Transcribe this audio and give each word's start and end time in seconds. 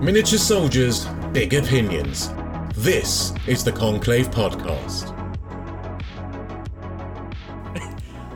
Miniature 0.00 0.38
soldiers, 0.38 1.06
big 1.32 1.54
opinions. 1.54 2.28
This 2.74 3.32
is 3.46 3.64
the 3.64 3.72
Conclave 3.72 4.30
Podcast. 4.30 5.08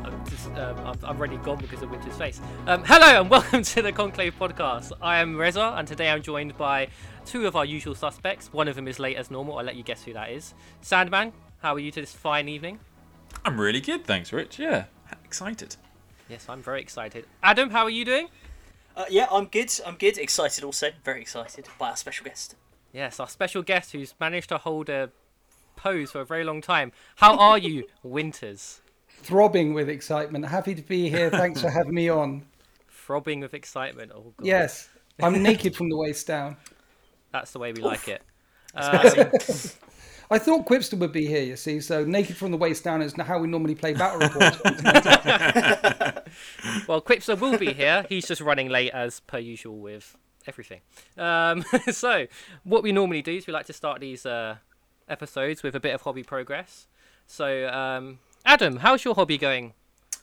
I'm, 0.03 0.25
just, 0.25 0.47
um, 0.53 0.79
I'm, 0.79 0.99
I'm 1.05 1.19
already 1.19 1.37
gone 1.37 1.59
because 1.59 1.83
of 1.83 1.91
Winter's 1.91 2.17
face. 2.17 2.41
Um, 2.67 2.83
hello 2.87 3.21
and 3.21 3.29
welcome 3.29 3.63
to 3.63 3.83
the 3.83 3.93
Conclave 3.93 4.35
podcast. 4.39 4.93
I 5.03 5.19
am 5.19 5.35
Rezza, 5.35 5.79
and 5.79 5.87
today 5.87 6.09
I'm 6.09 6.23
joined 6.23 6.57
by 6.57 6.89
two 7.27 7.47
of 7.47 7.55
our 7.55 7.67
usual 7.67 7.95
suspects. 7.95 8.51
One 8.55 8.67
of 8.67 8.75
them 8.75 8.89
is 8.89 8.99
late 8.99 9.19
as 9.19 9.31
normal. 9.31 9.59
I'll 9.59 9.65
let 9.65 9.77
you 9.77 9.83
guess 9.83 10.05
who 10.05 10.15
that 10.15 10.31
is. 10.31 10.55
Sandman, 10.81 11.35
how 11.59 11.75
are 11.75 11.79
you 11.79 11.91
to 11.91 12.01
this 12.01 12.15
fine 12.15 12.49
evening? 12.49 12.81
I'm 13.45 13.61
really 13.61 13.83
good, 13.83 14.07
thanks, 14.07 14.33
Rich. 14.33 14.59
Yeah, 14.59 14.85
excited. 15.27 15.77
Yes, 16.27 16.47
I'm 16.49 16.63
very 16.63 16.81
excited. 16.81 17.27
Adam, 17.43 17.69
how 17.69 17.83
are 17.83 17.91
you 17.91 18.07
doing? 18.07 18.29
Uh, 18.97 19.05
yeah, 19.09 19.27
I'm 19.31 19.47
good. 19.47 19.73
I'm 19.87 19.97
good. 19.97 20.19
Excited 20.19 20.65
also. 20.65 20.91
Very 21.05 21.23
excited 21.23 21.67
by 21.79 21.91
our 21.91 21.97
special 21.97 22.25
guest. 22.25 22.57
Yes, 22.93 23.21
our 23.21 23.29
special 23.29 23.63
guest 23.63 23.93
who's 23.93 24.15
managed 24.21 24.49
to 24.49 24.59
hold 24.59 24.89
a 24.89 25.11
pose 25.77 26.11
for 26.11 26.21
a 26.21 26.25
very 26.25 26.45
long 26.45 26.61
time. 26.61 26.93
How 27.17 27.37
are 27.39 27.59
you, 27.59 27.85
Winters? 28.03 28.81
throbbing 29.23 29.75
with 29.75 29.89
excitement. 29.89 30.47
Happy 30.47 30.75
to 30.75 30.83
be 30.83 31.09
here. 31.09 31.31
Thanks 31.31 31.61
for 31.61 31.71
having 31.71 31.95
me 31.95 32.09
on. 32.09 32.43
Throbbing 32.89 33.41
with 33.41 33.55
excitement. 33.55 34.13
Oh, 34.15 34.33
God. 34.37 34.47
Yes, 34.47 34.89
I'm 35.23 35.43
naked 35.43 35.77
from 35.77 35.89
the 35.89 35.97
waist 35.97 36.27
down. 36.27 36.57
That's 37.33 37.53
the 37.53 37.59
way 37.59 37.73
we 37.73 37.83
like 37.83 38.09
it. 38.09 38.23
Um, 38.75 39.11
I 40.33 40.39
thought 40.39 40.65
Quipster 40.65 40.97
would 40.97 41.13
be 41.13 41.27
here, 41.27 41.43
you 41.43 41.57
see, 41.57 41.81
so 41.81 42.05
naked 42.05 42.37
from 42.37 42.53
the 42.53 42.57
waist 42.57 42.85
down 42.85 43.03
is 43.03 43.13
how 43.15 43.39
we 43.39 43.49
normally 43.49 43.75
play 43.75 43.95
battle 43.95 44.21
reports. 44.21 44.59
Well, 46.87 47.01
Quipster 47.01 47.39
will 47.39 47.59
be 47.59 47.73
here. 47.73 48.05
He's 48.09 48.27
just 48.27 48.41
running 48.41 48.69
late 48.69 48.91
as 48.93 49.21
per 49.21 49.39
usual 49.39 49.79
with 49.79 50.17
everything. 50.47 50.81
Um, 51.17 51.65
so, 51.93 52.27
what 52.65 52.83
we 52.83 52.93
normally 52.93 53.23
do 53.23 53.33
is 53.33 53.47
we 53.47 53.53
like 53.53 53.67
to 53.67 53.73
start 53.73 54.01
these 54.01 54.27
uh, 54.27 54.57
episodes 55.09 55.63
with 55.63 55.75
a 55.75 55.81
bit 55.81 55.95
of 55.95 56.03
hobby 56.03 56.23
progress. 56.23 56.87
So, 57.27 57.69
um, 57.69 58.19
Adam, 58.45 58.79
how's 58.79 59.05
your 59.05 59.15
hobby 59.15 59.39
going 59.39 59.75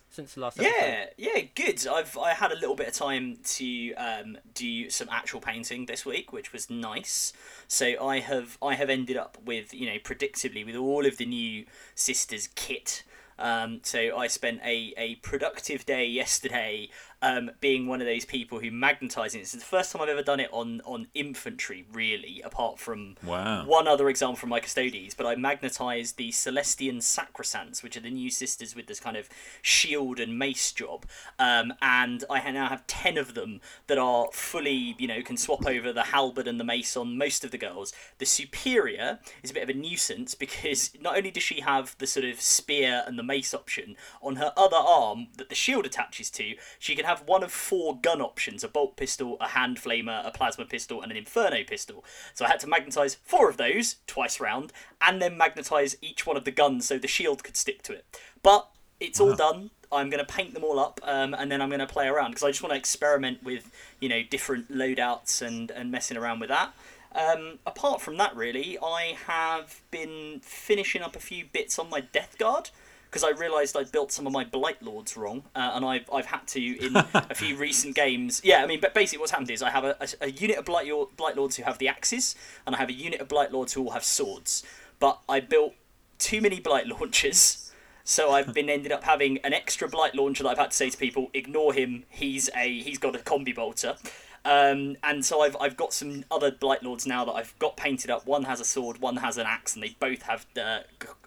since 0.10 0.34
the 0.34 0.42
last 0.42 0.60
episode? 0.60 0.76
Yeah, 0.78 1.06
yeah, 1.18 1.44
good. 1.56 1.86
I've 1.88 2.18
I 2.18 2.34
had 2.34 2.52
a 2.52 2.56
little 2.56 2.76
bit 2.76 2.88
of 2.88 2.94
time 2.94 3.38
to 3.44 3.94
um, 3.94 4.38
do 4.54 4.90
some 4.90 5.08
actual 5.12 5.40
painting 5.40 5.86
this 5.86 6.06
week, 6.06 6.34
which 6.34 6.52
was 6.52 6.70
nice. 6.70 7.34
So 7.68 8.04
I 8.04 8.20
have 8.20 8.58
I 8.62 8.74
have 8.76 8.90
ended 8.90 9.18
up 9.18 9.38
with 9.46 9.74
you 9.74 9.86
know 9.86 9.98
predictably 10.00 10.66
with 10.66 10.76
all 10.76 11.06
of 11.06 11.18
the 11.18 11.26
new 11.26 11.66
sisters 11.96 12.50
kit. 12.56 13.04
Um, 13.40 13.82
so 13.84 14.18
I 14.18 14.28
spent 14.28 14.62
a, 14.64 14.94
a 14.98 15.16
productive 15.16 15.86
day 15.86 16.06
yesterday 16.06 16.90
um, 17.22 17.52
being 17.60 17.88
one 17.88 18.02
of 18.02 18.08
those 18.08 18.26
people 18.26 18.60
who 18.60 18.72
magnetising. 18.72 19.40
It's 19.40 19.52
the 19.54 19.60
first 19.60 19.92
time 19.92 20.02
I've 20.02 20.10
ever 20.10 20.22
done 20.22 20.40
it 20.40 20.50
on, 20.52 20.82
on 20.86 21.08
infantry, 21.14 21.86
really, 21.92 22.42
apart 22.44 22.80
from 22.80 23.16
Wow. 23.24 23.66
one 23.66 23.88
other 23.88 24.10
example 24.10 24.36
from 24.36 24.50
my 24.50 24.60
Custodes. 24.60 25.16
But 25.16 25.26
I 25.26 25.36
magnetised 25.36 26.18
the 26.18 26.30
Celestian 26.30 26.98
Sacresants, 26.98 27.82
which 27.82 27.98
are 27.98 28.02
the 28.02 28.12
new 28.12 28.30
sisters 28.30 28.76
with 28.76 28.88
this 28.88 29.00
kind 29.00 29.18
of 29.18 29.30
shield 29.62 30.20
and 30.20 30.38
mace 30.38 30.72
job. 30.72 31.06
Um, 31.40 31.74
and 31.82 32.24
I 32.30 32.50
now 32.52 32.68
have 32.68 32.86
10 32.88 33.18
of 33.18 33.34
them 33.34 33.62
that 33.88 33.98
are 33.98 34.28
fully, 34.32 34.96
you 35.00 35.08
know, 35.08 35.22
can 35.22 35.38
swap 35.38 35.66
over 35.66 35.92
the 35.92 36.04
halberd 36.04 36.48
and 36.48 36.60
the 36.60 36.64
mace 36.64 36.96
on 36.96 37.18
most 37.18 37.44
of 37.44 37.52
the 37.52 37.58
girls. 37.58 37.94
The 38.20 38.26
Superior 38.26 39.20
is 39.44 39.52
a 39.52 39.54
bit 39.54 39.64
of 39.64 39.70
a 39.70 39.74
nuisance 39.74 40.36
because 40.36 40.92
not 41.02 41.18
only 41.18 41.32
does 41.32 41.44
she 41.44 41.62
have 41.62 41.96
the 41.98 42.08
sort 42.08 42.26
of 42.26 42.40
spear 42.40 43.04
and 43.08 43.18
the 43.18 43.24
mace 43.24 43.54
option, 43.54 43.96
on 44.22 44.36
her 44.36 44.54
other 44.56 44.78
arm 44.78 45.28
that 45.38 45.50
the 45.50 45.56
shield 45.56 45.86
attaches 45.86 46.30
to, 46.32 46.54
she 46.80 46.96
can 46.96 47.06
have 47.08 47.24
one 47.26 47.44
of 47.44 47.52
four 47.52 47.98
gun 47.98 48.22
options 48.22 48.64
a 48.64 48.68
bolt 48.68 48.98
pistol, 48.98 49.38
a 49.40 49.48
hand 49.50 49.78
flamer, 49.78 50.26
a 50.28 50.32
plasma 50.32 50.66
pistol, 50.66 51.02
and 51.02 51.12
an 51.12 51.18
inferno 51.18 51.64
pistol. 51.64 52.04
So 52.34 52.46
I 52.46 52.50
had 52.50 52.60
to 52.60 52.68
magnetise 52.68 53.18
four 53.24 53.50
of 53.50 53.58
those 53.58 53.96
twice 54.06 54.40
round, 54.40 54.74
and 55.02 55.22
then 55.22 55.40
magnetise 55.40 55.96
each 56.02 56.26
one 56.26 56.38
of 56.38 56.44
the 56.44 56.52
guns 56.52 56.86
so 56.86 56.98
the 56.98 57.08
shield 57.08 57.44
could 57.44 57.58
stick 57.58 57.82
to 57.84 57.94
it. 57.94 58.06
But 58.44 58.70
it's 59.00 59.20
all 59.20 59.36
done. 59.36 59.72
I'm 59.92 60.10
going 60.10 60.24
to 60.24 60.32
paint 60.32 60.54
them 60.54 60.66
all 60.66 60.80
up, 60.80 61.00
um, 61.04 61.34
and 61.34 61.50
then 61.50 61.62
I'm 61.62 61.70
going 61.70 61.80
to 61.80 61.88
play 61.88 62.08
around 62.08 62.32
because 62.32 62.44
I 62.44 62.50
just 62.50 62.62
want 62.62 62.74
to 62.74 62.78
experiment 62.78 63.42
with, 63.42 63.72
you 64.02 64.10
know, 64.10 64.22
different 64.22 64.70
loadouts 64.70 65.42
and 65.42 65.72
and 65.72 65.92
messing 65.92 66.18
around 66.18 66.42
with 66.42 66.50
that. 66.50 66.74
Um, 67.16 67.60
apart 67.66 68.02
from 68.02 68.18
that, 68.18 68.36
really, 68.36 68.78
I 68.84 69.18
have 69.28 69.82
been 69.92 70.42
finishing 70.42 71.02
up 71.02 71.16
a 71.16 71.20
few 71.20 71.46
bits 71.46 71.80
on 71.80 71.90
my 71.90 72.02
Death 72.02 72.38
Guard 72.38 72.70
because 73.10 73.24
I 73.24 73.32
realised 73.32 73.76
I'd 73.78 73.92
built 73.92 74.12
some 74.12 74.28
of 74.28 74.34
my 74.34 74.44
Blight 74.44 74.82
Lords 74.82 75.16
wrong, 75.18 75.44
uh, 75.56 75.72
and 75.74 75.86
I've, 75.86 76.10
I've 76.14 76.26
had 76.26 76.46
to 76.48 76.86
in 76.86 76.96
a 77.14 77.36
few 77.36 77.56
recent 77.56 77.96
games. 77.96 78.42
Yeah, 78.44 78.64
I 78.64 78.68
mean, 78.68 78.80
but 78.80 78.94
basically 78.94 79.20
what's 79.20 79.32
happened 79.32 79.52
is 79.52 79.62
I 79.62 79.70
have 79.70 79.84
a, 79.84 79.98
a, 80.00 80.08
a 80.26 80.32
unit 80.32 80.58
of 80.58 80.66
Blight, 80.66 80.92
Blight 81.16 81.38
Lords 81.38 81.56
who 81.56 81.64
have 81.64 81.78
the 81.78 81.88
axes, 81.88 82.36
and 82.66 82.76
I 82.76 82.80
have 82.80 82.90
a 82.90 82.94
unit 82.94 83.22
of 83.22 83.28
Blight 83.28 83.52
Lords 83.52 83.74
who 83.74 83.84
all 83.84 83.92
have 83.92 84.04
swords. 84.04 84.64
But 85.00 85.20
I 85.30 85.40
built 85.40 85.74
too 86.20 86.42
many 86.42 86.60
Blight 86.60 86.88
launchers. 87.00 87.72
So 88.04 88.32
I've 88.32 88.54
been 88.54 88.70
ended 88.70 88.94
up 88.94 89.04
having 89.04 89.38
an 89.40 89.52
extra 89.52 89.90
blight 89.90 90.16
launcher 90.16 90.44
that 90.44 90.50
I've 90.52 90.58
had 90.58 90.72
to 90.72 90.78
say 90.78 90.90
to 90.90 90.98
people, 90.98 91.30
ignore 91.34 91.74
him. 91.74 92.06
He's 92.08 92.50
a 92.56 92.80
he's 92.80 92.98
got 92.98 93.18
a 93.18 93.20
combi 93.20 93.54
bolter. 93.54 93.98
Um, 94.48 94.96
and 95.04 95.26
so 95.26 95.42
I've, 95.42 95.58
I've 95.60 95.76
got 95.76 95.94
some 95.94 96.24
other 96.32 96.52
blight 96.52 96.82
lords 96.82 97.06
now 97.06 97.26
that 97.26 97.34
I've 97.34 97.54
got 97.60 97.76
painted 97.76 98.10
up. 98.10 98.26
One 98.26 98.44
has 98.44 98.62
a 98.62 98.66
sword, 98.66 99.00
one 99.00 99.18
has 99.18 99.38
an 99.38 99.46
axe, 99.46 99.76
and 99.76 99.84
they 99.84 99.98
both 100.00 100.22
have 100.22 100.46
uh, 100.60 100.80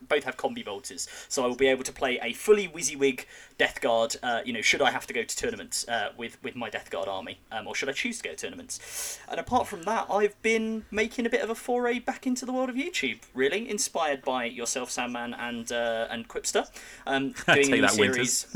both 0.09 0.25
have 0.25 0.39
combi 0.39 0.65
bolters. 0.65 1.07
So 1.29 1.45
I 1.45 1.47
will 1.47 1.55
be 1.55 1.67
able 1.67 1.85
to 1.85 1.93
play 1.93 2.19
a 2.23 2.33
fully 2.33 2.67
WYSIWYG 2.67 3.27
Death 3.59 3.83
Guard. 3.83 4.17
Uh, 4.23 4.41
you 4.47 4.55
know, 4.55 4.63
should 4.63 4.81
I 4.81 4.91
have 4.91 5.07
to 5.07 5.13
go 5.13 5.23
to 5.23 5.37
tournaments 5.37 5.87
uh, 5.87 6.13
with 6.17 6.43
with 6.43 6.57
my 6.57 6.71
Death 6.71 6.91
Guard 6.91 7.09
army, 7.09 7.39
um, 7.53 7.67
or 7.67 7.75
should 7.75 7.91
I 7.91 7.93
choose 7.93 8.17
to 8.19 8.25
go 8.25 8.31
to 8.31 8.37
tournaments? 8.37 9.19
And 9.29 9.39
apart 9.39 9.67
from 9.67 9.83
that, 9.83 10.07
I've 10.11 10.41
been 10.41 10.87
making 10.91 11.27
a 11.27 11.31
bit 11.31 11.43
of 11.43 11.51
a 11.51 11.55
foray 11.55 11.99
back 11.99 12.27
into 12.27 12.47
the 12.47 12.53
world 12.53 12.71
of 12.71 12.77
YouTube. 12.77 13.19
Really 13.35 13.69
inspired 13.69 14.23
by 14.23 14.47
yourself, 14.47 14.91
Sandman, 14.91 15.35
and 15.35 15.71
uh, 15.71 16.07
and 16.11 16.27
Quipster. 16.27 16.67
Um, 17.07 17.35
doing 17.47 17.47
Take 17.47 17.67
a 17.67 17.71
new 17.71 17.81
that, 17.83 17.91
series. 17.91 18.47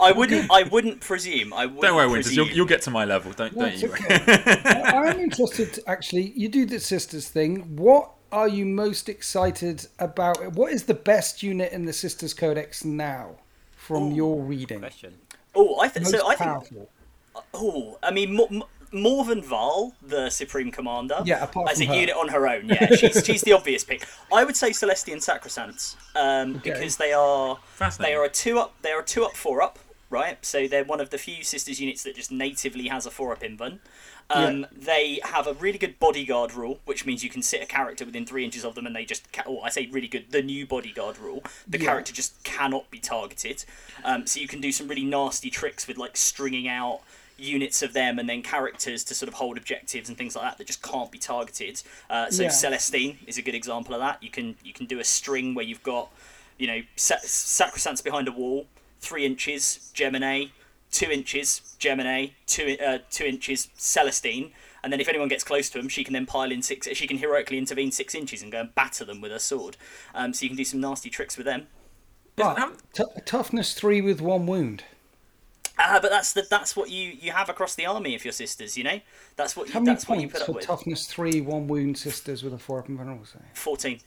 I 0.00 0.12
wouldn't. 0.12 0.50
I 0.50 0.62
wouldn't 0.62 1.00
presume. 1.00 1.52
I 1.52 1.66
wouldn't 1.66 1.82
Don't 1.82 1.96
worry, 1.96 2.19
Winters. 2.26 2.36
You'll, 2.36 2.48
you'll 2.48 2.66
get 2.66 2.82
to 2.82 2.90
my 2.90 3.04
level. 3.04 3.32
Don't, 3.32 3.54
don't 3.56 3.76
you? 3.76 3.88
okay. 3.92 4.22
I- 4.64 4.92
I'm 5.08 5.20
interested, 5.20 5.74
to, 5.74 5.88
actually. 5.90 6.32
You 6.36 6.48
do 6.48 6.66
the 6.66 6.80
sisters 6.80 7.28
thing. 7.28 7.76
What 7.76 8.10
are 8.32 8.48
you 8.48 8.64
most 8.64 9.08
excited 9.08 9.86
about? 9.98 10.52
What 10.52 10.72
is 10.72 10.84
the 10.84 10.94
best 10.94 11.42
unit 11.42 11.72
in 11.72 11.84
the 11.84 11.92
Sisters 11.92 12.32
Codex 12.34 12.84
now, 12.84 13.36
from 13.76 14.12
your 14.12 14.40
reading? 14.42 14.78
Question. 14.80 15.14
Oh, 15.54 15.80
I 15.80 15.88
think 15.88 16.06
so. 16.06 16.26
I 16.28 16.34
think. 16.36 16.88
Oh, 17.54 17.98
I 18.02 18.10
mean, 18.12 18.34
more, 18.36 18.48
more 18.92 19.24
than 19.24 19.42
Val, 19.42 19.94
the 20.02 20.30
Supreme 20.30 20.70
Commander. 20.70 21.22
Yeah, 21.24 21.42
apart 21.44 21.70
as 21.70 21.80
a 21.80 21.86
her. 21.86 21.94
unit 21.94 22.14
on 22.16 22.28
her 22.28 22.46
own. 22.48 22.68
Yeah, 22.68 22.94
she's 22.94 23.22
she's 23.26 23.42
the 23.42 23.52
obvious 23.52 23.82
pick. 23.84 24.06
I 24.32 24.44
would 24.44 24.56
say 24.56 24.70
Celestian 24.70 25.16
Sacresants, 25.18 25.96
um, 26.16 26.56
Okay. 26.56 26.70
because 26.72 26.96
they 26.96 27.12
are 27.12 27.58
they 27.98 28.14
are 28.14 28.24
a 28.24 28.28
two 28.28 28.58
up. 28.58 28.74
They 28.82 28.90
are 28.90 29.00
a 29.00 29.04
two 29.04 29.24
up, 29.24 29.34
four 29.36 29.62
up. 29.62 29.78
Right, 30.10 30.44
so 30.44 30.66
they're 30.66 30.82
one 30.84 31.00
of 31.00 31.10
the 31.10 31.18
few 31.18 31.44
sisters 31.44 31.80
units 31.80 32.02
that 32.02 32.16
just 32.16 32.32
natively 32.32 32.88
has 32.88 33.06
a 33.06 33.12
four 33.12 33.30
up 33.32 33.42
invuln. 33.42 33.78
Um, 34.28 34.66
They 34.72 35.20
have 35.22 35.46
a 35.46 35.54
really 35.54 35.78
good 35.78 36.00
bodyguard 36.00 36.52
rule, 36.52 36.80
which 36.84 37.06
means 37.06 37.22
you 37.22 37.30
can 37.30 37.42
sit 37.42 37.62
a 37.62 37.66
character 37.66 38.04
within 38.04 38.26
three 38.26 38.44
inches 38.44 38.64
of 38.64 38.74
them, 38.74 38.86
and 38.86 38.94
they 38.96 39.04
just. 39.04 39.32
Ca- 39.32 39.44
oh, 39.46 39.60
I 39.60 39.70
say 39.70 39.86
really 39.86 40.08
good. 40.08 40.32
The 40.32 40.42
new 40.42 40.66
bodyguard 40.66 41.16
rule. 41.18 41.44
The 41.68 41.78
Yeah. 41.78 41.84
character 41.86 42.12
just 42.12 42.42
cannot 42.42 42.90
be 42.90 42.98
targeted. 42.98 43.64
Um, 44.04 44.26
so 44.26 44.40
you 44.40 44.48
can 44.48 44.60
do 44.60 44.72
some 44.72 44.88
really 44.88 45.04
nasty 45.04 45.48
tricks 45.48 45.86
with 45.86 45.96
like 45.96 46.16
stringing 46.16 46.66
out 46.66 47.02
units 47.36 47.80
of 47.80 47.92
them 47.92 48.18
and 48.18 48.28
then 48.28 48.42
characters 48.42 49.02
to 49.04 49.14
sort 49.14 49.28
of 49.28 49.34
hold 49.34 49.56
objectives 49.56 50.08
and 50.08 50.18
things 50.18 50.34
like 50.36 50.44
that 50.44 50.58
that 50.58 50.66
just 50.66 50.82
can't 50.82 51.10
be 51.12 51.18
targeted. 51.18 51.82
Uh, 52.10 52.28
so 52.30 52.42
Yeah. 52.42 52.48
Celestine 52.50 53.18
is 53.26 53.38
a 53.38 53.42
good 53.42 53.54
example 53.54 53.94
of 53.94 54.00
that. 54.00 54.20
You 54.22 54.30
can 54.30 54.56
you 54.64 54.72
can 54.72 54.86
do 54.86 54.98
a 54.98 55.04
string 55.04 55.54
where 55.54 55.64
you've 55.64 55.84
got 55.84 56.10
you 56.58 56.66
know 56.66 56.82
sa- 56.96 57.16
sacresants 57.24 58.02
behind 58.04 58.28
a 58.28 58.32
wall, 58.32 58.66
three 59.00 59.26
inches 59.26 59.90
Geminae, 59.94 60.50
two 60.90 61.10
inches 61.10 61.76
Geminae, 61.78 62.32
two 62.46 62.76
uh, 62.84 62.98
two 63.10 63.24
inches 63.24 63.68
Celestine. 63.76 64.52
And 64.82 64.90
then 64.90 65.00
if 65.00 65.08
anyone 65.08 65.28
gets 65.28 65.44
close 65.44 65.68
to 65.70 65.78
them, 65.78 65.90
she 65.90 66.04
can 66.04 66.14
then 66.14 66.24
pile 66.24 66.50
in 66.50 66.62
six. 66.62 66.88
She 66.94 67.06
can 67.06 67.18
heroically 67.18 67.58
intervene 67.58 67.92
six 67.92 68.14
inches 68.14 68.42
and 68.42 68.50
go 68.50 68.60
and 68.60 68.74
batter 68.74 69.04
them 69.04 69.20
with 69.20 69.30
her 69.30 69.38
sword. 69.38 69.76
Um, 70.14 70.32
so 70.32 70.44
you 70.44 70.48
can 70.48 70.56
do 70.56 70.64
some 70.64 70.80
nasty 70.80 71.10
tricks 71.10 71.36
with 71.36 71.44
them. 71.44 71.66
But 72.36 72.78
t- 72.94 73.04
toughness 73.26 73.74
three 73.74 74.00
with 74.00 74.22
one 74.22 74.46
wound. 74.46 74.84
Ah, 75.78 75.98
but 76.00 76.10
that's 76.10 76.32
the, 76.32 76.46
that's 76.48 76.76
what 76.76 76.90
you, 76.90 77.10
you 77.20 77.32
have 77.32 77.48
across 77.48 77.74
the 77.74 77.86
army 77.86 78.14
of 78.14 78.24
your 78.24 78.32
sisters, 78.32 78.76
you 78.76 78.84
know. 78.84 79.00
That's 79.36 79.56
what 79.56 79.68
you, 79.68 79.74
How 79.74 79.80
many 79.80 79.92
that's 79.94 80.08
what 80.08 80.18
you 80.20 80.28
points 80.28 80.32
put 80.32 80.42
up 80.42 80.46
for 80.46 80.52
with. 80.52 80.66
toughness 80.66 81.06
three, 81.06 81.40
one 81.40 81.68
wound 81.68 81.98
sisters 81.98 82.42
with 82.42 82.54
a 82.54 82.58
four 82.58 82.78
up 82.78 82.88
and 82.88 82.96
vulnerable 82.96 83.24
save? 83.24 83.42
Fourteen. 83.54 84.00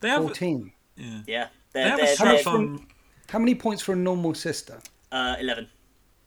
They 0.00 0.08
have, 0.08 0.22
Fourteen. 0.22 0.72
Yeah, 0.96 1.14
they 1.26 1.82
they're, 1.82 1.88
have 1.88 1.98
they're, 1.98 2.14
a 2.14 2.16
they're, 2.16 2.38
strap 2.38 2.46
on. 2.46 2.86
How 3.30 3.38
many 3.38 3.54
points 3.54 3.82
for 3.82 3.92
a 3.92 3.96
normal 3.96 4.34
sister? 4.34 4.78
uh, 5.12 5.36
eleven. 5.38 5.68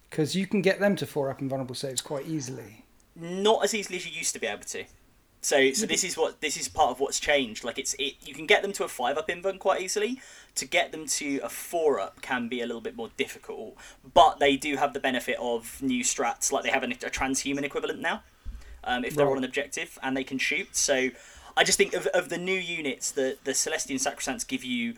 Because 0.10 0.36
you 0.36 0.48
can 0.48 0.62
get 0.64 0.80
them 0.80 0.96
to 0.96 1.06
four 1.06 1.30
up 1.30 1.40
and 1.40 1.50
vulnerable 1.50 1.76
saves 1.76 2.02
quite 2.02 2.26
easily. 2.28 2.84
Not 3.16 3.64
as 3.64 3.76
easily 3.76 3.98
as 3.98 4.06
you 4.08 4.12
used 4.12 4.34
to 4.34 4.40
be 4.40 4.48
able 4.48 4.64
to. 4.64 4.86
So, 5.42 5.72
so 5.72 5.86
this 5.86 6.04
is 6.04 6.18
what 6.18 6.42
this 6.42 6.58
is 6.58 6.68
part 6.68 6.90
of 6.92 7.00
what's 7.00 7.20
changed. 7.20 7.64
Like 7.64 7.78
it's 7.78 7.94
it, 8.00 8.16
you 8.26 8.34
can 8.34 8.46
get 8.48 8.62
them 8.64 8.74
to 8.74 8.84
a 8.84 8.88
five 8.88 9.18
up 9.18 9.28
invuln 9.30 9.60
quite 9.60 9.82
easily. 9.82 10.20
To 10.56 10.66
get 10.66 10.92
them 10.92 11.06
to 11.08 11.38
a 11.44 11.50
four 11.50 12.00
up 12.00 12.22
can 12.22 12.48
be 12.50 12.60
a 12.62 12.66
little 12.66 12.82
bit 12.82 12.96
more 12.96 13.10
difficult, 13.18 13.78
but 14.14 14.40
they 14.40 14.58
do 14.58 14.76
have 14.78 14.94
the 14.94 15.00
benefit 15.00 15.38
of 15.40 15.82
new 15.82 16.04
strats. 16.04 16.52
Like 16.52 16.64
they 16.64 16.72
have 16.72 16.84
an, 16.84 16.92
a 16.92 16.96
transhuman 16.96 17.64
equivalent 17.64 18.00
now, 18.02 18.24
um, 18.84 19.06
if 19.06 19.16
they're 19.16 19.26
Right. 19.26 19.32
on 19.34 19.38
an 19.38 19.44
objective 19.46 19.98
and 20.02 20.18
they 20.18 20.24
can 20.26 20.40
shoot. 20.40 20.76
So, 20.76 21.10
I 21.56 21.64
just 21.64 21.78
think 21.78 21.94
of, 21.94 22.08
of 22.08 22.30
the 22.30 22.38
new 22.40 22.58
units, 22.60 23.12
the 23.12 23.38
the 23.44 23.52
Celestian 23.52 23.96
Sacresants 23.98 24.46
give 24.46 24.64
you 24.66 24.96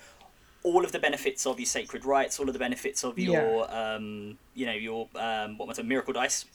all 0.64 0.86
of 0.86 0.92
the 0.92 1.00
benefits 1.00 1.46
of 1.46 1.60
your 1.60 1.66
sacred 1.66 2.06
rites, 2.06 2.40
all 2.40 2.48
of 2.48 2.54
the 2.54 2.60
benefits 2.60 3.04
of 3.04 3.18
your 3.18 3.74
um, 3.76 4.38
you 4.54 4.66
know 4.66 4.74
your 4.74 5.08
um, 5.16 5.58
what 5.58 5.68
was 5.68 5.80
it, 5.80 5.86
miracle 5.86 6.14
dice 6.14 6.46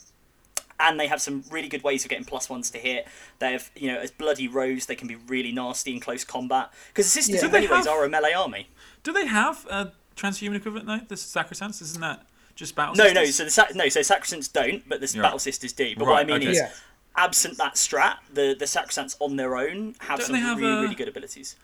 and 0.79 0.99
they 0.99 1.07
have 1.07 1.19
some 1.19 1.43
really 1.49 1.67
good 1.67 1.81
ways 1.83 2.03
of 2.05 2.09
getting 2.09 2.23
plus 2.23 2.51
ones 2.51 2.69
to 2.69 2.77
hit. 2.77 3.07
They 3.39 3.53
have, 3.53 3.71
you 3.75 3.91
know, 3.91 3.97
as 3.97 4.11
bloody 4.11 4.47
rose, 4.47 4.85
they 4.85 4.93
can 4.93 5.07
be 5.07 5.15
really 5.15 5.51
nasty 5.51 5.91
in 5.91 5.99
close 5.99 6.23
combat 6.23 6.71
because 6.89 7.05
the 7.07 7.09
sisters, 7.19 7.41
Yeah. 7.41 7.47
in 7.47 7.51
many 7.51 7.67
ways, 7.67 7.85
have- 7.87 7.95
are 7.95 8.03
a 8.05 8.09
melee 8.09 8.33
army. 8.33 8.67
Do 9.01 9.11
they 9.11 9.25
have 9.25 9.65
a 9.71 9.91
transhuman 10.15 10.55
equivalent 10.55 10.85
though? 10.85 10.99
The 11.07 11.17
Sacrosanct 11.17 11.81
isn't 11.81 11.99
that 12.01 12.27
just 12.53 12.75
battle? 12.75 12.93
Sisters? 12.93 13.13
No, 13.15 13.21
no, 13.21 13.25
so 13.25 13.43
the 13.45 13.49
Sac- 13.49 13.73
no, 13.73 13.89
so 13.89 14.01
Sacresants 14.01 14.53
don't, 14.53 14.87
but 14.87 15.01
the 15.01 15.07
You're 15.11 15.23
battle 15.23 15.39
sisters 15.39 15.73
do. 15.73 15.95
But 15.97 16.07
what 16.07 16.19
I 16.19 16.23
mean 16.23 16.35
okay. 16.43 16.51
is, 16.51 16.57
Yeah. 16.57 16.71
absent 17.15 17.57
that 17.57 17.73
strat, 17.73 18.17
the 18.31 18.53
the 18.53 18.65
Sacresants 18.65 19.15
on 19.19 19.35
their 19.35 19.57
own 19.57 19.95
have 20.01 20.19
Don't 20.19 20.27
some 20.27 20.35
have 20.35 20.59
really, 20.59 20.71
a- 20.77 20.81
really 20.81 20.95
good 20.95 21.07
abilities. 21.07 21.55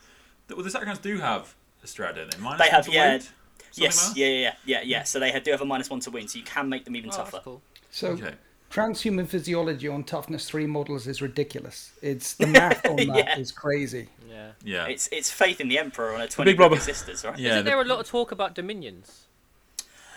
well, 0.50 0.60
the 0.64 0.70
Sacrosanct 0.70 1.04
do 1.04 1.18
have 1.18 1.54
a 1.84 1.86
strat, 1.86 2.16
don't 2.16 2.30
they? 2.30 2.38
Minus 2.38 2.58
They 2.58 2.64
one 2.64 2.70
have, 2.74 2.84
to 2.86 2.92
yeah. 2.92 3.10
wound? 3.10 3.28
Yes, 3.74 4.08
like 4.08 4.16
yeah, 4.16 4.26
yeah, 4.26 4.34
yeah, 4.38 4.52
yeah, 4.64 4.80
yeah. 4.84 5.02
So 5.02 5.18
they 5.20 5.30
have, 5.32 5.42
do 5.44 5.50
have 5.50 5.60
a 5.60 5.64
minus 5.64 5.90
one 5.90 6.00
to 6.00 6.10
win, 6.10 6.28
so 6.28 6.38
you 6.38 6.44
can 6.44 6.68
make 6.68 6.84
them 6.84 6.94
even 6.96 7.10
Oh, 7.12 7.16
tougher. 7.16 7.40
cool. 7.42 7.62
So 7.90 8.08
Okay. 8.10 8.34
transhuman 8.70 9.26
physiology 9.28 9.88
on 9.88 10.04
toughness 10.04 10.48
three 10.48 10.66
models 10.66 11.06
is 11.06 11.20
ridiculous. 11.22 11.92
It's 12.02 12.34
the 12.34 12.46
math 12.58 12.84
on 12.86 12.96
that 12.96 13.38
is 13.38 13.50
Yeah. 13.50 13.60
crazy. 13.60 14.08
Yeah. 14.28 14.50
Yeah. 14.64 14.86
It's 14.86 15.08
it's 15.12 15.30
faith 15.30 15.60
in 15.60 15.68
the 15.68 15.78
emperor 15.78 16.14
on 16.14 16.20
a 16.20 16.28
twenty 16.28 16.52
big 16.52 16.56
brother- 16.58 16.78
sisters, 16.78 17.24
right? 17.24 17.38
yeah. 17.38 17.50
Isn't 17.50 17.64
the- 17.64 17.70
there 17.70 17.80
a 17.80 17.84
lot 17.84 17.98
of 18.00 18.06
talk 18.06 18.30
about 18.32 18.54
dominions? 18.54 19.26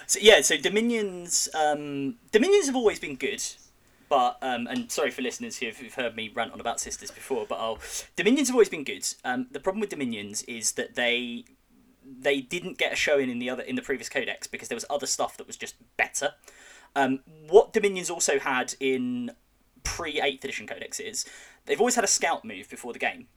So 0.05 0.19
yeah, 0.21 0.39
so 0.41 0.55
Dominions, 0.57 1.49
um, 1.53 2.15
Dominions 2.31 2.67
have 2.67 2.75
always 2.77 2.97
been 2.99 3.15
good, 3.17 3.43
but 4.07 4.37
um, 4.41 4.65
and 4.67 4.89
sorry 4.89 5.11
for 5.11 5.21
listeners 5.21 5.57
who've, 5.57 5.75
who've 5.75 5.93
heard 5.95 6.15
me 6.15 6.31
rant 6.33 6.53
on 6.53 6.61
about 6.61 6.79
sisters 6.79 7.11
before, 7.11 7.45
but 7.49 7.55
I'll, 7.55 7.79
Dominions 8.15 8.47
have 8.47 8.55
always 8.55 8.69
been 8.69 8.85
good. 8.85 9.05
Um, 9.25 9.47
the 9.51 9.59
problem 9.59 9.81
with 9.81 9.89
Dominions 9.89 10.43
is 10.43 10.71
that 10.73 10.95
they 10.95 11.43
they 12.19 12.41
didn't 12.41 12.77
get 12.77 12.93
a 12.93 12.95
showing 12.95 13.29
in 13.29 13.39
the 13.39 13.49
other 13.49 13.63
in 13.63 13.75
the 13.75 13.81
previous 13.81 14.09
codex 14.09 14.47
because 14.47 14.67
there 14.67 14.75
was 14.75 14.85
other 14.89 15.07
stuff 15.07 15.37
that 15.37 15.47
was 15.47 15.57
just 15.57 15.75
better. 15.97 16.33
Um, 16.95 17.19
what 17.47 17.73
Dominions 17.73 18.09
also 18.09 18.39
had 18.39 18.75
in 18.79 19.31
pre 19.83 20.21
eighth 20.21 20.43
edition 20.43 20.67
codex 20.67 20.99
is 20.99 21.25
they've 21.65 21.79
always 21.79 21.95
had 21.95 22.03
a 22.03 22.07
scout 22.07 22.45
move 22.45 22.69
before 22.69 22.93
the 22.93 22.99
game 22.99 23.27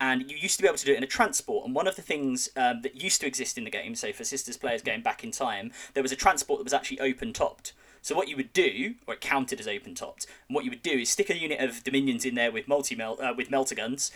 and 0.00 0.30
you 0.30 0.36
used 0.36 0.56
to 0.56 0.62
be 0.62 0.68
able 0.68 0.78
to 0.78 0.84
do 0.84 0.92
it 0.92 0.98
in 0.98 1.04
a 1.04 1.08
transport. 1.08 1.64
And 1.64 1.74
one 1.74 1.86
of 1.86 1.96
the 1.96 2.02
things 2.02 2.50
um, 2.56 2.82
that 2.82 3.00
used 3.00 3.20
to 3.22 3.26
exist 3.26 3.56
in 3.56 3.64
the 3.64 3.70
game, 3.70 3.94
so 3.94 4.12
for 4.12 4.24
Sisters 4.24 4.56
players 4.56 4.82
going 4.82 5.02
back 5.02 5.24
in 5.24 5.30
time, 5.30 5.72
there 5.94 6.02
was 6.02 6.12
a 6.12 6.16
transport 6.16 6.58
that 6.58 6.64
was 6.64 6.74
actually 6.74 7.00
open 7.00 7.32
topped. 7.32 7.72
So 8.02 8.14
what 8.14 8.28
you 8.28 8.36
would 8.36 8.52
do, 8.52 8.94
or 9.06 9.14
it 9.14 9.20
counted 9.20 9.58
as 9.58 9.66
open 9.66 9.94
topped, 9.94 10.26
and 10.48 10.54
what 10.54 10.64
you 10.64 10.70
would 10.70 10.82
do 10.82 10.92
is 10.92 11.08
stick 11.08 11.30
a 11.30 11.36
unit 11.36 11.60
of 11.60 11.82
Dominions 11.82 12.24
in 12.24 12.34
there 12.34 12.52
with 12.52 12.68
multi 12.68 13.00
uh, 13.00 13.34
with 13.34 13.50
melter 13.50 13.74
guns, 13.74 14.12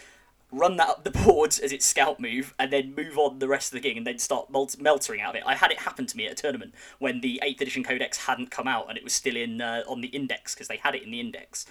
run 0.52 0.76
that 0.76 0.88
up 0.88 1.04
the 1.04 1.10
boards 1.24 1.58
as 1.58 1.72
its 1.72 1.86
scout 1.86 2.20
move, 2.20 2.54
and 2.58 2.72
then 2.72 2.94
move 2.94 3.18
on 3.18 3.38
the 3.38 3.48
rest 3.48 3.72
of 3.72 3.80
the 3.80 3.88
game, 3.88 3.98
and 3.98 4.06
then 4.06 4.18
start 4.18 4.50
melt- 4.50 4.78
meltering 4.78 5.20
out 5.20 5.30
of 5.30 5.36
it. 5.36 5.42
I 5.46 5.54
had 5.54 5.70
it 5.70 5.80
happen 5.80 6.06
to 6.06 6.16
me 6.16 6.26
at 6.26 6.32
a 6.32 6.34
tournament 6.34 6.74
when 6.98 7.20
the 7.20 7.40
eighth 7.42 7.60
edition 7.60 7.84
codex 7.84 8.26
hadn't 8.26 8.50
come 8.50 8.68
out 8.68 8.88
and 8.88 8.96
it 8.96 9.04
was 9.04 9.12
still 9.12 9.36
in 9.36 9.60
uh, 9.60 9.82
on 9.86 10.00
the 10.00 10.08
index 10.08 10.54
because 10.54 10.68
they 10.68 10.76
had 10.76 10.94
it 10.94 11.02
in 11.02 11.10
the 11.10 11.20
index 11.20 11.66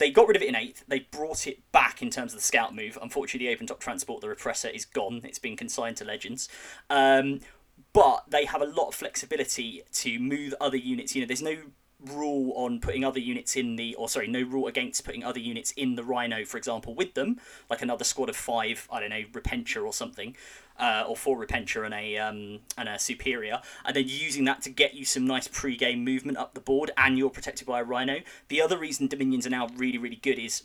they 0.00 0.10
got 0.10 0.26
rid 0.26 0.36
of 0.36 0.42
it 0.42 0.48
in 0.48 0.56
eighth. 0.56 0.82
They 0.88 1.00
brought 1.00 1.46
it 1.46 1.60
back 1.72 2.00
in 2.00 2.08
terms 2.08 2.32
of 2.32 2.38
the 2.38 2.44
scout 2.44 2.74
move. 2.74 2.98
Unfortunately, 3.00 3.46
the 3.46 3.52
open 3.52 3.66
top 3.66 3.80
transport, 3.80 4.22
the 4.22 4.28
repressor, 4.28 4.74
is 4.74 4.86
gone. 4.86 5.20
It's 5.24 5.38
been 5.38 5.58
consigned 5.58 5.98
to 5.98 6.06
legends. 6.06 6.48
Um, 6.88 7.40
but 7.92 8.24
they 8.28 8.46
have 8.46 8.62
a 8.62 8.66
lot 8.66 8.88
of 8.88 8.94
flexibility 8.94 9.82
to 9.92 10.18
move 10.18 10.54
other 10.58 10.78
units. 10.78 11.14
You 11.14 11.20
know, 11.20 11.26
there's 11.26 11.42
no 11.42 11.58
rule 12.06 12.52
on 12.56 12.80
putting 12.80 13.04
other 13.04 13.20
units 13.20 13.56
in 13.56 13.76
the, 13.76 13.94
or 13.94 14.08
sorry, 14.08 14.26
no 14.26 14.42
rule 14.42 14.66
against 14.66 15.04
putting 15.04 15.24
other 15.24 15.40
units 15.40 15.72
in 15.72 15.94
the 15.94 16.04
Rhino, 16.04 16.44
for 16.44 16.56
example, 16.56 16.94
with 16.94 17.14
them, 17.14 17.38
like 17.68 17.82
another 17.82 18.04
squad 18.04 18.28
of 18.28 18.36
five. 18.36 18.88
I 18.90 19.00
don't 19.00 19.10
know, 19.10 19.24
Repentia 19.32 19.84
or 19.84 19.92
something. 19.92 20.36
Uh, 20.78 21.04
or 21.06 21.14
four 21.14 21.36
Repentia 21.36 21.84
and 21.84 21.92
a 21.92 22.16
um, 22.16 22.60
and 22.78 22.88
a 22.88 22.98
Superior, 22.98 23.60
and 23.84 23.94
then 23.94 24.04
using 24.06 24.46
that 24.46 24.62
to 24.62 24.70
get 24.70 24.94
you 24.94 25.04
some 25.04 25.26
nice 25.26 25.46
pre-game 25.46 26.02
movement 26.02 26.38
up 26.38 26.54
the 26.54 26.60
board, 26.60 26.90
and 26.96 27.18
you're 27.18 27.28
protected 27.28 27.66
by 27.66 27.80
a 27.80 27.84
Rhino. 27.84 28.20
The 28.48 28.62
other 28.62 28.78
reason 28.78 29.06
Dominions 29.06 29.46
are 29.46 29.50
now 29.50 29.68
really 29.76 29.98
really 29.98 30.16
good 30.16 30.38
is 30.38 30.62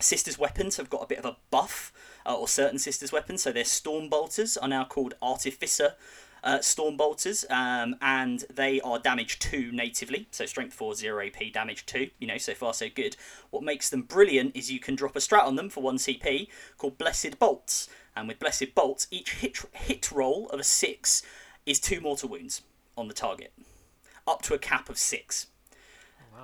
Sisters 0.00 0.36
weapons 0.36 0.78
have 0.78 0.90
got 0.90 1.04
a 1.04 1.06
bit 1.06 1.18
of 1.18 1.24
a 1.24 1.36
buff, 1.50 1.92
uh, 2.26 2.34
or 2.34 2.48
certain 2.48 2.80
Sisters 2.80 3.12
weapons. 3.12 3.42
So 3.42 3.52
their 3.52 3.64
Storm 3.64 4.08
Bolters 4.08 4.56
are 4.56 4.66
now 4.66 4.84
called 4.84 5.14
Artificer 5.22 5.94
uh, 6.44 6.60
Storm 6.60 6.96
Bolters, 6.96 7.44
um, 7.50 7.96
and 8.00 8.44
they 8.54 8.80
are 8.80 8.98
damage 8.98 9.38
2 9.38 9.72
natively. 9.72 10.28
So 10.30 10.46
strength 10.46 10.74
4, 10.74 10.94
0 10.94 11.26
AP, 11.26 11.52
damage 11.52 11.86
2. 11.86 12.10
You 12.18 12.26
know, 12.26 12.38
so 12.38 12.54
far 12.54 12.74
so 12.74 12.88
good. 12.94 13.16
What 13.50 13.62
makes 13.62 13.90
them 13.90 14.02
brilliant 14.02 14.56
is 14.56 14.70
you 14.70 14.80
can 14.80 14.94
drop 14.94 15.16
a 15.16 15.20
strat 15.20 15.44
on 15.44 15.56
them 15.56 15.68
for 15.68 15.82
1 15.82 15.96
CP 15.96 16.48
called 16.78 16.98
Blessed 16.98 17.38
Bolts. 17.38 17.88
And 18.14 18.28
with 18.28 18.38
Blessed 18.38 18.74
Bolts, 18.74 19.06
each 19.10 19.34
hit, 19.34 19.58
hit 19.72 20.10
roll 20.10 20.48
of 20.48 20.60
a 20.60 20.64
6 20.64 21.22
is 21.66 21.80
2 21.80 22.00
mortal 22.00 22.28
wounds 22.28 22.62
on 22.96 23.08
the 23.08 23.14
target, 23.14 23.52
up 24.26 24.40
to 24.42 24.54
a 24.54 24.58
cap 24.58 24.88
of 24.88 24.98
6. 24.98 25.48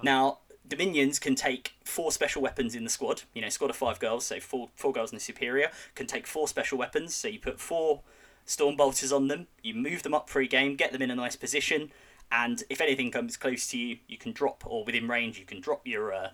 Now, 0.02 0.38
Dominions 0.66 1.18
can 1.18 1.34
take 1.34 1.74
four 1.84 2.10
special 2.12 2.40
weapons 2.40 2.74
in 2.74 2.84
the 2.84 2.90
squad. 2.90 3.22
You 3.34 3.42
know, 3.42 3.48
squad 3.48 3.70
of 3.70 3.76
five 3.76 3.98
girls, 3.98 4.24
so 4.24 4.40
four 4.40 4.70
four 4.74 4.92
girls 4.92 5.10
and 5.12 5.20
a 5.20 5.22
superior 5.22 5.70
can 5.94 6.06
take 6.06 6.26
four 6.26 6.48
special 6.48 6.78
weapons. 6.78 7.14
So 7.14 7.28
you 7.28 7.38
put 7.38 7.60
four 7.60 8.00
storm 8.44 8.76
bolters 8.76 9.12
on 9.12 9.28
them. 9.28 9.46
You 9.62 9.74
move 9.74 10.02
them 10.02 10.14
up 10.14 10.26
pre-game, 10.26 10.76
get 10.76 10.92
them 10.92 11.02
in 11.02 11.10
a 11.10 11.14
nice 11.14 11.36
position, 11.36 11.90
and 12.30 12.62
if 12.70 12.80
anything 12.80 13.10
comes 13.10 13.36
close 13.36 13.66
to 13.68 13.78
you, 13.78 13.98
you 14.08 14.16
can 14.16 14.32
drop 14.32 14.64
or 14.66 14.84
within 14.84 15.08
range, 15.08 15.38
you 15.38 15.44
can 15.44 15.60
drop 15.60 15.86
your 15.86 16.12
uh, 16.12 16.28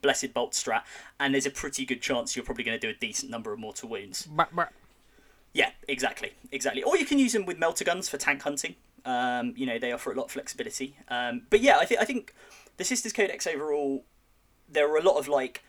blessed 0.00 0.32
bolt 0.32 0.52
strat, 0.52 0.82
and 1.20 1.34
there's 1.34 1.46
a 1.46 1.50
pretty 1.50 1.84
good 1.84 2.00
chance 2.00 2.36
you're 2.36 2.44
probably 2.44 2.64
going 2.64 2.78
to 2.78 2.86
do 2.86 2.90
a 2.90 2.98
decent 2.98 3.30
number 3.30 3.52
of 3.52 3.58
mortal 3.58 3.88
wounds. 3.88 4.26
Yeah, 5.52 5.70
exactly, 5.86 6.32
exactly. 6.52 6.82
Or 6.82 6.96
you 6.96 7.06
can 7.06 7.18
use 7.18 7.32
them 7.32 7.46
with 7.46 7.58
melter 7.58 7.84
guns 7.84 8.08
for 8.08 8.16
tank 8.16 8.42
hunting. 8.42 8.74
Um, 9.04 9.54
you 9.56 9.66
know, 9.66 9.78
they 9.78 9.92
offer 9.92 10.12
a 10.12 10.14
lot 10.14 10.26
of 10.26 10.30
flexibility. 10.32 10.96
Um, 11.08 11.42
but 11.50 11.60
yeah, 11.60 11.78
I 11.78 11.84
think 11.84 12.00
I 12.00 12.04
think 12.04 12.34
the 12.76 12.84
Sisters 12.84 13.12
Codex 13.12 13.46
overall, 13.46 14.04
there 14.68 14.90
are 14.92 14.98
a 14.98 15.02
lot 15.02 15.18
of 15.18 15.28
like 15.28 15.62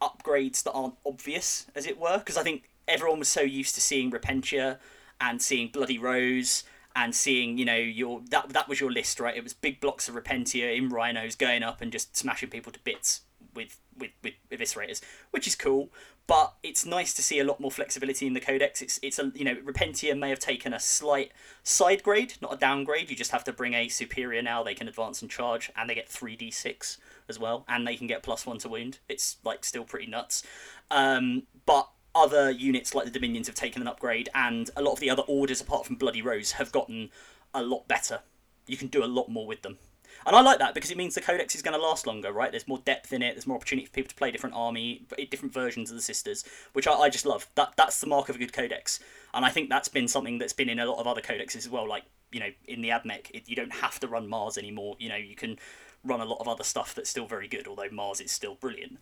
upgrades 0.00 0.62
that 0.64 0.72
aren't 0.72 0.94
obvious, 1.04 1.66
as 1.74 1.86
it 1.86 1.98
were, 1.98 2.18
because 2.18 2.36
I 2.36 2.42
think 2.42 2.70
everyone 2.88 3.18
was 3.18 3.28
so 3.28 3.42
used 3.42 3.74
to 3.74 3.80
seeing 3.80 4.10
Repentia 4.10 4.78
and 5.20 5.40
seeing 5.40 5.68
Bloody 5.68 5.98
Rose 5.98 6.64
and 6.94 7.14
seeing, 7.14 7.58
you 7.58 7.64
know, 7.64 7.76
your 7.76 8.22
that 8.30 8.50
that 8.50 8.68
was 8.68 8.80
your 8.80 8.90
list, 8.90 9.20
right? 9.20 9.36
It 9.36 9.42
was 9.44 9.52
big 9.52 9.80
blocks 9.80 10.08
of 10.08 10.14
Repentia 10.14 10.76
in 10.76 10.88
rhinos 10.88 11.34
going 11.34 11.62
up 11.62 11.80
and 11.80 11.92
just 11.92 12.16
smashing 12.16 12.48
people 12.48 12.72
to 12.72 12.80
bits 12.80 13.22
with 13.54 13.78
with 13.96 14.10
with 14.22 14.34
eviscerators, 14.50 15.00
which 15.30 15.46
is 15.46 15.54
cool. 15.54 15.90
But 16.26 16.54
it's 16.64 16.84
nice 16.84 17.14
to 17.14 17.22
see 17.22 17.38
a 17.38 17.44
lot 17.44 17.60
more 17.60 17.70
flexibility 17.70 18.26
in 18.26 18.32
the 18.32 18.40
codex. 18.40 18.82
It's 18.82 18.98
it's 19.02 19.18
a 19.18 19.30
you 19.34 19.44
know 19.44 19.54
Repentia 19.56 20.18
may 20.18 20.30
have 20.30 20.38
taken 20.38 20.72
a 20.72 20.80
slight 20.80 21.32
side 21.62 22.02
grade, 22.02 22.34
not 22.40 22.54
a 22.54 22.56
downgrade. 22.56 23.10
You 23.10 23.16
just 23.16 23.30
have 23.30 23.44
to 23.44 23.52
bring 23.52 23.74
a 23.74 23.88
superior 23.88 24.42
now. 24.42 24.62
They 24.62 24.74
can 24.74 24.88
advance 24.88 25.22
and 25.22 25.30
charge, 25.30 25.70
and 25.76 25.88
they 25.88 25.94
get 25.94 26.08
three 26.08 26.34
d 26.34 26.50
six 26.50 26.98
as 27.28 27.38
well, 27.38 27.64
and 27.68 27.86
they 27.86 27.96
can 27.96 28.06
get 28.06 28.22
plus 28.22 28.46
one 28.46 28.58
to 28.58 28.68
wound. 28.68 28.98
It's 29.08 29.36
like 29.44 29.64
still 29.64 29.84
pretty 29.84 30.06
nuts. 30.06 30.42
Um, 30.90 31.44
but 31.64 31.90
other 32.16 32.50
units 32.50 32.94
like 32.94 33.04
the 33.04 33.10
Dominions 33.10 33.46
have 33.46 33.56
taken 33.56 33.82
an 33.82 33.88
upgrade, 33.88 34.28
and 34.34 34.70
a 34.76 34.82
lot 34.82 34.92
of 34.92 35.00
the 35.00 35.10
other 35.10 35.22
orders 35.22 35.60
apart 35.60 35.86
from 35.86 35.96
Bloody 35.96 36.22
Rose 36.22 36.52
have 36.52 36.72
gotten 36.72 37.10
a 37.54 37.62
lot 37.62 37.86
better. 37.86 38.20
You 38.66 38.76
can 38.76 38.88
do 38.88 39.04
a 39.04 39.06
lot 39.06 39.28
more 39.28 39.46
with 39.46 39.62
them. 39.62 39.78
And 40.26 40.34
I 40.34 40.40
like 40.40 40.58
that 40.58 40.74
because 40.74 40.90
it 40.90 40.96
means 40.96 41.14
the 41.14 41.20
codex 41.20 41.54
is 41.54 41.62
going 41.62 41.78
to 41.78 41.82
last 41.82 42.06
longer, 42.06 42.32
right? 42.32 42.50
There's 42.50 42.66
more 42.66 42.78
depth 42.78 43.12
in 43.12 43.22
it. 43.22 43.34
There's 43.34 43.46
more 43.46 43.56
opportunity 43.56 43.86
for 43.86 43.92
people 43.92 44.08
to 44.08 44.14
play 44.14 44.30
different 44.30 44.56
army, 44.56 45.06
different 45.30 45.52
versions 45.52 45.90
of 45.90 45.96
the 45.96 46.02
sisters, 46.02 46.44
which 46.72 46.88
I, 46.88 46.94
I 46.94 47.10
just 47.10 47.26
love. 47.26 47.48
That 47.54 47.74
that's 47.76 48.00
the 48.00 48.08
mark 48.08 48.28
of 48.28 48.36
a 48.36 48.38
good 48.38 48.52
codex, 48.52 48.98
and 49.34 49.44
I 49.44 49.50
think 49.50 49.68
that's 49.68 49.88
been 49.88 50.08
something 50.08 50.38
that's 50.38 50.52
been 50.52 50.68
in 50.68 50.78
a 50.78 50.86
lot 50.86 50.98
of 50.98 51.06
other 51.06 51.20
codexes 51.20 51.56
as 51.56 51.68
well. 51.68 51.88
Like 51.88 52.04
you 52.32 52.40
know, 52.40 52.50
in 52.66 52.82
the 52.82 52.88
Admech, 52.88 53.30
it, 53.32 53.48
you 53.48 53.54
don't 53.54 53.72
have 53.72 54.00
to 54.00 54.08
run 54.08 54.26
Mars 54.26 54.58
anymore. 54.58 54.96
You 54.98 55.10
know, 55.10 55.16
you 55.16 55.36
can 55.36 55.58
run 56.02 56.20
a 56.20 56.24
lot 56.24 56.40
of 56.40 56.48
other 56.48 56.64
stuff 56.64 56.94
that's 56.94 57.10
still 57.10 57.26
very 57.26 57.46
good, 57.46 57.68
although 57.68 57.90
Mars 57.92 58.20
is 58.20 58.32
still 58.32 58.56
brilliant. 58.56 58.98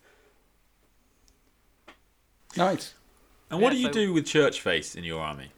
Nice. 2.55 2.93
And 3.49 3.61
what 3.61 3.73
Yeah, 3.73 3.77
do 3.77 3.81
you 3.81 3.87
so- 3.87 3.93
do 3.93 4.13
with 4.13 4.25
church 4.25 4.61
face 4.61 4.95
in 4.95 5.03
your 5.03 5.21
army? 5.21 5.51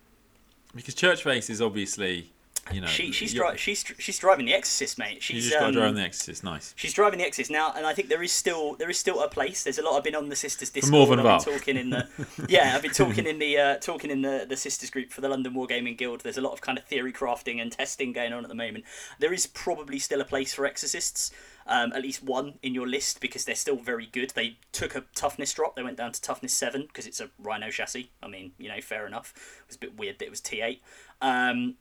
Because 0.76 0.94
church 0.94 1.24
face 1.24 1.50
is 1.50 1.62
obviously 1.62 2.32
you 2.72 2.82
know, 2.82 2.88
She 2.88 3.12
she's 3.12 3.34
dri- 3.34 3.58
she's 3.58 3.84
she's 4.00 4.20
driving 4.20 4.46
the 4.46 4.54
Exorcist, 4.54 4.98
mate. 4.98 5.16
You 5.16 5.22
She's 5.22 5.50
just 5.50 5.62
um, 5.62 5.74
drive 5.74 5.90
on 5.90 5.96
the 5.96 6.02
Exorcist. 6.02 6.44
Nice. 6.44 6.74
She's 6.76 6.94
driving 6.94 7.20
the 7.20 7.26
Exorcist 7.26 7.52
now, 7.52 7.74
and 7.76 7.86
I 7.86 7.94
think 7.94 8.10
there 8.10 8.24
is 8.24 8.32
still 8.32 8.76
there 8.76 8.90
is 8.90 8.98
still 8.98 9.22
a 9.22 9.30
place. 9.30 9.64
There's 9.64 9.78
a 9.78 9.84
lot. 9.84 9.96
I've 9.98 10.04
been 10.04 10.16
on 10.16 10.30
the 10.30 10.36
sisters 10.36 10.70
Discord. 10.70 10.92
more 10.92 11.08
than 11.08 11.26
I've 11.26 11.44
been 11.46 11.54
talking 11.54 11.78
in 11.78 11.90
the 11.90 12.08
yeah. 12.50 12.74
I've 12.76 12.82
been 12.82 12.92
talking 13.06 13.26
in 13.26 13.40
the 13.40 13.58
uh, 13.58 13.76
talking 13.78 14.12
in 14.12 14.22
the 14.22 14.46
the 14.48 14.58
sisters 14.58 14.90
group 14.90 15.12
for 15.12 15.22
the 15.22 15.30
London 15.30 15.54
Wargaming 15.54 15.98
Guild. 15.98 16.22
There's 16.22 16.38
a 16.38 16.42
lot 16.42 16.54
of 16.54 16.62
kind 16.62 16.78
of 16.78 16.84
theory 16.86 17.14
crafting 17.14 17.62
and 17.62 17.72
testing 17.72 18.14
going 18.14 18.34
on 18.34 18.44
at 18.44 18.50
the 18.50 18.56
moment. 18.56 18.86
There 19.20 19.34
is 19.34 19.48
probably 19.48 20.00
still 20.00 20.22
a 20.22 20.26
place 20.26 20.54
for 20.54 20.66
Exorcists. 20.66 21.32
Um, 21.70 21.92
at 21.92 22.02
least 22.02 22.24
one 22.24 22.54
in 22.64 22.74
your 22.74 22.88
list 22.88 23.20
because 23.20 23.44
they're 23.44 23.54
still 23.54 23.76
very 23.76 24.06
good. 24.06 24.30
They 24.30 24.58
took 24.72 24.96
a 24.96 25.04
toughness 25.16 25.52
drop. 25.54 25.76
They 25.76 25.84
went 25.84 25.98
down 25.98 26.14
to 26.14 26.22
toughness 26.22 26.54
seven 26.54 26.84
because 26.88 27.06
it's 27.06 27.20
a 27.20 27.30
Rhino 27.38 27.70
chassis. 27.72 28.10
I 28.24 28.30
mean, 28.30 28.54
you 28.58 28.70
know, 28.70 28.80
fair 28.80 29.06
enough. 29.06 29.34
It 29.36 29.68
was 29.68 29.76
a 29.76 29.80
bit 29.80 29.98
weird 29.98 30.20
that 30.20 30.26
it 30.28 30.32
was 30.32 30.40
T8. 30.40 30.80
Um, 31.22 31.76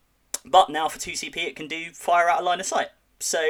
but 0.47 0.71
now 0.71 0.89
for 0.89 0.99
2CP, 0.99 1.37
it 1.37 1.57
can 1.57 1.67
do 1.69 1.91
fire 1.93 2.29
out 2.29 2.39
of 2.39 2.45
line 2.45 2.61
of 2.61 2.67
sight. 2.67 2.89
So, 3.21 3.41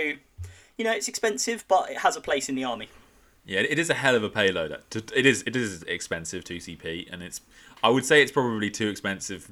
you 0.77 0.85
know, 0.85 0.93
it's 0.93 1.09
expensive, 1.09 1.65
but 1.69 1.91
it 1.91 1.99
has 1.99 2.17
a 2.17 2.21
place 2.21 2.49
in 2.49 2.55
the 2.55 2.65
army. 2.65 2.89
Yeah, 3.45 3.61
it 3.61 3.79
is 3.79 3.91
a 3.91 3.95
hell 3.95 4.15
of 4.17 4.25
a 4.25 4.29
payload. 4.29 4.73
It 4.95 5.27
is 5.27 5.45
it 5.47 5.55
is 5.55 5.83
expensive 5.85 6.43
2CP, 6.45 7.13
and 7.13 7.23
it's 7.23 7.41
I 7.83 7.89
would 7.91 8.05
say 8.05 8.23
it's 8.23 8.33
probably 8.33 8.71
too 8.71 8.89
expensive 8.89 9.51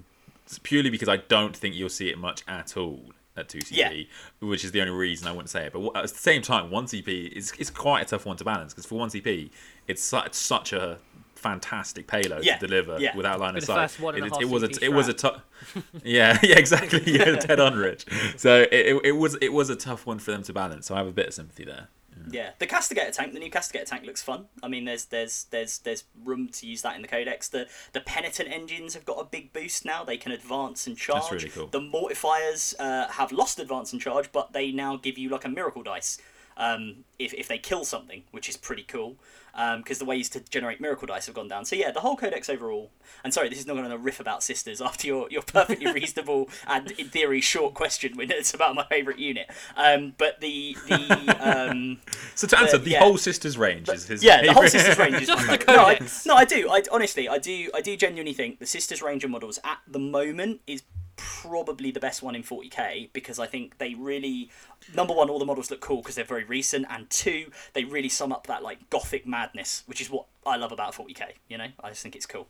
purely 0.65 0.91
because 0.91 1.09
I 1.09 1.19
don't 1.19 1.57
think 1.57 1.75
you'll 1.75 1.89
see 1.89 2.09
it 2.11 2.19
much 2.19 2.43
at 2.49 2.77
all 2.77 3.01
at 3.37 3.49
2CP, 3.49 3.71
Yeah. 3.73 4.03
which 4.41 4.65
is 4.65 4.73
the 4.73 4.81
only 4.81 4.93
reason 4.93 5.27
I 5.29 5.33
wouldn't 5.33 5.51
say 5.51 5.67
it. 5.67 5.73
But 5.73 5.97
at 5.97 6.03
the 6.03 6.09
same 6.09 6.43
time, 6.43 6.71
1CP 6.71 7.29
is 7.33 7.53
is 7.59 7.71
quite 7.71 8.03
a 8.03 8.05
tough 8.05 8.27
one 8.27 8.37
to 8.39 8.45
balance 8.45 8.73
because 8.75 8.87
for 8.87 8.97
1CP, 8.97 9.51
it's, 9.87 10.03
su- 10.03 10.23
it's 10.27 10.39
such 10.39 10.73
a 10.73 10.99
fantastic 11.45 12.07
payload 12.07 12.43
Yeah, 12.43 12.57
to 12.57 12.67
deliver 12.67 12.99
yeah. 12.99 13.15
without 13.15 13.39
line 13.39 13.55
of 13.57 13.65
sight. 13.65 13.77
first 13.77 14.01
one 14.01 14.15
and 14.15 14.27
it, 14.27 14.33
it 14.41 14.49
was 14.49 14.63
a 14.63 14.71
it 14.83 14.93
was 14.93 15.09
a 15.09 15.13
tough. 15.13 15.43
yeah, 16.03 16.39
yeah, 16.43 16.59
exactly. 16.59 17.03
Yeah, 17.07 17.37
Ted 17.37 17.59
Unrich. 17.59 18.05
So 18.39 18.63
it, 18.63 18.73
it, 18.73 19.01
it 19.05 19.13
was 19.13 19.37
it 19.43 19.53
was 19.53 19.69
a 19.69 19.77
tough 19.77 20.07
one 20.07 20.19
for 20.19 20.31
them 20.31 20.43
to 20.45 20.53
balance. 20.53 20.87
So 20.87 20.95
I 20.95 20.99
have 20.99 21.07
a 21.07 21.13
bit 21.13 21.27
of 21.29 21.35
sympathy 21.35 21.65
there. 21.65 21.89
Yeah, 22.31 22.51
the 22.59 22.67
castigator 22.67 23.13
tank, 23.13 23.35
the 23.35 23.39
new 23.39 23.51
castigator 23.51 23.85
tank 23.85 24.07
looks 24.07 24.23
fun. 24.23 24.47
I 24.63 24.69
mean, 24.69 24.87
there's 24.87 25.05
there's 25.07 25.45
there's 25.51 25.79
there's 25.81 26.05
room 26.25 26.49
to 26.49 26.67
use 26.67 26.81
that 26.83 26.97
in 26.97 27.03
the 27.03 27.09
codex. 27.09 27.49
The 27.49 27.67
the 27.93 28.01
penitent 28.01 28.49
engines 28.51 28.95
have 28.95 29.05
got 29.05 29.19
a 29.21 29.25
big 29.25 29.53
boost 29.53 29.85
now. 29.85 30.05
They 30.05 30.17
can 30.17 30.33
advance 30.33 30.87
and 30.87 30.97
charge. 30.97 31.23
That's 31.23 31.33
really 31.33 31.51
cool. 31.51 31.67
The 31.67 31.81
mortifiers 31.81 32.75
uh, 32.79 33.09
have 33.13 33.31
lost 33.33 33.59
advance 33.59 33.93
and 33.93 34.01
charge, 34.01 34.33
but 34.33 34.55
they 34.55 34.73
now 34.73 34.97
give 34.97 35.19
you 35.19 35.29
like 35.29 35.45
a 35.45 35.51
miracle 35.51 35.83
dice 35.83 36.19
um, 36.57 37.05
if 37.19 37.35
if 37.35 37.47
they 37.49 37.59
kill 37.59 37.85
something, 37.85 38.23
which 38.31 38.49
is 38.49 38.57
pretty 38.57 38.85
cool. 38.85 39.17
Because 39.55 39.99
the 39.99 40.05
ways 40.05 40.29
to 40.31 40.41
generate 40.41 40.81
miracle 40.81 41.07
dice 41.07 41.27
have 41.27 41.35
gone 41.35 41.49
down. 41.49 41.65
So 41.65 41.77
yeah, 41.77 41.91
the 41.93 42.01
whole 42.01 42.17
codex 42.17 42.51
overall. 42.51 42.91
And 43.23 43.33
sorry, 43.33 43.49
this 43.49 43.59
is 43.59 43.67
not 43.67 43.75
going 43.77 43.89
to 43.89 43.99
riff 43.99 44.21
about 44.21 44.43
sisters 44.43 44.81
after 44.89 45.07
your 45.07 45.31
your 45.31 45.43
perfectly 45.43 45.91
reasonable 45.93 46.49
and 46.67 46.91
in 46.93 47.09
theory 47.09 47.41
short 47.41 47.75
question 47.75 48.17
when 48.17 48.31
it's 48.31 48.53
about 48.53 48.75
my 48.75 48.85
favourite 48.85 49.19
unit. 49.19 49.51
Um, 49.77 50.15
but 50.19 50.41
the 50.41 50.77
the 50.89 51.37
um, 51.41 51.99
So 52.35 52.47
to 52.49 52.59
answer, 52.59 52.79
the 52.79 52.91
yeah. 52.91 53.01
whole 53.01 53.17
sisters 53.17 53.57
range 53.57 53.89
is 53.89 54.07
his. 54.09 54.23
yeah, 54.25 54.43
the 54.43 54.53
whole 54.53 54.67
sisters 54.69 54.99
range 54.99 55.17
is 55.17 55.29
Just 55.29 55.47
the 55.47 55.59
favourite. 55.59 55.67
no, 55.77 55.85
I, 55.85 55.95
codex. 55.95 56.27
no, 56.27 56.35
I 56.35 56.45
do. 56.45 56.69
I 56.71 56.83
honestly, 56.91 57.29
I 57.29 57.39
do. 57.39 57.71
I 57.75 57.81
do 57.81 57.97
genuinely 57.97 58.35
think 58.35 58.59
the 58.59 58.67
sisters 58.67 59.03
range 59.03 59.25
of 59.25 59.31
models 59.31 59.59
at 59.65 59.79
the 59.87 59.99
moment 59.99 60.61
is 60.67 60.83
probably 61.17 61.91
the 61.91 62.01
best 62.01 62.23
one 62.23 62.35
in 62.35 62.43
40k 62.43 63.11
because 63.13 63.39
I 63.39 63.47
think 63.47 63.79
they 63.79 63.95
really 63.95 64.51
number 64.95 65.15
one 65.15 65.31
all 65.31 65.39
the 65.39 65.45
models 65.45 65.71
look 65.71 65.81
cool 65.81 65.99
because 65.99 66.15
they're 66.15 66.25
very 66.25 66.45
recent 66.45 66.87
and 66.91 67.09
two 67.11 67.51
they 67.73 67.85
really 67.85 68.09
sum 68.09 68.33
up 68.33 68.47
that 68.49 68.63
like 68.63 68.91
gothic 68.91 69.27
madness 69.27 69.83
which 69.87 70.01
is 70.01 70.11
what 70.11 70.27
I 70.47 70.57
love 70.57 70.73
about 70.73 70.95
40k 70.95 71.23
you 71.49 71.59
know 71.59 71.69
I 71.83 71.91
just 71.91 72.03
think 72.03 72.17
it's 72.17 72.27
cool 72.27 72.49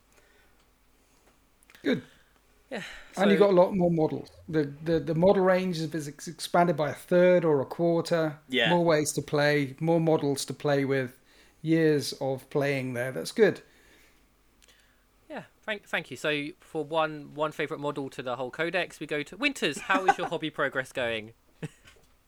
Good. 1.82 2.02
Yeah. 2.70 2.82
and 3.16 3.30
you 3.30 3.36
got 3.36 3.50
a 3.50 3.52
lot 3.52 3.74
more 3.74 3.90
models. 3.90 4.30
The, 4.48 4.72
the 4.82 4.98
the 4.98 5.14
model 5.14 5.44
range 5.44 5.78
is 5.78 6.08
ex- 6.08 6.26
expanded 6.26 6.76
by 6.76 6.90
a 6.90 6.94
third 6.94 7.44
or 7.44 7.60
a 7.60 7.66
quarter. 7.66 8.38
Yeah. 8.48 8.70
More 8.70 8.84
ways 8.84 9.12
to 9.12 9.22
play, 9.22 9.76
more 9.80 10.00
models 10.00 10.44
to 10.46 10.54
play 10.54 10.84
with, 10.84 11.20
years 11.62 12.12
of 12.20 12.48
playing 12.50 12.94
there. 12.94 13.12
That's 13.12 13.32
good. 13.32 13.60
Thank 15.64 15.86
thank 15.86 16.10
you. 16.10 16.16
So 16.16 16.48
for 16.60 16.84
one 16.84 17.32
one 17.34 17.52
favorite 17.52 17.80
model 17.80 18.10
to 18.10 18.22
the 18.22 18.36
whole 18.36 18.50
codex, 18.50 19.00
we 19.00 19.06
go 19.06 19.22
to 19.22 19.36
Winters. 19.36 19.78
How 19.78 20.04
is 20.06 20.18
your 20.18 20.28
hobby 20.28 20.50
progress 20.60 20.92
going? 20.92 21.32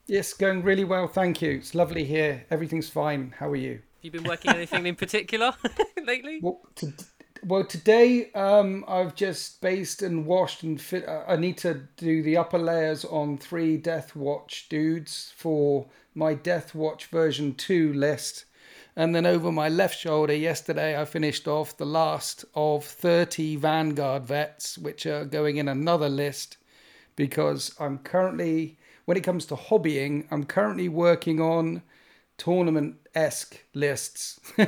Yes, 0.06 0.32
going 0.32 0.62
really 0.62 0.84
well. 0.84 1.08
Thank 1.08 1.42
you. 1.42 1.50
It's 1.52 1.74
lovely 1.74 2.04
here. 2.04 2.46
Everything's 2.50 2.88
fine. 2.88 3.34
How 3.38 3.50
are 3.50 3.56
you? 3.56 3.72
Have 3.72 3.80
you 4.02 4.10
been 4.10 4.24
working 4.24 4.52
anything 4.52 4.86
in 4.86 4.94
particular 4.94 5.52
lately? 6.06 6.38
Well, 6.40 6.60
to, 6.76 6.92
well 7.42 7.64
today 7.64 8.30
um, 8.32 8.84
I've 8.88 9.14
just 9.14 9.60
based 9.60 10.02
and 10.02 10.24
washed 10.24 10.62
and 10.62 10.80
fit. 10.80 11.06
uh, 11.06 11.24
I 11.26 11.36
need 11.36 11.58
to 11.58 11.82
do 11.96 12.22
the 12.22 12.36
upper 12.36 12.58
layers 12.58 13.04
on 13.04 13.36
three 13.36 13.76
Death 13.76 14.16
Watch 14.16 14.68
dudes 14.70 15.32
for 15.36 15.86
my 16.14 16.32
Death 16.34 16.74
Watch 16.74 17.06
version 17.06 17.54
two 17.54 17.92
list. 17.92 18.45
And 18.98 19.14
then 19.14 19.26
over 19.26 19.52
my 19.52 19.68
left 19.68 19.98
shoulder, 19.98 20.34
yesterday 20.34 20.98
I 20.98 21.04
finished 21.04 21.46
off 21.46 21.76
the 21.76 21.84
last 21.84 22.46
of 22.54 22.84
30 22.84 23.56
Vanguard 23.56 24.24
vets, 24.24 24.78
which 24.78 25.04
are 25.04 25.26
going 25.26 25.58
in 25.58 25.68
another 25.68 26.08
list 26.08 26.56
because 27.14 27.74
I'm 27.78 27.98
currently, 27.98 28.78
when 29.04 29.18
it 29.18 29.24
comes 29.24 29.44
to 29.46 29.54
hobbying, 29.54 30.26
I'm 30.30 30.44
currently 30.44 30.88
working 30.88 31.40
on 31.40 31.82
tournament 32.38 32.96
esque 33.14 33.64
lists. 33.74 34.40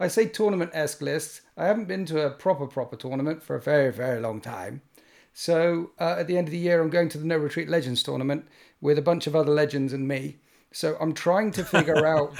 I 0.00 0.08
say 0.08 0.26
tournament 0.26 0.72
esque 0.74 1.00
lists. 1.00 1.42
I 1.56 1.66
haven't 1.66 1.86
been 1.86 2.06
to 2.06 2.26
a 2.26 2.30
proper, 2.30 2.66
proper 2.66 2.96
tournament 2.96 3.40
for 3.42 3.54
a 3.54 3.60
very, 3.60 3.92
very 3.92 4.20
long 4.20 4.40
time. 4.40 4.82
So 5.32 5.90
uh, 6.00 6.16
at 6.18 6.26
the 6.26 6.38
end 6.38 6.48
of 6.48 6.52
the 6.52 6.58
year, 6.58 6.80
I'm 6.80 6.90
going 6.90 7.08
to 7.10 7.18
the 7.18 7.26
No 7.26 7.36
Retreat 7.36 7.68
Legends 7.68 8.02
tournament 8.02 8.46
with 8.80 8.98
a 8.98 9.02
bunch 9.02 9.26
of 9.26 9.36
other 9.36 9.52
legends 9.52 9.92
and 9.92 10.06
me. 10.06 10.38
So 10.70 10.96
I'm 11.00 11.12
trying 11.12 11.50
to 11.52 11.64
figure 11.64 12.06
out 12.16 12.36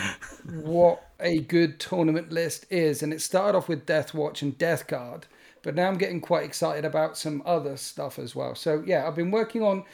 what 0.53 1.04
a 1.21 1.39
good 1.41 1.79
tournament 1.81 2.33
list 2.33 2.67
is. 2.71 3.03
And 3.03 3.13
it 3.13 3.21
started 3.21 3.57
off 3.57 3.69
with 3.69 3.87
Death 3.87 4.15
Watch 4.15 4.43
and 4.43 4.57
Death 4.59 4.87
Guard, 4.87 5.27
but 5.63 5.75
now 5.75 5.89
I'm 5.89 5.99
getting 5.99 6.21
quite 6.21 6.45
excited 6.45 6.85
about 6.85 7.17
some 7.17 7.43
other 7.47 7.77
stuff 7.77 8.19
as 8.19 8.35
well. 8.35 8.55
So 8.55 8.83
yeah, 8.87 9.07
I've 9.07 9.17
been 9.17 9.31
working 9.31 9.63
on 9.63 9.85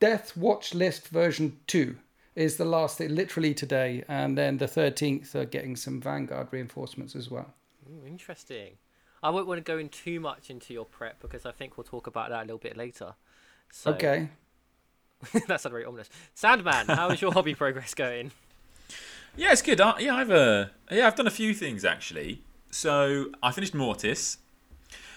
Death 0.00 0.36
Watch 0.36 0.74
list 0.74 1.08
version 1.08 1.58
2 1.66 1.96
is 2.36 2.56
the 2.56 2.64
last 2.64 2.98
thing, 2.98 3.14
literally 3.14 3.52
today. 3.54 4.04
And 4.08 4.36
then 4.38 4.58
the 4.58 4.66
13th 4.66 5.34
are 5.34 5.44
getting 5.44 5.76
some 5.76 6.00
Vanguard 6.00 6.48
reinforcements 6.50 7.14
as 7.14 7.30
well. 7.30 7.52
Ooh, 7.88 8.06
interesting. 8.06 8.74
I 9.22 9.30
won't 9.30 9.46
want 9.46 9.58
to 9.58 9.62
go 9.62 9.76
in 9.78 9.88
too 9.90 10.20
much 10.20 10.48
into 10.48 10.72
your 10.72 10.86
prep 10.86 11.20
because 11.20 11.44
I 11.44 11.52
think 11.52 11.76
we'll 11.76 11.84
talk 11.84 12.06
about 12.06 12.30
that 12.30 12.40
a 12.40 12.46
little 12.46 12.58
bit 12.58 12.76
later. 12.76 13.14
So, 13.70 13.92
Okay. 13.92 14.28
that's 15.46 15.64
not 15.64 15.70
very 15.70 15.84
ominous. 15.84 16.08
Sandman, 16.34 16.86
how 16.86 17.10
is 17.10 17.20
your 17.20 17.32
hobby 17.32 17.54
progress 17.54 17.92
going? 17.94 18.30
Yeah, 19.36 19.52
it's 19.52 19.62
good. 19.62 19.80
I, 19.80 19.98
yeah, 20.00 20.16
I've 20.16 20.30
uh, 20.30 20.66
yeah, 20.90 21.06
I've 21.06 21.14
done 21.14 21.26
a 21.26 21.30
few 21.30 21.54
things 21.54 21.84
actually. 21.84 22.42
So 22.70 23.30
I 23.42 23.52
finished 23.52 23.74
Mortis, 23.74 24.38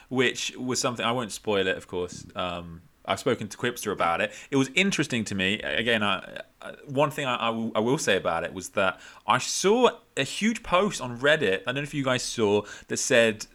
which 0.09 0.55
was 0.57 0.79
something 0.79 1.05
I 1.05 1.11
won't 1.11 1.31
spoil 1.31 1.67
it, 1.67 1.77
of 1.77 1.87
course. 1.87 2.25
Um, 2.35 2.81
I've 3.05 3.19
spoken 3.19 3.47
to 3.47 3.57
Quipster 3.57 3.91
about 3.91 4.21
it. 4.21 4.31
It 4.49 4.55
was 4.55 4.69
interesting 4.75 5.25
to 5.25 5.35
me. 5.35 5.59
Again, 5.59 6.03
I, 6.03 6.41
I, 6.61 6.71
one 6.87 7.11
thing 7.11 7.25
I, 7.25 7.49
will, 7.49 7.97
say 7.97 8.15
about 8.15 8.43
it 8.43 8.53
was 8.53 8.69
that 8.69 8.99
I 9.27 9.37
saw 9.37 9.89
a 10.15 10.23
huge 10.23 10.63
post 10.63 11.01
on 11.01 11.19
Reddit. 11.19 11.61
I 11.61 11.65
don't 11.67 11.75
know 11.75 11.81
if 11.81 11.93
you 11.93 12.03
guys 12.03 12.23
saw 12.23 12.63
that 12.87 12.97
said 12.97 13.45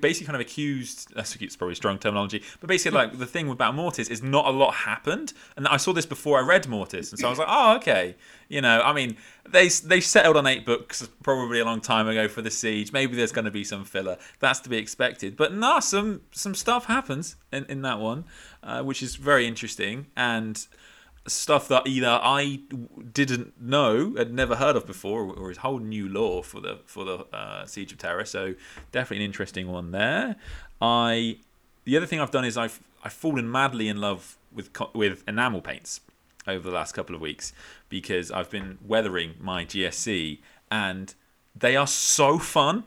basically 0.00 0.26
kind 0.26 0.34
of 0.34 0.40
accused. 0.40 1.14
That's 1.14 1.36
probably 1.56 1.74
strong 1.74 1.98
terminology, 1.98 2.42
but 2.60 2.68
basically 2.68 2.96
like 2.96 3.18
the 3.18 3.26
thing 3.26 3.48
about 3.48 3.74
Mortis 3.74 4.08
is 4.08 4.22
not 4.22 4.46
a 4.46 4.50
lot 4.50 4.74
happened. 4.74 5.32
And 5.56 5.68
I 5.68 5.76
saw 5.76 5.92
this 5.92 6.06
before 6.06 6.38
I 6.38 6.42
read 6.42 6.66
Mortis, 6.68 7.10
and 7.12 7.18
so 7.18 7.28
I 7.28 7.30
was 7.30 7.38
like, 7.38 7.48
oh 7.50 7.76
okay. 7.76 8.16
You 8.48 8.62
know, 8.62 8.80
I 8.80 8.94
mean, 8.94 9.16
they 9.46 9.68
they 9.68 10.00
settled 10.00 10.36
on 10.36 10.46
eight 10.46 10.64
books 10.64 11.08
probably 11.22 11.60
a 11.60 11.64
long 11.64 11.80
time 11.80 12.08
ago 12.08 12.28
for 12.28 12.40
the 12.40 12.50
siege. 12.50 12.92
Maybe 12.92 13.14
there's 13.14 13.32
going 13.32 13.44
to 13.44 13.50
be 13.50 13.62
some 13.62 13.84
filler. 13.84 14.16
That's 14.40 14.60
to 14.60 14.70
be 14.70 14.78
expected. 14.78 15.36
But 15.36 15.52
nah, 15.52 15.80
some 15.80 16.22
some 16.32 16.54
stuff 16.54 16.86
happens 16.86 17.36
in, 17.52 17.66
in 17.66 17.82
that 17.82 18.00
one, 18.00 18.24
uh, 18.68 18.82
which 18.82 19.02
is 19.02 19.16
very 19.16 19.46
interesting 19.46 20.06
and 20.14 20.66
stuff 21.26 21.68
that 21.68 21.86
either 21.86 22.20
I 22.22 22.60
didn't 23.12 23.60
know, 23.60 24.14
had 24.16 24.32
never 24.32 24.56
heard 24.56 24.76
of 24.76 24.86
before, 24.86 25.22
or 25.22 25.50
is 25.50 25.58
whole 25.58 25.78
new 25.78 26.08
lore 26.08 26.44
for 26.44 26.60
the 26.60 26.80
for 26.84 27.04
the 27.04 27.26
uh, 27.32 27.64
Siege 27.64 27.92
of 27.92 27.98
Terra. 27.98 28.26
So 28.26 28.54
definitely 28.92 29.24
an 29.24 29.28
interesting 29.30 29.68
one 29.68 29.90
there. 29.90 30.36
I 30.82 31.38
the 31.84 31.96
other 31.96 32.06
thing 32.06 32.20
I've 32.20 32.30
done 32.30 32.44
is 32.44 32.56
I've 32.56 32.80
I've 33.02 33.12
fallen 33.12 33.50
madly 33.50 33.88
in 33.88 34.00
love 34.00 34.36
with 34.52 34.70
with 34.94 35.24
enamel 35.26 35.62
paints 35.62 36.00
over 36.46 36.68
the 36.68 36.74
last 36.74 36.92
couple 36.92 37.14
of 37.14 37.22
weeks 37.22 37.52
because 37.88 38.30
I've 38.30 38.50
been 38.50 38.78
weathering 38.86 39.34
my 39.40 39.64
GSC 39.64 40.40
and 40.70 41.14
they 41.54 41.74
are 41.74 41.86
so 41.86 42.38
fun. 42.38 42.84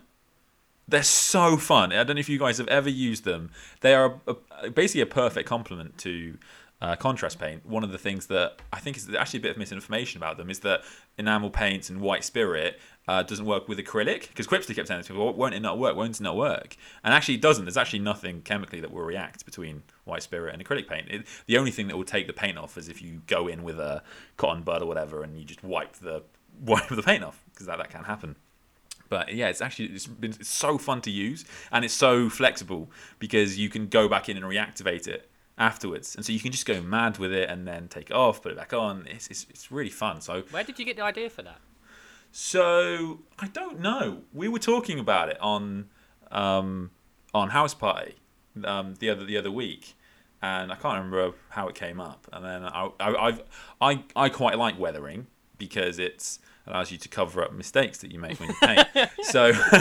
They're 0.87 1.03
so 1.03 1.57
fun. 1.57 1.93
I 1.93 2.03
don't 2.03 2.15
know 2.15 2.19
if 2.19 2.29
you 2.29 2.39
guys 2.39 2.57
have 2.57 2.67
ever 2.67 2.89
used 2.89 3.23
them. 3.23 3.51
They 3.81 3.93
are 3.93 4.19
a, 4.27 4.35
a, 4.63 4.69
basically 4.69 5.01
a 5.01 5.05
perfect 5.05 5.47
complement 5.47 5.97
to 5.99 6.37
uh, 6.81 6.95
contrast 6.95 7.39
paint. 7.39 7.65
One 7.65 7.83
of 7.83 7.91
the 7.91 7.97
things 7.97 8.27
that 8.27 8.59
I 8.73 8.79
think 8.79 8.97
is 8.97 9.13
actually 9.13 9.39
a 9.39 9.41
bit 9.43 9.51
of 9.51 9.57
misinformation 9.57 10.17
about 10.17 10.37
them 10.37 10.49
is 10.49 10.59
that 10.61 10.81
enamel 11.17 11.51
paints 11.51 11.89
and 11.89 12.01
white 12.01 12.23
spirit 12.23 12.79
uh, 13.07 13.23
doesn't 13.23 13.45
work 13.45 13.67
with 13.67 13.77
acrylic 13.77 14.29
because 14.29 14.47
Quipster 14.47 14.75
kept 14.75 14.87
saying 14.87 15.03
me, 15.07 15.17
well, 15.17 15.33
won't 15.33 15.53
it 15.53 15.59
not 15.59 15.77
work? 15.77 15.95
Won't 15.95 16.19
it 16.19 16.23
not 16.23 16.35
work? 16.35 16.75
And 17.03 17.13
actually, 17.13 17.35
it 17.35 17.41
doesn't. 17.41 17.65
There's 17.65 17.77
actually 17.77 17.99
nothing 17.99 18.41
chemically 18.41 18.79
that 18.81 18.91
will 18.91 19.03
react 19.03 19.45
between 19.45 19.83
white 20.05 20.23
spirit 20.23 20.53
and 20.53 20.65
acrylic 20.65 20.87
paint. 20.87 21.07
It, 21.09 21.27
the 21.45 21.57
only 21.57 21.71
thing 21.71 21.87
that 21.87 21.97
will 21.97 22.03
take 22.03 22.25
the 22.25 22.33
paint 22.33 22.57
off 22.57 22.77
is 22.77 22.89
if 22.89 23.01
you 23.01 23.21
go 23.27 23.47
in 23.47 23.63
with 23.63 23.79
a 23.79 24.01
cotton 24.37 24.63
bud 24.63 24.81
or 24.81 24.87
whatever 24.87 25.23
and 25.23 25.37
you 25.37 25.45
just 25.45 25.63
wipe 25.63 25.93
the 25.93 26.23
wipe 26.61 26.87
the 26.89 27.03
paint 27.03 27.23
off 27.23 27.43
because 27.53 27.67
that, 27.67 27.77
that 27.77 27.89
can 27.89 28.03
happen. 28.03 28.35
But 29.11 29.33
yeah, 29.35 29.49
it's 29.49 29.61
actually 29.61 29.87
it's 29.87 30.07
been 30.07 30.31
it's 30.31 30.47
so 30.47 30.77
fun 30.77 31.01
to 31.01 31.11
use 31.11 31.43
and 31.69 31.83
it's 31.83 31.93
so 31.93 32.29
flexible 32.29 32.89
because 33.19 33.59
you 33.59 33.67
can 33.67 33.87
go 33.87 34.07
back 34.07 34.29
in 34.29 34.37
and 34.37 34.45
reactivate 34.45 35.05
it 35.05 35.29
afterwards, 35.57 36.15
and 36.15 36.25
so 36.25 36.31
you 36.31 36.39
can 36.39 36.53
just 36.53 36.65
go 36.65 36.81
mad 36.81 37.17
with 37.17 37.33
it 37.33 37.49
and 37.49 37.67
then 37.67 37.89
take 37.89 38.09
it 38.09 38.15
off, 38.15 38.41
put 38.41 38.53
it 38.53 38.57
back 38.57 38.71
on. 38.71 39.05
It's 39.07 39.27
it's, 39.27 39.45
it's 39.49 39.69
really 39.69 39.89
fun. 39.89 40.21
So 40.21 40.43
Where 40.51 40.63
did 40.63 40.79
you 40.79 40.85
get 40.85 40.95
the 40.95 41.03
idea 41.03 41.29
for 41.29 41.41
that? 41.41 41.59
so 42.31 43.19
I 43.37 43.47
don't 43.47 43.81
know. 43.81 44.21
We 44.31 44.47
were 44.47 44.59
talking 44.59 44.97
about 44.97 45.27
it 45.27 45.37
on 45.41 45.89
um, 46.31 46.91
on 47.33 47.49
House 47.49 47.73
Party 47.73 48.15
um, 48.63 48.95
the 48.99 49.09
other 49.09 49.25
the 49.25 49.37
other 49.37 49.51
week, 49.51 49.95
and 50.41 50.71
I 50.71 50.75
can't 50.75 50.95
remember 50.95 51.33
how 51.49 51.67
it 51.67 51.75
came 51.75 51.99
up. 51.99 52.27
And 52.31 52.45
then 52.45 52.63
I 52.63 52.89
I 52.97 53.27
I've, 53.27 53.43
I, 53.81 54.03
I 54.15 54.29
quite 54.29 54.57
like 54.57 54.79
weathering 54.79 55.27
because 55.57 55.99
it's 55.99 56.39
allows 56.71 56.91
you 56.91 56.97
to 56.97 57.09
cover 57.09 57.43
up 57.43 57.53
mistakes 57.53 57.97
that 57.99 58.11
you 58.11 58.19
make 58.19 58.39
when 58.39 58.49
you 58.49 58.55
paint. 58.61 58.87
so 59.23 59.51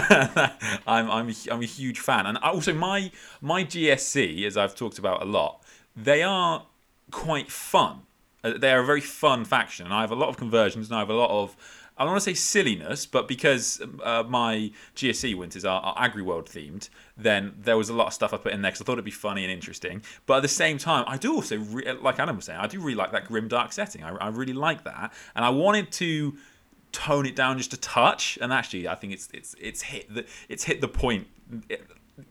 I'm 0.86 1.10
I'm 1.10 1.28
a, 1.30 1.34
I'm 1.50 1.62
a 1.62 1.66
huge 1.66 2.00
fan, 2.00 2.26
and 2.26 2.38
also 2.38 2.74
my 2.74 3.10
my 3.40 3.64
GSC, 3.64 4.44
as 4.46 4.56
I've 4.56 4.74
talked 4.74 4.98
about 4.98 5.22
a 5.22 5.24
lot, 5.24 5.62
they 5.96 6.22
are 6.22 6.66
quite 7.10 7.50
fun. 7.50 8.00
Uh, 8.42 8.54
They 8.58 8.72
are 8.72 8.80
a 8.80 8.86
very 8.86 9.00
fun 9.00 9.44
faction, 9.44 9.86
and 9.86 9.94
I 9.94 10.00
have 10.00 10.10
a 10.12 10.16
lot 10.16 10.28
of 10.28 10.36
conversions, 10.36 10.88
and 10.88 10.96
I 10.96 11.00
have 11.00 11.10
a 11.10 11.14
lot 11.14 11.30
of 11.30 11.56
I 11.98 12.04
don't 12.04 12.12
want 12.12 12.22
to 12.24 12.30
say 12.30 12.34
silliness, 12.34 13.04
but 13.04 13.28
because 13.28 13.82
uh, 14.02 14.22
my 14.26 14.70
GSC 14.96 15.36
winters 15.36 15.66
are, 15.66 15.82
are 15.82 16.08
AgriWorld 16.08 16.46
themed, 16.46 16.88
then 17.14 17.52
there 17.60 17.76
was 17.76 17.90
a 17.90 17.92
lot 17.92 18.06
of 18.06 18.14
stuff 18.14 18.32
I 18.32 18.38
put 18.38 18.52
in 18.54 18.62
there 18.62 18.70
because 18.70 18.80
I 18.80 18.84
thought 18.86 18.94
it'd 18.94 19.04
be 19.04 19.10
funny 19.10 19.44
and 19.44 19.52
interesting. 19.52 20.00
But 20.24 20.38
at 20.38 20.42
the 20.42 20.48
same 20.48 20.78
time, 20.78 21.04
I 21.06 21.18
do 21.18 21.34
also, 21.34 21.58
re- 21.58 21.92
like 22.00 22.18
Adam 22.18 22.36
was 22.36 22.46
saying, 22.46 22.58
I 22.58 22.68
do 22.68 22.80
really 22.80 22.94
like 22.94 23.12
that 23.12 23.26
grim 23.26 23.48
dark 23.48 23.72
setting. 23.74 24.02
I, 24.02 24.14
I 24.16 24.28
really 24.28 24.54
like 24.54 24.84
that, 24.84 25.12
and 25.36 25.44
I 25.44 25.50
wanted 25.50 25.92
to 25.92 26.38
tone 26.92 27.26
it 27.26 27.36
down 27.36 27.58
just 27.58 27.72
a 27.72 27.76
touch. 27.76 28.38
And 28.40 28.52
actually, 28.52 28.88
I 28.88 28.94
think 28.94 29.12
it's 29.12 29.28
it's 29.32 29.54
it's 29.60 29.82
hit 29.82 30.12
the 30.12 30.26
it's 30.48 30.64
hit 30.64 30.80
the 30.80 30.88
point. 30.88 31.26
It, 31.68 31.86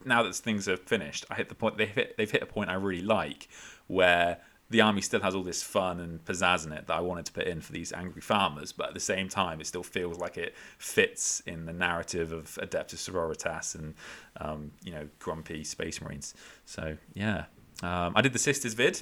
now 0.06 0.22
that 0.24 0.36
things 0.36 0.68
are 0.68 0.78
finished, 0.78 1.25
I 1.30 1.36
hit 1.36 1.50
the 1.50 1.56
point. 1.56 1.78
They've 1.78 1.89
hit, 1.89 2.16
they've 2.18 2.30
hit 2.30 2.44
a 2.44 2.46
point 2.46 2.70
I 2.70 2.75
really 2.75 3.01
like, 3.01 3.48
where 3.88 4.38
the 4.70 4.82
army 4.82 5.01
still 5.01 5.22
has 5.22 5.34
all 5.34 5.44
this 5.44 5.63
fun 5.63 6.00
and 6.00 6.24
pizzazz 6.24 6.66
in 6.66 6.72
it 6.72 6.86
that 6.88 6.94
I 6.94 7.00
wanted 7.00 7.25
to 7.25 7.32
put 7.32 7.48
in 7.48 7.60
for 7.60 7.72
these 7.72 7.92
angry 7.92 8.22
farmers, 8.22 8.72
but 8.72 8.89
at 8.89 8.94
the 8.94 9.00
same 9.00 9.28
time, 9.28 9.60
it 9.60 9.68
still 9.68 9.84
feels 9.84 10.20
like 10.20 10.38
it 10.38 10.54
fits 10.78 11.42
in 11.48 11.66
the 11.66 11.74
narrative 11.74 12.32
of 12.32 12.46
Adeptus 12.62 13.10
Sororitas 13.10 13.75
and 13.75 13.96
um, 14.39 14.72
you 14.84 14.92
know 14.92 15.08
grumpy 15.18 15.63
Space 15.63 16.01
Marines. 16.01 16.36
So 16.66 16.98
yeah, 17.13 17.46
um, 17.82 18.13
I 18.16 18.22
did 18.22 18.34
the 18.34 18.39
Sisters 18.39 18.75
vid, 18.75 19.01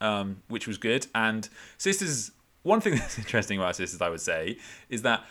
um, 0.00 0.42
which 0.48 0.68
was 0.68 0.78
good, 0.78 1.06
and 1.14 1.48
Sisters. 1.78 2.30
One 2.68 2.82
thing 2.82 2.94
that's 2.96 3.18
interesting 3.18 3.58
about 3.58 3.76
Sisters, 3.76 4.02
I 4.02 4.10
would 4.10 4.20
say, 4.20 4.58
is 4.90 5.00
that 5.02 5.24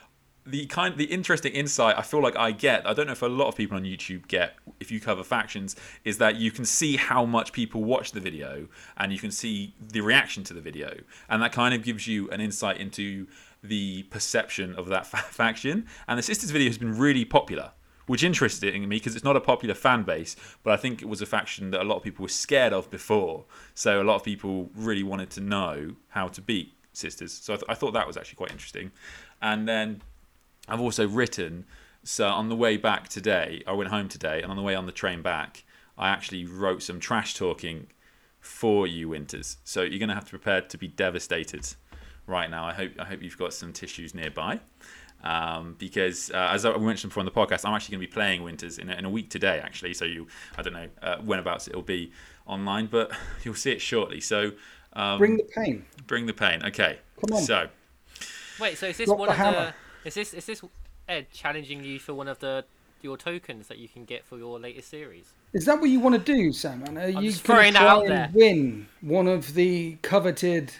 the 0.44 0.66
kind 0.66 0.98
the 0.98 1.04
interesting 1.06 1.52
insight 1.52 1.96
I 1.96 2.02
feel 2.02 2.22
like 2.22 2.36
I 2.36 2.52
get, 2.52 2.88
I 2.88 2.94
don't 2.94 3.06
know 3.06 3.12
if 3.12 3.22
a 3.22 3.28
lot 3.28 3.48
of 3.48 3.56
people 3.56 3.78
on 3.78 3.84
YouTube 3.84 4.28
get 4.28 4.56
if 4.80 4.90
you 4.90 5.00
cover 5.00 5.24
factions, 5.24 5.76
is 6.04 6.18
that 6.18 6.38
you 6.38 6.50
can 6.50 6.66
see 6.66 6.96
how 6.96 7.26
much 7.26 7.54
people 7.54 7.84
watch 7.84 8.14
the 8.14 8.20
video 8.20 8.68
and 8.98 9.14
you 9.14 9.20
can 9.20 9.30
see 9.30 9.76
the 9.80 10.02
reaction 10.02 10.44
to 10.46 10.54
the 10.54 10.62
video. 10.62 10.98
And 11.30 11.44
that 11.44 11.52
kind 11.52 11.76
of 11.76 11.84
gives 11.84 12.08
you 12.08 12.28
an 12.32 12.42
insight 12.42 12.78
into 12.78 13.28
the 13.62 14.04
perception 14.04 14.74
of 14.74 14.88
that 14.88 15.06
fa- 15.12 15.18
faction. 15.18 15.86
And 16.08 16.18
the 16.18 16.24
Sisters 16.24 16.50
video 16.50 16.70
has 16.70 16.80
been 16.80 16.98
really 16.98 17.24
popular. 17.24 17.74
Which 18.08 18.24
interested 18.24 18.74
me 18.74 18.88
because 18.88 19.18
it's 19.18 19.26
not 19.26 19.36
a 19.36 19.42
popular 19.42 19.76
fan 19.76 20.04
base, 20.04 20.38
but 20.64 20.72
I 20.72 20.78
think 20.78 21.02
it 21.02 21.10
was 21.10 21.22
a 21.22 21.26
faction 21.26 21.72
that 21.72 21.82
a 21.82 21.84
lot 21.84 21.98
of 21.98 22.04
people 22.04 22.24
were 22.24 22.30
scared 22.30 22.72
of 22.72 22.90
before. 22.90 23.44
So 23.74 24.02
a 24.02 24.06
lot 24.06 24.16
of 24.16 24.24
people 24.24 24.70
really 24.74 25.04
wanted 25.04 25.30
to 25.32 25.42
know 25.42 25.98
how 26.08 26.30
to 26.30 26.42
beat 26.42 26.77
Sisters. 26.98 27.34
So 27.34 27.54
I, 27.54 27.56
th- 27.58 27.66
I 27.70 27.74
thought 27.74 27.94
that 27.94 28.08
was 28.08 28.18
actually 28.18 28.38
quite 28.38 28.52
interesting. 28.52 28.92
And 29.42 29.68
then 29.68 30.02
I've 30.68 30.82
also 30.82 31.08
written. 31.08 31.66
So 32.04 32.28
on 32.28 32.50
the 32.50 32.56
way 32.56 32.78
back 32.78 33.10
today, 33.10 33.64
I 33.68 33.74
went 33.74 33.90
home 33.90 34.08
today, 34.08 34.42
and 34.42 34.52
on 34.52 34.58
the 34.58 34.64
way 34.64 34.76
on 34.76 34.86
the 34.86 34.92
train 34.92 35.22
back, 35.22 35.64
I 35.98 36.10
actually 36.10 36.46
wrote 36.46 36.84
some 36.84 37.00
trash 37.00 37.34
talking 37.34 37.88
for 38.40 38.88
you, 38.88 39.10
Winters. 39.10 39.58
So 39.64 39.82
you're 39.82 40.00
going 40.00 40.10
to 40.10 40.16
have 40.16 40.26
to 40.26 40.30
prepare 40.30 40.62
to 40.62 40.78
be 40.78 40.88
devastated 40.88 41.68
right 42.28 42.50
now. 42.50 42.66
I 42.66 42.74
hope 42.74 42.92
I 43.00 43.06
hope 43.06 43.22
you've 43.22 43.38
got 43.38 43.54
some 43.54 43.74
tissues 43.74 44.14
nearby. 44.14 44.60
Um, 45.24 45.76
because 45.80 46.30
uh, 46.32 46.50
as 46.52 46.64
I 46.64 46.78
mentioned 46.78 47.10
before 47.10 47.22
on 47.22 47.26
the 47.26 47.32
podcast, 47.32 47.66
I'm 47.66 47.74
actually 47.74 47.98
going 47.98 48.06
to 48.06 48.08
be 48.08 48.14
playing 48.14 48.44
Winters 48.44 48.78
in 48.78 48.90
a, 48.90 48.96
in 48.96 49.06
a 49.06 49.10
week 49.10 49.30
today, 49.30 49.60
actually. 49.64 49.96
So 49.96 50.06
you, 50.06 50.28
I 50.58 50.62
don't 50.62 50.74
know 50.74 50.88
uh, 51.02 51.18
whenabouts 51.18 51.68
it'll 51.68 51.82
be 51.82 52.12
online, 52.46 52.86
but 52.86 53.12
you'll 53.44 53.56
see 53.56 53.72
it 53.72 53.82
shortly. 53.82 54.22
So 54.22 54.52
um, 54.98 55.18
Bring 55.20 55.38
the 55.38 55.44
pain. 55.44 55.86
bring 56.08 56.26
the 56.26 56.34
pain. 56.34 56.62
Okay. 56.66 57.00
Come 57.22 57.38
on. 57.38 57.44
So 57.44 57.68
Wait, 58.60 58.78
so 58.78 58.88
is 58.88 58.98
this 58.98 59.06
Drop 59.06 59.20
one 59.20 59.28
the 59.28 59.32
of 59.34 59.38
hammer. 59.38 59.74
the? 60.04 60.08
Is 60.08 60.14
this 60.16 60.34
is 60.34 60.46
this 60.46 60.62
Ed 61.08 61.28
challenging 61.32 61.84
you 61.84 62.00
for 62.00 62.14
one 62.14 62.28
of 62.28 62.40
the 62.40 62.66
your 63.02 63.16
tokens 63.18 63.68
that 63.68 63.78
you 63.78 63.88
can 63.88 64.04
get 64.06 64.26
for 64.26 64.38
your 64.38 64.60
latest 64.60 64.90
series? 64.90 65.26
Is 65.54 65.66
that 65.66 65.80
what 65.80 65.90
you 65.90 66.00
want 66.00 66.16
to 66.16 66.34
do, 66.34 66.52
Sam? 66.52 66.84
Are 66.98 67.08
you 67.08 67.30
just 67.30 67.44
gonna 67.44 67.60
throwing 67.60 67.74
that 67.74 67.80
try 67.80 67.90
out 67.90 68.08
and 68.08 68.34
win 68.34 68.88
one 69.02 69.28
of 69.28 69.54
the 69.54 69.98
coveted 70.02 70.72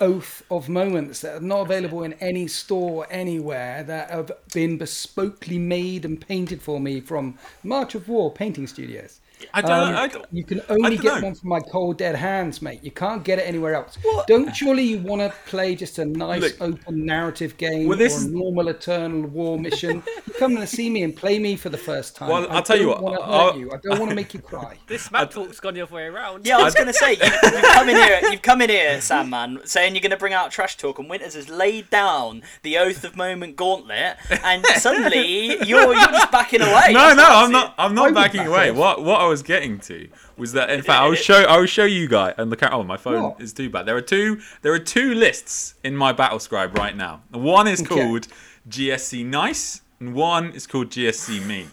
oath 0.00 0.42
of 0.50 0.68
moments 0.68 1.20
that 1.20 1.36
are 1.36 1.40
not 1.40 1.62
available 1.62 2.02
in 2.04 2.12
any 2.14 2.46
store 2.46 3.06
anywhere 3.10 3.82
that 3.84 4.10
have 4.10 4.30
been 4.52 4.78
bespokely 4.78 5.58
made 5.58 6.04
and 6.04 6.20
painted 6.20 6.60
for 6.62 6.80
me 6.80 7.00
from 7.00 7.36
March 7.62 7.94
of 7.94 8.08
War 8.08 8.32
Painting 8.32 8.66
Studios? 8.66 9.20
I 9.52 9.60
don't. 9.60 9.70
Um, 9.90 9.94
I 9.96 10.06
don't 10.08 10.26
You 10.32 10.44
can 10.44 10.60
only 10.68 10.96
get 10.96 11.16
know. 11.20 11.26
one 11.28 11.34
from 11.34 11.48
my 11.48 11.60
cold 11.60 11.98
dead 11.98 12.14
hands, 12.16 12.62
mate. 12.62 12.80
You 12.82 12.90
can't 12.90 13.22
get 13.24 13.38
it 13.38 13.42
anywhere 13.42 13.74
else. 13.74 13.96
What? 14.02 14.26
Don't 14.26 14.54
surely 14.54 14.82
you 14.84 14.98
want 14.98 15.20
to 15.20 15.32
play 15.46 15.74
just 15.74 15.98
a 15.98 16.04
nice 16.04 16.40
Look, 16.42 16.60
open 16.60 17.04
narrative 17.04 17.56
game 17.56 17.88
well, 17.88 17.98
this 17.98 18.14
or 18.14 18.16
a 18.16 18.20
is- 18.20 18.32
normal 18.32 18.68
eternal 18.68 19.22
war 19.28 19.58
mission? 19.58 20.02
you 20.26 20.32
come 20.38 20.56
and 20.56 20.68
see 20.68 20.88
me 20.90 21.02
and 21.02 21.14
play 21.16 21.38
me 21.38 21.56
for 21.56 21.68
the 21.68 21.78
first 21.78 22.16
time. 22.16 22.28
Well, 22.30 22.46
I 22.50 22.56
I'll 22.56 22.62
tell 22.62 22.78
you 22.78 22.88
what, 22.88 23.02
wanna 23.02 23.20
I'll- 23.20 23.52
hurt 23.52 23.58
you. 23.60 23.72
I 23.72 23.76
don't 23.82 23.98
want 23.98 24.10
to 24.10 24.16
make 24.16 24.32
you 24.34 24.40
cry. 24.40 24.78
This 24.86 25.02
smack 25.04 25.30
talk's 25.30 25.60
gone 25.60 25.74
the 25.74 25.80
other 25.82 25.94
way 25.94 26.04
around. 26.04 26.46
Yeah, 26.46 26.58
I 26.58 26.62
was 26.64 26.74
going 26.80 26.86
to 26.86 26.92
say 26.94 27.12
you, 27.14 27.18
you've 27.22 27.62
come 27.62 27.88
in 27.88 27.96
here. 27.96 28.20
You've 28.30 28.42
come 28.42 28.60
in 28.62 28.70
here, 28.70 29.00
Sandman, 29.00 29.60
saying 29.64 29.94
you're 29.94 30.02
going 30.02 30.10
to 30.10 30.16
bring 30.16 30.32
out 30.34 30.50
trash 30.50 30.76
talk, 30.76 30.98
and 30.98 31.08
Winters 31.10 31.34
has 31.34 31.48
laid 31.48 31.90
down 31.90 32.42
the 32.62 32.76
oath 32.78 33.02
of 33.04 33.16
moment 33.16 33.56
gauntlet, 33.56 34.16
and 34.44 34.64
suddenly 34.76 35.56
you're 35.66 35.94
you're 35.94 35.94
just 35.94 36.30
backing 36.30 36.60
away. 36.60 36.92
no, 36.92 37.14
That's 37.14 37.16
no, 37.16 37.24
I 37.24 37.42
I'm 37.44 37.52
not. 37.52 37.74
I'm 37.78 37.94
not 37.94 38.04
would 38.06 38.14
backing 38.14 38.40
back 38.42 38.48
away. 38.48 38.70
off. 38.70 38.76
What 38.76 39.02
what 39.04 39.20
I 39.20 39.26
was 39.26 39.33
getting 39.42 39.78
to 39.80 40.08
was 40.36 40.52
that 40.52 40.70
in 40.70 40.82
fact 40.82 41.00
I 41.02 41.06
will 41.08 41.14
show 41.14 41.42
I 41.44 41.56
will 41.58 41.66
show 41.66 41.84
you 41.84 42.08
guys 42.08 42.34
and 42.38 42.50
the 42.52 42.56
camera. 42.56 42.76
Oh, 42.78 42.82
my 42.84 42.96
phone 42.96 43.22
What? 43.22 43.40
is 43.40 43.52
too 43.52 43.68
bad. 43.70 43.86
There 43.86 43.96
are 43.96 44.00
two 44.02 44.40
there 44.62 44.72
are 44.72 44.78
two 44.78 45.14
lists 45.14 45.74
in 45.84 45.96
my 45.96 46.12
battle 46.12 46.38
scribe 46.38 46.76
right 46.78 46.96
now. 46.96 47.22
One 47.30 47.66
is 47.68 47.80
Okay. 47.82 47.94
called 47.94 48.28
GSC 48.68 49.24
nice, 49.26 49.82
and 50.00 50.14
one 50.14 50.52
is 50.52 50.66
called 50.66 50.90
GSC 50.90 51.44
Me. 51.46 51.66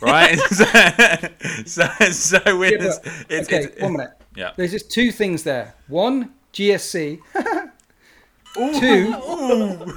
Right? 0.00 0.38
so 0.50 0.64
so, 1.66 1.86
so 2.10 2.38
Yeah, 2.62 2.68
it's, 2.70 2.98
but- 2.98 3.12
it's, 3.28 3.48
okay, 3.48 3.64
it's, 3.64 3.80
one 3.82 3.92
minute. 3.92 4.10
Yeah. 4.36 4.52
There's 4.56 4.70
just 4.72 4.90
two 4.90 5.10
things 5.10 5.42
there. 5.42 5.74
One, 5.88 6.32
GSC. 6.52 7.18
Two. 8.54 9.14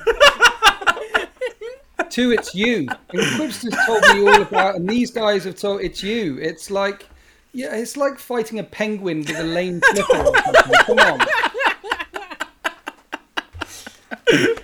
Two, 2.10 2.32
it's 2.32 2.54
you. 2.54 2.88
And 2.90 3.22
Quipster's 3.38 3.74
told 3.86 4.02
me 4.14 4.28
all 4.28 4.42
about, 4.42 4.76
and 4.76 4.90
these 4.90 5.12
guys 5.12 5.46
have 5.46 5.56
told 5.56 5.82
it's 5.82 6.04
you. 6.04 6.38
It's 6.40 6.70
like, 6.70 7.08
yeah, 7.54 7.76
it's 7.76 7.98
like 7.98 8.18
fighting 8.20 8.60
a 8.60 8.64
penguin 8.64 9.20
with 9.20 9.38
a 9.38 9.44
lame 9.44 9.82
flipper 9.82 10.18
or 10.18 10.38
something. 10.38 10.74
Come 10.86 11.00
on. 11.00 11.20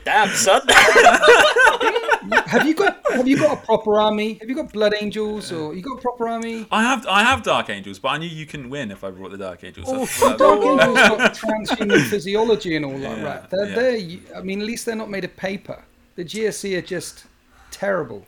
Damn, 0.06 0.30
son. 0.30 0.62
Have 0.70 2.66
you 2.66 2.74
got 2.74 3.02
Have 3.12 3.28
you 3.28 3.38
got 3.38 3.58
a 3.62 3.66
proper 3.66 4.00
army? 4.00 4.36
Have 4.40 4.50
you 4.50 4.56
got 4.56 4.72
Blood 4.72 4.94
Angels 5.00 5.52
or 5.52 5.74
you 5.76 5.82
got 5.82 5.98
a 5.98 6.02
proper 6.02 6.28
army? 6.30 6.66
I 6.72 6.82
have 6.84 7.06
I 7.08 7.24
have 7.24 7.44
Dark 7.44 7.70
Angels, 7.70 8.00
but 8.00 8.10
I 8.10 8.18
knew 8.18 8.28
you 8.28 8.46
couldn't 8.46 8.70
win 8.70 8.92
if 8.92 9.04
I 9.04 9.12
brought 9.12 9.32
the 9.32 9.38
Dark 9.38 9.64
Angels. 9.64 9.88
That's- 9.88 10.20
The 10.20 10.30
that- 10.30 10.38
Dark 10.38 10.60
Angels 10.62 10.96
got 10.96 11.34
transhuman 11.36 12.02
physiology 12.10 12.76
and 12.78 12.86
all 12.86 12.98
that. 13.00 13.18
Yeah, 13.18 13.24
Right? 13.24 13.50
They're, 13.50 13.68
yeah. 13.68 13.76
they're, 13.76 14.38
I 14.38 14.42
mean, 14.42 14.62
at 14.62 14.66
least 14.68 14.86
they're 14.86 14.96
not 14.96 15.10
made 15.10 15.26
of 15.26 15.36
paper. 15.36 15.84
The 16.16 16.24
GSC 16.24 16.78
are 16.78 16.82
just 16.82 17.26
terrible. 17.72 18.26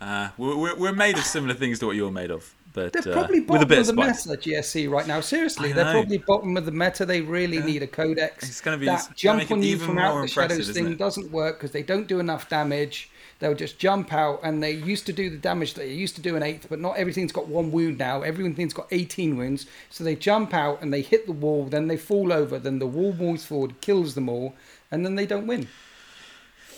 uh, 0.00 0.30
we're, 0.36 0.56
we're- 0.56 0.76
we're 0.76 0.92
made 0.92 1.16
of 1.16 1.24
similar 1.24 1.54
things 1.54 1.78
to 1.80 1.86
what 1.86 1.94
you're 1.96 2.10
made 2.10 2.30
of, 2.32 2.52
but 2.74 2.92
They're 2.92 3.12
uh, 3.12 3.16
probably 3.16 3.38
with 3.38 3.48
bottom 3.48 3.62
a 3.62 3.66
bit 3.66 3.78
of 3.78 3.88
of 3.88 3.96
the 3.96 4.02
meta, 4.02 4.36
GSC, 4.36 4.90
right 4.90 5.06
now. 5.06 5.20
Seriously, 5.20 5.72
they're 5.72 5.92
probably 5.92 6.18
bottom 6.18 6.56
of 6.56 6.66
the 6.66 6.72
meta. 6.72 7.06
They 7.06 7.20
really 7.20 7.60
need 7.60 7.84
a 7.84 7.86
codex. 7.86 8.48
It's 8.48 8.60
gonna 8.60 8.78
be- 8.78 8.86
that 8.86 9.08
jump 9.14 9.48
on 9.50 9.62
you 9.62 9.78
from 9.78 9.96
out 9.96 10.20
the 10.20 10.28
shadows 10.28 10.68
thing 10.70 10.96
doesn't 10.96 11.30
work 11.30 11.56
because 11.56 11.70
they 11.70 11.84
don't 11.84 12.08
do 12.08 12.18
enough 12.18 12.48
damage. 12.48 13.10
They'll 13.38 13.54
just 13.54 13.78
jump 13.78 14.12
out, 14.12 14.40
and 14.42 14.60
they 14.62 14.72
used 14.72 15.06
to 15.06 15.12
do 15.12 15.30
the 15.30 15.36
damage 15.36 15.74
that 15.74 15.82
they 15.82 15.92
used 15.92 16.16
to 16.16 16.22
do 16.22 16.34
an 16.34 16.42
eighth, 16.42 16.66
but 16.68 16.80
not 16.80 16.96
everything's 16.96 17.30
got 17.32 17.46
one 17.46 17.70
wound 17.70 17.98
now. 17.98 18.22
Everything's 18.22 18.74
got 18.74 18.88
18 18.90 19.36
wounds. 19.36 19.66
So 19.90 20.02
they 20.02 20.16
jump 20.16 20.52
out 20.52 20.82
and 20.82 20.92
they 20.92 21.02
hit 21.02 21.26
the 21.26 21.32
wall, 21.32 21.66
then 21.66 21.86
they 21.86 21.96
fall 21.96 22.32
over, 22.32 22.58
then 22.58 22.78
the 22.80 22.86
wall 22.86 23.12
moves 23.12 23.44
forward, 23.44 23.80
kills 23.80 24.14
them 24.14 24.28
all, 24.28 24.54
and 24.90 25.04
then 25.04 25.14
they 25.14 25.26
don't 25.26 25.46
win. 25.46 25.68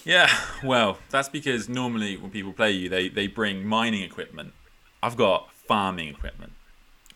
Yeah, 0.05 0.31
well, 0.63 0.99
that's 1.11 1.29
because 1.29 1.69
normally 1.69 2.17
when 2.17 2.31
people 2.31 2.53
play 2.53 2.71
you, 2.73 2.89
they, 2.89 3.09
they 3.09 3.27
bring 3.27 3.67
mining 3.67 4.03
equipment. 4.03 4.53
I've 5.03 5.17
got 5.17 5.49
farming 5.69 6.09
equipment. 6.09 6.53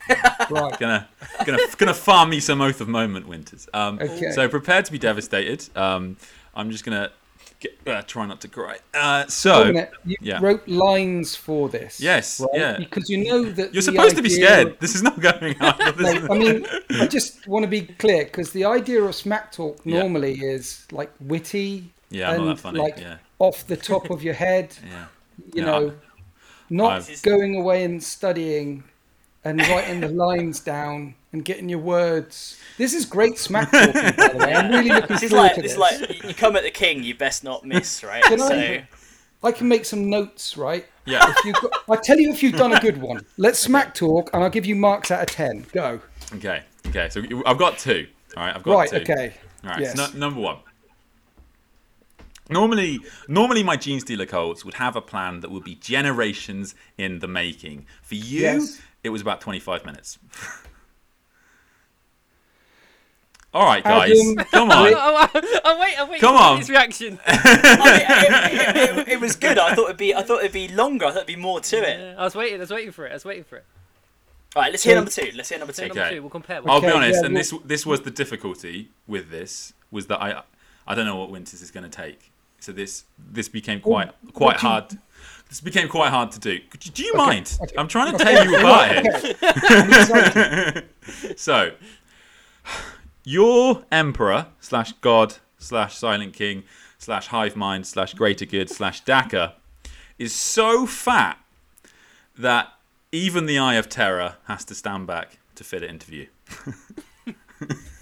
Right. 0.51 0.77
Gonna 0.81 1.09
gonna 1.47 1.59
gonna 1.77 1.95
farm 1.95 2.31
me 2.31 2.41
some 2.41 2.61
Oath 2.61 2.81
of 2.81 2.89
Moment 2.89 3.29
Winters. 3.29 3.69
Um, 3.73 3.99
Okay. 4.01 4.33
So 4.33 4.49
prepare 4.49 4.83
to 4.83 4.91
be 4.91 4.99
devastated. 4.99 5.69
Um, 5.77 6.17
I'm 6.57 6.71
just 6.73 6.85
gonna 6.85 7.13
get, 7.61 7.79
uh, 7.87 8.03
try 8.03 8.27
not 8.27 8.41
to 8.41 8.49
cry. 8.49 8.79
Uh, 8.93 9.27
so 9.29 9.67
minute, 9.67 9.93
You 10.05 10.17
yeah. 10.21 10.41
wrote 10.43 10.67
lines 10.67 11.37
for 11.37 11.69
this. 11.69 12.01
Yes, 12.01 12.41
right? 12.41 12.49
yeah. 12.55 12.79
Because 12.79 13.09
you 13.09 13.19
know 13.25 13.45
that 13.53 13.73
you're 13.73 13.83
supposed 13.83 14.17
to 14.17 14.23
be 14.23 14.31
scared. 14.31 14.81
This 14.81 14.95
is 14.97 15.03
not 15.03 15.21
going 15.21 15.61
on. 15.61 15.75
No, 16.01 16.27
I 16.35 16.39
mean, 16.39 16.67
I 16.99 17.07
just 17.07 17.47
want 17.47 17.63
to 17.65 17.69
be 17.69 17.83
clear 17.83 18.25
because 18.25 18.51
the 18.51 18.65
idea 18.65 19.03
of 19.03 19.15
smack 19.15 19.53
talk 19.53 19.79
Yeah. 19.85 20.01
normally 20.01 20.35
is 20.41 20.87
like 20.91 21.13
witty 21.21 21.93
Yeah, 22.09 22.33
and 22.33 22.47
not 22.47 22.57
that 22.57 22.63
funny, 22.63 22.81
like 22.81 22.99
yeah. 22.99 23.19
off 23.39 23.67
the 23.67 23.77
top 23.77 24.11
of 24.11 24.23
your 24.25 24.35
head. 24.35 24.77
yeah. 24.91 25.05
You 25.55 25.63
Yeah, 25.63 25.65
know, 25.67 25.93
not 26.71 26.93
I've- 27.03 27.17
going 27.23 27.57
away 27.57 27.85
and 27.85 28.03
studying 28.03 28.85
and 29.45 29.61
writing 29.61 30.01
the 30.01 30.09
lines 30.09 30.61
down 30.61 31.15
and 31.33 31.45
getting 31.45 31.69
your 31.69 31.79
words. 31.79 32.59
This 32.79 32.93
is 32.95 33.05
great 33.07 33.39
smack 33.39 33.71
talking, 33.71 33.93
by 34.17 34.29
the 34.29 34.37
way. 34.39 34.55
I'm 34.55 34.71
really 34.71 34.91
looking 34.91 35.09
This 35.17 35.23
is 35.25 35.31
forward 35.31 35.45
like 35.47 35.55
to 35.57 35.63
this 35.63 35.75
this. 35.77 35.93
is 35.93 36.01
like 36.11 36.25
you 36.25 36.35
come 36.35 36.57
at 36.57 36.63
the 36.63 36.71
king, 36.71 37.03
you 37.03 37.15
best 37.15 37.43
not 37.45 37.65
miss, 37.65 38.03
right? 38.05 38.23
Can 38.25 38.39
so 38.39 38.55
I- 38.55 38.87
I 39.43 39.53
can 39.53 39.69
make 39.69 39.87
some 39.87 40.11
notes, 40.11 40.59
right? 40.59 40.85
Yeah. 41.07 41.25
If 41.39 41.45
you, 41.47 41.55
I 41.89 41.97
tell 41.97 42.19
you 42.21 42.31
if 42.31 42.43
you've 42.43 42.57
done 42.57 42.75
a 42.75 42.81
good 42.81 42.99
one. 43.01 43.25
Let's 43.39 43.59
smack 43.59 43.95
talk, 43.95 44.29
and 44.35 44.45
I'll 44.45 44.51
give 44.51 44.67
you 44.67 44.77
marks 44.77 45.11
out 45.11 45.23
of 45.23 45.29
ten. 45.35 45.65
Go. 45.73 45.99
Okay. 46.35 46.63
Okay. 46.89 47.09
So 47.09 47.23
I've 47.47 47.57
got 47.57 47.79
two. 47.79 48.07
All 48.37 48.45
right. 48.45 48.55
I've 48.55 48.63
got 48.63 48.75
Right. 48.77 48.91
two. 48.91 48.97
Okay. 48.97 49.35
All 49.65 49.71
right. 49.71 49.81
Yes. 49.81 49.97
So 49.97 50.09
nu- 50.13 50.19
number 50.19 50.41
one. 50.41 50.59
Normally, 52.51 53.01
normally 53.29 53.63
my 53.63 53.77
Genestealer 53.77 54.29
cults 54.29 54.65
would 54.65 54.75
have 54.75 54.97
a 54.97 55.01
plan 55.01 55.41
that 55.41 55.51
would 55.51 55.65
be 55.65 55.75
generations 55.77 56.75
in 56.99 57.21
the 57.21 57.29
making. 57.29 57.87
For 58.03 58.17
you, 58.17 58.41
Yes. 58.43 58.81
it 59.05 59.11
was 59.11 59.23
about 59.23 59.41
25 59.41 59.85
minutes. 59.87 60.19
All 63.53 63.65
right, 63.67 63.83
guys, 63.83 64.13
Adam, 64.13 64.37
come 64.53 64.71
on. 64.71 64.95
Oh, 64.95 64.97
oh, 64.97 65.29
oh, 65.35 65.61
oh, 65.65 65.81
wait, 65.81 65.95
oh, 65.99 66.07
wait. 66.09 66.21
Come 66.21 66.37
on. 66.37 66.59
His 66.59 66.71
reaction. 66.71 67.19
Oh, 67.27 67.33
I 67.35 68.53
mean, 68.53 68.57
it, 68.61 68.77
it- 68.77 68.99
it- 68.99 69.09
it 69.15 69.21
was 69.21 69.35
good. 69.35 69.59
I 69.59 69.75
thought 69.75 69.87
it'd 69.87 69.97
be 69.97 70.15
I 70.15 70.23
thought 70.23 70.39
it'd 70.41 70.53
be 70.53 70.69
longer. 70.69 71.07
I 71.07 71.09
thought 71.09 71.17
it'd 71.25 71.27
be 71.27 71.35
more 71.37 71.61
to 71.61 71.77
it. 71.79 71.99
Yeah, 71.99 72.15
I 72.17 72.23
was 72.23 72.37
waiting. 72.37 72.59
I 72.59 72.61
was 72.61 72.71
waiting 72.71 72.93
for 72.93 73.07
it. 73.07 73.11
I 73.11 73.15
was 73.15 73.25
waiting 73.25 73.43
for 73.43 73.57
it. 73.57 73.65
All 74.55 74.63
right, 74.63 74.71
let's 74.71 74.85
hear 74.85 74.95
number 74.95 75.11
two. 75.11 75.31
Let's 75.35 75.49
hear 75.49 75.59
number 75.59 75.73
two. 75.73 75.83
So 75.83 75.87
number 75.89 76.11
two, 76.11 76.21
we'll 76.23 76.31
compare. 76.31 76.59
I'll 76.59 76.63
We'll 76.65 76.81
be 76.81 76.87
honest, 76.91 77.21
yeah, 77.21 77.27
and 77.27 77.35
well- 77.35 77.41
this 77.43 77.53
this 77.65 77.85
was 77.87 78.03
the 78.03 78.11
difficulty 78.13 78.91
with 79.09 79.31
this 79.31 79.73
was 79.91 80.07
that 80.07 80.23
I 80.23 80.43
I 80.87 80.95
don't 80.95 81.07
know 81.07 81.17
what 81.17 81.31
Winters 81.31 81.61
is 81.61 81.73
going 81.73 81.83
to 81.85 81.91
take. 81.91 82.31
So 82.61 82.73
this 82.73 83.05
this 83.18 83.49
became 83.49 83.81
quite 83.81 84.12
quite 84.33 84.59
do 84.61 84.66
you- 84.66 84.70
hard. 84.70 84.99
This 85.49 85.61
became 85.61 85.88
quite 85.88 86.11
hard 86.11 86.31
to 86.33 86.38
do. 86.38 86.53
You- 86.53 86.61
Do 86.92 87.03
you 87.03 87.11
Okay, 87.11 87.18
mind? 87.18 87.59
okay, 87.62 87.75
I'm 87.77 87.88
trying 87.88 88.16
to 88.16 88.25
tell 88.25 88.44
you 88.44 88.57
about 88.61 89.05
it. 89.05 89.07
Okay. 89.07 89.35
I'm 89.42 89.88
excited. 89.92 91.38
So, 91.38 91.73
your 93.25 93.85
emperor 93.90 94.46
slash 94.61 94.92
god 95.01 95.37
slash 95.59 95.96
silent 95.96 96.35
king 96.35 96.62
slash 96.99 97.27
hive 97.29 97.57
mind 97.57 97.87
slash 97.87 98.14
greater 98.14 98.44
good 98.46 98.70
slash 98.70 99.01
Daka 99.01 99.55
is 100.18 100.33
so 100.35 100.87
fat 100.87 101.38
that 102.38 102.68
even 103.12 103.46
the 103.46 103.59
eye 103.59 103.75
of 103.75 103.88
terror 103.88 104.37
has 104.44 104.64
to 104.66 104.75
stand 104.75 105.07
back 105.07 105.38
to 105.57 105.64
fit 105.64 105.83
it 105.83 105.90
into 105.90 106.07
view. 106.07 106.29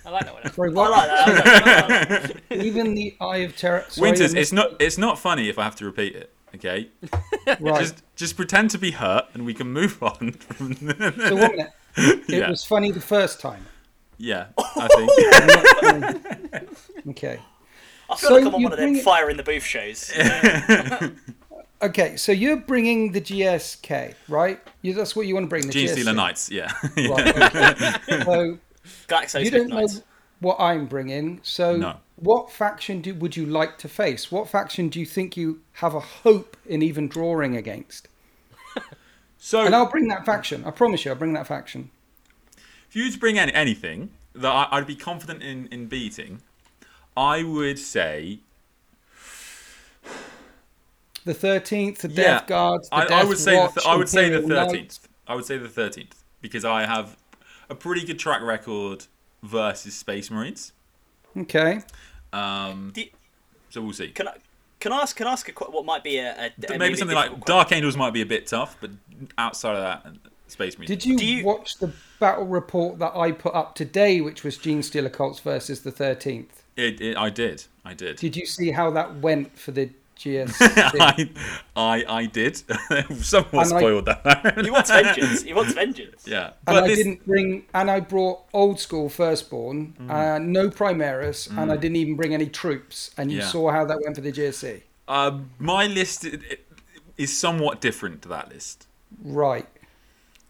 I 0.09 0.11
like 0.11 0.25
that 0.25 0.33
one. 0.35 0.53
Sorry, 0.53 0.71
I 0.71 0.73
what? 0.73 0.90
like 0.90 1.09
that. 1.09 1.29
I 1.29 2.09
like 2.09 2.49
that. 2.49 2.51
Even 2.64 2.94
the 2.94 3.14
Eye 3.21 3.38
of 3.38 3.57
Terror. 3.59 3.85
Sorry, 3.90 4.11
Winters, 4.11 4.33
it's 4.33 4.53
not 4.53 4.81
it's 4.81 4.97
not 4.97 5.18
funny 5.18 5.51
if 5.51 5.59
I 5.59 5.64
have 5.64 5.77
to 5.77 5.85
repeat 5.85 6.14
it. 6.16 6.33
Okay, 6.55 6.88
right. 7.61 7.81
just 7.81 8.03
just 8.16 8.35
pretend 8.37 8.71
to 8.71 8.79
be 8.79 8.92
hurt 8.92 9.27
and 9.35 9.44
we 9.44 9.53
can 9.53 9.71
move 9.71 10.03
on. 10.03 10.33
From 10.33 10.73
So 10.75 11.37
one 11.37 11.57
minute. 11.57 11.71
It 11.97 12.29
Yeah. 12.29 12.49
was 12.49 12.64
funny 12.64 12.90
the 12.90 13.01
first 13.03 13.38
time. 13.40 13.66
yeah, 14.16 14.47
I 14.57 14.88
think. 14.88 16.79
Okay. 17.11 17.40
I 18.11 18.16
feel 18.16 18.29
So 18.31 18.35
like 18.37 18.47
I'm 18.47 18.55
on 18.55 18.62
one 18.62 18.73
of 18.73 18.79
them 18.79 18.94
it- 18.97 19.05
fire 19.05 19.29
in 19.29 19.37
the 19.37 19.42
booth 19.42 19.62
shows. 19.64 20.11
Okay, 21.81 22.16
so 22.16 22.33
you're 22.33 22.57
bringing 22.57 23.12
the 23.12 23.21
GSK, 23.21 24.14
right? 24.29 24.59
You, 24.83 24.94
that's 24.94 25.14
what 25.14 25.27
you 25.29 25.35
want 25.35 25.44
to 25.44 25.49
bring. 25.49 25.64
The 25.66 25.73
Gene 25.73 25.87
GSK. 25.87 25.92
Stealer 25.92 26.12
Knights, 26.12 26.51
yeah. 26.51 26.73
Right, 26.97 27.37
okay. 28.09 28.25
so 28.25 28.59
Glaxo 29.09 29.42
you 29.44 29.51
don't 29.51 29.68
know 29.68 29.87
what 30.40 30.61
I'm 30.61 30.87
bringing. 30.87 31.40
So 31.42 31.77
No. 31.77 31.97
what 32.16 32.51
faction 32.53 33.01
do, 33.01 33.14
would 33.14 33.37
you 33.37 33.44
like 33.47 33.79
to 33.79 33.88
face? 33.88 34.31
What 34.31 34.49
faction 34.49 34.88
do 34.88 35.01
you 35.01 35.07
think 35.07 35.37
you 35.37 35.61
have 35.75 35.94
a 35.94 36.01
hope 36.01 36.57
in 36.66 36.83
even 36.83 37.09
drawing 37.09 37.57
against? 37.57 38.07
so 39.38 39.64
And 39.64 39.75
I'll 39.75 39.90
bring 39.90 40.09
that 40.09 40.25
faction. 40.25 40.64
I 40.64 40.71
promise 40.71 41.05
you, 41.05 41.11
I'll 41.11 41.16
bring 41.18 41.33
that 41.33 41.47
faction. 41.47 41.90
if 42.88 42.94
you 42.94 43.05
were 43.05 43.11
to 43.11 43.18
bring 43.18 43.38
any, 43.38 43.53
anything 43.53 44.11
that 44.35 44.51
I, 44.53 44.68
I'd 44.71 44.87
be 44.87 44.94
confident 44.94 45.42
in, 45.42 45.66
in 45.73 45.87
beating, 45.87 46.42
I 47.16 47.42
would 47.42 47.79
say 47.79 48.40
The 51.25 51.35
13th, 51.35 51.99
the 51.99 52.09
yeah. 52.09 52.14
Death 52.14 52.47
Guards, 52.47 52.88
the 52.88 52.94
I, 52.97 53.21
I 53.21 53.25
would 53.25 53.38
say 53.38 53.57
Watch, 53.57 53.75
the 53.75 53.81
th- 53.81 53.87
I 53.92 53.97
would 53.97 54.09
say 54.09 54.29
the 54.31 54.38
Imperial 54.38 54.66
thirteenth. 54.66 55.09
I 55.27 55.35
would 55.35 55.44
say 55.44 55.59
the 55.59 55.68
thirteenth 55.68 56.23
because 56.40 56.64
I 56.64 56.87
have 56.87 57.16
a 57.71 57.75
pretty 57.75 58.05
good 58.05 58.19
track 58.19 58.43
record 58.43 59.07
versus 59.43 59.95
Space 59.95 60.31
Marines. 60.31 60.73
Okay. 61.37 61.81
Um, 62.33 62.93
you- 62.97 63.09
so 63.71 63.83
we'll 63.83 63.93
see. 63.93 64.09
Can 64.09 64.29
I 64.29 64.35
can 64.81 64.93
I 64.93 65.01
ask 65.03 65.17
can 65.17 65.27
I 65.27 65.33
ask 65.33 65.49
a, 65.49 65.53
qu- 65.53 65.71
what 65.71 65.85
might 65.85 66.03
be 66.05 66.19
a, 66.19 66.31
a, 66.31 66.75
a 66.75 66.79
Maybe 66.79 66.95
something 66.97 67.15
like 67.15 67.27
difficult 67.31 67.47
Dark 67.47 67.73
Angels 67.73 67.97
might 67.97 68.13
be 68.13 68.23
a 68.23 68.27
bit 68.27 68.47
tough, 68.47 68.77
but 68.81 68.91
outside 69.37 69.77
of 69.77 69.83
that, 69.83 70.13
Space 70.47 70.79
Marines. 70.79 70.89
Did 70.89 71.05
you, 71.05 71.19
Do 71.19 71.27
you- 71.27 71.45
watch 71.45 71.77
the 71.79 71.93
battle 72.21 72.47
report 72.47 72.99
that 73.01 73.15
I 73.17 73.33
put 73.33 73.55
up 73.55 73.75
today, 73.75 74.21
which 74.21 74.43
was 74.45 74.57
Genestealer 74.57 75.13
Cults 75.13 75.41
versus 75.41 75.83
the 75.83 75.93
13th? 75.93 76.47
It, 76.77 77.01
it, 77.01 77.17
I 77.17 77.29
did. 77.29 77.65
I 77.85 77.93
did. 77.95 78.17
Did 78.17 78.37
you 78.37 78.47
see 78.47 78.71
how 78.71 78.91
that 78.93 79.17
went 79.17 79.59
for 79.59 79.73
the 79.73 79.91
GS? 80.19 80.57
I, 80.61 81.31
I, 81.77 82.05
I 82.09 82.27
did. 82.27 82.57
Someone 83.23 83.65
And 83.67 83.75
I- 83.75 83.79
spoiled 83.79 84.07
that. 84.07 84.59
He 84.65 84.71
wants 84.71 84.91
vengeance. 84.91 85.43
He 85.43 85.53
wants 85.55 85.73
vengeance. 85.73 86.27
yeah, 86.27 86.47
and 86.47 86.55
but 86.67 86.85
I 86.85 86.89
this, 86.89 86.99
didn't 86.99 87.25
bring, 87.27 87.65
and 87.75 87.91
I 87.91 88.01
brought 88.01 88.41
old 88.53 88.81
school 88.81 89.09
firstborn, 89.09 89.95
Mm. 90.01 90.11
uh, 90.11 90.39
no 90.39 90.69
Primaris, 90.71 91.49
and 91.57 91.71
I 91.73 91.77
didn't 91.77 91.97
even 91.97 92.17
bring 92.17 92.35
any 92.35 92.47
troops. 92.49 93.11
And 93.17 93.31
you 93.33 93.39
Yeah. 93.39 93.47
saw 93.47 93.71
how 93.71 93.85
that 93.85 93.99
went 94.03 94.15
for 94.17 94.23
the 94.23 94.33
GSC. 94.33 94.83
uh, 95.09 95.39
my 95.59 95.87
list 95.87 96.27
i- 96.27 96.39
i- 96.51 96.59
is 97.17 97.37
somewhat 97.37 97.81
different 97.81 98.21
to 98.23 98.29
that 98.29 98.49
list. 98.51 98.87
Right. 99.23 99.67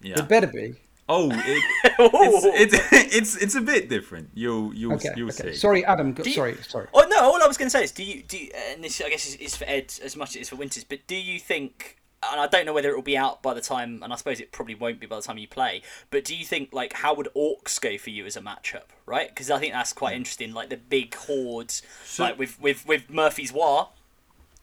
Yeah. 0.03 0.19
It 0.19 0.29
better 0.29 0.47
be. 0.49 0.75
Oh, 1.09 1.31
it, 1.33 1.38
it's, 1.99 2.73
it's 2.75 2.92
it's 3.16 3.37
it's 3.37 3.55
a 3.55 3.61
bit 3.61 3.88
different. 3.88 4.31
You'll 4.35 4.75
you'll 4.75 4.94
Okay. 4.94 5.11
you'll 5.16 5.31
okay. 5.31 5.53
see. 5.53 5.59
Sorry, 5.59 5.85
Adam. 5.85 6.12
Go, 6.12 6.23
you- 6.25 6.33
sorry, 6.33 6.57
sorry. 6.62 6.88
Oh 6.92 7.07
no! 7.09 7.21
All 7.21 7.42
I 7.42 7.47
was 7.47 7.57
going 7.57 7.66
to 7.66 7.71
say 7.71 7.85
is, 7.85 7.92
do 7.92 8.05
you 8.05 8.23
do? 8.23 8.37
You, 8.38 8.51
and 8.73 8.85
this 8.85 9.01
I 9.01 9.09
guess 9.09 9.27
is, 9.27 9.37
is 9.37 9.57
for 9.57 9.64
Ed 9.64 9.94
as 10.03 10.16
much 10.16 10.31
as 10.31 10.37
it 10.37 10.40
is 10.40 10.49
for 10.51 10.57
Winters. 10.57 10.85
But 10.85 11.07
do 11.07 11.16
you 11.16 11.38
think? 11.38 11.97
And 12.21 12.40
I 12.40 12.49
don't 12.49 12.66
know 12.66 12.73
whether 12.73 12.90
it 12.90 12.97
will 12.97 13.03
be 13.03 13.16
out 13.16 13.42
by 13.42 13.55
the 13.55 13.61
time, 13.61 14.03
and 14.03 14.12
I 14.12 14.16
suppose 14.16 14.40
it 14.40 14.51
probably 14.51 14.75
won't 14.75 14.99
be 14.99 15.07
by 15.07 15.16
the 15.16 15.23
time 15.23 15.38
you 15.38 15.47
play. 15.47 15.83
But 16.11 16.25
do 16.25 16.35
you 16.37 16.44
think 16.44 16.73
like 16.73 16.92
how 16.92 17.14
would 17.14 17.29
orcs 17.35 17.81
go 17.81 17.97
for 17.97 18.11
you 18.11 18.27
as 18.27 18.37
a 18.37 18.40
matchup? 18.40 18.85
Right? 19.07 19.29
Because 19.29 19.51
I 19.51 19.59
think 19.59 19.73
that's 19.73 19.92
quite 19.92 20.12
hmm. 20.12 20.18
interesting. 20.18 20.53
Like 20.53 20.68
the 20.68 20.77
big 20.77 21.14
hordes, 21.14 21.83
So- 22.05 22.25
like 22.25 22.38
with 22.38 22.61
with 22.61 22.87
with 22.87 23.09
Murphy's 23.09 23.53
War. 23.53 23.90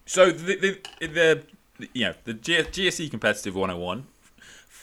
So 0.04 0.30
the 0.30 0.56
the, 1.00 1.06
the 1.06 1.42
you 1.92 2.04
know 2.04 2.14
the 2.24 2.34
G- 2.34 2.58
GSE 2.58 3.10
competitive 3.10 3.54
101 3.56 4.06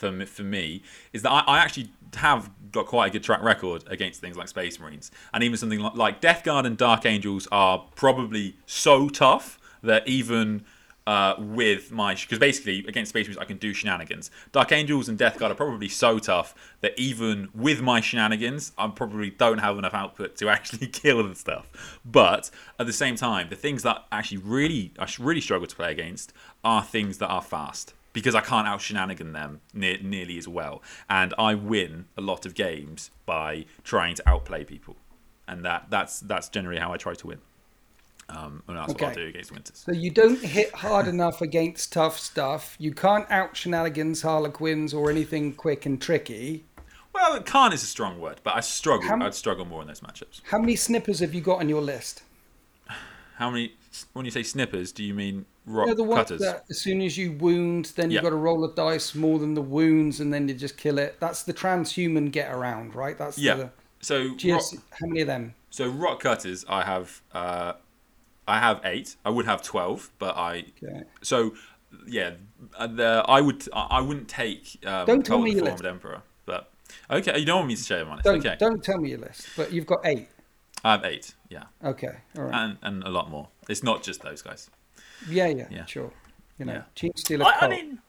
for 0.04 0.12
me, 0.12 0.26
for 0.26 0.44
me 0.44 0.84
is 1.14 1.22
that 1.22 1.32
I, 1.32 1.40
I 1.48 1.60
actually 1.60 1.90
have 2.16 2.50
got 2.72 2.88
quite 2.88 3.08
a 3.08 3.10
good 3.12 3.24
track 3.24 3.42
record 3.42 3.84
against 3.88 4.20
things 4.20 4.36
like 4.36 4.48
Space 4.48 4.80
Marines 4.80 5.12
and 5.34 5.44
even 5.44 5.58
something 5.58 5.80
like, 5.80 5.96
like 5.96 6.22
Death 6.22 6.44
Guard 6.44 6.66
and 6.66 6.78
Dark 6.78 7.06
Angels 7.06 7.48
are 7.52 7.86
probably 7.96 8.58
so 8.66 9.08
tough 9.08 9.60
that 9.82 10.08
even 10.08 10.66
uh, 11.06 11.36
with 11.38 11.92
my 11.92 12.16
because 12.16 12.40
basically 12.40 12.80
against 12.88 13.10
Space 13.10 13.28
Marines 13.28 13.38
I 13.38 13.46
can 13.46 13.58
do 13.58 13.74
shenanigans. 13.74 14.30
Dark 14.52 14.72
Angels 14.74 15.08
and 15.08 15.18
Death 15.18 15.38
Guard 15.38 15.52
are 15.52 15.56
probably 15.56 15.90
so 15.90 16.20
tough 16.20 16.54
that 16.82 16.98
even 16.98 17.50
with 17.54 17.82
my 17.82 18.02
shenanigans, 18.02 18.74
I 18.78 18.88
probably 18.88 19.30
don't 19.30 19.60
have 19.60 19.78
enough 19.78 19.94
output 19.94 20.36
to 20.38 20.50
actually 20.56 20.88
kill 20.88 21.26
the 21.28 21.36
stuff. 21.36 22.00
But 22.04 22.52
at 22.78 22.88
the 22.88 22.94
same 22.94 23.16
time, 23.16 23.48
the 23.50 23.56
things 23.56 23.84
that 23.84 24.06
actually 24.12 24.38
really 24.40 24.94
I 25.00 25.08
really 25.20 25.42
struggle 25.42 25.68
to 25.68 25.76
play 25.76 25.92
against 25.92 26.34
are 26.64 26.84
things 26.84 27.20
that 27.20 27.28
are 27.28 27.42
fast 27.42 27.94
because 28.14 28.36
I 28.36 28.42
can't 28.42 28.68
out 28.68 28.82
shenanigan 28.82 29.34
them 29.34 29.62
ne- 29.74 30.02
nearly 30.02 30.38
as 30.38 30.48
well, 30.48 30.82
and 31.10 31.34
I 31.38 31.56
win 31.56 32.06
a 32.18 32.22
lot 32.22 32.46
of 32.46 32.54
games 32.56 33.12
by 33.26 33.66
trying 33.84 34.16
to 34.16 34.30
outplay 34.30 34.64
people, 34.64 34.96
and 35.48 35.66
that 35.66 35.88
that's 35.90 36.20
that's 36.22 36.48
generally 36.50 36.80
how 36.80 36.94
I 36.94 36.98
try 36.98 37.14
to 37.16 37.28
win. 37.28 37.40
Um, 38.30 38.64
and 38.68 38.78
that's 38.78 38.94
what 38.94 39.02
I'll 39.02 39.10
Okay. 39.10 39.24
do 39.24 39.28
against 39.28 39.52
Winters. 39.52 39.84
So 39.86 39.92
you 39.92 40.10
don't 40.10 40.40
hit 40.40 40.74
hard 40.74 41.08
enough 41.08 41.42
against 41.42 41.92
tough 41.92 42.18
stuff. 42.18 42.76
You 42.80 42.94
can't 42.94 43.30
out 43.30 43.56
shenanigans, 43.58 44.22
harlequins, 44.22 44.94
or 44.94 45.12
anything 45.12 45.54
quick 45.54 45.86
and 45.86 46.02
tricky. 46.02 46.64
Well, 47.14 47.40
can't 47.42 47.74
is 47.74 47.84
a 47.84 47.88
strong 47.88 48.20
word, 48.20 48.40
but 48.44 48.56
I 48.56 48.62
struggle. 48.62 49.10
How 49.10 49.24
I'd 49.24 49.36
struggle 49.36 49.66
more 49.66 49.82
in 49.82 49.88
those 49.88 50.00
matchups. 50.00 50.42
How 50.46 50.58
many 50.58 50.76
snippers 50.76 51.20
have 51.20 51.34
you 51.34 51.42
got 51.42 51.60
on 51.60 51.68
your 51.70 51.82
list? 51.82 52.24
How 53.36 53.50
many? 53.50 53.74
When 54.14 54.26
you 54.26 54.32
say 54.32 54.44
snippers, 54.44 54.92
do 54.92 55.04
you 55.04 55.14
mean 55.14 55.46
rock 55.66 55.88
know, 55.88 55.94
the 55.94 56.04
ones 56.04 56.30
cutters? 56.30 56.42
that 56.42 56.66
as 56.70 56.82
soon 56.82 57.02
as 57.02 57.18
you 57.18 57.34
wound, 57.34 57.92
then 57.96 58.10
Yeah. 58.10 58.16
you've 58.16 58.24
got 58.24 58.30
to 58.32 58.36
roll 58.36 58.64
a 58.66 58.74
dice 58.74 59.14
more 59.16 59.40
than 59.40 59.54
the 59.54 59.62
wounds, 59.62 60.20
and 60.20 60.34
then 60.34 60.48
you 60.48 60.54
just 60.56 60.78
kill 60.78 60.98
it. 60.98 61.18
That's 61.20 61.44
the 61.44 61.54
transhuman 61.54 62.32
get 62.32 62.52
around, 62.52 62.96
right? 62.96 63.18
That's 63.18 63.38
Yeah. 63.38 63.56
the 63.56 63.70
So 64.02 64.36
rock, 64.46 64.64
How 64.92 65.08
many 65.08 65.22
of 65.22 65.28
them? 65.28 65.54
so 65.70 65.88
rock 65.88 66.20
cutters, 66.22 66.66
I 66.68 66.84
have 66.84 67.22
uh, 67.34 67.74
I 68.48 68.60
have 68.60 68.82
eight. 68.84 69.16
I 69.24 69.30
would 69.30 69.46
have 69.46 69.62
twelve, 69.62 70.12
but 70.20 70.36
I 70.36 70.66
Okay. 70.84 71.04
so 71.22 71.54
yeah, 72.08 72.32
uh, 72.78 72.88
the, 72.88 73.24
I 73.28 73.40
would 73.42 73.68
I 73.74 74.02
wouldn't 74.02 74.28
take 74.28 74.80
um, 74.86 75.06
Don't 75.06 75.26
tell 75.26 75.40
me 75.40 75.52
the 75.52 75.58
your 75.58 75.66
Four-Armed 75.66 75.86
Emperor, 75.86 76.22
but 76.46 76.72
okay, 77.10 77.38
you 77.38 77.46
don't 77.46 77.58
want 77.60 77.68
me 77.70 77.76
to 77.76 77.84
share 77.84 78.00
them 78.00 78.10
on 78.10 78.20
it. 78.20 78.24
Don't 78.24 78.40
Okay, 78.46 78.56
don't 78.60 78.84
tell 78.84 78.98
me 78.98 79.12
your 79.12 79.20
list, 79.20 79.48
but 79.56 79.72
you've 79.72 79.86
got 79.86 80.00
eight. 80.04 80.28
I 80.84 80.92
have 80.94 81.06
eight. 81.06 81.36
Yeah, 81.50 81.64
Okay, 81.84 82.18
all 82.38 82.44
right. 82.46 82.54
and 82.54 82.78
and 82.82 83.04
a 83.04 83.10
lot 83.10 83.30
more. 83.30 83.48
It's 83.70 83.84
not 83.84 84.04
just 84.04 84.22
those 84.22 84.42
guys. 84.42 84.70
yeah, 85.30 85.48
yeah, 85.48 85.68
yeah. 85.70 85.86
sure. 85.86 86.12
You 86.60 86.66
know, 86.66 86.74
Yeah. 86.74 86.82
Team 86.96 87.12
Stealer. 87.16 87.46
I, 87.46 87.54
I 87.62 87.68
mean, 87.68 88.00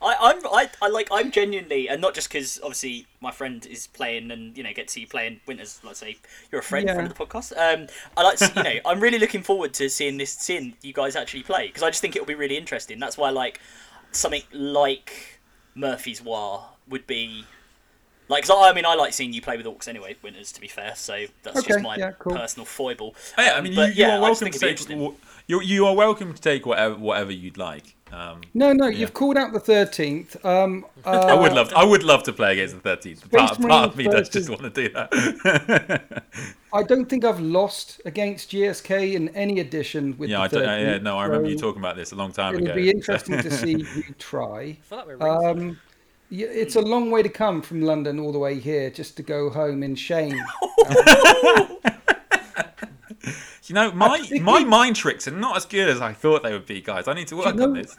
I, 0.00 0.14
I'm 0.20 0.46
I, 0.46 0.70
I 0.80 0.88
like 0.88 1.08
I'm 1.10 1.30
genuinely, 1.32 1.88
and 1.88 2.00
not 2.00 2.14
just 2.14 2.28
because 2.28 2.60
obviously 2.62 3.06
my 3.20 3.32
friend 3.32 3.66
is 3.66 3.88
playing 3.88 4.30
and 4.30 4.56
you 4.56 4.62
know 4.62 4.72
get 4.72 4.86
to 4.88 4.92
see 4.92 5.00
you 5.00 5.08
playing 5.08 5.40
Winters. 5.46 5.80
Let's 5.82 5.98
say 5.98 6.16
you're 6.52 6.60
a 6.60 6.64
friend, 6.64 6.86
Yeah. 6.86 6.94
friend 6.94 7.10
of 7.10 7.16
the 7.18 7.24
podcast. 7.26 7.52
Um, 7.56 7.88
I 8.16 8.22
like 8.22 8.38
to, 8.38 8.52
you 8.54 8.62
know 8.62 8.80
I'm 8.86 9.00
really 9.00 9.18
looking 9.18 9.42
forward 9.42 9.74
to 9.74 9.90
seeing 9.90 10.16
this, 10.16 10.30
seeing 10.32 10.76
you 10.82 10.92
guys 10.92 11.16
actually 11.16 11.42
play 11.42 11.66
because 11.66 11.82
I 11.82 11.90
just 11.90 12.00
think 12.00 12.14
it'll 12.14 12.26
be 12.26 12.36
really 12.36 12.56
interesting. 12.56 13.00
That's 13.00 13.18
why 13.18 13.30
like 13.30 13.60
something 14.12 14.42
like 14.52 15.40
Murphy's 15.74 16.22
War 16.22 16.64
would 16.88 17.06
be. 17.06 17.44
Like, 18.28 18.44
'cause 18.44 18.50
I, 18.50 18.70
I 18.70 18.72
mean, 18.74 18.84
I 18.86 18.94
like 18.94 19.12
seeing 19.12 19.32
you 19.32 19.40
play 19.40 19.56
with 19.56 19.66
orcs 19.66 19.88
anyway, 19.88 20.16
Winters. 20.22 20.52
To 20.52 20.60
be 20.60 20.68
fair, 20.68 20.94
so 20.94 21.24
that's 21.42 21.58
Okay, 21.58 21.68
just 21.68 21.80
my 21.82 21.96
yeah, 21.96 22.12
cool. 22.18 22.32
personal 22.32 22.66
foible. 22.66 23.14
Oh, 23.36 23.42
yeah, 23.42 23.52
I 23.54 23.58
Um, 23.58 23.64
mean, 23.64 23.72
you, 23.72 23.76
but 23.76 23.94
you 23.94 24.04
yeah, 24.04 24.16
are 24.16 24.20
welcome 24.20 24.50
to 24.50 24.58
take 24.58 24.78
you 25.46 25.62
you 25.62 25.86
are 25.86 25.94
welcome 25.94 26.34
to 26.34 26.40
take 26.40 26.66
whatever 26.66 26.94
whatever 26.96 27.32
you'd 27.32 27.56
like. 27.56 27.96
Um, 28.12 28.50
No, 28.54 28.72
no, 28.72 28.86
Yeah. 28.86 28.98
you've 29.00 29.14
called 29.14 29.36
out 29.36 29.52
the 29.52 29.60
thirteenth. 29.60 30.42
Um, 30.44 30.84
uh, 31.04 31.10
I 31.10 31.34
would 31.34 31.52
love 31.52 31.70
to, 31.70 31.76
I 31.78 31.84
would 31.84 32.02
love 32.02 32.22
to 32.24 32.32
play 32.32 32.52
against 32.52 32.74
the 32.74 32.80
thirteenth. 32.80 33.30
Part, 33.30 33.54
Space 33.54 33.66
part 33.66 33.90
of 33.90 33.96
me 33.96 34.04
Marine 34.04 34.10
does 34.10 34.28
just 34.28 34.48
want 34.50 34.62
to 34.62 34.70
do 34.70 34.88
that. 34.90 35.10
I 36.72 36.82
don't 36.82 37.06
think 37.06 37.24
I've 37.24 37.40
lost 37.40 38.00
against 38.04 38.50
GSK 38.50 39.14
in 39.14 39.30
any 39.30 39.60
edition 39.60 40.16
with 40.18 40.30
yeah, 40.30 40.36
the 40.36 40.42
I 40.42 40.48
don't, 40.48 40.62
13th. 40.64 40.82
yeah, 40.82 40.98
no, 40.98 41.18
I 41.18 41.24
remember 41.24 41.48
you 41.48 41.56
talking 41.56 41.80
about 41.80 41.96
this 41.96 42.12
a 42.12 42.16
long 42.16 42.32
time 42.32 42.56
ago. 42.56 42.58
It'll 42.58 42.68
ago. 42.72 42.74
be 42.74 42.90
interesting 42.90 43.38
to 43.40 43.50
see 43.50 43.88
you 43.94 44.14
try. 44.18 44.78
I 44.80 44.82
feel 44.82 44.98
like 44.98 45.06
we're. 45.06 45.22
Um, 45.22 45.58
yeah, 45.60 45.87
it's 46.30 46.76
a 46.76 46.80
long 46.80 47.10
way 47.10 47.22
to 47.22 47.28
come 47.28 47.62
from 47.62 47.82
London 47.82 48.18
all 48.18 48.32
the 48.32 48.38
way 48.38 48.58
here 48.58 48.90
just 48.90 49.16
to 49.16 49.22
go 49.22 49.50
home 49.50 49.82
in 49.82 49.94
shame. 49.94 50.40
You 53.68 53.74
know, 53.74 53.92
my 53.92 54.26
my 54.40 54.64
mind 54.64 54.96
tricks 54.96 55.28
are 55.28 55.32
not 55.32 55.56
as 55.56 55.66
good 55.66 55.90
as 55.90 56.00
I 56.00 56.14
thought 56.14 56.42
they 56.42 56.52
would 56.52 56.64
be, 56.64 56.80
guys. 56.80 57.06
I 57.06 57.12
need 57.12 57.28
to 57.28 57.36
work 57.36 57.54
know- 57.54 57.64
on 57.64 57.74
this. 57.74 57.94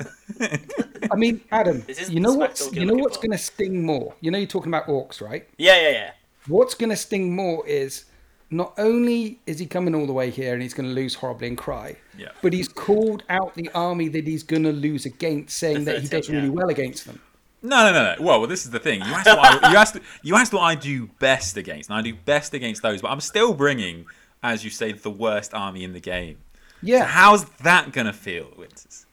I 1.12 1.16
mean, 1.16 1.42
Adam, 1.52 1.84
you 2.08 2.20
know 2.20 2.34
what's 2.34 2.74
you 2.74 2.86
know 2.86 2.96
what's 2.96 3.18
going 3.18 3.32
to 3.32 3.38
sting 3.38 3.86
more. 3.86 4.16
You 4.22 4.32
know, 4.32 4.40
you're 4.40 4.48
talking 4.48 4.72
about 4.72 4.88
orcs, 4.88 5.22
right? 5.22 5.48
Yeah, 5.58 5.80
yeah, 5.80 5.90
yeah. 5.90 6.12
What's 6.48 6.74
going 6.74 6.90
to 6.90 6.96
sting 6.96 7.36
more 7.36 7.68
is 7.68 8.06
not 8.50 8.74
only 8.80 9.40
is 9.46 9.60
he 9.60 9.68
coming 9.68 9.94
all 9.94 10.08
the 10.08 10.14
way 10.14 10.32
here 10.32 10.54
and 10.54 10.62
he's 10.62 10.74
going 10.74 10.90
to 10.90 10.96
lose 10.96 11.14
horribly 11.14 11.50
and 11.50 11.58
cry, 11.58 11.98
Yeah. 12.18 12.30
but 12.42 12.52
he's 12.52 12.68
called 12.68 13.24
out 13.30 13.54
the 13.54 13.70
army 13.76 14.08
that 14.08 14.26
he's 14.26 14.42
going 14.42 14.64
to 14.64 14.72
lose 14.72 15.06
against, 15.06 15.56
saying 15.56 15.86
that 15.86 16.02
he 16.02 16.08
13, 16.08 16.20
does 16.20 16.30
really 16.30 16.48
yeah. 16.48 16.54
well 16.54 16.70
against 16.70 17.06
them. 17.06 17.22
No, 17.62 17.84
no, 17.84 17.92
no, 17.94 18.16
no. 18.16 18.22
Well, 18.22 18.40
well, 18.40 18.48
this 18.48 18.64
is 18.66 18.72
the 18.72 18.80
thing. 18.80 19.02
You 19.02 19.12
asked 19.14 19.28
what 19.28 19.64
I, 19.64 19.72
you 19.72 19.78
asked 19.78 19.98
you 20.24 20.36
asked 20.36 20.54
what 20.54 20.62
I 20.62 20.76
do 20.76 21.08
best 21.20 21.58
against, 21.58 21.90
and 21.90 21.98
I 21.98 22.02
do 22.02 22.14
best 22.16 22.54
against 22.54 22.82
those. 22.82 23.02
But 23.02 23.12
I'm 23.12 23.20
still 23.22 23.54
bringing, 23.54 24.06
as 24.42 24.64
you 24.64 24.70
say, 24.70 24.92
the 24.94 25.10
worst 25.12 25.54
army 25.54 25.84
in 25.84 25.92
the 25.94 26.00
game. 26.00 26.38
Yeah, 26.82 27.04
How's 27.04 27.44
that 27.64 27.92
gonna 27.92 28.14
feel, 28.14 28.48
Winters? 28.58 29.06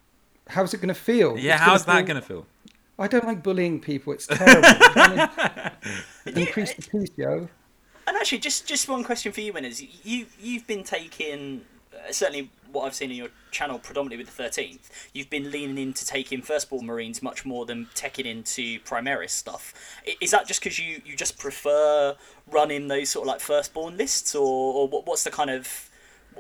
how's 0.49 0.73
it 0.73 0.77
going 0.77 0.87
to 0.89 0.95
feel? 0.95 1.37
Yeah, 1.37 1.55
It's 1.55 1.63
how's 1.65 1.85
feel- 1.85 1.95
that 1.95 2.07
gonna 2.07 2.23
feel? 2.23 2.47
I 3.01 3.09
don't 3.09 3.25
like 3.27 3.43
bullying 3.43 3.81
people. 3.81 4.13
It's 4.13 4.29
terrible. 4.29 4.61
I 4.65 5.73
increase 6.27 6.73
the 6.75 6.83
peace, 6.83 7.11
yo. 7.17 7.49
And 8.07 8.17
actually, 8.17 8.39
just 8.39 8.67
just 8.69 8.89
one 8.89 9.03
question 9.03 9.33
for 9.33 9.41
you, 9.41 9.53
Winters. 9.53 9.83
You 10.05 10.27
you've 10.41 10.67
been 10.69 10.85
taking 10.85 11.63
uh, 11.93 12.13
certainly 12.13 12.49
what 12.73 12.85
I've 12.85 12.95
seen 12.95 13.11
on 13.11 13.17
your 13.17 13.29
channel, 13.51 13.79
predominantly 13.79 14.19
with 14.19 14.27
the 14.35 14.43
Thirteenth. 14.43 14.91
You've 15.13 15.31
been 15.31 15.51
leaning 15.51 15.79
into 15.79 16.07
taking 16.07 16.43
Firstborn 16.43 16.87
Marines 16.87 17.23
much 17.23 17.45
more 17.45 17.67
than 17.67 17.87
teching 17.95 18.27
into 18.27 18.79
Primaris 18.81 19.31
stuff. 19.31 19.73
Is 20.21 20.31
that 20.33 20.47
just 20.47 20.61
because 20.61 20.79
you, 20.79 21.01
you 21.05 21.17
just 21.17 21.39
prefer 21.39 22.15
running 22.51 22.89
those 22.89 23.11
sort 23.11 23.25
of 23.25 23.29
like 23.29 23.41
Firstborn 23.41 23.97
lists, 23.97 24.35
or, 24.35 24.43
or 24.75 24.89
what, 24.89 25.07
what's 25.07 25.25
the 25.25 25.31
kind 25.31 25.51
of 25.51 25.91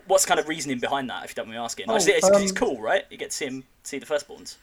what's 0.06 0.24
the 0.24 0.28
kind 0.28 0.40
of 0.40 0.48
reasoning 0.48 0.78
behind 0.78 1.08
that? 1.10 1.24
If 1.24 1.30
you 1.30 1.34
don't 1.36 1.46
mind 1.48 1.58
me 1.58 1.62
asking, 1.64 1.86
Oh, 1.88 1.96
it's, 1.96 2.06
it's, 2.06 2.28
'cause 2.28 2.42
it's 2.42 2.50
um, 2.52 2.56
cool, 2.56 2.80
right? 2.80 3.04
You 3.10 3.16
get 3.16 3.30
to 3.30 3.36
see 3.36 3.46
him 3.46 3.64
see 3.82 3.98
the 3.98 4.06
Firstborns. 4.06 4.56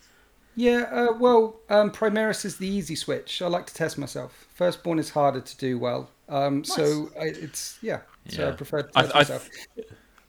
Yeah, 0.56 0.82
uh, 0.91 1.13
well, 1.17 1.56
um, 1.69 1.89
Primaris 1.89 2.45
is 2.45 2.58
the 2.58 2.67
easy 2.67 2.93
switch. 2.95 3.41
I 3.41 3.47
like 3.47 3.65
to 3.65 3.73
test 3.73 3.97
myself. 3.97 4.45
Firstborn 4.54 4.99
is 4.99 5.10
harder 5.10 5.41
to 5.41 5.58
do 5.58 5.80
well. 5.80 6.12
Um, 6.30 6.63
So 6.63 7.10
I, 7.19 7.23
it's, 7.26 7.80
yeah, 7.82 8.02
so 8.30 8.49
I 8.49 8.52
prefer 8.52 8.84
to 8.84 8.91
test 8.91 9.15
I- 9.15 9.17
myself. 9.17 9.49
I 9.78 9.82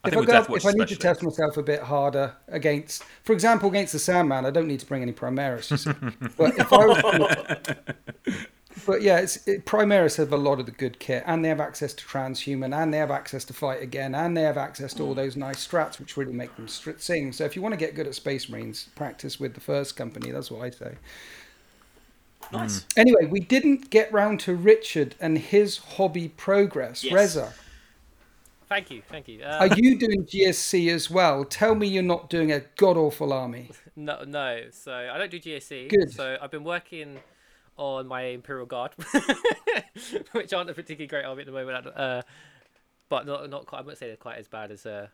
if 0.09 0.15
think 0.15 0.29
I, 0.29 0.43
go, 0.43 0.55
if 0.55 0.67
I 0.67 0.73
need 0.73 0.89
to 0.89 0.97
test 0.97 1.23
myself 1.23 1.57
a 1.57 1.63
bit 1.63 1.81
harder 1.81 2.35
against, 2.49 3.05
for 3.23 3.33
example, 3.33 3.69
against 3.69 3.93
the 3.93 3.99
Sandman, 3.99 4.45
I 4.45 4.51
don't 4.51 4.69
need 4.69 4.81
to 4.81 4.87
bring 4.87 5.03
any 5.03 5.13
Primaris. 5.13 5.85
But 6.37 6.59
if 6.59 6.73
I 6.73 6.87
was, 6.87 7.77
but 8.87 9.03
yeah, 9.03 9.19
it's, 9.19 9.47
it, 9.47 9.65
Primaris 9.67 10.17
have 10.17 10.33
a 10.33 10.37
lot 10.37 10.61
of 10.61 10.67
the 10.67 10.73
good 10.73 10.99
kit, 10.99 11.23
and 11.27 11.45
they 11.45 11.49
have 11.49 11.61
access 11.61 11.95
to 11.95 12.05
transhuman, 12.05 12.77
and 12.77 12.93
they 12.93 12.99
have 12.99 13.11
access 13.11 13.45
to 13.45 13.53
fight 13.53 13.83
again, 13.83 14.15
and 14.15 14.37
they 14.37 14.43
have 14.43 14.59
access 14.59 14.93
to 14.95 15.03
all 15.03 15.15
those 15.15 15.37
nice 15.37 15.67
strats, 15.67 15.99
which 15.99 16.17
really 16.17 16.33
make 16.33 16.55
them 16.57 16.69
str- 16.69 16.99
sing. 16.99 17.33
So 17.33 17.45
if 17.45 17.57
you 17.57 17.63
want 17.63 17.73
to 17.73 17.79
get 17.79 17.95
good 17.95 18.07
at 18.07 18.15
Space 18.15 18.49
Marines, 18.49 18.89
practice 18.95 19.39
with 19.39 19.55
the 19.55 19.61
first 19.61 19.97
company. 19.97 20.31
That's 20.31 20.51
what 20.51 20.63
I 20.63 20.71
say. 20.71 20.97
Nice. 22.53 22.85
Anyway, 22.97 23.27
we 23.27 23.41
didn't 23.41 23.91
get 23.91 24.13
round 24.13 24.41
to 24.41 24.55
Richard 24.55 25.15
and 25.21 25.39
his 25.39 25.79
hobby 25.79 26.29
progress. 26.29 27.03
Yes. 27.03 27.37
Rezza, 27.37 27.53
Thank 28.75 28.91
you, 28.91 29.03
thank 29.09 29.29
you. 29.29 29.41
are 29.45 29.69
Uh, 29.71 29.75
you 29.77 29.97
doing 29.97 30.25
GSC 30.25 30.89
as 30.93 31.09
well? 31.09 31.45
Tell 31.45 31.77
me 31.77 31.87
you're 31.87 32.03
not 32.03 32.29
doing 32.29 32.51
a 32.51 32.59
god 32.77 32.97
awful 32.97 33.33
army. 33.33 33.71
no, 33.97 34.25
no. 34.25 34.63
So 34.73 34.93
I 34.93 35.17
don't 35.17 35.31
do 35.31 35.39
GSC. 35.39 35.91
Good. 35.91 36.11
So 36.13 36.37
I've 36.43 36.51
been 36.51 36.65
working 36.65 37.21
on 37.77 38.09
my 38.09 38.23
Imperial 38.23 38.67
Guard, 38.67 38.91
which 40.33 40.53
aren't 40.53 40.71
a 40.71 40.75
particularly 40.75 41.07
great 41.07 41.25
army 41.25 41.43
at 41.43 41.47
the 41.47 41.53
moment. 41.53 41.87
Uh, 41.87 42.23
but 43.09 43.27
not 43.27 43.49
not 43.49 43.67
quite. 43.67 43.79
I 43.79 43.83
wouldn't 43.83 43.99
say 43.99 44.09
they're 44.09 44.17
quite 44.17 44.39
as 44.39 44.49
bad 44.49 44.73
as 44.73 44.85
uh, 44.87 45.07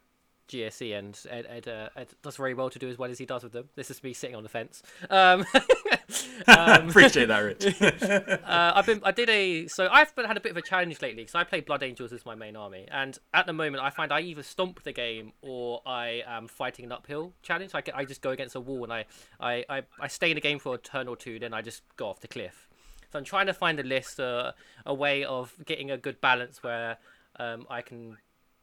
GSC, 0.51 0.99
and 0.99 1.19
Ed, 1.29 1.47
Ed, 1.49 1.69
uh, 1.69 1.89
Ed 1.97 2.09
does 2.23 2.37
very 2.37 2.55
well 2.55 2.71
to 2.71 2.79
do 2.79 2.89
as 2.89 2.99
well 2.99 3.11
as 3.11 3.19
he 3.19 3.27
does 3.27 3.43
with 3.43 3.53
them. 3.53 3.69
This 3.77 3.91
is 3.91 4.03
me 4.03 4.13
sitting 4.13 4.37
on 4.37 4.43
the 4.43 4.49
fence. 4.49 4.83
Um, 5.09 5.45
Appreciate 6.47 7.27
that, 7.27 7.39
Rich. 7.39 7.83
uh, 8.45 8.73
I've 8.75 8.87
been. 8.87 9.01
I 9.05 9.13
did 9.13 9.31
a. 9.31 9.67
So 9.69 9.89
I've 9.91 10.15
been, 10.15 10.27
had 10.27 10.37
a 10.37 10.41
bit 10.41 10.53
of 10.53 10.57
a 10.57 10.63
challenge 10.63 11.01
lately 11.01 11.23
because 11.23 11.35
I 11.35 11.45
play 11.45 11.61
Blood 11.61 11.83
Angels 11.83 12.13
as 12.13 12.27
my 12.27 12.35
main 12.35 12.57
army, 12.57 12.87
and 12.91 13.19
at 13.33 13.47
the 13.47 13.53
moment 13.53 13.83
I 13.83 13.91
find 13.91 14.13
I 14.13 14.21
either 14.21 14.43
stomp 14.43 14.83
the 14.83 14.93
game 14.93 15.33
or 15.43 15.83
I 15.87 16.23
am 16.27 16.49
fighting 16.49 16.85
an 16.85 16.93
uphill 16.93 17.33
challenge. 17.43 17.73
I, 17.75 17.83
I 17.95 18.05
just 18.05 18.23
go 18.23 18.31
against 18.31 18.55
a 18.55 18.61
wall 18.61 18.85
and 18.85 18.93
I, 18.93 19.05
I, 19.39 19.65
I, 19.69 19.83
I 20.01 20.09
stay 20.09 20.31
in 20.31 20.35
the 20.35 20.41
game 20.41 20.59
for 20.59 20.75
a 20.75 20.79
turn 20.79 21.09
or 21.09 21.17
two, 21.17 21.39
then 21.39 21.55
I 21.55 21.63
just 21.63 21.83
go 21.97 22.09
off 22.09 22.21
the 22.21 22.29
cliff. 22.29 22.69
So 23.13 23.19
I'm 23.19 23.25
trying 23.25 23.47
to 23.47 23.55
find 23.55 23.79
a 23.81 23.83
list, 23.83 24.21
uh, 24.21 24.53
a 24.87 24.95
way 24.95 25.25
of 25.25 25.55
getting 25.65 25.91
a 25.91 25.97
good 25.97 26.21
balance 26.21 26.63
where 26.63 26.99
um, 27.39 27.67
I 27.69 27.83
can 27.83 28.19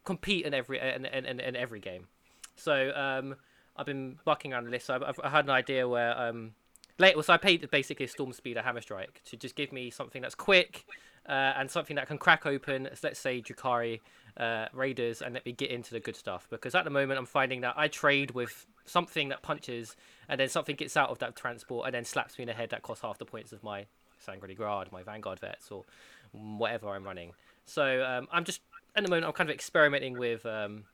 compete 0.07 0.45
in 0.45 0.53
every 0.53 0.79
in, 0.79 1.05
in, 1.05 1.39
in, 1.39 1.55
every 1.55 1.81
game. 1.81 2.07
So 2.55 2.91
um, 2.95 3.35
I've 3.75 3.85
been 3.85 4.17
bucking 4.23 4.53
around 4.53 4.63
the 4.63 4.71
list. 4.71 4.85
So 4.85 4.95
I've, 4.95 5.19
I've, 5.21 5.31
had 5.31 5.45
an 5.45 5.51
idea 5.51 5.87
where 5.87 6.17
um, 6.17 6.53
later, 6.97 7.21
so 7.21 7.33
I 7.33 7.37
paid 7.37 7.69
basically 7.69 8.05
a 8.05 8.09
Storm 8.09 8.31
Speeder 8.31 8.61
Hammer 8.61 8.79
Strike 8.79 9.21
to 9.25 9.35
just 9.35 9.55
give 9.55 9.73
me 9.73 9.89
something 9.89 10.21
that's 10.21 10.33
quick 10.33 10.85
uh, 11.27 11.53
and 11.57 11.69
something 11.69 11.97
that 11.97 12.07
can 12.07 12.17
crack 12.17 12.45
open, 12.45 12.87
let's 13.03 13.19
say 13.19 13.41
Drukhari 13.41 13.99
uh, 14.37 14.67
Raiders, 14.71 15.21
and 15.21 15.33
let 15.33 15.45
me 15.45 15.51
get 15.51 15.71
into 15.71 15.91
the 15.91 15.99
good 15.99 16.15
stuff. 16.15 16.47
Because 16.49 16.73
at 16.73 16.85
the 16.85 16.89
moment, 16.89 17.19
I'm 17.19 17.25
finding 17.25 17.59
that 17.61 17.73
I 17.75 17.89
trade 17.89 18.31
with 18.31 18.65
something 18.85 19.27
that 19.27 19.41
punches, 19.41 19.97
and 20.29 20.39
then 20.39 20.47
something 20.47 20.77
gets 20.77 20.95
out 20.95 21.09
of 21.09 21.19
that 21.19 21.35
transport 21.35 21.85
and 21.85 21.93
then 21.93 22.05
slaps 22.05 22.37
me 22.37 22.43
in 22.43 22.47
the 22.47 22.53
head 22.53 22.69
that 22.69 22.81
costs 22.81 23.01
half 23.01 23.17
the 23.17 23.25
points 23.25 23.51
of 23.51 23.61
my 23.61 23.87
Sanguinary 24.19 24.55
Guard, 24.55 24.89
my 24.93 25.03
Vanguard 25.03 25.41
vets, 25.41 25.69
or 25.69 25.83
whatever 26.31 26.87
I'm 26.89 27.03
running. 27.03 27.33
So 27.67 28.03
um, 28.03 28.29
I'm 28.31 28.45
just 28.45 28.61
at 28.97 29.03
the 29.03 29.09
moment 29.09 29.27
I'm 29.27 29.33
kind 29.33 29.49
of 29.49 29.53
experimenting 29.53 30.17
with 30.17 30.45
um, 30.45 30.85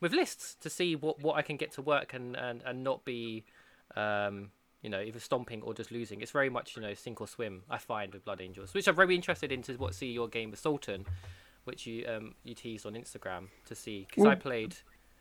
with 0.00 0.12
lists 0.12 0.54
to 0.60 0.70
see 0.70 0.94
what, 0.94 1.22
what 1.22 1.36
I 1.36 1.42
can 1.42 1.56
get 1.56 1.72
to 1.72 1.82
work 1.82 2.14
and, 2.14 2.36
and, 2.36 2.62
and 2.64 2.84
not 2.84 3.04
be 3.04 3.44
um, 3.96 4.50
you 4.82 4.90
know 4.90 5.00
either 5.00 5.18
stomping 5.18 5.62
or 5.62 5.74
just 5.74 5.90
losing. 5.90 6.20
It's 6.20 6.30
very 6.30 6.50
much 6.50 6.76
you 6.76 6.82
know 6.82 6.94
sink 6.94 7.20
or 7.20 7.26
swim. 7.26 7.62
I 7.70 7.78
find 7.78 8.12
with 8.12 8.24
Blood 8.24 8.40
Angels, 8.40 8.74
which 8.74 8.86
I'm 8.86 8.94
very 8.94 9.14
interested 9.14 9.50
into 9.50 9.72
what 9.74 9.94
see 9.94 10.12
your 10.12 10.28
game 10.28 10.50
with 10.50 10.60
Sultan, 10.60 11.06
which 11.64 11.86
you 11.86 12.06
um, 12.06 12.34
you 12.44 12.54
teased 12.54 12.86
on 12.86 12.92
Instagram 12.92 13.48
to 13.66 13.74
see 13.74 14.06
because 14.08 14.26
I 14.26 14.34
played 14.34 14.76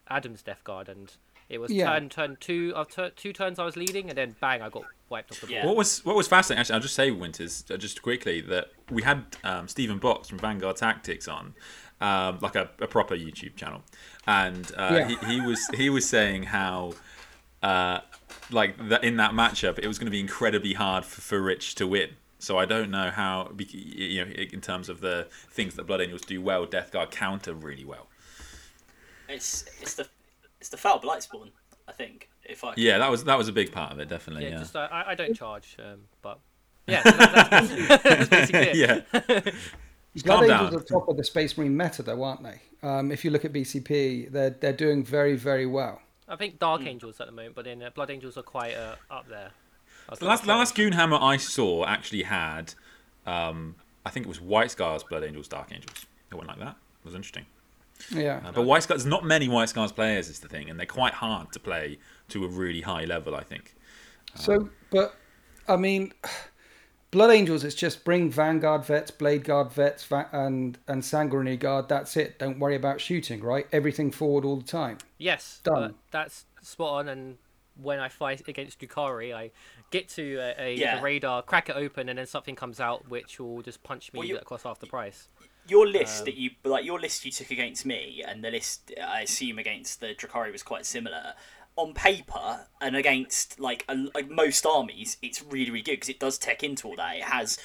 Adam's 0.10 0.44
Death 0.44 0.64
Guard 0.66 0.90
and 0.90 1.16
It 1.50 1.60
was 1.60 1.72
Yeah. 1.72 1.92
turn 1.92 2.10
turn 2.10 2.38
two 2.40 2.72
of 2.76 2.90
tur- 2.90 3.10
two 3.10 3.34
turns 3.34 3.58
I 3.60 3.66
was 3.66 3.76
leading, 3.76 4.10
and 4.10 4.18
then 4.18 4.36
bang, 4.40 4.62
I 4.62 4.70
got 4.70 4.84
wiped 5.10 5.32
off 5.32 5.42
the 5.42 5.48
board. 5.48 5.66
What 5.66 5.76
was 5.76 6.06
what 6.06 6.16
was 6.16 6.28
fascinating? 6.28 6.60
Actually, 6.62 6.76
I'll 6.76 6.82
just 6.82 6.94
say, 6.96 7.10
Winters, 7.12 7.64
uh, 7.72 7.78
just 7.78 8.02
quickly 8.02 8.40
that 8.42 8.72
we 8.92 9.02
had 9.02 9.26
um, 9.44 9.68
Stephen 9.68 9.98
Box 9.98 10.30
from 10.30 10.38
Vanguard 10.40 10.76
Tactics 10.78 11.28
on, 11.28 11.56
um, 12.02 12.38
like 12.42 12.56
a, 12.56 12.70
a 12.80 12.88
proper 12.88 13.16
YouTube 13.16 13.56
channel, 13.56 13.82
and 14.28 14.72
uh, 14.78 15.06
Yeah. 15.08 15.08
he, 15.08 15.34
he 15.34 15.42
was 15.42 15.68
he 15.76 15.90
was 15.90 16.08
saying 16.08 16.44
how. 16.44 16.94
Uh, 17.62 18.00
like 18.52 18.78
that 18.88 19.04
in 19.04 19.18
that 19.18 19.32
matchup, 19.32 19.78
it 19.80 19.86
was 19.88 20.00
going 20.00 20.06
to 20.06 20.12
be 20.12 20.20
incredibly 20.20 20.74
hard 20.74 21.04
for, 21.04 21.20
for 21.20 21.42
Rich 21.42 21.76
to 21.76 21.86
win. 21.88 22.12
So 22.40 22.58
I 22.58 22.64
don't 22.66 22.90
know 22.90 23.10
how, 23.12 23.52
you 23.58 24.24
know, 24.24 24.32
in 24.32 24.62
terms 24.62 24.88
of 24.88 25.02
the 25.02 25.28
things 25.52 25.76
that 25.76 25.86
Blood 25.86 26.00
Angels 26.00 26.22
do 26.22 26.42
well, 26.42 26.66
Death 26.66 26.92
Guard 26.92 27.12
counter 27.12 27.54
really 27.54 27.84
well. 27.84 28.08
It's 29.28 29.66
it's 29.82 29.96
the 29.96 30.08
it's 30.60 30.70
the 30.70 30.78
foul 30.78 31.00
blight 31.00 31.24
spawn. 31.24 31.52
I 31.88 31.92
think 31.92 32.30
if 32.44 32.64
I 32.64 32.74
Yeah, 32.78 32.98
that 33.00 33.10
was 33.10 33.24
that 33.26 33.38
was 33.38 33.48
a 33.48 33.54
big 33.54 33.72
part 33.72 33.92
of 33.92 34.00
it, 34.00 34.10
definitely. 34.10 34.46
Yeah, 34.46 34.52
Yeah, 34.52 34.60
just 34.60 34.76
uh, 34.76 34.88
I, 34.92 35.12
I 35.12 35.16
don't 35.16 35.36
charge, 35.36 35.76
um, 35.80 36.02
but 36.22 36.40
yeah, 36.88 37.02
that, 37.04 37.50
that's, 37.52 37.68
basically, 37.70 37.86
that's 38.28 38.30
basically 38.30 38.60
it. 38.62 38.76
yeah. 38.76 39.52
Blood 40.26 40.40
calm 40.40 40.44
Angels 40.52 40.72
down. 40.72 40.80
are 40.80 40.84
top 40.84 41.08
of 41.08 41.18
the 41.18 41.24
Space 41.24 41.58
Marine 41.58 41.78
meta, 41.78 42.02
though, 42.04 42.24
aren't 42.24 42.44
they? 42.44 42.60
Um, 42.82 43.12
if 43.12 43.24
you 43.24 43.32
look 43.32 43.46
at 43.46 43.54
BCP, 43.54 44.32
they're 44.32 44.50
they're 44.50 44.74
doing 44.74 45.04
very 45.04 45.36
very 45.36 45.66
well. 45.66 46.02
I 46.28 46.36
think 46.36 46.60
Dark 46.60 46.82
Angels 46.86 47.20
at 47.20 47.26
the 47.28 47.32
moment, 47.32 47.56
but 47.56 47.66
then 47.66 47.82
uh, 47.82 47.90
Blood 47.92 48.12
Angels 48.12 48.38
are 48.38 48.44
quite 48.44 48.76
uh, 48.76 48.96
up 49.10 49.28
there. 49.30 49.50
The 50.10 50.16
gonna 50.18 50.30
last, 50.30 50.42
the 50.44 50.48
say- 50.48 50.54
last 50.58 50.76
Goonhammer 50.76 51.22
I 51.22 51.38
saw 51.38 51.86
actually 51.86 52.24
had, 52.24 52.74
um, 53.26 53.76
I 54.06 54.10
think 54.10 54.26
it 54.26 54.30
was 54.30 54.42
White 54.42 54.72
Scars, 54.72 55.04
Blood 55.04 55.24
Angels, 55.24 55.48
Dark 55.48 55.72
Angels. 55.72 56.06
It 56.32 56.36
went 56.36 56.48
like 56.48 56.60
that. 56.60 56.76
It 57.02 57.06
was 57.06 57.16
interesting. 57.16 57.46
Yeah. 58.12 58.42
Uh, 58.46 58.52
but 58.52 58.62
White 58.64 58.84
Scars, 58.84 59.04
there's 59.04 59.10
not 59.10 59.24
many 59.26 59.48
White 59.48 59.70
Scars 59.70 59.92
players, 59.92 60.30
is 60.30 60.40
the 60.40 60.48
thing, 60.48 60.70
and 60.70 60.80
they're 60.80 60.86
quite 60.86 61.14
hard 61.14 61.52
to 61.54 61.60
play 61.60 62.00
to 62.30 62.46
a 62.46 62.48
really 62.48 62.82
high 62.82 63.06
level, 63.06 63.36
I 63.36 63.44
think. 63.44 63.76
So, 64.36 64.70
but 64.92 65.16
I 65.68 65.76
mean, 65.76 66.14
Blood 67.12 67.32
Angels. 67.32 67.64
It's 67.64 67.76
just 67.76 68.04
bring 68.04 68.30
Vanguard 68.30 68.86
vets, 68.86 69.10
Blade 69.12 69.44
Guard 69.44 69.72
vets, 69.72 70.04
va- 70.06 70.30
and 70.32 70.78
and 70.88 71.04
Sanguinary 71.04 71.58
Guard. 71.58 71.90
That's 71.90 72.16
it. 72.16 72.38
Don't 72.40 72.60
worry 72.60 72.76
about 72.76 73.02
shooting. 73.02 73.42
Right, 73.42 73.68
everything 73.72 74.12
forward 74.12 74.46
all 74.46 74.58
the 74.58 74.64
time. 74.68 75.00
Yes, 75.18 75.60
Done. 75.64 75.74
but 75.90 75.96
that's 76.12 76.46
spot 76.62 77.00
on. 77.00 77.10
And 77.10 77.38
when 77.82 78.00
I 78.00 78.10
fight 78.10 78.48
against 78.48 78.80
Drukhari, 78.80 79.34
I 79.34 79.52
get 79.90 80.08
to 80.10 80.36
a, 80.38 80.54
a, 80.68 80.76
Yeah. 80.76 81.00
a 81.00 81.02
raider, 81.02 81.42
crack 81.46 81.70
it 81.70 81.76
open, 81.76 82.10
and 82.10 82.20
then 82.20 82.28
something 82.28 82.56
comes 82.56 82.80
out 82.80 83.10
which 83.10 83.40
will 83.40 83.62
just 83.64 83.82
punch 83.84 84.14
me 84.14 84.20
Well, 84.20 84.28
you- 84.28 84.38
across 84.38 84.64
half 84.64 84.80
the 84.80 84.86
price. 84.88 85.28
Your 85.70 85.88
list 85.88 86.26
that 86.26 86.34
um, 86.34 86.40
you 86.40 86.50
like 86.64 86.86
your 86.86 87.00
list 87.00 87.26
you 87.26 87.32
took 87.32 87.52
against 87.52 87.86
me 87.86 88.24
and 88.28 88.44
the 88.44 88.52
list 88.52 88.92
I 89.02 89.22
assume 89.22 89.60
against 89.60 90.02
the 90.02 90.16
Drukhari 90.16 90.52
was 90.52 90.64
quite 90.64 90.86
similar. 90.86 91.34
On 91.76 91.94
paper 91.94 92.68
and 92.82 92.96
against 92.96 93.60
like 93.60 93.86
a, 93.88 93.96
like 94.14 94.30
most 94.30 94.66
armies, 94.66 95.18
it's 95.22 95.44
really 95.44 95.72
really 95.72 95.84
good 95.84 95.94
because 95.94 96.10
it 96.10 96.20
does 96.20 96.38
tech 96.38 96.64
into 96.64 96.88
all 96.88 96.96
that. 96.98 97.16
It 97.16 97.24
has 97.24 97.58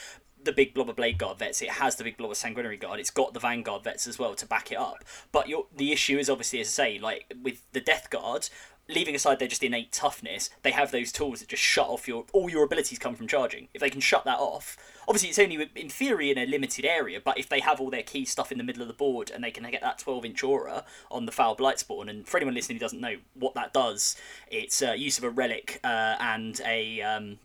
the 0.44 0.52
big 0.52 0.74
blob 0.74 0.90
of 0.90 0.96
blade 0.96 1.18
guard 1.18 1.38
vets. 1.38 1.62
It 1.62 1.70
has 1.70 1.96
the 1.96 2.04
big 2.04 2.16
blob 2.16 2.30
of 2.30 2.36
sanguinary 2.36 2.76
guard. 2.76 3.00
It's 3.00 3.10
got 3.10 3.34
the 3.34 3.40
vanguard 3.40 3.82
vets 3.82 4.06
as 4.06 4.18
well 4.18 4.34
to 4.34 4.46
back 4.46 4.70
it 4.70 4.78
up. 4.78 5.04
But 5.32 5.48
your 5.48 5.66
the 5.74 5.92
issue 5.92 6.18
is 6.18 6.30
obviously 6.30 6.60
as 6.60 6.68
I 6.68 6.70
say 6.70 6.98
like 6.98 7.34
with 7.42 7.62
the 7.72 7.80
death 7.80 8.10
guard. 8.10 8.48
Leaving 8.88 9.14
aside 9.14 9.38
their 9.38 9.48
just 9.48 9.62
innate 9.62 9.92
toughness, 9.92 10.50
they 10.62 10.70
have 10.70 10.90
those 10.90 11.10
tools 11.10 11.40
that 11.40 11.48
just 11.48 11.62
shut 11.62 11.88
off 11.88 12.06
your 12.06 12.24
all 12.32 12.50
your 12.50 12.64
abilities 12.64 12.98
come 12.98 13.14
from 13.14 13.26
charging. 13.26 13.68
If 13.72 13.80
they 13.80 13.88
can 13.88 14.00
shut 14.00 14.24
that 14.24 14.38
off, 14.38 14.76
obviously 15.08 15.30
it's 15.30 15.38
only 15.38 15.70
in 15.74 15.88
theory 15.88 16.30
in 16.30 16.36
a 16.36 16.44
limited 16.44 16.84
area, 16.84 17.20
but 17.24 17.38
if 17.38 17.48
they 17.48 17.60
have 17.60 17.80
all 17.80 17.90
their 17.90 18.02
key 18.02 18.24
stuff 18.24 18.52
in 18.52 18.58
the 18.58 18.64
middle 18.64 18.82
of 18.82 18.88
the 18.88 18.94
board 18.94 19.30
and 19.30 19.42
they 19.42 19.50
can 19.50 19.68
get 19.70 19.80
that 19.80 19.98
12 19.98 20.26
inch 20.26 20.42
aura 20.42 20.84
on 21.10 21.24
the 21.24 21.32
foul 21.32 21.54
blight 21.54 21.78
spawn, 21.78 22.08
and 22.08 22.28
for 22.28 22.36
anyone 22.36 22.54
listening 22.54 22.76
who 22.76 22.80
doesn't 22.80 23.00
know 23.00 23.16
what 23.34 23.54
that 23.54 23.72
does, 23.72 24.16
it's 24.50 24.82
uh, 24.82 24.92
use 24.92 25.16
of 25.16 25.24
a 25.24 25.30
relic 25.30 25.80
uh, 25.82 26.16
and 26.20 26.60
a 26.66 27.00
um, 27.00 27.38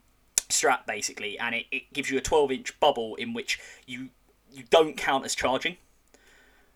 strap 0.50 0.86
basically, 0.86 1.40
and 1.40 1.56
it, 1.56 1.66
it 1.72 1.94
gives 1.94 2.10
you 2.10 2.18
a 2.18 2.22
12 2.22 2.52
inch 2.52 2.80
bubble 2.80 3.16
in 3.16 3.34
which 3.34 3.60
you 3.86 4.10
you 4.52 4.64
don't 4.70 4.98
count 4.98 5.26
as 5.26 5.36
charging. 5.36 5.78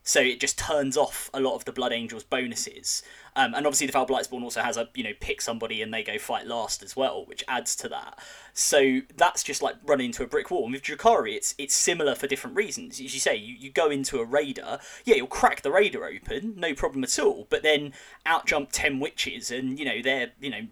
So 0.06 0.20
it 0.20 0.42
just 0.42 0.60
turns 0.60 0.98
off 0.98 1.30
a 1.34 1.39
lot 1.39 1.56
of 1.56 1.63
the 1.63 1.72
Blood 1.72 1.94
Angels 1.94 2.26
bonuses, 2.26 3.04
um, 3.38 3.54
and 3.56 3.66
obviously 3.66 3.88
the 3.88 3.94
Foul 3.94 4.06
Blight 4.06 4.26
Spawn 4.26 4.44
also 4.44 4.62
has 4.62 4.76
a 4.76 4.89
you 4.94 5.04
know 5.04 5.13
pick 5.22 5.42
somebody 5.42 5.82
and 5.82 5.94
they 5.94 6.04
go 6.04 6.18
fight 6.18 6.46
last 6.46 6.84
as 6.84 6.96
well, 6.96 7.26
which 7.26 7.44
adds 7.48 7.74
to 7.78 7.89
that. 7.89 8.20
So 8.54 9.00
that's 9.16 9.44
just 9.44 9.62
like 9.62 9.76
running 9.86 10.08
into 10.08 10.24
a 10.24 10.28
brick 10.28 10.52
wall. 10.52 10.66
And 10.66 10.74
with 10.74 10.84
Drukhari, 10.84 11.36
it's 11.36 11.56
it's 11.58 11.74
similar 11.74 12.16
for 12.16 12.28
different 12.28 12.58
reasons. 12.58 13.00
As 13.00 13.13
you 13.13 13.20
say, 13.22 13.36
you, 13.38 13.56
you 13.56 13.72
go 13.72 13.89
into 13.89 14.20
a 14.20 14.26
raider, 14.26 14.80
yeah, 15.06 15.16
you'll 15.16 15.28
crack 15.28 15.62
the 15.62 15.72
raider 15.72 16.04
open, 16.06 16.56
no 16.58 16.74
problem 16.74 17.04
at 17.06 17.18
all. 17.18 17.48
But 17.50 17.63
then 17.63 17.94
out 18.26 18.46
jump 18.46 18.70
ten 18.74 19.00
witches, 19.00 19.52
and 19.52 19.80
you 19.80 19.86
know 19.86 20.02
they're 20.02 20.32
you 20.42 20.50
know 20.50 20.68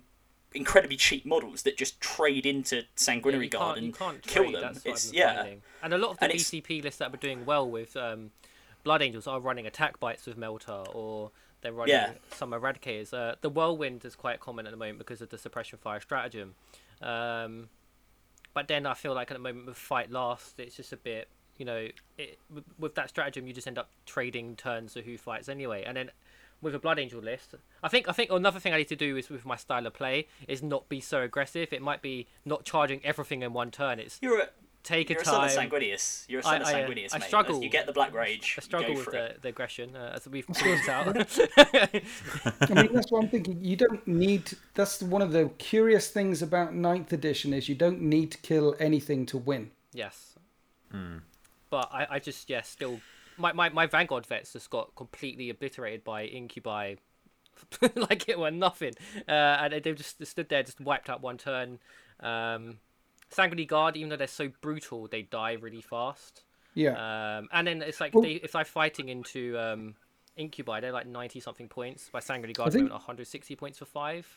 incredibly 0.54 0.98
cheap 0.98 1.26
models 1.26 1.63
that 1.63 1.78
just 1.78 2.02
trade 2.02 2.46
into 2.46 2.84
Sanguinary 2.96 3.46
you 3.46 3.50
Guard 3.50 3.78
and 3.78 3.88
you 3.88 3.94
can't 3.94 4.22
kill 4.22 4.44
trade, 4.44 4.56
them. 4.56 4.78
It's 4.84 5.13
yeah. 5.13 5.38
finding. 5.38 5.62
And 5.82 5.94
a 5.94 5.98
lot 5.98 6.12
of 6.12 6.20
the 6.20 6.28
BCP 6.28 6.84
lists 6.84 7.00
that 7.00 7.12
we're 7.12 7.17
doing 7.17 7.46
well 7.46 7.70
with 7.70 7.96
um, 7.96 8.32
Blood 8.84 9.02
Angels 9.02 9.28
are 9.28 9.39
running 9.39 9.65
attack 9.67 10.00
bikes 10.00 10.26
with 10.26 10.38
Melta, 10.38 10.94
or 10.96 11.32
they're 11.62 11.74
running 11.74 11.94
Yeah. 11.94 12.13
some 12.34 12.52
Eradicators. 12.52 13.13
Uh, 13.13 13.36
the 13.41 13.50
Whirlwind 13.50 14.04
is 14.06 14.15
quite 14.15 14.39
common 14.39 14.65
at 14.65 14.72
the 14.72 14.78
moment 14.78 14.98
because 14.98 15.22
of 15.22 15.30
the 15.30 15.38
suppression 15.38 15.78
fire 15.80 16.00
stratagem. 16.00 16.56
Um, 17.02 17.70
but 18.54 18.67
then 18.67 18.86
I 18.86 18.94
feel 18.94 19.13
like 19.13 19.32
at 19.32 19.36
the 19.36 19.39
moment 19.44 19.65
with 19.67 19.78
Fight 19.78 20.12
Last, 20.12 20.60
it's 20.60 20.76
just 20.76 20.91
a 20.91 20.98
bit, 20.98 21.28
you 21.58 21.65
know, 21.65 21.88
it, 22.17 22.38
with- 22.54 22.65
with 22.80 22.96
that 22.96 23.10
stratagem, 23.10 23.48
you 23.48 23.54
just 23.54 23.67
end 23.67 23.78
up 23.78 23.91
trading 24.06 24.56
turns 24.56 24.96
of 24.98 25.06
who 25.06 25.17
fights 25.17 25.48
anyway. 25.50 25.84
And 25.86 25.96
then 25.98 26.12
with 26.62 26.76
a 26.76 26.80
Blood 26.80 27.00
Angel 27.00 27.22
list, 27.22 27.56
I 27.82 27.88
think 27.88 28.08
I 28.08 28.12
think 28.12 28.30
another 28.32 28.60
thing 28.60 28.74
I 28.74 28.78
need 28.78 28.88
to 28.89 28.96
do 28.96 29.17
is 29.17 29.30
with 29.30 29.46
my 29.46 29.56
style 29.56 29.88
of 29.88 29.94
play 29.94 30.28
is 30.48 30.62
not 30.62 30.89
be 30.89 31.00
so 31.00 31.22
aggressive. 31.22 31.72
It 31.74 31.82
might 31.82 32.02
be 32.02 32.28
not 32.46 32.65
charging 32.65 33.04
everything 33.06 33.41
in 33.41 33.54
one 33.54 33.72
turn. 33.72 34.00
It's 34.00 34.20
You're 34.22 34.50
a 34.82 34.88
take 34.88 35.10
a 35.10 35.13
you're 35.13 35.22
a 35.22 35.26
son 35.26 35.48
time. 35.48 35.50
of 35.50 35.72
Sanguinius. 35.72 36.26
You're 36.28 36.41
a 36.41 36.46
I- 36.48 36.52
son 36.58 36.62
of 36.62 36.67
I, 36.67 36.72
uh, 36.84 36.88
Sanguinius, 36.88 37.13
I 37.13 37.17
mate. 37.20 37.28
struggle. 37.28 37.63
You 37.63 37.70
get 37.70 37.86
the 37.86 37.94
Black 37.94 38.13
Rage. 38.13 38.56
I 38.58 38.62
struggle 38.62 38.96
with 38.96 39.06
the, 39.06 39.36
the 39.41 39.50
aggression, 39.50 39.96
uh, 39.96 40.13
as 40.15 40.28
we've 40.28 40.48
pointed 40.54 40.89
out. 40.89 41.08
I 41.58 42.74
mean, 42.74 42.94
that's 42.94 43.12
what 43.12 43.24
I'm 43.24 43.30
thinking. 43.30 43.58
You 43.63 43.76
don't 43.76 44.06
need. 44.08 44.54
That's 44.74 45.02
one 45.02 45.22
of 45.22 45.32
the 45.32 45.50
curious 45.58 46.10
things 46.10 46.41
about 46.41 46.74
Ninth 46.74 47.13
Edition 47.13 47.54
is 47.54 47.70
you 47.70 47.76
don't 47.76 48.02
need 48.02 48.32
to 48.32 48.38
kill 48.39 48.76
anything 48.80 49.26
to 49.28 49.38
win. 49.38 49.72
yes. 49.94 50.36
But 51.70 51.89
I, 51.94 52.08
I 52.12 52.20
just, 52.20 52.50
yeah, 52.50 52.63
still. 52.63 53.00
My, 53.38 53.54
my, 53.54 53.70
my 53.70 53.86
Vanguard 53.88 54.26
vets 54.26 54.52
just 54.54 54.70
got 54.70 54.94
completely 54.96 55.50
obliterated 55.50 56.04
by 56.04 56.26
Incubi 56.26 56.96
like 57.96 58.28
it 58.28 58.38
were 58.38 58.52
nothing. 58.52 58.94
Uh, 59.28 59.32
and 59.32 59.74
they 59.82 59.94
just 59.94 60.26
stood 60.26 60.50
there, 60.50 60.63
just 60.63 60.82
wiped 60.82 61.10
out 61.10 61.22
one 61.22 61.38
turn. 61.38 61.80
Um, 62.20 62.80
Sanguinary 63.32 63.65
Guard, 63.65 63.98
even 63.98 64.10
though 64.10 64.17
they're 64.17 64.28
so 64.28 64.50
brutal, 64.62 65.08
they 65.08 65.24
die 65.24 65.54
really 65.54 65.82
fast. 65.82 66.44
Yeah. 66.74 67.38
Um, 67.38 67.50
and 67.52 67.67
then 67.67 67.82
it's 67.82 68.00
like 68.00 68.13
Well- 68.13 68.24
they, 68.24 68.34
if 68.34 68.52
they're 68.52 68.65
fighting 68.65 69.10
into 69.10 69.58
um, 69.58 69.96
Incubi, 70.38 70.80
they're 70.80 70.91
like 70.91 71.08
90 71.08 71.39
something 71.39 71.67
points. 71.67 72.10
By 72.10 72.20
Sanguinary 72.20 72.54
Guard, 72.54 72.74
think- 72.74 72.89
they're 72.89 72.94
160 72.98 73.56
points 73.56 73.80
for 73.80 73.86
five. 73.86 74.28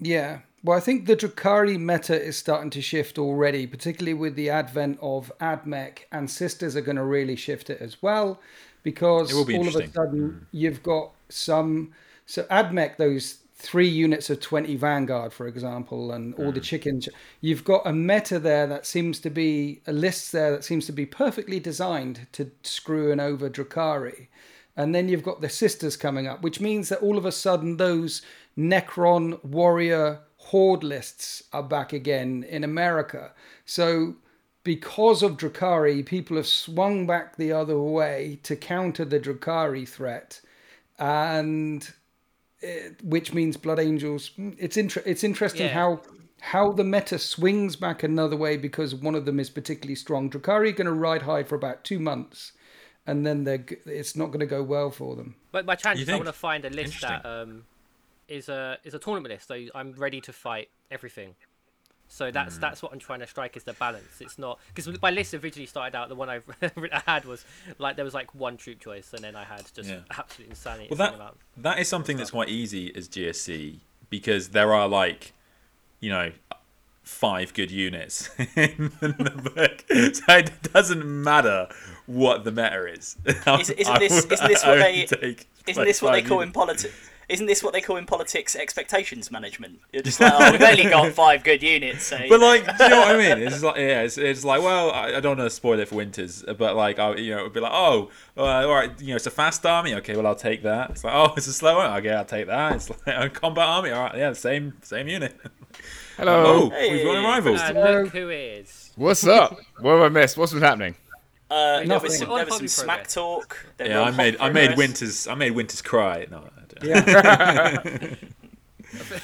Yeah. 0.00 0.40
Well, 0.62 0.76
I 0.76 0.80
think 0.80 1.06
the 1.06 1.16
Drukhari 1.16 1.78
meta 1.78 2.20
is 2.20 2.36
starting 2.36 2.70
to 2.70 2.80
shift 2.80 3.18
already, 3.18 3.66
particularly 3.66 4.14
with 4.14 4.36
the 4.36 4.50
advent 4.50 4.98
of 5.02 5.32
AdMech, 5.40 6.00
and 6.12 6.30
Sisters 6.30 6.76
are 6.76 6.80
going 6.80 6.96
to 6.96 7.04
really 7.04 7.36
shift 7.36 7.68
it 7.68 7.80
as 7.80 8.00
well, 8.00 8.40
because 8.84 9.28
be 9.44 9.56
all 9.56 9.66
of 9.66 9.74
a 9.74 9.88
sudden 9.90 10.46
you've 10.52 10.82
got 10.82 11.10
some. 11.28 11.92
So 12.26 12.44
AdMech, 12.44 12.96
those 12.96 13.38
three 13.58 13.88
units 13.88 14.30
of 14.30 14.40
20 14.40 14.76
Vanguard, 14.76 15.32
for 15.32 15.48
example, 15.48 16.12
and 16.12 16.32
all 16.34 16.52
the 16.52 16.60
hmm. 16.60 16.64
chickens, 16.64 17.08
you've 17.40 17.64
got 17.64 17.86
a 17.86 17.92
meta 17.92 18.38
there 18.38 18.68
that 18.68 18.86
seems 18.86 19.18
to 19.20 19.30
be 19.30 19.82
a 19.86 19.92
list 19.92 20.30
there 20.30 20.52
that 20.52 20.64
seems 20.64 20.86
to 20.86 20.92
be 20.92 21.04
perfectly 21.04 21.58
designed 21.58 22.28
to 22.32 22.50
screw 22.62 23.10
and 23.10 23.20
over 23.20 23.50
Drukhari. 23.50 24.28
And 24.76 24.94
then 24.94 25.08
you've 25.08 25.24
got 25.24 25.40
the 25.40 25.48
sisters 25.48 25.96
coming 25.96 26.28
up, 26.28 26.42
which 26.42 26.60
means 26.60 26.88
that 26.88 27.00
all 27.00 27.18
of 27.18 27.24
a 27.24 27.32
sudden 27.32 27.78
those 27.78 28.22
Necron 28.56 29.44
warrior 29.44 30.20
horde 30.36 30.84
lists 30.84 31.42
are 31.52 31.64
back 31.64 31.92
again 31.92 32.44
in 32.48 32.62
America. 32.62 33.32
So 33.66 34.14
because 34.62 35.22
of 35.22 35.36
Drukhari, 35.36 36.06
people 36.06 36.36
have 36.36 36.46
swung 36.46 37.06
back 37.08 37.36
the 37.36 37.50
other 37.50 37.78
way 37.78 38.38
to 38.44 38.54
counter 38.54 39.04
the 39.04 39.18
Drukhari 39.18 39.88
threat, 39.88 40.40
and 40.98 41.88
it, 42.60 43.02
which 43.02 43.32
means 43.34 43.56
Blood 43.56 43.78
Angels. 43.78 44.30
It's 44.36 44.76
inter- 44.76 45.02
It's 45.06 45.24
interesting 45.24 45.66
Yeah. 45.66 45.74
how 45.74 46.02
how 46.40 46.70
the 46.70 46.84
meta 46.84 47.18
swings 47.18 47.74
back 47.74 48.04
another 48.04 48.36
way 48.36 48.56
because 48.56 48.94
one 48.94 49.16
of 49.16 49.24
them 49.24 49.40
is 49.40 49.50
particularly 49.50 49.96
strong. 49.96 50.30
Drukhari 50.30 50.74
going 50.74 50.86
to 50.86 50.92
ride 50.92 51.22
high 51.22 51.42
for 51.42 51.56
about 51.56 51.82
two 51.82 51.98
months, 51.98 52.52
and 53.06 53.26
then 53.26 53.42
they're 53.42 53.58
g- 53.58 53.76
it's 53.86 54.14
not 54.14 54.26
going 54.26 54.40
to 54.40 54.46
go 54.46 54.62
well 54.62 54.90
for 54.92 55.16
them. 55.16 55.34
But 55.50 55.66
my 55.66 55.74
challenge 55.74 55.98
You 56.00 56.04
is 56.04 56.08
I 56.10 56.14
want 56.14 56.26
to 56.26 56.32
find 56.32 56.64
a 56.64 56.70
list 56.70 57.00
that 57.00 57.26
um, 57.26 57.64
is 58.28 58.48
a 58.48 58.78
is 58.84 58.94
a 58.94 58.98
tournament 59.00 59.32
list. 59.34 59.48
So 59.48 59.66
I'm 59.74 59.92
ready 59.94 60.20
to 60.20 60.32
fight 60.32 60.68
everything. 60.90 61.34
So 62.10 62.30
that's 62.30 62.54
Hmm. 62.56 62.60
that's 62.62 62.82
what 62.82 62.92
I'm 62.92 62.98
trying 62.98 63.20
to 63.20 63.26
strike 63.26 63.56
is 63.56 63.64
the 63.64 63.74
balance. 63.74 64.20
It's 64.20 64.38
not 64.38 64.58
because 64.74 65.00
my 65.02 65.10
list 65.10 65.34
originally 65.34 65.66
started 65.66 65.96
out. 65.96 66.08
The 66.08 66.14
one 66.14 66.28
I 66.62 67.02
had 67.06 67.24
was 67.26 67.44
like 67.78 67.96
there 67.96 68.04
was 68.04 68.14
like 68.14 68.34
one 68.34 68.56
troop 68.56 68.80
choice, 68.80 69.12
and 69.12 69.22
then 69.22 69.36
I 69.36 69.44
had 69.44 69.62
just 69.74 69.88
Yeah. 69.90 70.00
absolute 70.10 70.50
insanity. 70.50 70.88
Well, 70.90 70.96
that 70.98 71.14
about. 71.14 71.36
that 71.58 71.78
is 71.78 71.88
something 71.88 72.16
that's 72.16 72.30
quite 72.30 72.48
easy 72.48 72.94
as 72.96 73.08
GSC 73.08 73.80
because 74.10 74.48
there 74.50 74.72
are 74.72 74.88
like, 74.88 75.32
you 76.00 76.08
know, 76.10 76.32
five 77.02 77.52
good 77.54 77.70
units 77.70 78.28
in 78.56 78.90
the 79.00 79.52
book, 79.54 79.84
so 80.14 80.34
it 80.36 80.72
doesn't 80.72 81.04
matter 81.04 81.68
what 82.06 82.44
the 82.44 82.50
meta 82.52 82.86
is. 82.86 83.16
Is- 83.26 83.70
isn't 83.70 83.98
this- 83.98 84.24
isn't 84.30 84.48
this 84.48 84.64
what 84.64 84.78
they- 84.78 85.36
Isn't 85.66 85.84
this 85.84 86.00
what 86.02 86.12
they 86.12 86.20
five 86.22 86.28
call 86.28 86.40
in 86.40 86.52
politics? 86.52 86.94
Isn't 87.28 87.44
this 87.46 87.62
what 87.62 87.74
they 87.74 87.82
call 87.82 87.96
in 87.98 88.06
politics 88.06 88.56
expectations 88.56 89.30
management? 89.30 89.80
You're 89.92 90.02
just 90.02 90.18
like, 90.18 90.32
oh, 90.34 90.50
we've 90.50 90.62
only 90.62 90.84
got 90.84 91.12
five 91.12 91.44
good 91.44 91.62
units, 91.62 92.04
so. 92.04 92.18
But 92.26 92.40
like, 92.40 92.64
do 92.78 92.84
you 92.84 92.90
know 92.90 93.00
what 93.00 93.14
I 93.14 93.18
mean? 93.18 93.46
It's 93.46 93.62
like, 93.62 93.76
yeah, 93.76 94.00
it's, 94.02 94.16
it's 94.16 94.44
like, 94.46 94.62
well, 94.62 94.90
I, 94.90 95.16
I 95.16 95.20
don't 95.20 95.36
want 95.36 95.40
to 95.46 95.54
spoil 95.54 95.78
it 95.78 95.88
for 95.88 95.96
Winters, 95.96 96.42
but 96.56 96.74
like, 96.74 96.98
I, 96.98 97.16
you 97.16 97.32
know, 97.32 97.40
it 97.40 97.42
would 97.42 97.52
be 97.52 97.60
like, 97.60 97.72
oh, 97.74 98.10
uh, 98.36 98.42
all 98.66 98.74
right, 98.74 98.98
you 98.98 99.08
know, 99.08 99.16
it's 99.16 99.26
a 99.26 99.30
fast 99.30 99.66
army, 99.66 99.94
okay, 99.96 100.16
well, 100.16 100.26
I'll 100.26 100.34
take 100.34 100.62
that. 100.62 100.88
It's 100.90 101.04
like, 101.04 101.12
oh, 101.14 101.34
it's 101.36 101.46
a 101.46 101.52
slow 101.52 101.76
one, 101.76 101.90
okay, 101.98 102.12
I'll 102.14 102.24
take 102.24 102.46
that. 102.46 102.76
It's 102.76 102.88
like 102.88 103.00
a 103.06 103.28
combat 103.28 103.68
army, 103.68 103.90
all 103.90 104.04
right, 104.04 104.16
yeah, 104.16 104.32
same, 104.32 104.78
same 104.82 105.06
unit. 105.08 105.36
Hello. 106.16 106.44
Oh, 106.44 106.70
Hey. 106.70 106.90
we've 106.92 107.04
got 107.04 107.16
a 107.16 107.22
rival. 107.22 107.56
And 107.58 107.76
Hello. 107.76 108.02
look 108.04 108.12
who 108.12 108.30
is. 108.30 108.90
What's 108.96 109.26
up? 109.26 109.58
what 109.80 109.92
have 109.92 110.00
I 110.00 110.08
missed? 110.08 110.36
What's 110.36 110.52
been 110.52 110.62
happening? 110.62 110.94
uh, 111.50 111.84
there 111.84 112.00
was 112.00 112.18
some, 112.18 112.28
there 112.30 112.44
was 112.46 112.56
some 112.56 112.68
smack 112.68 113.06
talk. 113.06 113.56
There 113.76 113.88
Yeah, 113.88 114.02
I 114.02 114.10
made, 114.10 114.36
I 114.40 114.50
made. 114.50 114.76
Winters, 114.76 115.28
I 115.28 115.34
made 115.34 115.52
Winters 115.52 115.80
cry. 115.82 116.26
No, 116.30 116.38
I 116.38 116.40
don't. 116.40 116.57
Yeah. 116.82 117.82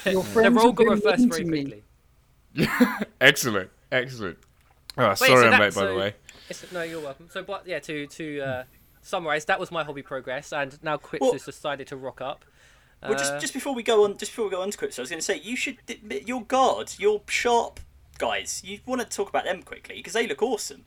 Your 0.05 0.23
The 0.23 0.23
friends 0.33 0.55
role 0.55 0.67
have 0.67 0.75
got 0.75 0.77
been 0.77 0.87
reversed 0.89 1.27
very 1.29 1.43
to 1.43 1.49
me. 1.49 1.81
quickly. 2.55 3.05
excellent, 3.21 3.69
excellent. 3.91 4.37
Oh, 4.97 5.09
Wait, 5.09 5.17
sorry, 5.17 5.29
so 5.31 5.45
I'm 5.45 5.51
that- 5.51 5.59
late, 5.61 5.75
by 5.75 5.85
the 5.85 5.95
way. 5.95 6.13
It's, 6.49 6.71
no, 6.71 6.83
you're 6.83 7.01
welcome. 7.01 7.27
So, 7.31 7.41
but 7.43 7.65
yeah, 7.67 7.79
to 7.79 8.05
to 8.07 8.41
uh, 8.41 8.63
summarize, 9.01 9.45
that 9.45 9.59
was 9.59 9.71
my 9.71 9.83
hobby 9.83 10.03
progress, 10.03 10.53
and 10.53 10.77
now 10.83 10.97
Quips 10.97 11.21
Well- 11.21 11.33
has 11.33 11.43
decided 11.43 11.87
to 11.87 11.97
rock 11.97 12.21
up. 12.21 12.45
Well, 13.01 13.13
Uh, 13.13 13.17
just 13.17 13.39
just 13.41 13.53
before 13.53 13.73
we 13.75 13.83
go 13.83 14.03
on, 14.05 14.17
just 14.17 14.31
before 14.31 14.45
we 14.45 14.51
go 14.51 14.61
on 14.61 14.71
to 14.71 14.77
Quips, 14.77 14.97
I 14.99 15.01
was 15.01 15.09
going 15.09 15.19
to 15.19 15.25
say 15.25 15.39
you 15.39 15.55
should 15.55 15.77
your 16.25 16.43
guard, 16.43 16.93
your 16.99 17.21
Sharpe 17.27 17.79
guys. 18.19 18.61
You 18.63 18.79
want 18.85 19.01
to 19.01 19.07
talk 19.07 19.29
about 19.29 19.43
them 19.45 19.63
quickly 19.63 19.95
because 19.97 20.13
they 20.13 20.27
look 20.27 20.41
awesome. 20.41 20.85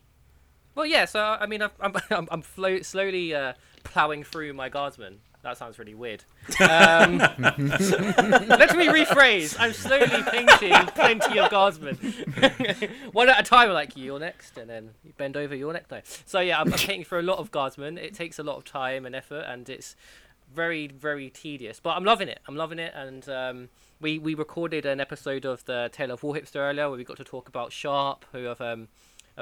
Well, 0.75 0.87
yeah. 0.87 1.05
So 1.07 1.21
I 1.21 1.47
mean, 1.47 1.61
I'm 1.63 1.71
I'm 1.81 1.95
I'm, 2.11 2.29
I'm 2.31 2.43
flo- 2.43 2.83
slowly 2.83 3.35
uh, 3.35 3.53
plowing 3.85 4.23
through 4.25 4.53
my 4.55 4.69
guardsmen. 4.69 5.19
That 5.49 5.57
sounds 5.57 5.79
really 5.79 5.95
weird. 5.95 6.25
Um, 6.61 7.19
let 7.19 8.77
me 8.77 8.87
rephrase. 8.89 9.57
I'm 9.59 9.73
slowly 9.73 10.23
painting 10.31 10.75
plenty 10.95 11.39
of 11.39 11.51
guardsmen, 11.51 11.97
one 13.13 13.31
at 13.31 13.41
a 13.41 13.43
time. 13.43 13.71
Like 13.71 13.97
you're 13.97 14.19
next, 14.19 14.59
and 14.59 14.69
then 14.69 14.91
you 15.03 15.15
bend 15.17 15.39
over. 15.39 15.55
You're 15.55 15.73
next. 15.73 15.91
No. 15.91 16.01
So 16.27 16.41
yeah, 16.41 16.61
I'm, 16.61 16.71
I'm 16.71 16.79
painting 16.79 17.05
for 17.05 17.19
a 17.19 17.23
lot 17.23 17.39
of 17.39 17.51
guardsmen. 17.51 17.97
It 17.97 18.13
takes 18.13 18.39
a 18.39 18.43
lot 18.43 18.57
of 18.57 18.65
time 18.65 19.07
and 19.07 19.17
effort, 19.17 19.45
and 19.49 19.67
it's 19.71 19.97
very 20.55 20.89
very 20.89 21.31
tedious. 21.31 21.81
But 21.81 21.97
I'm 21.97 22.05
loving 22.05 22.29
it. 22.29 22.41
I'm 22.47 22.57
loving 22.57 22.79
it, 22.79 22.93
and 22.95 23.27
um, 23.31 23.69
we 24.01 24.19
we 24.19 24.35
recorded 24.35 24.85
an 24.85 25.01
episode 25.01 25.47
of 25.47 25.65
the 25.65 25.89
Tale 25.93 26.11
of 26.11 26.23
War 26.23 26.35
Hipster 26.35 26.57
earlier 26.57 26.91
where 26.91 26.99
we 26.99 27.05
got 27.05 27.17
to 27.17 27.25
talk 27.25 27.49
about 27.49 27.73
Sharpe, 27.73 28.27
who 28.33 28.51
I've 28.51 28.61
um, 28.61 28.89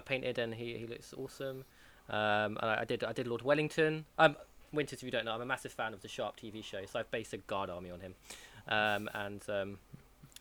painted, 0.05 0.39
and 0.39 0.55
he, 0.55 0.79
he 0.79 0.87
looks 0.87 1.13
awesome. 1.13 1.65
Um, 2.09 2.59
I, 2.61 2.83
I 2.83 2.85
did 2.85 3.03
I 3.03 3.13
did 3.13 3.27
Lord 3.27 3.43
Wellington. 3.43 4.05
Um, 4.19 4.37
Winters, 4.77 5.01
if 5.01 5.05
you 5.05 5.11
don't 5.11 5.25
know, 5.25 5.33
I'm 5.33 5.41
a 5.41 5.47
massive 5.47 5.73
fan 5.73 5.93
of 5.95 6.03
the 6.03 6.09
Sharpe 6.09 6.39
TV 6.39 6.63
show, 6.63 6.85
so 6.87 6.99
I've 6.99 7.11
based 7.11 7.33
a 7.33 7.39
guard 7.39 7.71
army 7.71 7.91
on 7.91 8.01
him. 8.01 8.15
Um, 8.69 9.11
and 9.15 9.43
um, 9.49 9.79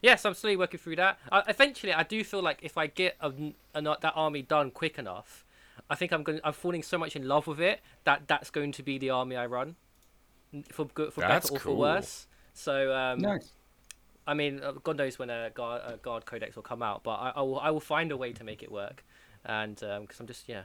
yeah, 0.02 0.16
so 0.16 0.30
I'm 0.30 0.36
slowly 0.36 0.58
working 0.58 0.80
through 0.80 0.98
that. 0.98 1.20
I, 1.32 1.44
eventually, 1.48 1.94
I 1.94 2.04
do 2.04 2.24
feel 2.24 2.42
like 2.42 2.60
if 2.62 2.78
I 2.78 2.88
get 2.88 3.16
a, 3.22 3.32
a, 3.74 3.82
that 3.82 4.14
army 4.16 4.42
done 4.42 4.72
quick 4.72 5.00
enough, 5.00 5.46
I 5.90 5.96
think 5.96 6.12
I'm 6.12 6.24
going. 6.24 6.40
I'm 6.44 6.54
falling 6.54 6.84
so 6.84 6.98
much 6.98 7.16
in 7.16 7.28
love 7.28 7.48
with 7.48 7.60
it 7.60 7.82
that 8.04 8.28
that's 8.28 8.50
going 8.50 8.72
to 8.74 8.84
be 8.84 8.98
the 8.98 9.10
army 9.10 9.36
I 9.36 9.46
run, 9.46 9.76
for 10.72 10.86
good, 10.86 11.14
for 11.14 11.22
That's 11.22 11.50
better 11.50 11.56
or 11.56 11.60
for 11.60 11.76
worse. 11.76 12.28
So 12.54 12.96
um, 12.96 13.20
Nice. 13.20 13.52
I 14.28 14.34
mean, 14.34 14.62
uh, 14.64 14.72
God 14.72 14.98
knows 14.98 15.20
when 15.20 15.30
a 15.30 15.52
guard, 15.54 15.82
a 15.86 15.98
guard 15.98 16.26
codex 16.26 16.56
will 16.56 16.64
come 16.64 16.82
out, 16.82 17.04
but 17.04 17.12
I, 17.12 17.34
I 17.36 17.42
will 17.42 17.60
I 17.60 17.70
will 17.70 17.80
find 17.80 18.12
a 18.12 18.18
way 18.18 18.34
to 18.34 18.44
make 18.44 18.64
it 18.64 18.72
work, 18.72 19.04
and 19.44 19.76
because 19.76 20.20
I'm 20.20 20.28
just 20.28 20.50
yeah, 20.50 20.64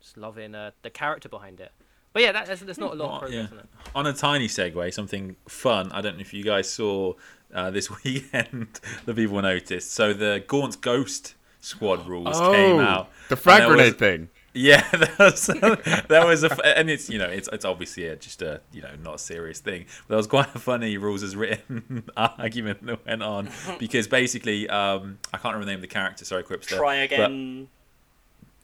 just 0.00 0.16
loving 0.16 0.54
uh, 0.54 0.70
the 0.82 0.90
character 0.90 1.28
behind 1.28 1.60
it. 1.60 1.72
But 2.12 2.22
yeah, 2.22 2.32
that, 2.32 2.46
there's, 2.46 2.60
there's 2.60 2.78
not 2.78 2.92
a 2.92 2.94
lot 2.94 3.14
of 3.14 3.20
progress 3.22 3.48
yeah. 3.50 3.56
on 3.56 3.58
it. 3.64 3.68
On 3.94 4.06
a 4.06 4.12
tiny 4.12 4.48
segue, 4.48 4.92
something 4.92 5.36
fun. 5.48 5.90
I 5.92 6.00
don't 6.00 6.16
know 6.16 6.20
if 6.20 6.34
you 6.34 6.44
guys 6.44 6.70
saw 6.70 7.14
uh, 7.54 7.70
this 7.70 7.90
weekend. 8.04 8.80
the 9.06 9.14
people 9.14 9.40
noticed. 9.40 9.92
So 9.92 10.12
the 10.12 10.44
Gaunt's 10.46 10.76
Ghost 10.76 11.34
Squad 11.60 12.06
rules 12.08 12.38
came 12.38 12.80
out. 12.80 13.08
Oh, 13.10 13.14
the 13.28 13.36
frag 13.36 13.66
grenade 13.66 13.92
was- 13.92 13.94
thing. 13.94 14.28
Yeah, 14.54 14.86
there 14.90 15.08
was, 15.18 15.46
there 15.46 16.26
was 16.26 16.44
a, 16.44 16.52
f- 16.52 16.60
and 16.62 16.90
it's 16.90 17.08
you 17.08 17.18
know 17.18 17.24
it's 17.24 17.48
it's 17.54 17.64
obviously 17.64 18.04
a, 18.08 18.16
just 18.16 18.42
a 18.42 18.60
you 18.70 18.82
know 18.82 18.90
not 19.02 19.14
a 19.14 19.18
serious 19.18 19.60
thing. 19.60 19.86
But 20.00 20.08
there 20.08 20.16
was 20.18 20.26
quite 20.26 20.54
a 20.54 20.58
funny 20.58 20.98
rules 20.98 21.22
as 21.22 21.34
written 21.34 22.04
argument 22.18 22.84
that 22.84 23.06
went 23.06 23.22
on 23.22 23.48
because 23.78 24.08
basically 24.08 24.68
um 24.68 25.16
I 25.32 25.38
can't 25.38 25.54
remember 25.54 25.64
the 25.64 25.70
name 25.70 25.76
of 25.78 25.80
the 25.80 25.86
character. 25.86 26.26
Sorry, 26.26 26.42
Quipster. 26.42 26.76
Try 26.76 27.06
but- 27.06 27.14
again. 27.14 27.68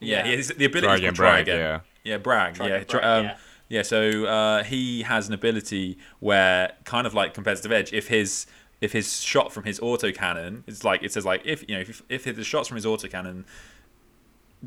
yeah, 0.01 0.26
Yeah. 0.28 0.42
the 0.59 0.66
ability 0.66 0.80
Try 0.86 0.96
to 0.96 1.03
again, 1.05 1.14
try 1.14 1.38
again. 1.38 1.59
yeah. 1.59 1.80
Yeah, 2.09 2.18
Bragg. 2.18 2.54
Try 2.54 2.68
yeah, 2.68 2.84
um, 3.16 3.24
yeah. 3.24 3.36
yeah. 3.68 3.82
So 3.82 4.24
uh, 4.24 4.64
he 4.64 5.02
has 5.02 5.28
an 5.28 5.34
ability 5.34 5.98
where, 6.20 6.72
kind 6.84 7.06
of 7.06 7.14
like 7.14 7.34
competitive 7.34 7.70
edge, 7.72 7.92
if 7.92 8.09
his 8.09 8.46
if 8.80 8.92
his 8.92 9.20
shot 9.20 9.52
from 9.52 9.64
his 9.64 9.80
autocannon, 9.80 10.62
it's 10.66 10.84
like 10.84 11.02
it 11.02 11.12
says 11.12 11.24
like 11.24 11.42
if 11.44 11.68
you 11.68 11.74
know 11.76 11.80
if 11.82 12.02
if 12.09 12.24
the 12.24 12.44
shots 12.44 12.68
from 12.68 12.76
his 12.76 12.86
autocannon 12.86 13.44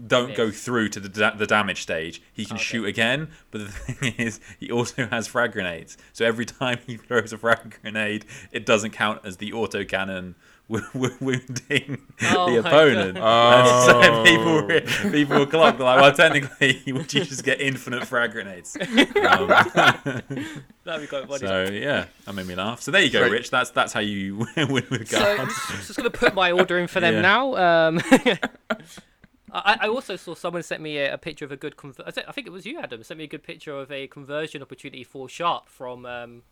don't 0.07 0.35
go 0.35 0.49
through 0.51 0.87
to 0.87 0.99
the 1.01 1.09
da- 1.09 1.35
the 1.35 1.45
damage 1.45 1.81
stage, 1.81 2.21
he 2.31 2.45
can 2.45 2.55
Okay. 2.55 2.63
shoot 2.63 2.85
again. 2.85 3.29
But 3.51 3.61
the 3.61 3.67
thing 3.93 4.13
is, 4.17 4.39
he 4.59 4.71
also 4.71 5.05
has 5.07 5.27
frag 5.27 5.51
grenades. 5.51 5.97
So 6.13 6.25
every 6.25 6.45
time 6.45 6.79
he 6.87 6.95
throws 6.97 7.33
a 7.33 7.37
frag 7.37 7.77
grenade, 7.81 8.25
it 8.51 8.65
doesn't 8.65 8.91
count 8.91 9.21
as 9.25 9.37
the 9.37 9.51
autocannon 9.51 10.35
wounding 10.93 12.01
Oh 12.23 12.51
the 12.51 12.59
opponent. 12.59 13.15
God. 13.15 13.67
And 13.67 13.85
so 13.85 14.01
Oh. 14.03 14.23
people 14.23 14.61
re- 14.63 15.11
people 15.11 15.37
will 15.39 15.45
clock 15.45 15.79
like, 15.79 15.99
well, 16.01 16.13
technically, 16.13 16.81
would 16.93 17.13
you 17.13 17.23
just 17.25 17.43
get 17.43 17.59
infinite 17.61 18.07
frag 18.07 18.31
grenades? 18.31 18.75
Um, 18.77 19.47
That'd 20.83 21.01
be 21.01 21.07
quite 21.07 21.27
funny. 21.27 21.39
so 21.39 21.63
yeah, 21.71 22.05
that 22.25 22.33
made 22.33 22.47
me 22.47 22.55
laugh. 22.55 22.81
So 22.81 22.91
there 22.91 23.01
you 23.01 23.09
go, 23.11 23.21
Right. 23.21 23.31
Rich. 23.31 23.49
That's 23.51 23.69
that's 23.71 23.93
how 23.93 23.99
you 23.99 24.37
win 24.57 24.71
with 24.71 25.07
So 25.09 25.19
guards. 25.19 25.39
I'm 25.41 25.47
just, 25.47 25.87
just 25.87 25.95
going 25.97 26.09
to 26.11 26.17
put 26.17 26.33
my 26.33 26.51
order 26.51 26.77
in 26.79 26.87
for 26.87 26.99
them 26.99 27.15
Yeah. 27.15 27.21
now. 27.21 27.55
Um, 27.89 28.01
I, 29.53 29.79
I 29.81 29.87
also 29.89 30.15
saw 30.15 30.33
someone 30.33 30.63
sent 30.63 30.81
me 30.81 30.97
a, 30.97 31.13
a 31.13 31.17
picture 31.17 31.43
of 31.45 31.51
a 31.51 31.57
good. 31.57 31.75
Conver- 31.75 32.03
I, 32.05 32.29
I 32.29 32.31
think 32.31 32.47
it 32.47 32.51
was 32.51 32.65
you, 32.65 32.79
Adam. 32.79 33.03
Sent 33.03 33.17
me 33.17 33.25
a 33.25 33.27
good 33.27 33.43
picture 33.43 33.77
of 33.77 33.91
a 33.91 34.07
conversion 34.07 34.61
opportunity 34.61 35.03
for 35.03 35.27
Sharpe 35.27 35.67
from 35.67 36.05
um, 36.05 36.43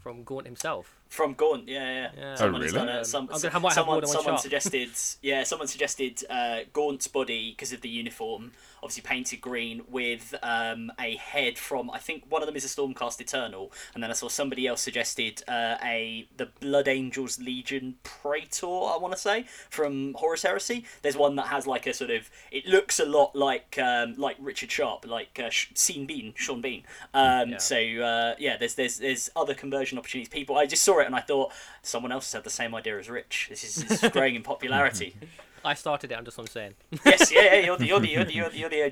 from 0.00 0.22
Gaunt 0.22 0.46
himself. 0.46 0.97
From 1.08 1.32
Gaunt, 1.34 1.66
yeah, 1.68 1.90
yeah. 1.90 2.10
Yeah. 2.16 2.34
Someone 2.34 2.60
Oh, 2.60 2.64
really? 2.64 2.72
done 2.78 2.88
a- 2.88 2.98
Um, 2.98 3.04
some, 3.04 3.22
I'm 3.32 3.40
gonna 3.40 3.50
have- 3.50 3.62
might 3.62 3.68
have 3.70 3.74
someone, 3.74 4.06
someone 4.06 4.34
shot. 4.34 4.42
suggested, 4.42 4.90
yeah, 5.22 5.42
someone 5.42 5.66
suggested 5.68 6.22
uh, 6.28 6.60
Gaunt's 6.72 7.08
body 7.08 7.50
because 7.52 7.72
of 7.72 7.80
the 7.80 7.88
uniform, 7.88 8.52
obviously 8.82 9.02
painted 9.02 9.40
green 9.40 9.82
with 9.88 10.34
um, 10.42 10.92
a 11.00 11.16
head 11.16 11.56
from. 11.58 11.90
I 11.90 11.98
think 11.98 12.24
one 12.28 12.42
of 12.42 12.46
them 12.46 12.56
is 12.56 12.64
a 12.64 12.68
Stormcast 12.68 13.20
Eternal, 13.22 13.72
and 13.94 14.02
then 14.02 14.10
I 14.10 14.12
saw 14.12 14.28
somebody 14.28 14.66
else 14.66 14.82
suggested 14.82 15.42
uh, 15.48 15.76
a 15.82 16.28
the 16.36 16.46
Blood 16.60 16.88
Angels 16.88 17.38
Legion 17.40 17.96
Praetor. 18.02 18.66
I 18.66 18.98
want 19.00 19.12
to 19.14 19.18
say 19.18 19.46
from 19.70 20.12
Horus 20.14 20.42
Heresy. 20.42 20.84
There's 21.02 21.16
one 21.16 21.36
that 21.36 21.46
has 21.46 21.66
like 21.66 21.86
a 21.86 21.94
sort 21.94 22.10
of. 22.10 22.28
It 22.52 22.66
looks 22.66 23.00
a 23.00 23.06
lot 23.06 23.34
like 23.34 23.78
um, 23.78 24.14
like 24.18 24.36
Richard 24.38 24.70
Sharpe, 24.70 25.06
like 25.06 25.40
uh, 25.42 25.48
Sean 25.50 26.04
Bean, 26.06 26.34
Sean 26.36 26.60
Bean. 26.60 26.82
Um, 27.14 27.50
Yeah. 27.52 27.56
So 27.58 27.76
uh, 27.76 28.34
yeah, 28.38 28.58
there's 28.58 28.74
there's 28.74 28.98
there's 28.98 29.30
other 29.34 29.54
conversion 29.54 29.96
opportunities. 29.98 30.28
People, 30.28 30.56
I 30.58 30.66
just 30.66 30.84
saw 30.84 30.97
it 31.00 31.06
and 31.06 31.14
I 31.14 31.20
thought 31.20 31.52
someone 31.82 32.12
else 32.12 32.26
has 32.26 32.32
had 32.34 32.44
the 32.44 32.50
same 32.50 32.74
idea 32.74 32.98
as 32.98 33.08
Rich. 33.10 33.46
This 33.50 33.64
is, 33.64 33.84
this 33.84 34.02
is 34.04 34.10
growing 34.12 34.34
in 34.34 34.42
popularity. 34.42 35.16
I 35.64 35.74
started 35.74 36.12
it. 36.12 36.14
I'm 36.18 36.24
just 36.24 36.38
what 36.38 36.44
I'm 36.44 36.52
saying. 36.52 36.74
yes, 37.04 37.32
yeah, 37.32 37.42
yeah, 37.54 37.60
you're 37.66 37.76
the 37.76 37.86
you're 37.86 38.00
the 38.00 38.08
you're 38.08 38.24
the, 38.24 38.32
you're 38.34 38.48
the, 38.50 38.58
you're 38.58 38.70
the 38.70 38.84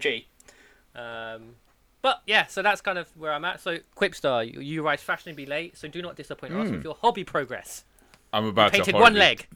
OG. 0.97 1.01
Um, 1.01 1.43
but 2.03 2.23
yeah, 2.27 2.47
so 2.47 2.63
that's 2.63 2.81
kind 2.81 2.99
of 2.99 3.09
where 3.17 3.33
I'm 3.33 3.45
at. 3.45 3.61
So 3.61 3.79
Quipster, 3.97 4.53
you, 4.53 4.61
you 4.61 4.83
rise 4.83 5.03
fashionably 5.03 5.47
late, 5.47 5.77
so 5.77 5.89
do 5.89 6.01
not 6.03 6.17
disappoint 6.17 6.55
us 6.55 6.71
with 6.71 6.85
your 6.85 6.97
hobby 7.01 7.25
progress. 7.25 7.85
I'm 8.33 8.45
about 8.47 8.73
Painted 8.73 8.93
to 8.93 9.01
one 9.01 9.15
horribly- 9.15 9.21
leg. 9.21 9.47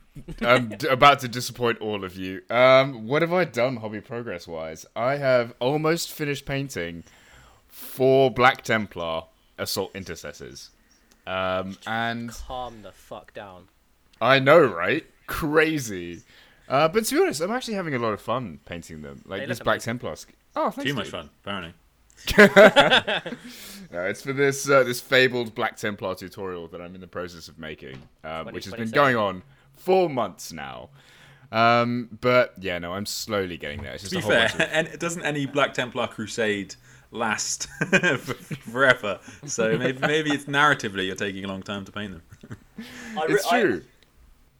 I'm 0.43 0.69
d- 0.71 0.89
about 0.89 1.19
to 1.21 1.29
disappoint 1.29 1.81
all 1.81 2.05
of 2.05 2.17
you. 2.17 2.43
Um, 2.49 3.07
what 3.07 3.23
have 3.23 3.33
I 3.33 3.45
done 3.45 3.77
hobby 3.77 4.01
progress 4.01 4.47
wise? 4.47 4.87
I 4.97 5.17
have 5.17 5.55
almost 5.61 6.13
finished 6.13 6.47
painting 6.47 7.05
four 7.69 8.31
Black 8.31 8.63
Templar 8.63 9.25
assault 9.59 9.91
intercessors. 9.95 10.71
Um, 11.27 11.77
and 11.87 12.31
Calm 12.31 12.83
the 12.83 12.93
fuck 12.93 13.33
down. 13.35 13.69
I 14.21 14.39
know, 14.39 14.61
right? 14.65 15.05
Crazy. 15.27 16.23
Uh, 16.69 16.89
but 16.89 17.05
to 17.05 17.15
be 17.15 17.21
honest, 17.23 17.41
I'm 17.41 17.51
actually 17.51 17.75
having 17.75 17.95
a 17.95 17.99
lot 17.99 18.13
of 18.13 18.21
fun 18.21 18.61
painting 18.65 19.03
them. 19.03 19.23
Like 19.27 19.41
They 19.43 19.47
this 19.47 19.59
Black 19.61 19.77
amazing. 19.77 19.93
Templar. 19.99 20.17
sk- 20.17 20.35
Oh, 20.57 20.71
thanks. 20.71 20.91
Too 20.91 20.95
much 20.97 21.05
dude. 21.07 21.13
fun, 21.13 21.31
apparently. 21.45 21.75
No, 23.93 24.05
it's 24.05 24.23
for 24.23 24.33
this 24.33 24.69
uh, 24.71 24.85
this 24.85 25.01
fabled 25.01 25.55
Black 25.55 25.77
Templar 25.77 26.15
tutorial 26.15 26.69
that 26.69 26.81
I'm 26.81 26.95
in 26.95 27.01
the 27.01 27.09
process 27.09 27.49
of 27.49 27.59
making, 27.59 28.01
um, 28.23 28.47
which 28.53 28.65
has 28.67 28.75
been 28.75 28.91
going 28.91 29.17
on 29.17 29.43
for 29.77 30.09
months 30.09 30.53
now. 30.53 30.91
Um, 31.51 32.09
but 32.21 32.55
yeah, 32.61 32.79
no, 32.79 32.93
I'm 32.93 33.07
slowly 33.07 33.57
getting 33.57 33.83
there. 33.83 33.95
It's 33.95 34.05
just 34.09 34.13
To 34.13 34.19
a 34.19 34.21
be 34.21 34.23
whole 34.39 34.49
fair, 34.49 34.67
of- 34.67 34.73
and 34.91 34.99
doesn't 35.01 35.25
any 35.25 35.47
Black 35.47 35.75
Templar 35.75 36.07
crusade 36.07 36.77
last 37.11 37.69
forever? 38.71 39.19
So 39.47 39.77
maybe 39.79 39.99
maybe 40.01 40.31
it's 40.31 40.45
narratively 40.45 41.07
you're 41.07 41.17
taking 41.17 41.45
a 41.45 41.49
long 41.49 41.63
time 41.63 41.85
to 41.85 41.93
paint 41.93 42.13
them. 42.13 42.57
I 43.19 43.25
re- 43.27 43.35
it's 43.35 43.49
true. 43.49 43.83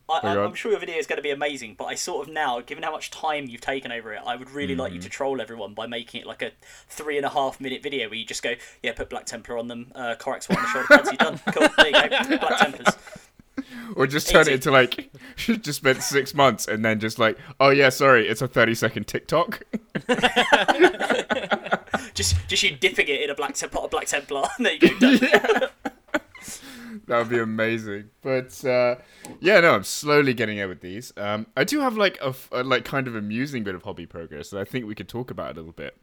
I, 0.09 0.19
I, 0.25 0.35
go 0.35 0.45
I'm 0.45 0.55
sure 0.55 0.73
your 0.73 0.81
video 0.81 0.97
is 0.97 1.07
going 1.07 1.19
to 1.19 1.23
be 1.23 1.31
amazing, 1.31 1.77
but 1.79 1.85
I 1.85 1.95
sort 1.95 2.27
of 2.27 2.35
now, 2.35 2.61
given 2.61 2.83
how 2.83 2.91
much 2.91 3.13
time 3.13 3.47
you've 3.47 3.61
taken 3.61 3.93
over 3.93 4.13
it, 4.13 4.21
I 4.27 4.35
would 4.35 4.51
really 4.51 4.75
like 4.75 4.91
Mm. 4.91 4.97
you 4.97 5.01
to 5.03 5.09
troll 5.09 5.41
everyone 5.41 5.73
by 5.73 5.87
making 5.87 6.21
it 6.23 6.27
like 6.27 6.43
a 6.43 6.51
three 6.89 7.17
and 7.17 7.25
a 7.25 7.29
half 7.29 7.61
minute 7.61 7.81
video 7.81 8.09
where 8.09 8.17
you 8.17 8.25
just 8.25 8.43
go, 8.43 8.55
yeah, 8.83 8.93
put 8.93 9.09
Black 9.09 9.27
Templar 9.27 9.57
on 9.57 9.69
them, 9.69 9.93
uh, 9.95 10.17
Corax 10.19 10.49
one 10.49 10.59
on 10.59 10.65
the 10.65 10.69
shoulder 10.71 10.87
pads, 10.89 11.11
you're 11.13 11.17
done. 11.17 11.41
Cool, 11.55 11.69
there 11.77 11.87
you 11.87 11.93
go, 12.11 12.39
Black 12.39 12.59
Templars. 12.59 12.97
Or 13.95 14.07
just 14.07 14.29
turn 14.31 14.49
it 14.49 14.55
into 14.55 14.71
like 14.71 15.11
just 15.37 15.75
spent 15.75 16.03
six 16.03 16.35
months 16.35 16.67
and 16.67 16.85
then 16.85 17.01
just 17.01 17.19
like, 17.19 17.37
oh 17.59 17.71
yeah, 17.71 17.89
sorry, 17.89 18.27
it's 18.27 18.43
a 18.43 18.49
thirty 18.49 18.75
second 18.75 19.07
TikTok. 19.07 19.63
Just, 22.15 22.37
just 22.49 22.63
you 22.63 22.77
dipping 22.77 23.09
it 23.09 23.23
in 23.23 23.31
a 23.31 23.35
black 23.35 23.59
pot 23.59 23.85
of 23.85 23.91
Black 23.91 24.07
Templar, 24.07 24.45
and 24.57 24.67
there 24.67 24.75
you 24.75 24.81
go. 24.81 24.99
Done. 24.99 25.21
that 27.07 27.19
would 27.19 27.29
be 27.29 27.39
amazing. 27.39 28.11
But 28.23 28.65
uh, 28.65 28.97
yeah, 29.41 29.61
no, 29.61 29.75
I'm 29.75 29.85
slowly 29.85 30.35
getting 30.35 30.57
there 30.59 30.69
with 30.69 30.81
these. 30.81 31.13
Um, 31.17 31.47
I 31.57 31.65
do 31.65 31.81
have 31.81 31.97
like 31.97 32.19
a 32.21 32.63
like 32.63 32.85
kind 32.85 33.09
of 33.09 33.17
amusing 33.17 33.65
bit 33.65 33.75
of 33.75 33.83
hobby 33.85 34.07
progress 34.07 34.51
that 34.51 34.61
I 34.61 34.65
think 34.65 34.87
we 34.87 34.95
could 34.95 35.09
talk 35.09 35.31
about 35.31 35.53
a 35.53 35.55
little 35.55 35.73
bit 35.73 35.97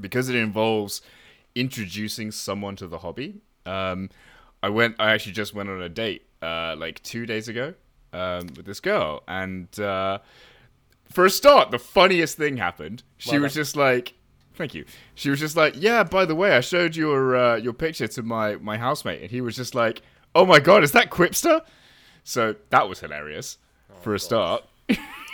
because 0.00 0.28
it 0.28 0.36
involves 0.36 1.00
introducing 1.54 2.30
someone 2.30 2.76
to 2.76 2.86
the 2.86 2.98
hobby. 2.98 3.40
Um, 3.64 4.10
I 4.62 4.68
went. 4.68 4.96
I 4.98 5.12
actually 5.12 5.32
just 5.32 5.54
went 5.54 5.68
on 5.68 5.80
a 5.82 5.88
date 5.88 6.25
uh, 6.46 6.76
like 6.78 7.02
two 7.02 7.26
days 7.26 7.48
ago 7.48 7.74
um, 8.12 8.46
with 8.56 8.66
this 8.66 8.80
girl, 8.80 9.22
and 9.26 9.68
uh, 9.80 10.18
for 11.12 11.24
a 11.24 11.30
start, 11.30 11.70
the 11.70 11.78
funniest 11.78 12.36
thing 12.36 12.56
happened. 12.56 13.02
She 13.18 13.32
Well 13.32 13.42
was 13.42 13.54
done. 13.54 13.60
just 13.60 13.76
like, 13.76 14.14
"Thank 14.54 14.74
you." 14.74 14.84
She 15.14 15.30
was 15.30 15.40
just 15.40 15.56
like, 15.56 15.74
"Yeah, 15.76 16.02
by 16.04 16.24
the 16.24 16.34
way, 16.34 16.52
I 16.52 16.60
showed 16.60 16.96
your 16.96 17.36
uh, 17.36 17.56
your 17.56 17.72
picture 17.72 18.08
to 18.08 18.22
my 18.22 18.56
my 18.56 18.76
housemate," 18.78 19.22
and 19.22 19.30
he 19.30 19.40
was 19.40 19.56
just 19.56 19.74
like, 19.74 20.02
"Oh 20.34 20.44
my 20.46 20.60
god, 20.60 20.82
is 20.84 20.92
that 20.92 21.10
Quipster?" 21.10 21.60
So 22.24 22.54
that 22.70 22.88
was 22.88 23.00
hilarious 23.00 23.58
for 24.02 24.14
a 24.14 24.18
start. 24.18 24.64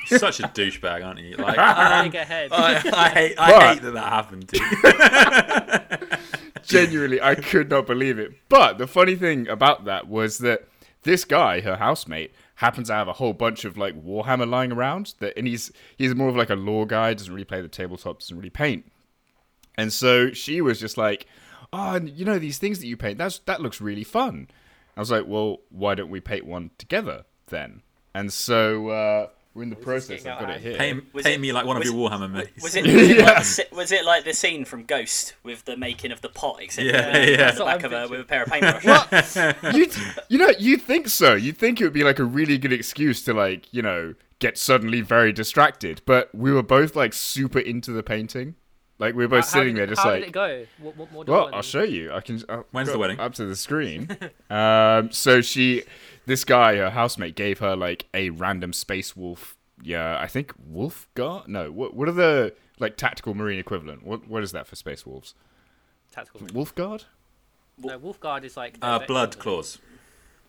Such 0.06 0.40
a 0.40 0.44
douchebag, 0.44 1.04
aren't 1.06 1.20
you? 1.20 1.36
Like 1.36 1.56
Big 2.12 2.14
ahead. 2.20 2.52
I, 2.52 2.74
I 2.92 3.08
hate 3.08 3.34
I 3.38 3.50
But- 3.50 3.62
hate 3.74 3.82
that 3.82 3.94
that 3.94 4.12
happened 4.12 4.48
to 4.48 4.58
you. 4.58 6.18
Genuinely, 6.64 7.20
I 7.20 7.34
could 7.34 7.70
not 7.70 7.86
believe 7.86 8.18
it. 8.18 8.32
But 8.48 8.78
the 8.78 8.86
funny 8.86 9.16
thing 9.16 9.48
about 9.48 9.84
that 9.86 10.08
was 10.08 10.38
that 10.38 10.68
this 11.02 11.24
guy, 11.24 11.60
her 11.60 11.76
housemate, 11.76 12.32
happens 12.56 12.88
to 12.88 12.94
have 12.94 13.08
a 13.08 13.14
whole 13.14 13.32
bunch 13.32 13.64
of 13.64 13.76
like 13.76 14.00
Warhammer 14.02 14.48
lying 14.48 14.72
around. 14.72 15.14
That 15.18 15.36
and 15.36 15.46
he's 15.46 15.72
he's 15.96 16.14
more 16.14 16.28
of 16.28 16.36
like 16.36 16.50
a 16.50 16.56
lore 16.56 16.86
guy, 16.86 17.14
doesn't 17.14 17.32
really 17.32 17.44
play 17.44 17.60
the 17.60 17.68
tabletop, 17.68 18.20
doesn't 18.20 18.36
really 18.36 18.50
paint. 18.50 18.90
And 19.76 19.92
so 19.92 20.32
she 20.32 20.60
was 20.60 20.78
just 20.78 20.96
like, 20.96 21.26
"Oh, 21.72 21.96
you 21.96 22.24
know 22.24 22.38
these 22.38 22.58
things 22.58 22.78
that 22.80 22.86
you 22.86 22.96
paint, 22.96 23.18
that's 23.18 23.38
that 23.40 23.60
looks 23.60 23.80
really 23.80 24.04
fun." 24.04 24.48
I 24.96 25.00
was 25.00 25.10
like, 25.10 25.24
"Well, 25.26 25.60
why 25.70 25.94
don't 25.94 26.10
we 26.10 26.20
paint 26.20 26.46
one 26.46 26.70
together 26.78 27.24
then?" 27.46 27.82
And 28.14 28.32
so 28.32 28.88
uh, 28.88 29.28
we're 29.54 29.62
in 29.64 29.70
the 29.70 29.76
process. 29.76 30.22
getting 30.22 30.28
I've 30.32 30.40
got 30.40 30.50
it 30.50 30.60
here. 30.62 30.76
Paint, 30.78 31.12
Was 31.14 31.24
paint 31.24 31.36
it- 31.36 31.40
me 31.40 31.52
like 31.52 31.66
one 31.66 31.76
of 31.76 31.80
was- 31.82 31.90
your 31.92 32.10
Warhammer 32.10 32.30
mates. 32.30 32.62
Was 32.62 32.74
it, 32.74 32.84
was, 32.86 32.94
it 33.10 33.16
Yeah. 33.18 33.24
like 33.24 33.44
the, 33.44 33.66
was 33.76 33.92
it 33.92 34.04
like 34.04 34.24
the 34.24 34.32
scene 34.32 34.64
from 34.64 34.84
Ghost 34.84 35.34
with 35.42 35.64
the 35.64 35.76
making 35.76 36.10
of 36.12 36.20
the 36.22 36.28
pot, 36.30 36.58
except 36.60 36.86
Yeah, 36.86 37.16
yeah. 37.18 37.30
on 37.32 37.36
That's 37.38 37.58
the 37.58 37.64
back 37.64 37.82
of 37.84 37.92
her 37.92 38.08
with 38.08 38.20
a 38.20 38.24
pair 38.24 38.42
of 38.44 38.48
paintbrushes? 38.50 39.74
you 39.76 39.86
you 40.28 40.38
know 40.38 40.52
you 40.58 40.76
think 40.76 41.08
so 41.08 41.34
you 41.34 41.52
think 41.52 41.80
it 41.80 41.84
would 41.84 41.92
be 41.92 42.04
like 42.04 42.18
a 42.18 42.24
really 42.24 42.58
good 42.58 42.72
excuse 42.72 43.22
to 43.24 43.34
like 43.34 43.72
you 43.72 43.82
know 43.82 44.14
get 44.38 44.58
suddenly 44.58 45.00
very 45.00 45.32
distracted 45.32 46.00
but 46.06 46.34
we 46.34 46.50
were 46.52 46.62
both 46.62 46.96
like 46.96 47.12
super 47.12 47.58
into 47.60 47.92
the 47.92 48.02
painting 48.02 48.54
like 48.98 49.14
we 49.14 49.24
were 49.24 49.28
both 49.28 49.44
How- 49.44 49.50
how 49.50 49.58
sitting 49.60 49.74
did- 49.74 49.80
there 49.80 49.86
just 49.86 50.00
how 50.02 50.10
like 50.10 50.20
did 50.22 50.28
it 50.28 50.32
go? 50.32 50.66
What, 50.80 50.96
what 50.96 51.12
more 51.12 51.24
well 51.26 51.48
I 51.52 51.56
i'll 51.56 51.62
show 51.62 51.82
you 51.82 52.12
i 52.12 52.20
can 52.20 52.42
I'll 52.48 52.66
When's 52.72 52.90
the 52.90 52.98
wedding? 52.98 53.20
up 53.20 53.34
to 53.34 53.44
the 53.44 53.54
screen 53.56 54.08
um 54.50 55.12
so 55.12 55.40
she 55.40 55.82
this 56.26 56.44
guy 56.44 56.76
her 56.76 56.90
housemate 56.90 57.34
gave 57.34 57.58
her 57.58 57.74
like 57.76 58.06
a 58.14 58.30
random 58.30 58.72
space 58.72 59.16
wolf 59.16 59.56
yeah 59.82 60.18
i 60.20 60.26
think 60.26 60.52
wolf 60.64 61.08
guard 61.14 61.48
no 61.48 61.70
what 61.72 61.94
what 61.94 62.08
are 62.08 62.12
the 62.12 62.54
like 62.78 62.96
tactical 62.96 63.34
marine 63.34 63.58
equivalent 63.58 64.04
what 64.04 64.28
what 64.28 64.42
is 64.42 64.52
that 64.52 64.66
for 64.66 64.76
space 64.76 65.04
wolves 65.06 65.34
Tactical. 66.12 66.46
wolf 66.52 66.74
guard 66.74 67.04
No, 67.78 67.96
wolf 67.98 68.20
guard 68.20 68.44
is 68.44 68.54
like. 68.56 68.76
Uh, 68.82 68.98
blood 69.06 69.38
claws. 69.38 69.78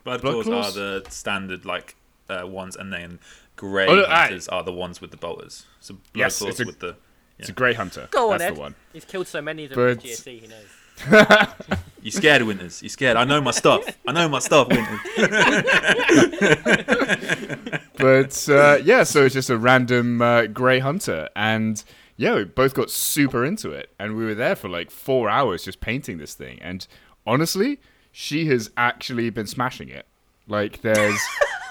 Blood, 0.04 0.22
Blood 0.22 0.34
claws, 0.44 0.46
claws? 0.46 0.78
are 0.78 1.00
the 1.00 1.10
standard 1.10 1.64
like 1.64 1.96
uh, 2.30 2.46
ones, 2.46 2.76
and 2.76 2.92
then 2.92 3.20
grey 3.56 3.88
Oh, 3.88 3.96
no, 3.96 4.04
aye. 4.06 4.24
hunters 4.28 4.50
are 4.50 4.62
the 4.62 4.74
ones 4.74 5.00
with 5.00 5.12
the 5.12 5.18
bolters. 5.18 5.66
So 5.80 5.94
blood 5.94 6.02
Yes, 6.16 6.40
claws 6.40 6.50
it's 6.52 6.60
a- 6.60 6.66
with 6.66 6.80
the. 6.80 6.98
it's 7.40 7.48
a 7.48 7.54
grey 7.54 7.74
hunter 7.74 8.10
Go 8.12 8.34
on, 8.34 8.40
that's 8.40 8.52
Ed. 8.52 8.56
the 8.58 8.60
one 8.60 8.76
He's 8.92 9.06
killed 9.06 9.28
so 9.28 9.42
many 9.42 9.64
of 9.64 9.70
them 9.70 9.80
But- 9.80 10.04
in 10.04 10.12
GSC, 10.12 10.42
he 10.42 10.48
knows. 10.48 10.66
You 12.04 12.12
scared, 12.12 12.42
Winters? 12.42 12.84
You 12.84 12.90
scared? 12.90 13.16
I 13.16 13.24
know 13.24 13.40
my 13.40 13.52
stuff. 13.52 13.86
I 14.06 14.12
know 14.12 14.28
my 14.28 14.40
stuff, 14.40 14.68
Winters. 14.68 15.00
but 17.98 18.50
uh, 18.50 18.80
yeah, 18.84 19.04
so 19.04 19.24
it's 19.24 19.34
just 19.34 19.50
a 19.50 19.58
random 19.58 20.22
uh, 20.22 20.48
grey 20.48 20.80
hunter, 20.80 21.30
and 21.34 21.82
yeah, 22.18 22.36
we 22.36 22.44
both 22.44 22.74
got 22.74 22.90
super 22.90 23.46
into 23.46 23.72
it, 23.72 23.90
and 23.98 24.18
we 24.18 24.26
were 24.26 24.36
there 24.36 24.58
for 24.58 24.68
like 24.68 24.92
four 24.92 25.30
hours 25.30 25.64
just 25.64 25.80
painting 25.80 26.18
this 26.18 26.34
thing. 26.34 26.60
And 26.62 26.86
honestly, 27.26 27.80
she 28.12 28.48
has 28.48 28.70
actually 28.76 29.30
been 29.30 29.48
smashing 29.48 29.88
it. 29.88 30.06
Like, 30.46 30.82
there's 30.82 31.22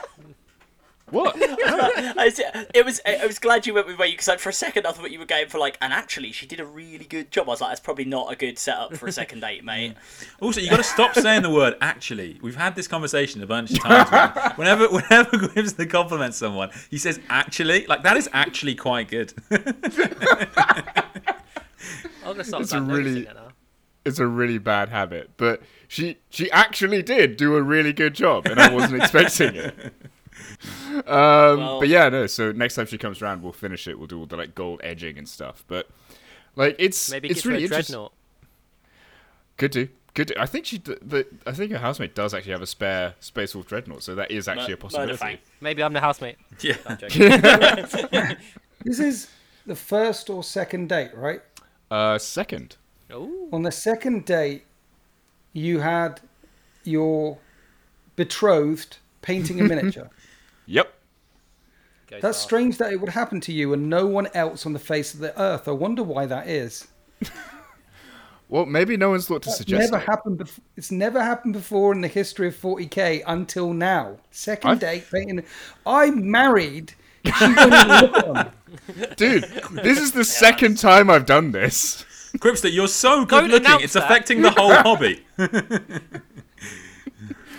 what? 1.12 1.36
I 1.40 2.24
was, 2.24 2.40
it 2.74 2.84
was. 2.84 3.00
I 3.06 3.24
was 3.26 3.38
glad 3.38 3.66
you 3.66 3.74
went 3.74 3.86
with 3.86 3.98
you 3.98 4.06
because 4.06 4.28
like, 4.28 4.38
for 4.40 4.48
a 4.48 4.52
second 4.52 4.86
I 4.86 4.92
thought 4.92 5.10
you 5.10 5.18
were 5.18 5.24
going 5.26 5.48
for 5.48 5.58
like, 5.58 5.78
and 5.80 5.92
actually 5.92 6.32
she 6.32 6.46
did 6.46 6.58
a 6.60 6.64
really 6.66 7.04
good 7.04 7.30
job. 7.30 7.48
I 7.48 7.50
was 7.52 7.60
like, 7.60 7.70
that's 7.70 7.80
probably 7.80 8.04
not 8.06 8.32
a 8.32 8.36
good 8.36 8.58
setup 8.58 8.96
for 8.96 9.06
a 9.06 9.12
second 9.12 9.40
date, 9.46 9.62
mate. 9.64 9.94
Also, 10.40 10.60
you 10.60 10.68
got 10.70 10.78
to 10.78 10.82
stop 10.82 11.14
saying 11.14 11.42
the 11.42 11.50
word 11.50 11.76
"actually." 11.80 12.38
We've 12.42 12.56
had 12.56 12.74
this 12.74 12.88
conversation 12.88 13.42
a 13.42 13.46
bunch 13.46 13.70
of 13.72 13.80
times. 13.80 14.10
man. 14.10 14.52
Whenever, 14.56 14.88
whenever 14.88 15.30
Grimston 15.36 15.88
compliments 15.90 16.36
someone, 16.38 16.70
he 16.90 16.98
says 16.98 17.20
"actually." 17.28 17.86
Like 17.86 18.02
that 18.02 18.16
is 18.16 18.28
actually 18.32 18.74
quite 18.74 19.08
good. 19.08 19.32
I'm 19.50 19.62
gonna 22.24 22.44
start 22.44 22.62
It's 22.62 22.72
a 22.72 22.80
really- 22.80 23.02
noticing 23.02 23.24
that 23.24 23.34
now. 23.34 23.48
It's 24.04 24.18
a 24.18 24.26
really 24.26 24.58
bad 24.58 24.88
habit, 24.88 25.30
but 25.36 25.62
she 25.86 26.18
she 26.28 26.50
actually 26.50 27.02
did 27.04 27.36
do 27.36 27.54
a 27.54 27.62
really 27.62 27.92
good 27.92 28.14
job, 28.14 28.46
and 28.46 28.58
I 28.58 28.72
wasn't 28.74 29.00
expecting 29.00 29.54
it. 29.54 29.94
Um, 30.92 31.02
Well- 31.06 31.80
but 31.80 31.88
yeah, 31.88 32.08
no. 32.08 32.26
So 32.26 32.52
next 32.52 32.74
time 32.74 32.86
she 32.86 32.98
comes 32.98 33.20
around, 33.22 33.42
we'll 33.42 33.52
finish 33.52 33.86
it. 33.88 33.98
We'll 33.98 34.06
do 34.08 34.18
all 34.20 34.26
the 34.26 34.36
like 34.36 34.54
gold 34.54 34.80
edging 34.84 35.18
and 35.18 35.28
stuff. 35.28 35.64
But 35.66 35.88
like, 36.56 36.76
it's 36.78 37.10
Maybe 37.10 37.28
it's 37.30 37.42
get 37.42 37.48
really 37.48 37.58
to 37.60 37.62
a 37.62 37.66
interesting. 37.78 37.94
dreadnought. 37.94 38.12
Could 39.56 39.70
do. 39.70 39.88
Could 40.14 40.26
do. 40.28 40.34
I 40.38 40.46
think 40.46 40.66
she. 40.66 40.78
d- 40.78 40.96
The, 41.00 41.26
I 41.46 41.52
think 41.52 41.72
her 41.72 41.78
housemate 41.78 42.14
does 42.14 42.34
actually 42.34 42.52
have 42.52 42.62
a 42.62 42.66
spare 42.66 43.14
Space 43.20 43.54
Wolf 43.54 43.66
dreadnought, 43.66 44.02
so 44.02 44.14
that 44.14 44.30
is 44.30 44.46
actually 44.48 44.74
a 44.74 44.76
possibility. 44.76 45.12
Murder 45.24 45.38
Maybe 45.60 45.82
I'm 45.82 45.92
the 45.94 46.00
housemate. 46.00 46.36
yeah. 46.60 46.76
I'm. 46.86 48.36
This 48.84 48.98
is 48.98 49.28
the 49.64 49.76
first 49.76 50.28
or 50.28 50.42
second 50.42 50.88
date, 50.88 51.14
right? 51.14 51.40
Uh, 51.90 52.18
second. 52.18 52.76
Ooh. 53.12 53.48
On 53.52 53.62
the 53.62 53.70
second 53.72 54.24
date, 54.24 54.64
you 55.52 55.78
had 55.80 56.20
your 56.84 57.38
betrothed 58.16 58.96
painting 59.22 59.60
a 59.60 59.64
miniature. 59.64 60.10
Yep. 60.66 60.92
Goes 62.08 62.20
That's 62.22 62.36
fast. 62.38 62.42
strange 62.46 62.78
that 62.78 62.92
it 62.92 63.00
would 63.00 63.10
happen 63.10 63.40
to 63.42 63.52
you 63.52 63.72
and 63.72 63.88
no 63.88 64.06
one 64.06 64.28
else 64.34 64.66
on 64.66 64.72
the 64.72 64.78
face 64.78 65.14
of 65.14 65.20
the 65.20 65.38
earth. 65.40 65.66
I 65.66 65.72
wonder 65.72 66.02
why 66.02 66.26
that 66.26 66.46
is. 66.48 66.88
Well, 68.48 68.66
maybe 68.66 68.98
no 68.98 69.08
one's 69.08 69.26
thought 69.26 69.44
to 69.44 69.48
It's 69.48 69.56
suggest 69.56 69.90
never 69.92 70.02
it. 70.02 70.06
happened. 70.06 70.38
Bef- 70.38 70.58
it's 70.76 70.90
never 70.90 71.22
happened 71.22 71.54
before 71.54 71.90
in 71.94 72.02
the 72.02 72.08
history 72.08 72.48
of 72.48 72.54
40k 72.54 73.22
until 73.26 73.72
now. 73.72 74.18
2nd 74.30 74.64
I've- 74.66 74.78
date 74.80 75.04
painting. 75.10 75.42
I'm 75.86 76.30
married. 76.30 76.92
She 77.24 77.32
won't 77.40 77.58
even 77.58 77.88
look 77.88 78.14
at 78.18 78.34
them. 78.34 78.52
Dude, 79.16 79.44
this 79.82 79.98
is 79.98 80.12
the 80.12 80.24
second 80.26 80.76
time 80.76 81.08
I've 81.08 81.24
done 81.24 81.52
this. 81.52 82.04
Gripster, 82.36 82.70
you're 82.70 82.88
so 82.88 83.24
Don't 83.24 83.48
good 83.48 83.62
looking. 83.62 83.80
It's 83.84 83.94
that. 83.94 84.04
affecting 84.04 84.42
the 84.42 84.50
whole 84.50 84.74
hobby. 84.74 85.24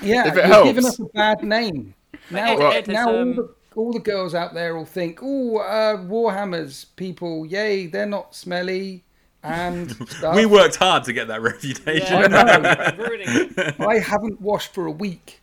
Yeah, 0.04 0.28
If 0.28 0.38
it 0.38 0.48
you're 0.48 0.64
giving 0.66 0.84
helps. 0.84 0.86
us 0.86 1.00
a 1.00 1.06
bad 1.06 1.44
name. 1.44 1.94
Now, 2.34 2.58
Ed- 2.70 2.74
Ed 2.76 2.88
has, 2.88 2.94
now 2.94 3.10
all, 3.10 3.20
um, 3.20 3.36
the, 3.36 3.50
all 3.76 3.94
the 3.94 4.00
girls 4.00 4.34
out 4.36 4.54
there 4.54 4.76
will 4.76 4.86
think, 4.86 5.20
oh, 5.22 5.58
uh, 5.58 5.98
Warhammers 5.98 6.86
people, 6.96 7.46
yay, 7.46 7.88
they're 7.88 8.06
not 8.06 8.36
smelly 8.36 9.04
and 9.44 9.92
stuff. 10.10 10.36
We 10.36 10.46
worked 10.46 10.78
hard 10.78 11.04
to 11.06 11.14
get 11.14 11.28
that 11.28 11.42
reputation. 11.42 12.16
I 12.16 12.28
know. 12.28 12.38
I'm 12.40 12.98
ruining 12.98 13.28
it. 13.30 13.76
I 13.80 14.00
haven't 14.00 14.40
washed 14.42 14.74
for 14.74 14.86
a 14.86 14.92
week. 14.92 15.42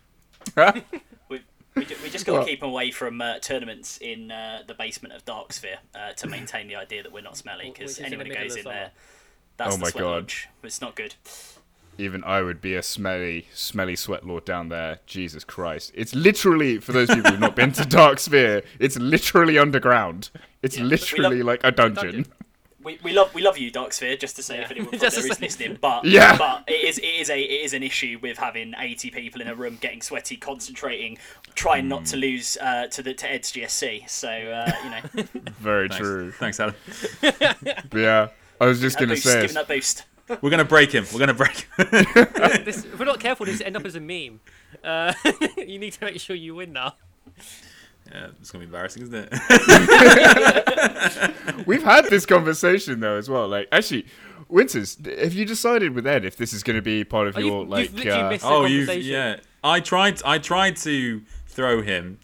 We, 0.57 0.72
we, 1.28 1.86
we 2.03 2.11
just 2.11 2.26
got 2.26 2.41
to 2.41 2.47
keep 2.47 2.62
away 2.62 2.91
from 2.91 3.20
uh, 3.20 3.38
tournaments 3.41 3.99
in 3.99 4.30
uh, 4.30 4.62
the 4.66 4.74
basement 4.74 5.14
of 5.14 5.24
Darksphere 5.24 5.76
uh, 5.95 6.12
to 6.14 6.26
maintain 6.26 6.66
the 6.66 6.76
idea 6.76 7.03
that 7.03 7.12
we're 7.12 7.22
not 7.22 7.36
smelly. 7.36 7.70
Because 7.70 7.93
is 7.93 7.99
in 7.99 8.03
the 8.05 8.07
anyone 8.09 8.28
that 8.28 8.32
middle 8.34 8.45
goes 8.49 8.57
in 8.57 8.62
summer. 8.64 8.74
there, 8.74 8.91
that's 9.57 9.74
Oh 9.74 9.76
the 9.76 9.82
my 9.82 9.91
sweat 9.91 10.03
God. 10.03 10.11
lodge. 10.11 10.49
It's 10.62 10.80
not 10.80 10.97
good. 10.97 11.14
Even 11.99 12.22
I 12.24 12.41
would 12.43 12.61
be 12.61 12.74
a 12.74 12.82
smelly, 12.82 13.47
smelly 13.53 13.97
sweat 13.97 14.26
lord 14.26 14.45
down 14.45 14.68
there. 14.68 15.01
Jesus 15.07 15.45
Christ! 15.45 15.93
It's 15.95 16.14
literally 16.14 16.78
for 16.78 16.93
those 16.93 17.09
people 17.09 17.30
who've 17.30 17.41
not 17.41 17.57
been 17.57 17.72
to 17.72 17.84
Dark 17.84 18.18
Sphere. 18.18 18.62
It's 18.78 18.99
literally 18.99 19.59
underground. 19.59 20.30
It's 20.62 20.76
Yeah, 20.78 20.84
literally 20.84 21.38
love- 21.38 21.47
like 21.47 21.61
a 21.64 21.70
dungeon. 21.72 22.05
dungeon. 22.12 22.26
We, 22.82 22.99
we 23.05 23.12
love 23.12 23.34
we 23.34 23.43
love 23.43 23.59
you, 23.59 23.70
Dark 23.70 23.93
Sphere. 23.93 24.16
Just 24.16 24.36
to 24.36 24.43
say, 24.43 24.62
if 24.62 24.70
anyone 24.70 24.88
from 24.91 24.99
Just 25.01 25.16
there 25.20 25.30
is 25.30 25.38
listening, 25.38 25.76
but 25.82 26.03
Yeah. 26.07 26.38
but 26.38 26.64
it 26.66 26.82
is 26.82 26.97
it 26.97 27.05
is 27.05 27.28
a 27.28 27.38
it 27.38 27.64
is 27.66 27.74
an 27.74 27.82
issue 27.82 28.18
with 28.22 28.38
having 28.38 28.72
eighty 28.78 29.11
people 29.11 29.43
in 29.43 29.49
a 29.49 29.55
room 29.55 29.76
getting 29.82 30.01
sweaty, 30.01 30.38
concentrating, 30.38 31.18
trying 31.55 31.88
not 31.88 32.07
to 32.07 32.16
lose 32.16 32.57
uh, 32.57 32.86
to 32.86 33.03
the 33.03 33.12
to 33.12 33.30
Ed's 33.30 33.53
GSC. 33.53 34.09
So 34.09 34.28
uh, 34.30 34.72
you 34.82 34.91
know, 34.91 35.28
Very 35.61 35.88
Thanks. 35.91 36.01
true. 36.07 36.32
Thanks, 36.32 36.59
Adam. 36.59 36.74
Yeah, 37.95 38.28
I 38.59 38.66
was 38.66 38.80
just 38.80 38.97
that 38.99 39.05
gonna 39.05 39.14
boost, 39.14 39.24
say. 39.24 39.41
giving 39.43 39.55
that 39.57 39.68
boost. 39.68 40.05
We're 40.41 40.51
gonna 40.51 40.64
break 40.64 40.93
him. 40.93 41.05
We're 41.12 41.18
gonna 41.20 41.35
break 41.35 41.68
him. 41.76 41.87
This, 42.64 42.85
if 42.85 42.99
we're 42.99 43.05
not 43.05 43.20
careful, 43.20 43.47
this 43.47 43.61
end 43.61 43.76
up 43.76 43.85
as 43.85 43.95
a 43.95 44.01
meme. 44.01 44.41
Uh, 44.85 45.12
you 45.57 45.78
need 45.78 45.93
to 45.95 46.05
make 46.05 46.20
sure 46.20 46.35
you 46.37 46.55
win 46.57 46.72
now. 46.72 46.95
yeah, 48.12 48.28
it's 48.41 48.51
gonna 48.51 48.61
be 48.61 48.66
embarrassing, 48.66 49.03
isn't 49.05 49.28
it? 49.33 49.33
We've 51.66 51.83
had 51.83 52.07
this 52.07 52.26
conversation 52.26 53.01
though 53.01 53.16
as 53.16 53.28
well. 53.31 53.49
Like, 53.49 53.68
actually, 53.72 54.07
Winters, 54.49 54.97
have 55.05 55.33
you 55.33 55.45
decided 55.45 55.95
with 55.95 56.07
Ed 56.07 56.24
if 56.24 56.37
this 56.37 56.53
is 56.53 56.62
going 56.62 56.76
to 56.76 56.83
be 56.83 57.05
part 57.05 57.28
of 57.28 57.37
Oh, 57.37 57.41
you've- 57.41 57.51
your 57.51 57.61
you've 57.61 57.68
like? 57.68 57.95
uh, 58.45 58.49
oh, 58.49 58.64
you 58.64 58.83
yeah. 58.91 59.37
I 59.62 59.81
tried. 59.81 60.22
I 60.24 60.39
tried 60.39 60.76
to 60.78 61.22
throw 61.47 61.83
him. 61.83 62.18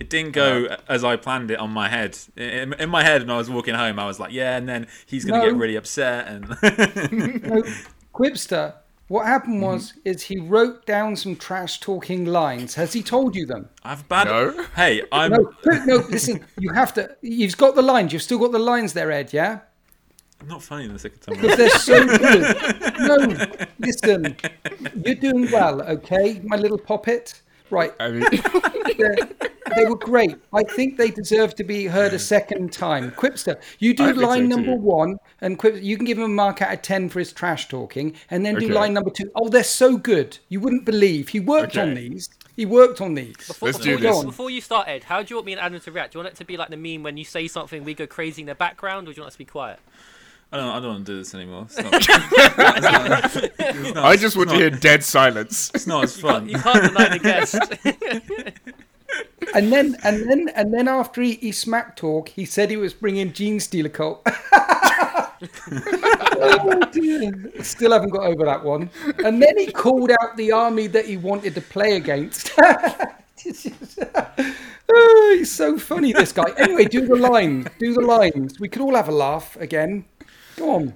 It 0.00 0.08
didn't 0.08 0.32
go 0.32 0.64
Uh-huh. 0.64 0.76
as 0.88 1.04
I 1.04 1.16
planned 1.16 1.50
it 1.50 1.58
on 1.58 1.70
my 1.70 1.88
head. 1.88 2.18
In, 2.36 2.72
in 2.74 2.88
my 2.88 3.02
head, 3.04 3.20
when 3.22 3.30
I 3.30 3.36
was 3.36 3.50
walking 3.50 3.74
home, 3.74 3.98
I 3.98 4.06
was 4.06 4.18
like, 4.18 4.32
"Yeah," 4.32 4.56
and 4.56 4.66
then 4.68 4.86
he's 5.06 5.24
gonna 5.26 5.42
No. 5.44 5.50
get 5.50 5.58
really 5.60 5.76
upset. 5.76 6.26
And 6.26 6.48
No, 7.42 7.62
Quipster, 8.14 8.74
what 9.08 9.26
happened 9.26 9.60
was 9.62 9.92
is 10.04 10.22
he 10.22 10.38
wrote 10.38 10.86
down 10.86 11.16
some 11.16 11.36
trash 11.36 11.80
talking 11.80 12.24
lines. 12.24 12.74
Has 12.76 12.92
he 12.94 13.02
told 13.02 13.36
you 13.36 13.44
them? 13.46 13.68
I've 13.84 14.08
bad. 14.08 14.26
No. 14.28 14.64
Hey, 14.74 15.02
I'm. 15.12 15.32
No, 15.32 15.52
no. 15.84 15.96
Listen, 16.08 16.44
you 16.58 16.72
have 16.72 16.94
to. 16.94 17.14
You've 17.20 17.56
got 17.58 17.74
the 17.74 17.82
lines. 17.82 18.12
You've 18.12 18.22
still 18.22 18.38
got 18.38 18.52
the 18.52 18.58
lines 18.58 18.94
there, 18.94 19.10
Ed. 19.12 19.32
Yeah, 19.34 19.58
I'm 20.40 20.48
not 20.48 20.62
funny 20.62 20.86
the 20.88 20.98
second 20.98 21.20
time. 21.20 21.34
because 21.40 21.50
around. 21.50 21.58
they're 21.58 21.78
so 21.90 22.06
good. 22.24 22.98
No, 23.00 23.66
listen, 23.78 24.36
you're 25.04 25.14
doing 25.16 25.50
well. 25.52 25.82
Okay, 25.82 26.40
my 26.44 26.56
little 26.56 26.78
poppet. 26.78 27.40
Right, 27.70 27.92
I 28.00 28.10
mean, 28.10 28.24
they 28.98 29.16
they 29.76 29.84
were 29.84 29.96
great. 29.96 30.36
I 30.52 30.62
think 30.64 30.96
they 30.96 31.10
deserve 31.10 31.54
to 31.56 31.64
be 31.64 31.86
heard 31.86 32.12
a 32.12 32.18
second 32.18 32.72
time. 32.72 33.12
Quipster, 33.12 33.60
you 33.78 33.94
do 33.94 34.04
I 34.04 34.06
think 34.06 34.18
so 34.18 34.26
line 34.26 34.48
number 34.48 34.74
too. 34.74 34.80
one, 34.80 35.16
and 35.40 35.58
Quip, 35.58 35.82
you 35.82 35.96
can 35.96 36.04
give 36.06 36.18
him 36.18 36.24
a 36.24 36.28
mark 36.28 36.60
out 36.62 36.72
of 36.72 36.82
ten 36.82 37.08
for 37.08 37.18
his 37.20 37.32
trash 37.32 37.68
talking, 37.68 38.14
and 38.30 38.44
then 38.44 38.56
do 38.56 38.66
Okay. 38.66 38.74
line 38.74 38.92
number 38.94 39.10
two. 39.10 39.30
Oh, 39.34 39.48
they're 39.48 39.62
so 39.64 39.96
good. 39.96 40.38
You 40.48 40.60
wouldn't 40.60 40.84
believe 40.84 41.28
he 41.28 41.40
worked 41.40 41.76
on 41.76 41.94
these. 41.94 42.28
He 42.56 42.66
worked 42.66 43.00
on 43.00 43.14
these. 43.14 43.36
Before, 43.36 43.68
Let's 43.68 43.78
before 43.78 43.84
do 43.84 43.90
you, 43.90 43.98
this. 43.98 44.24
Before 44.24 44.50
you 44.50 44.60
start, 44.60 44.88
Ed, 44.88 45.04
how 45.04 45.22
do 45.22 45.28
you 45.30 45.36
want 45.36 45.46
me 45.46 45.52
and 45.52 45.60
Adam 45.60 45.80
to 45.80 45.92
react? 45.92 46.12
Do 46.12 46.18
you 46.18 46.24
want 46.24 46.34
it 46.34 46.38
to 46.38 46.44
be 46.44 46.56
like 46.56 46.68
the 46.68 46.76
meme 46.76 47.02
when 47.02 47.16
you 47.16 47.24
say 47.24 47.48
something, 47.48 47.84
we 47.84 47.94
go 47.94 48.06
crazy 48.06 48.42
in 48.42 48.46
the 48.46 48.54
background, 48.54 49.08
or 49.08 49.12
do 49.12 49.16
you 49.16 49.22
want 49.22 49.28
us 49.28 49.34
to 49.34 49.38
be 49.38 49.44
quiet? 49.46 49.78
I 50.52 50.56
don't. 50.56 50.68
I 50.68 50.80
don't 50.80 50.88
want 50.88 51.06
to 51.06 51.12
do 51.12 51.18
this 51.18 51.34
anymore. 51.34 51.66
It's 51.68 51.78
not, 51.78 51.94
it's 51.94 52.08
not- 52.08 53.34
it's 53.58 53.94
not- 53.94 54.04
I 54.04 54.16
just 54.16 54.36
want 54.36 54.50
to 54.50 54.56
it's 54.56 54.60
hear 54.60 54.70
dead 54.70 55.04
silence. 55.04 55.70
It's 55.74 55.86
not 55.86 56.04
as 56.04 56.18
fun. 56.18 56.48
You 56.48 56.58
can't 56.58 56.82
deny 56.82 57.08
the 57.08 57.18
guest. 57.18 57.58
And 59.54 59.72
then, 59.72 59.96
and 60.04 60.30
then, 60.30 60.48
and 60.54 60.72
then 60.72 60.86
after 60.86 61.20
he, 61.20 61.34
he 61.34 61.50
smack 61.50 61.96
talk, 61.96 62.28
he 62.28 62.44
said 62.44 62.70
he 62.70 62.76
was 62.76 62.94
bringing 62.94 63.32
Genestealer 63.32 63.92
Cult. 63.92 64.22
oh. 66.38 67.62
Still 67.62 67.90
haven't 67.92 68.10
got 68.10 68.22
over 68.22 68.44
that 68.44 68.62
one. 68.62 68.88
And 69.24 69.42
then 69.42 69.58
he 69.58 69.66
called 69.72 70.12
out 70.12 70.36
the 70.36 70.52
army 70.52 70.86
that 70.88 71.06
he 71.06 71.16
wanted 71.16 71.56
to 71.56 71.60
play 71.60 71.96
against. 71.96 72.52
oh, 74.92 75.34
he's 75.36 75.50
so 75.50 75.78
funny, 75.78 76.12
this 76.12 76.32
guy. 76.32 76.52
Anyway, 76.56 76.84
do 76.84 77.06
the 77.06 77.16
lines. 77.16 77.66
Do 77.78 77.92
the 77.94 78.00
lines. 78.02 78.60
We 78.60 78.68
could 78.68 78.82
all 78.82 78.94
have 78.94 79.08
a 79.08 79.12
laugh 79.12 79.56
again. 79.56 80.04
Go 80.70 80.76
on. 80.76 80.94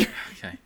Okay. 0.00 0.58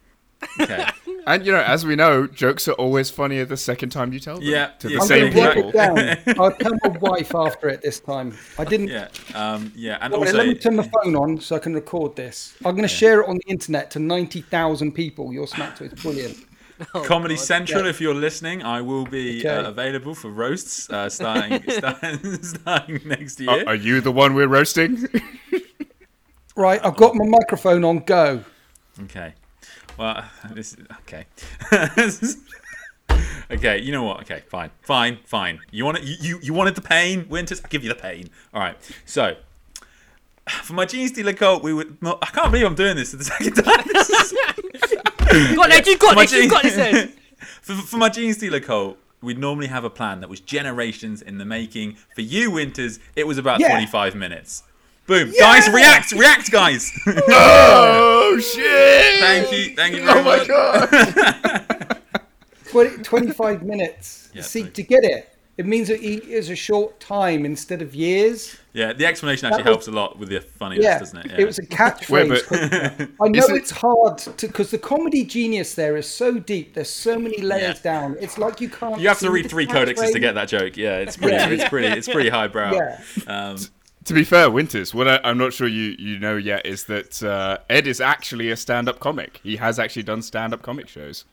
Okay. 0.60 0.86
And 1.24 1.46
you 1.46 1.52
know, 1.52 1.60
as 1.60 1.86
we 1.86 1.94
know, 1.94 2.26
jokes 2.26 2.66
are 2.66 2.72
always 2.72 3.08
funnier 3.08 3.44
the 3.44 3.56
second 3.56 3.90
time 3.90 4.12
you 4.12 4.18
tell 4.18 4.40
them. 4.40 4.42
Yeah, 4.44 4.70
to 4.80 4.88
the 4.88 4.96
I'm 4.96 5.06
same 5.06 5.32
people. 5.32 5.68
it 5.68 5.72
down. 5.72 6.36
I'll 6.40 6.50
tell 6.50 6.72
my 6.82 6.98
wife 6.98 7.32
after 7.36 7.68
it 7.68 7.80
this 7.80 8.00
time. 8.00 8.36
I 8.58 8.64
didn't. 8.64 8.88
Yeah. 8.88 9.06
Um. 9.32 9.70
Yeah. 9.76 9.98
And 10.00 10.12
Wait, 10.14 10.18
also, 10.18 10.38
let 10.38 10.48
me 10.48 10.54
turn 10.56 10.74
my 10.74 10.88
phone 10.88 11.14
on 11.14 11.40
so 11.40 11.54
I 11.54 11.60
can 11.60 11.74
record 11.74 12.16
this. 12.16 12.56
I'm 12.64 12.72
going 12.72 12.82
to 12.82 12.88
share 12.88 13.20
it 13.22 13.28
on 13.28 13.36
the 13.36 13.48
internet 13.52 13.88
to 13.92 14.00
90,000 14.00 14.90
people. 14.90 15.32
Your 15.32 15.46
smack 15.46 15.76
to 15.76 15.84
it's 15.84 16.02
brilliant. 16.02 16.36
Comedy 17.04 17.36
Central, 17.36 17.86
if 17.86 18.00
you're 18.00 18.12
listening, 18.12 18.64
I 18.64 18.80
will 18.80 19.04
be 19.06 19.46
Okay. 19.46 19.48
uh, 19.48 19.68
available 19.68 20.16
for 20.16 20.28
roasts 20.28 20.90
uh, 20.90 21.08
starting, 21.08 21.62
starting 21.70 22.42
starting 22.42 23.00
next 23.04 23.38
year. 23.38 23.48
Are, 23.48 23.68
are 23.68 23.74
you 23.76 24.00
the 24.00 24.10
one 24.10 24.34
we're 24.34 24.48
roasting? 24.48 25.06
Right, 26.56 26.84
I've 26.84 26.96
got 26.96 27.14
my 27.14 27.24
microphone 27.26 27.84
on. 27.84 28.00
Go. 28.00 28.44
Okay. 29.04 29.34
Well, 29.98 30.24
this 30.52 30.74
is 30.74 30.86
okay. 31.00 31.26
okay, 33.50 33.78
you 33.78 33.92
know 33.92 34.02
what? 34.02 34.20
Okay, 34.22 34.42
fine, 34.48 34.70
fine, 34.82 35.18
fine. 35.24 35.60
You 35.70 35.84
want 35.84 35.98
it? 35.98 36.04
You, 36.04 36.16
you 36.20 36.38
you 36.42 36.54
wanted 36.54 36.74
the 36.74 36.82
pain, 36.82 37.26
Winters? 37.28 37.60
I'll 37.62 37.70
give 37.70 37.82
you 37.82 37.88
the 37.88 37.94
pain. 37.94 38.28
All 38.52 38.60
right. 38.60 38.76
So, 39.06 39.36
for 40.48 40.74
my 40.74 40.86
Genestealer 40.86 41.36
cult, 41.36 41.62
we 41.62 41.72
would. 41.72 42.00
Not, 42.02 42.18
I 42.22 42.26
can't 42.26 42.50
believe 42.50 42.66
I'm 42.66 42.74
doing 42.74 42.96
this 42.96 43.10
for 43.12 43.16
the 43.16 43.24
second 43.24 43.54
time. 43.54 43.84
You 45.32 45.56
got 45.56 45.70
it, 45.70 45.86
you 45.86 45.96
got 45.96 46.14
my 46.14 46.26
this, 46.26 46.32
you 46.34 46.50
got 46.50 46.62
this, 46.62 47.10
for, 47.62 47.72
for 47.72 47.96
my 47.96 48.10
Genestealer 48.10 48.62
cult, 48.62 48.98
we'd 49.22 49.38
normally 49.38 49.68
have 49.68 49.82
a 49.82 49.88
plan 49.88 50.20
that 50.20 50.28
was 50.28 50.40
generations 50.40 51.22
in 51.22 51.38
the 51.38 51.46
making. 51.46 51.96
For 52.14 52.20
you, 52.20 52.50
Winters, 52.50 52.98
it 53.16 53.26
was 53.26 53.38
about 53.38 53.58
Yeah. 53.58 53.70
25 53.70 54.14
minutes. 54.14 54.62
Boom. 55.06 55.32
Guys, 55.38 55.68
react! 55.68 56.12
React, 56.12 56.50
guys! 56.50 56.92
oh 57.06 58.38
shit! 58.54 59.20
thank 59.20 59.52
you. 59.52 59.74
Thank 59.74 59.96
you 59.96 60.04
very 60.04 60.20
Oh 60.20 60.22
my 60.22 60.36
much. 60.38 60.48
god! 60.48 61.98
20, 62.70 63.02
25 63.02 63.62
minutes. 63.64 64.30
Yeah, 64.32 64.42
See, 64.42 64.64
to 64.70 64.82
get 64.82 65.04
it, 65.04 65.28
it 65.58 65.66
means 65.66 65.88
that 65.88 66.00
it 66.00 66.24
is 66.26 66.48
a 66.48 66.56
short 66.56 66.98
time 67.00 67.44
instead 67.44 67.82
of 67.82 67.94
years. 67.94 68.56
Yeah, 68.72 68.94
the 68.94 69.04
explanation 69.04 69.46
actually 69.48 69.64
was- 69.64 69.70
helps 69.70 69.88
a 69.88 69.90
lot 69.90 70.18
with 70.18 70.30
the 70.30 70.40
funniness, 70.40 70.84
Yeah, 70.84 70.98
doesn't 70.98 71.18
it? 71.18 71.26
Yeah. 71.32 71.40
it 71.40 71.44
was 71.46 71.58
a 71.58 71.66
catchphrase. 71.66 72.08
Wait, 73.00 73.08
I 73.20 73.28
know 73.28 73.38
Is 73.40 73.48
it- 73.50 73.56
it's 73.56 73.70
hard 73.72 74.18
to 74.18 74.46
because 74.46 74.70
the 74.70 74.78
comedy 74.78 75.24
genius 75.24 75.74
there 75.74 75.96
is 75.96 76.06
so 76.08 76.38
deep. 76.38 76.72
There's 76.74 76.88
so 76.88 77.18
many 77.18 77.42
layers 77.42 77.76
Yeah. 77.84 77.92
down. 77.92 78.16
It's 78.20 78.38
like 78.38 78.60
you 78.62 78.70
can't. 78.70 78.98
You 79.00 79.08
have 79.08 79.18
to 79.18 79.30
read 79.30 79.44
the 79.46 79.50
three 79.50 79.66
codexes 79.66 80.12
to 80.12 80.18
get 80.20 80.34
that 80.36 80.48
joke. 80.48 80.76
Yeah, 80.78 80.98
it's 80.98 81.16
pretty. 81.18 81.36
Yeah. 81.36 81.48
It's 81.48 81.68
pretty. 81.68 81.88
It's 81.88 82.08
pretty 82.08 82.30
highbrow. 82.30 82.72
Yeah. 82.72 82.98
Um, 83.26 83.56
To 84.04 84.14
be 84.14 84.24
fair, 84.24 84.50
Winters, 84.50 84.94
what 84.94 85.06
I, 85.06 85.20
I'm 85.22 85.38
not 85.38 85.52
sure 85.52 85.68
you, 85.68 85.94
you 85.98 86.18
know 86.18 86.36
yet 86.36 86.66
is 86.66 86.84
that 86.84 87.22
uh, 87.22 87.58
Ed 87.70 87.86
is 87.86 88.00
actually 88.00 88.50
a 88.50 88.56
stand-up 88.56 88.98
comic. 88.98 89.40
He 89.42 89.56
has 89.56 89.78
actually 89.78 90.02
done 90.02 90.22
stand-up 90.22 90.62
comic 90.62 90.88
shows. 90.88 91.24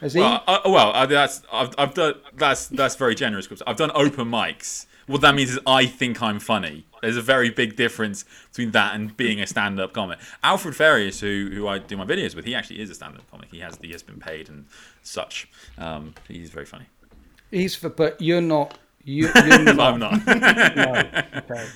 Has 0.00 0.14
he? 0.14 0.20
well, 0.20 0.42
I, 0.46 0.60
well, 0.64 0.92
uh, 0.92 1.06
that's 1.06 1.42
I've, 1.52 1.74
I've 1.78 1.94
done 1.94 2.14
that's 2.34 2.66
that's 2.66 2.96
very 2.96 3.14
generous. 3.14 3.46
Chris. 3.46 3.62
I've 3.66 3.76
done 3.76 3.92
open 3.94 4.28
mics. 4.28 4.86
What 5.06 5.20
that 5.22 5.34
means 5.34 5.50
is 5.50 5.58
I 5.66 5.86
think 5.86 6.22
I'm 6.22 6.38
funny. 6.38 6.86
There's 7.02 7.16
a 7.16 7.22
very 7.22 7.50
big 7.50 7.76
difference 7.76 8.24
between 8.50 8.70
that 8.72 8.94
and 8.94 9.16
being 9.16 9.40
a 9.40 9.46
stand-up 9.46 9.92
comic. 9.92 10.18
Alfred 10.44 10.76
Farias, 10.76 11.20
who 11.20 11.50
who 11.52 11.66
I 11.68 11.78
do 11.78 11.96
my 11.96 12.04
videos 12.04 12.34
with, 12.34 12.44
he 12.44 12.54
actually 12.54 12.80
is 12.80 12.90
a 12.90 12.94
stand-up 12.94 13.28
comic. 13.30 13.48
He 13.50 13.60
has 13.60 13.78
he 13.80 13.92
has 13.92 14.02
been 14.02 14.18
paid 14.18 14.48
and 14.48 14.66
such. 15.02 15.48
Um, 15.78 16.14
he's 16.28 16.50
very 16.50 16.66
funny. 16.66 16.86
He's 17.50 17.74
for, 17.74 17.88
but 17.88 18.20
you're 18.20 18.40
not. 18.40 18.78
You, 19.04 19.28
you're 19.34 19.58
not. 19.74 19.80
I'm 19.80 19.98
not. 20.00 20.26
No. 20.76 21.38
Okay. 21.38 21.66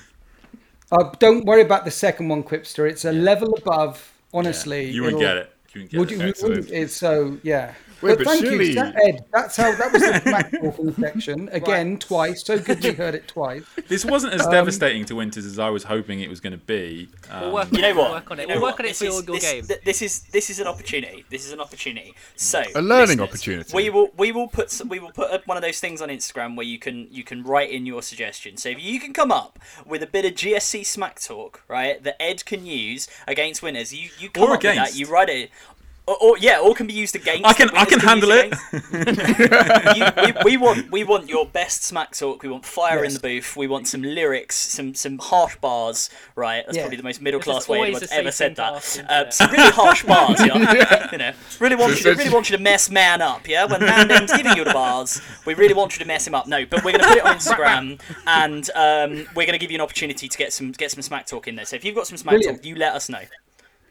Uh, 0.91 1.11
don't 1.19 1.45
worry 1.45 1.61
about 1.61 1.85
the 1.85 1.91
second 1.91 2.29
one, 2.29 2.43
Quipster. 2.43 2.89
It's 2.89 3.05
a 3.05 3.11
level 3.11 3.53
above. 3.57 4.13
Honestly, 4.33 4.89
you 4.89 5.03
wouldn't 5.03 5.21
get 5.21 5.37
it. 5.37 5.51
You 5.73 5.81
wouldn't 5.81 5.91
get 5.91 5.99
Would 5.99 6.11
it. 6.11 6.15
you, 6.17 6.25
you 6.27 6.49
wouldn't, 6.49 6.71
it's 6.71 6.95
so 6.95 7.37
yeah. 7.43 7.73
Wait, 8.01 8.09
but, 8.11 8.17
but 8.19 8.27
thank 8.27 8.45
surely- 8.45 8.67
you, 8.69 8.75
that, 8.75 8.95
Ed. 9.03 9.25
That's 9.33 9.55
how 9.57 9.75
that 9.75 9.91
was 9.93 10.01
the 10.01 10.19
smack 10.23 10.51
talking 10.51 10.93
section 10.93 11.49
again 11.51 11.97
twice. 11.97 12.43
So 12.45 12.59
good 12.59 12.83
we 12.83 12.91
heard 12.93 13.15
it 13.15 13.27
twice. 13.27 13.63
This 13.87 14.05
wasn't 14.05 14.33
Um, 14.33 14.39
as 14.41 14.47
devastating 14.47 15.05
to 15.05 15.15
Winters 15.15 15.45
as 15.45 15.57
I 15.59 15.69
was 15.69 15.83
hoping 15.83 16.19
it 16.21 16.29
was 16.29 16.39
going 16.39 16.51
to 16.51 16.57
be. 16.65 17.09
Um, 17.31 17.41
We'll 17.41 17.53
work, 17.53 17.71
You 17.71 17.81
know 17.81 17.89
what? 17.95 18.03
we'll 18.03 18.11
work 18.13 18.31
on 18.31 18.39
it. 18.39 18.47
We'll 18.47 18.61
work 18.61 18.79
on 18.79 18.85
it 18.85 18.95
for 18.95 19.05
your, 19.05 19.13
your 19.13 19.23
this, 19.23 19.51
game. 19.51 19.65
th- 19.65 19.81
This 19.83 20.01
is 20.01 20.21
this 20.31 20.49
is 20.49 20.59
an 20.59 20.67
opportunity. 20.67 21.25
This 21.29 21.45
is 21.45 21.51
an 21.51 21.59
opportunity. 21.59 22.13
So 22.35 22.63
A 22.75 22.81
learning 22.81 23.19
opportunity. 23.19 23.71
We 23.73 23.89
will 23.89 24.09
we 24.17 24.31
will 24.31 24.47
put 24.47 24.69
some, 24.71 24.89
we 24.89 24.99
will 24.99 25.11
put 25.11 25.45
one 25.47 25.57
of 25.57 25.63
those 25.63 25.79
things 25.79 26.01
on 26.01 26.09
Instagram 26.09 26.55
where 26.55 26.65
you 26.65 26.79
can 26.79 27.07
you 27.11 27.23
can 27.23 27.43
write 27.43 27.71
in 27.71 27.85
your 27.85 28.01
suggestion. 28.01 28.57
So 28.57 28.69
if 28.69 28.81
you 28.81 28.99
can 28.99 29.13
come 29.13 29.31
up 29.31 29.59
with 29.85 30.03
a 30.03 30.07
bit 30.07 30.25
of 30.25 30.33
GSC 30.33 30.85
smack 30.85 31.19
talk, 31.21 31.63
right, 31.67 32.01
that 32.03 32.21
Ed 32.21 32.45
can 32.45 32.65
use 32.65 33.07
against 33.27 33.61
Winters, 33.63 33.93
you 33.93 34.09
you 34.19 34.29
come 34.29 34.43
Or 34.43 34.53
up 34.55 34.63
with 34.63 34.75
that. 34.75 34.95
You 34.95 35.07
write 35.07 35.29
it. 35.29 35.49
Or, 36.07 36.15
or 36.21 36.37
yeah, 36.37 36.59
all 36.59 36.73
can 36.73 36.87
be 36.87 36.93
used 36.93 37.15
against. 37.17 37.45
I 37.45 37.51
can 37.53 37.69
I 37.71 37.83
can 37.83 37.99
handle 37.99 38.29
it. 38.31 38.53
you, 39.97 40.33
we, 40.45 40.51
we 40.53 40.57
want 40.57 40.89
we 40.91 41.03
want 41.03 41.27
your 41.27 41.45
best 41.45 41.83
smack 41.83 42.15
talk. 42.15 42.43
We 42.43 42.49
want 42.49 42.65
fire 42.65 43.03
in 43.03 43.13
the 43.13 43.19
booth. 43.19 43.55
We 43.57 43.67
want 43.67 43.87
some 43.87 44.01
lyrics, 44.01 44.55
some 44.55 44.93
some 44.95 45.17
harsh 45.17 45.57
bars. 45.57 46.09
Right, 46.35 46.63
that's 46.65 46.77
Yeah. 46.77 46.83
probably 46.83 46.97
the 46.97 47.03
most 47.03 47.21
middle 47.21 47.39
class 47.41 47.67
way 47.67 47.77
always 47.79 47.89
anyone's 47.95 48.11
ever 48.13 48.31
safe 48.31 48.35
said 48.35 48.55
that. 48.55 48.73
ask, 48.75 48.99
Uh, 49.07 49.29
some 49.31 49.51
really 49.51 49.69
harsh 49.71 50.03
bars, 50.11 50.39
yeah. 50.39 51.09
you 51.11 51.17
know, 51.17 51.33
really 51.59 51.75
want 51.75 51.95
you 51.97 52.03
to 52.03 52.13
really 52.15 52.29
want 52.33 52.49
you 52.49 52.55
to 52.57 52.63
mess 52.63 52.89
man 52.89 53.21
up. 53.21 53.47
Yeah, 53.47 53.65
when 53.65 53.81
Manden's 53.81 54.31
giving 54.31 54.55
you 54.55 54.63
the 54.63 54.73
bars, 54.73 55.21
we 55.45 55.55
really 55.55 55.73
want 55.73 55.93
you 55.93 55.99
to 55.99 56.05
mess 56.05 56.25
him 56.25 56.33
up. 56.35 56.47
No, 56.47 56.65
but 56.65 56.85
we're 56.85 56.93
gonna 56.93 57.07
put 57.07 57.17
it 57.17 57.25
on 57.25 57.35
Instagram, 57.35 57.99
and 58.25 58.69
um, 58.75 59.27
we're 59.35 59.45
gonna 59.45 59.57
give 59.57 59.71
you 59.71 59.75
an 59.75 59.81
opportunity 59.81 60.29
to 60.29 60.37
get 60.37 60.53
some 60.53 60.71
get 60.71 60.91
some 60.91 61.01
smack 61.01 61.25
talk 61.27 61.47
in 61.49 61.55
there. 61.57 61.65
So 61.65 61.75
if 61.75 61.83
you've 61.83 61.95
got 61.95 62.07
some 62.07 62.17
smack 62.17 62.35
Brilliant. 62.35 62.59
talk, 62.59 62.65
you 62.65 62.75
let 62.75 62.93
us 62.93 63.09
know. 63.09 63.19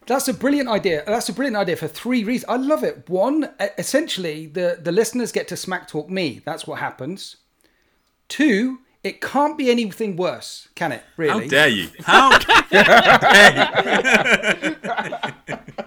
That's 0.07 0.29
a 0.29 0.35
brilliant 0.35 0.69
idea. 0.69 1.03
That's 1.07 1.29
a 1.29 1.33
brilliant 1.33 1.57
idea 1.57 1.77
for 1.77 1.89
three 1.89 2.23
reasons. 2.25 2.49
I 2.49 2.57
love 2.57 2.85
it. 2.85 3.09
One, 3.09 3.51
essentially, 3.77 4.47
the, 4.47 4.79
the 4.81 4.93
listeners 4.93 5.33
get 5.33 5.49
to 5.49 5.57
smack 5.57 5.89
talk 5.89 6.09
me. 6.09 6.43
That's 6.45 6.67
what 6.67 6.79
happens. 6.79 7.37
Two, 8.29 8.79
it 9.03 9.21
can't 9.21 9.57
be 9.57 9.71
anything 9.71 10.17
worse, 10.17 10.69
can 10.75 10.93
it? 10.93 11.03
Really? 11.17 11.45
How 11.45 11.49
dare 11.51 11.69
you? 11.69 11.89
How 12.01 12.39
dare 12.71 13.53
you? 14.65 14.77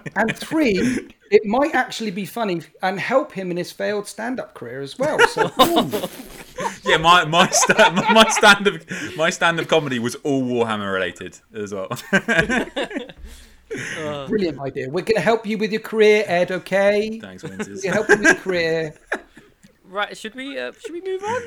and 0.16 0.36
three, 0.36 1.08
it 1.30 1.44
might 1.44 1.74
actually 1.74 2.10
be 2.10 2.24
funny 2.24 2.62
and 2.82 2.98
help 2.98 3.32
him 3.32 3.50
in 3.50 3.56
his 3.56 3.72
failed 3.72 4.06
stand-up 4.06 4.54
career 4.54 4.80
as 4.80 4.98
well. 4.98 5.18
So. 5.28 5.50
Yeah, 6.84 6.98
my 6.98 7.24
my 7.24 7.48
sta- 7.48 7.90
my 7.92 8.28
stand 8.30 8.68
up 8.68 8.74
my 9.16 9.30
stand 9.30 9.60
up 9.60 9.66
comedy 9.68 9.98
was 9.98 10.14
all 10.16 10.42
Warhammer 10.42 10.92
related 10.92 11.38
as 11.54 11.72
well. 11.72 11.88
Uh. 13.98 14.26
brilliant 14.26 14.58
idea. 14.60 14.88
We're 14.88 15.02
going 15.02 15.14
to 15.16 15.20
help 15.20 15.46
you 15.46 15.56
with 15.58 15.70
your 15.72 15.80
career, 15.80 16.24
Ed. 16.26 16.50
Okay? 16.50 17.18
Thanks, 17.20 17.42
Winters. 17.42 17.82
We're 17.84 17.92
going 17.92 17.94
help 17.94 18.08
you 18.08 18.16
with 18.18 18.24
your 18.26 18.34
career. 18.36 18.94
Right, 19.90 20.16
should 20.16 20.36
we 20.36 20.56
uh, 20.56 20.70
should 20.70 20.92
we 20.92 21.00
move 21.00 21.20
on? 21.24 21.42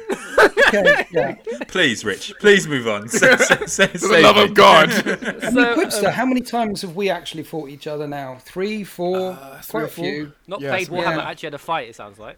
Okay. 0.68 1.08
Yeah. 1.12 1.36
Please, 1.70 2.04
Rich, 2.04 2.34
please 2.42 2.68
move 2.68 2.90
on. 2.90 3.08
Say, 3.08 3.38
say, 3.38 3.66
say, 3.68 3.88
For 3.88 4.08
the 4.10 4.20
love 4.22 4.36
of 4.36 4.54
God. 4.54 4.90
I 5.08 5.16
mean, 5.16 5.52
So, 5.54 5.76
Quipster, 5.78 6.08
um, 6.08 6.14
how 6.14 6.26
many 6.26 6.42
times 6.42 6.82
have 6.82 6.94
we 6.94 7.10
actually 7.10 7.44
fought 7.44 7.70
each 7.70 7.88
other 7.88 8.06
now? 8.06 8.36
Three, 8.42 8.84
four, 8.84 9.32
uh, 9.32 9.62
quite 9.70 9.82
or 9.82 9.86
a 9.86 9.88
few. 9.88 10.34
Not 10.48 10.60
Yes, 10.60 10.72
played 10.72 10.88
Warhammer, 10.90 11.16
yeah. 11.20 11.30
actually 11.30 11.48
had 11.48 11.54
a 11.54 11.58
fight. 11.58 11.88
It 11.88 11.96
sounds 11.96 12.20
like. 12.20 12.38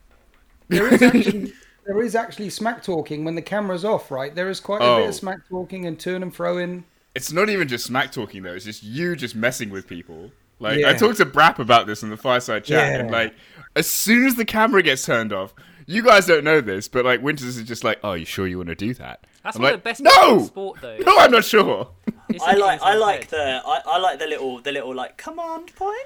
There 0.68 0.94
is 0.94 1.02
actually 1.02 1.54
there 1.88 2.02
is 2.04 2.14
actually 2.16 2.52
smack 2.52 2.84
talking 2.84 3.26
when 3.26 3.34
the 3.34 3.42
camera's 3.42 3.84
off, 3.84 4.12
right? 4.12 4.36
There 4.36 4.50
is 4.52 4.60
quite 4.60 4.82
a 4.82 4.98
bit 4.98 5.06
Oh. 5.06 5.08
of 5.08 5.16
smack 5.16 5.40
talking 5.50 5.88
and 5.88 6.00
turn 6.00 6.22
and 6.22 6.32
throw 6.32 6.60
in. 6.60 6.84
It's 7.16 7.32
not 7.32 7.50
even 7.50 7.68
just 7.68 7.86
smack 7.86 8.12
talking 8.12 8.44
though. 8.44 8.54
It's 8.54 8.66
just 8.66 8.84
you 8.84 9.16
just 9.16 9.36
messing 9.36 9.70
with 9.70 9.88
people. 9.88 10.32
Like 10.60 10.80
Yeah. 10.80 10.90
I 10.90 10.94
talked 10.94 11.18
to 11.18 11.26
Brap 11.26 11.60
about 11.60 11.88
this 11.88 12.04
in 12.04 12.10
the 12.10 12.18
fireside 12.18 12.64
chat, 12.66 13.00
and 13.00 13.12
like 13.12 13.34
as 13.76 13.90
soon 13.90 14.26
as 14.26 14.36
the 14.36 14.46
camera 14.46 14.82
gets 14.84 15.06
turned 15.06 15.34
off, 15.34 15.54
you 15.86 16.02
guys 16.02 16.26
don't 16.26 16.44
know 16.44 16.62
this, 16.62 16.88
but 16.88 17.06
like 17.06 17.22
Winters 17.22 17.58
is 17.58 17.64
just 17.68 17.84
like, 17.84 18.00
"Oh, 18.04 18.14
you 18.14 18.26
sure 18.26 18.48
you 18.48 18.58
want 18.58 18.70
to 18.70 18.76
do 18.76 18.94
that?" 18.96 19.26
That's 19.44 19.58
I'm 19.58 19.62
one 19.62 19.72
like, 19.72 19.78
of 19.78 19.84
the 19.84 19.90
best 19.90 20.02
No, 20.02 20.44
sport, 20.44 20.80
though. 20.82 20.98
no, 21.06 21.18
I'm 21.20 21.32
not 21.32 21.46
sure. 21.46 21.90
I 22.42 22.56
like 22.56 22.82
I 22.82 22.96
like 22.96 23.28
the 23.28 23.62
I, 23.66 23.82
I 23.86 23.98
like 24.00 24.18
the 24.20 24.28
little 24.28 24.60
the 24.60 24.72
little 24.72 24.94
like 24.96 25.18
command 25.18 25.76
point. 25.76 25.98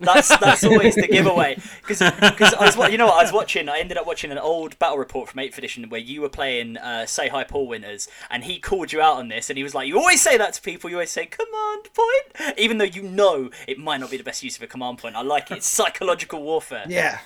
That's 0.00 0.36
that's 0.38 0.64
always 0.64 0.94
the 0.94 1.06
giveaway. 1.08 1.56
Because 1.80 2.02
I 2.02 2.64
was 2.64 2.90
you 2.90 2.98
know 2.98 3.06
what 3.06 3.18
I 3.18 3.22
was 3.22 3.32
watching 3.32 3.68
I 3.68 3.78
ended 3.78 3.96
up 3.96 4.06
watching 4.06 4.30
an 4.30 4.38
old 4.38 4.78
battle 4.78 4.98
report 4.98 5.28
from 5.28 5.40
8th 5.40 5.58
edition 5.58 5.88
where 5.88 6.00
you 6.00 6.20
were 6.20 6.28
playing 6.28 6.76
uh, 6.76 7.06
say 7.06 7.28
hi 7.28 7.42
Paul 7.44 7.66
Winters 7.66 8.08
and 8.30 8.44
he 8.44 8.58
called 8.58 8.92
you 8.92 9.00
out 9.00 9.16
on 9.16 9.28
this 9.28 9.50
and 9.50 9.56
he 9.56 9.62
was 9.62 9.74
like 9.74 9.88
you 9.88 9.98
always 9.98 10.20
say 10.22 10.36
that 10.38 10.54
to 10.54 10.62
people 10.62 10.88
you 10.88 10.96
always 10.96 11.10
say 11.10 11.26
command 11.26 11.88
point 11.94 12.56
even 12.58 12.78
though 12.78 12.84
you 12.84 13.02
know 13.02 13.50
it 13.66 13.78
might 13.78 13.98
not 14.00 14.10
be 14.10 14.16
the 14.16 14.24
best 14.24 14.42
use 14.42 14.56
of 14.56 14.62
a 14.62 14.66
command 14.66 14.98
point. 14.98 15.16
I 15.16 15.22
like 15.22 15.50
it. 15.50 15.58
It's 15.58 15.66
psychological 15.66 16.42
warfare. 16.42 16.84
Yeah. 16.88 17.18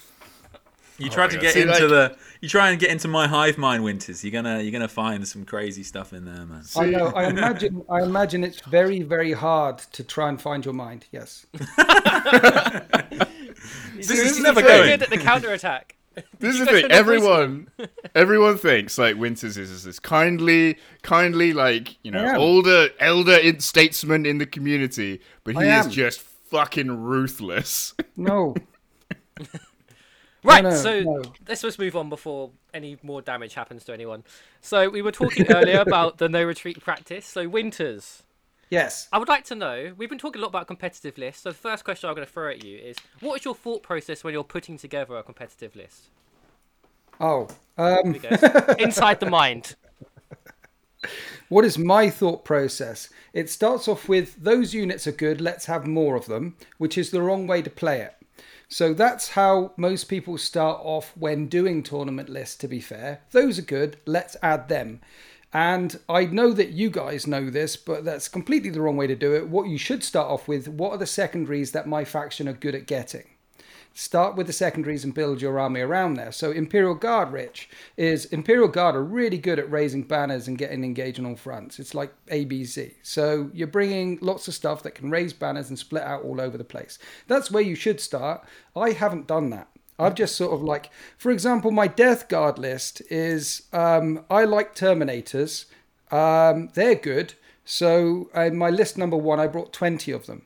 You 0.99 1.11
try 1.11 1.25
oh 1.25 1.29
to 1.29 1.35
God. 1.35 1.43
get 1.43 1.55
See, 1.55 1.63
into 1.63 1.73
like- 1.73 1.81
the 1.89 2.17
you 2.41 2.49
try 2.49 2.71
and 2.71 2.79
get 2.79 2.91
into 2.91 3.09
my 3.09 3.27
hive 3.27 3.59
mind, 3.59 3.83
Winters. 3.83 4.23
You're 4.23 4.31
gonna 4.33 4.61
you're 4.61 4.71
gonna 4.73 4.87
find 4.89 5.27
some 5.27 5.45
crazy 5.45 5.83
stuff 5.83 6.13
in 6.13 6.25
there, 6.25 6.47
man. 6.47 6.63
I 6.77 6.87
know. 6.87 7.07
I 7.09 7.29
imagine. 7.29 7.85
I 7.89 8.03
imagine 8.03 8.45
it's 8.45 8.61
very, 8.63 9.03
very 9.03 9.33
hard 9.33 9.79
to 9.79 10.05
try 10.05 10.29
and 10.29 10.41
find 10.41 10.65
your 10.65 10.75
mind. 10.75 11.07
Yes. 11.11 11.47
This 13.97 14.09
This 14.09 14.19
is 14.21 14.33
is 14.33 14.41
never 14.41 14.61
the 14.61 14.67
good 14.69 15.03
at 15.03 15.11
the 15.11 15.17
counter 15.19 15.53
attack. 15.53 15.97
This 16.39 16.55
is 16.55 16.61
You 16.61 16.65
the 16.67 16.71
thing. 16.73 16.91
Everyone, 16.93 17.69
everyone 18.15 18.57
thinks 18.59 18.99
like 18.99 19.17
Winters 19.17 19.57
is 19.57 19.83
this 19.85 19.99
kindly, 19.99 20.77
kindly, 21.03 21.53
like 21.53 21.97
you 22.05 22.11
know, 22.13 22.37
older, 22.37 22.89
elder 23.01 23.37
in- 23.37 23.59
statesman 23.61 24.27
in 24.27 24.39
the 24.39 24.47
community, 24.47 25.21
but 25.43 25.57
he 25.57 25.65
is 25.69 25.87
just 25.89 26.21
fucking 26.21 27.03
ruthless. 27.03 27.95
No. 28.17 28.55
Right, 30.45 30.63
no, 30.63 30.71
so 30.71 31.01
no. 31.01 31.23
let's 31.49 31.63
just 31.63 31.79
move 31.79 31.97
on 31.97 32.11
before 32.11 32.51
any 32.75 32.99
more 33.03 33.23
damage 33.23 33.55
happens 33.55 33.83
to 33.85 33.95
anyone. 33.95 34.25
So 34.61 34.91
we 34.91 35.01
were 35.01 35.13
talking 35.13 35.51
earlier 35.51 35.81
about 35.81 36.19
the 36.19 36.29
no 36.29 36.45
retreat 36.45 36.81
practice. 36.83 37.27
So 37.27 37.49
winters. 37.49 38.23
Yes. 38.69 39.09
I 39.13 39.19
would 39.19 39.29
like 39.29 39.45
to 39.45 39.55
know. 39.55 39.93
We've 39.97 40.09
been 40.09 40.19
talking 40.19 40.41
a 40.41 40.43
lot 40.43 40.49
about 40.49 40.67
competitive 40.67 41.17
lists. 41.17 41.43
So 41.43 41.51
the 41.51 41.57
first 41.57 41.85
question 41.85 42.09
I'm 42.09 42.15
going 42.15 42.27
to 42.27 42.33
throw 42.33 42.51
at 42.51 42.63
you 42.63 42.79
is: 42.79 42.97
What 43.21 43.41
is 43.41 43.45
your 43.45 43.55
thought 43.55 43.83
process 43.83 44.23
when 44.23 44.35
you're 44.35 44.45
putting 44.45 44.77
together 44.77 45.17
a 45.17 45.23
competitive 45.23 45.75
list? 45.75 46.09
Oh. 47.21 47.49
Um. 47.79 48.13
Here 48.15 48.31
we 48.31 48.39
go. 48.39 48.75
Inside 48.79 49.21
the 49.21 49.31
mind. 49.31 49.77
What 51.49 51.65
is 51.65 51.79
my 51.79 52.11
thought 52.11 52.45
process? 52.45 53.11
It 53.33 53.51
starts 53.51 53.89
off 53.89 54.09
with 54.09 54.37
those 54.43 54.75
units 54.75 55.07
are 55.07 55.13
good, 55.13 55.41
let's 55.41 55.67
have 55.67 55.87
more 55.87 56.17
of 56.17 56.27
them, 56.27 56.57
which 56.79 56.97
is 56.97 57.11
the 57.11 57.23
wrong 57.23 57.47
way 57.47 57.63
to 57.63 57.71
play 57.71 58.01
it. 58.01 58.15
So 58.75 58.93
that's 58.93 59.29
how 59.29 59.71
most 59.77 60.07
people 60.07 60.37
start 60.37 60.81
off 60.83 61.17
when 61.17 61.47
doing 61.47 61.85
tournament 61.85 62.29
lists, 62.29 62.57
to 62.57 62.67
be 62.67 62.81
fair. 62.81 63.21
Those 63.31 63.57
are 63.57 63.63
good, 63.63 63.99
let's 64.05 64.37
add 64.43 64.69
them. 64.69 65.01
And 65.53 66.01
I 66.09 66.25
know 66.25 66.51
that 66.51 66.71
you 66.71 66.91
guys 66.91 67.25
know 67.25 67.51
this, 67.51 67.77
but 67.77 68.05
that's 68.05 68.27
completely 68.27 68.71
the 68.71 68.81
wrong 68.81 68.97
way 68.97 69.07
to 69.07 69.15
do 69.15 69.33
it. 69.33 69.49
What 69.49 69.69
you 69.69 69.79
should 69.79 70.03
start 70.03 70.29
off 70.29 70.49
with 70.49 70.67
what 70.67 70.91
are 70.91 70.99
the 70.99 71.07
secondaries 71.07 71.71
that 71.71 71.87
my 71.87 72.05
faction 72.05 72.49
are 72.49 72.53
good 72.53 72.75
at 72.75 72.89
getting? 72.89 73.34
Start 73.95 74.35
with 74.35 74.49
the 74.49 74.53
secondaries 74.53 75.05
and 75.05 75.15
build 75.15 75.41
your 75.41 75.59
army 75.59 75.81
around 75.81 76.15
there. 76.15 76.33
So 76.33 76.51
Imperial 76.51 76.97
Guard, 76.97 77.33
Rich, 77.33 77.71
is 77.97 78.27
Imperial 78.27 78.69
Guard 78.69 78.97
are 78.97 79.05
really 79.05 79.39
good 79.39 79.61
at 79.61 79.71
raising 79.71 80.03
banners 80.03 80.49
and 80.49 80.59
getting 80.59 80.85
engaged 80.85 81.21
on 81.21 81.27
all 81.27 81.37
fronts. 81.37 81.79
It's 81.79 81.95
like 81.95 82.13
ABC. 82.27 82.95
So 83.03 83.51
you're 83.55 83.69
bringing 83.69 84.19
lots 84.21 84.49
of 84.49 84.55
stuff 84.55 84.83
that 84.83 84.97
can 84.97 85.11
raise 85.11 85.33
banners 85.33 85.69
and 85.69 85.79
split 85.79 86.03
out 86.03 86.25
all 86.25 86.41
over 86.41 86.59
the 86.59 86.65
place. 86.65 86.99
That's 87.29 87.51
where 87.51 87.63
you 87.63 87.77
should 87.77 88.01
start. 88.01 88.45
I 88.77 88.91
haven't 88.91 89.29
done 89.29 89.51
that. 89.51 89.69
I've 89.97 90.17
just 90.17 90.35
sort 90.35 90.53
of 90.53 90.61
like, 90.61 90.91
for 91.17 91.31
example, 91.31 91.71
my 91.71 91.87
Death 91.87 92.29
Guard 92.29 92.59
list 92.59 93.01
is 93.11 93.63
um, 93.73 94.25
I 94.29 94.43
like 94.45 94.75
Terminators. 94.75 95.67
Um, 96.11 96.69
they're 96.75 96.97
good. 96.97 97.35
So 97.65 98.29
in 98.35 98.57
my 98.59 98.71
list 98.71 98.99
number 98.99 99.17
one, 99.17 99.39
I 99.39 99.47
brought 99.47 99.73
20 99.73 100.11
of 100.11 100.27
them 100.27 100.43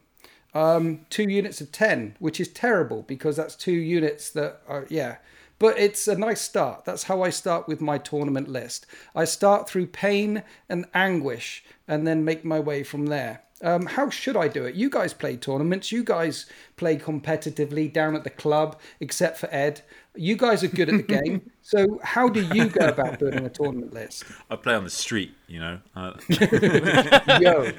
um, 0.59 1.07
two 1.09 1.25
units 1.25 1.61
of 1.61 1.71
10, 1.71 2.17
which 2.19 2.41
is 2.41 2.49
terrible 2.49 3.03
because 3.03 3.37
that's 3.37 3.55
two 3.55 3.73
units 3.73 4.31
that 4.31 4.61
are, 4.67 4.87
yeah. 4.89 5.17
But 5.61 5.79
it's 5.79 6.09
a 6.09 6.19
nice 6.19 6.41
start. 6.41 6.85
That's 6.85 7.05
how 7.05 7.23
I 7.23 7.31
start 7.31 7.69
with 7.69 7.81
my 7.81 7.99
tournament 7.99 8.49
list. 8.49 8.87
I 9.15 9.25
start 9.25 9.69
through 9.69 9.87
pain 9.89 10.43
and 10.69 10.87
anguish 10.95 11.65
and 11.87 12.07
then 12.07 12.25
make 12.25 12.45
my 12.45 12.59
way 12.59 12.83
from 12.83 13.07
there. 13.07 13.43
Um, 13.61 13.87
how 13.87 14.09
should 14.09 14.37
I 14.37 14.47
do 14.47 14.65
it? 14.65 14.75
You 14.75 14.89
guys 14.89 15.13
play 15.13 15.37
tournaments. 15.37 15.91
You 15.91 16.05
guys 16.05 16.47
play 16.77 16.97
competitively 16.97 17.93
down 17.93 18.15
at 18.15 18.23
the 18.23 18.31
club, 18.31 18.81
except 19.01 19.39
for 19.39 19.49
Ed. 19.53 19.81
You 20.15 20.37
guys 20.37 20.63
are 20.63 20.69
good 20.69 20.89
at 20.89 21.07
the 21.07 21.15
game. 21.23 21.51
So, 21.63 21.99
how 22.03 22.29
do 22.29 22.41
you 22.55 22.69
go 22.69 22.87
about 22.87 23.19
building 23.19 23.45
a 23.45 23.51
tournament 23.51 23.93
list? 23.93 24.25
I 24.49 24.57
play 24.57 24.75
on 24.75 24.85
the 24.85 24.91
street, 24.91 25.35
you 25.49 25.59
know. 25.59 25.81
Uh, 25.97 26.13
Yo, 27.41 27.73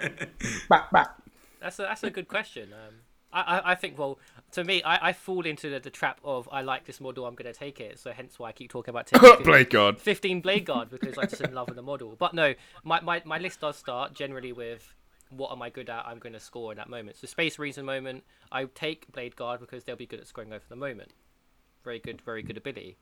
back, 0.70 0.92
back. 0.92 1.19
That's 1.62 1.80
a 1.80 1.84
that's 1.84 2.04
a 2.04 2.10
good 2.10 2.28
question. 2.28 2.74
Um, 2.74 2.96
I, 3.32 3.42
I 3.42 3.72
I 3.72 3.76
think 3.76 3.98
well 3.98 4.20
to 4.52 4.64
me 4.64 4.82
I, 4.84 5.10
I 5.10 5.14
fall 5.14 5.46
into 5.46 5.70
the, 5.70 5.80
the 5.80 5.90
trap 5.90 6.20
of 6.24 6.50
I 6.52 6.62
like 6.62 6.86
this 6.86 7.00
model 7.00 7.26
I'm 7.26 7.36
going 7.36 7.52
to 7.52 7.58
take 7.58 7.80
it 7.80 8.00
so 8.00 8.12
hence 8.12 8.40
why 8.40 8.50
I 8.50 8.52
keep 8.52 8.72
talking 8.72 8.90
about 8.90 9.08
taking 9.08 9.44
Blade 9.44 9.70
Guard. 9.70 10.00
15 10.00 10.42
blade 10.42 10.66
guard 10.66 10.90
because 10.90 11.18
I'm 11.18 11.28
just 11.28 11.42
in 11.42 11.54
love 11.54 11.68
with 11.68 11.76
the 11.76 11.84
model. 11.84 12.16
But 12.18 12.34
no, 12.34 12.56
my, 12.84 13.02
my, 13.02 13.22
my 13.26 13.38
list 13.38 13.62
does 13.62 13.78
start 13.78 14.14
generally 14.14 14.52
with 14.52 14.96
what 15.30 15.52
am 15.52 15.62
I 15.62 15.70
good 15.70 15.90
at? 15.90 16.06
I'm 16.08 16.18
going 16.18 16.34
to 16.34 16.40
score 16.40 16.72
in 16.72 16.78
that 16.78 16.90
moment. 16.90 17.18
So 17.18 17.28
space 17.28 17.60
reason 17.60 17.86
moment, 17.86 18.24
I 18.52 18.66
take 18.66 19.12
blade 19.12 19.36
guard 19.36 19.60
because 19.60 19.84
they'll 19.84 19.96
be 19.96 20.08
good 20.08 20.20
at 20.20 20.28
scoring 20.28 20.52
over 20.52 20.66
the 20.68 20.76
moment. 20.76 21.12
Very 21.84 22.00
good, 22.00 22.22
very 22.22 22.42
good 22.42 22.58
ability. 22.58 22.98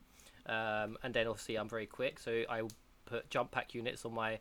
Um, 0.45 0.97
and 1.03 1.13
then 1.13 1.27
obviously 1.27 1.55
I'm 1.55 1.69
very 1.69 1.85
quick, 1.85 2.19
so 2.19 2.43
I 2.49 2.63
put 3.05 3.29
jump 3.29 3.51
pack 3.51 3.73
units 3.73 4.05
on 4.05 4.13
my 4.13 4.39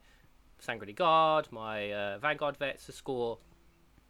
Sanguinary 0.59 0.95
Guard, 0.95 1.49
my 1.51 1.93
uh, 1.93 2.19
Vanguard 2.19 2.57
vets 2.57 2.87
to 2.87 2.93
score 2.93 3.39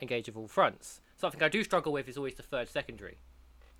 engage 0.00 0.28
of 0.28 0.36
all 0.36 0.48
fronts. 0.48 1.00
Something 1.16 1.42
I 1.42 1.48
do 1.48 1.64
struggle 1.64 1.92
with 1.92 2.08
is 2.08 2.16
always 2.16 2.34
the 2.34 2.42
third 2.42 2.68
secondary. 2.68 3.18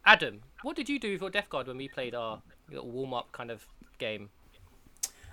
Adam, 0.05 0.43
what 0.63 0.77
did 0.77 0.89
you 0.89 0.99
do 0.99 1.13
with 1.13 1.21
your 1.21 1.31
Death 1.31 1.51
Guard 1.51 1.67
when 1.67 1.77
we 1.77 1.89
played 1.89 2.15
our 2.15 2.41
little 2.71 2.91
warm 2.91 3.13
up 3.13 3.33
kind 3.33 3.51
of 3.51 3.67
game? 3.99 4.31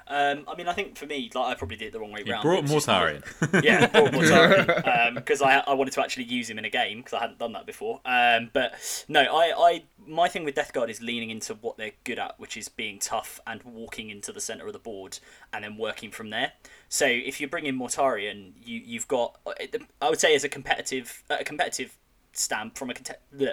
Um, 0.08 0.43
I 0.47 0.56
mean, 0.56 0.68
I 0.68 0.74
think 0.74 0.97
for 0.97 1.06
me, 1.06 1.30
like 1.34 1.45
I 1.45 1.56
probably 1.56 1.78
did 1.78 1.88
it 1.88 1.91
the 1.93 1.99
wrong 1.99 2.12
way 2.12 2.24
You 2.26 2.34
round. 2.34 2.43
brought 2.43 2.66
just- 2.66 2.88
Mortarion. 2.88 3.24
yeah, 3.64 3.88
brought 3.88 4.12
Mortarion 4.12 5.16
because 5.16 5.41
I 5.41 5.60
I 5.60 5.74
wanted 5.74 5.91
to 5.93 6.01
actually 6.01 6.26
use 6.26 6.49
him 6.49 6.58
in 6.58 6.66
a 6.66 6.70
game 6.70 6.97
because 6.99 7.14
I 7.14 7.20
hadn't 7.20 7.39
done 7.39 7.54
that 7.54 7.66
before. 7.66 8.01
Um, 8.06 8.49
but 8.54 8.74
no, 9.08 9.22
I, 9.22 9.54
I 9.58 9.84
my 10.06 10.28
thing 10.28 10.43
with 10.43 10.56
Death 10.56 10.74
Guard 10.74 10.89
is 10.89 11.01
leaning 11.01 11.30
into 11.30 11.54
what 11.56 11.78
they're 11.78 11.91
good 12.04 12.20
at, 12.20 12.39
which 12.39 12.58
is 12.58 12.68
being 12.70 12.99
tough 12.99 13.39
and 13.47 13.64
walking 13.64 14.10
into 14.10 14.32
the 14.32 14.41
center 14.41 14.68
of 14.68 14.74
the 14.74 14.80
board 14.80 15.20
and 15.54 15.64
then 15.64 15.78
working 15.78 16.12
from 16.12 16.30
there. 16.30 16.54
So 16.89 17.06
if 17.06 17.39
you 17.41 17.47
bring 17.47 17.66
in 17.66 17.78
Mortarion, 17.80 18.54
you 18.64 18.82
you've 18.86 19.08
got 19.08 19.39
I 20.01 20.10
would 20.10 20.20
say 20.20 20.36
as 20.36 20.43
a 20.43 20.49
competitive 20.49 21.24
a 21.30 21.43
competitive 21.43 21.97
stamp 22.36 22.78
from 22.78 22.89
a 22.91 22.93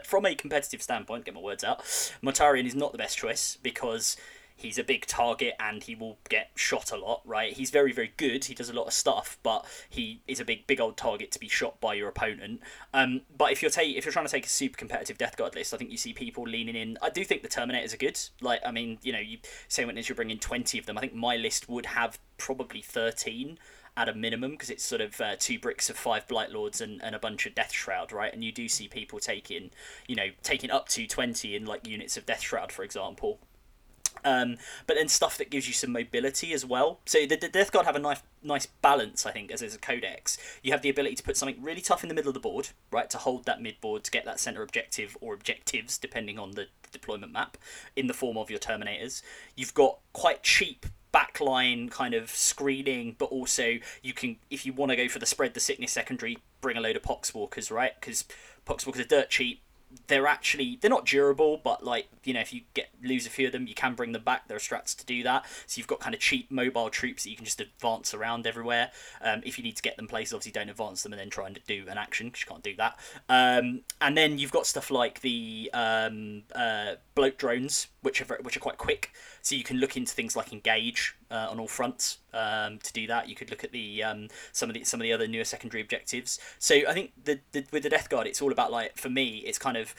from 0.04 0.24
a 0.26 0.34
competitive 0.34 0.82
standpoint, 0.82 1.24
get 1.26 1.34
my 1.34 1.40
words 1.40 1.62
out. 1.62 1.80
Mortarion 2.22 2.66
is 2.66 2.74
not 2.74 2.92
the 2.92 2.98
best 2.98 3.16
choice 3.18 3.58
because 3.62 4.16
he's 4.60 4.78
a 4.78 4.84
big 4.84 5.06
target 5.06 5.54
and 5.58 5.82
he 5.82 5.94
will 5.94 6.18
get 6.28 6.50
shot 6.54 6.92
a 6.92 6.96
lot, 6.96 7.22
right? 7.24 7.52
He's 7.52 7.70
very, 7.70 7.92
very 7.92 8.12
good. 8.16 8.44
He 8.44 8.54
does 8.54 8.68
a 8.68 8.72
lot 8.72 8.86
of 8.86 8.92
stuff, 8.92 9.38
but 9.42 9.64
he 9.88 10.22
is 10.26 10.40
a 10.40 10.44
big, 10.44 10.66
big 10.66 10.80
old 10.80 10.96
target 10.96 11.30
to 11.32 11.38
be 11.38 11.48
shot 11.48 11.80
by 11.80 11.94
your 11.94 12.08
opponent. 12.08 12.60
Um, 12.92 13.22
but 13.36 13.52
if 13.52 13.62
you're 13.62 13.70
ta- 13.70 13.82
if 13.82 14.04
you're 14.04 14.12
trying 14.12 14.26
to 14.26 14.32
take 14.32 14.46
a 14.46 14.50
super 14.50 14.76
competitive 14.76 15.18
Death 15.18 15.36
Guard 15.36 15.54
list, 15.54 15.74
I 15.74 15.76
think 15.76 15.90
you 15.90 15.96
see 15.96 16.12
people 16.12 16.44
leaning 16.44 16.76
in. 16.76 16.98
I 17.02 17.10
do 17.10 17.24
think 17.24 17.42
the 17.42 17.48
Terminators 17.48 17.94
are 17.94 17.98
good. 17.98 18.18
Like, 18.40 18.60
I 18.64 18.70
mean, 18.70 18.98
you 19.02 19.12
know, 19.12 19.18
you 19.18 19.38
say 19.68 19.84
when 19.84 19.96
you're 19.96 20.16
bringing 20.16 20.38
twenty 20.38 20.78
of 20.78 20.86
them. 20.86 20.96
I 20.96 21.00
think 21.00 21.14
my 21.14 21.36
list 21.36 21.68
would 21.68 21.86
have 21.86 22.18
probably 22.38 22.82
thirteen 22.82 23.58
at 23.96 24.08
a 24.08 24.14
minimum 24.14 24.52
because 24.52 24.70
it's 24.70 24.84
sort 24.84 25.00
of 25.00 25.20
uh, 25.20 25.36
two 25.38 25.58
bricks 25.58 25.90
of 25.90 25.96
five 25.96 26.26
blight 26.28 26.50
lords 26.50 26.80
and, 26.80 27.02
and 27.02 27.14
a 27.14 27.18
bunch 27.18 27.44
of 27.44 27.54
death 27.54 27.72
shroud 27.72 28.12
right 28.12 28.32
and 28.32 28.44
you 28.44 28.52
do 28.52 28.68
see 28.68 28.86
people 28.86 29.18
taking 29.18 29.70
you 30.06 30.14
know 30.14 30.28
taking 30.42 30.70
up 30.70 30.88
to 30.88 31.06
20 31.06 31.56
in 31.56 31.66
like 31.66 31.86
units 31.86 32.16
of 32.16 32.24
death 32.24 32.40
shroud 32.40 32.70
for 32.70 32.84
example 32.84 33.40
um, 34.24 34.56
but 34.86 34.96
then 34.96 35.08
stuff 35.08 35.38
that 35.38 35.50
gives 35.50 35.66
you 35.66 35.74
some 35.74 35.92
mobility 35.92 36.52
as 36.52 36.64
well. 36.64 37.00
So 37.06 37.26
the, 37.26 37.36
the 37.36 37.48
Death 37.48 37.72
Guard 37.72 37.86
have 37.86 37.96
a 37.96 38.00
nice 38.00 38.22
nice 38.42 38.66
balance, 38.66 39.26
I 39.26 39.32
think, 39.32 39.50
as 39.50 39.62
as 39.62 39.74
a 39.74 39.78
codex. 39.78 40.38
You 40.62 40.72
have 40.72 40.82
the 40.82 40.90
ability 40.90 41.16
to 41.16 41.22
put 41.22 41.36
something 41.36 41.62
really 41.62 41.80
tough 41.80 42.02
in 42.02 42.08
the 42.08 42.14
middle 42.14 42.30
of 42.30 42.34
the 42.34 42.40
board, 42.40 42.68
right, 42.90 43.10
to 43.10 43.18
hold 43.18 43.44
that 43.44 43.62
mid 43.62 43.80
board 43.80 44.04
to 44.04 44.10
get 44.10 44.24
that 44.24 44.40
center 44.40 44.62
objective 44.62 45.16
or 45.20 45.34
objectives, 45.34 45.98
depending 45.98 46.38
on 46.38 46.52
the 46.52 46.66
deployment 46.92 47.32
map, 47.32 47.56
in 47.96 48.06
the 48.06 48.14
form 48.14 48.36
of 48.36 48.50
your 48.50 48.58
Terminators. 48.58 49.22
You've 49.56 49.74
got 49.74 49.98
quite 50.12 50.42
cheap 50.42 50.86
backline 51.12 51.90
kind 51.90 52.14
of 52.14 52.30
screening, 52.30 53.16
but 53.18 53.26
also 53.26 53.78
you 54.02 54.12
can, 54.12 54.36
if 54.48 54.64
you 54.64 54.72
want 54.72 54.90
to 54.90 54.96
go 54.96 55.08
for 55.08 55.18
the 55.18 55.26
spread 55.26 55.54
the 55.54 55.60
sickness 55.60 55.92
secondary, 55.92 56.38
bring 56.60 56.76
a 56.76 56.80
load 56.80 56.96
of 56.96 57.02
poxwalkers, 57.02 57.70
right? 57.70 57.92
Because 58.00 58.24
poxwalkers 58.66 59.00
are 59.00 59.04
dirt 59.04 59.30
cheap 59.30 59.60
they're 60.06 60.26
actually 60.26 60.78
they're 60.80 60.90
not 60.90 61.06
durable, 61.06 61.60
but 61.62 61.84
like 61.84 62.08
you 62.24 62.34
know, 62.34 62.40
if 62.40 62.52
you 62.52 62.62
get 62.74 62.90
lose 63.02 63.26
a 63.26 63.30
few 63.30 63.46
of 63.46 63.52
them, 63.52 63.66
you 63.66 63.74
can 63.74 63.94
bring 63.94 64.12
them 64.12 64.22
back. 64.22 64.48
There 64.48 64.56
are 64.56 64.60
strats 64.60 64.96
to 64.96 65.06
do 65.06 65.22
that. 65.22 65.46
So 65.66 65.78
you've 65.78 65.86
got 65.86 66.00
kind 66.00 66.14
of 66.14 66.20
cheap 66.20 66.50
mobile 66.50 66.90
troops 66.90 67.24
that 67.24 67.30
you 67.30 67.36
can 67.36 67.44
just 67.44 67.60
advance 67.60 68.14
around 68.14 68.46
everywhere. 68.46 68.90
Um, 69.22 69.42
if 69.44 69.58
you 69.58 69.64
need 69.64 69.76
to 69.76 69.82
get 69.82 69.96
them 69.96 70.06
places, 70.06 70.34
obviously 70.34 70.52
don't 70.52 70.68
advance 70.68 71.02
them 71.02 71.12
and 71.12 71.20
then 71.20 71.30
try 71.30 71.46
and 71.46 71.58
do 71.66 71.84
an 71.88 71.98
action 71.98 72.28
because 72.28 72.42
you 72.42 72.46
can't 72.48 72.62
do 72.62 72.76
that. 72.76 72.98
Um, 73.28 73.80
and 74.00 74.16
then 74.16 74.38
you've 74.38 74.52
got 74.52 74.66
stuff 74.66 74.90
like 74.90 75.20
the 75.20 75.70
um, 75.72 76.42
uh, 76.54 76.94
bloat 77.14 77.38
drones, 77.38 77.88
which 78.02 78.20
are 78.20 78.24
very, 78.24 78.40
which 78.42 78.56
are 78.56 78.60
quite 78.60 78.78
quick. 78.78 79.12
So 79.42 79.54
you 79.54 79.64
can 79.64 79.78
look 79.78 79.96
into 79.96 80.12
things 80.12 80.36
like 80.36 80.52
engage 80.52 81.16
uh, 81.30 81.48
on 81.50 81.60
all 81.60 81.68
fronts 81.68 82.18
um, 82.32 82.78
to 82.78 82.92
do 82.92 83.06
that. 83.06 83.28
You 83.28 83.34
could 83.34 83.50
look 83.50 83.64
at 83.64 83.72
the 83.72 84.02
um, 84.02 84.28
some 84.52 84.70
of 84.70 84.74
the 84.74 84.84
some 84.84 85.00
of 85.00 85.04
the 85.04 85.12
other 85.12 85.26
newer 85.26 85.44
secondary 85.44 85.82
objectives. 85.82 86.38
So 86.58 86.76
I 86.88 86.92
think 86.92 87.12
the, 87.24 87.40
the 87.52 87.64
with 87.70 87.82
the 87.82 87.90
Death 87.90 88.08
Guard, 88.08 88.26
it's 88.26 88.40
all 88.40 88.52
about 88.52 88.72
like 88.72 88.96
for 88.96 89.10
me, 89.10 89.38
it's 89.46 89.58
kind 89.58 89.76
of 89.76 89.94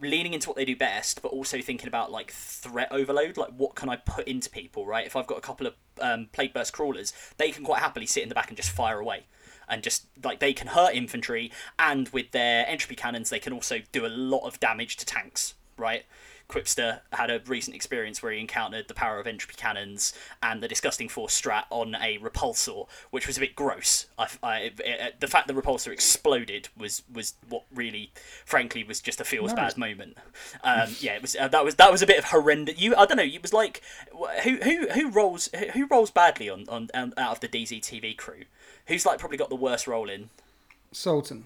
leaning 0.00 0.34
into 0.34 0.48
what 0.48 0.56
they 0.56 0.64
do 0.64 0.74
best, 0.74 1.22
but 1.22 1.28
also 1.28 1.60
thinking 1.60 1.86
about 1.86 2.10
like 2.10 2.30
threat 2.32 2.88
overload. 2.90 3.36
Like 3.36 3.52
what 3.56 3.74
can 3.74 3.88
I 3.88 3.96
put 3.96 4.26
into 4.26 4.50
people? 4.50 4.86
Right, 4.86 5.06
if 5.06 5.16
I've 5.16 5.26
got 5.26 5.38
a 5.38 5.42
couple 5.42 5.66
of 5.66 5.74
um, 6.00 6.28
burst 6.52 6.72
crawlers, 6.72 7.12
they 7.36 7.50
can 7.50 7.64
quite 7.64 7.80
happily 7.80 8.06
sit 8.06 8.22
in 8.22 8.28
the 8.28 8.34
back 8.34 8.48
and 8.48 8.56
just 8.56 8.70
fire 8.70 8.98
away. 8.98 9.26
And 9.66 9.82
just 9.82 10.04
like 10.22 10.40
they 10.40 10.52
can 10.52 10.68
hurt 10.68 10.94
infantry, 10.94 11.50
and 11.78 12.08
with 12.10 12.32
their 12.32 12.68
entropy 12.68 12.96
cannons, 12.96 13.30
they 13.30 13.38
can 13.38 13.54
also 13.54 13.78
do 13.92 14.04
a 14.04 14.08
lot 14.08 14.46
of 14.46 14.60
damage 14.60 14.96
to 14.98 15.06
tanks. 15.06 15.54
Right, 15.78 16.04
Quipster 16.48 17.00
had 17.12 17.30
a 17.30 17.40
recent 17.46 17.74
experience 17.74 18.22
where 18.22 18.32
he 18.32 18.40
encountered 18.40 18.88
the 18.88 18.94
power 18.94 19.18
of 19.18 19.26
entropy 19.26 19.54
cannons 19.56 20.12
and 20.42 20.62
the 20.62 20.68
disgusting 20.68 21.08
force 21.08 21.38
strat 21.40 21.64
on 21.70 21.94
a 21.96 22.18
repulsor, 22.18 22.86
which 23.10 23.26
was 23.26 23.36
a 23.36 23.40
bit 23.40 23.56
gross. 23.56 24.06
I, 24.18 24.28
I, 24.42 24.58
it, 24.58 24.80
it, 24.84 25.20
the 25.20 25.26
fact 25.26 25.48
the 25.48 25.54
repulsor 25.54 25.92
exploded 25.92 26.68
was 26.76 27.02
was 27.12 27.34
what 27.48 27.64
really, 27.74 28.12
frankly, 28.44 28.84
was 28.84 29.00
just 29.00 29.20
a 29.20 29.24
feels 29.24 29.52
bad 29.54 29.76
moment. 29.78 30.16
Um, 30.62 30.94
yeah, 31.00 31.14
it 31.14 31.22
was 31.22 31.34
uh, 31.34 31.48
that 31.48 31.64
was 31.64 31.76
that 31.76 31.90
was 31.90 32.02
a 32.02 32.06
bit 32.06 32.18
of 32.18 32.26
horrendous. 32.26 32.80
You 32.80 32.94
I 32.94 33.06
don't 33.06 33.16
know. 33.16 33.22
It 33.22 33.42
was 33.42 33.52
like 33.52 33.82
who 34.42 34.56
who 34.56 34.88
who 34.88 35.10
rolls 35.10 35.48
who 35.72 35.86
rolls 35.86 36.10
badly 36.10 36.50
on 36.50 36.66
on 36.68 36.90
um, 36.94 37.14
out 37.16 37.32
of 37.32 37.40
the 37.40 37.48
DZ 37.48 37.80
TV 37.80 38.16
crew. 38.16 38.44
Who's 38.86 39.06
like 39.06 39.18
probably 39.18 39.38
got 39.38 39.48
the 39.48 39.56
worst 39.56 39.86
role 39.86 40.10
in? 40.10 40.30
Sultan. 40.92 41.44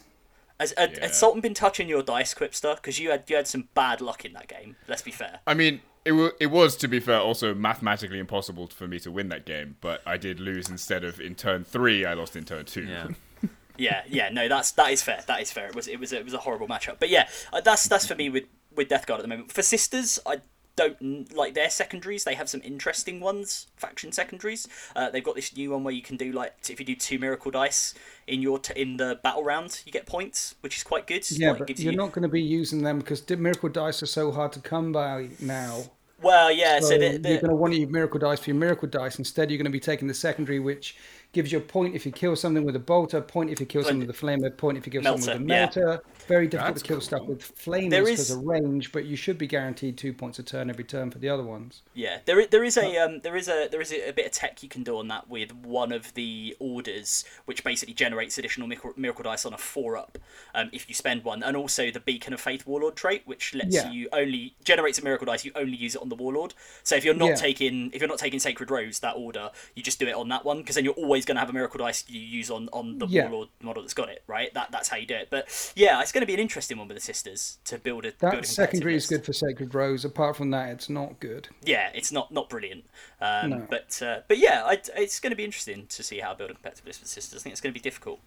Has, 0.60 0.74
had, 0.76 0.92
Yeah. 0.92 1.00
had 1.02 1.14
Sultan 1.14 1.40
been 1.40 1.54
touching 1.54 1.88
your 1.88 2.02
dice, 2.02 2.34
Quipster? 2.34 2.76
Because 2.76 2.98
you 2.98 3.10
had 3.10 3.24
you 3.28 3.36
had 3.36 3.46
some 3.46 3.68
bad 3.74 4.00
luck 4.00 4.24
in 4.24 4.32
that 4.32 4.48
game. 4.48 4.76
Let's 4.88 5.02
be 5.02 5.10
fair. 5.12 5.40
I 5.46 5.54
mean, 5.54 5.80
it, 6.04 6.10
w- 6.10 6.32
it 6.40 6.46
was, 6.46 6.76
to 6.78 6.88
be 6.88 7.00
fair, 7.00 7.20
also 7.20 7.54
mathematically 7.54 8.18
impossible 8.18 8.66
for 8.68 8.88
me 8.88 8.98
to 9.00 9.10
win 9.10 9.28
that 9.28 9.44
game, 9.46 9.76
but 9.80 10.00
I 10.06 10.16
did 10.16 10.40
lose 10.40 10.68
instead 10.68 11.04
of 11.04 11.20
in 11.20 11.34
turn 11.34 11.64
three, 11.64 12.04
I 12.04 12.14
lost 12.14 12.34
in 12.36 12.44
turn 12.44 12.64
two. 12.64 12.84
Yeah. 12.84 13.08
Yeah, 13.80 14.02
yeah, 14.08 14.28
no, 14.30 14.48
that's 14.48 14.72
that 14.72 14.90
is 14.90 15.02
fair. 15.04 15.22
That 15.28 15.40
is 15.40 15.52
fair. 15.52 15.68
It 15.68 15.76
was 15.76 15.86
it 15.86 16.00
was 16.00 16.12
it 16.12 16.24
was 16.24 16.34
a 16.34 16.38
horrible 16.38 16.66
matchup. 16.66 16.96
But 16.98 17.10
yeah, 17.10 17.28
uh, 17.52 17.60
that's 17.60 17.86
that's 17.86 18.04
for 18.08 18.16
me 18.16 18.28
with 18.28 18.42
with 18.74 18.88
Death 18.88 19.06
Guard 19.06 19.20
at 19.20 19.22
the 19.22 19.28
moment. 19.28 19.52
For 19.52 19.62
Sisters, 19.62 20.18
I 20.26 20.38
don't 20.78 21.34
like 21.34 21.54
their 21.54 21.70
secondaries. 21.70 22.24
They 22.24 22.34
have 22.34 22.48
some 22.48 22.62
interesting 22.64 23.20
ones, 23.20 23.66
faction 23.76 24.12
secondaries. 24.12 24.66
Uh, 24.96 25.10
they've 25.10 25.24
got 25.24 25.34
this 25.34 25.54
new 25.56 25.70
one 25.72 25.84
where 25.84 25.94
you 25.94 26.02
can 26.02 26.16
do 26.16 26.32
like 26.32 26.54
if 26.70 26.78
you 26.80 26.86
do 26.86 26.94
two 26.94 27.18
miracle 27.18 27.50
dice 27.50 27.94
in 28.26 28.40
your 28.42 28.58
t- 28.58 28.80
in 28.80 28.96
the 28.96 29.18
battle 29.22 29.44
round, 29.44 29.82
you 29.84 29.92
get 29.92 30.06
points, 30.06 30.54
which 30.60 30.76
is 30.76 30.84
quite 30.84 31.06
good. 31.06 31.28
Yeah, 31.30 31.50
Like, 31.50 31.58
but 31.66 31.78
you're 31.78 31.92
you- 31.92 31.98
not 31.98 32.12
going 32.12 32.22
to 32.22 32.28
be 32.28 32.42
using 32.42 32.82
them 32.82 32.98
because 32.98 33.28
miracle 33.30 33.68
dice 33.68 34.02
are 34.02 34.06
so 34.06 34.32
hard 34.32 34.52
to 34.52 34.60
come 34.60 34.92
by 34.92 35.28
now. 35.40 35.84
Well, 36.20 36.50
yeah. 36.50 36.80
So, 36.80 36.88
So 36.88 36.98
the, 36.98 37.04
you're 37.06 37.18
going 37.20 37.40
to 37.50 37.54
want 37.54 37.74
to 37.74 37.80
use 37.80 37.90
miracle 37.90 38.18
dice 38.18 38.40
for 38.40 38.50
your 38.50 38.56
miracle 38.58 38.88
dice. 38.88 39.18
Instead, 39.18 39.50
you're 39.50 39.58
going 39.58 39.66
to 39.66 39.70
be 39.70 39.78
taking 39.80 40.08
the 40.08 40.14
secondary, 40.14 40.58
which 40.58 40.96
gives 41.32 41.52
you 41.52 41.58
a 41.58 41.60
point 41.60 41.94
if 41.94 42.04
you 42.04 42.10
kill 42.10 42.34
something 42.34 42.64
with 42.64 42.74
a 42.74 42.80
bolter, 42.80 43.20
point 43.20 43.50
if 43.50 43.60
you 43.60 43.66
kill 43.66 43.84
something 43.84 44.06
with 44.06 44.10
a 44.10 44.18
flamer, 44.26 44.56
point 44.56 44.76
if 44.78 44.86
you 44.86 44.92
kill 44.92 45.02
something 45.02 45.44
with 45.46 45.50
a 45.50 45.54
Melta, 45.54 45.76
yeah. 45.76 46.17
Melter. 46.28 46.34
Very 46.38 46.46
difficult 46.46 46.74
That's 46.74 46.82
to 46.82 46.88
kill 46.88 47.00
stuff 47.00 47.22
with 47.26 47.56
flamers 47.58 47.90
There 47.90 48.04
because 48.04 48.30
of 48.30 48.44
range, 48.44 48.92
but 48.92 49.04
you 49.04 49.16
should 49.16 49.38
be 49.38 49.46
guaranteed 49.46 49.96
two 49.96 50.12
points 50.12 50.38
a 50.38 50.42
turn 50.42 50.70
every 50.70 50.84
turn 50.84 51.10
for 51.10 51.18
the 51.18 51.28
other 51.28 51.42
ones. 51.42 51.82
Yeah, 51.94 52.18
there 52.24 52.46
there 52.46 52.64
is 52.64 52.76
a 52.76 52.96
um, 52.98 53.20
there 53.20 53.36
is 53.36 53.48
a 53.48 53.68
there 53.70 53.80
is 53.80 53.92
a, 53.92 54.10
a 54.10 54.12
bit 54.12 54.26
of 54.26 54.32
tech 54.32 54.62
you 54.62 54.68
can 54.68 54.82
do 54.82 54.98
on 54.98 55.08
that 55.08 55.28
with 55.28 55.54
one 55.54 55.92
of 55.92 56.14
the 56.14 56.56
orders, 56.58 57.24
which 57.46 57.64
basically 57.64 57.94
generates 57.94 58.38
additional 58.38 58.68
miracle, 58.68 58.92
miracle 58.96 59.24
dice 59.24 59.44
on 59.44 59.52
a 59.52 59.58
four 59.58 59.96
up 59.96 60.18
um, 60.54 60.70
if 60.72 60.88
you 60.88 60.94
spend 60.94 61.24
one, 61.24 61.42
and 61.42 61.56
also 61.56 61.90
the 61.90 62.00
Beacon 62.00 62.32
of 62.32 62.40
Faith 62.40 62.66
Warlord 62.66 62.96
trait, 62.96 63.22
which 63.24 63.54
lets 63.54 63.74
Yeah. 63.74 63.90
you 63.90 64.08
only 64.12 64.54
generates 64.64 64.98
a 64.98 65.04
miracle 65.04 65.26
dice. 65.26 65.44
You 65.44 65.52
only 65.54 65.76
use 65.76 65.94
it 65.94 66.02
on 66.02 66.08
the 66.08 66.14
Warlord. 66.16 66.54
So 66.82 66.96
if 66.96 67.04
you're 67.04 67.14
not 67.14 67.30
Yeah. 67.30 67.34
taking 67.36 67.90
if 67.92 68.00
you're 68.00 68.08
not 68.08 68.18
taking 68.18 68.38
Sacred 68.40 68.70
Rose 68.70 69.00
that 69.00 69.16
order, 69.16 69.50
you 69.74 69.82
just 69.82 69.98
do 69.98 70.06
it 70.06 70.14
on 70.14 70.28
that 70.28 70.44
one 70.44 70.58
because 70.58 70.74
then 70.76 70.84
you're 70.84 70.94
always 70.94 71.24
going 71.24 71.36
to 71.36 71.40
have 71.40 71.50
a 71.50 71.52
miracle 71.52 71.78
dice 71.78 72.04
you 72.08 72.20
use 72.20 72.50
on 72.50 72.68
on 72.72 72.98
the 72.98 73.06
Yeah. 73.06 73.28
Warlord 73.28 73.48
model 73.62 73.82
that's 73.82 73.94
got 73.94 74.08
it. 74.08 74.22
Right, 74.26 74.52
that 74.54 74.70
that's 74.70 74.88
how 74.88 74.96
you 74.96 75.06
do 75.06 75.14
it. 75.14 75.28
But 75.30 75.72
yeah, 75.74 76.00
it's 76.00 76.12
going 76.18 76.26
to 76.26 76.26
be 76.26 76.34
an 76.34 76.40
interesting 76.40 76.78
one 76.78 76.88
with 76.88 76.96
the 76.96 77.02
sisters 77.02 77.58
to 77.64 77.78
build 77.78 78.04
a 78.04 78.10
build 78.10 78.34
a 78.34 78.36
That 78.38 78.46
secondary 78.46 78.96
is 78.96 79.06
good 79.06 79.24
for 79.24 79.32
Sacred 79.32 79.72
Rose. 79.72 80.04
Apart 80.04 80.36
from 80.36 80.50
that, 80.50 80.70
it's 80.70 80.88
not 80.88 81.20
good. 81.20 81.48
yeah, 81.62 81.90
it's 81.94 82.10
not 82.10 82.32
not 82.32 82.48
brilliant. 82.48 82.84
Um, 83.20 83.50
No. 83.50 83.66
But 83.70 84.02
uh, 84.02 84.20
but 84.26 84.38
yeah, 84.38 84.64
I, 84.66 84.80
it's 84.96 85.20
going 85.20 85.30
to 85.30 85.36
be 85.36 85.44
interesting 85.44 85.86
to 85.86 86.02
see 86.02 86.18
how 86.18 86.32
I 86.32 86.34
build 86.34 86.50
a 86.50 86.54
competitive 86.54 86.86
list 86.86 87.00
with 87.00 87.08
sisters. 87.08 87.40
I 87.40 87.42
think 87.44 87.52
it's 87.52 87.60
going 87.60 87.72
to 87.72 87.80
be 87.80 87.82
difficult. 87.82 88.18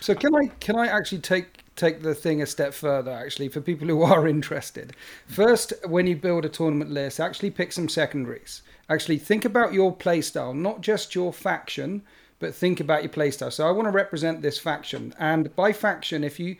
So 0.00 0.14
can 0.14 0.34
I 0.34 0.46
can 0.60 0.76
I 0.76 0.86
actually 0.86 1.20
take 1.20 1.58
take 1.76 2.02
the 2.02 2.14
thing 2.14 2.40
a 2.40 2.46
step 2.46 2.72
further 2.72 3.10
actually 3.10 3.48
for 3.48 3.60
people 3.60 3.86
who 3.86 4.02
are 4.14 4.26
interested. 4.26 4.96
First, 5.26 5.74
when 5.86 6.06
you 6.06 6.16
build 6.16 6.46
a 6.46 6.48
tournament 6.48 6.90
list, 6.90 7.20
actually 7.20 7.50
pick 7.50 7.70
some 7.72 7.90
secondaries. 7.90 8.62
Actually 8.88 9.18
think 9.18 9.44
about 9.44 9.74
your 9.74 9.94
playstyle, 9.94 10.54
not 10.54 10.80
just 10.80 11.14
your 11.14 11.34
faction, 11.34 12.02
but 12.38 12.54
think 12.54 12.80
about 12.80 13.02
your 13.02 13.12
playstyle. 13.12 13.52
So 13.52 13.66
I 13.66 13.72
want 13.72 13.86
to 13.86 13.92
represent 13.92 14.40
this 14.40 14.58
faction, 14.58 15.14
and 15.18 15.54
by 15.54 15.72
faction, 15.72 16.24
if 16.24 16.40
you 16.40 16.56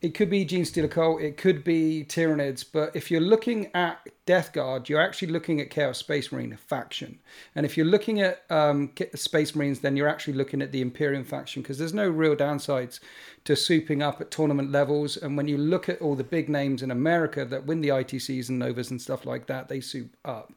it 0.00 0.14
could 0.14 0.30
be 0.30 0.46
Genestealer 0.46 0.90
Cult, 0.90 1.20
it 1.20 1.36
could 1.36 1.64
be 1.64 2.04
Tyranids, 2.08 2.64
but 2.70 2.94
if 2.94 3.10
you're 3.10 3.20
looking 3.20 3.68
at 3.74 4.08
Death 4.26 4.52
Guard, 4.52 4.88
you're 4.88 5.00
actually 5.00 5.32
looking 5.32 5.60
at 5.60 5.70
Chaos 5.70 5.98
Space 5.98 6.30
Marine 6.30 6.56
faction. 6.56 7.18
And 7.56 7.66
if 7.66 7.76
you're 7.76 7.84
looking 7.84 8.20
at 8.20 8.44
um, 8.48 8.92
Space 9.14 9.56
Marines, 9.56 9.80
then 9.80 9.96
you're 9.96 10.06
actually 10.08 10.34
looking 10.34 10.62
at 10.62 10.70
the 10.70 10.82
Imperium 10.82 11.24
faction 11.24 11.62
because 11.62 11.78
there's 11.78 11.94
no 11.94 12.08
real 12.08 12.36
downsides 12.36 13.00
to 13.44 13.54
souping 13.54 14.00
up 14.00 14.20
at 14.20 14.30
tournament 14.30 14.70
levels. 14.70 15.16
And 15.16 15.36
when 15.36 15.48
you 15.48 15.58
look 15.58 15.88
at 15.88 16.00
all 16.00 16.14
the 16.14 16.22
big 16.22 16.48
names 16.48 16.82
in 16.82 16.92
America 16.92 17.44
that 17.46 17.66
win 17.66 17.80
the 17.80 17.88
ITCs 17.88 18.50
and 18.50 18.58
Novas 18.60 18.92
and 18.92 19.02
stuff 19.02 19.26
like 19.26 19.46
that, 19.46 19.68
they 19.68 19.80
soup 19.80 20.16
up. 20.24 20.52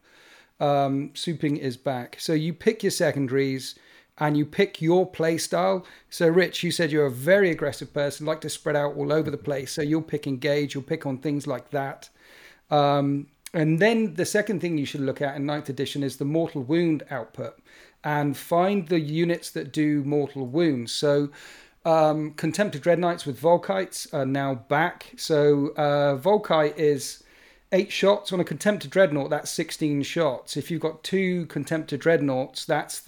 Um, 0.60 1.10
souping 1.14 1.58
is 1.58 1.76
back. 1.76 2.16
So 2.20 2.32
you 2.32 2.54
pick 2.54 2.84
your 2.84 2.92
secondaries 2.92 3.74
and 4.18 4.36
you 4.36 4.44
pick 4.46 4.80
your 4.82 5.06
play 5.10 5.38
style. 5.38 5.84
So, 6.10 6.28
Rich, 6.28 6.62
you 6.62 6.70
said 6.70 6.92
you're 6.92 7.06
a 7.06 7.10
very 7.10 7.50
aggressive 7.50 7.92
person, 7.94 8.26
like 8.26 8.40
to 8.42 8.50
spread 8.50 8.76
out 8.76 8.94
all 8.96 9.12
over 9.12 9.30
the 9.30 9.38
place. 9.38 9.72
So 9.72 9.82
you'll 9.82 10.02
pick 10.02 10.26
engage, 10.26 10.74
you'll 10.74 10.82
pick 10.84 11.06
on 11.06 11.18
things 11.18 11.46
like 11.46 11.70
that. 11.70 12.08
Um, 12.70 13.28
And 13.54 13.78
then 13.80 14.14
the 14.14 14.24
second 14.24 14.60
thing 14.60 14.78
you 14.78 14.86
should 14.86 15.00
look 15.02 15.20
at 15.20 15.36
in 15.36 15.44
ninth 15.46 15.68
edition 15.68 16.02
is 16.02 16.16
the 16.16 16.24
mortal 16.24 16.62
wound 16.62 17.02
output 17.10 17.58
and 18.02 18.36
find 18.36 18.88
the 18.88 19.00
units 19.00 19.50
that 19.50 19.72
do 19.72 20.02
mortal 20.04 20.46
wounds. 20.46 20.92
So 20.92 21.30
um, 21.84 22.32
Contemptor 22.34 22.80
Dreadnoughts 22.80 23.26
with 23.26 23.40
Volkites 23.40 24.12
are 24.14 24.26
now 24.26 24.54
back. 24.54 25.12
So 25.16 25.68
uh, 25.76 26.16
Volkite 26.18 26.76
is 26.78 27.22
eight 27.72 27.92
shots 27.92 28.32
on 28.32 28.40
a 28.40 28.44
Contemptor 28.44 28.88
Dreadnought. 28.88 29.30
That's 29.30 29.50
16 29.50 30.02
shots. 30.02 30.56
If 30.56 30.70
you've 30.70 30.80
got 30.80 31.02
two 31.04 31.46
Contemptor 31.46 31.98
Dreadnoughts, 31.98 32.64
that's 32.64 33.00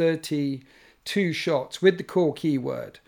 32 1.05 1.33
shots 1.33 1.83
with 1.83 1.99
the 1.99 2.05
core 2.05 2.33
keyword. 2.33 2.99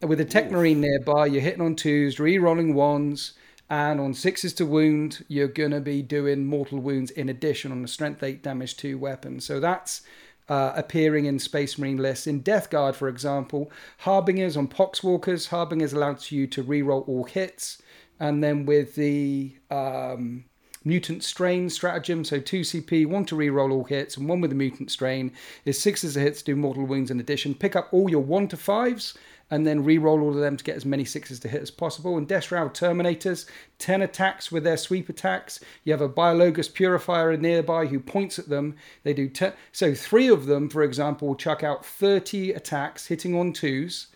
With 0.00 0.20
a 0.20 0.24
Tech 0.24 0.50
Marine 0.50 0.80
nearby, 0.80 1.26
you're 1.26 1.42
hitting 1.42 1.62
on 1.62 1.76
twos, 1.76 2.18
re-rolling 2.18 2.74
ones, 2.74 3.34
and 3.70 4.00
on 4.00 4.12
sixes 4.12 4.52
to 4.54 4.66
wound, 4.66 5.24
you're 5.28 5.48
gonna 5.48 5.80
be 5.80 6.02
doing 6.02 6.46
mortal 6.46 6.78
wounds 6.78 7.10
in 7.10 7.28
addition 7.28 7.72
on 7.72 7.84
a 7.84 7.88
strength 7.88 8.22
eight 8.22 8.42
damage 8.42 8.76
two 8.76 8.98
weapon. 8.98 9.40
So 9.40 9.60
that's 9.60 10.02
uh, 10.48 10.72
appearing 10.74 11.24
in 11.24 11.38
Space 11.38 11.78
Marine 11.78 11.96
lists. 11.96 12.26
In 12.26 12.40
Death 12.40 12.70
Guard, 12.70 12.96
for 12.96 13.08
example, 13.08 13.70
Harbingers 13.98 14.56
on 14.56 14.68
Poxwalkers, 14.68 15.48
Harbingers 15.48 15.92
allows 15.92 16.30
you 16.30 16.46
to 16.48 16.62
re-roll 16.62 17.02
all 17.02 17.24
hits. 17.24 17.80
And 18.20 18.44
then 18.44 18.66
with 18.66 18.94
the 18.94 19.56
um, 19.70 20.44
Mutant 20.84 21.24
Strain 21.24 21.70
stratagem, 21.70 22.24
so 22.24 22.38
2 22.38 22.60
CP, 22.60 23.06
one 23.06 23.24
to 23.24 23.34
reroll 23.34 23.72
all 23.72 23.84
hits, 23.84 24.16
and 24.16 24.28
one 24.28 24.40
with 24.40 24.50
the 24.50 24.56
Mutant 24.56 24.90
Strain, 24.90 25.32
is 25.64 25.80
sixes 25.80 26.16
of 26.16 26.22
hits 26.22 26.40
to 26.40 26.52
do 26.52 26.56
mortal 26.56 26.84
wounds 26.84 27.10
in 27.10 27.18
addition. 27.18 27.54
Pick 27.54 27.74
up 27.74 27.88
all 27.90 28.10
your 28.10 28.22
1 28.22 28.48
to 28.48 28.56
5s 28.56 29.14
and 29.50 29.66
then 29.66 29.84
re-roll 29.84 30.20
all 30.20 30.30
of 30.30 30.40
them 30.40 30.56
to 30.56 30.64
get 30.64 30.76
as 30.76 30.84
many 30.84 31.04
sixes 31.04 31.38
to 31.40 31.48
hit 31.48 31.62
as 31.62 31.70
possible. 31.70 32.16
And 32.16 32.26
Death 32.26 32.48
Terminators, 32.48 33.46
10 33.78 34.02
attacks 34.02 34.50
with 34.50 34.64
their 34.64 34.76
sweep 34.76 35.08
attacks. 35.08 35.60
You 35.84 35.92
have 35.92 36.00
a 36.00 36.08
Biologus 36.08 36.70
Putrifier 36.70 37.38
nearby 37.38 37.86
who 37.86 38.00
points 38.00 38.38
at 38.38 38.48
them. 38.48 38.76
They 39.02 39.12
do 39.14 39.28
ten. 39.28 39.52
So 39.72 39.94
three 39.94 40.28
of 40.28 40.46
them, 40.46 40.68
for 40.68 40.82
example, 40.82 41.34
chuck 41.34 41.62
out 41.62 41.84
30 41.84 42.52
attacks, 42.52 43.06
hitting 43.06 43.34
on 43.34 43.52
twos. 43.52 44.08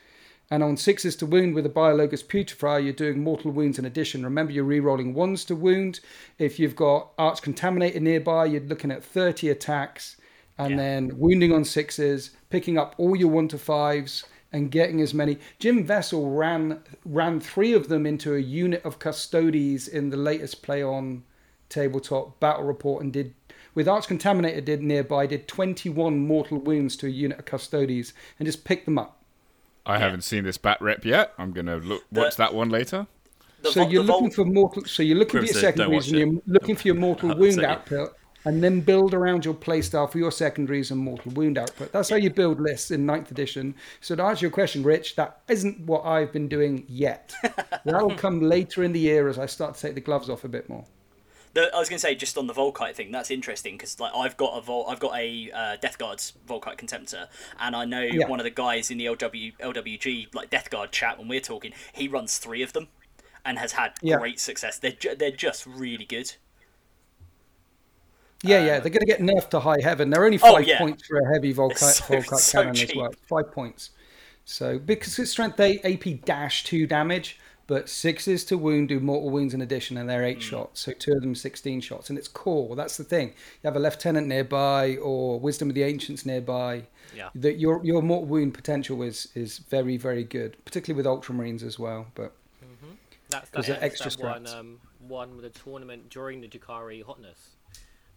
And 0.51 0.63
on 0.63 0.77
sixes 0.77 1.15
to 1.17 1.27
wound 1.27 1.55
with 1.55 1.67
a 1.67 1.71
Biologus 1.71 2.25
Putrifier, 2.25 2.83
you're 2.83 2.93
doing 2.95 3.23
mortal 3.23 3.51
wounds 3.51 3.79
in 3.79 3.85
addition. 3.85 4.25
Remember, 4.25 4.51
you're 4.53 4.65
re-rolling 4.65 5.13
ones 5.13 5.45
to 5.47 5.55
wound. 5.55 6.01
If 6.39 6.59
you've 6.59 6.77
got 6.77 7.13
Arch 7.19 7.43
Contaminator 7.43 8.01
nearby, 8.01 8.47
you're 8.47 8.63
looking 8.63 8.91
at 8.91 9.05
30 9.05 9.51
attacks. 9.51 10.17
And 10.57 10.71
Yeah. 10.73 10.77
then 10.77 11.19
wounding 11.19 11.53
on 11.53 11.65
sixes, 11.65 12.31
picking 12.51 12.79
up 12.79 12.95
all 12.97 13.15
your 13.15 13.29
one 13.29 13.47
to 13.49 13.59
fives, 13.59 14.25
and 14.53 14.71
getting 14.71 15.01
as 15.01 15.13
many. 15.13 15.39
Jim 15.59 15.87
Vesal 15.87 16.37
ran 16.37 16.81
ran 17.05 17.39
three 17.41 17.73
of 17.75 17.89
them 17.89 18.07
into 18.07 18.35
a 18.35 18.39
unit 18.39 18.83
of 18.85 18.99
Custodes 18.99 19.87
in 19.87 20.11
the 20.11 20.17
latest 20.17 20.63
play 20.63 20.83
on 20.83 21.23
tabletop 21.69 22.41
battle 22.41 22.65
report 22.65 23.03
and 23.05 23.13
did 23.13 23.35
with 23.75 23.87
Arch 23.87 24.07
Contaminator 24.07 24.65
did 24.65 24.83
nearby 24.83 25.27
did 25.27 25.47
21 25.47 26.19
mortal 26.27 26.59
wounds 26.59 26.97
to 26.97 27.07
a 27.07 27.11
unit 27.11 27.39
of 27.39 27.45
Custodes 27.45 28.15
and 28.39 28.47
just 28.47 28.65
picked 28.65 28.87
them 28.87 28.99
up. 28.99 29.18
I 29.89 29.99
haven't 29.99 30.23
seen 30.23 30.45
this 30.45 30.59
bat 30.59 30.81
rep 30.81 31.05
yet. 31.05 31.33
I'm 31.39 31.53
gonna 31.53 31.79
look 31.79 32.05
watch 32.13 32.37
that 32.37 32.55
one 32.55 32.69
later. 32.69 33.07
The 33.63 33.73
so 33.73 33.83
Vol- 33.83 33.93
you're 33.93 34.03
the 34.03 34.07
Vol- 34.07 34.17
looking 34.17 34.31
for 34.31 34.45
mortal. 34.45 34.85
So 34.85 35.03
you're 35.03 35.17
looking 35.17 35.41
Grim 35.41 35.47
for 35.47 35.53
your 35.53 35.61
said, 35.61 35.75
"Don't 35.75 35.87
secondaries 35.87 36.13
and 36.13 36.33
you're 36.35 36.43
looking 36.47 36.77
for 36.77 36.89
your 36.89 36.95
mortal 36.95 37.35
wound 37.39 37.65
output, 37.65 38.15
and 38.45 38.63
then 38.63 38.81
build 38.81 39.15
around 39.15 39.45
your 39.45 39.55
playstyle 39.55 40.11
for 40.11 40.19
your 40.19 40.31
secondaries 40.31 40.91
and 40.91 41.01
mortal 41.01 41.33
wound 41.33 41.59
output. 41.59 41.91
That's 41.91 42.11
how 42.11 42.17
you 42.17 42.31
build 42.31 42.61
lists 42.61 42.91
in 42.91 43.07
ninth 43.07 43.31
edition. 43.31 43.75
So 44.01 44.15
to 44.15 44.23
answer 44.23 44.45
your 44.45 44.51
question, 44.51 44.83
Rich, 44.83 45.17
that 45.17 45.41
isn't 45.49 45.81
what 45.81 46.05
I've 46.05 46.33
been 46.33 46.49
doing 46.49 46.85
yet. 46.87 47.35
that 47.43 47.83
will 47.85 48.15
come 48.15 48.41
later 48.41 48.85
in 48.85 48.93
the 48.93 49.01
year 49.01 49.29
as 49.29 49.39
I 49.39 49.47
start 49.47 49.75
to 49.75 49.81
take 49.81 49.95
the 49.95 50.01
gloves 50.01 50.31
off 50.31 50.45
a 50.45 50.49
bit 50.49 50.69
more. 50.69 50.85
The, 51.59 51.75
I 51.75 51.79
was 51.79 51.89
going 51.89 51.97
to 51.97 52.01
say 52.01 52.15
just 52.15 52.39
on 52.39 52.47
the 52.47 52.55
Volkite 52.55 52.95
thing. 52.95 53.11
That's 53.11 53.31
interesting 53.33 53.75
because 53.77 53.99
like 53.99 54.13
I've 54.15 54.37
got 54.37 54.57
a 54.57 54.61
Vol, 54.61 54.87
I've 54.89 55.01
got 55.01 55.17
a 55.19 55.51
uh, 55.53 55.77
Death 55.81 55.99
Guard's 55.99 56.35
Volkite 56.49 56.77
Contemptor, 56.79 57.27
and 57.59 57.75
I 57.75 57.85
know 57.85 58.03
Yeah. 58.03 58.29
one 58.29 58.39
of 58.39 58.45
the 58.45 58.51
guys 58.51 58.91
in 58.93 58.99
the 58.99 59.07
LW 59.07 59.57
LWG 59.59 60.35
like 60.35 60.51
Death 60.51 60.71
Guard 60.71 60.93
chat 60.93 61.19
when 61.19 61.27
we're 61.27 61.41
talking. 61.41 61.73
He 61.93 62.07
runs 62.07 62.39
three 62.39 62.63
of 62.63 62.73
them, 62.75 62.89
and 63.45 63.59
has 63.59 63.73
had 63.73 63.95
Yeah. 64.03 64.19
great 64.19 64.39
success. 64.39 64.79
They're 64.79 64.93
ju- 64.93 65.17
they're 65.17 65.31
just 65.33 65.67
really 65.67 66.05
good. 66.05 66.35
Yeah, 68.43 68.65
yeah, 68.65 68.79
they're 68.79 68.91
going 68.93 69.01
to 69.01 69.07
get 69.07 69.19
nerfed 69.21 69.51
to 69.51 69.61
high 69.61 69.81
heaven. 69.83 70.11
They're 70.11 70.25
only 70.25 70.39
Oh, 70.41 70.55
five 70.55 70.67
yeah. 70.67 70.79
points 70.79 71.05
for 71.09 71.19
a 71.19 71.33
heavy 71.35 71.53
Volkite, 71.53 71.77
so- 71.79 72.05
Volkite 72.05 72.37
so 72.39 72.63
cannon 72.63 72.81
as 72.81 72.93
well. 72.95 73.13
Five 73.29 73.51
points. 73.51 73.91
So 74.45 74.79
because 74.79 75.19
it's 75.19 75.33
strength 75.33 75.59
eight, 75.59 75.81
AP 75.85 76.25
dash 76.25 76.63
two 76.63 76.87
damage, 76.87 77.39
but 77.69 77.89
sixes 77.89 78.45
to 78.47 78.59
wound 78.59 78.89
do 78.89 78.99
mortal 78.99 79.31
wounds 79.31 79.55
in 79.55 79.61
addition, 79.61 79.97
and 79.97 80.11
they're 80.11 80.25
eight 80.25 80.43
shots. 80.43 80.81
So 80.81 80.93
two 80.93 81.13
of 81.13 81.21
them 81.21 81.37
sixteen 81.37 81.81
shots, 81.81 82.11
and 82.11 82.19
it's 82.19 82.27
core. 82.27 82.75
That's 82.75 82.97
the 82.97 83.05
thing. 83.05 83.29
You 83.63 83.69
have 83.69 83.77
a 83.77 83.79
lieutenant 83.79 84.27
nearby 84.27 84.97
or 84.97 85.39
wisdom 85.39 85.69
of 85.69 85.77
the 85.77 85.85
ancients 85.85 86.27
nearby. 86.27 86.89
Yeah. 87.15 87.29
That 87.37 87.61
your 87.61 87.81
your 87.85 88.03
mortal 88.03 88.27
wound 88.27 88.55
potential 88.55 89.01
is 89.03 89.29
is 89.37 89.59
very 89.59 89.97
very 89.97 90.25
good, 90.25 90.57
particularly 90.65 90.97
with 90.97 91.07
ultramarines 91.07 91.63
as 91.63 91.79
well. 91.79 92.09
But 92.17 92.33
That's 93.31 93.51
Those 93.51 93.67
that, 93.67 93.83
extra 93.83 94.11
that 94.11 94.21
one, 94.21 94.47
um, 94.47 94.81
one 95.07 95.37
with 95.37 95.45
a 95.45 95.51
tournament 95.51 96.09
during 96.09 96.41
the 96.41 96.49
Drukhari 96.49 97.05
hotness. 97.05 97.57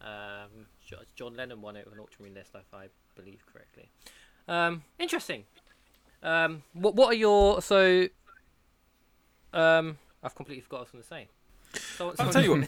Um, 0.02 0.68
John 1.16 1.36
Lennon 1.36 1.62
won 1.62 1.76
it 1.76 1.86
with 1.86 1.94
an 1.94 2.00
Ultramarine 2.00 2.34
list, 2.34 2.52
if 2.56 2.74
I 2.74 2.88
believe 3.16 3.44
correctly. 3.52 3.90
Um, 4.48 4.84
interesting. 5.00 5.44
Um, 6.24 6.64
what 6.74 6.96
what 6.96 7.08
are 7.10 7.16
your 7.16 7.62
so? 7.62 8.08
Um, 9.54 9.98
I've 10.24 10.36
completely 10.36 10.62
forgot 10.62 10.80
what 10.80 10.80
I 10.80 10.84
was 10.84 10.92
going 10.92 11.04
to 11.04 11.08
say. 11.08 11.28
So, 11.98 12.14
I'll 12.20 12.32
tell 12.32 12.44
you 12.44 12.66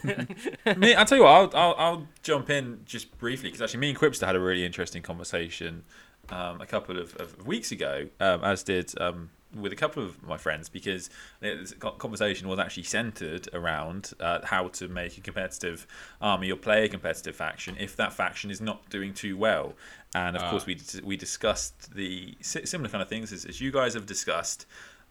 what. 0.63 0.77
me, 0.77 0.95
I'll 0.95 1.05
tell 1.05 1.17
you 1.17 1.23
what. 1.23 1.31
I'll, 1.31 1.51
I'll, 1.53 1.75
I'll 1.77 2.07
jump 2.21 2.49
in 2.49 2.81
just 2.85 3.17
briefly 3.17 3.49
because 3.49 3.61
actually, 3.61 3.81
me 3.81 3.89
and 3.89 3.99
Quipster 3.99 4.25
had 4.25 4.35
a 4.35 4.39
really 4.39 4.65
interesting 4.65 5.01
conversation 5.01 5.83
um, 6.29 6.61
a 6.61 6.65
couple 6.65 6.97
of, 6.97 7.15
of 7.17 7.45
weeks 7.45 7.71
ago, 7.71 8.07
um, 8.19 8.43
as 8.43 8.63
did 8.63 8.93
um, 9.01 9.29
with 9.55 9.71
a 9.71 9.75
couple 9.75 10.03
of 10.03 10.21
my 10.23 10.37
friends, 10.37 10.69
because 10.69 11.09
this 11.39 11.73
conversation 11.97 12.47
was 12.47 12.59
actually 12.59 12.83
centered 12.83 13.47
around 13.53 14.13
uh, 14.19 14.39
how 14.43 14.67
to 14.69 14.87
make 14.87 15.17
a 15.17 15.21
competitive 15.21 15.85
army 16.21 16.51
or 16.51 16.55
play 16.55 16.85
a 16.85 16.89
competitive 16.89 17.35
faction 17.35 17.75
if 17.79 17.95
that 17.97 18.13
faction 18.13 18.49
is 18.49 18.61
not 18.61 18.89
doing 18.89 19.13
too 19.13 19.37
well. 19.37 19.73
And 20.15 20.37
of 20.37 20.43
course, 20.43 20.65
we 20.65 20.79
we 21.03 21.17
discussed 21.17 21.93
the 21.93 22.37
similar 22.41 22.89
kind 22.89 23.01
of 23.01 23.09
things 23.09 23.33
as, 23.33 23.45
as 23.45 23.59
you 23.59 23.71
guys 23.71 23.95
have 23.95 24.05
discussed. 24.05 24.65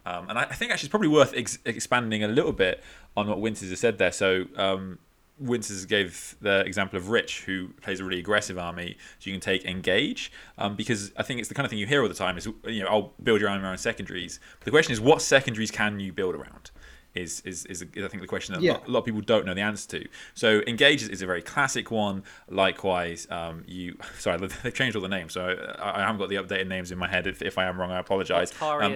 Um, 0.05 0.29
and 0.29 0.39
I, 0.39 0.43
I 0.43 0.55
think 0.55 0.73
actually 0.73 0.87
it's 0.87 0.91
probably 0.91 1.09
worth 1.09 1.33
ex- 1.37 1.59
expanding 1.65 2.25
a 2.25 2.29
little 2.29 2.53
bit 2.53 2.83
on 3.17 3.29
what 3.29 3.41
Winters 3.41 3.71
has 3.71 3.81
said 3.81 3.99
there. 3.99 4.13
So 4.13 4.47
um, 4.57 4.99
Winters 5.39 5.85
gave 5.85 6.37
the 6.41 6.61
example 6.61 6.97
of 6.97 7.09
Rich, 7.09 7.45
who 7.45 7.69
plays 7.81 8.01
a 8.01 8.05
really 8.05 8.21
aggressive 8.21 8.59
army. 8.59 8.97
So 9.19 9.31
you 9.31 9.35
can 9.35 9.41
take 9.41 9.65
engage, 9.65 10.33
um, 10.59 10.77
because 10.77 11.13
I 11.17 11.23
think 11.23 11.41
it's 11.41 11.49
the 11.49 11.55
kind 11.55 11.65
of 11.65 11.71
thing 11.71 11.79
you 11.79 11.87
hear 11.87 12.03
all 12.03 12.09
the 12.09 12.15
time. 12.15 12.37
Is 12.37 12.49
you 12.65 12.83
know 12.83 12.89
I'll 12.89 13.13
build 13.23 13.41
your 13.41 13.49
army 13.49 13.65
around 13.65 13.79
secondaries. 13.79 14.41
But 14.59 14.65
the 14.65 14.71
question 14.73 14.93
is, 14.93 15.01
what 15.01 15.23
secondaries 15.23 15.71
can 15.71 16.01
you 16.01 16.13
build 16.13 16.35
around? 16.35 16.72
Is 17.15 17.43
is, 17.45 17.67
is, 17.67 17.83
I 17.83 18.09
think 18.09 18.23
the 18.23 18.27
question 18.27 18.55
that 18.55 18.61
a, 18.63 18.65
Yeah. 18.65 18.73
lot, 18.73 18.89
a 18.89 18.91
lot 18.91 18.99
of 19.01 19.05
people 19.05 19.21
don't 19.21 19.45
know 19.45 19.55
the 19.55 19.61
answer 19.61 20.01
to. 20.01 20.09
So 20.35 20.63
engage 20.67 21.03
is, 21.03 21.09
is 21.09 21.23
a 21.23 21.27
very 21.27 21.43
classic 21.43 21.91
one. 21.91 22.23
Likewise, 22.49 23.27
um, 23.31 23.65
you 23.67 23.99
sorry 24.19 24.39
they've 24.63 24.75
changed 24.75 24.97
all 24.97 25.03
the 25.03 25.09
names, 25.09 25.33
so 25.35 25.45
I, 25.79 25.99
I 25.99 26.01
haven't 26.01 26.19
got 26.19 26.29
the 26.29 26.37
updated 26.37 26.69
names 26.69 26.91
in 26.91 26.99
my 26.99 27.09
head. 27.09 27.27
If, 27.27 27.43
if 27.43 27.59
I 27.59 27.65
am 27.67 27.79
wrong, 27.81 27.91
I 27.91 27.99
apologise. 27.99 28.51
Um, 28.87 28.93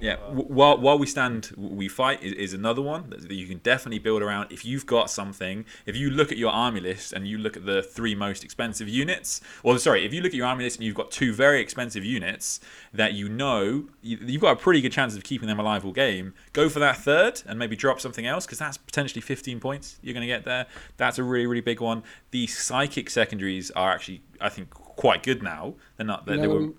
yeah, 0.00 0.16
like 0.28 0.46
while 0.46 0.78
while 0.78 0.98
we 0.98 1.06
stand, 1.06 1.52
we 1.56 1.88
fight 1.88 2.22
is, 2.22 2.32
is 2.32 2.52
another 2.52 2.82
one 2.82 3.10
that 3.10 3.22
that 3.28 3.34
you 3.34 3.46
can 3.46 3.58
definitely 3.58 3.98
build 4.00 4.22
around. 4.22 4.52
If 4.52 4.64
you've 4.64 4.86
got 4.86 5.10
something, 5.10 5.64
if 5.86 5.96
you 5.96 6.10
look 6.10 6.30
at 6.32 6.38
your 6.38 6.50
army 6.52 6.80
list 6.80 7.12
and 7.12 7.26
you 7.26 7.38
look 7.38 7.56
at 7.56 7.64
the 7.66 7.82
three 7.82 8.14
most 8.14 8.44
expensive 8.44 8.88
units, 8.88 9.40
or 9.62 9.78
sorry, 9.78 10.04
if 10.04 10.12
you 10.12 10.20
look 10.20 10.32
at 10.32 10.36
your 10.36 10.46
army 10.46 10.64
list 10.64 10.76
and 10.76 10.84
you've 10.84 10.94
got 10.94 11.10
two 11.10 11.32
very 11.32 11.60
expensive 11.60 12.04
units 12.04 12.60
that 12.92 13.14
you 13.14 13.28
know 13.28 13.86
you, 14.02 14.18
you've 14.20 14.40
got 14.42 14.52
a 14.52 14.56
pretty 14.56 14.80
good 14.80 14.92
chance 14.92 15.16
of 15.16 15.24
keeping 15.24 15.48
them 15.48 15.58
alive 15.58 15.84
all 15.84 15.92
game, 15.92 16.34
go 16.52 16.68
for 16.68 16.78
that 16.80 16.96
third 16.98 17.42
and 17.48 17.58
maybe 17.58 17.76
drop 17.76 18.00
something 18.00 18.26
else 18.26 18.46
because 18.46 18.58
that's 18.58 18.76
potentially 18.76 19.20
15 19.20 19.60
points 19.60 19.98
you're 20.02 20.14
going 20.14 20.22
to 20.22 20.26
get 20.26 20.44
there. 20.44 20.66
That's 20.96 21.18
a 21.18 21.22
really 21.24 21.46
really 21.46 21.60
big 21.60 21.80
one. 21.80 22.02
The 22.30 22.46
psychic 22.46 23.10
secondaries 23.10 23.70
are 23.72 23.90
actually 23.92 24.22
I 24.40 24.48
think 24.48 24.70
quite 24.70 25.22
good 25.22 25.42
now. 25.42 25.74
They're 25.96 26.06
not. 26.06 26.26
They, 26.26 26.36
they 26.36 26.46
were. 26.48 26.60
No. 26.60 26.74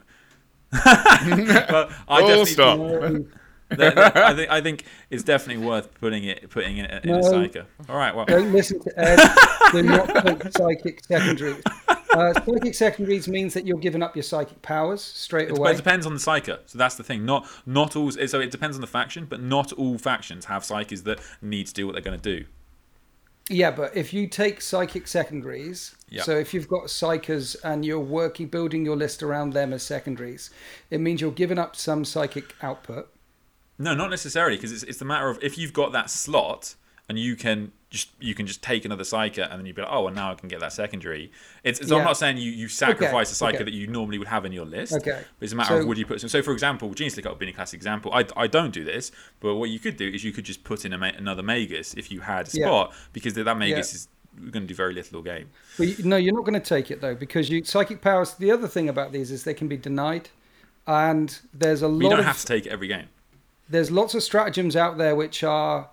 but 0.72 1.91
I 2.09 2.20
Full 2.20 2.28
definitely 2.28 2.45
stop. 2.45 2.78
that- 2.80 3.95
that- 3.95 4.18
I 4.18 4.34
think 4.34 4.49
I 4.49 4.61
think 4.61 4.84
it's 5.09 5.24
definitely 5.24 5.65
worth 5.65 5.93
putting 5.99 6.24
it 6.24 6.49
putting 6.49 6.78
it 6.78 6.89
in 7.03 7.09
a 7.09 7.22
No. 7.22 7.51
All 7.89 7.97
right, 7.97 8.15
well, 8.15 8.26
Don't 8.26 8.51
listen 8.53 8.80
to 8.82 8.99
Ed. 8.99 9.20
Do 9.72 9.84
not 9.84 10.26
take 10.26 10.51
psychic 10.57 11.03
secondaries. 11.03 11.61
Uh, 12.14 12.34
psychic 12.45 12.74
secondaries 12.74 13.28
means 13.28 13.53
that 13.53 13.66
you're 13.68 13.78
giving 13.80 14.01
up 14.01 14.16
your 14.16 14.24
psychic 14.24 14.62
powers 14.62 15.01
straight 15.03 15.49
it, 15.49 15.58
away. 15.58 15.72
it 15.72 15.78
depends 15.78 16.05
on 16.05 16.14
the 16.14 16.20
psycho. 16.20 16.60
So 16.66 16.78
that's 16.78 16.95
the 16.95 17.03
thing. 17.03 17.26
Not 17.26 17.47
not 17.66 17.95
all. 17.95 18.12
So 18.12 18.39
it 18.39 18.51
depends 18.51 18.78
on 18.78 18.82
the 18.82 18.88
faction, 18.88 19.26
but 19.26 19.41
not 19.41 19.72
all 19.74 19.97
factions 19.97 20.45
have 20.45 20.64
psyches 20.64 21.03
that 21.03 21.20
need 21.41 21.68
to 21.68 21.74
do 21.74 21.86
what 21.86 21.93
they're 21.93 22.01
going 22.01 22.20
to 22.20 22.39
do. 22.39 22.45
Yeah, 23.49 23.72
but 23.72 23.95
if 23.95 24.14
you 24.14 24.28
take 24.28 24.62
psychic 24.62 25.08
secondaries, 25.08 25.95
Yeah. 26.10 26.24
so 26.24 26.34
if 26.38 26.53
you've 26.53 26.68
got 26.68 26.86
psychers 26.88 27.55
and 27.64 27.86
you're 27.86 27.97
working, 27.99 28.47
building 28.47 28.84
your 28.84 28.97
list 28.97 29.24
around 29.24 29.53
them 29.53 29.72
as 29.72 29.84
secondaries, 29.84 30.49
it 30.89 30.99
means 30.99 31.22
you're 31.22 31.32
giving 31.32 31.58
up 31.58 31.74
some 31.76 32.03
psychic 32.03 32.53
output. 32.62 33.08
No, 33.80 33.95
not 33.95 34.10
necessarily, 34.10 34.58
because 34.58 34.72
it's 34.74 34.84
it's 34.84 34.97
the 34.99 35.05
matter 35.05 35.30
of 35.30 35.39
if 35.41 35.58
you've 35.58 35.74
got 35.74 35.91
that 35.93 36.10
slot 36.10 36.76
and 37.08 37.18
you 37.18 37.36
can 37.38 37.72
just 37.89 38.09
you 38.19 38.35
can 38.35 38.45
just 38.45 38.61
take 38.61 38.83
another 38.83 39.03
psyker 39.03 39.49
and 39.49 39.59
then 39.59 39.65
you'd 39.65 39.75
be 39.75 39.81
like, 39.81 39.91
oh, 39.91 40.03
well 40.03 40.13
now 40.13 40.31
I 40.31 40.35
can 40.35 40.49
get 40.49 40.59
that 40.59 40.73
secondary. 40.73 41.31
It's, 41.63 41.79
it's 41.79 41.91
I'm 41.91 42.03
not 42.03 42.17
saying 42.17 42.38
you, 42.38 42.51
you 42.51 42.67
sacrifice 42.67 43.31
a 43.31 43.43
psyker 43.45 43.55
okay. 43.55 43.63
that 43.63 43.73
you 43.73 43.88
normally 43.88 44.17
would 44.17 44.27
have 44.27 44.45
in 44.45 44.51
your 44.51 44.65
list. 44.65 44.93
Okay. 44.93 45.23
But 45.39 45.45
it's 45.45 45.53
a 45.53 45.55
matter 45.55 45.79
of 45.79 45.88
would 45.88 45.97
you 45.97 46.05
put 46.05 46.19
some. 46.19 46.29
So 46.29 46.41
for 46.41 46.51
example, 46.51 46.93
Gene 46.93 47.09
Slick 47.09 47.25
would 47.25 47.39
be 47.39 47.49
a 47.49 47.53
classic 47.53 47.77
example. 47.77 48.11
I, 48.13 48.25
I 48.35 48.47
don't 48.47 48.73
do 48.73 48.83
this, 48.83 49.11
but 49.39 49.55
what 49.55 49.69
you 49.69 49.79
could 49.79 49.95
do 49.95 50.07
is 50.07 50.23
you 50.23 50.33
could 50.33 50.43
just 50.43 50.63
put 50.65 50.83
in 50.83 50.91
a, 50.91 50.99
another 50.99 51.43
Magus 51.43 51.93
if 51.93 52.11
you 52.11 52.19
had 52.21 52.49
a 52.49 52.51
Yeah. 52.57 52.67
spot 52.67 52.93
because 53.13 53.35
that 53.35 53.57
Magus 53.57 53.93
Yeah. 53.93 53.95
is 53.95 54.07
going 54.51 54.63
to 54.63 54.67
do 54.67 54.75
very 54.75 54.93
little 54.93 55.17
all 55.17 55.23
game. 55.23 55.49
Well, 55.79 55.88
you, 55.88 56.03
no, 56.03 56.17
you're 56.17 56.35
not 56.35 56.43
going 56.43 56.59
to 56.61 56.69
take 56.69 56.91
it 56.91 56.99
though 56.99 57.15
because 57.15 57.49
you 57.49 57.63
psychic 57.63 58.01
powers. 58.01 58.33
The 58.33 58.51
other 58.51 58.67
thing 58.67 58.89
about 58.89 59.13
these 59.13 59.31
is 59.31 59.45
they 59.45 59.53
can 59.53 59.69
be 59.69 59.77
denied, 59.77 60.29
and 60.85 61.39
there's 61.53 61.81
a 61.83 61.88
But 61.88 62.03
you 62.03 62.09
don't 62.09 62.19
of 62.19 62.25
have 62.25 62.39
to 62.39 62.45
take 62.45 62.65
it 62.65 62.69
every 62.69 62.88
game. 62.89 63.07
there's 63.69 63.89
lots 63.91 64.13
of 64.13 64.23
stratagems 64.23 64.75
out 64.75 64.97
there 64.97 65.15
which 65.15 65.43
are 65.43 65.89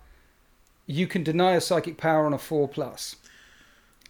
you 0.86 1.06
can 1.06 1.22
deny 1.22 1.52
a 1.54 1.60
psychic 1.60 1.96
power 1.96 2.26
on 2.26 2.32
a 2.34 2.38
four 2.38 2.68
plus. 2.68 3.16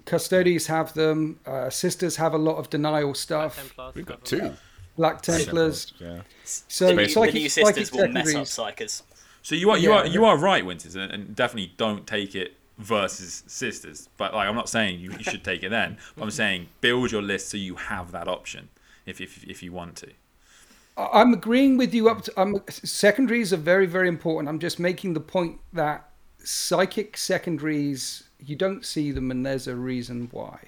Custodes 0.05 0.66
have 0.66 0.93
them. 0.95 1.41
Uh, 1.47 1.70
sisters 1.70 2.16
have 2.16 2.35
a 2.35 2.39
lot 2.39 2.57
of 2.57 2.68
denial 2.68 3.14
stuff. 3.14 3.57
Templars 3.57 3.95
We've 3.95 4.07
got 4.07 4.20
a- 4.20 4.25
two. 4.25 4.53
Black 4.97 5.22
Templars. 5.22 5.93
Yeah. 5.99 6.20
So 6.45 6.87
the, 6.89 6.93
new- 6.95 7.05
the 7.05 7.09
psychic, 7.09 7.35
new 7.35 7.49
sisters 7.49 7.91
will 7.93 8.09
mess 8.09 8.35
up 8.35 8.47
secondaries. 8.47 9.01
psychers. 9.01 9.03
So 9.43 9.55
you 9.55 9.70
are 9.70 9.79
you 9.79 9.91
Yeah. 9.91 9.97
are 10.01 10.07
you 10.07 10.25
are 10.25 10.37
right, 10.39 10.64
Winters, 10.64 10.95
and, 10.95 11.11
and 11.11 11.35
definitely 11.35 11.72
don't 11.77 12.07
take 12.07 12.35
it 12.35 12.55
versus 12.79 13.43
sisters. 13.47 14.09
But 14.16 14.35
like 14.35 14.47
I'm 14.49 14.55
not 14.55 14.68
saying 14.68 15.01
you, 15.01 15.11
you 15.12 15.25
should 15.25 15.43
take 15.45 15.62
it 15.64 15.70
then. 15.70 15.97
I'm 16.20 16.31
saying 16.31 16.68
build 16.81 17.11
your 17.12 17.22
list 17.22 17.49
so 17.49 17.57
you 17.57 17.75
have 17.77 18.12
that 18.12 18.29
option 18.29 18.68
if 19.07 19.20
if 19.20 19.43
if 19.45 19.62
you 19.62 19.72
want 19.72 19.97
to. 19.97 20.11
I- 20.97 21.20
I'm 21.20 21.33
agreeing 21.33 21.77
with 21.77 21.93
you 21.93 22.09
up 22.09 22.22
to 22.22 22.41
um, 22.41 22.61
secondaries 22.68 23.53
are 23.53 23.57
very 23.59 23.87
very 23.87 24.09
important. 24.09 24.49
I'm 24.49 24.61
just 24.61 24.79
making 24.79 25.14
the 25.14 25.20
point 25.20 25.59
that 25.72 26.09
psychic 26.45 27.16
secondaries 27.16 28.24
you 28.47 28.57
don't 28.57 28.84
see 28.84 29.11
them 29.11 29.30
and 29.30 29.45
there's 29.45 29.66
a 29.66 29.74
reason 29.74 30.28
why. 30.30 30.59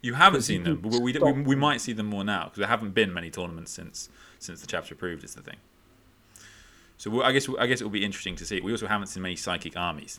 You 0.00 0.14
haven't 0.14 0.42
seen 0.42 0.64
them, 0.64 0.80
but 0.82 1.00
we, 1.00 1.12
we, 1.12 1.32
we 1.42 1.56
might 1.56 1.80
see 1.80 1.92
them 1.92 2.06
more 2.06 2.24
now 2.24 2.44
because 2.44 2.58
there 2.58 2.68
haven't 2.68 2.92
been 2.92 3.12
many 3.12 3.30
tournaments 3.30 3.70
since 3.70 4.08
since 4.40 4.60
the 4.60 4.66
chapter 4.66 4.94
approved. 4.94 5.22
Is 5.22 5.34
the 5.34 5.42
thing. 5.42 5.56
So 6.96 7.10
we'll, 7.10 7.22
I 7.22 7.30
guess 7.30 7.48
I 7.58 7.68
guess 7.68 7.80
it 7.80 7.84
will 7.84 7.90
be 7.90 8.04
interesting 8.04 8.34
to 8.36 8.44
see. 8.44 8.60
We 8.60 8.72
also 8.72 8.88
haven't 8.88 9.06
seen 9.06 9.22
many 9.22 9.36
psychic 9.36 9.76
armies. 9.76 10.18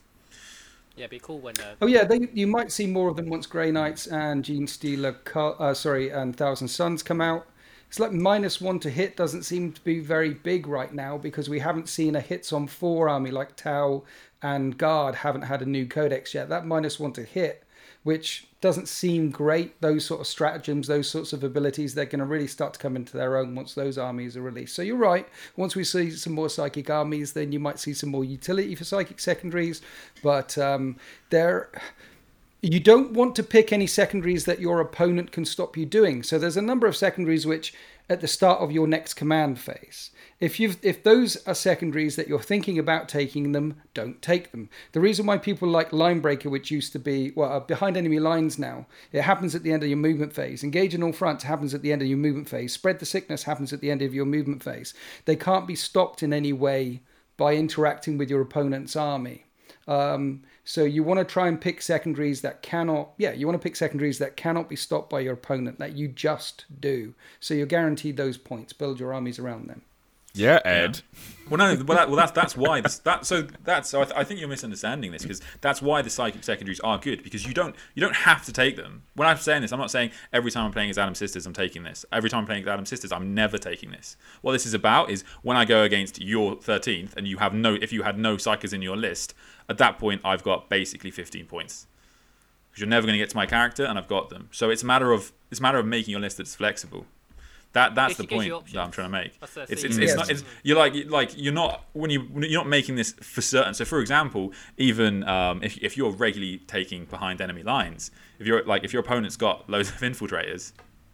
Yeah, 0.95 1.05
it'd 1.05 1.11
be 1.11 1.19
cool 1.19 1.39
when 1.39 1.55
uh, 1.59 1.75
Oh 1.81 1.87
yeah, 1.87 2.05
they, 2.05 2.29
you 2.33 2.47
might 2.47 2.71
see 2.71 2.87
more 2.87 3.09
of 3.09 3.17
them 3.17 3.27
once 3.27 3.45
Grey 3.45 3.71
Knights 3.71 4.07
and 4.07 4.43
Genestealer, 4.43 5.15
uh, 5.35 5.73
sorry, 5.73 6.09
and 6.09 6.35
Thousand 6.35 6.69
Sons 6.69 7.03
come 7.03 7.19
out. 7.19 7.47
It's 7.89 7.99
like 7.99 8.11
minus 8.11 8.61
one 8.61 8.79
to 8.79 8.89
hit 8.89 9.15
doesn't 9.15 9.43
seem 9.43 9.71
to 9.73 9.81
be 9.81 9.99
very 9.99 10.33
big 10.33 10.65
right 10.65 10.93
now 10.93 11.17
because 11.17 11.49
we 11.49 11.59
haven't 11.59 11.89
seen 11.89 12.15
a 12.15 12.21
hits 12.21 12.51
on 12.51 12.67
four 12.67 13.09
army 13.09 13.31
like 13.31 13.55
Tau 13.55 14.03
and 14.43 14.77
Guard 14.77 15.15
haven't 15.15 15.43
had 15.43 15.61
a 15.61 15.65
new 15.65 15.87
codex 15.87 16.33
yet. 16.33 16.49
That 16.49 16.65
minus 16.65 16.99
one 16.99 17.13
to 17.13 17.23
hit, 17.23 17.63
which 18.03 18.45
doesn't 18.59 18.89
seem 18.89 19.31
great. 19.31 19.79
Those 19.81 20.05
sort 20.05 20.21
of 20.21 20.27
stratagems, 20.27 20.87
those 20.87 21.09
sorts 21.09 21.31
of 21.31 21.43
abilities, 21.43 21.95
they're 21.95 22.05
going 22.05 22.19
to 22.19 22.25
really 22.25 22.47
start 22.47 22.73
to 22.73 22.79
come 22.79 22.95
into 22.95 23.15
their 23.17 23.37
own 23.37 23.55
once 23.55 23.73
those 23.73 23.97
armies 23.97 24.35
are 24.35 24.41
released. 24.41 24.75
So 24.75 24.81
you're 24.81 24.97
right. 24.97 25.27
Once 25.55 25.75
we 25.75 25.85
see 25.85 26.11
some 26.11 26.33
more 26.33 26.49
psychic 26.49 26.89
armies, 26.89 27.33
then 27.33 27.53
you 27.53 27.59
might 27.59 27.79
see 27.79 27.93
some 27.93 28.09
more 28.09 28.25
utility 28.25 28.75
for 28.75 28.83
psychic 28.83 29.19
secondaries. 29.19 29.81
But 30.21 30.57
um, 30.57 30.97
they're 31.29 31.69
you 32.61 32.79
don't 32.79 33.11
want 33.11 33.35
to 33.35 33.43
pick 33.43 33.73
any 33.73 33.87
secondaries 33.87 34.45
that 34.45 34.61
your 34.61 34.79
opponent 34.79 35.33
can 35.33 35.43
stop 35.43 35.75
you 35.75 35.85
doing. 35.85 36.23
So 36.23 36.39
there's 36.39 36.55
a 36.55 36.61
number 36.61 36.87
of 36.87 36.95
secondaries 36.95 37.45
which 37.45 37.73
at 38.09 38.21
the 38.21 38.27
start 38.27 38.61
of 38.61 38.71
your 38.71 38.87
next 38.87 39.15
command 39.15 39.59
phase. 39.59 40.11
If 40.43 40.59
you 40.59 40.75
if 40.81 41.03
those 41.03 41.37
are 41.47 41.55
secondaries 41.55 42.17
that 42.17 42.27
you're 42.27 42.37
thinking 42.37 42.77
about 42.77 43.07
taking 43.07 43.53
them, 43.53 43.81
don't 43.93 44.21
take 44.21 44.51
them. 44.51 44.69
The 44.91 44.99
reason 44.99 45.25
why 45.25 45.37
people 45.37 45.69
like 45.69 45.93
line 45.93 46.19
breaker, 46.19 46.49
which 46.49 46.69
used 46.69 46.91
to 46.91 46.99
be 46.99 47.31
well 47.33 47.61
behind 47.61 47.95
enemy 47.95 48.19
lines 48.19 48.59
now, 48.59 48.85
it 49.13 49.21
happens 49.21 49.55
at 49.55 49.63
the 49.63 49.71
end 49.71 49.83
of 49.83 49.89
your 49.89 49.97
movement 49.97 50.33
phase. 50.33 50.61
Engage 50.61 50.93
in 50.93 51.01
all 51.01 51.13
fronts 51.13 51.45
happens 51.45 51.73
at 51.73 51.81
the 51.81 51.93
end 51.93 52.01
of 52.01 52.09
your 52.09 52.17
movement 52.17 52.49
phase. 52.49 52.73
Spread 52.73 52.99
the 52.99 53.05
sickness 53.05 53.43
happens 53.43 53.71
at 53.71 53.79
the 53.79 53.89
end 53.89 54.01
of 54.01 54.13
your 54.13 54.25
movement 54.25 54.61
phase. 54.61 54.93
They 55.23 55.37
can't 55.37 55.65
be 55.65 55.75
stopped 55.75 56.21
in 56.21 56.33
any 56.33 56.51
way 56.51 57.03
by 57.37 57.55
interacting 57.55 58.17
with 58.17 58.29
your 58.29 58.41
opponent's 58.41 58.97
army. 58.97 59.45
Um, 59.87 60.43
so 60.65 60.83
you 60.83 61.05
want 61.05 61.21
to 61.21 61.25
try 61.25 61.47
and 61.47 61.61
pick 61.61 61.81
secondaries 61.81 62.41
that 62.41 62.61
cannot, 62.61 63.11
yeah, 63.17 63.31
you 63.31 63.47
want 63.47 63.61
to 63.61 63.63
pick 63.63 63.77
secondaries 63.77 64.19
that 64.19 64.35
cannot 64.35 64.67
be 64.67 64.75
stopped 64.75 65.09
by 65.09 65.21
your 65.21 65.35
opponent 65.35 65.79
that 65.79 65.93
you 65.93 66.09
just 66.09 66.65
do. 66.81 67.13
So 67.39 67.53
you're 67.53 67.65
guaranteed 67.65 68.17
those 68.17 68.37
points. 68.37 68.73
Build 68.73 68.99
your 68.99 69.13
armies 69.13 69.39
around 69.39 69.69
them. 69.69 69.83
Yeah, 70.33 70.59
Ed. 70.65 71.01
Well, 71.49 71.57
no, 71.57 71.83
well, 71.83 71.97
that, 71.97 72.07
well 72.07 72.15
that's 72.15 72.31
that's 72.31 72.57
why 72.57 72.81
this, 72.81 72.99
that 72.99 73.25
so 73.25 73.43
that's 73.63 73.89
so 73.89 74.01
I, 74.01 74.05
th- 74.05 74.17
I 74.17 74.23
think 74.23 74.39
you're 74.39 74.49
misunderstanding 74.49 75.11
this 75.11 75.21
because 75.21 75.41
that's 75.61 75.81
why 75.81 76.01
the 76.01 76.09
psychic 76.09 76.43
secondaries 76.43 76.79
are 76.79 76.97
good 76.97 77.21
because 77.21 77.45
you 77.45 77.53
don't 77.53 77.75
you 77.93 78.01
don't 78.01 78.15
have 78.15 78.43
to 78.45 78.53
take 78.53 78.77
them. 78.77 79.03
When 79.15 79.27
I'm 79.27 79.37
saying 79.37 79.61
this, 79.61 79.71
I'm 79.71 79.79
not 79.79 79.91
saying 79.91 80.11
every 80.31 80.49
time 80.49 80.65
I'm 80.65 80.71
playing 80.71 80.89
as 80.89 80.97
Adam 80.97 81.13
Sisters 81.13 81.45
I'm 81.45 81.53
taking 81.53 81.83
this. 81.83 82.05
Every 82.11 82.29
time 82.29 82.39
I'm 82.39 82.45
playing 82.45 82.63
as 82.63 82.67
Adam 82.69 82.85
Sisters, 82.85 83.11
I'm 83.11 83.35
never 83.35 83.57
taking 83.57 83.91
this. 83.91 84.17
What 84.41 84.53
this 84.53 84.65
is 84.65 84.73
about 84.73 85.11
is 85.11 85.23
when 85.43 85.57
I 85.57 85.65
go 85.65 85.83
against 85.83 86.19
your 86.19 86.55
13th 86.55 87.15
and 87.17 87.27
you 87.27 87.37
have 87.37 87.53
no 87.53 87.75
if 87.75 87.91
you 87.91 88.03
had 88.03 88.17
no 88.17 88.37
psychers 88.37 88.73
in 88.73 88.81
your 88.81 88.97
list, 88.97 89.35
at 89.69 89.77
that 89.77 89.99
point 89.99 90.21
I've 90.23 90.43
got 90.43 90.69
basically 90.69 91.11
15 91.11 91.45
points 91.45 91.87
because 92.71 92.81
you're 92.81 92.89
never 92.89 93.05
going 93.05 93.13
to 93.13 93.19
get 93.19 93.29
to 93.29 93.37
my 93.37 93.45
character 93.45 93.83
and 93.83 93.99
I've 93.99 94.07
got 94.07 94.29
them. 94.29 94.49
So 94.51 94.71
it's 94.71 94.81
a 94.81 94.85
matter 94.87 95.11
of 95.11 95.33
it's 95.51 95.59
a 95.59 95.63
matter 95.63 95.77
of 95.77 95.85
making 95.85 96.13
your 96.13 96.21
list 96.21 96.37
that's 96.37 96.55
flexible. 96.55 97.05
That 97.73 97.95
that's 97.95 98.17
the 98.17 98.27
point 98.27 98.53
that 98.73 98.79
I'm 98.79 98.91
trying 98.91 99.07
to 99.07 99.11
make. 99.11 99.39
That's 99.39 99.53
the 99.55 99.61
It's, 99.63 99.83
it's, 99.83 99.97
it's 99.97 99.97
Yes. 99.97 100.15
not 100.15 100.29
it's, 100.29 100.43
you're 100.61 100.77
like 100.77 100.93
like 101.07 101.31
you're 101.35 101.53
not 101.53 101.85
when 101.93 102.11
you 102.11 102.27
you're 102.35 102.61
not 102.61 102.67
making 102.67 102.95
this 102.95 103.13
for 103.13 103.41
certain. 103.41 103.73
So 103.73 103.83
for 103.83 103.99
example, 103.99 104.53
even 104.77 105.27
um, 105.27 105.61
if 105.63 105.77
if 105.79 105.97
you're 105.97 106.11
regularly 106.11 106.59
taking 106.67 107.05
behind 107.05 107.41
enemy 107.41 107.63
lines, 107.63 108.11
if 108.39 108.45
you're 108.45 108.63
like 108.63 108.83
if 108.83 108.93
your 108.93 109.01
opponent's 109.01 109.35
got 109.35 109.67
loads 109.67 109.89
of 109.89 109.95
infiltrators, 109.95 110.73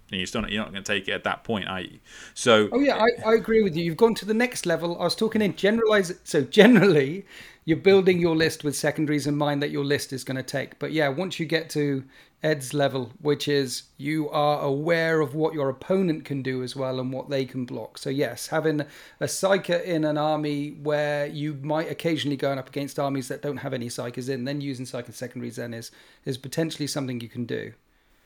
then 0.10 0.20
you're 0.20 0.28
still 0.28 0.42
not, 0.42 0.52
you're 0.52 0.62
not 0.62 0.72
going 0.72 0.84
to 0.84 0.94
take 0.94 1.08
it 1.08 1.12
at 1.14 1.24
that 1.24 1.46
point, 1.46 1.68
are 1.68 1.82
you? 1.82 2.00
So 2.34 2.68
Oh 2.74 2.80
yeah, 2.80 2.98
I, 2.98 3.30
I 3.30 3.34
agree 3.36 3.64
with 3.64 3.76
you. 3.78 3.86
You've 3.86 3.98
gone 3.98 4.16
to 4.16 4.26
the 4.26 4.34
next 4.34 4.66
level. 4.66 5.00
I 5.00 5.04
was 5.06 5.16
talking 5.16 5.42
in 5.42 5.56
generalize. 5.56 6.14
So 6.26 6.42
generally, 6.42 7.26
you're 7.70 7.78
building 7.78 8.20
your 8.20 8.36
list 8.36 8.64
with 8.64 8.76
secondaries 8.76 9.28
in 9.28 9.36
mind 9.38 9.62
that 9.62 9.70
your 9.70 9.86
list 9.86 10.12
is 10.12 10.24
going 10.24 10.38
to 10.38 10.42
take. 10.42 10.80
But 10.80 10.92
yeah, 10.92 11.08
once 11.10 11.40
you 11.40 11.46
get 11.46 11.70
to 11.72 12.04
Ed's 12.42 12.74
level, 12.74 13.12
which 13.22 13.48
is 13.48 13.84
you 13.96 14.28
are 14.30 14.60
aware 14.62 15.22
of 15.22 15.36
what 15.36 15.54
your 15.54 15.70
opponent 15.70 16.26
can 16.26 16.42
do 16.42 16.64
as 16.64 16.76
well 16.76 17.00
and 17.00 17.14
what 17.14 17.30
they 17.30 17.46
can 17.46 17.66
block. 17.66 18.00
So 18.00 18.10
yes, 18.10 18.48
having 18.48 18.82
a 18.82 19.26
psyker 19.26 19.84
in 19.84 20.04
an 20.04 20.18
army 20.18 20.72
where 20.82 21.28
you 21.28 21.60
might 21.62 21.92
occasionally 21.92 22.38
going 22.38 22.58
up 22.58 22.70
against 22.70 22.98
armies 22.98 23.28
that 23.28 23.44
don't 23.44 23.58
have 23.58 23.74
any 23.76 23.88
psychers 23.88 24.30
in, 24.30 24.46
then 24.46 24.62
using 24.62 24.86
psyker 24.88 25.14
secondaries 25.14 25.58
then 25.58 25.76
is 25.76 25.92
is 26.26 26.40
potentially 26.40 26.88
something 26.88 27.22
you 27.22 27.30
can 27.30 27.46
do. 27.46 27.74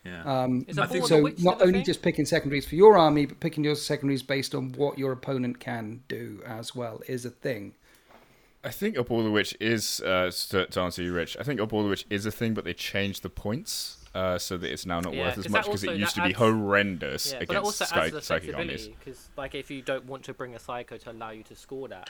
yeah. 0.06 0.24
Um, 0.24 0.66
Is 0.70 0.78
that 0.78 0.84
I 0.84 0.88
think 0.88 1.06
so 1.06 1.30
not 1.39 1.62
only 1.62 1.80
thing? 1.80 1.84
just 1.84 2.02
picking 2.02 2.26
secondaries 2.26 2.66
for 2.66 2.76
your 2.76 2.98
army, 2.98 3.26
but 3.26 3.41
picking 3.41 3.66
your 3.66 3.76
secondaries 3.76 4.24
based 4.24 4.56
on 4.56 4.72
what 4.74 4.98
your 4.98 5.12
opponent 5.12 5.60
can 5.60 6.04
do 6.08 6.41
as 6.46 6.74
well 6.74 7.02
is 7.10 7.26
a 7.26 7.30
thing. 7.30 7.74
I 8.64 8.72
think 8.72 8.97
Abhor 8.97 9.24
the 9.24 9.32
Witch 9.32 9.55
is, 9.59 9.99
uh, 10.01 10.32
to, 10.49 10.66
to 10.68 10.80
answer 10.82 11.03
you, 11.03 11.14
Rich, 11.14 11.36
I 11.39 11.43
think 11.43 11.59
Abhor 11.59 11.84
the 11.84 11.89
Witch 11.89 12.05
is 12.09 12.26
a 12.26 12.32
thing, 12.32 12.53
but 12.53 12.64
they 12.64 12.74
changed 12.74 13.22
the 13.22 13.30
points 13.30 13.97
uh, 14.16 14.38
so 14.38 14.57
that 14.57 14.72
it's 14.72 14.86
now 14.86 15.01
not 15.01 15.14
Yeah, 15.14 15.26
worth 15.26 15.38
as 15.39 15.49
much 15.49 15.66
because 15.66 15.84
it 15.84 15.97
used 15.97 16.16
to 16.16 16.24
be 16.24 16.34
horrendous 16.34 17.34
Yeah, 17.34 17.39
but 17.39 17.47
that 17.47 17.53
against 17.57 17.66
also 17.66 17.86
Sky, 17.86 18.05
adds 18.05 18.14
the 18.14 18.22
psychic 18.22 18.55
armies. 18.55 18.88
because, 18.88 19.30
like, 19.36 19.53
if 19.53 19.70
you 19.70 19.82
don't 19.82 20.05
want 20.05 20.24
to 20.26 20.34
bring 20.34 20.55
a 20.55 20.59
psycho 20.59 20.97
to 20.97 21.11
allow 21.11 21.32
you 21.32 21.43
to 21.43 21.55
score 21.55 21.88
that, 21.89 22.09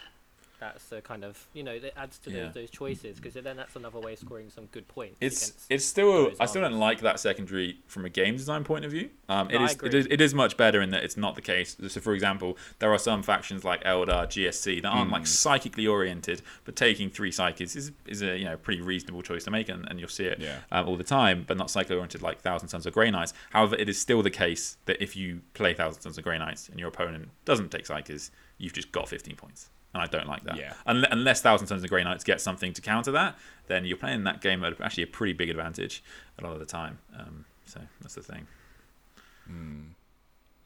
that's 0.71 0.85
the 0.89 1.01
kind 1.01 1.23
of 1.23 1.47
you 1.53 1.63
know 1.63 1.71
it 1.71 1.93
adds 1.97 2.17
to 2.19 2.31
Yeah. 2.31 2.45
those, 2.45 2.53
those 2.53 2.69
choices 2.69 3.17
because 3.19 3.33
then 3.33 3.57
that's 3.57 3.75
another 3.75 3.99
way 3.99 4.13
of 4.13 4.19
scoring 4.19 4.49
some 4.49 4.65
good 4.67 4.87
points. 4.87 5.17
it's 5.21 5.53
it's 5.69 5.85
still 5.85 6.31
I 6.39 6.45
still 6.45 6.61
don't 6.61 6.79
like 6.79 7.01
that 7.01 7.19
secondary 7.19 7.77
from 7.87 8.05
a 8.05 8.09
game 8.09 8.35
design 8.37 8.63
point 8.63 8.85
of 8.85 8.91
view. 8.91 9.09
Um, 9.29 9.49
it 9.49 9.53
No, 9.55 9.61
I 9.61 9.65
is 9.65 9.71
it 9.73 9.77
agree. 9.85 9.99
is 9.99 10.07
it 10.09 10.21
is 10.21 10.33
much 10.33 10.57
better 10.57 10.81
in 10.81 10.89
that 10.91 11.03
it's 11.03 11.17
not 11.17 11.35
the 11.35 11.41
case. 11.41 11.75
So 11.87 11.99
for 12.01 12.13
example, 12.13 12.57
there 12.79 12.91
are 12.93 12.97
some 12.99 13.23
factions 13.23 13.63
like 13.63 13.83
Eldar, 13.83 14.27
GSC 14.27 14.81
that 14.81 14.87
aren't 14.89 15.11
like 15.11 15.27
psychically 15.27 15.87
oriented, 15.87 16.41
but 16.65 16.75
taking 16.75 17.09
three 17.09 17.31
psychics 17.31 17.75
is 17.75 17.91
is 18.05 18.21
a 18.21 18.37
you 18.37 18.45
know 18.45 18.57
pretty 18.57 18.81
reasonable 18.81 19.21
choice 19.21 19.43
to 19.45 19.51
make, 19.51 19.69
and, 19.69 19.87
and 19.89 19.99
you'll 19.99 20.09
see 20.09 20.25
it 20.25 20.39
Yeah. 20.39 20.59
um, 20.71 20.87
all 20.87 20.95
the 20.97 21.03
time. 21.03 21.43
But 21.47 21.57
not 21.57 21.69
psychically 21.69 21.95
oriented 21.97 22.21
like 22.21 22.41
Thousand 22.41 22.69
Sons 22.69 22.85
of 22.85 22.93
Grey 22.93 23.11
Knights. 23.11 23.33
However, 23.51 23.75
it 23.75 23.89
is 23.89 23.99
still 23.99 24.21
the 24.21 24.29
case 24.31 24.77
that 24.85 25.01
if 25.01 25.15
you 25.15 25.41
play 25.53 25.73
Thousand 25.73 26.01
Sons 26.01 26.17
of 26.17 26.23
Grey 26.23 26.37
Knights 26.37 26.69
and 26.69 26.79
your 26.79 26.89
opponent 26.89 27.29
doesn't 27.45 27.69
take 27.71 27.85
psychics, 27.85 28.31
you've 28.57 28.73
just 28.73 28.91
got 28.91 29.09
15 29.09 29.35
points. 29.35 29.69
And 29.93 30.01
I 30.01 30.07
don't 30.07 30.27
like 30.27 30.43
that. 30.45 30.57
Yeah. 30.57 30.73
Unless 30.87 31.41
Thousand 31.41 31.67
Sons 31.67 31.83
of 31.83 31.89
Grey 31.89 32.03
Knights 32.03 32.23
get 32.23 32.41
something 32.41 32.73
to 32.73 32.81
counter 32.81 33.11
that, 33.11 33.35
then 33.67 33.85
you're 33.85 33.97
playing 33.97 34.23
that 34.23 34.41
game 34.41 34.63
at 34.63 34.81
actually 34.81 35.03
a 35.03 35.07
pretty 35.07 35.33
big 35.33 35.49
advantage 35.49 36.03
a 36.39 36.43
lot 36.43 36.53
of 36.53 36.59
the 36.59 36.65
time. 36.65 36.97
Um, 37.17 37.45
so 37.65 37.79
that's 38.01 38.15
the 38.15 38.23
thing. 38.23 38.47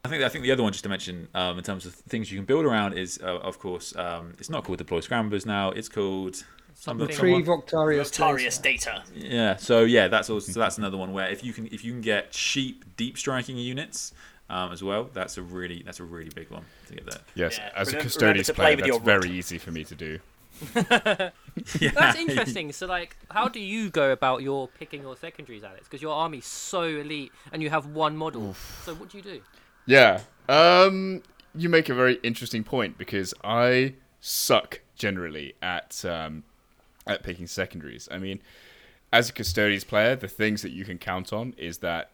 I 0.06 0.10
think 0.10 0.24
I 0.24 0.30
think 0.30 0.44
the 0.44 0.52
other 0.52 0.64
one 0.64 0.72
just 0.72 0.84
to 0.84 0.90
mention 0.90 1.28
um, 1.36 1.58
in 1.58 1.64
terms 1.64 1.86
of 1.86 1.94
things 1.94 2.32
you 2.32 2.38
can 2.38 2.46
build 2.46 2.66
around 2.66 2.94
is 2.94 3.20
uh, 3.22 3.40
of 3.40 3.60
course 3.60 3.96
um, 3.98 4.34
it's 4.40 4.50
not 4.50 4.64
called 4.64 4.78
deploy 4.78 5.02
scramblers 5.02 5.46
now. 5.46 5.72
It's 5.72 5.90
called 5.90 6.44
Something. 6.80 7.08
Retrieve 7.08 7.46
Octarius. 7.48 8.12
Notarius 8.12 8.62
data. 8.62 9.04
data. 9.12 9.28
yeah. 9.28 9.56
So 9.56 9.82
yeah, 9.82 10.08
that's 10.08 10.30
also 10.30 10.52
so 10.52 10.60
that's 10.60 10.78
another 10.78 10.96
one 10.96 11.12
where 11.12 11.28
if 11.28 11.44
you 11.44 11.52
can 11.52 11.68
if 11.68 11.84
you 11.84 11.92
can 11.92 12.02
get 12.02 12.32
cheap 12.32 12.86
deep 12.96 13.18
striking 13.18 13.58
units 13.58 14.14
um, 14.50 14.72
as 14.72 14.82
well, 14.84 15.10
that's 15.14 15.38
a 15.38 15.42
really 15.42 15.84
that's 15.86 16.00
a 16.00 16.04
really 16.04 16.30
big 16.30 16.50
one 16.50 16.66
to 16.88 16.96
get 16.96 17.06
there. 17.10 17.20
Yes, 17.36 17.58
Yeah, 17.58 17.70
as 17.76 17.88
remember- 17.88 18.00
a 18.00 18.04
Custodes 18.04 18.22
remember 18.22 18.54
play 18.54 18.76
player, 18.76 18.76
with 18.94 19.04
that's 19.06 19.06
very 19.06 19.32
easy 19.38 19.58
for 19.58 19.72
me 19.72 19.84
to 19.84 19.96
do. 19.96 20.20
Yeah. 21.80 21.90
That's 21.92 22.18
interesting. 22.20 22.72
So, 22.72 22.86
like, 22.86 23.18
how 23.32 23.48
do 23.48 23.60
you 23.60 23.90
go 23.90 24.12
about 24.12 24.44
your 24.44 24.68
picking 24.68 25.02
your 25.02 25.16
secondaries, 25.18 25.64
Alex? 25.64 25.86
Because 25.86 26.02
your 26.04 26.14
army's 26.14 26.46
so 26.46 26.84
elite 26.84 27.32
and 27.52 27.64
you 27.64 27.70
have 27.72 27.88
one 27.88 28.16
model. 28.16 28.56
So, 28.84 28.94
what 28.94 29.10
do 29.10 29.18
you 29.18 29.24
do? 29.24 29.42
Yeah. 29.88 30.22
Um, 30.48 31.24
you 31.56 31.68
make 31.70 31.90
a 31.90 31.96
very 31.96 32.16
interesting 32.24 32.64
point 32.64 32.98
because 32.98 33.34
I 33.44 33.96
suck 34.22 34.82
generally 34.96 35.56
at 35.64 36.04
um, 36.06 36.44
at 37.08 37.24
picking 37.24 37.48
secondaries. 37.48 38.08
I 38.12 38.20
mean, 38.20 38.40
as 39.12 39.30
a 39.30 39.34
custodes 39.34 39.84
player, 39.84 40.16
the 40.16 40.28
things 40.28 40.62
that 40.62 40.72
you 40.72 40.86
can 40.86 41.00
count 41.00 41.34
on 41.34 41.54
is 41.58 41.80
that 41.80 42.12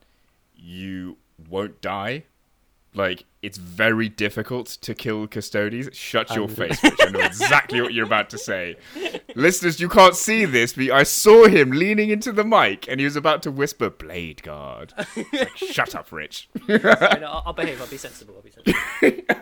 you 0.55 1.17
won't 1.49 1.81
die. 1.81 2.23
Like 2.95 3.25
it's 3.41 3.57
very 3.57 4.07
difficult 4.07 4.67
to 4.67 4.93
kill 4.93 5.27
custodes. 5.27 5.95
Shut 5.97 6.33
your 6.35 6.47
face, 6.47 6.81
Rich. 6.83 6.93
I 7.01 7.09
know 7.09 7.19
exactly 7.19 7.81
what 7.81 7.93
you're 7.93 8.05
about 8.05 8.29
to 8.31 8.37
say. 8.37 8.77
Listeners, 9.35 9.79
you 9.79 9.89
can't 9.89 10.15
see 10.15 10.45
this, 10.45 10.73
but 10.73 10.91
I 10.91 11.03
saw 11.03 11.47
him 11.47 11.71
leaning 11.71 12.11
into 12.11 12.31
the 12.31 12.43
mic 12.43 12.87
and 12.87 12.99
he 12.99 13.05
was 13.05 13.15
about 13.15 13.41
to 13.43 13.51
whisper 13.51 13.89
"Blade 13.89 14.43
Guard." 14.43 14.93
Like, 15.15 15.49
Shut 15.57 15.95
up, 15.95 16.11
Rich. 16.11 16.49
I'll, 16.69 17.43
I'll 17.47 17.53
behave. 17.53 17.81
I'll 17.81 17.87
be 17.87 17.97
sensible. 17.97 18.35
I'll 18.35 18.43
be 18.43 18.51
sensible. 18.51 19.37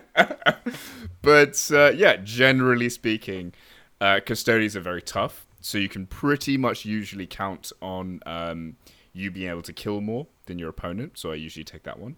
but 1.22 1.72
uh, 1.73 1.91
yeah, 1.93 2.15
generally 2.23 2.89
speaking, 2.89 3.53
uh, 3.99 4.22
custodians 4.26 4.77
are 4.77 4.81
very 4.81 5.01
tough. 5.01 5.45
So 5.59 5.77
you 5.77 5.89
can 5.89 6.07
pretty 6.07 6.57
much 6.57 6.85
usually 6.85 7.27
count 7.27 7.72
on 7.81 8.22
um, 8.26 8.77
you 9.13 9.30
being 9.30 9.49
able 9.49 9.61
to 9.61 9.73
kill 9.73 10.01
more 10.01 10.27
than 10.52 10.60
your 10.60 10.69
opponent. 10.69 11.18
So 11.18 11.32
I 11.32 11.36
usually 11.36 11.64
take 11.64 11.84
that 11.84 11.98
one. 11.98 12.18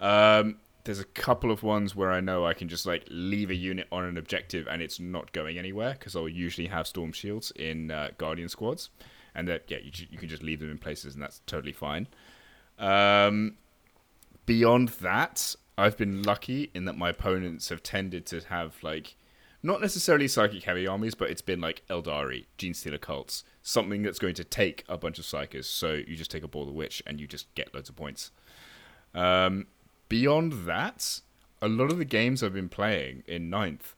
Um, 0.00 0.56
there's 0.84 1.00
a 1.00 1.04
couple 1.04 1.50
of 1.50 1.62
ones 1.62 1.96
where 1.96 2.12
I 2.12 2.20
know 2.20 2.46
I 2.46 2.54
can 2.54 2.68
just 2.68 2.86
like 2.86 3.04
leave 3.10 3.50
a 3.50 3.54
unit 3.54 3.88
on 3.90 4.04
an 4.04 4.16
objective 4.16 4.68
and 4.68 4.80
it's 4.80 5.00
not 5.00 5.32
going 5.32 5.58
anywhere 5.58 5.94
because 5.98 6.14
I'll 6.14 6.28
usually 6.28 6.68
have 6.68 6.86
storm 6.86 7.12
shields 7.12 7.50
in 7.56 7.90
uh, 7.90 8.10
guardian 8.18 8.48
squads, 8.48 8.90
and 9.34 9.48
that 9.48 9.64
yeah 9.68 9.78
you, 9.82 9.90
you 10.10 10.18
can 10.18 10.28
just 10.28 10.42
leave 10.42 10.60
them 10.60 10.70
in 10.70 10.78
places 10.78 11.14
and 11.14 11.22
that's 11.22 11.40
totally 11.46 11.72
fine. 11.72 12.06
Um, 12.78 13.56
beyond 14.46 14.90
that, 15.00 15.56
I've 15.76 15.96
been 15.96 16.22
lucky 16.22 16.70
in 16.74 16.84
that 16.84 16.96
my 16.96 17.10
opponents 17.10 17.70
have 17.70 17.82
tended 17.82 18.26
to 18.26 18.40
have 18.48 18.76
like 18.82 19.16
not 19.62 19.80
necessarily 19.80 20.28
psychic 20.28 20.64
heavy 20.64 20.86
armies, 20.86 21.14
but 21.14 21.30
it's 21.30 21.42
been 21.42 21.62
like 21.62 21.82
Eldari, 21.88 22.44
Genestealer 22.58 23.00
cults, 23.00 23.42
something 23.64 24.02
that's 24.02 24.18
going 24.20 24.34
to 24.34 24.44
take 24.44 24.84
a 24.88 24.96
bunch 24.96 25.18
of 25.18 25.24
psychers. 25.24 25.64
So 25.64 25.94
you 25.94 26.14
just 26.14 26.30
take 26.30 26.44
Abhor 26.44 26.66
the 26.66 26.72
Witch 26.72 27.02
and 27.06 27.18
you 27.18 27.26
just 27.26 27.52
get 27.56 27.74
loads 27.74 27.88
of 27.88 27.96
points. 27.96 28.30
Um, 29.14 29.66
beyond 30.08 30.66
that, 30.66 31.20
a 31.62 31.66
lot 31.68 31.90
of 31.90 31.98
the 31.98 32.04
games 32.04 32.42
I've 32.42 32.52
been 32.52 32.68
playing 32.68 33.24
in 33.26 33.48
ninth 33.50 33.96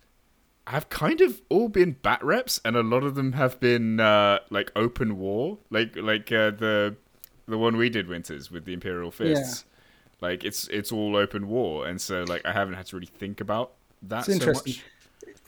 have 0.68 0.88
kind 0.88 1.20
of 1.20 1.42
all 1.48 1.68
been 1.68 1.92
bat 1.92 2.22
reps, 2.24 2.60
and 2.64 2.76
a 2.76 2.82
lot 2.82 3.04
of 3.04 3.14
them 3.16 3.32
have 3.32 3.60
been 3.60 4.00
uh, 4.00 4.38
like 4.50 4.70
open 4.76 5.18
war, 5.18 5.58
like 5.70 5.94
like 5.96 6.30
uh, 6.32 6.50
the 6.50 6.96
the 7.46 7.58
one 7.58 7.76
we 7.76 7.88
did 7.88 8.08
winters 8.08 8.50
with 8.50 8.64
the 8.64 8.72
Imperial 8.72 9.10
Fists. 9.10 9.64
Like 10.20 10.44
it's 10.44 10.66
it's 10.68 10.90
all 10.92 11.16
open 11.16 11.48
war, 11.48 11.86
and 11.86 12.00
so 12.00 12.24
like 12.24 12.44
I 12.46 12.52
haven't 12.52 12.74
had 12.74 12.86
to 12.86 12.96
really 12.96 13.06
think 13.06 13.40
about 13.40 13.72
that 14.02 14.18
It's 14.18 14.26
so 14.26 14.32
interesting. 14.32 14.72
much. 14.74 14.84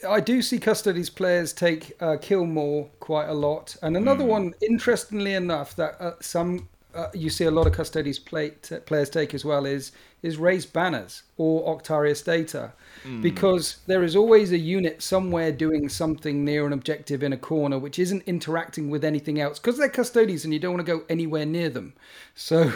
I 0.06 0.20
do 0.20 0.42
see 0.42 0.58
custodes 0.58 1.10
players 1.10 1.52
take 1.52 1.96
uh, 2.00 2.16
kill 2.20 2.44
more 2.46 2.88
quite 3.00 3.28
a 3.28 3.34
lot, 3.34 3.76
and 3.82 3.96
another 3.96 4.24
Hmm. 4.24 4.30
one, 4.30 4.54
interestingly 4.60 5.34
enough, 5.34 5.74
that 5.76 6.00
uh, 6.00 6.12
some 6.20 6.68
uh, 6.94 7.08
you 7.12 7.28
see 7.30 7.44
a 7.44 7.50
lot 7.50 7.66
of 7.66 7.72
custodes 7.74 8.18
play, 8.18 8.50
t- 8.62 8.76
players 8.76 9.10
take 9.10 9.34
as 9.34 9.44
well 9.44 9.66
is 9.66 9.92
is 10.22 10.36
raised 10.36 10.72
banners 10.72 11.22
or 11.36 11.62
Octarius 11.76 12.24
data, 12.24 12.72
Hmm. 13.04 13.22
because 13.22 13.76
there 13.86 14.02
is 14.02 14.16
always 14.16 14.50
a 14.52 14.58
unit 14.58 15.00
somewhere 15.02 15.52
doing 15.52 15.88
something 15.88 16.44
near 16.44 16.66
an 16.66 16.72
objective 16.72 17.22
in 17.22 17.32
a 17.32 17.36
corner 17.36 17.78
which 17.78 17.98
isn't 17.98 18.22
interacting 18.26 18.90
with 18.90 19.04
anything 19.04 19.38
else 19.40 19.58
because 19.60 19.78
they're 19.78 19.88
custodes 19.88 20.44
and 20.44 20.52
you 20.52 20.58
don't 20.58 20.74
want 20.74 20.84
to 20.86 20.92
go 20.98 21.04
anywhere 21.08 21.46
near 21.46 21.68
them. 21.70 21.92
So 22.34 22.72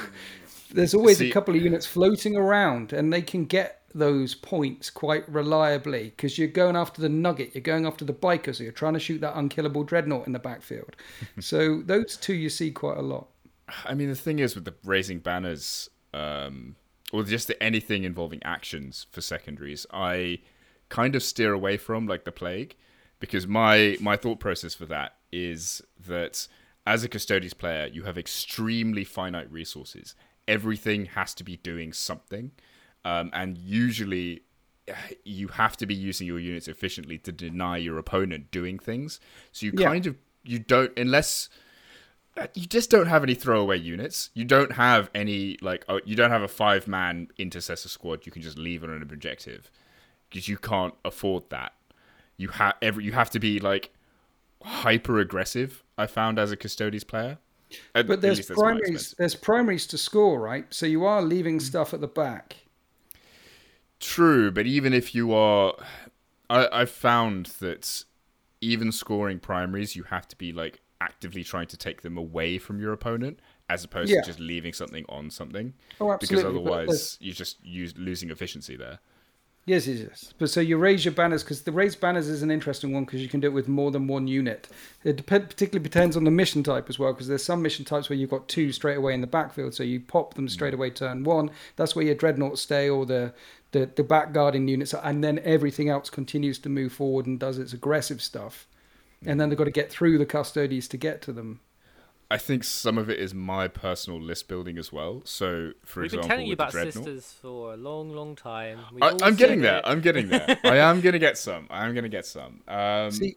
there's 0.72 0.94
always 0.94 1.18
See- 1.18 1.30
a 1.30 1.32
couple 1.32 1.54
of 1.56 1.62
units 1.62 1.86
floating 1.86 2.36
around 2.36 2.92
and 2.92 3.12
they 3.12 3.22
can 3.22 3.44
get 3.46 3.81
those 3.94 4.34
points 4.34 4.90
quite 4.90 5.28
reliably 5.28 6.10
because 6.10 6.38
you're 6.38 6.48
going 6.48 6.76
after 6.76 7.00
the 7.00 7.08
nugget, 7.08 7.54
you're 7.54 7.62
going 7.62 7.86
after 7.86 8.04
the 8.04 8.12
biker, 8.12 8.54
so 8.54 8.62
you're 8.62 8.72
trying 8.72 8.94
to 8.94 9.00
shoot 9.00 9.20
that 9.20 9.36
unkillable 9.36 9.84
dreadnought 9.84 10.26
in 10.26 10.32
the 10.32 10.38
backfield. 10.38 10.96
so 11.40 11.82
those 11.82 12.16
two 12.16 12.34
you 12.34 12.48
see 12.48 12.70
quite 12.70 12.98
a 12.98 13.02
lot. 13.02 13.28
I 13.84 13.94
mean, 13.94 14.08
the 14.08 14.14
thing 14.14 14.38
is 14.38 14.54
with 14.54 14.64
the 14.64 14.74
raising 14.84 15.18
banners, 15.18 15.88
um, 16.12 16.76
or 17.12 17.22
just 17.22 17.48
the, 17.48 17.62
anything 17.62 18.04
involving 18.04 18.42
actions 18.42 19.06
for 19.10 19.20
secondaries, 19.20 19.86
I 19.92 20.40
kind 20.88 21.14
of 21.14 21.22
steer 21.22 21.52
away 21.52 21.76
from 21.76 22.06
like 22.06 22.24
the 22.24 22.32
plague, 22.32 22.76
because 23.20 23.46
my 23.46 23.96
my 24.00 24.16
thought 24.16 24.40
process 24.40 24.74
for 24.74 24.86
that 24.86 25.16
is 25.30 25.80
that 26.06 26.48
as 26.86 27.04
a 27.04 27.08
custodes 27.08 27.54
player, 27.54 27.86
you 27.86 28.02
have 28.02 28.18
extremely 28.18 29.04
finite 29.04 29.50
resources. 29.50 30.14
Everything 30.48 31.06
has 31.06 31.32
to 31.34 31.44
be 31.44 31.56
doing 31.56 31.92
something, 31.92 32.50
um, 33.04 33.30
and 33.32 33.56
usually 33.58 34.42
you 35.24 35.48
have 35.48 35.76
to 35.78 35.86
be 35.86 35.94
using 35.94 36.26
your 36.26 36.38
units 36.38 36.68
efficiently 36.68 37.18
to 37.18 37.32
deny 37.32 37.76
your 37.76 37.98
opponent 37.98 38.50
doing 38.50 38.78
things. 38.78 39.20
So 39.52 39.66
you 39.66 39.72
Yeah. 39.76 39.88
kind 39.88 40.06
of 40.06 40.16
you 40.44 40.58
don't 40.58 40.92
unless 40.98 41.48
uh, 42.36 42.46
you 42.54 42.66
just 42.66 42.90
don't 42.90 43.06
have 43.06 43.22
any 43.22 43.34
throwaway 43.34 43.78
units. 43.78 44.30
You 44.34 44.44
don't 44.44 44.72
have 44.72 45.10
any 45.14 45.58
like 45.60 45.84
oh, 45.88 46.00
you 46.04 46.16
don't 46.16 46.30
have 46.30 46.42
a 46.42 46.48
five 46.48 46.88
man 46.88 47.28
intercessor 47.38 47.88
squad 47.88 48.26
you 48.26 48.32
can 48.32 48.42
just 48.42 48.58
leave 48.58 48.82
on 48.82 48.90
an 48.90 49.02
objective 49.02 49.70
because 50.28 50.48
you 50.48 50.56
can't 50.56 50.94
afford 51.04 51.44
that. 51.50 51.74
You 52.38 52.48
have 52.48 52.74
every 52.82 53.04
you 53.04 53.12
have 53.12 53.30
to 53.30 53.38
be 53.38 53.60
like 53.60 53.92
hyper 54.62 55.18
aggressive. 55.20 55.82
I 55.98 56.06
found 56.06 56.38
as 56.38 56.50
a 56.50 56.56
custodes 56.56 57.04
player. 57.04 57.38
At- 57.94 58.06
But 58.06 58.20
there's 58.20 58.38
least 58.38 58.48
that's 58.48 58.60
my 58.60 58.72
primaries. 58.72 59.14
There's 59.18 59.34
primaries 59.34 59.86
to 59.88 59.98
score, 59.98 60.40
right? 60.40 60.66
So 60.72 60.86
you 60.86 61.04
are 61.04 61.22
leaving 61.22 61.58
Mm. 61.58 61.62
stuff 61.62 61.94
at 61.94 62.00
the 62.00 62.08
back. 62.08 62.56
True, 64.02 64.50
but 64.50 64.66
even 64.66 64.92
if 64.92 65.14
you 65.14 65.32
are, 65.32 65.74
I 66.50 66.68
I've 66.72 66.90
found 66.90 67.46
that 67.60 68.04
even 68.60 68.90
scoring 68.90 69.38
primaries, 69.38 69.94
you 69.94 70.02
have 70.02 70.26
to 70.28 70.36
be 70.36 70.52
like 70.52 70.80
actively 71.00 71.44
trying 71.44 71.68
to 71.68 71.76
take 71.76 72.02
them 72.02 72.18
away 72.18 72.58
from 72.58 72.80
your 72.80 72.92
opponent, 72.92 73.38
as 73.70 73.84
opposed 73.84 74.10
Yeah. 74.10 74.20
to 74.20 74.26
just 74.26 74.40
leaving 74.40 74.72
something 74.72 75.04
on 75.08 75.30
something. 75.30 75.74
Oh, 76.00 76.16
Because 76.18 76.30
absolutely. 76.32 76.64
but 76.64 76.72
otherwise, 76.72 77.16
you're 77.20 77.34
just 77.34 77.64
use, 77.64 77.94
losing 77.96 78.30
efficiency 78.30 78.76
there. 78.76 78.98
Yes, 79.64 79.86
yes, 79.86 80.00
yes. 80.00 80.34
But 80.38 80.50
so 80.50 80.60
you 80.60 80.76
raise 80.76 81.04
your 81.04 81.14
banners 81.14 81.44
because 81.44 81.62
the 81.62 81.70
raised 81.70 82.00
banners 82.00 82.26
is 82.26 82.42
an 82.42 82.50
interesting 82.50 82.92
one 82.92 83.04
because 83.04 83.22
you 83.22 83.28
can 83.28 83.38
do 83.38 83.46
it 83.46 83.52
with 83.52 83.68
more 83.68 83.92
than 83.92 84.08
one 84.08 84.26
unit. 84.26 84.68
It 85.04 85.18
dep- 85.18 85.48
particularly 85.50 85.84
depends 85.84 86.16
on 86.16 86.24
the 86.24 86.32
mission 86.32 86.64
type 86.64 86.88
as 86.88 86.98
well 86.98 87.12
because 87.12 87.28
there's 87.28 87.44
some 87.44 87.62
mission 87.62 87.84
types 87.84 88.08
where 88.10 88.18
you've 88.18 88.30
got 88.30 88.48
two 88.48 88.72
straight 88.72 88.96
away 88.96 89.14
in 89.14 89.20
the 89.20 89.28
backfield, 89.28 89.74
so 89.74 89.84
you 89.84 90.00
pop 90.00 90.34
them 90.34 90.46
hmm. 90.46 90.48
straight 90.48 90.74
away 90.74 90.90
turn 90.90 91.22
one. 91.22 91.50
That's 91.76 91.94
where 91.94 92.04
your 92.04 92.16
dreadnoughts 92.16 92.62
stay 92.62 92.88
or 92.88 93.06
the 93.06 93.34
the, 93.72 93.90
the 93.96 94.04
back 94.04 94.32
guarding 94.32 94.68
units, 94.68 94.94
and 94.94 95.22
then 95.24 95.40
everything 95.44 95.88
else 95.88 96.08
continues 96.08 96.58
to 96.60 96.68
move 96.68 96.92
forward 96.92 97.26
and 97.26 97.38
does 97.38 97.58
its 97.58 97.72
aggressive 97.72 98.22
stuff. 98.22 98.66
And 99.24 99.40
then 99.40 99.48
they've 99.48 99.58
got 99.58 99.64
to 99.64 99.70
get 99.70 99.90
through 99.90 100.18
the 100.18 100.26
custodes 100.26 100.88
to 100.88 100.96
get 100.96 101.22
to 101.22 101.32
them. 101.32 101.60
I 102.30 102.38
think 102.38 102.64
some 102.64 102.96
of 102.96 103.10
it 103.10 103.18
is 103.18 103.34
my 103.34 103.68
personal 103.68 104.18
list 104.18 104.48
building 104.48 104.78
as 104.78 104.90
well. 104.90 105.20
So, 105.24 105.72
for 105.84 106.00
We've 106.00 106.10
been 106.10 106.22
telling 106.22 106.46
you 106.46 106.54
about 106.54 106.72
sisters 106.72 107.34
for 107.40 107.74
a 107.74 107.76
long, 107.76 108.10
long 108.10 108.36
time. 108.36 108.80
We've 108.90 109.02
I, 109.02 109.10
all 109.10 109.22
I'm 109.22 109.34
getting 109.34 109.60
there. 109.60 109.78
it. 109.78 109.84
I'm 109.84 110.00
getting 110.00 110.28
there. 110.28 110.58
I 110.64 110.78
am 110.78 111.02
gonna 111.02 111.18
get 111.18 111.36
some. 111.36 111.66
I 111.68 111.86
am 111.86 111.94
gonna 111.94 112.08
get 112.08 112.24
some. 112.24 112.62
Um, 112.66 113.10
See, 113.10 113.36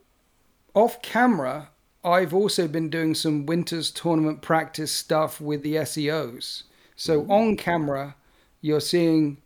off 0.73 1.01
camera, 1.01 1.71
I've 2.05 2.33
also 2.33 2.69
been 2.69 2.89
doing 2.89 3.15
some 3.15 3.45
Winters 3.45 3.91
tournament 3.91 4.41
practice 4.41 4.93
stuff 4.93 5.41
with 5.41 5.61
the 5.61 5.75
SEOs. 5.75 6.63
So 6.95 7.25
on 7.29 7.57
camera, 7.57 8.15
you're 8.61 8.79
seeing 8.79 9.39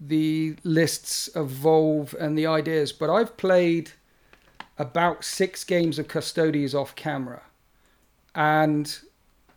the 0.00 0.56
lists 0.62 1.28
evolve 1.34 2.14
and 2.18 2.36
the 2.36 2.46
ideas. 2.46 2.92
But 2.92 3.10
I've 3.10 3.36
played 3.36 3.92
about 4.78 5.24
six 5.24 5.64
games 5.64 5.98
of 5.98 6.08
Custodes 6.08 6.74
off 6.74 6.94
camera 6.94 7.42
and 8.34 8.98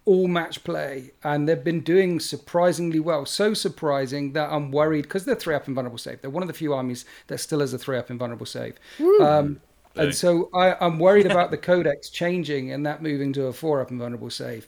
all 0.06 0.28
match 0.28 0.64
play. 0.64 1.12
And 1.24 1.48
they've 1.48 1.64
been 1.64 1.82
doing 1.82 2.20
surprisingly 2.20 3.00
well. 3.00 3.26
So 3.26 3.54
surprising 3.54 4.34
that 4.34 4.50
I'm 4.52 4.72
worried 4.72 5.04
because 5.04 5.26
they're 5.26 5.36
three 5.36 5.56
up 5.56 5.68
invulnerable 5.68 5.98
save. 5.98 6.22
They're 6.22 6.32
one 6.32 6.44
of 6.44 6.48
the 6.48 6.54
few 6.54 6.74
armies 6.74 7.06
that 7.28 7.40
still 7.40 7.60
has 7.60 7.74
a 7.74 7.78
three 7.78 7.98
up 7.98 8.10
invulnerable 8.10 8.46
save. 8.46 8.76
Um, 9.22 9.62
and 9.96 10.16
so 10.16 10.50
I, 10.54 10.76
I'm 10.80 10.98
worried 11.00 11.26
about 11.26 11.52
the 11.52 11.58
codex 11.58 12.10
changing 12.10 12.72
and 12.72 12.86
that 12.86 13.04
moving 13.04 13.34
to 13.34 13.48
a 13.48 13.54
four 13.54 13.82
up 13.82 13.92
invulnerable 13.92 14.30
save. 14.30 14.68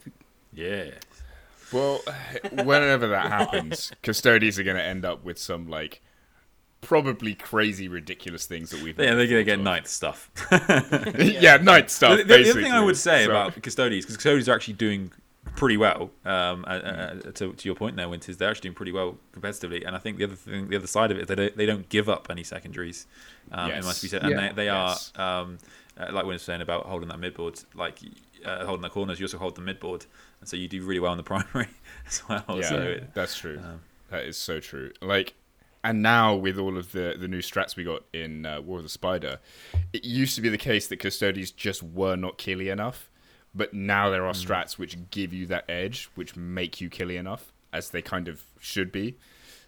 Yeah. 0.52 0.90
Well, 1.72 2.00
whenever 2.52 3.08
that 3.08 3.26
happens, 3.26 3.92
custodes 4.02 4.58
are 4.58 4.62
going 4.64 4.76
to 4.76 4.82
end 4.82 5.04
up 5.04 5.24
with 5.24 5.38
some 5.38 5.68
like 5.68 6.00
probably 6.80 7.34
crazy, 7.34 7.88
ridiculous 7.88 8.46
things 8.46 8.70
that 8.70 8.82
we've. 8.82 8.98
Yeah, 8.98 9.14
they're 9.14 9.26
gonna 9.26 9.44
get 9.44 9.58
of. 9.58 9.64
night 9.64 9.86
stuff. 9.88 10.30
yeah, 11.18 11.56
night 11.58 11.90
stuff. 11.90 12.18
the, 12.18 12.24
the, 12.24 12.38
the 12.42 12.50
other 12.50 12.62
thing 12.62 12.72
I 12.72 12.80
would 12.84 12.96
say 12.96 13.24
So- 13.24 13.30
about 13.30 13.60
custodes, 13.62 14.04
because 14.04 14.16
custodes 14.16 14.48
are 14.48 14.54
actually 14.54 14.74
doing 14.74 15.12
pretty 15.56 15.76
well. 15.76 16.10
Um, 16.24 16.64
uh, 16.66 16.70
uh, 16.70 17.14
to, 17.32 17.52
to 17.52 17.68
your 17.68 17.74
point 17.74 17.96
there, 17.96 18.08
Winters, 18.08 18.36
they're 18.36 18.50
actually 18.50 18.68
doing 18.70 18.74
pretty 18.74 18.92
well 18.92 19.16
competitively. 19.32 19.86
And 19.86 19.94
I 19.94 19.98
think 19.98 20.18
the 20.18 20.24
other 20.24 20.34
thing, 20.34 20.68
the 20.68 20.76
other 20.76 20.86
side 20.86 21.10
of 21.10 21.18
it, 21.18 21.22
is 21.22 21.26
they 21.28 21.34
don't, 21.34 21.56
they 21.56 21.66
don't 21.66 21.88
give 21.88 22.08
up 22.08 22.28
any 22.30 22.42
secondaries. 22.42 23.06
Um, 23.52 23.70
It 23.70 23.74
Yes. 23.76 23.84
must 23.84 24.02
be 24.02 24.08
said, 24.08 24.22
and 24.22 24.30
Yeah. 24.32 24.48
they, 24.48 24.54
they 24.54 24.64
Yes. 24.66 25.12
are. 25.16 25.42
Um, 25.42 25.58
uh, 25.98 26.06
like 26.10 26.24
when 26.24 26.32
was 26.32 26.42
saying 26.42 26.62
about 26.62 26.86
holding 26.86 27.08
that 27.10 27.20
midboard, 27.20 27.60
like 27.74 27.98
uh, 28.44 28.64
holding 28.66 28.82
the 28.82 28.88
corners, 28.90 29.18
you 29.20 29.24
also 29.26 29.38
hold 29.38 29.54
the 29.54 29.60
midboard, 29.62 30.06
and 30.40 30.48
so 30.48 30.56
you 30.56 30.68
do 30.68 30.82
really 30.82 31.00
well 31.00 31.12
in 31.12 31.16
the 31.18 31.22
primary 31.34 31.68
as 32.06 32.22
well. 32.28 32.44
Yeah, 32.48 32.62
So 32.68 32.76
it, 32.82 33.14
that's 33.14 33.36
true. 33.36 33.58
um, 33.58 33.80
that 34.10 34.24
is 34.24 34.36
so 34.36 34.60
true. 34.60 34.92
Like, 35.00 35.34
and 35.84 36.02
now 36.02 36.34
with 36.34 36.58
all 36.58 36.76
of 36.78 36.92
the 36.92 37.16
the 37.18 37.28
new 37.28 37.40
strats 37.40 37.76
we 37.76 37.84
got 37.84 38.02
in 38.12 38.46
uh, 38.46 38.60
War 38.60 38.78
of 38.78 38.84
the 38.84 38.88
Spider, 38.90 39.38
it 39.92 40.04
used 40.04 40.34
to 40.36 40.40
be 40.40 40.48
the 40.48 40.58
case 40.58 40.86
that 40.88 40.98
custodes 40.98 41.50
just 41.50 41.82
were 41.82 42.16
not 42.16 42.38
killy 42.38 42.68
enough, 42.68 43.10
but 43.54 43.74
now 43.74 44.10
there 44.10 44.24
are 44.26 44.32
strats 44.34 44.78
which 44.78 44.96
give 45.10 45.32
you 45.32 45.46
that 45.46 45.64
edge, 45.68 46.08
which 46.14 46.36
make 46.36 46.80
you 46.80 46.88
killy 46.88 47.16
enough, 47.16 47.52
as 47.72 47.90
they 47.90 48.02
kind 48.02 48.28
of 48.28 48.42
should 48.60 48.92
be. 48.92 49.16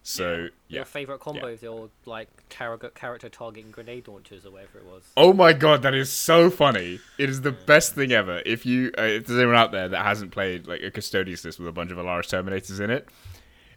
So 0.06 0.48
yeah. 0.68 0.81
Your 0.81 0.85
favourite 0.85 1.22
combos, 1.22 1.62
your 1.62 1.89
like 2.05 2.28
character 2.51 2.90
character 2.90 3.31
targeting 3.31 3.70
grenade 3.70 4.06
launchers 4.06 4.44
or 4.44 4.51
whatever 4.51 4.76
it 4.78 4.85
was. 4.85 5.02
Oh 5.16 5.32
my 5.32 5.55
god, 5.55 5.81
that 5.81 5.94
is 5.94 6.12
so 6.12 6.51
funny! 6.51 7.01
It 7.16 7.31
is 7.31 7.40
the 7.40 7.52
best 7.52 7.94
thing 7.94 8.12
ever. 8.12 8.43
If 8.44 8.66
you, 8.66 8.93
uh, 8.98 9.02
if 9.02 9.26
there's 9.26 9.39
anyone 9.39 9.56
out 9.56 9.72
there 9.72 9.89
that 9.89 10.05
hasn't 10.05 10.31
played 10.31 10.66
like 10.66 10.82
a 10.82 10.90
Custodes 10.90 11.43
list 11.43 11.59
with 11.59 11.68
a 11.68 11.72
bunch 11.72 11.90
of 11.90 11.97
Allarus 11.97 12.28
Terminators 12.28 12.81
in 12.81 12.90
it, 12.90 13.09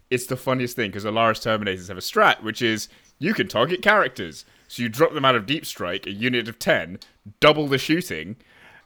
it's 0.10 0.26
the 0.26 0.36
funniest 0.36 0.76
thing 0.76 0.92
because 0.92 1.06
Allarus 1.06 1.42
Terminators 1.42 1.88
have 1.88 1.98
a 1.98 2.02
strat 2.02 2.44
which 2.44 2.62
is 2.62 2.90
you 3.20 3.34
can 3.34 3.48
target 3.48 3.82
characters. 3.82 4.44
So 4.68 4.84
you 4.84 4.90
drop 4.90 5.14
them 5.14 5.24
out 5.24 5.36
of 5.36 5.46
Deep 5.46 5.66
Strike, 5.66 6.08
a 6.08 6.12
unit 6.12 6.50
of 6.50 6.60
ten, 6.60 7.00
double 7.40 7.70
the 7.70 7.78
shooting 7.78 8.36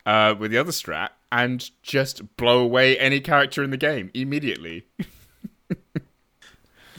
uh, 0.06 0.36
with 0.38 0.52
the 0.52 0.60
other 0.60 0.72
strat, 0.72 1.10
and 1.32 1.68
just 1.82 2.38
blow 2.38 2.60
away 2.60 3.00
any 3.00 3.20
character 3.20 3.64
in 3.64 3.72
the 3.72 3.78
game 3.78 4.12
immediately. 4.14 4.86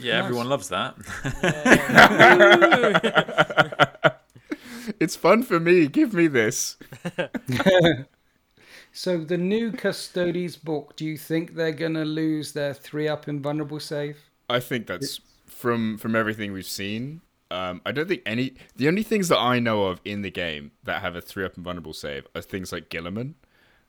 yeah, 0.03 0.19
everyone 0.19 0.49
loves 0.49 0.69
that. 0.69 0.95
It's 4.99 5.15
fun 5.15 5.43
for 5.43 5.59
me. 5.59 5.87
Give 5.87 6.13
me 6.13 6.27
this. 6.27 6.77
So 8.95 9.17
the 9.17 9.37
new 9.37 9.71
custodes 9.71 10.55
book, 10.55 10.95
do 10.95 11.03
you 11.03 11.17
think 11.17 11.55
they're 11.55 11.71
gonna 11.71 12.05
lose 12.05 12.51
their 12.51 12.75
three 12.75 13.07
up 13.07 13.27
invulnerable 13.27 13.79
save? 13.79 14.19
I 14.47 14.59
think 14.59 14.85
that's 14.85 15.19
from 15.47 15.97
from 15.97 16.15
everything 16.15 16.53
we've 16.53 16.67
seen. 16.67 17.21
Um, 17.49 17.81
I 17.87 17.91
don't 17.91 18.07
think 18.07 18.21
any. 18.23 18.53
The 18.75 18.87
only 18.87 19.01
things 19.01 19.29
that 19.29 19.39
I 19.39 19.57
know 19.57 19.85
of 19.85 19.99
in 20.05 20.21
the 20.21 20.29
game 20.29 20.73
that 20.83 21.01
have 21.01 21.15
a 21.15 21.21
three 21.21 21.43
up 21.43 21.57
invulnerable 21.57 21.93
save 21.93 22.27
are 22.35 22.41
things 22.41 22.71
like 22.71 22.89
Guilliman 22.89 23.33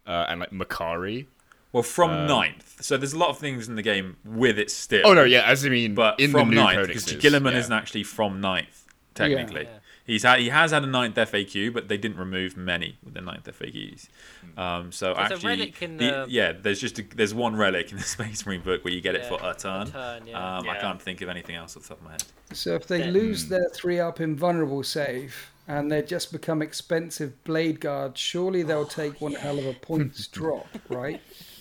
uh, 0.06 0.24
and 0.26 0.40
like 0.40 0.52
Makari. 0.52 1.26
Well, 1.74 1.82
from 1.82 2.26
ninth, 2.26 2.76
so 2.80 2.96
there's 2.96 3.12
a 3.12 3.18
lot 3.18 3.28
of 3.30 3.38
things 3.38 3.68
in 3.68 3.74
the 3.74 3.82
game 3.82 4.16
with 4.24 4.58
it 4.58 4.70
still. 4.70 5.02
Oh 5.04 5.12
no, 5.12 5.24
yeah, 5.24 5.42
as 5.44 5.66
I 5.66 5.68
mean, 5.68 5.94
but 5.94 6.18
in 6.20 6.30
from 6.30 6.48
the 6.50 6.54
new 6.54 6.62
ninth 6.62 6.86
because 6.86 7.04
codexes, 7.04 7.20
Guilliman 7.20 7.52
yeah. 7.52 7.58
isn't 7.58 7.72
actually 7.72 8.04
from 8.04 8.40
ninth 8.40 8.84
technically. 9.14 9.64
Yeah. 9.64 9.78
He's 10.06 10.22
had 10.22 10.38
he 10.38 10.50
has 10.50 10.70
had 10.70 10.84
a 10.84 10.86
ninth 10.86 11.16
FAQ, 11.16 11.72
but 11.72 11.88
they 11.88 11.96
didn't 11.96 12.18
remove 12.18 12.56
many 12.56 12.98
with 13.02 13.14
the 13.14 13.22
ninth 13.22 13.44
FAQs. 13.58 14.08
Um, 14.56 14.92
so 14.92 15.14
There's 15.14 15.30
a 15.30 15.34
actually, 15.34 15.48
relic 15.48 15.82
in 15.82 15.96
the- 15.96 16.04
the- 16.04 16.26
yeah, 16.28 16.52
there's 16.52 16.78
just 16.80 16.98
a, 16.98 17.04
there's 17.16 17.32
one 17.34 17.56
relic 17.56 17.90
in 17.90 17.96
the 17.96 18.02
Space 18.16 18.44
Marine 18.46 18.60
book 18.60 18.84
where 18.84 18.92
you 18.92 19.00
get 19.00 19.14
it 19.14 19.24
for 19.26 19.38
a 19.42 19.54
turn. 19.54 19.86
turn, 19.88 20.26
yeah. 20.26 20.58
um, 20.58 20.68
I 20.68 20.76
can't 20.78 21.00
think 21.02 21.22
of 21.22 21.28
anything 21.28 21.56
else 21.56 21.76
off 21.76 21.84
the 21.84 21.88
top 21.88 21.98
of 21.98 22.04
my 22.04 22.10
head. 22.12 22.24
So 22.52 22.74
if 22.74 22.86
they 22.86 23.00
Yeah. 23.06 23.10
lose 23.12 23.48
their 23.48 23.68
three 23.70 23.98
up 23.98 24.20
invulnerable 24.20 24.82
save 24.84 25.50
and 25.66 25.90
they 25.90 26.02
just 26.02 26.30
become 26.30 26.60
expensive 26.60 27.42
blade 27.44 27.80
guards, 27.80 28.20
surely 28.20 28.62
they'll 28.62 28.84
take 28.86 29.20
one 29.22 29.32
hell 29.32 29.58
of 29.58 29.64
a 29.66 29.72
points 29.72 30.26
drop, 30.38 30.66
right? 30.90 31.20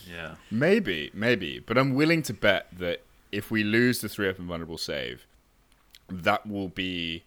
Yeah, 0.10 0.36
Maybe, 0.52 1.12
maybe, 1.14 1.60
but 1.60 1.78
I'm 1.78 1.94
willing 1.94 2.22
to 2.24 2.34
bet 2.34 2.68
that 2.78 3.02
if 3.32 3.50
we 3.50 3.64
lose 3.64 4.02
the 4.02 4.10
three 4.10 4.30
up 4.30 4.38
invulnerable 4.40 4.78
save, 4.78 5.26
that 6.10 6.46
will 6.46 6.68
be 6.70 7.24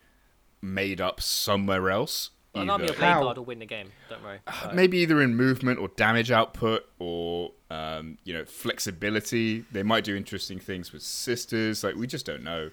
made 0.62 1.01
up 1.01 1.20
somewhere 1.20 1.90
else. 1.90 2.31
An 2.55 2.70
army 2.70 2.85
either- 2.85 2.93
of 2.94 2.98
blade 2.98 3.09
How? 3.09 3.23
guard 3.23 3.36
will 3.39 3.44
win 3.44 3.59
the 3.59 3.66
game. 3.66 3.93
Don't 4.09 4.23
worry. 4.23 4.39
Right. 4.47 4.74
maybe 4.74 4.98
either 4.98 5.20
in 5.20 5.36
movement 5.36 5.78
or 5.78 5.89
damage 5.89 6.31
output 6.31 6.89
or 6.98 7.53
um, 7.70 8.16
you 8.24 8.32
know 8.32 8.44
flexibility. 8.47 9.65
They 9.73 9.82
might 9.82 10.05
do 10.05 10.16
interesting 10.16 10.59
things 10.59 10.93
with 10.93 11.03
sisters. 11.03 11.85
Like 11.85 11.97
we 11.97 12.07
just 12.07 12.24
don't 12.24 12.43
know. 12.43 12.70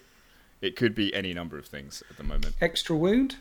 It 0.61 0.77
could 0.77 0.95
be 0.95 1.13
any 1.13 1.33
number 1.33 1.57
of 1.57 1.65
things 1.65 2.01
at 2.09 2.15
the 2.15 2.23
moment. 2.23 2.55
Extra 2.61 2.95
wound? 2.95 3.35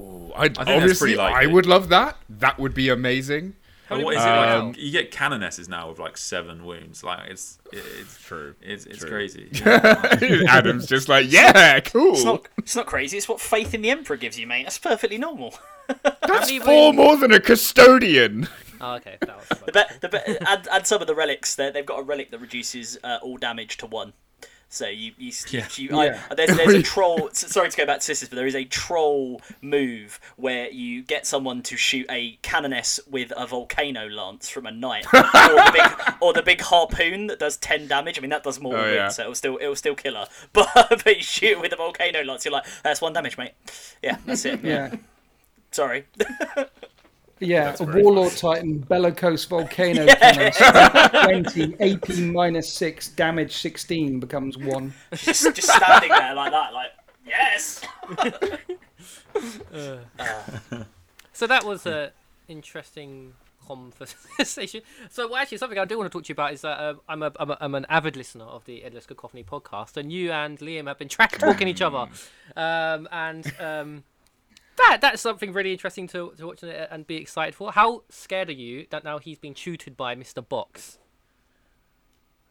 Ooh, 0.00 0.32
I, 0.34 0.48
that's 0.48 0.70
obviously, 0.70 1.18
I 1.18 1.44
would 1.46 1.66
love 1.66 1.88
that. 1.90 2.16
That 2.30 2.58
would 2.58 2.72
be 2.72 2.88
amazing. 2.88 3.56
But 3.88 4.02
what 4.02 4.14
is 4.16 4.22
Um, 4.22 4.28
it 4.28 4.64
like? 4.66 4.78
You 4.78 4.90
get 4.92 5.10
canonesses 5.12 5.68
now 5.68 5.88
with 5.88 5.98
like 5.98 6.16
seven 6.16 6.64
wounds. 6.66 7.02
Like 7.02 7.28
it's 7.30 7.58
it's 7.72 8.20
True. 8.22 8.54
It's 8.60 8.84
it's 8.86 8.98
True. 8.98 9.08
crazy. 9.10 9.48
Adam's 10.46 10.86
just 10.86 11.08
like, 11.08 11.30
yeah, 11.30 11.80
cool. 11.80 12.12
It's 12.12 12.24
not. 12.24 12.46
It's 12.58 12.76
not 12.76 12.86
crazy. 12.86 13.16
It's 13.16 13.28
what 13.28 13.40
faith 13.40 13.74
in 13.74 13.82
the 13.82 13.90
emperor 13.90 14.16
gives 14.16 14.38
you, 14.38 14.46
mate. 14.46 14.64
That's 14.64 14.78
perfectly 14.78 15.18
normal. 15.18 15.54
That's 16.26 16.50
four 16.58 16.92
wounds- 16.92 16.96
more 16.96 17.16
than 17.16 17.32
a 17.32 17.40
custodian. 17.40 18.48
Oh, 18.80 18.94
okay. 18.96 19.16
That 19.22 19.36
was 19.36 19.48
The 19.48 19.72
be- 19.72 19.98
the 20.00 20.08
be- 20.08 20.38
add, 20.46 20.68
add 20.70 20.86
some 20.86 21.00
of 21.00 21.06
the 21.08 21.14
relics. 21.14 21.54
There, 21.56 21.72
they've 21.72 21.84
got 21.86 21.98
a 22.00 22.02
relic 22.02 22.30
that 22.30 22.38
reduces 22.40 22.98
uh, 23.02 23.18
all 23.22 23.36
damage 23.36 23.76
to 23.78 23.86
one. 23.86 24.12
So 24.70 24.86
you 24.86 25.12
you, 25.16 25.32
Yeah. 25.48 25.66
you 25.76 25.88
Yeah. 25.90 26.20
I, 26.30 26.34
there's, 26.34 26.54
there's 26.54 26.74
a 26.74 26.82
troll. 26.82 27.30
Sorry 27.32 27.70
to 27.70 27.76
go 27.76 27.86
back 27.86 28.00
to 28.00 28.04
sisters, 28.04 28.28
but 28.28 28.36
there 28.36 28.46
is 28.46 28.54
a 28.54 28.64
troll 28.66 29.40
move 29.62 30.20
where 30.36 30.68
you 30.70 31.02
get 31.02 31.26
someone 31.26 31.62
to 31.62 31.76
shoot 31.78 32.04
a 32.10 32.36
canoness 32.42 33.00
with 33.10 33.32
a 33.34 33.46
volcano 33.46 34.06
lance 34.08 34.50
from 34.50 34.66
a 34.66 34.70
knight, 34.70 35.06
or 35.14 35.22
the 35.22 35.70
big 35.72 36.14
or 36.20 36.32
the 36.34 36.42
big 36.42 36.60
harpoon 36.60 37.28
that 37.28 37.38
does 37.38 37.56
ten 37.56 37.86
damage. 37.88 38.18
I 38.18 38.20
mean 38.20 38.28
that 38.30 38.42
does 38.44 38.60
more 38.60 38.74
Oh, 38.76 38.82
wounds, 38.82 38.94
yeah. 38.94 39.08
so 39.08 39.22
it'll 39.22 39.34
still 39.34 39.58
it'll 39.60 39.74
still 39.76 39.94
kill 39.94 40.14
her. 40.16 40.28
But 40.52 40.68
but 41.02 41.16
you 41.16 41.22
shoot 41.22 41.60
with 41.60 41.72
a 41.72 41.76
volcano 41.76 42.22
lance, 42.22 42.44
you're 42.44 42.52
like 42.52 42.66
that's 42.82 43.00
one 43.00 43.14
damage, 43.14 43.38
mate. 43.38 43.52
Yeah, 44.02 44.18
that's 44.26 44.44
it. 44.44 44.62
Yeah. 44.62 44.94
Sorry. 45.70 46.04
Yeah, 47.40 47.76
a 47.78 47.84
very 47.84 48.02
Warlord 48.02 48.36
Titan, 48.36 48.78
Bellicose 48.78 49.44
Volcano 49.44 50.06
Cannon, 50.14 50.52
20, 51.42 51.76
AP 51.80 52.08
minus 52.32 52.72
6, 52.72 53.08
damage 53.10 53.56
16 53.56 54.20
becomes 54.20 54.58
1. 54.58 54.94
just 55.14 55.54
just 55.54 55.68
standing 55.68 56.10
there 56.10 56.34
like 56.34 56.52
that, 56.52 56.72
like 56.72 56.90
yes. 57.26 57.82
So 61.38 61.46
that 61.46 61.64
was 61.64 61.86
a 61.86 62.10
interesting 62.48 63.34
conversation. 63.64 64.82
So 65.08 65.28
well, 65.28 65.36
actually, 65.36 65.58
something 65.58 65.78
I 65.78 65.84
do 65.84 65.96
want 65.96 66.10
to 66.10 66.18
talk 66.18 66.24
to 66.24 66.30
you 66.30 66.32
about 66.32 66.52
is 66.52 66.62
that 66.62 66.80
um, 66.80 67.00
I'm, 67.08 67.22
a, 67.22 67.32
I'm, 67.38 67.50
a, 67.50 67.58
I'm 67.60 67.74
an 67.76 67.86
avid 67.88 68.16
listener 68.16 68.44
of 68.44 68.64
the 68.64 68.82
Endless 68.82 69.06
Cacophony 69.06 69.44
podcast, 69.44 69.96
and 69.96 70.10
you 70.10 70.32
and 70.32 70.58
Liam 70.58 70.88
have 70.88 70.98
been 70.98 71.08
track 71.08 71.38
talking 71.38 71.68
each 71.68 71.80
other, 71.80 72.08
um, 72.56 73.08
and 73.12 73.52
um, 73.60 74.02
that 74.78 74.98
that's 75.00 75.20
something 75.20 75.52
really 75.52 75.72
interesting 75.72 76.06
to, 76.08 76.32
to 76.36 76.46
watch 76.46 76.62
and, 76.62 76.72
and 76.72 77.06
be 77.06 77.16
excited 77.16 77.54
for. 77.54 77.72
How 77.72 78.02
scared 78.08 78.48
are 78.48 78.52
you 78.52 78.86
that 78.90 79.04
now 79.04 79.18
he's 79.18 79.38
being 79.38 79.54
tutored 79.54 79.96
by 79.96 80.14
Mr. 80.14 80.46
Box? 80.46 80.98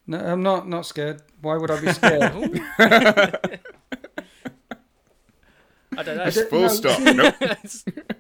No, 0.06 0.20
I'm 0.20 0.42
not 0.42 0.68
not 0.68 0.86
scared. 0.86 1.22
Why 1.42 1.58
would 1.58 1.70
I 1.70 1.82
be 1.82 1.92
scared? 1.94 2.22
I 5.98 6.04
don't 6.04 6.18
know. 6.18 6.30
don't 6.30 6.50
Full 6.50 6.62
know. 6.62 6.68
stop. 6.68 7.00
Nope. 7.16 8.16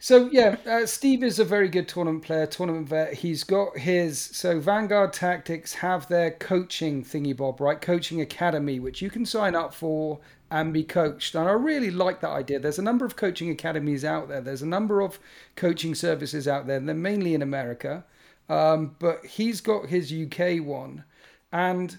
So 0.00 0.28
yeah, 0.30 0.56
uh, 0.64 0.86
Steve 0.86 1.24
is 1.24 1.40
a 1.40 1.44
very 1.44 1.68
good 1.68 1.88
tournament 1.88 2.22
player, 2.22 2.46
tournament 2.46 2.88
vet. 2.88 3.14
He's 3.14 3.42
got 3.42 3.76
his 3.76 4.20
so 4.20 4.60
Vanguard 4.60 5.12
Tactics 5.12 5.74
have 5.74 6.06
their 6.06 6.30
coaching 6.30 7.02
thingy 7.02 7.36
bob, 7.36 7.60
right? 7.60 7.80
Coaching 7.80 8.20
academy, 8.20 8.78
which 8.78 9.02
you 9.02 9.10
can 9.10 9.26
sign 9.26 9.56
up 9.56 9.74
for 9.74 10.20
and 10.50 10.72
be 10.72 10.82
coached. 10.82 11.34
And 11.34 11.48
I 11.48 11.52
really 11.52 11.90
like 11.90 12.20
that 12.20 12.30
idea. 12.30 12.58
There's 12.58 12.78
a 12.78 12.82
number 12.82 13.04
of 13.04 13.16
coaching 13.16 13.50
academies 13.50 14.04
out 14.04 14.28
there. 14.28 14.40
There's 14.40 14.62
a 14.62 14.66
number 14.66 15.00
of 15.00 15.18
coaching 15.56 15.94
services 15.94 16.48
out 16.48 16.66
there. 16.66 16.80
They're 16.80 16.94
mainly 16.94 17.34
in 17.34 17.42
America, 17.42 18.04
um, 18.48 18.96
but 18.98 19.24
he's 19.24 19.60
got 19.60 19.86
his 19.86 20.12
UK 20.12 20.62
one, 20.64 21.04
and 21.52 21.98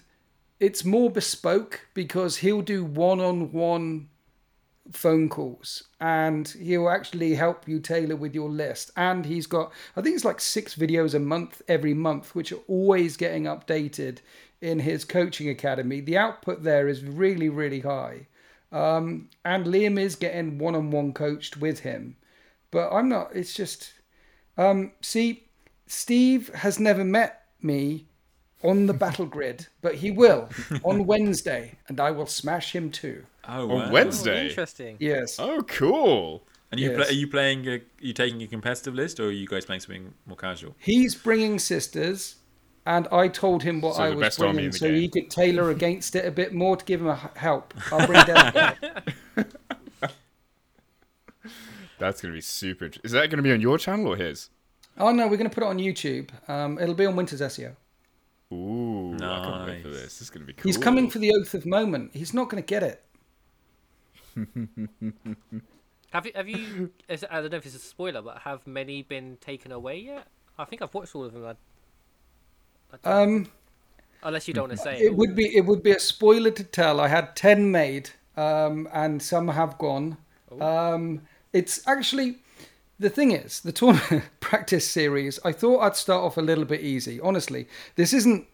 it's 0.58 0.84
more 0.84 1.10
bespoke 1.10 1.86
because 1.94 2.38
he'll 2.38 2.62
do 2.62 2.84
one-on-one 2.84 4.08
phone 4.92 5.28
calls 5.28 5.84
and 6.00 6.48
he'll 6.48 6.88
actually 6.88 7.34
help 7.34 7.68
you 7.68 7.78
tailor 7.78 8.16
with 8.16 8.34
your 8.34 8.48
list 8.48 8.90
and 8.96 9.24
he's 9.24 9.46
got 9.46 9.72
i 9.96 10.02
think 10.02 10.16
it's 10.16 10.24
like 10.24 10.40
six 10.40 10.74
videos 10.74 11.14
a 11.14 11.18
month 11.18 11.62
every 11.68 11.94
month 11.94 12.34
which 12.34 12.50
are 12.50 12.60
always 12.66 13.16
getting 13.16 13.44
updated 13.44 14.18
in 14.60 14.80
his 14.80 15.04
coaching 15.04 15.48
academy 15.48 16.00
the 16.00 16.16
output 16.16 16.62
there 16.64 16.88
is 16.88 17.04
really 17.04 17.48
really 17.48 17.80
high 17.80 18.26
um, 18.72 19.28
and 19.44 19.66
liam 19.66 19.98
is 19.98 20.16
getting 20.16 20.58
one-on-one 20.58 21.12
coached 21.12 21.56
with 21.56 21.80
him 21.80 22.16
but 22.70 22.90
i'm 22.92 23.08
not 23.08 23.34
it's 23.34 23.54
just 23.54 23.92
um, 24.58 24.92
see 25.00 25.44
steve 25.86 26.48
has 26.54 26.78
never 26.78 27.04
met 27.04 27.42
me 27.62 28.06
on 28.62 28.86
the 28.86 28.94
battle 29.04 29.26
grid 29.26 29.66
but 29.82 29.96
he 29.96 30.10
will 30.10 30.48
on 30.84 31.06
wednesday 31.12 31.76
and 31.88 31.98
i 32.00 32.10
will 32.10 32.26
smash 32.26 32.74
him 32.74 32.90
too 32.90 33.24
Oh, 33.48 33.62
On 33.62 33.68
wow. 33.68 33.86
Oh, 33.88 33.92
Wednesday. 33.92 34.48
interesting. 34.48 34.96
yes 35.00 35.36
Oh, 35.38 35.62
cool. 35.62 36.46
And 36.70 36.78
you 36.78 36.90
Yes. 36.90 36.96
play, 36.96 37.06
are 37.08 37.18
you 37.18 37.26
playing? 37.26 37.66
A, 37.66 37.70
are 37.76 37.80
you 37.98 38.12
taking 38.12 38.42
a 38.42 38.46
competitive 38.46 38.94
list, 38.94 39.18
or 39.18 39.24
are 39.28 39.30
you 39.32 39.46
guys 39.46 39.64
playing 39.64 39.80
something 39.80 40.12
more 40.26 40.36
casual? 40.36 40.76
He's 40.78 41.14
bringing 41.16 41.58
sisters, 41.58 42.36
and 42.86 43.06
I 43.12 43.28
told 43.28 43.62
him 43.62 43.80
what 43.80 43.96
So 43.96 44.02
I 44.02 44.10
was 44.10 44.20
best 44.20 44.38
bringing, 44.38 44.64
in 44.66 44.72
so 44.72 44.86
game. 44.86 44.94
he 44.96 45.08
could 45.08 45.30
tailor 45.30 45.70
against 45.70 46.14
it 46.16 46.24
a 46.24 46.30
bit 46.30 46.52
more 46.54 46.76
to 46.76 46.84
give 46.84 47.00
him 47.00 47.08
a 47.08 47.30
help. 47.36 47.74
I'll 47.92 48.06
bring 48.06 48.24
Death 48.24 48.54
Guard. 48.54 48.76
That's 51.98 52.20
gonna 52.22 52.34
be 52.34 52.40
super. 52.40 52.86
int- 52.86 52.98
Is 53.04 53.12
that 53.12 53.28
gonna 53.30 53.42
be 53.42 53.52
on 53.52 53.60
your 53.60 53.76
channel 53.78 54.08
or 54.12 54.16
his? 54.16 54.48
Oh 54.98 55.12
no, 55.12 55.28
we're 55.28 55.36
going 55.36 55.48
to 55.48 55.54
put 55.54 55.62
it 55.62 55.66
on 55.68 55.78
YouTube. 55.78 56.30
Um, 56.48 56.78
it'll 56.78 56.94
be 56.94 57.06
on 57.06 57.14
Winter's 57.16 57.40
SEO. 57.40 57.74
Ooh, 58.52 59.14
I 59.14 59.18
can't 59.18 59.66
wait 59.66 59.82
for 59.82 59.88
Nice. 59.88 59.96
this. 59.96 60.02
This 60.18 60.22
is 60.22 60.30
gonna 60.30 60.44
be 60.44 60.52
cool. 60.52 60.68
He's 60.68 60.76
coming 60.76 61.08
for 61.08 61.18
the 61.20 61.32
Oath 61.34 61.54
of 61.54 61.64
Moment. 61.64 62.10
He's 62.12 62.34
not 62.34 62.50
going 62.50 62.62
to 62.62 62.66
get 62.66 62.82
it. 62.82 63.02
Have 66.12 66.26
you? 66.26 66.32
Have 66.34 66.48
you? 66.48 66.90
I 67.08 67.40
don't 67.40 67.50
know 67.52 67.56
if 67.58 67.64
it's 67.66 67.76
a 67.76 67.78
spoiler, 67.78 68.20
but 68.20 68.38
have 68.38 68.66
many 68.66 69.02
been 69.02 69.38
taken 69.40 69.70
away 69.70 69.98
yet? 70.00 70.26
I 70.58 70.64
think 70.64 70.82
I've 70.82 70.92
watched 70.92 71.14
all 71.14 71.24
of 71.24 71.32
them. 71.32 71.44
I, 71.44 71.50
I 71.50 71.52
don't- 71.52 71.58
Um, 73.04 73.48
unless 74.22 74.48
you 74.48 74.54
don't 74.54 74.68
want 74.68 74.78
to 74.78 74.84
say 74.84 74.98
it 74.98 75.06
It 75.06 75.16
would 75.16 75.34
be 75.34 75.56
it 75.56 75.64
would 75.64 75.82
be 75.82 75.92
a 75.92 76.00
spoiler 76.00 76.50
to 76.50 76.64
tell. 76.64 77.00
I 77.00 77.08
had 77.08 77.36
ten 77.36 77.70
made, 77.70 78.10
um, 78.36 78.88
and 78.92 79.22
some 79.22 79.48
have 79.48 79.78
gone. 79.78 80.16
Um, 80.60 81.22
it's 81.52 81.86
actually 81.86 82.38
the 82.98 83.10
thing 83.10 83.30
is 83.32 83.60
the 83.60 83.72
tournament 83.72 84.24
practice 84.40 84.88
series. 84.88 85.38
I 85.44 85.52
thought 85.52 85.80
I'd 85.80 85.96
start 85.96 86.22
off 86.22 86.36
a 86.36 86.42
little 86.42 86.64
bit 86.64 86.80
easy. 86.80 87.20
Honestly, 87.20 87.66
this 87.96 88.12
isn't. 88.12 88.46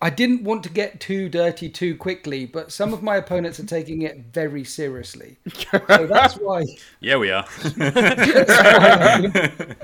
I 0.00 0.10
didn't 0.10 0.42
want 0.42 0.64
to 0.64 0.68
get 0.68 0.98
too 0.98 1.28
dirty 1.28 1.68
too 1.68 1.94
quickly, 1.96 2.44
but 2.44 2.72
some 2.72 2.92
of 2.92 3.04
my 3.04 3.16
opponents 3.16 3.60
are 3.60 3.66
taking 3.66 4.02
it 4.02 4.18
very 4.32 4.64
seriously. 4.64 5.36
So 5.70 6.06
that's 6.06 6.34
why. 6.34 6.64
Yeah, 7.00 7.16
we 7.16 7.30
are. 7.30 7.46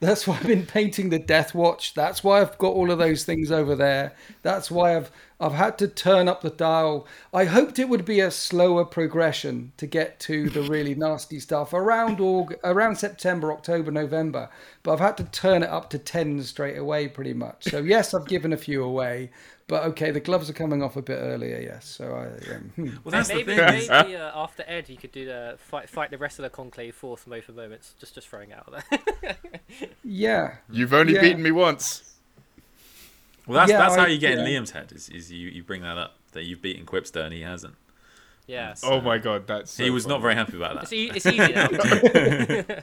That's 0.00 0.26
why 0.28 0.36
I've 0.36 0.46
been 0.46 0.66
painting 0.66 1.08
the 1.10 1.18
Death 1.18 1.54
Watch. 1.54 1.94
That's 1.94 2.22
why 2.22 2.40
I've 2.40 2.56
got 2.58 2.72
all 2.72 2.90
of 2.90 2.98
those 2.98 3.24
things 3.24 3.50
over 3.50 3.74
there. 3.74 4.14
That's 4.42 4.70
why 4.70 4.96
I've 4.96 5.10
I've 5.40 5.52
had 5.54 5.78
to 5.78 5.86
turn 5.88 6.28
up 6.28 6.40
the 6.40 6.50
dial. 6.50 7.06
I 7.32 7.44
hoped 7.44 7.78
it 7.78 7.88
would 7.88 8.04
be 8.04 8.18
a 8.20 8.30
slower 8.30 8.84
progression 8.84 9.72
to 9.76 9.86
get 9.86 10.18
to 10.20 10.48
the 10.50 10.62
really 10.62 10.94
nasty 10.96 11.38
stuff 11.38 11.72
around 11.72 12.18
Aug- 12.18 12.56
around 12.64 12.96
September, 12.96 13.52
October, 13.52 13.90
November. 13.92 14.48
But 14.82 14.94
I've 14.94 15.00
had 15.00 15.16
to 15.18 15.24
turn 15.24 15.62
it 15.62 15.70
up 15.70 15.90
to 15.90 15.98
ten 15.98 16.42
straight 16.42 16.76
away, 16.76 17.08
pretty 17.08 17.34
much. 17.34 17.64
So 17.70 17.78
yes, 17.82 18.14
I've 18.14 18.26
given 18.26 18.52
a 18.52 18.56
few 18.56 18.82
away. 18.82 19.30
But 19.68 19.84
okay, 19.84 20.10
the 20.10 20.20
gloves 20.20 20.48
are 20.48 20.54
coming 20.54 20.82
off 20.82 20.96
a 20.96 21.02
bit 21.02 21.18
earlier. 21.18 21.60
Yes, 21.60 21.84
so 21.86 22.14
I. 22.14 22.54
Um, 22.54 22.72
hmm. 22.74 22.88
Well, 23.04 23.12
that's 23.12 23.28
maybe 23.28 23.54
the 23.54 23.56
thing. 23.70 23.88
maybe 23.90 24.16
uh, 24.16 24.32
after 24.34 24.64
Ed, 24.66 24.88
you 24.88 24.96
could 24.96 25.12
do 25.12 25.26
the 25.26 25.56
fight 25.58 25.90
fight 25.90 26.10
the 26.10 26.16
rest 26.16 26.38
of 26.38 26.44
the 26.44 26.48
conclave 26.50 26.94
fourth 26.94 27.26
most 27.26 27.50
moments. 27.50 27.94
Just 28.00 28.14
just 28.14 28.28
throwing 28.28 28.50
it 28.50 28.56
out 28.58 28.82
there. 28.90 29.36
Yeah. 30.02 30.54
You've 30.70 30.94
only 30.94 31.14
Yeah. 31.14 31.20
beaten 31.20 31.42
me 31.42 31.50
once. 31.50 32.07
Well, 33.48 33.58
that's 33.58 33.70
Yeah, 33.70 33.78
that's 33.78 33.96
how 33.96 34.06
you 34.06 34.18
get 34.18 34.38
in. 34.38 34.44
Liam's 34.44 34.70
head. 34.70 34.92
Is, 34.94 35.08
is 35.08 35.32
you, 35.32 35.48
you 35.48 35.62
bring 35.64 35.82
that 35.82 35.98
up 35.98 36.14
that 36.32 36.44
you've 36.44 36.62
beaten 36.62 36.86
Quipster 36.86 37.24
and 37.24 37.32
he 37.32 37.40
hasn't. 37.40 37.74
yeah. 38.46 38.74
Oh 38.84 39.00
my 39.00 39.18
god, 39.18 39.46
that's. 39.48 39.72
So 39.72 39.82
he 39.84 39.90
was 39.90 40.04
funny. 40.04 40.14
not 40.14 40.22
very 40.22 40.34
happy 40.34 40.56
about 40.56 40.76
It's, 40.82 40.90
that. 40.90 40.96
e- 40.96 41.10
it's 41.14 41.26
easy 41.26 41.52
now. 41.52 42.82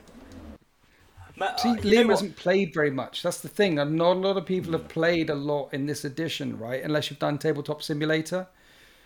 Ma- 1.38 1.54
See, 1.56 1.68
uh, 1.68 1.74
you 1.74 1.80
know 1.94 2.02
Liam 2.04 2.10
hasn't 2.10 2.36
played 2.36 2.72
very 2.72 2.90
much. 2.90 3.22
That's 3.22 3.40
the 3.40 3.48
thing. 3.48 3.78
and 3.78 3.94
Not 3.96 4.12
a 4.16 4.18
lot 4.20 4.36
of 4.38 4.46
people 4.46 4.72
have 4.72 4.88
played 4.88 5.28
a 5.30 5.34
lot 5.34 5.68
in 5.74 5.86
this 5.86 6.04
edition, 6.04 6.58
right? 6.58 6.82
Unless 6.82 7.10
you've 7.10 7.18
done 7.18 7.38
Tabletop 7.38 7.82
Simulator. 7.82 8.46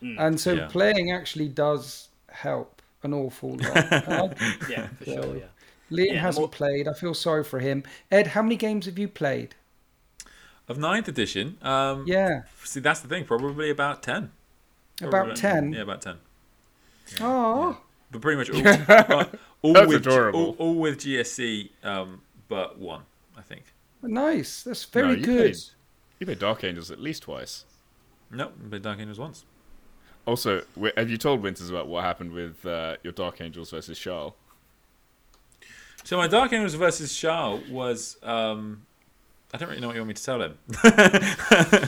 And 0.03 0.41
so 0.41 0.53
Yeah. 0.55 0.67
playing 0.69 1.11
actually 1.13 1.49
does 1.49 2.09
help 2.31 2.81
an 3.03 3.13
awful 3.13 3.57
lot. 3.59 4.35
Yeah, 4.71 4.87
for 4.99 5.05
sure. 5.05 5.37
Yeah. 5.37 5.45
Liam 5.91 6.13
Yeah, 6.15 6.21
hasn't 6.21 6.43
more- 6.45 6.49
played. 6.49 6.89
I 6.89 6.95
feel 6.95 7.13
sorry 7.15 7.45
for 7.45 7.59
him. 7.59 7.83
Ed, 8.11 8.29
how 8.29 8.43
many 8.43 8.57
games 8.57 8.87
have 8.87 8.99
you 8.99 9.09
played? 9.09 9.57
Of 10.71 10.79
ninth 10.79 11.09
edition, 11.09 11.59
um, 11.63 12.05
Yeah, 12.07 12.43
see, 12.63 12.79
that's 12.79 13.01
the 13.01 13.09
thing. 13.09 13.25
Probably 13.25 13.71
about 13.71 14.05
ten. 14.05 14.31
about 15.03 15.35
10. 15.35 15.73
Yeah, 15.73 15.81
about 15.83 16.01
ten. 16.01 16.17
Oh, 17.21 17.81
But 18.13 18.21
pretty 18.23 18.39
much 18.39 18.51
all, 18.51 19.25
all 19.63 19.73
That's 19.73 19.89
with 19.89 20.07
adorable. 20.07 20.41
all, 20.51 20.57
all 20.59 20.75
with 20.77 20.99
GSC, 20.99 21.71
um, 21.83 22.23
but 22.49 22.79
one, 22.79 23.03
I 23.37 23.43
think. 23.43 23.65
nice. 24.01 24.63
That's 24.63 24.87
No, 24.95 25.03
very 25.03 25.19
you 25.19 25.27
good. 25.27 25.53
Played, 25.55 25.57
you 26.21 26.27
played 26.27 26.39
Dark 26.39 26.63
Angels 26.63 26.93
at 26.93 27.01
least 27.01 27.25
twice. 27.25 27.65
Nope, 28.31 28.53
but 28.63 28.81
Dark 28.81 29.01
Angels 29.01 29.19
once. 29.19 29.45
Also, 30.25 30.63
have 30.97 31.11
you 31.11 31.17
told 31.17 31.43
Winters 31.43 31.69
about 31.69 31.89
what 31.89 32.05
happened 32.05 32.31
with 32.31 32.65
uh, 32.65 32.97
your 33.03 33.13
Dark 33.13 33.41
Angels 33.41 33.73
versus 33.73 33.99
Charles? 33.99 34.35
So 36.05 36.17
my 36.17 36.29
Dark 36.29 36.53
Angels 36.53 36.75
versus 36.75 37.17
Charles 37.17 37.67
was. 37.69 38.19
Um, 38.23 38.87
I 39.53 39.57
don't 39.57 39.69
really 39.69 39.81
know 39.81 39.89
what 39.89 39.97
you 39.97 40.03
want 40.03 40.09
me 40.09 40.15
to 40.15 40.25
tell 40.25 40.43
him. 40.43 40.59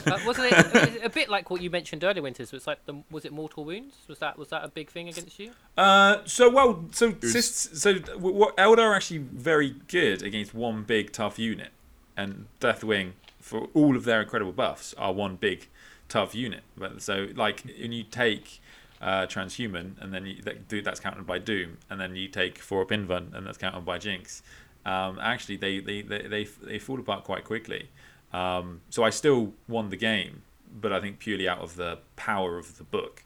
Uh, 0.05 0.19
wasn't 0.25 0.51
it 0.51 0.53
a- 1.03 1.05
a 1.05 1.09
bit 1.09 1.29
like 1.29 1.49
what 1.49 1.61
you 1.61 1.69
mentioned 1.69 2.03
earlier, 2.03 2.21
Winters? 2.21 2.51
Was 2.51 2.67
like 2.67 2.85
the 2.85 3.01
was 3.09 3.23
it 3.25 3.31
mortal 3.31 3.63
wounds? 3.65 3.95
Was 4.07 4.19
that 4.19 4.37
was 4.37 4.49
that 4.49 4.63
a 4.63 4.67
big 4.67 4.89
thing 4.89 5.07
against 5.07 5.39
you? 5.39 5.51
Uh, 5.77 6.17
so 6.25 6.49
well, 6.49 6.85
so 6.91 7.15
was- 7.21 7.31
sis, 7.31 7.69
so 7.73 7.95
what 8.17 8.55
Eldar 8.57 8.79
are 8.79 8.93
actually 8.95 9.19
very 9.19 9.75
good 9.87 10.21
against 10.21 10.53
one 10.53 10.83
big 10.83 11.11
tough 11.13 11.39
unit, 11.39 11.69
and 12.17 12.47
Deathwing 12.59 13.11
for 13.39 13.67
all 13.73 13.95
of 13.95 14.03
their 14.03 14.21
incredible 14.21 14.51
buffs 14.53 14.93
are 14.97 15.13
one 15.13 15.35
big 15.37 15.67
tough 16.09 16.35
unit. 16.35 16.61
But 16.77 17.01
so 17.01 17.27
like 17.35 17.63
when 17.79 17.91
you 17.93 18.03
take 18.03 18.61
uh, 19.01 19.25
Transhuman, 19.25 20.01
and 20.01 20.13
then 20.13 20.25
you, 20.25 20.41
that, 20.43 20.69
that's 20.83 20.99
countered 20.99 21.25
by 21.25 21.39
Doom, 21.39 21.77
and 21.89 21.99
then 21.99 22.15
you 22.15 22.27
take 22.27 22.57
Four 22.59 22.85
Invan, 22.91 23.31
and 23.33 23.45
that's 23.47 23.57
countered 23.57 23.85
by 23.85 23.97
Jinx. 23.97 24.43
Um, 24.85 25.19
actually, 25.21 25.57
they, 25.57 25.79
they, 25.79 26.01
they, 26.01 26.21
they, 26.27 26.43
they 26.61 26.79
fall 26.79 26.99
apart 26.99 27.23
quite 27.23 27.45
quickly. 27.45 27.89
Um, 28.33 28.81
so 28.89 29.03
I 29.03 29.09
still 29.11 29.53
won 29.67 29.89
the 29.89 29.97
game, 29.97 30.41
but 30.73 30.91
I 30.91 30.99
think 30.99 31.19
purely 31.19 31.47
out 31.47 31.59
of 31.59 31.75
the 31.75 31.99
power 32.15 32.57
of 32.57 32.77
the 32.77 32.83
book, 32.83 33.23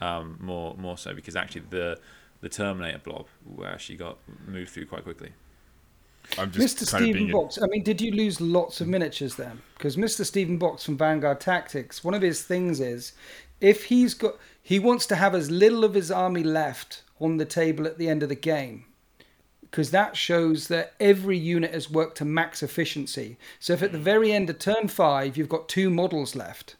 um, 0.00 0.38
more 0.40 0.74
more 0.76 0.96
so 0.96 1.14
because 1.14 1.36
actually 1.36 1.62
the 1.70 1.98
the 2.40 2.48
Terminator 2.48 2.98
blob 2.98 3.26
actually 3.64 3.96
got 3.96 4.18
moved 4.46 4.70
through 4.70 4.86
quite 4.86 5.02
quickly. 5.02 5.30
I'm 6.38 6.50
just 6.50 6.76
Mr. 6.78 6.90
kind 6.90 7.04
Stephen. 7.04 7.30
Box. 7.32 7.58
I 7.60 7.66
mean, 7.66 7.82
did 7.82 8.00
you 8.00 8.12
lose 8.12 8.40
lots 8.40 8.80
of 8.80 8.88
miniatures 8.88 9.34
then? 9.34 9.60
Because 9.76 9.96
Mr. 9.96 10.24
Stephen 10.24 10.58
Box 10.58 10.84
from 10.84 10.96
Vanguard 10.96 11.40
Tactics, 11.40 12.04
one 12.04 12.14
of 12.14 12.22
his 12.22 12.42
things 12.42 12.80
is 12.80 13.12
if 13.60 13.86
he's 13.86 14.14
got, 14.14 14.36
he 14.62 14.78
wants 14.78 15.06
to 15.06 15.16
have 15.16 15.34
as 15.34 15.50
little 15.50 15.84
of 15.84 15.94
his 15.94 16.10
army 16.10 16.42
left 16.42 17.02
on 17.20 17.38
the 17.38 17.44
table 17.44 17.86
at 17.86 17.98
the 17.98 18.08
end 18.08 18.22
of 18.22 18.28
the 18.28 18.34
game. 18.34 18.84
Because 19.70 19.92
that 19.92 20.16
shows 20.16 20.68
that 20.68 20.94
every 20.98 21.38
unit 21.38 21.72
has 21.72 21.88
worked 21.90 22.16
to 22.18 22.24
max 22.24 22.62
efficiency. 22.62 23.38
So 23.60 23.72
if 23.72 23.82
at 23.82 23.92
the 23.92 23.98
mm. 23.98 24.02
very 24.02 24.32
end 24.32 24.50
of 24.50 24.58
turn 24.58 24.88
five 24.88 25.36
you've 25.36 25.48
got 25.48 25.68
two 25.68 25.90
models 25.90 26.34
left, 26.34 26.76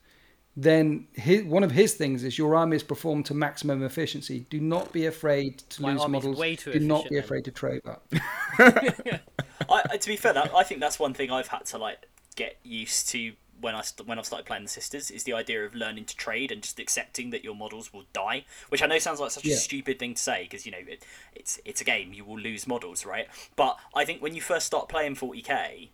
then 0.56 1.06
his, 1.12 1.44
one 1.44 1.62
of 1.62 1.70
his 1.70 1.94
things 1.94 2.24
is 2.24 2.36
your 2.36 2.54
army 2.56 2.74
has 2.74 2.82
performed 2.82 3.26
to 3.26 3.34
maximum 3.34 3.82
efficiency. 3.82 4.46
Do 4.50 4.60
not 4.60 4.92
be 4.92 5.06
afraid 5.06 5.58
to 5.70 5.82
My 5.82 5.92
lose 5.92 6.08
models. 6.08 6.36
way 6.36 6.56
too 6.56 6.72
Do 6.72 6.80
not 6.80 7.06
efficient 7.06 7.10
be 7.10 7.16
then. 7.16 7.24
afraid 7.24 7.44
to 7.44 7.50
trade 7.50 7.82
up. 7.86 8.06
I, 8.58 9.82
I- 9.90 9.96
to 9.96 10.08
be 10.08 10.16
fair, 10.16 10.32
that, 10.32 10.52
I 10.54 10.64
think 10.64 10.80
that's 10.80 10.98
one 10.98 11.14
thing 11.14 11.30
I've 11.30 11.48
had 11.48 11.66
to 11.66 11.78
like 11.78 12.06
get 12.34 12.58
used 12.64 13.08
to 13.10 13.32
when 13.60 13.74
I 13.74 13.82
st- 13.82 14.06
when 14.08 14.18
I've 14.18 14.26
started 14.26 14.46
playing 14.46 14.62
the 14.64 14.68
sisters 14.70 15.10
is 15.10 15.24
the 15.24 15.32
idea 15.32 15.64
of 15.64 15.74
learning 15.74 16.04
to 16.06 16.16
trade 16.16 16.50
and 16.52 16.62
just 16.62 16.78
accepting 16.80 17.30
that 17.30 17.44
your 17.44 17.54
models 17.54 17.92
will 17.92 18.04
die. 18.12 18.44
Which 18.68 18.82
I 18.82 18.86
know 18.86 18.98
sounds 18.98 19.20
like 19.20 19.30
such 19.30 19.44
Yeah. 19.44 19.54
a 19.54 19.58
stupid 19.58 19.98
thing 19.98 20.14
to 20.14 20.22
say 20.22 20.44
because 20.44 20.64
you 20.66 20.72
know 20.72 20.78
it, 20.86 21.04
it's 21.34 21.60
it's 21.64 21.80
a 21.80 21.84
game, 21.84 22.12
you 22.12 22.24
will 22.24 22.38
lose 22.38 22.66
models, 22.66 23.04
right? 23.06 23.28
But 23.56 23.78
I 23.94 24.04
think 24.04 24.22
when 24.22 24.34
you 24.34 24.40
first 24.40 24.66
start 24.66 24.88
playing 24.88 25.16
40k, 25.16 25.88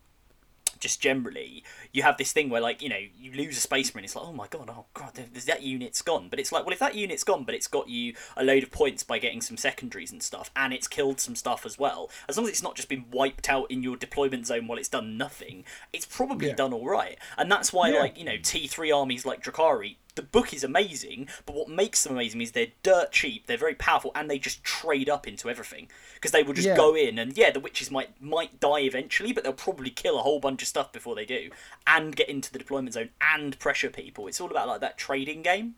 just 0.81 1.01
generally, 1.01 1.65
you 1.93 2.03
have 2.03 2.17
this 2.17 2.33
thing 2.33 2.49
where 2.51 2.61
like 2.61 2.83
you 2.83 2.89
know 2.89 3.01
you 3.19 3.33
lose 3.33 3.57
a 3.57 3.61
space 3.61 3.95
marine. 3.95 4.05
It's 4.05 4.17
like 4.17 4.25
oh 4.27 4.33
my 4.33 4.47
god, 4.49 4.71
oh 4.71 4.87
god, 4.95 5.15
th- 5.15 5.33
th- 5.33 5.45
that 5.47 5.63
unit's 5.63 6.03
gone. 6.03 6.29
But 6.29 6.39
it's 6.41 6.53
like 6.53 6.65
well, 6.65 6.73
if 6.73 6.79
that 6.79 6.95
unit's 6.95 7.25
gone, 7.25 7.45
but 7.45 7.55
it's 7.55 7.67
got 7.67 7.89
you 7.89 8.15
a 8.37 8.45
load 8.45 8.63
of 8.63 8.71
points 8.71 9.03
by 9.03 9.19
getting 9.19 9.41
some 9.41 9.57
secondaries 9.57 10.13
and 10.13 10.23
stuff, 10.23 10.51
and 10.57 10.73
it's 10.73 10.89
killed 10.89 11.21
some 11.21 11.35
stuff 11.35 11.65
as 11.67 11.79
well. 11.79 12.11
As 12.29 12.37
long 12.37 12.47
as 12.47 12.51
it's 12.51 12.63
not 12.63 12.75
just 12.77 12.89
been 12.89 13.07
wiped 13.11 13.49
out 13.49 13.71
in 13.71 13.83
your 13.83 13.97
deployment 13.97 14.47
zone 14.47 14.67
while 14.67 14.79
it's 14.79 14.89
done 14.89 15.17
nothing, 15.17 15.65
it's 15.93 16.07
probably 16.07 16.49
Yeah. 16.49 16.55
done 16.55 16.73
all 16.73 16.87
right. 16.89 17.19
And 17.39 17.51
that's 17.51 17.73
why 17.73 17.91
Yeah. 17.91 18.01
like 18.01 18.19
you 18.19 18.25
know 18.25 18.37
T 18.43 18.67
three 18.67 18.91
armies 18.91 19.25
like 19.27 19.43
Drukhari. 19.43 19.97
The 20.17 20.23
book 20.23 20.53
is 20.53 20.65
amazing, 20.65 21.29
but 21.45 21.55
what 21.55 21.69
makes 21.69 22.03
them 22.03 22.15
amazing 22.15 22.41
is 22.41 22.53
they're 22.53 22.73
dirt 22.83 23.13
cheap, 23.13 23.47
they're 23.47 23.57
very 23.57 23.75
powerful, 23.75 24.11
and 24.15 24.29
they 24.29 24.39
just 24.39 24.65
trade 24.65 25.09
up 25.09 25.29
into 25.29 25.49
everything 25.49 25.89
because 26.15 26.33
they 26.33 26.43
will 26.43 26.55
just 26.55 26.67
Yeah. 26.69 26.77
go 26.77 26.95
in 26.97 27.19
and 27.19 27.37
yeah, 27.37 27.51
the 27.51 27.61
witches 27.61 27.91
might 27.91 28.21
might 28.21 28.59
die 28.59 28.81
eventually, 28.81 29.33
but 29.33 29.45
they'll 29.45 29.53
probably 29.53 29.91
kill 29.91 30.19
a 30.19 30.23
whole 30.23 30.41
bunch 30.41 30.63
of 30.63 30.69
stuff 30.69 30.91
before 30.91 31.15
they 31.15 31.27
do, 31.27 31.51
and 31.87 32.17
get 32.17 32.29
into 32.29 32.51
the 32.53 32.59
deployment 32.59 32.95
zone 32.95 33.11
and 33.21 33.59
pressure 33.59 33.91
people. 33.91 34.27
It's 34.27 34.41
all 34.41 34.51
about 34.51 34.69
like 34.69 34.81
that 34.81 34.99
trading 34.99 35.43
game. 35.43 35.77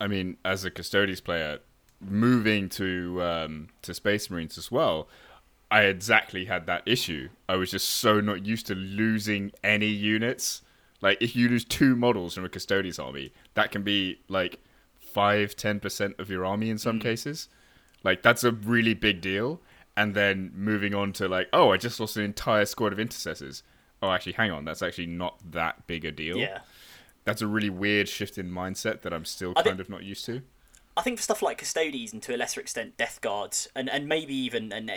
I 0.00 0.06
mean, 0.06 0.36
as 0.44 0.64
a 0.64 0.70
Custodes 0.70 1.20
player, 1.20 1.58
moving 2.00 2.68
to 2.70 3.22
um, 3.22 3.68
to 3.82 3.92
Space 3.92 4.30
Marines 4.30 4.56
as 4.56 4.70
well, 4.70 5.08
I 5.70 5.82
exactly 5.82 6.44
had 6.44 6.66
that 6.66 6.82
issue. 6.86 7.30
I 7.48 7.56
was 7.56 7.70
just 7.72 7.88
so 7.88 8.20
not 8.20 8.46
used 8.46 8.66
to 8.68 8.74
losing 8.74 9.52
any 9.64 9.88
units. 9.88 10.62
Like, 11.02 11.18
if 11.20 11.36
you 11.36 11.48
lose 11.48 11.64
two 11.64 11.96
models 11.96 12.34
from 12.34 12.44
a 12.44 12.48
Custodes 12.48 12.98
army, 12.98 13.32
that 13.54 13.70
can 13.70 13.82
be 13.82 14.20
like 14.28 14.58
five, 14.98 15.56
ten 15.56 15.80
percent 15.80 16.14
of 16.18 16.30
your 16.30 16.44
army 16.44 16.70
in 16.70 16.78
some 16.78 16.98
mm. 16.98 17.02
cases. 17.02 17.48
Like, 18.02 18.22
that's 18.22 18.44
a 18.44 18.52
really 18.52 18.94
big 18.94 19.20
deal. 19.20 19.60
And 19.96 20.14
then 20.14 20.52
moving 20.54 20.94
on 20.94 21.12
to 21.14 21.28
like, 21.28 21.48
oh, 21.52 21.72
I 21.72 21.78
just 21.78 21.98
lost 21.98 22.16
an 22.16 22.24
entire 22.24 22.66
squad 22.66 22.92
of 22.92 23.00
intercessors. 23.00 23.62
Oh, 24.02 24.10
actually, 24.10 24.34
hang 24.34 24.50
on, 24.50 24.64
that's 24.64 24.82
actually 24.82 25.06
not 25.06 25.38
that 25.52 25.86
big 25.86 26.04
a 26.04 26.12
deal. 26.12 26.36
Yeah. 26.36 26.60
That's 27.24 27.42
a 27.42 27.46
really 27.46 27.70
weird 27.70 28.08
shift 28.08 28.36
in 28.38 28.50
mindset 28.50 29.02
that 29.02 29.12
I'm 29.12 29.24
still 29.24 29.52
I 29.56 29.62
kind 29.62 29.78
think- 29.78 29.80
of 29.80 29.88
not 29.88 30.02
used 30.04 30.24
to. 30.26 30.42
I 30.98 31.02
think 31.02 31.18
for 31.18 31.22
stuff 31.22 31.42
like 31.42 31.58
Custodes 31.58 32.14
and 32.14 32.22
to 32.22 32.34
a 32.34 32.38
lesser 32.38 32.58
extent 32.58 32.96
Death 32.96 33.20
Guards 33.20 33.68
and, 33.76 33.90
and 33.90 34.08
maybe 34.08 34.34
even 34.34 34.72
and 34.72 34.88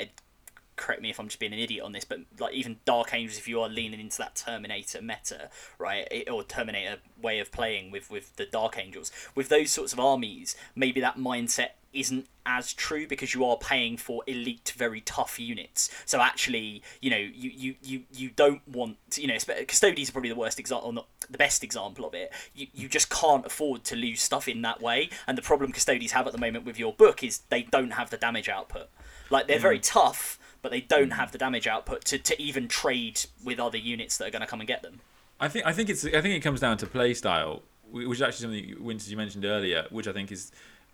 correct 0.80 1.02
me 1.02 1.10
if 1.10 1.20
I'm 1.20 1.28
just 1.28 1.40
being 1.40 1.54
an 1.54 1.60
idiot 1.60 1.84
on 1.84 1.92
this, 1.92 2.06
but 2.06 2.20
like 2.40 2.54
even 2.54 2.78
Dark 2.86 3.14
Angels, 3.14 3.38
if 3.38 3.48
you 3.48 3.60
are 3.62 3.70
leaning 3.70 4.00
into 4.00 4.18
that 4.20 4.36
Terminator 4.36 5.02
meta, 5.02 5.50
right, 5.78 6.08
it, 6.10 6.30
or 6.30 6.44
Terminator 6.44 6.98
way 7.22 7.40
of 7.40 7.52
playing 7.52 7.92
with 7.92 8.10
with 8.10 8.36
the 8.38 8.46
Dark 8.46 8.78
Angels, 8.80 9.12
with 9.36 9.50
those 9.50 9.72
sorts 9.72 9.94
of 9.94 10.00
armies, 10.00 10.56
maybe 10.76 11.02
that 11.02 11.18
mindset 11.18 11.72
isn't 11.92 12.28
as 12.46 12.72
true 12.74 13.08
because 13.08 13.34
you 13.34 13.44
are 13.44 13.58
paying 13.58 13.98
for 13.98 14.24
elite 14.28 14.74
very 14.78 15.02
tough 15.02 15.40
units. 15.40 15.90
So 16.06 16.22
actually 16.22 16.82
you 17.02 17.10
know 17.10 17.18
you 17.18 17.50
you 17.50 17.76
you, 17.82 18.04
you 18.12 18.30
don't 18.30 18.66
want 18.68 18.98
you 19.16 19.28
know 19.28 19.38
custodes 19.68 20.10
are 20.10 20.12
probably 20.12 20.30
the 20.30 20.36
worst 20.36 20.60
example 20.60 20.92
not 20.92 21.08
the 21.30 21.38
best 21.38 21.64
example 21.64 22.06
of 22.06 22.14
it. 22.14 22.32
You, 22.56 22.68
you 22.74 22.88
just 22.88 23.10
can't 23.10 23.46
afford 23.46 23.84
to 23.86 23.96
lose 23.96 24.22
stuff 24.22 24.48
in 24.48 24.62
that 24.62 24.82
way 24.82 25.10
and 25.28 25.38
the 25.38 25.42
problem 25.42 25.72
custodes 25.72 26.12
have 26.14 26.26
at 26.26 26.34
the 26.34 26.40
moment 26.40 26.66
with 26.66 26.80
your 26.80 26.94
book 26.94 27.24
is 27.24 27.40
they 27.50 27.64
don't 27.64 27.92
have 27.92 28.10
the 28.12 28.18
damage 28.18 28.50
output 28.50 28.90
like 29.30 29.48
they're 29.48 29.60
very 29.60 29.80
mm. 29.80 29.84
tough 29.92 30.40
but 30.62 30.72
they 30.72 30.82
don't 30.82 31.12
mm. 31.12 31.16
have 31.16 31.32
the 31.32 31.38
damage 31.38 31.68
output 31.68 32.04
to, 32.06 32.18
to 32.18 32.42
even 32.42 32.68
trade 32.68 33.22
with 33.44 33.60
other 33.60 33.78
units 33.78 34.18
that 34.18 34.28
are 34.28 34.32
going 34.32 34.42
to 34.42 34.48
come 34.48 34.60
and 34.60 34.68
get 34.68 34.82
them. 34.82 35.00
I 35.40 35.48
think 35.48 35.66
I 35.66 35.72
think 35.72 35.90
it's 35.90 36.06
I 36.06 36.22
think 36.22 36.36
it 36.36 36.42
comes 36.42 36.60
down 36.60 36.78
to 36.80 36.88
play 36.88 37.14
style, 37.14 37.62
which 37.90 38.18
is 38.18 38.22
actually 38.22 38.42
something 38.42 38.84
Winters 38.84 39.10
you 39.10 39.18
mentioned 39.18 39.46
earlier, 39.46 39.86
which 39.90 40.08
I 40.08 40.12
think 40.12 40.32
is 40.32 40.52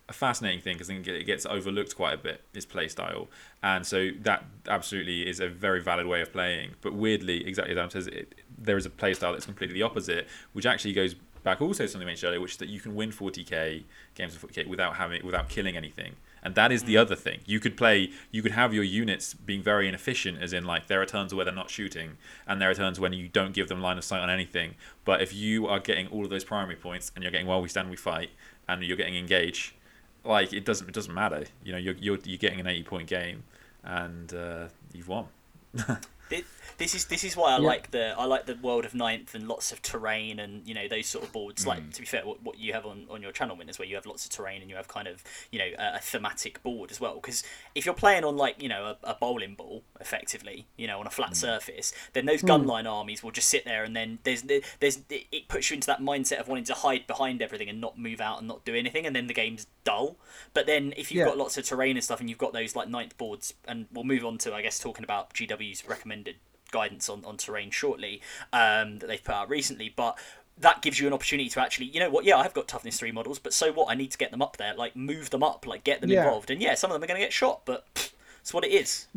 a 0.08 0.14
fascinating 0.14 0.62
thing 0.62 0.76
because 0.76 0.88
I 0.88 0.94
think 0.94 1.08
it 1.08 1.26
gets 1.26 1.48
overlooked 1.48 1.96
quite 1.96 2.14
a 2.14 2.18
bit 2.18 2.42
is 2.54 2.64
play 2.64 2.88
style, 2.88 3.28
and 3.64 3.88
so 3.88 4.12
that 4.22 4.46
absolutely 4.68 5.28
is 5.28 5.40
a 5.40 5.50
very 5.50 5.82
valid 5.82 6.06
way 6.06 6.22
of 6.22 6.32
playing. 6.32 6.76
But 6.82 6.94
weirdly, 6.94 7.48
exactly 7.48 7.72
as 7.74 7.78
Adam 7.80 7.90
says, 7.90 8.08
it, 8.08 8.36
there 8.56 8.78
is 8.78 8.86
a 8.86 8.92
play 8.92 9.16
style 9.16 9.32
that's 9.32 9.46
completely 9.46 9.74
the 9.74 9.84
opposite, 9.84 10.28
which 10.54 10.68
actually 10.68 10.94
goes 10.94 11.16
back 11.44 11.60
also 11.60 11.84
to 11.84 11.90
something 11.90 12.08
I 12.08 12.12
mentioned 12.12 12.28
earlier, 12.28 12.42
which 12.42 12.52
is 12.52 12.58
that 12.58 12.70
you 12.70 12.80
can 12.80 12.94
win 12.94 13.12
40k 13.12 13.84
games 14.14 14.36
of 14.36 14.44
40k 14.44 14.68
without 14.68 14.96
having 14.98 15.26
without 15.26 15.50
killing 15.50 15.76
anything 15.76 16.14
and 16.46 16.54
that 16.54 16.72
is 16.72 16.84
the 16.84 16.96
other 16.96 17.16
thing. 17.16 17.40
You 17.46 17.60
could 17.60 17.76
play 17.76 18.12
you 18.32 18.44
could 18.44 18.52
have 18.52 18.74
your 18.74 18.84
units 18.84 19.34
being 19.34 19.64
very 19.64 19.88
inefficient 19.88 20.42
as 20.42 20.54
in 20.54 20.64
like 20.64 20.86
there 20.88 21.02
are 21.02 21.06
turns 21.06 21.34
where 21.34 21.44
they're 21.44 21.54
not 21.54 21.72
shooting 21.72 22.18
and 22.48 22.62
there 22.62 22.70
are 22.70 22.76
turns 22.76 23.00
when 23.00 23.14
you 23.14 23.28
don't 23.28 23.54
give 23.54 23.68
them 23.68 23.82
line 23.82 23.98
of 23.98 24.04
sight 24.04 24.22
on 24.22 24.30
anything. 24.30 24.76
But 25.04 25.22
if 25.24 25.34
you 25.34 25.66
are 25.68 25.80
getting 25.80 26.08
all 26.08 26.24
of 26.24 26.30
those 26.30 26.44
primary 26.44 26.76
points 26.76 27.12
and 27.16 27.24
you're 27.24 27.32
getting 27.32 27.48
while 27.48 27.62
we 27.62 27.68
stand 27.68 27.90
we 27.90 27.96
fight 27.96 28.30
and 28.70 28.84
you're 28.84 28.96
getting 28.96 29.16
engaged 29.16 29.74
like 30.24 30.54
it 30.54 30.66
doesn't 30.66 30.88
it 30.88 30.94
doesn't 30.94 31.14
matter. 31.14 31.46
You 31.64 31.72
know 31.72 31.80
you're 31.80 31.96
you're, 31.96 32.20
you're 32.24 32.38
getting 32.38 32.60
an 32.60 32.68
80 32.68 32.84
point 32.84 33.08
game 33.08 33.44
and 33.84 34.32
uh, 34.32 34.68
you've 34.94 35.08
won 35.08 35.26
this 36.78 36.94
is 36.94 37.06
this 37.06 37.24
is 37.24 37.38
why 37.38 37.52
I 37.52 37.60
yeah. 37.60 37.68
like 37.68 37.92
the 37.92 38.14
I 38.18 38.26
like 38.26 38.46
the 38.46 38.56
world 38.56 38.86
of 38.86 38.94
ninth 38.94 39.34
and 39.34 39.48
lots 39.48 39.72
of 39.72 39.82
terrain 39.82 40.40
and 40.40 40.68
you 40.68 40.74
know 40.74 40.88
those 40.88 41.08
sort 41.08 41.24
of 41.24 41.32
boards. 41.32 41.64
Mm. 41.64 41.68
Like 41.68 41.92
to 41.92 42.02
be 42.02 42.06
fair, 42.06 42.26
what, 42.26 42.44
what 42.44 42.60
you 42.60 42.74
have 42.74 42.86
on, 42.86 43.06
on 43.10 43.22
your 43.22 43.32
channel 43.32 43.58
is 43.68 43.80
where 43.80 43.88
you 43.88 43.96
have 43.96 44.06
lots 44.06 44.26
of 44.26 44.32
terrain 44.32 44.62
and 44.62 44.70
you 44.70 44.76
have 44.76 44.88
kind 44.88 45.08
of 45.08 45.24
you 45.52 45.60
know 45.60 45.70
a, 45.78 45.96
a 45.96 46.00
thematic 46.00 46.62
board 46.64 46.92
as 46.92 47.00
well. 47.00 47.16
Because 47.16 47.44
if 47.74 47.86
you're 47.86 47.96
playing 47.96 48.24
on 48.24 48.36
like 48.36 48.62
you 48.62 48.70
know 48.70 48.96
a, 49.04 49.12
a, 49.12 49.14
bowling 49.16 49.56
ball 49.56 49.84
effectively, 50.02 50.68
you 50.78 50.88
know 50.88 51.00
on 51.00 51.08
a 51.08 51.10
flat 51.10 51.32
mm. 51.32 51.36
surface, 51.36 51.94
then 52.14 52.26
those 52.26 52.42
mm. 52.42 52.50
gunline 52.50 52.92
armies 52.92 53.24
will 53.24 53.32
just 53.32 53.50
sit 53.50 53.64
there 53.66 53.84
and 53.84 53.96
then 53.96 54.20
there's 54.24 54.44
there's 54.80 55.00
it 55.10 55.48
puts 55.48 55.70
you 55.70 55.76
into 55.76 55.88
that 55.88 56.02
mindset 56.02 56.40
of 56.40 56.48
wanting 56.48 56.66
to 56.66 56.74
hide 56.74 57.08
behind 57.08 57.42
everything 57.42 57.70
and 57.70 57.80
not 57.80 57.98
move 57.98 58.20
out 58.20 58.40
and 58.40 58.48
not 58.48 58.66
do 58.66 58.76
anything, 58.76 59.06
and 59.06 59.16
then 59.16 59.28
the 59.28 59.34
game's 59.34 59.68
dull. 59.86 60.18
But 60.54 60.66
then 60.66 60.94
if 60.98 61.12
you've 61.12 61.20
yeah. 61.20 61.26
got 61.26 61.38
lots 61.38 61.58
of 61.58 61.64
terrain 61.64 61.96
and 61.96 62.04
stuff 62.04 62.20
and 62.20 62.30
you've 62.30 62.40
got 62.40 62.52
those 62.52 62.76
like 62.76 62.90
ninth 62.90 63.18
boards, 63.18 63.54
and 63.66 63.86
we'll 63.94 64.04
move 64.04 64.26
on 64.26 64.38
to 64.40 64.54
I 64.54 64.62
guess 64.62 64.78
talking 64.78 65.06
about 65.06 65.34
GW's 65.34 65.88
recommended 65.88 66.15
guidance 66.72 67.10
on, 67.10 67.24
on 67.26 67.38
terrain 67.38 67.72
shortly 67.72 68.22
um, 68.54 69.00
that 69.00 69.08
they've 69.08 69.24
put 69.24 69.36
out 69.36 69.50
recently, 69.50 69.94
but 69.96 70.18
that 70.58 70.82
gives 70.82 71.00
you 71.00 71.08
an 71.08 71.14
opportunity 71.14 71.50
to 71.50 71.60
actually, 71.60 71.88
you 71.88 72.00
know 72.00 72.10
what, 72.10 72.24
yeah, 72.26 72.38
I've 72.38 72.54
got 72.54 72.68
toughness 72.68 72.98
three 72.98 73.12
models, 73.12 73.40
but 73.40 73.54
so 73.54 73.74
what? 73.74 73.90
I 73.90 73.96
need 73.96 74.12
to 74.12 74.18
get 74.18 74.32
them 74.32 74.42
up 74.42 74.58
there, 74.58 74.74
like 74.74 74.96
move 74.96 75.30
them 75.30 75.44
up, 75.44 75.68
like 75.68 75.84
get 75.84 76.02
them 76.02 76.10
yeah. 76.10 76.24
involved. 76.24 76.50
And 76.50 76.62
yeah, 76.62 76.76
some 76.76 76.92
of 76.92 76.96
them 76.96 77.04
are 77.04 77.08
going 77.08 77.20
to 77.20 77.26
get 77.26 77.34
shot, 77.34 77.62
but 77.66 77.94
pff, 77.94 78.12
it's 78.42 78.54
what 78.54 78.64
it 78.64 78.72
is. 78.72 79.08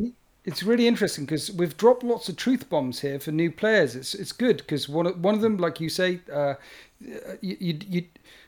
It's 0.44 0.62
really 0.62 0.88
interesting 0.88 1.26
because 1.26 1.52
we've 1.52 1.76
dropped 1.76 2.02
lots 2.02 2.28
of 2.28 2.36
truth 2.36 2.68
bombs 2.68 3.00
here 3.00 3.20
for 3.20 3.30
new 3.30 3.50
players. 3.50 3.94
It's 3.94 4.14
it's 4.14 4.32
good 4.32 4.58
because 4.58 4.88
one 4.88 5.06
of, 5.06 5.22
one 5.22 5.34
of 5.34 5.42
them, 5.42 5.58
like 5.58 5.80
you 5.80 5.90
say, 5.90 6.20
uh, 6.32 6.54
you, 7.00 7.56
you, 7.60 7.78
you 7.88 8.04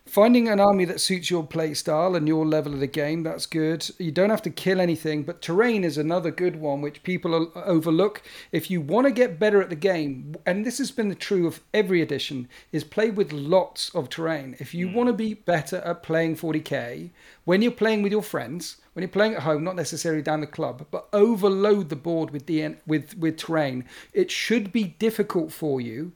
Finding 0.07 0.49
an 0.49 0.59
army 0.59 0.85
that 0.87 1.01
suits 1.01 1.31
your 1.31 1.47
play 1.47 1.73
style 1.73 2.17
and 2.17 2.27
your 2.27 2.45
level 2.45 2.75
of 2.75 2.81
the 2.81 2.87
game, 2.89 3.23
that's 3.23 3.47
good. 3.47 3.89
You 3.99 4.11
don't 4.11 4.31
have 4.31 4.43
to 4.43 4.51
kill 4.51 4.81
anything, 4.81 5.23
but 5.23 5.41
terrain 5.41 5.85
is 5.85 5.97
another 5.97 6.33
good 6.33 6.57
one 6.57 6.81
which 6.81 7.05
people 7.05 7.53
overlook. 7.55 8.23
If 8.51 8.71
you 8.71 8.81
want 8.81 9.07
to 9.07 9.13
get 9.13 9.39
better 9.39 9.63
at 9.63 9.69
the 9.69 9.77
game, 9.77 10.35
and 10.45 10.67
this 10.67 10.79
has 10.79 10.91
been 10.91 11.11
the 11.11 11.15
true 11.15 11.47
of 11.47 11.61
every 11.73 12.03
edition, 12.03 12.49
is 12.73 12.83
play 12.83 13.11
with 13.11 13.33
lots 13.33 13.95
of 13.95 14.09
terrain. 14.09 14.57
If 14.59 14.75
you 14.75 14.89
mm. 14.89 14.95
want 14.95 15.07
to 15.09 15.13
be 15.13 15.35
better 15.35 15.77
at 15.77 16.03
playing 16.03 16.37
40k, 16.37 17.11
when 17.45 17.63
you're 17.63 17.71
playing 17.71 18.03
with 18.03 18.11
your 18.11 18.23
friends, 18.23 18.79
when 18.95 19.03
you're 19.03 19.09
playing 19.09 19.35
at 19.35 19.43
home, 19.43 19.63
not 19.63 19.77
necessarily 19.77 20.23
down 20.23 20.41
the 20.41 20.47
club, 20.47 20.87
but 20.91 21.09
overload 21.13 21.89
the 21.89 21.97
board 21.97 22.31
with 22.31 22.47
the 22.47 22.77
with 22.87 23.17
with 23.17 23.37
terrain. 23.37 23.85
It 24.13 24.31
should 24.31 24.73
be 24.73 24.85
difficult 24.99 25.53
for 25.53 25.81
you 25.81 26.13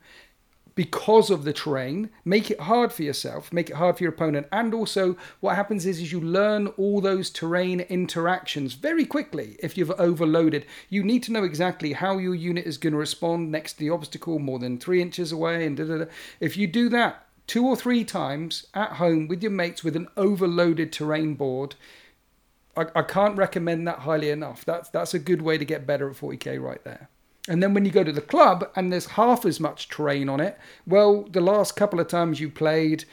because 0.75 1.29
of 1.29 1.45
the 1.45 1.53
terrain. 1.53 2.09
Make 2.23 2.51
it 2.51 2.59
hard 2.59 2.91
for 2.91 3.03
yourself, 3.03 3.51
make 3.51 3.69
it 3.69 3.77
hard 3.77 3.97
for 3.97 4.03
your 4.03 4.13
opponent. 4.13 4.47
And 4.51 4.73
also, 4.73 5.17
what 5.39 5.55
happens 5.55 5.85
is, 5.85 5.99
is 5.99 6.11
you 6.11 6.19
learn 6.19 6.67
all 6.77 7.01
those 7.01 7.29
terrain 7.29 7.81
interactions 7.81 8.73
very 8.73 9.05
quickly 9.05 9.55
if 9.59 9.77
you've 9.77 9.91
overloaded. 9.91 10.65
You 10.89 11.03
need 11.03 11.23
to 11.23 11.31
know 11.31 11.43
exactly 11.43 11.93
how 11.93 12.17
your 12.17 12.35
unit 12.35 12.65
is 12.65 12.77
going 12.77 12.93
to 12.93 12.99
respond 12.99 13.51
next 13.51 13.73
to 13.73 13.79
the 13.79 13.89
obstacle 13.89 14.37
more 14.37 14.59
than 14.59 14.77
three 14.77 15.01
inches 15.01 15.31
away. 15.31 15.65
And 15.65 15.77
da, 15.77 15.85
da, 15.85 15.97
da. 15.99 16.05
if 16.39 16.57
you 16.57 16.67
do 16.67 16.89
that 16.89 17.25
two 17.47 17.65
or 17.65 17.75
three 17.75 18.03
times 18.03 18.67
at 18.73 18.93
home 18.93 19.27
with 19.27 19.41
your 19.41 19.51
mates 19.51 19.83
with 19.83 19.95
an 19.95 20.07
overloaded 20.17 20.91
terrain 20.91 21.35
board, 21.35 21.75
I, 22.75 22.87
I 22.95 23.01
can't 23.03 23.37
recommend 23.37 23.87
that 23.87 23.99
highly 23.99 24.29
enough. 24.29 24.65
That's 24.65 24.89
that's 24.89 25.13
a 25.13 25.19
good 25.19 25.41
way 25.41 25.57
to 25.57 25.65
get 25.65 25.87
better 25.87 26.09
at 26.09 26.17
40k 26.17 26.61
right 26.61 26.83
there. 26.83 27.09
And 27.47 27.61
then 27.61 27.73
when 27.73 27.85
you 27.85 27.91
go 27.91 28.03
to 28.03 28.11
the 28.11 28.21
club 28.21 28.69
and 28.75 28.91
there's 28.91 29.05
half 29.05 29.45
as 29.45 29.59
much 29.59 29.87
terrain 29.89 30.29
on 30.29 30.39
it, 30.39 30.57
well, 30.87 31.23
the 31.23 31.41
last 31.41 31.75
couple 31.75 31.99
of 31.99 32.07
times 32.07 32.39
you 32.39 32.49
played, 32.49 33.05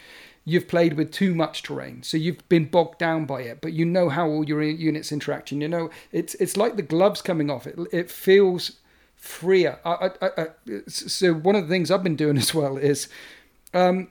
you've 0.44 0.68
played 0.68 0.94
with 0.94 1.12
too 1.12 1.34
much 1.34 1.62
terrain, 1.62 2.02
so 2.02 2.16
you've 2.16 2.48
been 2.48 2.64
bogged 2.66 2.98
down 2.98 3.26
by 3.26 3.42
it. 3.42 3.60
But 3.60 3.74
you 3.74 3.84
know 3.84 4.08
how 4.08 4.26
all 4.28 4.48
your 4.48 4.62
units 4.62 5.12
interact. 5.12 5.52
And 5.52 5.60
you 5.60 5.68
know 5.68 5.90
it's 6.12 6.34
it's 6.36 6.56
like 6.56 6.76
the 6.76 6.82
gloves 6.82 7.20
coming 7.20 7.50
off. 7.50 7.66
It 7.66 7.78
it 7.92 8.10
feels 8.10 8.78
freer. 9.16 9.78
I, 9.84 10.10
I, 10.20 10.28
I, 10.38 10.46
so 10.88 11.34
one 11.34 11.54
of 11.54 11.68
the 11.68 11.74
things 11.74 11.90
I've 11.90 12.02
been 12.02 12.16
doing 12.16 12.38
as 12.44 12.54
well 12.54 12.76
is. 12.76 13.08
Um, 13.74 14.08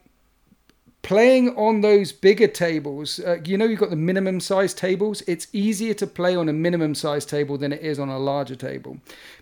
playing 1.04 1.56
on 1.58 1.82
those 1.82 2.12
bigger 2.12 2.48
tables, 2.48 3.20
uh, 3.20 3.40
you 3.44 3.58
know, 3.58 3.66
you've 3.66 3.80
got 3.80 3.90
the 3.90 3.96
minimum 3.96 4.40
size 4.40 4.74
tables. 4.74 5.24
It's 5.28 5.48
easier 5.52 5.94
to 5.96 6.08
play 6.08 6.36
on 6.36 6.48
a 6.48 6.54
minimum 6.54 6.94
size 6.96 7.26
table 7.26 7.58
than 7.58 7.74
it 7.74 7.82
is 7.82 7.98
on 8.00 8.10
a 8.10 8.20
larger 8.20 8.56
table 8.56 8.98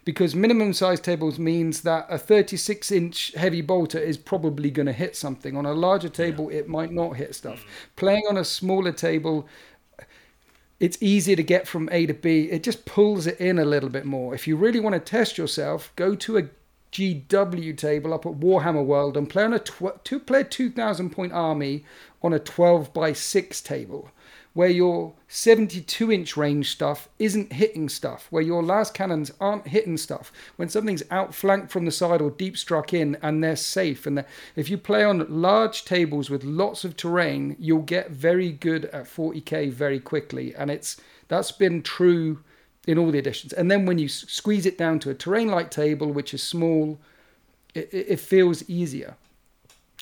because 0.06 0.34
minimum 0.34 0.73
size 0.73 0.99
tables 0.99 1.38
means 1.38 1.81
that 1.81 2.06
a 2.10 2.18
36 2.18 2.91
inch 2.91 3.34
heavy 3.36 3.61
bolter 3.61 3.99
is 3.99 4.18
probably 4.18 4.72
going 4.72 4.86
to 4.86 4.94
hit 4.94 5.15
something. 5.15 5.57
On 5.57 5.65
a 5.65 5.73
larger 5.73 6.10
table, 6.10 6.52
yeah. 6.52 6.60
it 6.60 6.69
might 6.69 6.91
not 6.91 7.18
hit 7.18 7.36
stuff. 7.36 7.65
Playing 7.95 8.23
on 8.30 8.38
a 8.38 8.45
smaller 8.45 8.91
table, 8.91 9.48
it's 10.80 10.98
easier 11.02 11.36
to 11.36 11.44
get 11.44 11.68
from 11.68 11.90
A 11.91 12.06
to 12.06 12.14
B. 12.14 12.49
It 12.49 12.64
just 12.64 12.86
pulls 12.86 13.27
it 13.27 13.40
in 13.40 13.60
a 13.60 13.65
little 13.65 13.90
bit 13.90 14.06
more. 14.06 14.34
If 14.34 14.48
you 14.48 14.56
really 14.56 14.80
want 14.80 14.94
to 14.94 14.99
test 14.99 15.38
yourself, 15.38 15.91
go 15.98 16.15
to 16.15 16.38
a 16.38 16.44
GW 16.91 17.77
table 17.77 18.13
up 18.13 18.25
at 18.25 18.39
Warhammer 18.39 18.85
World 18.85 19.15
and 19.15 19.29
play 19.29 19.43
on 19.43 19.53
a 19.53 19.59
tw- 19.59 20.03
two 20.03 20.19
play 20.19 20.43
2000 20.43 21.09
point 21.11 21.33
army 21.33 21.85
on 22.21 22.33
a 22.33 22.39
12 22.39 22.93
by 22.93 23.13
6 23.13 23.61
table 23.61 24.11
where 24.53 24.69
your 24.69 25.13
72 25.27 26.11
inch 26.11 26.35
range 26.35 26.71
stuff 26.71 27.07
isn't 27.19 27.53
hitting 27.53 27.87
stuff, 27.87 28.27
where 28.29 28.41
your 28.41 28.63
lascannons 28.63 29.31
aren't 29.39 29.67
hitting 29.67 29.95
stuff, 29.95 30.31
when 30.55 30.67
something's 30.67 31.03
outflanked 31.11 31.71
from 31.71 31.85
the 31.85 31.91
side 31.91 32.19
or 32.19 32.31
deep 32.31 32.57
struck 32.57 32.93
in 32.93 33.15
and 33.21 33.43
they're 33.43 33.55
safe. 33.55 34.05
And 34.05 34.17
they're, 34.17 34.27
if 34.55 34.69
you 34.69 34.77
play 34.77 35.03
on 35.03 35.25
large 35.29 35.85
tables 35.85 36.29
with 36.29 36.43
lots 36.43 36.83
of 36.83 36.97
terrain, 36.97 37.55
you'll 37.59 37.83
get 37.83 38.11
very 38.11 38.51
good 38.51 38.85
at 38.85 39.05
40k 39.05 39.71
very 39.71 39.99
quickly. 39.99 40.53
And 40.55 40.71
it's 40.71 40.97
that's 41.27 41.51
been 41.51 41.83
true 41.83 42.39
in 42.88 42.97
all 42.97 43.11
the 43.11 43.19
editions. 43.19 43.53
And 43.53 43.69
then 43.69 43.85
when 43.85 43.97
you 43.99 44.07
squeeze 44.07 44.65
it 44.65 44.77
down 44.77 44.99
to 44.99 45.10
a 45.10 45.14
terrain 45.14 45.49
like 45.49 45.69
table, 45.69 46.11
which 46.11 46.34
is 46.34 46.41
small, 46.41 46.99
it, 47.73 47.89
it 47.91 48.19
feels 48.19 48.68
easier. 48.69 49.15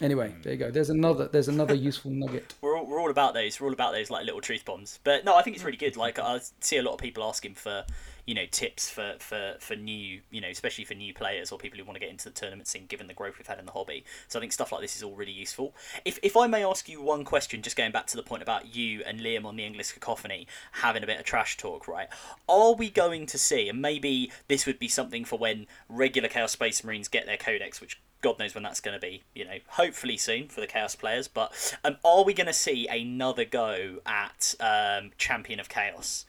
Anyway, 0.02 0.34
there 0.44 0.54
you 0.54 0.60
go. 0.60 0.70
There's 0.70 0.92
another. 0.92 1.28
There's 1.28 1.48
another 1.48 1.74
useful 1.90 2.12
nugget. 2.12 2.54
We're 2.62 2.78
all, 2.78 2.86
we're 2.86 3.02
all 3.02 3.10
about 3.10 3.34
those. 3.34 3.60
We're 3.60 3.68
all 3.68 3.74
about 3.74 3.94
those 3.94 4.10
like 4.12 4.26
little 4.26 4.42
truth 4.42 4.64
bombs. 4.64 5.00
But 5.04 5.26
no, 5.26 5.36
I 5.36 5.42
think 5.42 5.56
it's 5.56 5.66
really 5.66 5.78
good. 5.78 5.98
Like 5.98 6.20
I 6.20 6.40
see 6.60 6.78
a 6.78 6.84
lot 6.84 6.94
of 6.94 7.00
people 7.00 7.24
asking 7.24 7.56
for 7.56 7.84
you 8.28 8.36
know 8.36 8.46
tips 8.52 8.90
for 8.90 9.16
for 9.20 9.56
for 9.60 9.76
new 9.76 10.20
you 10.30 10.42
know 10.42 10.50
especially 10.50 10.84
for 10.84 10.94
new 10.94 11.14
players 11.14 11.52
or 11.52 11.58
people 11.58 11.80
who 11.80 11.86
want 11.86 11.96
to 11.96 12.00
get 12.00 12.10
into 12.10 12.26
the 12.26 12.36
tournament 12.36 12.68
scene 12.68 12.86
given 12.86 13.08
the 13.08 13.14
growth 13.14 13.38
we've 13.40 13.48
had 13.48 13.58
in 13.58 13.66
the 13.66 13.72
hobby 13.72 14.04
so 14.28 14.38
i 14.38 14.42
think 14.42 14.52
stuff 14.52 14.74
like 14.74 14.82
this 14.82 14.98
is 14.98 15.02
all 15.02 15.16
really 15.16 15.32
useful 15.32 15.74
if 16.04 16.20
if 16.22 16.36
i 16.36 16.46
may 16.46 16.64
ask 16.64 16.90
you 16.90 17.02
one 17.02 17.24
question 17.24 17.62
just 17.62 17.78
going 17.78 17.92
back 17.92 18.06
to 18.06 18.18
the 18.18 18.22
point 18.22 18.44
about 18.44 18.76
you 18.76 19.02
and 19.06 19.22
liam 19.22 19.46
on 19.46 19.56
the 19.56 19.66
english 19.66 19.94
cacophony 19.94 20.46
having 20.74 21.04
a 21.04 21.08
bit 21.08 21.18
of 21.18 21.26
trash 21.26 21.56
talk 21.56 21.88
right 21.88 22.10
are 22.50 22.74
we 22.74 22.90
going 22.90 23.26
to 23.26 23.38
see 23.38 23.70
and 23.70 23.82
maybe 23.82 24.30
this 24.50 24.66
would 24.66 24.78
be 24.78 24.90
something 24.90 25.24
for 25.24 25.40
when 25.40 25.66
regular 25.88 26.28
chaos 26.28 26.52
space 26.52 26.84
marines 26.84 27.08
get 27.08 27.26
their 27.26 27.38
codex 27.38 27.80
which 27.80 27.98
God 28.22 28.40
knows 28.40 28.56
when 28.56 28.64
that's 28.64 28.80
going 28.80 29.00
to 29.00 29.02
be. 29.02 29.24
You 29.34 29.46
know, 29.46 29.58
hopefully 29.68 30.18
soon 30.18 30.48
for 30.48 30.62
the 30.62 30.68
Chaos 30.68 30.96
players. 30.96 31.28
But 31.28 31.78
um, 31.84 31.98
are 32.04 32.24
we 32.24 32.34
going 32.34 32.48
to 32.48 32.54
see 32.54 32.88
another 32.88 33.46
go 33.46 33.98
at 34.06 34.56
um, 34.60 35.12
Champion 35.18 35.60
of 35.60 35.70
Chaos? 35.70 36.26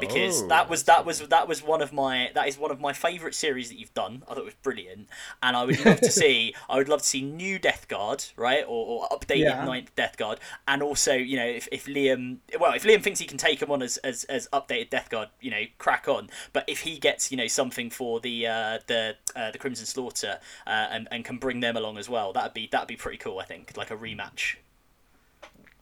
Because 0.00 0.42
Oh, 0.42 0.48
that 0.48 0.70
was 0.70 0.84
that 0.84 1.04
was 1.04 1.20
that 1.28 1.46
was 1.46 1.62
one 1.62 1.82
of 1.82 1.92
my 1.92 2.30
that 2.34 2.48
is 2.48 2.56
one 2.58 2.70
of 2.70 2.80
my 2.80 2.92
favourite 2.92 3.34
series 3.34 3.68
that 3.68 3.78
you've 3.78 3.92
done. 3.94 4.22
I 4.26 4.30
thought 4.34 4.38
it 4.38 4.44
was 4.44 4.54
brilliant, 4.54 5.08
and 5.42 5.56
I 5.56 5.64
would 5.64 5.84
love 5.84 6.00
to 6.00 6.10
see 6.10 6.54
I 6.70 6.76
would 6.76 6.88
love 6.88 7.02
to 7.02 7.08
see 7.08 7.22
new 7.22 7.58
Death 7.58 7.88
Guard, 7.88 8.24
right, 8.36 8.64
or, 8.66 9.02
or 9.04 9.08
updated 9.10 9.38
Yeah. 9.40 9.64
ninth 9.64 9.94
Death 9.94 10.16
Guard, 10.16 10.40
and 10.66 10.82
also 10.82 11.14
you 11.14 11.36
know 11.36 11.46
if, 11.46 11.68
if 11.70 11.86
Liam 11.86 12.38
well 12.58 12.72
if 12.72 12.84
Liam 12.84 13.02
thinks 13.02 13.20
he 13.20 13.26
can 13.26 13.38
take 13.38 13.60
him 13.60 13.70
on 13.70 13.82
as, 13.82 13.98
as, 13.98 14.24
as 14.24 14.48
updated 14.52 14.90
Death 14.90 15.10
Guard, 15.10 15.28
you 15.40 15.50
know 15.50 15.62
crack 15.78 16.08
on. 16.08 16.30
But 16.52 16.64
if 16.68 16.80
he 16.80 16.98
gets 16.98 17.30
you 17.30 17.36
know 17.36 17.46
something 17.46 17.90
for 17.90 18.18
the 18.20 18.46
uh, 18.46 18.78
the 18.86 19.16
uh, 19.36 19.50
the 19.50 19.58
Crimson 19.58 19.86
Slaughter 19.86 20.40
uh, 20.66 20.70
and 20.70 21.06
and 21.10 21.24
can 21.24 21.36
bring 21.38 21.60
them 21.60 21.76
along 21.76 21.98
as 21.98 22.08
well, 22.08 22.32
that'd 22.32 22.54
be 22.54 22.68
that'd 22.72 22.88
be 22.88 22.96
pretty 22.96 23.18
cool. 23.18 23.38
I 23.38 23.44
think 23.44 23.76
like 23.76 23.90
a 23.90 23.96
rematch. 23.96 24.56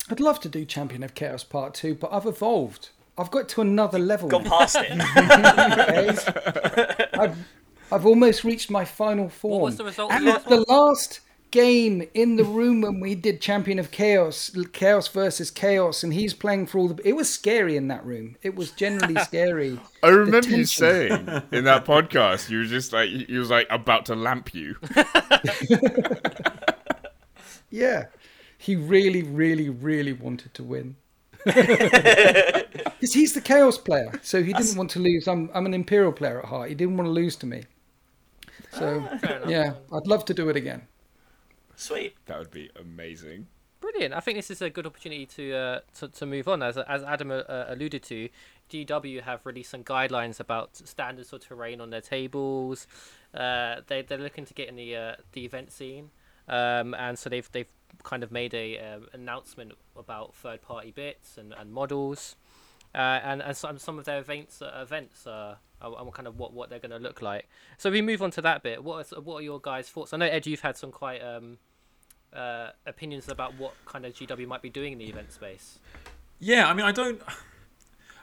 I'd 0.09 0.19
love 0.19 0.39
to 0.41 0.49
do 0.49 0.65
Champion 0.65 1.03
of 1.03 1.13
Chaos 1.13 1.43
Part 1.43 1.73
2, 1.75 1.95
but 1.95 2.11
I've 2.11 2.25
evolved. 2.25 2.89
I've 3.17 3.31
got 3.31 3.49
to 3.49 3.61
another 3.61 3.99
level. 3.99 4.29
Gone 4.29 4.45
past 4.45 4.77
it. 4.79 4.91
okay? 5.17 7.09
I've, 7.13 7.37
I've 7.91 8.05
almost 8.05 8.43
reached 8.43 8.71
my 8.71 8.85
final 8.85 9.29
form. 9.29 9.61
What 9.61 9.65
was 9.65 9.77
the 9.77 9.85
result 9.85 10.11
of 10.11 10.17
And 10.17 10.27
the 10.27 10.31
last 10.31 10.47
the 10.47 10.65
last 10.67 11.19
game 11.51 12.07
in 12.13 12.37
the 12.37 12.45
room 12.45 12.79
when 12.79 13.01
we 13.01 13.13
did 13.13 13.41
Champion 13.41 13.77
of 13.77 13.91
Chaos, 13.91 14.55
Chaos 14.71 15.09
versus 15.09 15.51
Chaos, 15.51 16.01
and 16.01 16.13
he's 16.13 16.33
playing 16.33 16.67
for 16.67 16.77
all 16.79 16.87
the. 16.87 17.07
It 17.07 17.13
was 17.13 17.29
scary 17.29 17.75
in 17.75 17.89
that 17.89 18.05
room. 18.05 18.37
It 18.41 18.55
was 18.55 18.71
generally 18.71 19.15
scary. 19.23 19.79
I 20.01 20.07
remember 20.07 20.49
you 20.49 20.65
saying 20.65 21.27
in 21.51 21.65
that 21.65 21.85
podcast, 21.85 22.49
you 22.49 22.59
were 22.59 22.65
just 22.65 22.93
like, 22.93 23.09
he 23.09 23.37
was 23.37 23.49
like 23.49 23.67
about 23.69 24.05
to 24.05 24.15
lamp 24.15 24.53
you. 24.53 24.77
Yeah. 27.71 28.07
He 28.57 28.75
really, 28.75 29.23
really, 29.23 29.69
really 29.69 30.13
wanted 30.13 30.53
to 30.53 30.63
win. 30.63 30.97
Because 33.01 33.15
he's 33.15 33.33
the 33.33 33.41
Chaos 33.41 33.79
player, 33.79 34.11
so 34.21 34.43
he 34.43 34.53
didn't 34.53 34.75
want 34.75 34.91
to 34.91 34.99
lose. 34.99 35.27
I'm, 35.27 35.49
I'm 35.55 35.65
an 35.65 35.73
Imperial 35.73 36.11
player 36.11 36.37
at 36.37 36.45
heart. 36.45 36.69
He 36.69 36.75
didn't 36.75 36.97
want 36.97 37.07
to 37.07 37.11
lose 37.11 37.35
to 37.37 37.47
me. 37.47 37.63
So, 38.73 39.03
yeah, 39.47 39.73
I'd 39.91 40.05
love 40.05 40.23
to 40.25 40.35
do 40.35 40.49
it 40.49 40.55
again. 40.55 40.83
Sweet. 41.75 42.15
That 42.27 42.37
would 42.37 42.51
be 42.51 42.69
amazing. 42.79 43.47
Brilliant. 43.79 44.13
I 44.13 44.19
think 44.19 44.37
this 44.37 44.51
is 44.51 44.61
a 44.61 44.69
good 44.69 44.85
opportunity 44.85 45.25
to 45.25 45.53
uh, 45.53 45.79
to, 45.95 46.07
to 46.09 46.25
move 46.27 46.47
on. 46.47 46.61
As 46.61 46.77
as 46.77 47.01
Adam 47.01 47.31
uh, 47.31 47.41
alluded 47.47 48.03
to, 48.03 48.29
GW 48.69 49.23
have 49.23 49.43
released 49.47 49.71
some 49.71 49.83
guidelines 49.83 50.39
about 50.39 50.75
standards 50.75 51.31
for 51.31 51.39
terrain 51.39 51.81
on 51.81 51.89
their 51.89 52.01
tables. 52.01 52.85
Uh, 53.33 53.81
they 53.87 54.03
they're 54.03 54.19
looking 54.19 54.45
to 54.45 54.53
get 54.53 54.69
in 54.69 54.75
the 54.75 54.95
uh, 54.95 55.15
the 55.31 55.43
event 55.43 55.71
scene, 55.71 56.11
um, 56.47 56.93
and 56.93 57.17
so 57.17 57.31
they've 57.31 57.51
they've 57.51 57.67
kind 58.03 58.23
of 58.23 58.31
made 58.31 58.53
a 58.53 58.77
uh, 58.77 58.99
announcement 59.13 59.73
about 59.95 60.33
third 60.35 60.61
party 60.61 60.91
bits 60.91 61.37
and, 61.37 61.53
and 61.53 61.71
models, 61.71 62.35
uh, 62.93 63.19
and 63.23 63.41
and 63.41 63.55
some 63.55 63.77
some 63.77 63.99
of 63.99 64.05
their 64.05 64.19
events 64.19 64.61
uh, 64.61 64.79
events 64.81 65.27
uh, 65.27 65.55
are 65.81 66.11
kind 66.11 66.27
of 66.27 66.37
what, 66.37 66.53
what 66.53 66.69
they're 66.69 66.79
going 66.79 66.91
to 66.91 66.99
look 66.99 67.21
like. 67.21 67.49
So 67.77 67.89
we 67.89 68.01
move 68.01 68.21
on 68.21 68.31
to 68.31 68.41
that 68.41 68.63
bit. 68.63 68.83
What 68.83 69.11
are, 69.11 69.21
what 69.21 69.37
are 69.37 69.41
your 69.41 69.59
guys' 69.59 69.89
thoughts? 69.89 70.13
I 70.13 70.17
know 70.17 70.25
Ed, 70.25 70.45
you've 70.45 70.61
had 70.61 70.77
some 70.77 70.91
quite 70.91 71.21
um, 71.21 71.57
uh, 72.33 72.69
opinions 72.85 73.27
about 73.29 73.57
what 73.57 73.73
kind 73.85 74.05
of 74.05 74.13
GW 74.13 74.47
might 74.47 74.61
be 74.61 74.69
doing 74.69 74.93
in 74.93 74.99
the 74.99 75.09
event 75.09 75.31
space. 75.31 75.79
Yeah, 76.39 76.67
I 76.67 76.73
mean, 76.73 76.85
I 76.85 76.91
don't. 76.91 77.21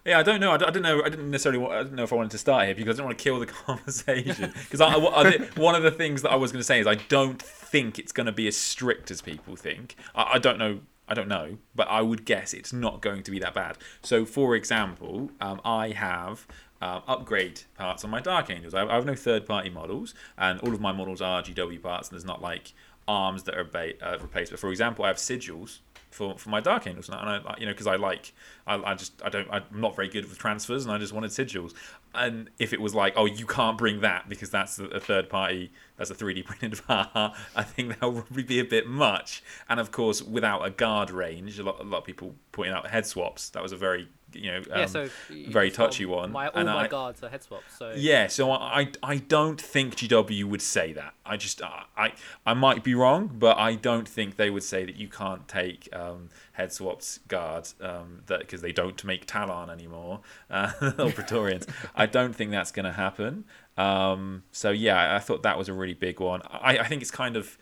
Yeah, 0.05 0.19
I 0.19 0.23
don't 0.23 0.41
know. 0.41 0.53
I 0.53 0.57
don't, 0.57 0.69
I 0.69 0.73
don't 0.73 0.83
know. 0.83 1.03
I 1.03 1.09
didn't 1.09 1.31
necessarily. 1.31 1.59
Want, 1.59 1.75
I 1.75 1.83
don't 1.83 1.95
know 1.95 2.05
if 2.05 2.13
I 2.13 2.17
wanted 2.17 2.31
to 2.33 2.39
start 2.39 2.67
here 2.67 2.75
because 2.75 2.97
I 2.97 2.99
don't 2.99 3.07
want 3.07 3.19
to 3.19 3.23
kill 3.23 3.39
the 3.39 3.47
conversation. 3.67 4.53
Because 4.69 4.81
I, 4.81 4.95
I, 4.95 5.39
one 5.57 5.75
of 5.75 5.83
the 5.83 5.91
things 5.91 6.23
that 6.23 6.31
I 6.31 6.37
was 6.37 6.53
going 6.53 6.61
to 6.61 6.65
say 6.65 6.81
is 6.81 6.87
I 6.87 6.95
don't 6.95 7.41
think 7.41 7.99
it's 7.99 8.13
going 8.13 8.27
to 8.27 8.33
be 8.33 8.47
as 8.49 8.57
strict 8.57 9.11
as 9.11 9.21
people 9.21 9.57
think. 9.57 9.97
I, 10.15 10.35
I 10.35 10.39
don't 10.39 10.59
know. 10.59 10.81
I 11.11 11.15
don't 11.15 11.29
know, 11.29 11.57
but 11.75 11.89
I 11.89 12.03
would 12.03 12.27
guess 12.27 12.53
it's 12.53 12.71
not 12.73 13.01
going 13.01 13.23
to 13.23 13.31
be 13.31 13.39
that 13.39 13.55
bad. 13.55 13.79
So, 14.03 14.27
for 14.27 14.55
example, 14.55 15.31
um, 15.41 15.59
I 15.65 15.91
have 15.91 16.47
um, 16.83 17.03
upgrade 17.07 17.63
parts 17.79 18.05
on 18.05 18.11
my 18.11 18.21
Dark 18.21 18.51
Angels. 18.51 18.75
I 18.75 18.81
have, 18.81 18.91
I 18.91 18.95
have 18.97 19.07
no 19.07 19.15
third-party 19.15 19.71
models, 19.71 20.15
and 20.37 20.61
all 20.61 20.75
of 20.75 20.83
my 20.83 20.93
models 20.93 21.23
are 21.23 21.43
GW 21.43 21.83
parts. 21.83 22.09
And 22.09 22.17
there's 22.17 22.27
not 22.27 22.43
like 22.43 22.75
arms 23.09 23.45
that 23.45 23.57
are 23.57 23.65
ba- 23.65 23.95
uh, 24.07 24.19
replaced. 24.21 24.51
But 24.51 24.61
for 24.61 24.71
example, 24.71 25.07
I 25.07 25.09
have 25.09 25.17
sigils 25.17 25.79
for, 26.11 26.39
for 26.39 26.49
my 26.51 26.61
Dark 26.61 26.87
Angels, 26.87 27.09
and 27.09 27.17
I, 27.17 27.57
you 27.59 27.67
know, 27.67 27.73
because 27.73 27.87
I 27.87 27.97
like, 27.97 28.33
I, 28.67 28.77
I 28.77 28.95
just, 28.95 29.21
I 29.23 29.29
don't, 29.29 29.49
I'm 29.51 29.65
not 29.73 29.95
very 29.95 30.09
good 30.09 30.29
with 30.29 30.39
transfers, 30.39 30.85
and 30.85 30.93
I 30.93 30.99
just 30.99 31.13
wanted 31.13 31.31
sigils. 31.31 31.75
And 32.15 32.51
if 32.59 32.73
it 32.73 32.81
was 32.81 32.95
like, 32.95 33.15
oh, 33.17 33.27
you 33.27 33.47
can't 33.47 33.77
bring 33.77 34.01
that 34.01 34.29
because 34.29 34.51
that's 34.51 34.79
a 34.79 35.01
third 35.01 35.29
party, 35.29 35.71
that's 35.97 36.11
a 36.11 36.15
3D 36.15 36.45
printed 36.47 36.85
part, 36.87 37.11
I 37.55 37.63
think 37.63 38.01
that 38.01 38.07
would 38.07 38.27
probably 38.27 38.43
be 38.43 38.59
a 38.61 38.65
bit 38.65 38.87
much. 38.87 39.43
And 39.69 39.79
of 39.79 39.91
course, 39.91 40.23
without 40.23 40.65
a 40.65 40.71
guard 40.71 41.11
range, 41.11 41.59
a 41.59 41.63
lot, 41.63 41.81
a 41.81 41.85
lot 41.85 41.99
of 41.99 42.05
people 42.05 42.35
pointing 42.53 42.75
out 42.75 42.89
head 42.89 43.07
swaps. 43.07 43.51
That 43.51 43.63
was 43.63 43.73
a 43.73 43.77
very, 43.77 44.09
you 44.33 44.51
know, 44.51 44.59
um, 44.59 44.65
yeah, 44.71 44.87
so 44.87 45.09
very 45.49 45.71
touchy 45.71 46.05
one. 46.05 46.33
My, 46.33 46.49
all 46.49 46.57
and 46.57 46.67
my 46.67 46.85
I- 46.85 46.89
guards 46.89 47.23
are 47.23 47.29
head 47.29 47.43
swaps. 47.43 47.77
So 47.79 47.95
yeah, 47.97 48.27
so 48.27 48.51
I, 48.51 48.91
I 49.03 49.17
don't 49.17 49.61
think 49.61 49.97
GW 49.97 50.45
would 50.45 50.63
say 50.63 50.93
that. 50.93 51.15
I 51.25 51.37
just 51.37 51.63
I 51.63 51.85
I, 51.97 52.13
I 52.47 52.55
might 52.55 52.85
be 52.85 52.95
wrong, 52.95 53.31
but 53.33 53.59
I 53.59 53.75
don't 53.75 54.09
think 54.09 54.37
they 54.37 54.51
would 54.51 54.63
say 54.63 54.85
that 54.85 54.97
you 54.97 55.09
can't 55.09 55.47
take 55.49 55.89
um, 55.95 56.29
head 56.53 56.73
swaps 56.73 57.21
guards 57.29 57.75
um, 57.81 58.23
that 58.27 58.41
because 58.41 58.61
they 58.61 58.73
don't 58.73 59.03
make 59.05 59.27
Tallarn 59.27 59.71
anymore 59.71 60.21
uh, 60.51 60.73
or 60.99 61.11
Praetorians. 61.13 61.67
I 61.95 62.07
don't 62.07 62.35
think 62.35 62.51
that's 62.51 62.73
going 62.73 62.87
to 62.87 62.93
happen. 62.93 63.45
Um, 63.77 64.43
so 64.53 64.71
yeah, 64.71 65.15
I 65.15 65.21
thought 65.21 65.43
that 65.45 65.57
was 65.57 65.69
a 65.69 65.73
really 65.73 65.95
big 65.95 66.21
one. 66.21 66.43
I, 66.51 66.79
I 66.79 66.87
think 66.89 67.03
it's 67.03 67.11
kind 67.11 67.37
of 67.37 67.57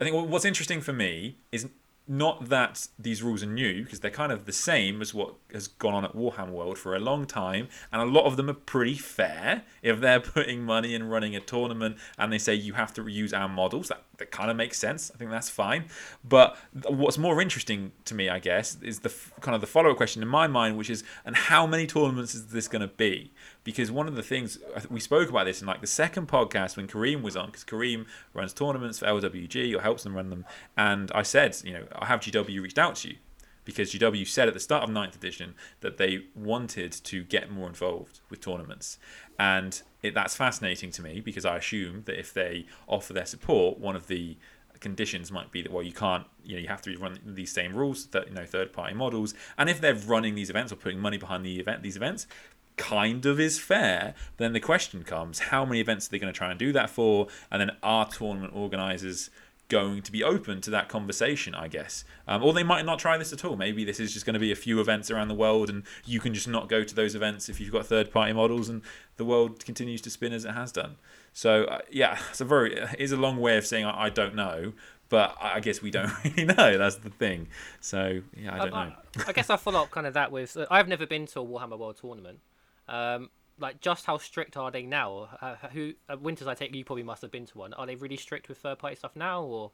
I 0.00 0.04
think 0.04 0.30
what's 0.30 0.44
interesting 0.44 0.80
for 0.80 0.92
me 0.92 1.38
is 1.50 1.68
not 2.08 2.48
that 2.48 2.88
these 2.98 3.22
rules 3.22 3.42
are 3.42 3.46
new 3.46 3.82
because 3.82 4.00
they're 4.00 4.10
kind 4.10 4.30
of 4.30 4.44
the 4.44 4.52
same 4.52 5.02
as 5.02 5.12
what 5.12 5.34
has 5.52 5.66
gone 5.66 5.94
on 5.94 6.04
at 6.04 6.14
Warhammer 6.14 6.50
World 6.50 6.78
for 6.78 6.94
a 6.94 7.00
long 7.00 7.26
time, 7.26 7.68
and 7.92 8.00
a 8.00 8.04
lot 8.04 8.24
of 8.24 8.36
them 8.36 8.48
are 8.48 8.54
pretty 8.54 8.94
fair. 8.94 9.64
If 9.82 10.00
they're 10.00 10.20
putting 10.36 10.62
money 10.62 10.94
and 10.94 11.10
running 11.10 11.34
a 11.34 11.40
tournament 11.40 11.96
and 12.18 12.32
they 12.32 12.38
say 12.38 12.54
you 12.54 12.74
have 12.74 12.92
to 12.94 13.02
reuse 13.02 13.36
our 13.36 13.48
models, 13.48 13.88
that, 13.88 14.02
that 14.18 14.30
kind 14.30 14.50
of 14.50 14.56
makes 14.56 14.78
sense. 14.78 15.10
I 15.14 15.18
think 15.18 15.30
that's 15.30 15.50
fine. 15.50 15.86
But 16.22 16.56
what's 16.88 17.18
more 17.18 17.40
interesting 17.40 17.92
to 18.04 18.14
me, 18.14 18.28
I 18.28 18.38
guess, 18.38 18.80
is 18.82 19.00
the 19.00 19.12
kind 19.40 19.54
of 19.54 19.60
the 19.60 19.66
follow-up 19.66 19.96
question 19.96 20.22
in 20.22 20.28
my 20.28 20.46
mind, 20.46 20.76
which 20.76 20.90
is, 20.90 21.02
and 21.24 21.34
how 21.34 21.66
many 21.66 21.86
tournaments 21.86 22.34
is 22.34 22.48
this 22.48 22.68
going 22.68 22.82
to 22.82 22.88
be? 22.88 23.32
Because 23.66 23.90
one 23.90 24.06
of 24.06 24.14
the 24.14 24.22
things 24.22 24.60
we 24.88 25.00
spoke 25.00 25.28
about 25.28 25.46
this 25.46 25.60
in 25.60 25.66
like 25.66 25.80
the 25.80 25.88
second 25.88 26.28
podcast 26.28 26.76
when 26.76 26.86
Kareem 26.86 27.20
was 27.20 27.36
on, 27.36 27.46
because 27.46 27.64
Kareem 27.64 28.06
runs 28.32 28.52
tournaments 28.52 29.00
for 29.00 29.06
LWG 29.06 29.76
or 29.76 29.82
helps 29.82 30.04
them 30.04 30.14
run 30.14 30.30
them, 30.30 30.44
and 30.76 31.10
I 31.12 31.22
said, 31.22 31.56
you 31.64 31.72
know, 31.72 31.82
I 31.98 32.06
have 32.06 32.20
GW 32.20 32.62
reached 32.62 32.78
out 32.78 32.94
to 32.96 33.08
you 33.08 33.16
because 33.64 33.92
GW 33.92 34.24
said 34.24 34.46
at 34.46 34.54
the 34.54 34.60
start 34.60 34.84
of 34.84 34.90
9th 34.90 35.16
edition 35.16 35.56
that 35.80 35.96
they 35.96 36.26
wanted 36.36 36.92
to 36.92 37.24
get 37.24 37.50
more 37.50 37.66
involved 37.66 38.20
with 38.30 38.40
tournaments. 38.40 38.98
And 39.36 39.82
it, 40.00 40.14
that's 40.14 40.36
fascinating 40.36 40.92
to 40.92 41.02
me 41.02 41.20
because 41.20 41.44
I 41.44 41.56
assume 41.56 42.04
that 42.04 42.20
if 42.20 42.32
they 42.32 42.66
offer 42.86 43.12
their 43.12 43.26
support, 43.26 43.80
one 43.80 43.96
of 43.96 44.06
the 44.06 44.38
conditions 44.78 45.32
might 45.32 45.50
be 45.50 45.62
that 45.62 45.72
well 45.72 45.82
you 45.82 45.92
can't 45.92 46.26
you 46.44 46.54
know 46.54 46.60
you 46.60 46.68
have 46.68 46.82
to 46.82 46.96
run 46.98 47.18
these 47.24 47.50
same 47.50 47.74
rules 47.74 48.06
that 48.08 48.28
you 48.28 48.34
know 48.34 48.44
third 48.44 48.72
party 48.72 48.94
models 48.94 49.34
and 49.56 49.70
if 49.70 49.80
they're 49.80 49.94
running 49.94 50.34
these 50.34 50.50
events 50.50 50.70
or 50.70 50.76
putting 50.76 50.98
money 50.98 51.16
behind 51.16 51.44
the 51.44 51.58
event 51.58 51.82
these 51.82 51.96
events 51.96 52.26
kind 52.76 53.24
of 53.24 53.40
is 53.40 53.58
fair 53.58 54.14
then 54.36 54.52
the 54.52 54.60
question 54.60 55.02
comes 55.02 55.38
how 55.38 55.64
many 55.64 55.80
events 55.80 56.06
are 56.06 56.10
they 56.10 56.18
going 56.18 56.32
to 56.32 56.36
try 56.36 56.50
and 56.50 56.58
do 56.58 56.72
that 56.72 56.90
for 56.90 57.26
and 57.50 57.60
then 57.60 57.70
are 57.82 58.06
tournament 58.06 58.54
organizers 58.54 59.30
going 59.68 60.00
to 60.00 60.12
be 60.12 60.22
open 60.22 60.60
to 60.60 60.70
that 60.70 60.88
conversation, 60.88 61.54
I 61.54 61.68
guess. 61.68 62.04
Um, 62.28 62.42
or 62.42 62.52
they 62.52 62.62
might 62.62 62.84
not 62.84 62.98
try 62.98 63.18
this 63.18 63.32
at 63.32 63.44
all. 63.44 63.56
Maybe 63.56 63.84
this 63.84 63.98
is 63.98 64.12
just 64.12 64.24
going 64.24 64.34
to 64.34 64.40
be 64.40 64.52
a 64.52 64.56
few 64.56 64.80
events 64.80 65.10
around 65.10 65.28
the 65.28 65.34
world, 65.34 65.68
and 65.68 65.82
you 66.04 66.20
can 66.20 66.34
just 66.34 66.48
not 66.48 66.68
go 66.68 66.84
to 66.84 66.94
those 66.94 67.14
events 67.14 67.48
if 67.48 67.60
you've 67.60 67.72
got 67.72 67.86
third 67.86 68.12
party 68.12 68.32
models, 68.32 68.68
and 68.68 68.82
the 69.16 69.24
world 69.24 69.64
continues 69.64 70.00
to 70.02 70.10
spin 70.10 70.32
as 70.32 70.44
it 70.44 70.52
has 70.52 70.70
done. 70.72 70.96
So, 71.32 71.64
uh, 71.64 71.80
yeah, 71.90 72.18
it's 72.30 72.40
a 72.40 72.44
very, 72.44 72.76
it 72.76 72.96
is 72.98 73.12
a 73.12 73.16
long 73.16 73.38
way 73.38 73.56
of 73.56 73.66
saying 73.66 73.84
I, 73.84 74.04
I 74.04 74.10
don't 74.10 74.34
know. 74.34 74.72
But 75.08 75.36
I 75.40 75.56
I 75.56 75.60
guess 75.60 75.80
we 75.80 75.92
don't 75.92 76.12
really 76.24 76.44
know. 76.44 76.78
That's 76.78 76.96
the 76.96 77.10
thing. 77.10 77.46
So 77.80 78.22
yeah, 78.36 78.54
I 78.54 78.58
don't 78.58 78.74
I, 78.74 78.88
know. 78.88 78.94
I 79.28 79.32
guess 79.32 79.48
I'll 79.48 79.56
follow 79.56 79.82
up 79.82 79.92
kind 79.92 80.04
of 80.04 80.14
that 80.14 80.32
with 80.32 80.56
uh, 80.56 80.66
I've 80.68 80.88
never 80.88 81.06
been 81.06 81.26
to 81.26 81.40
a 81.40 81.44
Warhammer 81.44 81.78
World 81.78 81.96
Tournament. 82.00 82.40
Um, 82.88 83.30
like, 83.58 83.80
just 83.80 84.04
how 84.04 84.18
strict 84.18 84.56
are 84.56 84.70
they 84.70 84.82
now? 84.82 85.28
Uh, 85.40 85.54
who 85.72 85.92
uh, 86.08 86.16
Winters? 86.20 86.46
I 86.46 86.54
take 86.54 86.74
you 86.74 86.84
probably 86.84 87.02
must 87.02 87.22
have 87.22 87.30
been 87.30 87.46
to 87.46 87.58
one. 87.58 87.72
Are 87.74 87.86
they 87.86 87.96
really 87.96 88.16
strict 88.16 88.48
with 88.48 88.58
third 88.58 88.78
party 88.78 88.96
stuff 88.96 89.16
now, 89.16 89.42
or 89.42 89.70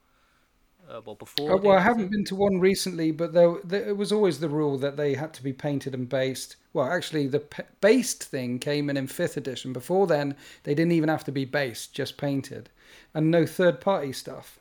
uh, 0.89 1.01
well 1.05 1.17
before? 1.17 1.53
Uh, 1.53 1.57
well, 1.57 1.77
I 1.77 1.81
haven't 1.81 2.11
been 2.11 2.25
to 2.27 2.37
one 2.37 2.61
recently, 2.61 3.11
but 3.11 3.33
there, 3.33 3.55
there, 3.65 3.89
it 3.89 3.97
was 3.97 4.13
always 4.13 4.39
the 4.39 4.49
rule 4.49 4.79
that 4.79 4.97
they 4.97 5.15
had 5.15 5.35
to 5.35 5.43
be 5.43 5.53
painted 5.53 5.95
and 5.95 6.09
based. 6.09 6.57
Well, 6.73 6.87
actually, 6.87 7.27
the 7.27 7.41
p- 7.41 7.65
based 7.81 8.25
thing 8.25 8.59
came 8.59 8.89
in 8.89 8.97
in 8.97 9.07
fifth 9.09 9.37
edition. 9.37 9.73
Before 9.73 10.07
then, 10.07 10.37
they 10.63 10.75
didn't 10.75 10.93
even 10.93 11.09
have 11.09 11.25
to 11.25 11.33
be 11.33 11.45
based, 11.45 11.93
just 11.93 12.17
painted, 12.17 12.71
and 13.15 13.31
no 13.31 13.47
third 13.47 13.81
party 13.81 14.13
stuff. 14.13 14.59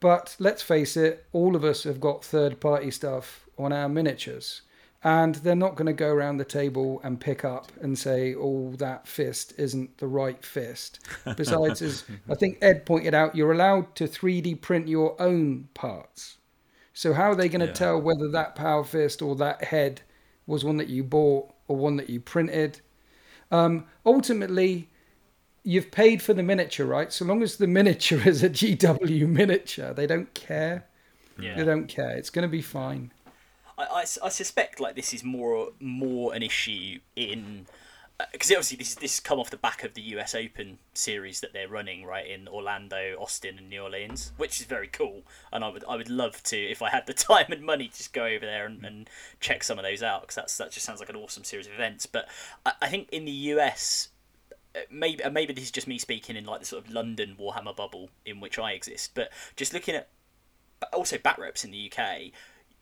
But 0.00 0.36
let's 0.38 0.62
face 0.62 0.96
it, 0.96 1.24
all 1.32 1.56
of 1.56 1.64
us 1.64 1.84
have 1.84 2.00
got 2.00 2.24
third 2.24 2.60
party 2.60 2.90
stuff 2.90 3.46
on 3.56 3.72
our 3.72 3.88
miniatures, 3.88 4.62
and 5.04 5.34
they're 5.36 5.54
not 5.54 5.76
going 5.76 5.86
to 5.86 5.92
go 5.92 6.08
around 6.10 6.38
the 6.38 6.44
table 6.46 7.00
and 7.04 7.20
pick 7.20 7.44
up 7.44 7.70
and 7.80 7.98
say, 7.98 8.34
"Oh, 8.34 8.72
that 8.78 9.06
fist 9.06 9.52
isn't 9.58 9.98
the 9.98 10.06
right 10.06 10.42
fist." 10.44 10.98
Besides, 11.36 11.82
as 11.82 12.04
I 12.28 12.34
think 12.34 12.58
Ed 12.62 12.86
pointed 12.86 13.12
out, 13.14 13.36
you're 13.36 13.52
allowed 13.52 13.94
to 13.96 14.04
3D 14.08 14.60
print 14.62 14.88
your 14.88 15.20
own 15.20 15.68
parts. 15.74 16.38
So 16.94 17.12
how 17.12 17.30
are 17.30 17.34
they 17.34 17.48
going 17.48 17.60
to 17.60 17.66
Yeah. 17.66 17.72
tell 17.72 18.00
whether 18.00 18.28
that 18.30 18.54
power 18.54 18.84
fist 18.84 19.20
or 19.20 19.36
that 19.36 19.64
head 19.64 20.00
was 20.46 20.64
one 20.64 20.78
that 20.78 20.88
you 20.88 21.04
bought 21.04 21.52
or 21.68 21.76
one 21.76 21.96
that 21.96 22.08
you 22.08 22.20
printed? 22.20 22.80
Um, 23.50 23.86
ultimately, 24.06 24.88
you've 25.64 25.90
paid 25.90 26.22
for 26.22 26.32
the 26.34 26.42
miniature, 26.42 26.86
right? 26.86 27.12
So 27.12 27.24
long 27.24 27.42
as 27.42 27.56
the 27.56 27.66
miniature 27.66 28.20
is 28.26 28.42
a 28.42 28.48
GW 28.48 29.28
miniature, 29.28 29.92
they 29.92 30.06
don't 30.06 30.32
care. 30.34 30.86
Yeah. 31.38 31.56
They 31.56 31.64
don't 31.64 31.88
care. 31.88 32.16
It's 32.16 32.30
going 32.30 32.44
to 32.44 32.48
be 32.48 32.62
fine. 32.62 33.12
I, 33.78 33.84
I, 33.84 34.00
I 34.00 34.28
suspect 34.28 34.80
like 34.80 34.96
this 34.96 35.12
is 35.12 35.24
more 35.24 35.70
more 35.80 36.34
an 36.34 36.42
issue 36.42 36.98
in 37.16 37.66
because 38.32 38.50
obviously 38.52 38.76
this 38.76 38.90
is, 38.90 38.94
this 38.96 39.16
has 39.16 39.20
come 39.20 39.40
off 39.40 39.50
the 39.50 39.56
back 39.56 39.82
of 39.82 39.94
the 39.94 40.00
U.S. 40.02 40.34
Open 40.34 40.78
series 40.92 41.40
that 41.40 41.52
they're 41.52 41.68
running 41.68 42.04
right 42.04 42.26
in 42.26 42.46
Orlando, 42.46 43.16
Austin, 43.18 43.58
and 43.58 43.68
New 43.68 43.82
Orleans, 43.82 44.32
which 44.36 44.60
is 44.60 44.66
very 44.66 44.86
cool. 44.86 45.22
And 45.52 45.64
I 45.64 45.68
would 45.68 45.84
I 45.88 45.96
would 45.96 46.08
love 46.08 46.42
to 46.44 46.56
if 46.56 46.80
I 46.80 46.90
had 46.90 47.06
the 47.06 47.14
time 47.14 47.46
and 47.50 47.62
money 47.62 47.88
just 47.88 48.12
go 48.12 48.24
over 48.24 48.46
there 48.46 48.66
and, 48.66 48.84
and 48.84 49.10
check 49.40 49.64
some 49.64 49.78
of 49.78 49.84
those 49.84 50.02
out 50.02 50.22
because 50.22 50.56
that 50.56 50.70
just 50.70 50.86
sounds 50.86 51.00
like 51.00 51.08
an 51.08 51.16
awesome 51.16 51.44
series 51.44 51.66
of 51.66 51.72
events. 51.72 52.06
But 52.06 52.28
I, 52.64 52.72
I 52.82 52.88
think 52.88 53.08
in 53.10 53.24
the 53.24 53.32
U.S. 53.32 54.10
uh, 54.74 54.80
Maybe 54.90 55.22
uh, 55.24 55.30
maybe 55.30 55.52
this 55.52 55.64
is 55.64 55.72
just 55.72 55.88
me 55.88 55.98
speaking 55.98 56.36
in 56.36 56.44
like 56.44 56.60
the 56.60 56.66
sort 56.66 56.86
of 56.86 56.92
London 56.92 57.36
Warhammer 57.38 57.74
bubble 57.74 58.10
in 58.24 58.38
which 58.40 58.58
I 58.58 58.72
exist, 58.72 59.12
but 59.14 59.30
just 59.56 59.74
looking 59.74 59.96
at 59.96 60.08
also 60.92 61.18
bat 61.18 61.38
reps 61.38 61.64
in 61.64 61.70
the 61.72 61.90
UK, 61.90 62.32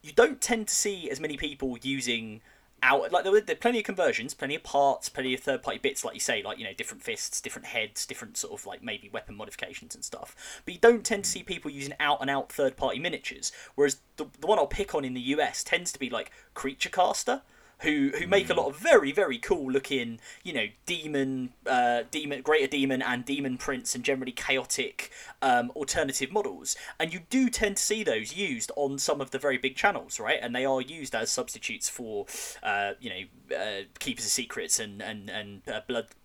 you 0.03 0.13
don't 0.13 0.41
tend 0.41 0.69
to 0.69 0.75
see 0.75 1.11
as 1.11 1.21
many 1.21 1.37
people 1.37 1.79
using 1.83 2.41
out 2.83 3.13
like 3.13 3.23
there 3.23 3.33
were 3.33 3.41
there 3.41 3.55
are 3.55 3.59
plenty 3.59 3.79
of 3.79 3.85
conversions, 3.85 4.35
plenty 4.35 4.57
of 4.57 4.63
parts, 4.65 5.09
plenty 5.09 5.33
of 5.35 5.41
third 5.41 5.63
party 5.63 5.79
bits, 5.79 6.05
like 6.05 6.15
you 6.15 6.21
say, 6.21 6.43
like 6.43 6.59
you 6.59 6.65
know 6.65 6.73
different 6.73 7.03
fists, 7.03 7.41
different 7.41 7.67
heads, 7.67 8.05
different 8.05 8.37
sort 8.37 8.53
of 8.53 8.67
like 8.67 8.83
maybe 8.83 9.09
weapon 9.09 9.37
modifications 9.37 9.95
and 9.95 10.05
stuff. 10.05 10.63
But 10.65 10.75
you 10.75 10.81
don't 10.81 11.05
tend 11.05 11.25
to 11.25 11.31
see 11.31 11.43
people 11.43 11.71
using 11.71 11.95
out 12.01 12.21
and 12.21 12.29
out 12.29 12.53
third 12.53 12.77
party 12.77 12.99
miniatures. 12.99 13.53
Whereas 13.77 13.99
the 14.17 14.27
the 14.41 14.47
one 14.47 14.59
I'll 14.59 14.67
pick 14.67 14.95
on 14.95 15.05
in 15.05 15.15
the 15.15 15.21
US 15.21 15.63
tends 15.63 15.93
to 15.93 15.99
be 15.99 16.11
like 16.11 16.33
Creature 16.55 16.91
Caster. 16.91 17.43
Who, 17.83 18.13
who 18.19 18.27
make 18.27 18.51
a 18.51 18.55
lot 18.55 18.69
of 18.69 18.77
very 18.79 19.13
very 19.13 19.39
cool 19.39 19.71
looking 19.71 20.21
you 20.43 20.53
know 20.53 20.67
demon 20.87 21.53
uh, 21.67 22.03
demon 22.11 22.43
greater 22.43 22.67
demon 22.67 23.03
and 23.03 23.25
demon 23.25 23.59
prince 23.59 23.95
and 23.95 24.05
generally 24.05 24.33
chaotic 24.33 25.11
um, 25.41 25.71
alternative 25.75 26.33
models. 26.33 26.77
And 26.99 27.13
you 27.13 27.21
do 27.29 27.49
tend 27.49 27.77
to 27.77 27.83
see 27.83 28.03
those 28.03 28.35
used 28.35 28.71
on 28.77 28.99
some 28.99 29.21
of 29.21 29.31
the 29.31 29.39
very 29.39 29.59
big 29.59 29.77
channels 29.77 30.21
right? 30.21 30.39
And 30.41 30.55
they 30.55 30.65
are 30.65 30.81
used 30.81 31.15
as 31.15 31.31
substitutes 31.31 31.89
for 31.89 32.27
uh, 32.63 32.93
you 33.01 33.11
know 33.11 33.57
uh, 33.57 33.83
keepers 33.99 34.25
of 34.25 34.31
secrets 34.31 34.79
and 34.79 35.03
and 35.03 35.29
and 35.31 35.63
uh, 35.69 35.81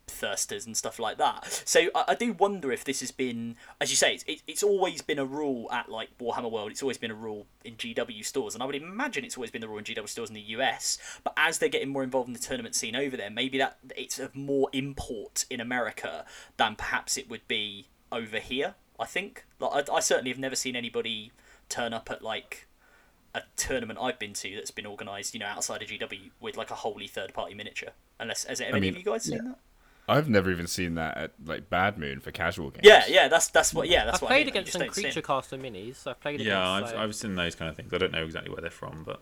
bloodthirsters 0.07 0.65
and 0.65 0.75
stuff 0.75 0.99
like 0.99 1.17
that 1.17 1.63
so 1.65 1.88
I, 1.93 2.05
I 2.09 2.15
do 2.15 2.34
wonder 2.34 2.71
if 2.71 2.84
this 2.84 2.99
has 3.01 3.11
been 3.11 3.55
as 3.79 3.89
you 3.89 3.95
say 3.95 4.15
it's, 4.15 4.23
it, 4.27 4.41
it's 4.47 4.63
always 4.63 5.01
been 5.01 5.19
a 5.19 5.25
rule 5.25 5.69
at 5.71 5.89
like 5.89 6.09
warhammer 6.19 6.51
world 6.51 6.71
it's 6.71 6.81
always 6.81 6.97
been 6.97 7.11
a 7.11 7.15
rule 7.15 7.45
in 7.63 7.75
gw 7.75 8.25
stores 8.25 8.53
and 8.53 8.63
i 8.63 8.65
would 8.65 8.75
imagine 8.75 9.23
it's 9.23 9.38
always 9.38 9.51
been 9.51 9.61
the 9.61 9.67
rule 9.67 9.77
in 9.77 9.84
gw 9.84 10.07
stores 10.07 10.29
in 10.29 10.35
the 10.35 10.41
us 10.41 10.97
but 11.23 11.34
as 11.38 11.59
they're 11.59 11.69
getting 11.69 11.89
more 11.89 12.03
involved 12.03 12.27
in 12.27 12.34
the 12.34 12.39
tournament 12.39 12.75
scene 12.75 12.95
over 12.95 13.17
there 13.17 13.29
maybe 13.29 13.57
that 13.57 13.77
it's 13.95 14.19
of 14.19 14.35
more 14.35 14.69
import 14.73 15.45
in 15.49 15.59
america 15.59 16.25
than 16.57 16.75
perhaps 16.75 17.17
it 17.17 17.29
would 17.29 17.47
be 17.47 17.88
over 18.11 18.39
here 18.39 18.75
i 18.99 19.05
think 19.05 19.45
like, 19.59 19.89
I, 19.89 19.95
I 19.95 19.99
certainly 19.99 20.31
have 20.31 20.39
never 20.39 20.55
seen 20.55 20.75
anybody 20.75 21.31
turn 21.69 21.93
up 21.93 22.09
at 22.09 22.21
like 22.21 22.67
a 23.35 23.41
tournament 23.55 23.99
I've 24.01 24.17
been 24.17 24.34
to 24.34 24.55
that's 24.55 24.71
been 24.71 24.88
organised, 24.88 25.34
you 25.35 25.39
know, 25.39 25.45
outside 25.45 25.84
of 25.84 25.89
GW 25.89 26.31
with 26.39 26.57
like 26.57 26.71
a 26.71 26.75
wholly 26.75 27.05
third 27.05 27.34
party 27.34 27.53
miniature. 27.53 27.89
Unless 28.19 28.45
has 28.45 28.61
any 28.61 28.79
mean, 28.79 28.93
of 28.93 28.97
you 28.97 29.03
guys 29.03 29.25
seen 29.25 29.43
that? 29.43 29.59
I've 30.07 30.29
never 30.29 30.51
even 30.51 30.67
seen 30.67 30.95
that 30.95 31.17
at 31.17 31.34
like 31.45 31.69
Bad 31.69 31.97
Moon 31.97 32.19
for 32.19 32.31
casual 32.31 32.69
games. 32.71 32.85
Yeah, 32.85 33.03
yeah, 33.07 33.27
that's 33.27 33.47
that's 33.49 33.73
what 33.73 33.89
yeah, 33.89 34.05
that's 34.05 34.21
I've 34.21 34.21
what 34.21 34.29
played 34.29 34.47
I 34.47 34.51
mean. 34.51 34.53
against 34.53 34.71
some 34.71 34.79
just 34.81 34.85
don't 34.85 34.95
see 34.95 35.03
creature 35.05 35.21
caster 35.21 35.57
minis. 35.57 36.05
I've 36.07 36.19
played 36.19 36.41
against 36.41 36.45
Yeah, 36.45 36.59
against. 36.75 36.93
I've, 36.93 36.93
so- 36.93 36.97
I've 36.99 37.15
seen 37.15 37.35
those 37.35 37.55
kind 37.55 37.69
of 37.69 37.75
things. 37.75 37.93
I 37.93 37.97
don't 37.97 38.11
know 38.11 38.23
exactly 38.23 38.51
where 38.51 38.61
they're 38.61 38.69
from, 38.71 39.03
but 39.03 39.21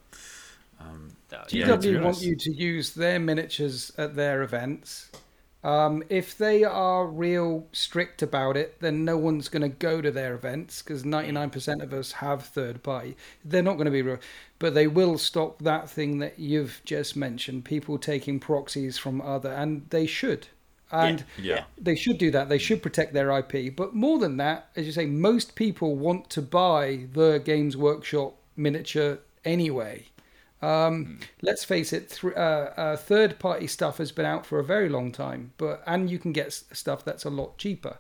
um, 0.80 1.16
uh, 1.34 1.46
Yeah, 1.52 1.68
GW 1.68 1.98
want 1.98 2.22
you 2.22 2.36
to 2.36 2.52
use 2.54 2.94
their 2.94 3.20
miniatures 3.20 3.92
at 3.98 4.16
their 4.16 4.42
events. 4.44 5.12
Um, 5.64 6.04
if 6.10 6.38
they 6.38 6.64
are 6.64 7.08
real 7.08 7.68
strict 7.72 8.22
about 8.22 8.56
it, 8.56 8.80
then 8.82 9.04
no 9.04 9.18
one's 9.18 9.50
going 9.50 9.64
to 9.64 9.70
go 9.70 10.00
to 10.00 10.12
their 10.12 10.36
events 10.36 10.82
because 10.84 11.04
99% 11.04 11.82
of 11.82 11.92
us 11.94 12.12
have 12.14 12.44
third 12.46 12.84
party. 12.84 13.18
They're 13.44 13.64
not 13.64 13.74
going 13.74 13.86
to 13.86 13.92
be 13.92 14.04
real, 14.04 14.20
but 14.60 14.76
they 14.76 14.86
will 14.88 15.18
stop 15.18 15.60
that 15.64 15.90
thing 15.90 16.20
that 16.20 16.38
you've 16.38 16.82
just 16.86 17.16
mentioned 17.16 17.66
people 17.66 17.98
taking 17.98 18.40
proxies 18.40 18.98
from 19.00 19.22
other, 19.22 19.52
and 19.52 19.90
they 19.90 20.06
should. 20.06 20.48
And 20.92 21.26
yeah. 21.38 21.64
they 21.78 21.96
should 21.96 22.18
do 22.18 22.32
that. 22.32 22.48
They 22.48 22.58
should 22.58 22.82
protect 22.82 23.14
their 23.14 23.32
IP. 23.38 23.76
But 23.76 23.96
more 23.96 24.20
than 24.20 24.38
that, 24.38 24.70
as 24.76 24.86
you 24.86 24.92
say, 24.92 25.06
most 25.06 25.56
people 25.56 25.96
want 25.96 26.30
to 26.32 26.42
buy 26.42 27.08
the 27.12 27.42
Games 27.44 27.76
Workshop 27.76 28.36
miniature 28.56 29.20
anyway. 29.44 30.06
Um, 30.62 31.20
Let's 31.42 31.64
face 31.64 31.94
it, 31.94 32.10
th- 32.10 32.34
uh, 32.36 32.38
uh, 32.78 32.98
third-party 32.98 33.68
stuff 33.68 33.98
has 33.98 34.12
been 34.12 34.26
out 34.26 34.46
for 34.46 34.60
a 34.60 34.64
very 34.64 34.90
long 34.90 35.12
time, 35.12 35.52
but 35.58 35.84
and 35.86 36.10
you 36.10 36.18
can 36.18 36.32
get 36.32 36.48
s- 36.48 36.64
stuff 36.72 37.04
that's 37.04 37.26
a 37.26 37.30
lot 37.30 37.58
cheaper. 37.58 37.98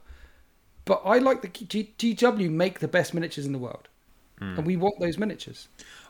But 0.86 1.02
I 1.06 1.18
like 1.18 1.42
the 1.42 1.48
G- 1.50 1.94
GW 1.98 2.50
make 2.50 2.80
the 2.80 2.88
best 2.88 3.14
miniatures 3.14 3.46
in 3.46 3.52
the 3.52 3.60
world, 3.60 3.88
and 4.40 4.66
we 4.66 4.78
want 4.78 5.00
those 5.00 5.18
miniatures. 5.18 5.68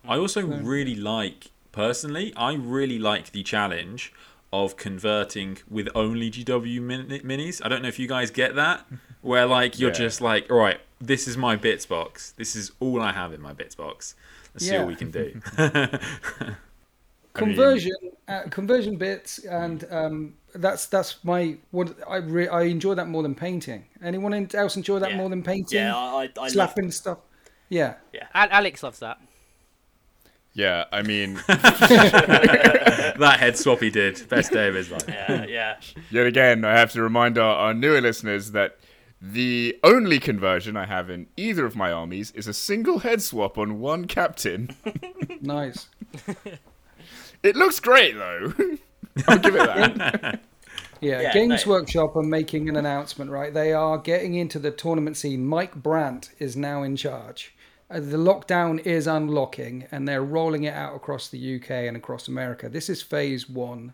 I 0.08 0.18
also 0.18 0.46
really 0.46 0.96
like, 0.96 1.52
personally, 1.72 2.34
I 2.36 2.54
really 2.54 3.00
like 3.00 3.32
the 3.32 3.44
challenge 3.44 4.14
of 4.54 4.78
converting 4.78 5.58
with 5.70 5.90
only 5.96 6.32
GW 6.32 6.82
min- 6.82 7.08
minis. 7.08 7.62
I 7.64 7.68
don't 7.68 7.82
know 7.82 7.88
if 7.90 8.00
you 8.00 8.08
guys 8.08 8.32
get 8.32 8.56
that, 8.56 8.86
where 9.22 9.46
like 9.46 9.80
you're 9.80 9.90
Yeah. 9.92 9.96
just 9.98 10.22
like, 10.22 10.50
all 10.52 10.58
right, 10.58 10.80
this 11.02 11.28
is 11.28 11.36
my 11.38 11.56
bits 11.56 11.86
box. 11.86 12.32
This 12.38 12.56
is 12.56 12.72
all 12.80 13.02
I 13.02 13.12
have 13.12 13.34
in 13.34 13.42
my 13.42 13.54
bits 13.54 13.76
box. 13.76 14.16
Let's 14.54 14.68
see 14.68 14.78
what 14.78 14.88
we 14.88 14.96
can 14.96 15.12
do. 15.12 15.42
conversion 17.34 17.92
uh, 18.30 18.44
conversion 18.50 18.96
bits 18.96 19.40
and 19.40 19.86
um, 19.92 20.34
that's 20.56 20.86
that's 20.88 21.22
my 21.26 21.58
what 21.72 21.94
I 22.10 22.18
re- 22.18 22.48
I 22.48 22.62
enjoy 22.64 22.96
that 22.96 23.08
more 23.08 23.24
than 23.24 23.36
painting. 23.36 23.86
Anyone 24.02 24.48
else 24.54 24.78
enjoy 24.78 25.00
that 25.00 25.12
Yeah. 25.12 25.18
more 25.18 25.30
than 25.30 25.44
painting? 25.44 25.80
Yeah, 25.80 25.96
I, 25.96 26.00
I, 26.00 26.24
I 26.24 26.28
love 26.44 26.52
slapping 26.52 26.92
stuff. 26.92 27.18
Yeah, 27.68 27.96
Al- 28.34 28.50
Alex 28.52 28.84
loves 28.84 29.00
that. 29.00 29.18
Yeah, 30.56 30.86
I 30.92 31.02
mean, 31.02 31.34
that 31.48 33.36
head 33.40 33.58
swap 33.58 33.82
he 33.82 33.90
did, 33.90 34.26
best 34.30 34.54
day 34.54 34.70
of 34.70 34.76
his 34.76 34.90
life. 34.90 35.04
yeah, 35.08 35.46
yeah. 35.46 35.76
yet 36.10 36.26
again, 36.26 36.64
I 36.64 36.78
have 36.78 36.94
to 36.94 37.04
remind 37.04 37.38
our, 37.38 37.56
our 37.56 37.74
newer 37.74 38.00
listeners 38.00 38.52
that 38.52 38.78
the 39.22 39.78
only 39.84 40.18
conversion 40.20 40.78
I 40.78 40.86
have 40.86 41.10
in 41.10 41.28
either 41.36 41.66
of 41.66 41.76
my 41.76 41.92
armies 41.92 42.32
is 42.32 42.48
a 42.48 42.54
single 42.54 43.00
head 43.00 43.22
swap 43.22 43.58
on 43.58 43.80
one 43.80 44.06
captain. 44.06 44.76
nice. 45.42 45.90
It 47.44 47.56
looks 47.56 47.80
great 47.80 48.16
though. 48.16 48.54
I'll 49.28 49.40
give 49.40 49.56
it 49.56 49.66
that. 49.66 50.42
Yeah, 51.02 51.22
Yeah, 51.22 51.34
Games 51.34 51.66
no. 51.66 51.74
Workshop 51.74 52.16
are 52.16 52.24
making 52.24 52.70
an 52.70 52.76
announcement, 52.76 53.30
right? 53.30 53.54
They 53.54 53.74
are 53.74 53.98
getting 53.98 54.36
into 54.36 54.60
the 54.60 54.72
tournament 54.72 55.18
scene. 55.18 55.46
Mike 55.46 55.76
Brandt 55.76 56.30
is 56.40 56.56
now 56.56 56.84
in 56.84 56.96
charge. 56.96 57.55
Uh, 57.90 58.00
the 58.00 58.18
lockdown 58.18 58.80
is 58.86 59.06
unlocking, 59.08 59.88
and 59.92 60.08
they're 60.08 60.24
rolling 60.24 60.64
it 60.64 60.74
out 60.74 60.96
across 60.96 61.28
the 61.30 61.56
UK 61.56 61.70
and 61.72 61.96
across 61.96 62.28
America. 62.28 62.68
This 62.68 62.90
is 62.90 63.02
phase 63.02 63.48
one. 63.48 63.94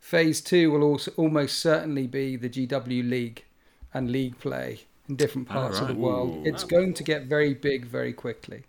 Phase 0.00 0.40
two 0.40 0.70
will 0.70 0.82
also 0.82 1.10
almost 1.16 1.58
certainly 1.58 2.06
be 2.06 2.36
the 2.36 2.48
GW 2.48 3.08
League 3.08 3.44
and 3.92 4.10
league 4.10 4.38
play 4.38 4.80
in 5.08 5.16
different 5.16 5.48
parts 5.48 5.80
of 5.80 5.88
the 5.88 5.94
world. 5.94 6.46
Ooh. 6.46 6.48
It's 6.48 6.64
going 6.64 6.94
to 6.94 7.02
get 7.02 7.24
very 7.24 7.54
big 7.54 7.84
very 7.84 8.12
quickly. 8.12 8.64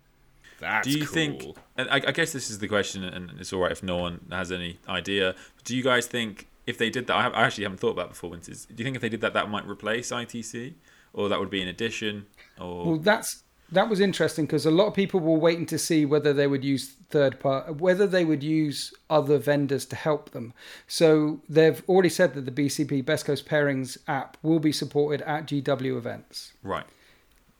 That's 0.58 0.86
do 0.86 0.98
you 0.98 1.06
cool. 1.06 1.14
think? 1.14 1.56
I, 1.76 2.02
I 2.08 2.12
guess 2.12 2.32
this 2.32 2.50
is 2.50 2.58
the 2.58 2.68
question, 2.68 3.04
and 3.04 3.32
it's 3.38 3.52
all 3.52 3.60
right 3.60 3.72
if 3.72 3.82
no 3.82 3.96
one 3.96 4.26
has 4.30 4.50
any 4.50 4.78
idea. 4.88 5.34
But 5.56 5.64
do 5.64 5.76
you 5.76 5.82
guys 5.82 6.06
think 6.06 6.48
if 6.66 6.76
they 6.78 6.90
did 6.90 7.06
that? 7.06 7.16
I, 7.16 7.22
have, 7.22 7.34
I 7.34 7.42
actually 7.42 7.64
haven't 7.64 7.78
thought 7.78 7.92
about 7.92 8.06
it 8.06 8.10
before. 8.10 8.30
Winters. 8.30 8.66
Do 8.66 8.74
you 8.76 8.84
think 8.84 8.96
if 8.96 9.02
they 9.02 9.08
did 9.08 9.20
that, 9.20 9.34
that 9.34 9.48
might 9.48 9.66
replace 9.66 10.10
ITC, 10.10 10.74
or 11.12 11.28
that 11.28 11.38
would 11.38 11.50
be 11.50 11.62
an 11.62 11.68
addition? 11.68 12.26
Or 12.58 12.86
Well, 12.86 12.98
that's 12.98 13.44
that 13.70 13.88
was 13.88 14.00
interesting 14.00 14.46
because 14.46 14.64
a 14.64 14.70
lot 14.70 14.86
of 14.86 14.94
people 14.94 15.20
were 15.20 15.38
waiting 15.38 15.66
to 15.66 15.78
see 15.78 16.06
whether 16.06 16.32
they 16.32 16.46
would 16.46 16.64
use 16.64 16.94
third 17.10 17.38
part, 17.38 17.76
whether 17.76 18.06
they 18.06 18.24
would 18.24 18.42
use 18.42 18.94
other 19.10 19.38
vendors 19.38 19.84
to 19.86 19.96
help 19.96 20.30
them. 20.30 20.54
So 20.86 21.40
they've 21.48 21.82
already 21.88 22.08
said 22.08 22.34
that 22.34 22.46
the 22.46 22.50
BCP 22.50 23.04
Best 23.04 23.26
Coast 23.26 23.46
Pairings 23.46 23.98
app 24.06 24.36
will 24.42 24.58
be 24.58 24.72
supported 24.72 25.22
at 25.22 25.46
GW 25.46 25.96
events. 25.96 26.52
right? 26.62 26.86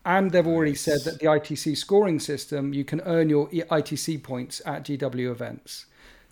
And 0.05 0.31
they've 0.31 0.47
already 0.47 0.75
said 0.75 1.01
that 1.05 1.19
the 1.19 1.27
ITC 1.27 1.77
scoring 1.77 2.19
system, 2.19 2.73
you 2.73 2.85
can 2.85 3.03
earn 3.03 3.29
your 3.29 3.49
ITC 3.49 4.23
points 4.23 4.63
at 4.65 4.85
GW 4.85 5.31
events. 5.31 5.85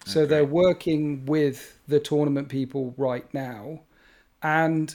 So 0.07 0.24
they're 0.24 0.44
working 0.44 1.27
with 1.27 1.78
the 1.89 1.98
tournament 1.98 2.48
people 2.48 2.94
right 2.97 3.27
now. 3.35 3.81
And 4.40 4.94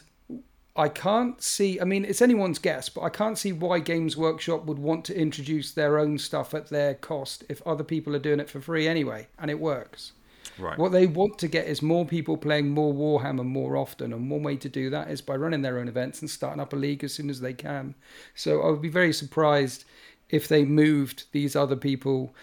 I 0.76 0.88
can't 0.88 1.42
see, 1.42 1.82
I 1.82 1.84
mean, 1.84 2.06
it's 2.06 2.22
anyone's 2.22 2.60
guess, 2.60 2.88
but 2.88 3.02
I 3.02 3.10
can't 3.10 3.38
see 3.38 3.52
why 3.52 3.80
Games 3.80 4.16
Workshop 4.16 4.66
would 4.66 4.80
want 4.80 5.04
to 5.06 5.18
introduce 5.18 5.72
their 5.72 6.00
own 6.00 6.18
stuff 6.18 6.54
at 6.54 6.70
their 6.70 6.94
cost 6.94 7.44
if 7.50 7.62
other 7.68 7.84
people 7.84 8.16
are 8.16 8.20
doing 8.20 8.40
it 8.40 8.50
for 8.50 8.62
free 8.62 8.88
anyway, 8.88 9.28
and 9.38 9.52
it 9.52 9.60
works. 9.60 10.14
Right. 10.58 10.78
What 10.78 10.92
they 10.92 11.08
want 11.08 11.38
to 11.40 11.48
get 11.48 11.68
is 11.68 11.82
more 11.82 12.06
people 12.06 12.38
playing 12.38 12.70
more 12.70 12.94
Warhammer 12.94 13.46
more 13.46 13.76
often, 13.76 14.14
and 14.14 14.30
one 14.30 14.44
way 14.44 14.56
to 14.58 14.70
do 14.70 14.90
that 14.92 15.10
is 15.10 15.22
by 15.22 15.36
running 15.36 15.62
their 15.62 15.78
own 15.78 15.88
events 15.88 16.22
and 16.22 16.30
starting 16.30 16.62
up 16.62 16.72
a 16.72 16.78
league 16.78 17.04
as 17.04 17.14
soon 17.14 17.30
as 17.30 17.42
they 17.42 17.54
can. 17.54 17.96
So 18.36 18.62
I 18.62 18.70
would 18.70 18.82
be 18.82 18.90
very 18.90 19.14
surprised 19.14 19.84
if 20.30 20.48
they 20.48 20.64
moved 20.64 21.26
these 21.34 21.56
other 21.56 21.76
people. 21.76 22.34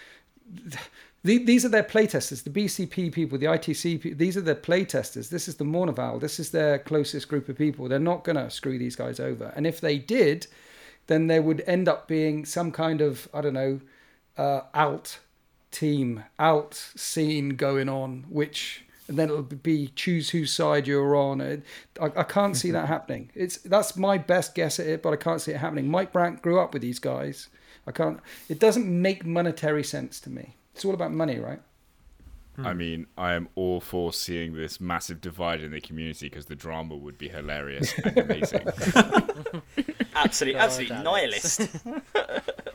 The- 1.23 1.43
These 1.43 1.65
are 1.65 1.69
their 1.69 1.83
playtesters, 1.83 2.43
the 2.43 2.49
BCP 2.49 3.11
people, 3.11 3.37
the 3.37 3.47
ITC 3.47 4.01
people. 4.01 4.17
These 4.17 4.37
are 4.37 4.41
their 4.41 4.55
playtesters. 4.55 5.29
This 5.29 5.47
is 5.47 5.55
the 5.55 5.65
Mournival. 5.65 6.19
This 6.19 6.39
is 6.39 6.51
their 6.51 6.79
closest 6.79 7.27
group 7.27 7.49
of 7.49 7.57
people. 7.57 7.87
They're 7.89 7.99
not 7.99 8.23
going 8.23 8.37
to 8.37 8.49
screw 8.49 8.77
these 8.77 8.95
guys 8.95 9.19
over. 9.19 9.51
And 9.55 9.67
if 9.67 9.81
they 9.81 9.97
did, 9.97 10.47
then 11.07 11.27
there 11.27 11.41
would 11.41 11.61
end 11.67 11.89
up 11.89 12.07
being 12.07 12.45
some 12.45 12.71
kind 12.71 13.01
of 13.01 13.27
I 13.33 13.41
don't 13.41 13.53
know 13.53 13.81
uh, 14.37 14.61
alt 14.73 15.19
team, 15.71 16.23
alt 16.37 16.73
scene 16.95 17.49
going 17.49 17.89
on, 17.89 18.25
which 18.29 18.85
and 19.07 19.17
then 19.17 19.29
it'll 19.29 19.41
be 19.41 19.91
choose 19.95 20.29
whose 20.29 20.53
side 20.53 20.87
you're 20.87 21.15
on. 21.15 21.41
I, 21.41 22.05
I 22.05 22.23
can't 22.23 22.55
see 22.55 22.69
that 22.71 22.87
happening. 22.87 23.31
It's 23.33 23.57
that's 23.57 23.97
my 23.97 24.17
best 24.19 24.53
guess 24.55 24.79
at 24.79 24.85
it, 24.87 25.01
but 25.01 25.11
I 25.11 25.15
can't 25.15 25.41
see 25.41 25.51
it 25.51 25.57
happening. 25.57 25.89
Mike 25.89 26.13
Brandt 26.13 26.41
grew 26.43 26.59
up 26.59 26.73
with 26.73 26.83
these 26.83 26.99
guys. 26.99 27.49
I 27.87 27.91
can't. 27.91 28.19
It 28.47 28.59
doesn't 28.59 28.85
make 28.87 29.25
monetary 29.25 29.83
sense 29.83 30.19
to 30.21 30.29
me. 30.29 30.55
It's 30.79 30.85
all 30.85 30.93
about 30.93 31.11
money, 31.11 31.39
right? 31.39 31.59
I 32.63 32.73
mean, 32.73 33.07
I 33.17 33.33
am 33.33 33.49
all 33.55 33.81
for 33.81 34.13
seeing 34.13 34.53
this 34.53 34.79
massive 34.79 35.19
divide 35.19 35.59
in 35.59 35.71
the 35.71 35.81
community 35.81 36.29
because 36.29 36.45
the 36.45 36.55
drama 36.55 36.95
would 36.95 37.17
be 37.17 37.27
hilarious 37.27 37.93
and 37.97 38.17
amazing. 38.29 38.65
Absolutely, 40.15 40.53
God 40.53 40.63
absolutely 40.63 40.95
damn 40.95 41.03
nihilist. 41.03 41.61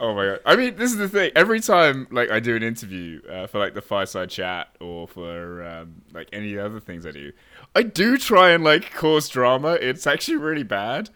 oh 0.00 0.14
my 0.14 0.26
god! 0.26 0.40
I 0.44 0.54
mean, 0.54 0.76
this 0.76 0.92
is 0.92 0.98
the 0.98 1.08
thing. 1.08 1.30
Every 1.34 1.60
time, 1.60 2.06
like, 2.10 2.30
I 2.30 2.40
do 2.40 2.54
an 2.54 2.62
interview 2.62 3.22
uh, 3.26 3.46
for 3.46 3.58
like 3.58 3.72
the 3.72 3.80
fireside 3.80 4.28
chat 4.28 4.68
or 4.80 5.08
for 5.08 5.66
um, 5.66 6.02
like 6.12 6.28
any 6.30 6.58
other 6.58 6.78
things 6.78 7.06
I 7.06 7.10
do, 7.10 7.32
I 7.74 7.84
do 7.84 8.18
try 8.18 8.50
and 8.50 8.64
like 8.64 8.92
cause 8.92 9.30
drama. 9.30 9.78
It's 9.80 10.06
actually 10.06 10.36
really 10.36 10.62
bad. 10.62 11.08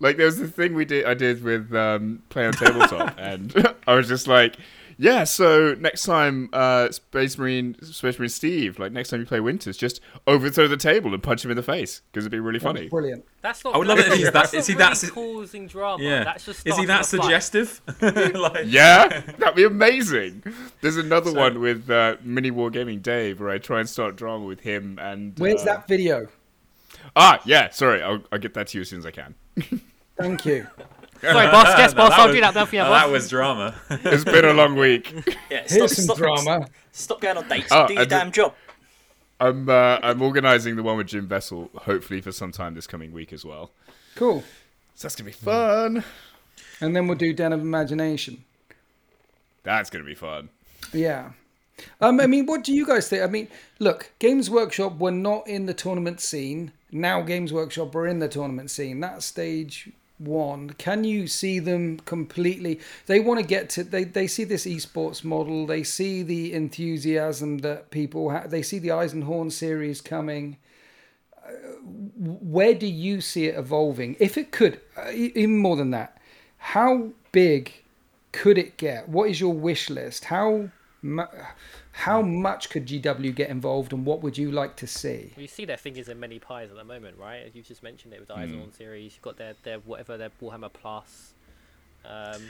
Like, 0.00 0.18
there 0.18 0.26
was 0.26 0.38
the 0.38 0.48
thing 0.48 0.74
we 0.74 0.84
did. 0.84 1.06
I 1.06 1.14
did 1.14 1.42
with 1.42 1.74
um, 1.74 2.22
play 2.28 2.46
on 2.46 2.52
tabletop, 2.52 3.14
and 3.16 3.74
I 3.86 3.94
was 3.94 4.06
just 4.06 4.28
like. 4.28 4.56
Yeah, 4.98 5.24
so 5.24 5.74
next 5.74 6.04
time, 6.04 6.48
uh, 6.54 6.90
Space 6.90 7.36
Marine, 7.36 7.76
Space 7.82 8.18
Marine 8.18 8.30
Steve, 8.30 8.78
like 8.78 8.92
next 8.92 9.10
time 9.10 9.20
you 9.20 9.26
play 9.26 9.40
Winters, 9.40 9.76
just 9.76 10.00
overthrow 10.26 10.68
the 10.68 10.78
table 10.78 11.12
and 11.12 11.22
punch 11.22 11.44
him 11.44 11.50
in 11.50 11.56
the 11.56 11.62
face 11.62 12.00
because 12.10 12.24
it'd 12.24 12.32
be 12.32 12.40
really 12.40 12.58
funny. 12.58 12.88
Brilliant. 12.88 13.24
That's 13.42 13.62
not. 13.62 13.74
I 13.74 13.78
would 13.78 13.86
love 13.88 13.98
it 13.98 14.06
if 14.08 14.14
he's 14.14 14.30
that's 14.32 14.54
is 14.54 14.66
he 14.66 14.72
not 14.72 14.78
that 14.78 14.86
really 14.86 14.96
su- 15.08 15.10
causing 15.12 15.66
drama? 15.66 16.02
Yeah. 16.02 16.24
That's 16.24 16.46
just. 16.46 16.66
Is 16.66 16.78
he 16.78 16.86
that 16.86 17.04
suggestive? 17.04 17.82
like, 18.00 18.64
Yeah, 18.66 19.20
that'd 19.38 19.54
be 19.54 19.64
amazing. 19.64 20.42
There's 20.80 20.96
another 20.96 21.30
So- 21.30 21.36
one 21.40 21.60
with 21.60 21.90
uh, 21.90 22.16
Mini 22.22 22.50
War 22.50 22.70
Gaming 22.70 23.00
Dave 23.00 23.38
where 23.40 23.50
I 23.50 23.58
try 23.58 23.80
and 23.80 23.88
start 23.88 24.16
drama 24.16 24.46
with 24.46 24.60
him 24.60 24.98
and. 24.98 25.38
Where's 25.38 25.60
uh, 25.62 25.64
that 25.66 25.88
video? 25.88 26.28
Ah, 27.14 27.40
yeah. 27.44 27.68
Sorry, 27.70 28.02
I'll, 28.02 28.22
I'll 28.32 28.38
get 28.38 28.54
that 28.54 28.68
to 28.68 28.78
you 28.78 28.82
as 28.82 28.88
soon 28.88 29.00
as 29.00 29.06
I 29.06 29.10
can. 29.10 29.34
Thank 30.16 30.46
you. 30.46 30.66
Sorry, 31.20 31.46
boss. 31.50 31.66
Yes, 31.78 31.92
No, 31.92 31.96
boss. 31.98 32.12
I'll 32.14 32.26
was- 32.26 32.34
do 32.36 32.40
that. 32.40 32.54
Now 32.54 32.64
for 32.66 32.74
you, 32.76 32.82
no, 32.82 32.88
boss. 32.88 33.02
that 33.04 33.10
was 33.12 33.28
drama. 33.28 33.74
It's 33.90 34.24
been 34.24 34.44
a 34.44 34.52
long 34.52 34.76
week. 34.76 35.12
Yeah, 35.50 35.62
stop, 35.66 35.70
Here's 35.78 35.96
some 35.96 36.04
stop, 36.04 36.16
drama. 36.18 36.68
Stop 36.92 37.20
going 37.20 37.36
on 37.36 37.48
dates. 37.48 37.68
Oh, 37.70 37.86
do 37.86 37.94
your 37.94 38.02
I 38.02 38.04
did- 38.04 38.10
damn 38.10 38.32
job. 38.32 38.54
I'm 39.38 39.68
uh, 39.68 39.98
I'm 40.02 40.22
organising 40.22 40.76
the 40.76 40.82
one 40.82 40.96
with 40.96 41.08
Jim 41.08 41.28
Vesal, 41.28 41.68
hopefully 41.82 42.22
for 42.22 42.32
some 42.32 42.52
time 42.52 42.74
this 42.74 42.86
coming 42.86 43.12
week 43.12 43.32
as 43.34 43.44
well. 43.44 43.70
Cool. 44.14 44.42
So 44.94 45.06
that's 45.08 45.14
gonna 45.14 45.26
be 45.26 45.32
fun. 45.32 46.02
And 46.80 46.96
then 46.96 47.06
we'll 47.06 47.18
do 47.18 47.34
Den 47.34 47.52
of 47.52 47.60
Imagination. 47.60 48.44
That's 49.62 49.90
gonna 49.90 50.04
be 50.04 50.14
fun. 50.14 50.48
Yeah. 50.92 51.32
Um, 52.00 52.18
I 52.20 52.26
mean, 52.26 52.46
what 52.46 52.64
do 52.64 52.72
you 52.72 52.86
guys 52.86 53.08
think? 53.10 53.22
I 53.22 53.26
mean, 53.26 53.48
look, 53.78 54.10
Games 54.18 54.48
Workshop 54.48 54.96
were 54.98 55.10
not 55.10 55.46
in 55.46 55.66
the 55.66 55.74
tournament 55.74 56.20
scene. 56.20 56.72
Now 56.90 57.20
Games 57.20 57.52
Workshop 57.52 57.94
are 57.94 58.06
in 58.06 58.20
the 58.20 58.28
tournament 58.28 58.70
scene. 58.70 59.00
That 59.00 59.22
stage 59.22 59.90
one. 60.18 60.70
Can 60.70 61.04
you 61.04 61.26
see 61.26 61.58
them 61.58 61.98
completely? 62.00 62.80
They 63.06 63.20
want 63.20 63.40
to 63.40 63.46
get 63.46 63.68
to. 63.70 63.84
They 63.84 64.04
they 64.04 64.26
see 64.26 64.44
this 64.44 64.66
esports 64.66 65.24
model. 65.24 65.66
They 65.66 65.82
see 65.82 66.22
the 66.22 66.52
enthusiasm 66.52 67.58
that 67.58 67.90
people 67.90 68.30
have. 68.30 68.50
They 68.50 68.62
see 68.62 68.78
the 68.78 68.88
Eisenhorn 68.88 69.52
series 69.52 70.00
coming. 70.00 70.58
Where 72.16 72.74
do 72.74 72.86
you 72.86 73.20
see 73.20 73.46
it 73.46 73.56
evolving? 73.56 74.16
If 74.18 74.36
it 74.36 74.50
could, 74.50 74.80
even 75.12 75.58
more 75.58 75.76
than 75.76 75.90
that, 75.90 76.18
how 76.58 77.10
big 77.30 77.84
could 78.32 78.58
it 78.58 78.76
get? 78.76 79.08
What 79.08 79.30
is 79.30 79.40
your 79.40 79.54
wish 79.54 79.88
list? 79.88 80.24
How 80.24 80.70
how 81.98 82.20
much 82.20 82.68
could 82.68 82.84
GW 82.86 83.34
get 83.34 83.48
involved, 83.48 83.92
and 83.94 84.04
what 84.04 84.22
would 84.22 84.36
you 84.36 84.50
like 84.52 84.76
to 84.76 84.86
see? 84.86 85.32
You 85.36 85.46
see 85.48 85.64
their 85.64 85.78
fingers 85.78 86.08
in 86.10 86.20
many 86.20 86.38
pies 86.38 86.68
at 86.70 86.76
the 86.76 86.84
moment, 86.84 87.16
right? 87.18 87.38
As 87.46 87.54
you 87.54 87.62
just 87.62 87.82
mentioned 87.82 88.12
it 88.12 88.18
with 88.20 88.28
the 88.28 88.34
Hmm. 88.34 88.40
Eisenhorn 88.40 88.76
series. 88.76 89.14
You've 89.14 89.22
got 89.22 89.38
their, 89.38 89.54
their 89.62 89.78
whatever 89.78 90.18
their 90.18 90.28
Warhammer 90.42 90.70
Plus. 90.70 91.32
Um, 92.04 92.42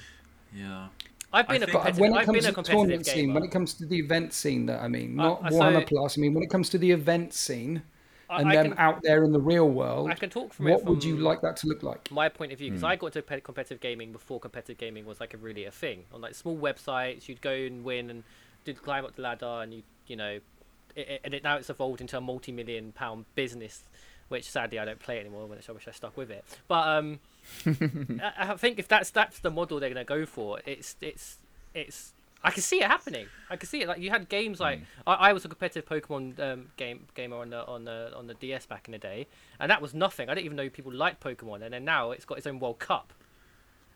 yeah. 0.52 0.88
I've 1.32 1.46
been 1.46 1.62
a 1.62 1.66
think- 1.66 1.70
competitive. 1.72 2.00
when 2.00 2.12
it 2.12 2.16
I've 2.16 2.26
comes 2.26 2.34
been 2.36 2.42
to 2.54 2.60
a 2.60 2.62
the 2.62 2.68
tournament 2.70 3.04
gamer. 3.04 3.14
scene, 3.16 3.34
when 3.34 3.44
it 3.44 3.50
comes 3.52 3.74
to 3.74 3.86
the 3.86 3.98
event 3.98 4.32
scene, 4.32 4.66
that 4.66 4.82
I 4.82 4.88
mean, 4.88 5.14
not 5.16 5.40
uh, 5.44 5.48
Warhammer 5.50 5.80
so- 5.80 5.86
Plus. 5.86 6.18
I 6.18 6.20
mean, 6.20 6.34
when 6.34 6.42
it 6.42 6.50
comes 6.50 6.68
to 6.70 6.78
the 6.78 6.90
event 6.90 7.32
scene 7.32 7.82
I- 8.28 8.40
and 8.40 8.48
I 8.50 8.56
them 8.56 8.68
can- 8.70 8.78
out 8.78 9.02
there 9.02 9.22
in 9.22 9.30
the 9.32 9.40
real 9.40 9.68
world, 9.68 10.10
I 10.10 10.14
can 10.14 10.30
talk 10.30 10.52
from 10.54 10.66
it 10.66 10.72
what 10.72 10.84
would 10.86 11.04
you 11.04 11.16
like 11.18 11.40
that 11.42 11.56
to 11.58 11.68
look 11.68 11.82
like? 11.84 12.10
my 12.10 12.28
point 12.28 12.50
of 12.52 12.58
view 12.58 12.70
because 12.70 12.82
I 12.82 12.96
got 12.96 13.14
into 13.14 13.40
competitive 13.40 13.78
gaming 13.80 14.10
before 14.12 14.40
competitive 14.40 14.76
gaming 14.78 15.04
was 15.06 15.20
like 15.20 15.34
a 15.34 15.36
really 15.36 15.64
a 15.64 15.70
thing 15.70 16.04
on 16.12 16.20
like 16.20 16.34
small 16.34 16.56
websites 16.56 17.28
you'd 17.28 17.40
go 17.40 17.52
and 17.52 17.84
win 17.84 18.10
and 18.10 18.24
did 18.66 18.82
climb 18.82 19.04
up 19.04 19.16
the 19.16 19.22
ladder 19.22 19.60
and 19.62 19.72
you 19.72 19.82
you 20.06 20.16
know 20.16 20.38
it, 20.94 21.08
it, 21.08 21.20
and 21.24 21.34
it, 21.34 21.42
now 21.42 21.56
it's 21.56 21.70
evolved 21.70 22.00
into 22.00 22.18
a 22.18 22.20
multi-million 22.20 22.92
pound 22.92 23.24
business 23.34 23.84
which 24.28 24.50
sadly 24.50 24.78
I 24.78 24.84
don't 24.84 24.98
play 24.98 25.20
anymore 25.20 25.46
which 25.46 25.68
I 25.68 25.72
wish 25.72 25.88
I 25.88 25.92
stuck 25.92 26.16
with 26.16 26.30
it 26.30 26.44
but 26.68 26.86
um 26.86 27.20
I, 27.66 28.52
I 28.52 28.56
think 28.56 28.78
if 28.78 28.88
that's 28.88 29.10
that's 29.10 29.38
the 29.38 29.50
model 29.50 29.80
they're 29.80 29.90
going 29.90 30.04
to 30.04 30.08
go 30.08 30.26
for 30.26 30.60
it's 30.66 30.96
it's 31.00 31.38
it's 31.74 32.12
I 32.44 32.50
can 32.50 32.62
see 32.62 32.76
it 32.76 32.86
happening. 32.86 33.26
I 33.50 33.56
can 33.56 33.68
see 33.68 33.82
it. 33.82 33.88
Like 33.88 33.98
you 33.98 34.10
had 34.10 34.28
games 34.28 34.60
like 34.60 34.80
I, 35.04 35.14
I 35.14 35.32
was 35.32 35.44
a 35.44 35.48
competitive 35.48 35.84
Pokemon 35.84 36.38
um, 36.38 36.66
game 36.76 37.06
gamer 37.14 37.38
on 37.38 37.50
the 37.50 37.66
on 37.66 37.84
the 37.84 38.12
on 38.14 38.28
the 38.28 38.34
DS 38.34 38.66
back 38.66 38.86
in 38.86 38.92
the 38.92 38.98
day, 38.98 39.26
and 39.58 39.68
that 39.68 39.82
was 39.82 39.94
nothing. 39.94 40.28
I 40.28 40.34
didn't 40.34 40.44
even 40.44 40.56
know 40.56 40.68
people 40.68 40.92
liked 40.92 41.20
Pokemon, 41.20 41.62
and 41.62 41.72
then 41.72 41.84
now 41.84 42.12
it's 42.12 42.24
got 42.24 42.38
its 42.38 42.46
own 42.46 42.60
World 42.60 42.78
Cup, 42.78 43.12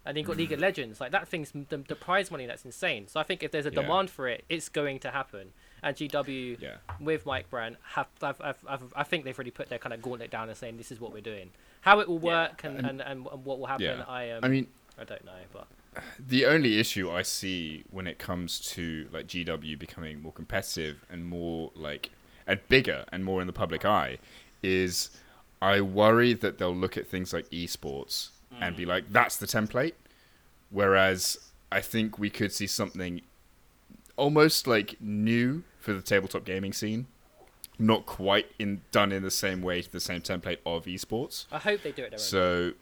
and 0.06 0.16
then 0.16 0.20
you've 0.22 0.26
got 0.28 0.36
League 0.36 0.52
of 0.52 0.60
Legends. 0.60 1.00
Like 1.00 1.12
that 1.12 1.28
thing's 1.28 1.50
the, 1.52 1.78
the 1.78 1.94
prize 1.94 2.30
money 2.30 2.46
that's 2.46 2.64
insane. 2.64 3.06
So 3.08 3.20
I 3.20 3.22
think 3.22 3.42
if 3.42 3.50
there's 3.52 3.66
a 3.66 3.70
Yeah. 3.70 3.82
demand 3.82 4.10
for 4.10 4.28
it, 4.28 4.44
it's 4.48 4.68
going 4.68 4.98
to 5.00 5.10
happen. 5.10 5.52
And 5.82 5.96
GW 5.96 6.60
Yeah. 6.60 6.76
with 7.00 7.26
Mike 7.26 7.48
Brandt 7.50 7.76
have 7.94 8.06
I've, 8.22 8.40
I've, 8.40 8.64
I've, 8.68 8.92
I 8.96 9.02
think 9.04 9.24
they've 9.24 9.36
already 9.38 9.50
put 9.50 9.68
their 9.68 9.78
kind 9.78 9.92
of 9.92 10.02
gauntlet 10.02 10.30
down 10.30 10.48
and 10.48 10.56
saying 10.56 10.76
this 10.76 10.90
is 10.92 11.00
what 11.00 11.12
we're 11.12 11.20
doing. 11.20 11.50
How 11.82 12.00
it 12.00 12.08
will 12.08 12.18
work 12.18 12.64
and, 12.64 12.78
and, 12.78 13.00
and, 13.00 13.26
and 13.30 13.44
what 13.44 13.58
will 13.58 13.66
happen, 13.66 13.84
Yeah. 13.86 14.04
I 14.06 14.30
um, 14.30 14.44
I 14.44 14.48
mean, 14.48 14.66
I 14.98 15.04
don't 15.04 15.24
know, 15.24 15.32
but 15.52 15.66
the 16.18 16.46
only 16.46 16.78
issue 16.78 17.10
I 17.10 17.22
see 17.22 17.84
when 17.90 18.06
it 18.06 18.18
comes 18.18 18.60
to 18.72 19.08
like 19.12 19.26
GW 19.26 19.78
becoming 19.78 20.22
more 20.22 20.32
competitive 20.32 21.04
and 21.10 21.24
more 21.24 21.72
like 21.74 22.10
and 22.46 22.60
bigger 22.68 23.04
and 23.12 23.24
more 23.24 23.40
in 23.40 23.46
the 23.46 23.52
public 23.52 23.84
eye 23.84 24.18
is 24.62 25.10
I 25.62 25.80
worry 25.80 26.32
that 26.34 26.58
they'll 26.58 26.74
look 26.74 26.96
at 26.96 27.06
things 27.06 27.32
like 27.32 27.48
esports 27.50 28.30
and 28.60 28.76
be 28.76 28.84
like, 28.84 29.10
that's 29.12 29.36
the 29.36 29.46
template. 29.46 29.94
Whereas 30.70 31.38
I 31.72 31.80
think 31.80 32.18
we 32.18 32.30
could 32.30 32.52
see 32.52 32.66
something 32.66 33.22
almost 34.16 34.66
like 34.66 34.96
new 35.00 35.62
for 35.78 35.92
the 35.92 36.02
tabletop 36.02 36.44
gaming 36.44 36.72
scene. 36.72 37.06
Not 37.78 38.04
quite 38.04 38.46
in 38.58 38.82
done 38.92 39.10
in 39.10 39.22
the 39.22 39.30
same 39.30 39.62
way 39.62 39.80
to 39.80 39.90
the 39.90 40.00
same 40.00 40.20
template 40.20 40.58
of 40.66 40.84
esports. 40.84 41.46
I 41.50 41.58
hope 41.58 41.82
they 41.82 41.92
do 41.92 42.02
it 42.04 42.12
own. 42.12 42.18
way. 42.18 42.72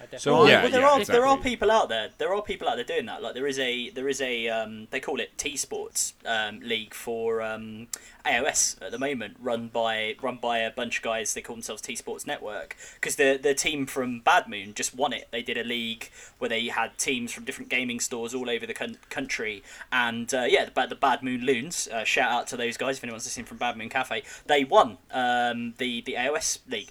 So 0.00 0.04
I 0.04 0.06
definitely 0.06 0.18
So 0.18 0.32
Well, 0.32 0.48
Yeah, 0.48 0.62
well, 0.62 0.70
there 0.70 0.80
yeah, 0.80 0.86
are 0.88 1.04
there 1.04 1.26
are 1.26 1.36
people 1.38 1.70
out 1.70 1.88
there. 1.88 2.08
There 2.18 2.34
are 2.34 2.42
people 2.42 2.68
out 2.68 2.76
there 2.76 2.84
doing 2.84 3.06
that. 3.06 3.22
Like 3.22 3.34
there 3.34 3.46
is 3.46 3.58
a 3.58 3.90
there 3.90 4.08
is 4.08 4.20
a 4.20 4.48
um, 4.48 4.88
they 4.90 5.00
call 5.00 5.20
it 5.20 5.36
T 5.36 5.56
Sports 5.56 6.14
um, 6.24 6.60
league 6.60 6.94
for 6.94 7.42
um, 7.42 7.88
AOS 8.24 8.80
at 8.82 8.92
the 8.92 8.98
moment, 8.98 9.36
run 9.40 9.68
by 9.68 10.16
run 10.22 10.36
by 10.36 10.58
a 10.58 10.70
bunch 10.70 10.98
of 10.98 11.02
guys. 11.02 11.34
They 11.34 11.40
call 11.42 11.56
themselves 11.56 11.82
T 11.82 11.94
Sports 11.96 12.26
Network 12.26 12.76
because 12.94 13.16
the 13.16 13.38
the 13.40 13.54
team 13.54 13.86
from 13.86 14.20
Bad 14.20 14.48
Moon 14.48 14.74
just 14.74 14.94
won 14.94 15.12
it. 15.12 15.28
They 15.30 15.42
did 15.42 15.58
a 15.58 15.64
league 15.64 16.10
where 16.38 16.48
they 16.48 16.66
had 16.68 16.96
teams 16.98 17.32
from 17.32 17.44
different 17.44 17.68
gaming 17.70 18.00
stores 18.00 18.34
all 18.34 18.48
over 18.48 18.66
the 18.66 18.74
con- 18.74 18.98
country, 19.10 19.62
and 19.92 20.32
uh, 20.32 20.46
yeah, 20.48 20.64
the, 20.64 20.70
Bad- 20.70 20.90
the 20.90 20.94
Bad 20.96 21.22
Moon 21.22 21.42
Loons. 21.42 21.88
Uh, 21.88 22.04
shout 22.04 22.30
out 22.30 22.46
to 22.48 22.56
those 22.56 22.76
guys 22.76 22.96
if 22.98 23.04
anyone's 23.04 23.24
listening 23.26 23.46
from 23.46 23.58
Bad 23.58 23.76
Moon 23.76 23.88
Cafe. 23.88 24.22
They 24.46 24.64
won 24.64 24.98
um, 25.10 25.74
the 25.78 26.00
the 26.00 26.14
AOS 26.14 26.58
league. 26.68 26.88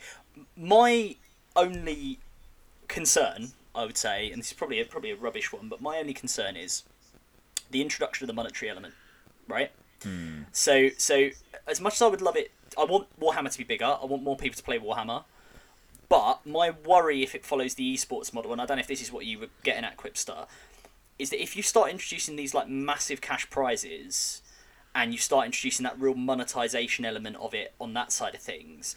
My 0.56 1.16
only 1.56 2.20
concern, 2.90 3.52
I 3.74 3.86
would 3.86 3.98
say, 3.98 4.30
and 4.30 4.42
this 4.42 4.48
is 4.48 4.54
probably 4.54 4.82
a, 4.82 4.86
probably 4.86 5.12
a 5.12 5.16
rubbish 5.16 5.54
one, 5.54 5.70
but 5.70 5.82
my 5.82 5.98
only 5.98 6.14
concern 6.14 6.58
is 6.58 6.84
the 7.72 7.82
introduction 7.82 8.26
of 8.26 8.28
the 8.28 8.34
monetary 8.34 8.70
element, 8.70 8.94
right? 9.48 9.72
Hmm. 10.04 10.42
So, 10.52 10.90
so 10.98 11.30
as 11.68 11.80
much 11.80 11.94
as 11.94 12.02
I 12.02 12.08
would 12.08 12.22
love 12.22 12.36
it, 12.36 12.52
I 12.78 12.84
want 12.84 13.08
Warhammer 13.20 13.52
to 13.52 13.58
be 13.58 13.64
bigger. 13.64 13.86
I 13.86 14.06
want 14.06 14.24
more 14.24 14.36
people 14.36 14.58
to 14.58 14.64
play 14.64 14.80
Warhammer. 14.80 15.24
But 16.10 16.46
my 16.46 16.72
worry, 16.72 17.24
if 17.24 17.36
it 17.36 17.46
follows 17.46 17.76
the 17.76 17.94
esports 17.96 18.34
model, 18.34 18.52
and 18.52 18.60
I 18.60 18.66
don't 18.66 18.78
know 18.78 18.82
if 18.82 18.88
this 18.88 19.02
is 19.02 19.12
what 19.12 19.26
you 19.26 19.40
were 19.40 19.50
getting 19.64 19.84
at, 19.84 19.96
Quipster, 19.96 20.48
is 21.20 21.30
that 21.30 21.42
if 21.42 21.56
you 21.56 21.62
start 21.62 21.92
introducing 21.92 22.36
these 22.36 22.54
like 22.54 22.68
massive 22.68 23.22
cash 23.22 23.50
prizes, 23.50 24.42
and 24.96 25.12
you 25.12 25.18
start 25.18 25.46
introducing 25.46 25.84
that 25.84 26.00
real 26.00 26.16
monetization 26.16 27.06
element 27.06 27.36
of 27.38 27.54
it 27.54 27.74
on 27.80 27.94
that 27.94 28.12
side 28.12 28.34
of 28.34 28.42
things, 28.42 28.96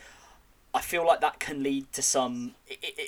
I 0.75 0.81
feel 0.81 1.07
like 1.07 1.21
that 1.21 1.39
can 1.39 1.63
lead 1.63 1.93
to 1.93 2.03
some 2.03 2.55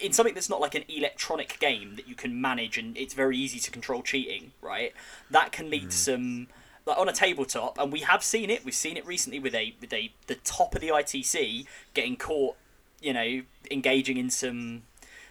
in 0.03 0.12
something 0.12 0.35
that's 0.35 0.51
not 0.51 0.61
like 0.61 0.74
an 0.74 0.85
electronic 0.89 1.59
game 1.59 1.97
that 1.97 2.07
you 2.07 2.15
can 2.15 2.39
manage 2.39 2.77
and 2.77 2.97
it's 2.97 3.15
very 3.15 3.39
easy 3.39 3.59
to 3.59 3.70
control 3.70 4.03
cheating, 4.03 4.53
right? 4.61 4.93
That 5.31 5.51
can 5.51 5.70
lead 5.70 5.81
to 5.81 5.86
hmm. 5.86 5.91
some 5.91 6.47
like 6.86 6.99
on 6.99 7.09
a 7.09 7.12
tabletop, 7.12 7.78
and 7.78 7.93
we 7.93 8.01
have 8.01 8.23
seen 8.23 8.51
it. 8.51 8.65
We've 8.65 8.74
seen 8.74 8.97
it 8.97 9.07
recently 9.07 9.39
with 9.39 9.55
a 9.55 9.74
with 9.81 9.93
a 9.93 10.12
the 10.27 10.35
top 10.36 10.74
of 10.74 10.81
the 10.81 10.89
ITC 10.89 11.66
getting 11.95 12.16
caught, 12.16 12.57
you 13.01 13.12
know, 13.12 13.43
engaging 13.70 14.16
in 14.16 14.31
some 14.31 14.82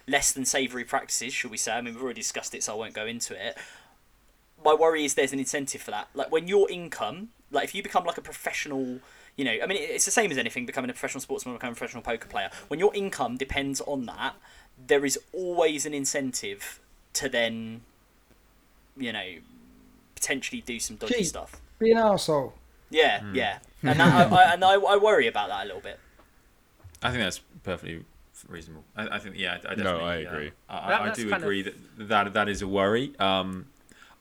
less 0.06 0.32
than 0.32 0.44
savoury 0.44 0.84
practices, 0.84 1.32
should 1.32 1.50
we 1.50 1.56
say? 1.56 1.72
I 1.72 1.80
mean, 1.80 1.94
we've 1.94 2.02
already 2.02 2.20
discussed 2.20 2.54
it, 2.54 2.62
so 2.62 2.74
I 2.74 2.76
won't 2.76 2.94
go 2.94 3.06
into 3.06 3.34
it. 3.34 3.56
My 4.64 4.74
worry 4.74 5.04
is 5.04 5.14
there's 5.14 5.32
an 5.32 5.38
incentive 5.38 5.82
for 5.82 5.90
that. 5.92 6.08
Like 6.14 6.32
when 6.32 6.48
your 6.48 6.70
income, 6.70 7.28
like 7.50 7.64
if 7.64 7.74
you 7.74 7.82
become 7.82 8.04
like 8.04 8.18
a 8.18 8.22
professional, 8.22 9.00
you 9.36 9.44
know, 9.44 9.52
I 9.62 9.66
mean, 9.66 9.78
it's 9.80 10.04
the 10.04 10.10
same 10.10 10.30
as 10.30 10.38
anything. 10.38 10.66
Becoming 10.66 10.90
a 10.90 10.92
professional 10.92 11.20
sportsman, 11.20 11.54
becoming 11.56 11.72
a 11.72 11.76
professional 11.76 12.02
poker 12.02 12.28
player. 12.28 12.50
When 12.68 12.78
your 12.80 12.94
income 12.94 13.36
depends 13.36 13.80
on 13.80 14.06
that, 14.06 14.34
there 14.86 15.04
is 15.04 15.18
always 15.32 15.86
an 15.86 15.94
incentive 15.94 16.80
to 17.14 17.28
then, 17.28 17.82
you 18.96 19.12
know, 19.12 19.24
potentially 20.14 20.60
do 20.60 20.78
some 20.80 20.96
dodgy 20.96 21.14
Cheat. 21.14 21.26
stuff. 21.26 21.60
Be 21.78 21.92
an 21.92 21.98
arsehole. 21.98 22.52
Yeah, 22.90 23.22
yeah, 23.32 23.58
and 23.82 23.98
that, 23.98 24.32
I, 24.32 24.36
I, 24.36 24.52
and 24.52 24.64
I, 24.64 24.74
I 24.74 24.96
worry 24.96 25.26
about 25.26 25.48
that 25.48 25.64
a 25.64 25.66
little 25.66 25.80
bit. 25.80 25.98
I 27.02 27.10
think 27.10 27.22
that's 27.22 27.40
perfectly 27.64 28.04
reasonable. 28.48 28.84
I, 28.96 29.16
I 29.16 29.18
think, 29.18 29.36
yeah, 29.36 29.58
I, 29.66 29.72
I 29.72 29.74
No, 29.74 29.82
definitely. 29.84 30.04
I 30.04 30.24
uh, 30.24 30.32
agree. 30.32 30.50
I, 30.68 31.08
I 31.08 31.12
do 31.12 31.22
kind 31.28 31.34
of- 31.34 31.42
agree 31.42 31.62
that, 31.62 31.74
that 32.08 32.34
that 32.34 32.48
is 32.48 32.62
a 32.62 32.68
worry. 32.68 33.12
Um, 33.18 33.66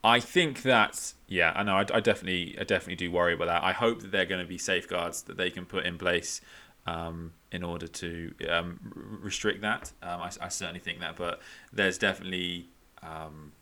I 0.04 0.20
think 0.20 0.64
that, 0.64 1.14
yeah, 1.28 1.54
I 1.56 1.64
know. 1.64 1.76
I, 1.78 1.86
I 1.94 2.00
definitely, 2.00 2.58
I 2.60 2.64
definitely 2.64 2.96
do 2.96 3.12
worry 3.12 3.34
about 3.34 3.46
that. 3.48 3.64
I 3.64 3.72
hope 3.72 4.02
that 4.02 4.12
there 4.12 4.24
are 4.24 4.26
going 4.26 4.42
to 4.42 4.48
be 4.48 4.58
safeguards 4.58 5.22
that 5.24 5.38
they 5.38 5.50
can 5.50 5.66
put 5.66 5.86
in 5.86 5.98
place 5.98 6.42
um, 6.86 7.32
in 7.52 7.64
order 7.64 7.88
to 7.88 8.34
um, 8.50 8.80
r- 8.96 9.18
restrict 9.22 9.62
that. 9.62 9.94
Um, 10.02 10.22
I, 10.22 10.32
I 10.42 10.48
certainly 10.50 10.82
think 10.82 11.00
that, 11.00 11.16
but 11.16 11.40
there's 11.72 11.98
definitely. 11.98 12.70
Um, 13.02 13.54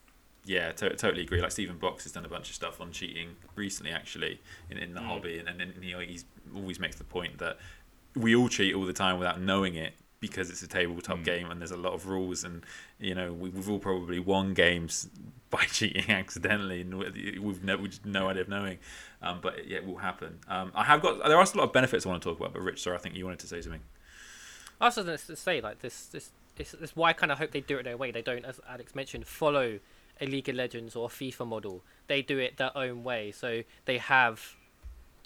yeah, 0.44 0.72
to- 0.72 0.96
totally 0.96 1.22
agree. 1.22 1.40
Like 1.40 1.52
Stephen 1.52 1.78
Box 1.78 2.02
has 2.02 2.12
done 2.12 2.24
a 2.24 2.28
bunch 2.28 2.48
of 2.48 2.56
stuff 2.56 2.80
on 2.80 2.90
cheating 2.90 3.36
recently, 3.54 3.92
actually, 3.92 4.40
in, 4.70 4.76
in 4.76 4.94
the 4.94 5.00
hobby, 5.00 5.38
and, 5.38 5.48
and 5.48 5.80
know, 5.80 6.00
he's 6.00 6.24
always 6.54 6.80
makes 6.80 6.96
the 6.96 7.04
point 7.04 7.38
that 7.38 7.58
we 8.16 8.34
all 8.34 8.48
cheat 8.48 8.74
all 8.74 8.84
the 8.84 8.92
time 8.92 9.18
without 9.18 9.40
knowing 9.40 9.74
it 9.74 9.94
because 10.22 10.48
it's 10.48 10.62
a 10.62 10.66
tabletop 10.66 11.22
game 11.22 11.50
and 11.50 11.60
there's 11.60 11.70
a 11.72 11.76
lot 11.76 11.92
of 11.92 12.06
rules, 12.08 12.44
and 12.44 12.64
you 12.98 13.14
know 13.14 13.34
we, 13.34 13.50
we've 13.50 13.68
all 13.68 13.78
probably 13.78 14.18
won 14.18 14.54
games 14.54 15.10
by 15.50 15.64
cheating 15.64 16.08
accidentally, 16.10 16.80
and 16.80 16.98
we- 16.98 17.38
we've 17.38 17.62
no, 17.62 17.76
we 17.76 17.90
no 18.06 18.30
idea 18.30 18.40
of 18.40 18.48
knowing. 18.48 18.78
Um, 19.20 19.40
but 19.42 19.68
yeah, 19.68 19.76
it 19.78 19.86
will 19.86 19.98
happen. 19.98 20.38
Um, 20.48 20.72
I 20.74 20.84
have 20.84 21.02
got 21.02 21.18
there 21.24 21.36
are 21.36 21.42
a 21.42 21.56
lot 21.58 21.64
of 21.64 21.72
benefits 21.74 22.06
I 22.06 22.08
want 22.08 22.22
to 22.22 22.28
talk 22.30 22.38
about, 22.40 22.54
but 22.54 22.62
Rich, 22.62 22.82
sorry, 22.82 22.96
I 22.96 23.00
think 23.00 23.14
you 23.14 23.24
wanted 23.26 23.40
to 23.40 23.46
say 23.48 23.60
something. 23.60 23.82
I 24.80 24.86
was 24.86 24.94
going 24.96 25.06
to 25.06 25.36
say 25.36 25.60
like 25.60 25.80
this. 25.80 26.06
This. 26.06 26.30
This, 26.54 26.72
this 26.72 26.90
is 26.90 26.94
why 26.94 27.08
I 27.08 27.12
kind 27.14 27.32
of 27.32 27.38
hope 27.38 27.50
they 27.52 27.62
do 27.62 27.78
it 27.78 27.84
their 27.84 27.96
way. 27.96 28.10
They 28.10 28.20
don't, 28.20 28.44
as 28.44 28.60
Alex 28.68 28.94
mentioned, 28.94 29.26
follow 29.26 29.78
a 30.20 30.26
League 30.26 30.50
of 30.50 30.54
Legends 30.54 30.94
or 30.94 31.06
a 31.06 31.08
FIFA 31.08 31.46
model. 31.48 31.82
They 32.08 32.20
do 32.20 32.36
it 32.38 32.58
their 32.58 32.76
own 32.76 33.04
way. 33.04 33.32
So 33.32 33.62
they 33.86 33.96
have, 33.96 34.54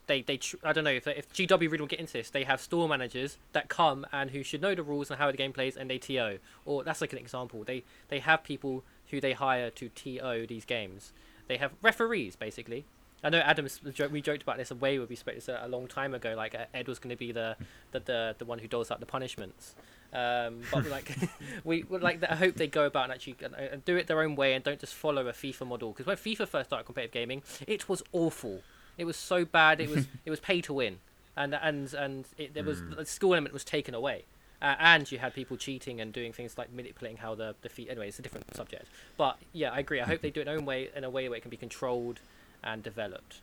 they 0.07 0.23
they 0.23 0.39
I 0.63 0.73
don't 0.73 0.85
know 0.85 0.91
if 0.91 1.07
if 1.07 1.33
GW 1.33 1.61
really 1.61 1.79
will 1.79 1.87
get 1.87 2.01
into 2.01 2.15
this. 2.15 2.31
They 2.31 2.45
have 2.45 2.61
store 2.61 2.89
managers 2.89 3.39
that 3.53 3.69
come 3.69 4.07
and 4.13 4.31
who 4.31 4.43
should 4.43 4.63
know 4.63 4.75
the 4.75 4.83
rules 4.83 5.11
and 5.11 5.19
how 5.19 5.31
the 5.31 5.37
game 5.37 5.53
plays, 5.53 5.77
and 5.77 5.91
they 5.91 5.99
TO. 5.99 6.39
Or 6.65 6.85
that's 6.85 7.01
like 7.01 7.13
an 7.13 7.19
example. 7.19 7.65
They 7.65 7.85
they 8.09 8.21
have 8.21 8.45
people 8.45 8.85
who 9.11 9.21
they 9.21 9.33
hire 9.33 9.71
to 9.71 9.89
TO 9.89 10.47
these 10.47 10.65
games. 10.65 11.13
They 11.49 11.57
have 11.59 11.73
referees 11.83 12.37
basically. 12.37 12.87
I 13.25 13.31
know 13.31 13.39
Adam, 13.39 13.67
we 14.11 14.21
joked 14.21 14.43
about 14.43 14.59
this 14.59 14.71
way 14.71 14.99
where 14.99 15.07
we 15.07 15.17
spoke 15.17 15.35
this 15.35 15.49
a, 15.49 15.61
a 15.63 15.69
long 15.69 15.87
time 15.89 16.15
ago. 16.15 16.35
Like 16.37 16.55
uh, 16.55 16.67
Ed 16.75 16.87
was 16.87 16.99
going 16.99 17.11
to 17.11 17.17
be 17.17 17.33
the, 17.33 17.57
the 17.93 18.01
the 18.01 18.37
the 18.39 18.45
one 18.45 18.59
who 18.59 18.69
doles 18.69 18.91
out 18.91 19.01
the 19.01 19.07
punishments. 19.07 19.75
Um, 20.13 20.61
but 20.73 20.87
like 20.87 21.17
we 21.65 21.85
like 21.89 22.23
I 22.23 22.37
hope 22.37 22.55
they 22.55 22.69
go 22.69 22.85
about 22.85 23.05
and 23.05 23.13
actually 23.13 23.37
uh, 23.45 23.77
do 23.85 23.97
it 23.97 24.07
their 24.07 24.21
own 24.23 24.37
way 24.37 24.55
and 24.55 24.63
don't 24.63 24.79
just 24.79 24.95
follow 24.95 25.27
a 25.27 25.33
FIFA 25.33 25.67
model. 25.67 25.93
Because 25.93 26.07
when 26.07 26.17
FIFA 26.17 26.47
first 26.47 26.71
started 26.71 26.85
competitive 26.85 27.13
gaming, 27.13 27.43
it 27.67 27.89
was 27.89 28.03
awful. 28.13 28.63
It 28.99 29.05
was 29.05 29.17
so 29.17 29.45
bad. 29.45 29.81
It 29.81 29.89
was 29.91 30.07
it 30.25 30.31
was 30.31 30.41
pay 30.41 30.61
to 30.63 30.73
win, 30.73 30.99
and 31.37 31.55
and 31.55 31.93
and 31.95 32.25
it, 32.39 32.55
there 32.55 32.65
was 32.65 32.83
the 32.83 33.05
school 33.05 33.35
element 33.35 33.53
was 33.53 33.65
taken 33.65 33.95
away. 33.95 34.25
Uh, 34.63 34.75
and 34.79 35.13
you 35.13 35.19
had 35.19 35.35
people 35.35 35.57
cheating 35.59 36.01
and 36.01 36.15
doing 36.15 36.33
things 36.33 36.57
like 36.57 36.73
manipulating 36.73 37.19
how 37.19 37.35
the 37.35 37.55
feet. 37.69 37.89
Anyway, 37.91 38.09
it's 38.09 38.19
a 38.19 38.23
different 38.23 38.55
subject. 38.57 38.87
But 39.19 39.37
yeah, 39.53 39.71
I 39.71 39.81
agree. 39.81 40.01
I 40.01 40.07
hope 40.07 40.23
they 40.23 40.31
do 40.31 40.41
it 40.41 40.45
their 40.47 40.57
own 40.57 40.65
way 40.65 40.89
in 40.97 41.05
a 41.05 41.11
way 41.11 41.29
where 41.29 41.37
it 41.37 41.43
can 41.43 41.51
be 41.51 41.59
controlled 41.59 42.21
and 42.65 42.83
developed. 42.83 43.41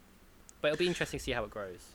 But 0.60 0.70
it'll 0.70 0.80
be 0.80 0.88
interesting 0.88 1.20
to 1.20 1.24
see 1.24 1.32
how 1.34 1.44
it 1.44 1.52
grows. 1.52 1.90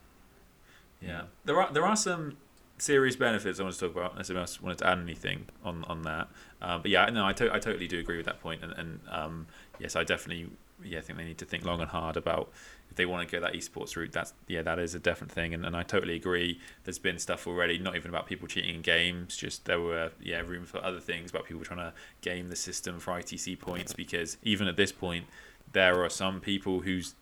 Yeah, 1.01 1.23
there 1.45 1.61
are 1.61 1.73
there 1.73 1.85
are 1.85 1.97
some 1.97 2.37
serious 2.79 3.17
benefits 3.17 3.59
I 3.59 3.65
want 3.65 3.75
to 3.75 3.81
talk 3.81 3.97
about. 3.97 4.13
Unless 4.13 4.31
anyone 4.31 4.43
else 4.43 4.63
wanted 4.63 4.79
to 4.79 4.87
add 4.87 4.99
anything 4.99 5.47
on 5.65 5.85
on 5.85 6.03
that, 6.03 6.29
um, 6.63 6.83
but 6.83 6.91
yeah, 6.91 7.07
no, 7.07 7.27
I, 7.27 7.33
to- 7.35 7.53
I 7.53 7.59
totally 7.59 7.89
do 7.89 7.99
agree 7.99 8.17
with 8.19 8.27
that 8.27 8.41
point, 8.41 8.63
and, 8.63 8.73
and 8.73 9.01
um, 9.09 9.47
yes, 9.81 9.97
I 9.97 10.05
definitely 10.05 10.49
yeah 10.85 10.99
I 10.99 11.01
think 11.03 11.19
they 11.19 11.25
need 11.25 11.39
to 11.39 11.45
think 11.45 11.65
long 11.65 11.81
and 11.81 11.91
hard 11.91 12.17
about 12.17 12.51
if 12.91 12.97
they 12.97 13.07
want 13.07 13.29
to 13.29 13.33
go 13.33 13.41
that 13.41 13.55
esports 13.55 13.97
route. 13.97 14.13
That's 14.13 14.33
yeah, 14.47 14.63
that 14.63 14.79
is 14.79 14.95
a 14.95 14.99
different 14.99 15.33
thing, 15.33 15.55
and, 15.55 15.65
and 15.65 15.77
I 15.77 15.83
totally 15.83 16.15
agree. 16.15 16.61
There's 16.85 16.99
been 16.99 17.19
stuff 17.19 17.47
already, 17.47 17.79
not 17.79 17.97
even 17.97 18.11
about 18.11 18.27
people 18.27 18.49
cheating 18.49 18.77
in 18.77 18.83
games, 18.83 19.37
just 19.37 19.65
there 19.65 19.81
were 19.81 20.11
yeah 20.21 20.41
room 20.41 20.65
for 20.65 20.83
other 20.85 21.01
things 21.01 21.31
about 21.31 21.47
people 21.47 21.65
trying 21.65 21.81
to 21.81 21.93
game 22.21 22.49
the 22.49 22.57
system 22.57 22.99
for 22.99 23.13
ITC 23.13 23.59
points 23.59 23.93
because 23.93 24.39
even 24.43 24.69
at 24.69 24.77
this 24.77 24.93
point, 24.93 25.27
there 25.73 26.03
are 26.03 26.11
some 26.11 26.41
people 26.41 26.81
whose 26.81 27.15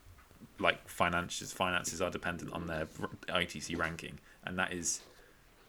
like 0.58 0.88
finances 0.88 1.52
finances 1.52 2.00
are 2.00 2.10
dependent 2.10 2.52
on 2.52 2.66
their 2.66 2.86
ITC 3.28 3.78
ranking, 3.78 4.18
and 4.44 4.58
that 4.58 4.72
is 4.72 5.00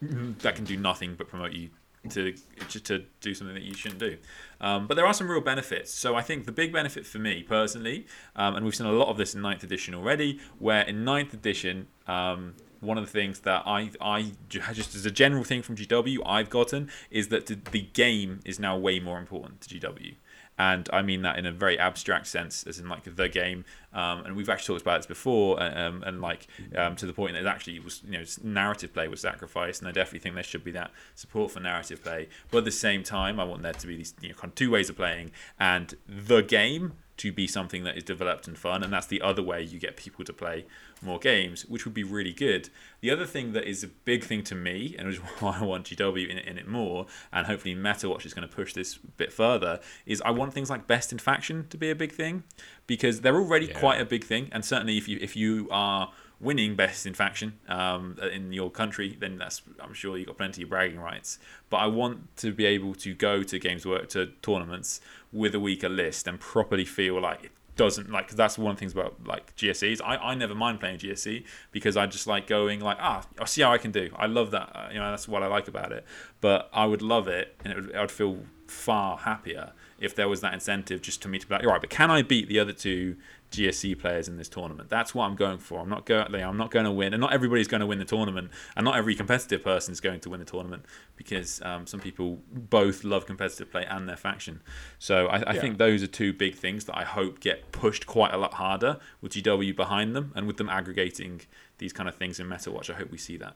mm-hmm. 0.03 0.33
that 0.39 0.55
can 0.55 0.65
do 0.65 0.77
nothing 0.77 1.15
but 1.15 1.27
promote 1.27 1.53
you 1.53 1.69
to 2.09 2.33
to, 2.69 3.03
do 3.21 3.33
something 3.33 3.53
that 3.53 3.63
you 3.63 3.73
shouldn't 3.73 3.99
do. 3.99 4.17
Um, 4.59 4.87
but 4.87 4.95
there 4.95 5.05
are 5.05 5.13
some 5.13 5.29
real 5.29 5.41
benefits. 5.41 5.93
So 5.93 6.15
I 6.15 6.21
think 6.21 6.45
the 6.45 6.51
big 6.51 6.71
benefit 6.73 7.05
for 7.05 7.19
me 7.19 7.43
personally, 7.43 8.05
um, 8.35 8.55
and 8.55 8.65
we've 8.65 8.75
seen 8.75 8.87
a 8.87 8.91
lot 8.91 9.09
of 9.09 9.17
this 9.17 9.35
in 9.35 9.41
ninth 9.41 9.63
edition 9.63 9.93
already, 9.93 10.39
where 10.59 10.81
in 10.81 11.03
ninth 11.03 11.33
edition. 11.33 11.87
Um, 12.07 12.55
one 12.79 12.95
of 12.95 13.03
the 13.03 13.09
things 13.09 13.39
that 13.39 13.63
I, 13.65 13.89
I 13.99 14.33
just 14.49 14.93
as 14.93 15.03
a 15.03 15.09
general 15.09 15.43
thing 15.43 15.63
from 15.63 15.75
GW 15.75 16.19
I've 16.23 16.51
gotten 16.51 16.91
is 17.09 17.29
that 17.29 17.47
the 17.47 17.81
game 17.81 18.39
is 18.45 18.59
now 18.59 18.77
way 18.77 18.99
more 18.99 19.17
important 19.17 19.61
to 19.61 19.79
GW 19.79 20.13
and 20.57 20.89
I 20.91 21.01
mean 21.01 21.21
that 21.21 21.37
in 21.37 21.45
a 21.45 21.51
very 21.51 21.77
abstract 21.77 22.27
sense, 22.27 22.65
as 22.65 22.79
in 22.79 22.89
like 22.89 23.03
the 23.15 23.29
game. 23.29 23.65
Um, 23.93 24.25
and 24.25 24.35
we've 24.35 24.49
actually 24.49 24.75
talked 24.75 24.83
about 24.83 24.99
this 24.99 25.05
before, 25.05 25.61
um, 25.61 26.03
and 26.03 26.21
like 26.21 26.47
um, 26.75 26.95
to 26.97 27.05
the 27.05 27.13
point 27.13 27.33
that 27.33 27.41
it 27.41 27.47
actually 27.47 27.79
was, 27.79 28.01
you 28.05 28.17
know, 28.17 28.23
narrative 28.43 28.93
play 28.93 29.07
was 29.07 29.21
sacrificed, 29.21 29.81
and 29.81 29.87
I 29.87 29.91
definitely 29.91 30.19
think 30.19 30.35
there 30.35 30.43
should 30.43 30.63
be 30.63 30.71
that 30.71 30.91
support 31.15 31.51
for 31.51 31.59
narrative 31.59 32.03
play. 32.03 32.27
But 32.51 32.59
at 32.59 32.65
the 32.65 32.71
same 32.71 33.03
time, 33.03 33.39
I 33.39 33.43
want 33.43 33.63
there 33.63 33.73
to 33.73 33.87
be 33.87 33.97
these 33.97 34.13
you 34.21 34.29
know, 34.29 34.35
kind 34.35 34.51
of 34.51 34.55
two 34.55 34.71
ways 34.71 34.89
of 34.89 34.95
playing, 34.95 35.31
and 35.59 35.95
the 36.07 36.41
game 36.41 36.93
to 37.17 37.31
be 37.31 37.47
something 37.47 37.83
that 37.83 37.97
is 37.97 38.03
developed 38.03 38.47
and 38.47 38.57
fun, 38.57 38.83
and 38.83 38.93
that's 38.93 39.07
the 39.07 39.21
other 39.21 39.41
way 39.41 39.61
you 39.61 39.79
get 39.79 39.97
people 39.97 40.23
to 40.23 40.31
play 40.33 40.65
more 41.01 41.17
games, 41.19 41.65
which 41.65 41.83
would 41.85 41.93
be 41.93 42.03
really 42.03 42.33
good. 42.33 42.69
The 43.01 43.09
other 43.11 43.25
thing 43.25 43.53
that 43.53 43.65
is 43.65 43.83
a 43.83 43.87
big 43.87 44.23
thing 44.23 44.43
to 44.43 44.55
me, 44.55 44.95
and 44.97 45.07
which 45.07 45.17
is 45.17 45.21
why 45.39 45.57
I 45.59 45.63
want 45.63 45.87
GW 45.87 46.29
in 46.29 46.37
it, 46.37 46.45
in 46.47 46.57
it 46.57 46.67
more, 46.67 47.07
and 47.33 47.47
hopefully 47.47 47.75
MetaWatch 47.75 48.25
is 48.25 48.33
going 48.33 48.47
to 48.47 48.55
push 48.55 48.73
this 48.73 48.97
a 48.97 49.07
bit 49.17 49.33
further, 49.33 49.79
is 50.05 50.21
I 50.25 50.31
want 50.31 50.53
things 50.53 50.69
like 50.69 50.87
best 50.87 51.11
in 51.11 51.17
faction 51.17 51.67
to 51.69 51.77
be 51.77 51.89
a 51.89 51.95
big 51.95 52.11
thing, 52.11 52.43
because 52.85 53.21
they're 53.21 53.35
already 53.35 53.67
Yeah. 53.67 53.79
quite 53.79 53.99
a 53.99 54.05
big 54.05 54.23
thing, 54.23 54.49
and 54.51 54.63
certainly 54.63 54.97
if 54.97 55.07
you 55.07 55.17
if 55.21 55.35
you 55.35 55.67
are 55.71 56.11
winning 56.39 56.75
best 56.75 57.05
in 57.05 57.13
faction 57.13 57.53
um, 57.67 58.17
in 58.31 58.53
your 58.53 58.69
country, 58.69 59.17
then 59.19 59.37
that's 59.37 59.61
I'm 59.81 59.93
sure 59.93 60.17
you've 60.17 60.27
got 60.27 60.37
plenty 60.37 60.63
of 60.63 60.69
bragging 60.69 60.99
rights. 60.99 61.39
But 61.69 61.77
I 61.77 61.87
want 61.87 62.35
to 62.37 62.53
be 62.53 62.65
able 62.65 62.93
to 62.95 63.13
go 63.13 63.43
to 63.43 63.59
games 63.59 63.85
work 63.85 64.09
to 64.09 64.27
tournaments 64.41 65.01
with 65.31 65.55
a 65.55 65.59
weaker 65.59 65.89
list 65.89 66.27
and 66.27 66.39
properly 66.39 66.85
feel 66.85 67.19
like 67.19 67.45
it 67.45 67.51
doesn't 67.75 68.09
like 68.09 68.27
'cause 68.27 68.35
that's 68.35 68.57
one 68.57 68.71
of 68.71 68.77
the 68.77 68.79
things 68.79 68.93
about 68.93 69.15
like 69.25 69.55
GSEs. 69.55 70.01
I, 70.01 70.17
I 70.17 70.35
never 70.35 70.55
mind 70.55 70.79
playing 70.79 70.97
GSE 70.97 71.43
because 71.71 71.95
I 71.95 72.07
just 72.07 72.25
like 72.25 72.47
going 72.47 72.79
like 72.79 72.97
ah 72.99 73.23
I'll 73.39 73.45
see 73.45 73.61
how 73.61 73.71
I 73.71 73.77
can 73.77 73.91
do. 73.91 74.09
I 74.15 74.25
love 74.25 74.51
that 74.51 74.71
uh, 74.75 74.89
you 74.91 74.99
know 74.99 75.09
that's 75.11 75.27
what 75.27 75.43
I 75.43 75.47
like 75.47 75.67
about 75.67 75.91
it. 75.91 76.03
But 76.41 76.69
I 76.73 76.85
would 76.85 77.01
love 77.03 77.27
it 77.27 77.55
and 77.63 77.73
it 77.73 77.75
would, 77.75 77.95
I 77.95 78.01
would 78.01 78.11
feel 78.11 78.39
far 78.67 79.17
happier 79.19 79.71
if 79.99 80.13
there 80.13 80.27
was 80.27 80.41
that 80.41 80.53
incentive 80.53 81.01
just 81.01 81.21
to 81.21 81.27
me 81.27 81.39
to 81.39 81.47
be 81.47 81.53
like 81.55 81.63
all 81.63 81.71
right 81.71 81.81
but 81.81 81.89
can 81.89 82.11
I 82.11 82.21
beat 82.21 82.49
the 82.49 82.59
other 82.59 82.73
two 82.73 83.15
GSC 83.51 83.97
players 83.97 84.27
in 84.27 84.37
this 84.37 84.49
tournament. 84.49 84.89
That's 84.89 85.15
what 85.15 85.25
I'm 85.25 85.35
going 85.35 85.57
for. 85.57 85.79
I'm 85.79 85.89
not 85.89 86.05
going. 86.05 86.33
I'm 86.35 86.57
not 86.57 86.69
going 86.71 86.85
to 86.85 86.91
win, 86.91 87.13
and 87.13 87.21
not 87.21 87.33
everybody's 87.33 87.67
going 87.67 87.79
to 87.81 87.85
win 87.87 87.97
the 87.99 88.05
tournament, 88.05 88.51
and 88.75 88.83
not 88.83 88.97
every 88.97 89.15
competitive 89.15 89.63
person 89.63 89.91
is 89.93 90.01
going 90.01 90.19
to 90.21 90.29
win 90.29 90.39
the 90.39 90.45
tournament 90.45 90.85
because 91.15 91.61
um, 91.63 91.87
some 91.87 91.99
people 91.99 92.39
both 92.51 93.03
love 93.03 93.25
competitive 93.25 93.71
play 93.71 93.85
and 93.89 94.07
their 94.07 94.17
faction. 94.17 94.61
So 94.99 95.27
I, 95.27 95.37
I 95.37 95.53
Yeah. 95.53 95.61
think 95.61 95.77
those 95.77 96.03
are 96.03 96.07
two 96.07 96.33
big 96.33 96.55
things 96.55 96.85
that 96.85 96.97
I 96.97 97.03
hope 97.03 97.39
get 97.39 97.71
pushed 97.71 98.05
quite 98.05 98.33
a 98.33 98.37
lot 98.37 98.55
harder 98.55 98.99
with 99.21 99.31
GW 99.33 99.75
behind 99.75 100.15
them, 100.15 100.33
and 100.35 100.45
with 100.45 100.57
them 100.57 100.67
aggregating 100.69 101.41
these 101.77 101.93
kind 101.93 102.09
of 102.09 102.15
things 102.15 102.39
in 102.39 102.49
Meta 102.49 102.69
Watch. 102.71 102.89
I 102.89 102.93
hope 102.93 103.11
we 103.11 103.17
see 103.17 103.37
that. 103.37 103.55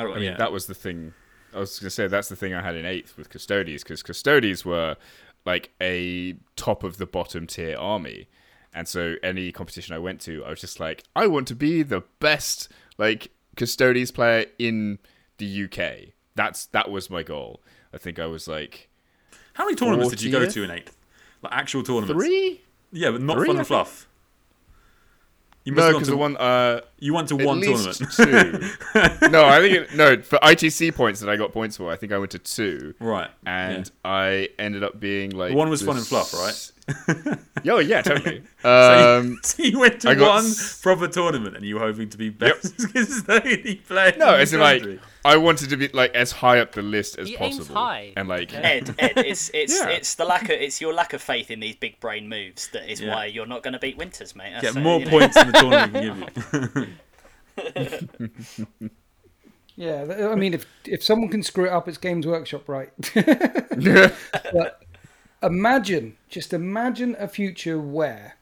Oh, 0.00 0.12
I 0.12 0.14
mean, 0.14 0.22
yeah. 0.24 0.36
that 0.36 0.52
was 0.52 0.66
the 0.66 0.74
thing. 0.74 1.12
I 1.54 1.58
was 1.60 1.78
going 1.78 1.86
to 1.86 1.90
say 1.90 2.06
that's 2.08 2.28
the 2.28 2.36
thing 2.36 2.54
I 2.54 2.62
had 2.62 2.76
in 2.76 2.84
eighth 2.84 3.16
with 3.16 3.30
Custodes 3.30 3.82
because 3.82 4.02
Custodes 4.02 4.64
were 4.64 4.96
like 5.46 5.70
a 5.80 6.34
top 6.56 6.84
of 6.84 6.98
the 6.98 7.06
bottom 7.06 7.46
tier 7.46 7.76
army, 7.76 8.28
and 8.78 8.86
so 8.86 9.16
any 9.24 9.50
competition 9.50 9.92
I 9.92 9.98
went 9.98 10.20
to, 10.20 10.44
I 10.44 10.50
was 10.50 10.60
just 10.60 10.78
like, 10.78 11.02
I 11.16 11.26
want 11.26 11.48
to 11.48 11.56
be 11.56 11.82
the 11.82 12.04
best 12.20 12.68
like 12.96 13.32
custodes 13.56 14.12
player 14.12 14.46
in 14.56 15.00
the 15.38 15.64
UK. 15.64 16.14
That's 16.36 16.66
that 16.66 16.88
was 16.88 17.10
my 17.10 17.24
goal. 17.24 17.60
I 17.92 17.98
think 17.98 18.20
I 18.20 18.26
was 18.26 18.46
like 18.46 18.88
How 19.54 19.64
many 19.64 19.74
tournaments 19.74 20.10
did 20.10 20.22
you 20.22 20.30
go 20.30 20.46
to 20.48 20.62
in 20.62 20.70
eighth? 20.70 20.96
Like 21.42 21.52
actual 21.52 21.82
tournaments? 21.82 22.12
three. 22.12 22.60
Yeah, 22.92 23.10
but 23.10 23.20
not 23.20 23.38
Three, 23.38 23.48
fun 23.48 23.56
and 23.58 23.66
fluff. 23.66 24.06
You 25.64 25.72
must 25.72 25.80
No, 25.80 25.84
have 25.84 25.92
gone 25.94 25.98
because 25.98 26.08
to 26.08 26.12
the 26.12 26.16
one 26.16 26.36
uh, 26.36 26.80
you 27.00 27.14
went 27.14 27.28
to 27.30 27.36
one 27.36 27.60
tournament. 27.60 27.96
two. 28.12 29.28
no, 29.28 29.44
I 29.44 29.58
think 29.58 29.74
it, 29.74 29.94
no 29.96 30.22
for 30.22 30.38
ITC 30.38 30.94
points 30.94 31.18
that 31.18 31.28
I 31.28 31.34
got 31.36 31.52
points 31.52 31.76
for. 31.76 31.90
I 31.90 31.96
think 31.96 32.12
I 32.12 32.18
went 32.18 32.30
to 32.30 32.38
two, 32.38 32.94
right. 33.00 33.28
and 33.44 33.90
I 34.04 34.50
ended 34.56 34.84
up 34.84 35.00
being 35.00 35.30
like 35.30 35.52
One 35.52 35.68
was 35.68 35.82
fun 35.82 35.96
and 35.96 36.06
fluff, 36.06 36.32
right? 36.32 36.72
S- 36.88 37.38
oh 37.68 37.78
yeah, 37.78 38.02
totally. 38.02 38.42
So, 38.62 39.18
Um, 39.20 39.28
you, 39.30 39.38
so 39.42 39.62
you 39.62 39.78
went 39.78 40.00
to 40.02 40.10
I 40.10 40.14
got 40.14 40.34
one 40.36 40.44
s- 40.46 40.80
proper 40.80 41.06
tournament 41.08 41.56
and 41.56 41.64
you 41.64 41.74
were 41.76 41.80
hoping 41.82 42.08
to 42.10 42.16
be 42.18 42.30
best 42.30 42.76
custodes 42.92 43.22
player. 43.86 44.14
no, 44.18 44.34
it's 44.36 44.52
like. 44.54 44.82
I 45.24 45.36
wanted 45.36 45.68
to 45.70 45.76
be 45.76 45.88
like 45.88 46.14
as 46.14 46.32
high 46.32 46.60
up 46.60 46.72
the 46.72 46.80
list 46.80 47.18
as 47.18 47.28
He 47.28 47.36
aims 47.36 47.58
possible, 47.58 47.74
high. 47.76 48.12
and 48.16 48.28
like 48.28 48.54
Ed, 48.54 48.94
Ed, 48.98 49.12
it's 49.18 49.50
it's 49.52 49.78
Yeah. 49.78 49.88
it's 49.90 50.14
the 50.14 50.24
lack 50.24 50.44
of 50.44 50.50
it's 50.52 50.80
your 50.80 50.94
lack 50.94 51.12
of 51.12 51.20
faith 51.20 51.50
in 51.50 51.60
these 51.60 51.76
big 51.76 52.00
brain 52.00 52.28
moves 52.28 52.68
that 52.68 52.90
is 52.90 53.00
Yeah. 53.00 53.14
why 53.14 53.26
you're 53.26 53.44
not 53.46 53.62
going 53.62 53.72
to 53.74 53.78
beat 53.78 53.98
Winters, 53.98 54.34
mate. 54.34 54.52
That's, 54.54 54.72
get 54.74 54.82
more 54.82 55.00
you 55.00 55.04
know. 55.04 55.10
points 55.10 55.36
in 55.36 55.46
the 55.48 55.52
tournament 55.52 56.34
can 56.34 56.88
give 57.74 57.88
you. 58.06 58.08
Yeah, 59.76 60.30
I 60.32 60.34
mean, 60.34 60.54
if 60.54 60.66
if 60.86 61.04
someone 61.04 61.28
can 61.30 61.42
screw 61.42 61.66
it 61.66 61.72
up, 61.72 61.86
it's 61.88 61.98
Games 61.98 62.26
Workshop, 62.26 62.68
right? 62.68 62.90
but 63.14 64.82
imagine, 65.42 66.16
just 66.28 66.52
imagine 66.52 67.16
a 67.18 67.28
future 67.28 67.78
where 67.78 68.36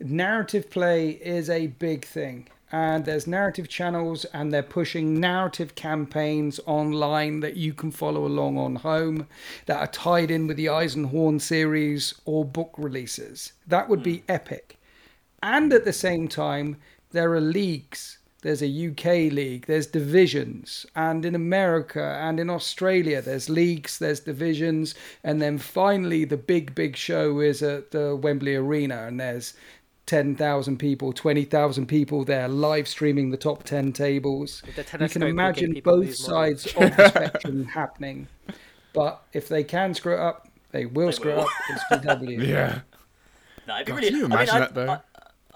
narrative 0.00 0.70
play 0.70 1.10
is 1.10 1.50
a 1.50 1.68
big 1.68 2.04
thing, 2.04 2.48
and 2.72 3.04
there's 3.04 3.26
narrative 3.26 3.68
channels, 3.68 4.24
and 4.26 4.52
they're 4.52 4.62
pushing 4.62 5.20
narrative 5.20 5.74
campaigns 5.74 6.58
online 6.66 7.40
that 7.40 7.56
you 7.56 7.72
can 7.72 7.90
follow 7.90 8.26
along 8.26 8.58
on 8.58 8.76
home, 8.76 9.26
that 9.66 9.78
are 9.78 9.86
tied 9.86 10.30
in 10.30 10.46
with 10.46 10.56
the 10.56 10.66
Eisenhorn 10.66 11.40
series 11.40 12.14
or 12.24 12.44
book 12.44 12.74
releases. 12.76 13.52
That 13.66 13.88
would 13.88 14.02
be 14.02 14.18
hmm. 14.18 14.24
epic. 14.30 14.78
And 15.42 15.72
at 15.72 15.84
the 15.84 15.92
same 15.92 16.28
time, 16.28 16.78
there 17.12 17.32
are 17.34 17.40
leagues. 17.40 18.18
There's 18.46 18.62
a 18.62 18.88
UK 18.90 19.32
league, 19.32 19.66
there's 19.66 19.88
divisions, 19.88 20.86
and 20.94 21.24
in 21.24 21.34
America 21.34 22.16
and 22.20 22.38
in 22.38 22.48
Australia, 22.48 23.20
there's 23.20 23.50
leagues, 23.50 23.98
there's 23.98 24.20
divisions, 24.20 24.94
and 25.24 25.42
then 25.42 25.58
finally 25.58 26.24
the 26.24 26.36
big, 26.36 26.72
big 26.72 26.96
show 26.96 27.40
is 27.40 27.60
at 27.60 27.90
the 27.90 28.14
Wembley 28.14 28.54
Arena, 28.54 29.08
and 29.08 29.18
there's 29.18 29.54
10,000 30.06 30.78
people, 30.78 31.12
20,000 31.12 31.86
people 31.86 32.24
there 32.24 32.46
live 32.46 32.86
streaming 32.86 33.30
the 33.30 33.36
top 33.36 33.64
10 33.64 33.92
tables. 33.92 34.62
With 34.64 34.92
You 35.00 35.08
can 35.08 35.24
imagine 35.24 35.80
both 35.82 36.14
sides 36.14 36.66
of 36.66 36.96
the 36.96 37.08
spectrum 37.14 37.64
happening. 37.64 38.28
But 38.92 39.22
if 39.32 39.48
they 39.48 39.64
can 39.64 39.92
screw 39.92 40.14
it 40.14 40.20
up, 40.20 40.48
they 40.70 40.86
will 40.86 41.10
screw 41.10 41.32
it 41.32 41.36
will. 41.38 41.42
up. 41.42 41.48
It's 41.70 41.82
GW. 42.04 42.46
yeah. 42.48 42.82
No, 43.66 43.74
it'd 43.74 43.86
be 43.86 43.90
God, 43.90 43.96
really. 43.96 44.08
can 44.10 44.18
you 44.18 44.24
I 44.26 44.28
mean, 44.28 44.32
imagine 44.38 44.60
that, 44.60 44.74
though? 44.74 44.90
I, 44.90 45.00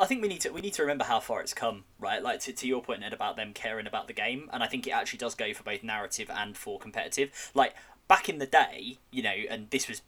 I 0.00 0.06
think 0.06 0.22
we 0.22 0.28
need 0.28 0.40
to 0.40 0.50
we 0.50 0.62
need 0.62 0.72
to 0.74 0.82
remember 0.82 1.04
how 1.04 1.20
far 1.20 1.42
it's 1.42 1.52
come, 1.52 1.84
right? 1.98 2.22
Like 2.22 2.40
to, 2.40 2.52
to 2.52 2.66
your 2.66 2.82
point, 2.82 3.04
about 3.12 3.36
them 3.36 3.52
caring 3.52 3.86
about 3.86 4.06
the 4.06 4.14
game, 4.14 4.48
and 4.52 4.62
I 4.62 4.66
think 4.66 4.86
it 4.86 4.92
actually 4.92 5.18
does 5.18 5.34
go 5.34 5.52
for 5.52 5.62
both 5.62 5.82
narrative 5.84 6.30
and 6.34 6.56
for 6.56 6.78
competitive. 6.78 7.50
Like 7.54 7.74
back 8.08 8.28
in 8.28 8.38
the 8.38 8.46
day, 8.46 8.96
you 9.10 9.22
know, 9.22 9.34
and 9.50 9.68
this 9.70 9.88
was 9.88 10.00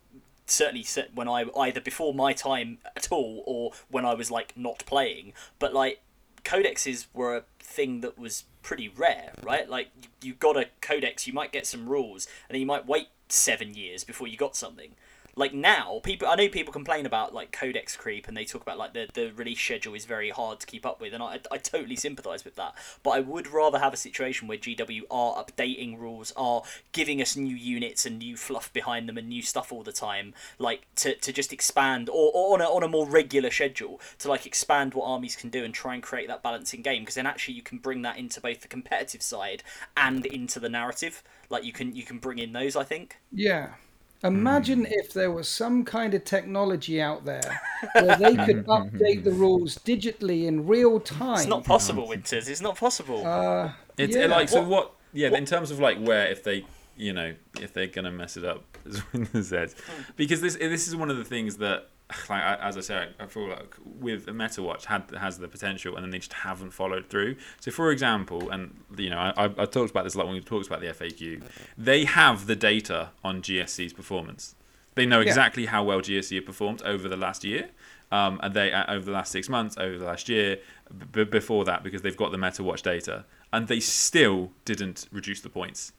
certainly 0.47 0.85
when 1.15 1.29
I 1.29 1.45
either 1.57 1.81
before 1.81 2.15
my 2.15 2.33
time 2.33 2.79
at 2.97 3.09
all 3.11 3.43
or 3.47 3.73
when 3.91 4.07
I 4.07 4.15
was 4.15 4.31
like 4.31 4.55
not 4.57 4.83
playing, 4.87 5.35
but 5.59 5.75
like 5.75 6.01
codexes 6.43 7.07
were 7.13 7.37
a 7.37 7.45
thing 7.61 8.01
that 8.01 8.19
was 8.19 8.45
pretty 8.63 8.89
rare, 8.89 9.33
right? 9.43 9.69
Like 9.69 9.91
you, 10.01 10.09
you 10.29 10.35
got 10.35 10.57
a 10.57 10.69
codex, 10.81 11.27
you 11.27 11.35
might 11.35 11.53
get 11.53 11.67
some 11.67 11.89
rules, 11.89 12.27
and 12.49 12.55
then 12.55 12.61
you 12.61 12.67
might 12.67 12.87
wait 12.87 13.09
seven 13.29 13.75
years 13.75 14.05
before 14.05 14.27
you 14.27 14.37
got 14.37 14.57
something. 14.57 14.95
Like 15.35 15.55
now, 15.55 16.01
people 16.03 16.29
I 16.29 16.35
know 16.35 16.49
people 16.49 16.73
complain 16.73 17.07
about 17.07 17.33
like 17.33 17.53
codex 17.53 17.97
creep, 17.97 18.29
and 18.29 18.37
they 18.37 18.45
talk 18.45 18.63
about 18.63 18.79
like 18.79 18.93
the, 18.93 19.09
the 19.13 19.31
release 19.33 19.61
schedule 19.61 19.95
is 19.95 20.05
very 20.05 20.31
hard 20.31 20.61
to 20.61 20.67
keep 20.67 20.85
up 20.85 21.01
with, 21.01 21.15
and 21.15 21.23
I, 21.23 21.41
I 21.51 21.59
totally 21.59 21.97
sympathise 21.97 22.45
with 22.45 22.57
that. 22.57 22.75
But 23.03 23.11
I 23.11 23.21
would 23.21 23.49
rather 23.49 23.79
have 23.79 23.95
a 23.95 23.97
situation 23.97 24.47
where 24.47 24.59
GW 24.59 25.03
are 25.11 25.43
updating 25.43 25.99
rules, 25.99 26.33
are 26.37 26.63
giving 26.93 27.23
us 27.23 27.35
new 27.37 27.57
units 27.57 28.05
and 28.05 28.19
new 28.19 28.37
fluff 28.37 28.73
behind 28.73 29.09
them 29.09 29.17
and 29.17 29.29
new 29.29 29.43
stuff 29.43 29.73
all 29.73 29.83
the 29.83 29.93
time, 29.93 30.35
like 30.59 30.87
to, 30.97 31.15
to 31.15 31.33
just 31.33 31.53
expand 31.53 32.11
or, 32.11 32.31
or 32.35 32.55
on 32.55 32.61
a 32.61 32.65
on 32.65 32.83
a 32.83 32.89
more 32.89 33.09
regular 33.09 33.51
schedule 33.51 34.01
to 34.19 34.29
like 34.29 34.45
expand 34.45 34.93
what 34.93 35.07
armies 35.07 35.37
can 35.37 35.49
do 35.49 35.65
and 35.65 35.73
try 35.73 35.95
and 35.95 36.03
create 36.03 36.29
that 36.29 36.43
balancing 36.43 36.83
game 36.83 37.03
because 37.03 37.15
then 37.15 37.27
actually 37.27 37.55
you 37.55 37.63
can 37.63 37.79
bring 37.79 38.03
that 38.03 38.19
into 38.19 38.41
both 38.41 38.61
the 38.61 38.69
competitive 38.69 39.23
side 39.23 39.63
and 39.97 40.27
into 40.27 40.61
the 40.61 40.69
narrative. 40.69 41.23
Like 41.49 41.65
you 41.65 41.73
can 41.73 41.95
you 41.95 42.03
can 42.03 42.19
bring 42.19 42.39
in 42.39 42.53
those, 42.53 42.77
I 42.77 42.85
think. 42.85 43.17
Yeah. 43.33 43.75
Mm. 44.23 44.29
Imagine 44.29 44.87
if 44.89 45.13
there 45.13 45.31
was 45.31 45.49
some 45.49 45.85
kind 45.85 46.15
of 46.15 46.25
technology 46.25 47.01
out 47.01 47.25
there 47.25 47.61
where 47.95 48.17
they 48.17 48.37
could 48.37 48.65
mm-hmm. 48.67 48.71
update 48.71 49.25
the 49.25 49.33
rules 49.33 49.79
digitally 49.79 50.45
in 50.47 50.67
real 50.67 51.01
time. 51.01 51.35
It's 51.35 51.47
not 51.47 51.65
possible, 51.65 52.09
Winters. 52.09 52.49
It's 52.49 52.61
not 52.61 52.77
possible. 52.77 53.27
Uh, 53.27 53.73
It's 53.99 54.17
yeah. 54.17 54.27
like 54.27 54.49
so 54.49 54.61
What- 54.61 54.69
what? 54.69 54.93
Yeah, 55.15 55.37
in 55.37 55.45
terms 55.45 55.71
of 55.71 55.79
like 55.79 55.99
where 55.99 56.27
if 56.29 56.43
they, 56.43 56.65
you 56.97 57.13
know, 57.13 57.35
if 57.61 57.75
they're 57.75 57.87
gonna 57.87 58.11
mess 58.11 58.37
it 58.39 58.45
up, 58.45 58.65
as 58.87 59.03
Winter 59.13 59.43
said, 59.43 59.73
hmm. 59.73 60.03
because 60.17 60.41
this 60.41 60.57
this 60.57 60.89
is 60.89 60.97
one 60.97 61.11
of 61.11 61.19
the 61.19 61.25
things 61.25 61.59
that, 61.59 61.89
like 62.31 62.43
as 62.43 62.77
I 62.77 62.81
said, 62.81 63.15
I 63.19 63.27
feel 63.27 63.49
like 63.49 63.75
with 63.85 64.29
a 64.29 64.33
Meta 64.33 64.63
Watch 64.63 64.87
had 64.87 65.05
has 65.19 65.39
the 65.39 65.49
potential, 65.49 65.95
and 65.97 66.05
then 66.05 66.11
they 66.11 66.19
just 66.19 66.33
haven't 66.33 66.73
followed 66.73 67.09
through. 67.09 67.37
So, 67.61 67.71
for 67.71 67.91
example, 67.91 68.51
and 68.51 68.75
you 68.97 69.11
know, 69.11 69.19
I, 69.19 69.45
I, 69.45 69.65
talked 69.67 69.91
about 69.91 70.05
this 70.05 70.15
a 70.15 70.19
lot 70.19 70.27
when 70.27 70.35
we 70.35 70.41
talked 70.41 70.67
about 70.67 70.81
the 70.81 70.89
FAQ. 70.89 71.43
They 71.77 72.05
have 72.05 72.47
the 72.47 72.57
data 72.57 73.11
on 73.25 73.43
GSC's 73.43 73.93
performance. 73.93 74.55
They 74.95 75.07
know 75.07 75.21
Yeah. 75.21 75.29
exactly 75.29 75.67
how 75.67 75.83
well 75.85 76.01
GSC 76.01 76.37
have 76.37 76.45
performed 76.47 76.83
over 76.83 77.09
the 77.09 77.17
last 77.17 77.45
year. 77.45 77.71
Um, 78.11 78.39
and 78.43 78.53
they 78.53 78.71
uh, 78.73 78.93
over 78.93 79.07
the 79.07 79.13
last 79.13 79.33
six 79.33 79.49
months, 79.49 79.79
over 79.79 79.97
the 79.97 80.05
last 80.05 80.29
year, 80.29 80.59
b- 81.13 81.25
before 81.25 81.65
that, 81.65 81.83
because 81.83 82.03
they've 82.03 82.17
got 82.17 82.31
the 82.31 82.37
Meta 82.37 82.63
Watch 82.63 82.83
data, 82.83 83.25
and 83.55 83.69
they 83.69 83.81
still 83.81 84.51
didn't 84.67 85.07
reduce 85.11 85.41
the 85.41 85.49
points. 85.49 85.93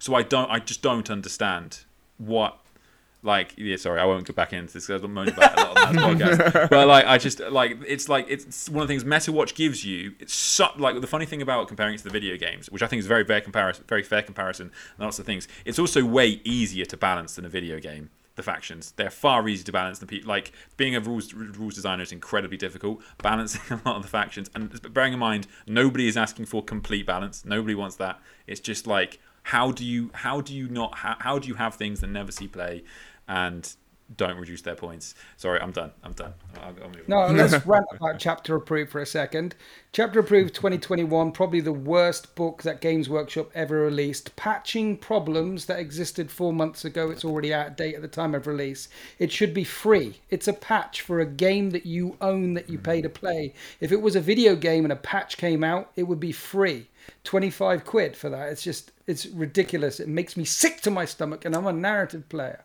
So 0.00 0.16
I 0.16 0.22
don't, 0.24 0.50
I 0.50 0.58
just 0.58 0.82
don't 0.82 1.08
understand 1.08 1.84
what, 2.18 2.58
like, 3.22 3.54
yeah, 3.58 3.76
sorry, 3.76 4.00
I 4.00 4.04
won't 4.04 4.26
go 4.26 4.32
back 4.32 4.52
into 4.52 4.72
this 4.72 4.86
because 4.86 5.02
I'm 5.02 5.12
moaning 5.12 5.34
about 5.34 5.52
it 5.52 5.58
a 5.58 5.62
lot 5.62 5.88
on 5.88 5.96
that 5.96 6.04
podcast. 6.18 6.70
But 6.70 6.88
like, 6.88 7.04
I 7.04 7.18
just 7.18 7.40
like, 7.40 7.78
it's 7.86 8.08
like 8.08 8.26
it's 8.28 8.68
one 8.68 8.82
of 8.82 8.88
the 8.88 8.92
things 8.92 9.04
meta 9.04 9.32
watch 9.32 9.54
gives 9.54 9.84
you. 9.84 10.14
It's 10.18 10.34
so, 10.34 10.68
like 10.76 11.00
the 11.00 11.06
funny 11.06 11.26
thing 11.26 11.42
about 11.42 11.68
comparing 11.68 11.94
it 11.94 11.98
to 11.98 12.04
the 12.04 12.10
video 12.10 12.36
games, 12.36 12.70
which 12.70 12.82
I 12.82 12.86
think 12.86 13.00
is 13.00 13.06
very 13.06 13.24
fair 13.24 13.40
comparison, 13.40 13.84
very 13.88 14.02
fair 14.02 14.22
comparison, 14.22 14.70
and 14.96 15.04
lots 15.04 15.18
of 15.18 15.26
things. 15.26 15.48
It's 15.64 15.78
also 15.78 16.04
way 16.04 16.40
easier 16.44 16.84
to 16.86 16.96
balance 16.96 17.36
than 17.36 17.44
a 17.44 17.50
video 17.50 17.78
game 17.78 18.10
the 18.36 18.42
factions. 18.42 18.92
They're 18.92 19.10
far 19.10 19.46
easier 19.48 19.64
to 19.66 19.72
balance 19.72 19.98
than 19.98 20.08
people. 20.08 20.28
Like 20.28 20.52
being 20.76 20.96
a 20.96 21.00
rules 21.00 21.34
rules 21.34 21.74
designer 21.74 22.02
is 22.02 22.12
incredibly 22.12 22.56
difficult. 22.56 23.02
Balancing 23.22 23.60
a 23.70 23.88
lot 23.88 23.96
of 23.96 24.02
the 24.02 24.08
factions, 24.08 24.50
and 24.54 24.92
bearing 24.94 25.12
in 25.12 25.18
mind, 25.18 25.46
nobody 25.66 26.08
is 26.08 26.16
asking 26.16 26.46
for 26.46 26.62
complete 26.62 27.06
balance. 27.06 27.44
Nobody 27.44 27.74
wants 27.74 27.96
that. 27.96 28.18
It's 28.46 28.60
just 28.60 28.86
like 28.86 29.20
how 29.42 29.72
do 29.72 29.84
you 29.84 30.10
how 30.12 30.40
do 30.40 30.54
you 30.54 30.68
not 30.68 30.96
how, 30.96 31.16
how 31.18 31.38
do 31.38 31.48
you 31.48 31.54
have 31.54 31.74
things 31.74 32.00
that 32.00 32.08
never 32.08 32.32
see 32.32 32.48
play, 32.48 32.82
and 33.30 33.76
don't 34.16 34.36
reduce 34.38 34.62
their 34.62 34.74
points. 34.74 35.14
Sorry, 35.36 35.60
I'm 35.60 35.70
done. 35.70 35.92
I'm 36.02 36.12
done. 36.12 36.34
I'll, 36.60 36.74
I'll. 36.82 36.90
No, 37.06 37.32
let's 37.32 37.64
rant 37.66 37.86
about 37.92 38.18
Chapter 38.18 38.56
Approved 38.56 38.90
for 38.90 39.00
a 39.00 39.06
second. 39.06 39.54
Chapter 39.92 40.18
Approved 40.18 40.52
2021, 40.52 41.30
probably 41.30 41.60
the 41.60 41.72
worst 41.72 42.34
book 42.34 42.64
that 42.64 42.80
Games 42.80 43.08
Workshop 43.08 43.50
ever 43.54 43.82
released. 43.82 44.34
Patching 44.34 44.96
problems 44.96 45.66
that 45.66 45.78
existed 45.78 46.28
four 46.28 46.52
months 46.52 46.84
ago. 46.84 47.10
It's 47.10 47.24
already 47.24 47.54
out 47.54 47.68
of 47.68 47.76
date 47.76 47.94
at 47.94 48.02
the 48.02 48.08
time 48.08 48.34
of 48.34 48.48
release. 48.48 48.88
It 49.20 49.30
should 49.30 49.54
be 49.54 49.62
free. 49.62 50.20
It's 50.28 50.48
a 50.48 50.52
patch 50.52 51.02
for 51.02 51.20
a 51.20 51.26
game 51.26 51.70
that 51.70 51.86
you 51.86 52.16
own 52.20 52.54
that 52.54 52.68
you 52.68 52.78
pay 52.78 53.00
to 53.02 53.08
hmm. 53.08 53.14
play. 53.14 53.54
If 53.78 53.92
it 53.92 54.02
was 54.02 54.16
a 54.16 54.20
video 54.20 54.56
game 54.56 54.84
and 54.84 54.92
a 54.92 54.96
patch 54.96 55.36
came 55.36 55.62
out, 55.62 55.92
it 55.94 56.02
would 56.02 56.20
be 56.20 56.32
free. 56.32 56.88
25 57.22 57.84
quid 57.84 58.16
for 58.16 58.28
that. 58.28 58.48
It's 58.48 58.62
just, 58.62 58.90
it's 59.06 59.26
ridiculous. 59.26 60.00
It 60.00 60.08
makes 60.08 60.36
me 60.36 60.44
sick 60.44 60.80
to 60.80 60.90
my 60.90 61.04
stomach, 61.04 61.44
and 61.44 61.54
I'm 61.54 61.66
a 61.66 61.72
narrative 61.72 62.28
player. 62.28 62.64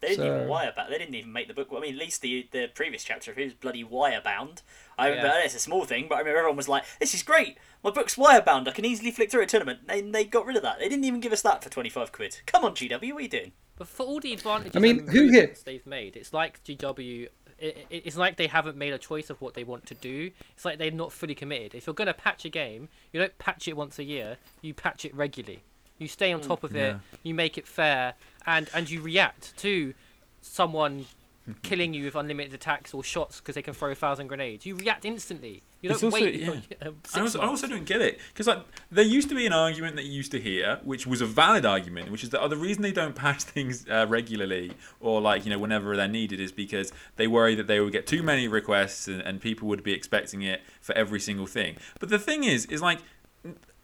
They 0.00 0.08
didn't 0.10 0.26
even 0.26 0.48
wire 0.48 0.72
back. 0.74 0.88
They 0.88 0.96
didn't 0.98 1.14
even 1.14 1.32
make 1.32 1.46
the 1.48 1.54
book. 1.54 1.68
I 1.76 1.80
mean, 1.80 1.94
at 1.94 2.00
least 2.00 2.22
the 2.22 2.48
the 2.52 2.68
previous 2.74 3.04
chapter, 3.04 3.30
if 3.32 3.38
it 3.38 3.44
was 3.44 3.54
bloody 3.54 3.84
wire 3.84 4.20
bound. 4.22 4.62
I 4.98 5.08
Yeah. 5.08 5.14
remember 5.16 5.38
it's 5.44 5.54
a 5.54 5.58
small 5.60 5.84
thing, 5.84 6.06
but 6.08 6.16
I 6.16 6.18
remember 6.20 6.38
everyone 6.38 6.56
was 6.56 6.68
like, 6.68 6.84
"This 6.98 7.14
is 7.14 7.22
great. 7.22 7.58
My 7.84 7.90
book's 7.90 8.16
wire 8.18 8.40
bound. 8.42 8.68
I 8.68 8.72
can 8.72 8.84
easily 8.84 9.10
flick 9.10 9.30
through 9.30 9.42
a 9.42 9.46
tournament." 9.46 9.80
And 9.88 10.14
they 10.14 10.24
got 10.24 10.46
rid 10.46 10.56
of 10.56 10.62
that. 10.62 10.78
They 10.78 10.88
didn't 10.88 11.04
even 11.04 11.20
give 11.20 11.32
us 11.32 11.42
that 11.42 11.62
for 11.62 11.70
twenty 11.70 11.90
five 11.90 12.12
quid. 12.12 12.40
Come 12.46 12.64
on, 12.64 12.74
GW, 12.74 13.12
what 13.12 13.20
are 13.20 13.22
you 13.22 13.28
doing? 13.28 13.52
But 13.76 13.88
for 13.88 14.04
all 14.06 14.20
the 14.20 14.32
advantages 14.32 14.76
I 14.76 14.78
mean, 14.78 15.00
who 15.00 15.04
hit- 15.04 15.16
improvements 15.26 15.62
they've 15.62 15.86
made, 15.86 16.16
it's 16.16 16.32
like 16.32 16.62
GW. 16.64 17.28
It, 17.58 17.86
it- 17.90 18.02
it's 18.06 18.16
like 18.16 18.36
they 18.36 18.46
haven't 18.46 18.76
made 18.78 18.92
a 18.94 18.98
choice 18.98 19.28
of 19.28 19.40
what 19.42 19.52
they 19.54 19.64
want 19.64 19.84
to 19.86 19.94
do. 19.94 20.30
It's 20.54 20.64
like 20.64 20.78
they're 20.78 20.90
not 20.90 21.12
fully 21.12 21.34
committed. 21.34 21.74
If 21.74 21.86
you're 21.86 21.92
going 21.94 22.06
to 22.06 22.14
patch 22.14 22.44
a 22.46 22.48
game, 22.48 22.88
you 23.12 23.20
don't 23.20 23.36
patch 23.38 23.68
it 23.68 23.76
once 23.76 23.98
a 23.98 24.04
year. 24.04 24.38
You 24.62 24.72
patch 24.72 25.04
it 25.04 25.14
regularly. 25.14 25.62
You 26.00 26.08
stay 26.08 26.32
on 26.32 26.40
top 26.40 26.64
of 26.64 26.74
it. 26.74 26.96
You 27.22 27.34
make 27.34 27.58
it 27.58 27.66
fair, 27.68 28.14
and 28.46 28.68
and 28.74 28.90
you 28.90 29.02
react 29.02 29.56
to 29.58 29.94
someone 30.40 31.04
killing 31.62 31.92
you 31.94 32.04
with 32.04 32.16
unlimited 32.16 32.54
attacks 32.54 32.94
or 32.94 33.04
shots 33.04 33.38
because 33.38 33.54
they 33.54 33.62
can 33.62 33.74
throw 33.74 33.90
a 33.90 33.94
thousand 33.94 34.28
grenades. 34.28 34.64
You 34.64 34.76
react 34.76 35.04
instantly. 35.04 35.62
You 35.82 35.90
don't 35.90 36.02
also- 36.02 36.14
wait. 36.14 36.40
yeah. 36.40 36.54
six 37.04 37.16
I 37.16 37.20
also, 37.20 37.40
I 37.40 37.46
also 37.46 37.66
don't 37.66 37.84
get 37.84 38.00
it 38.00 38.18
because 38.28 38.46
like 38.46 38.64
there 38.90 39.04
used 39.04 39.28
to 39.30 39.34
be 39.34 39.46
an 39.46 39.52
argument 39.52 39.96
that 39.96 40.04
you 40.04 40.12
used 40.12 40.30
to 40.32 40.40
hear, 40.40 40.78
which 40.84 41.06
was 41.06 41.20
a 41.20 41.26
valid 41.26 41.64
argument, 41.64 42.10
which 42.10 42.22
is 42.22 42.30
that 42.30 42.40
oh, 42.40 42.48
the 42.48 42.56
reason 42.56 42.82
they 42.82 42.92
don't 42.92 43.14
patch 43.24 43.42
things 43.42 43.86
uh, 43.90 44.06
regularly 44.08 44.72
or 45.00 45.20
like 45.20 45.44
you 45.44 45.50
know 45.50 45.58
whenever 45.58 45.96
they're 45.96 46.08
needed 46.08 46.40
is 46.40 46.52
because 46.52 46.92
they 47.16 47.26
worry 47.26 47.54
that 47.54 47.66
they 47.66 47.80
would 47.80 47.92
get 47.92 48.06
too 48.06 48.22
many 48.22 48.48
requests 48.48 49.06
and, 49.06 49.20
and 49.20 49.40
people 49.40 49.68
would 49.68 49.82
be 49.82 49.92
expecting 49.92 50.42
it 50.42 50.62
for 50.80 50.94
every 50.94 51.20
single 51.20 51.46
thing. 51.46 51.76
But 51.98 52.08
the 52.08 52.18
thing 52.18 52.44
is, 52.44 52.64
is 52.66 52.80
like 52.80 53.00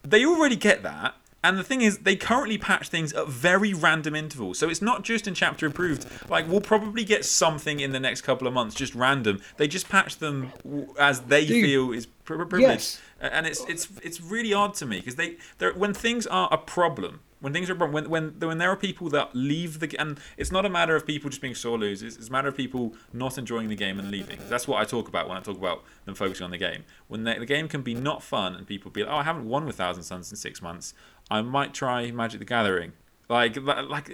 they 0.03 0.25
already 0.25 0.57
get 0.57 0.83
that. 0.83 1.15
And 1.45 1.57
the 1.59 1.63
thing 1.63 1.81
is, 1.81 1.99
they 1.99 2.17
currently 2.17 2.59
patch 2.59 2.89
things 2.89 3.13
at 3.13 3.29
very 3.29 3.73
random 3.73 4.17
intervals. 4.17 4.59
So 4.59 4.69
it's 4.69 4.83
not 4.83 5.05
just 5.05 5.29
in 5.29 5.35
chapter 5.35 5.67
approved. 5.67 6.05
Like 6.29 6.49
we'll 6.49 6.61
probably 6.61 7.05
get 7.05 7.25
something 7.25 7.79
in 7.79 7.93
the 7.93 8.01
next 8.01 8.23
couple 8.23 8.49
of 8.49 8.55
months, 8.55 8.75
just 8.75 8.95
random. 8.97 9.41
They 9.57 9.69
just 9.69 9.89
patch 9.89 10.17
them 10.19 10.51
as 10.99 11.21
they 11.21 11.47
Dude. 11.47 11.65
feel 11.65 11.93
is 11.93 12.07
pri- 12.07 12.37
privileged, 12.45 12.63
Yes. 12.63 13.01
and 13.21 13.47
it's 13.47 13.65
it's 13.69 13.89
it's 14.03 14.21
really 14.21 14.53
odd 14.53 14.75
to 14.75 14.87
me 14.87 14.97
because 14.99 15.15
they 15.17 15.37
when 15.77 15.95
things 15.95 16.27
are 16.27 16.49
a 16.51 16.59
problem. 16.59 17.21
When 17.39 17.53
things 17.53 17.69
are 17.69 17.75
a 17.75 17.77
problem, 17.77 17.93
when, 17.93 18.09
when 18.11 18.49
when 18.49 18.59
there 18.59 18.71
are 18.71 18.77
people 18.77 19.11
that 19.11 19.37
leave 19.37 19.79
the 19.79 19.95
and 20.01 20.19
it's 20.39 20.51
not 20.51 20.65
a 20.65 20.71
matter 20.71 20.97
of 20.97 21.07
people 21.07 21.29
just 21.29 21.43
being 21.43 21.55
sore 21.55 21.79
losers. 21.79 22.17
It's 22.17 22.29
a 22.29 22.33
matter 22.33 22.49
of 22.49 22.57
people 22.57 22.95
not 23.13 23.37
enjoying 23.39 23.69
the 23.69 23.77
game 23.77 23.99
and 24.01 24.11
leaving. 24.11 24.39
That's 24.49 24.67
what 24.67 24.81
I 24.81 24.85
talk 24.85 25.07
about 25.07 25.29
when 25.29 25.37
I 25.37 25.43
talk 25.43 25.59
about 25.59 25.85
them 26.07 26.15
focusing 26.15 26.45
on 26.47 26.51
the 26.51 26.59
game. 26.59 26.85
When 27.09 27.25
the, 27.25 27.35
the 27.39 27.47
game 27.47 27.69
can 27.69 27.83
be 27.83 27.95
not 27.95 28.23
fun 28.23 28.55
and 28.55 28.67
people 28.67 28.91
be 28.91 29.03
like, 29.05 29.13
oh, 29.13 29.19
I 29.19 29.23
haven't 29.23 29.47
won 29.47 29.67
with 29.67 29.77
Thousand 29.77 30.03
Sons 30.05 30.31
in 30.33 30.37
six 30.37 30.63
months. 30.63 30.95
I 31.31 31.43
might 31.43 31.75
try 31.75 32.11
Magic 32.11 32.39
the 32.39 32.45
Gathering. 32.45 32.93
Like 33.29 33.57
like 33.57 34.11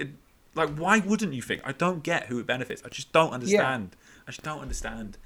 like 0.55 0.71
why 0.77 0.99
wouldn't 1.01 1.33
you 1.35 1.43
think? 1.43 1.63
I 1.65 1.73
don't 1.73 2.03
get 2.03 2.27
who 2.27 2.39
it 2.39 2.47
benefits. 2.47 2.83
I 2.85 2.89
just 2.89 3.13
don't 3.13 3.33
understand. 3.33 3.97
I 4.27 4.31
just 4.31 4.43
don't 4.43 4.61
understand. 4.61 5.19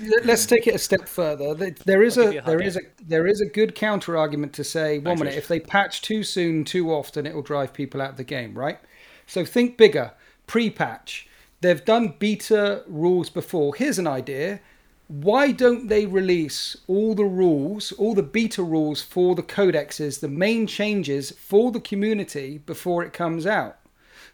Let- 0.00 0.24
Let's 0.26 0.46
take 0.46 0.66
it 0.66 0.74
a 0.74 0.78
step 0.78 1.06
further. 1.08 1.54
There 1.54 2.02
is 2.02 2.16
a 2.16 2.24
give 2.24 2.32
you 2.34 2.40
a 2.40 2.42
there 2.44 2.58
hug, 2.58 2.66
is 2.66 2.76
a 2.76 2.80
there 3.06 3.26
is 3.26 3.40
a 3.40 3.46
good 3.46 3.74
counter 3.74 4.16
argument 4.16 4.52
to 4.54 4.64
say 4.64 4.98
one 4.98 5.04
Thanks, 5.04 5.20
minute 5.20 5.30
Rich. 5.34 5.38
if 5.42 5.48
they 5.48 5.60
patch 5.60 6.02
too 6.02 6.22
soon, 6.22 6.64
too 6.64 6.90
often, 6.92 7.26
it 7.26 7.34
will 7.34 7.42
drive 7.42 7.72
people 7.72 8.00
out 8.00 8.10
of 8.10 8.16
the 8.16 8.24
game, 8.24 8.56
right? 8.58 8.78
So 9.26 9.44
think 9.44 9.76
bigger. 9.76 10.12
Pre-patch. 10.46 11.28
They've 11.60 11.84
done 11.84 12.14
beta 12.18 12.82
rules 12.88 13.30
before. 13.30 13.74
Here's 13.74 13.98
an 13.98 14.06
idea. 14.06 14.60
Why 15.08 15.52
don't 15.52 15.88
they 15.88 16.06
release 16.06 16.76
all 16.86 17.14
the 17.14 17.24
rules, 17.24 17.92
all 17.92 18.14
the 18.14 18.22
beta 18.22 18.62
rules 18.62 19.02
for 19.02 19.34
the 19.34 19.42
codexes, 19.42 20.20
the 20.20 20.28
main 20.28 20.66
changes 20.66 21.32
for 21.32 21.70
the 21.70 21.80
community 21.80 22.58
before 22.58 23.02
it 23.02 23.12
comes 23.12 23.46
out? 23.46 23.78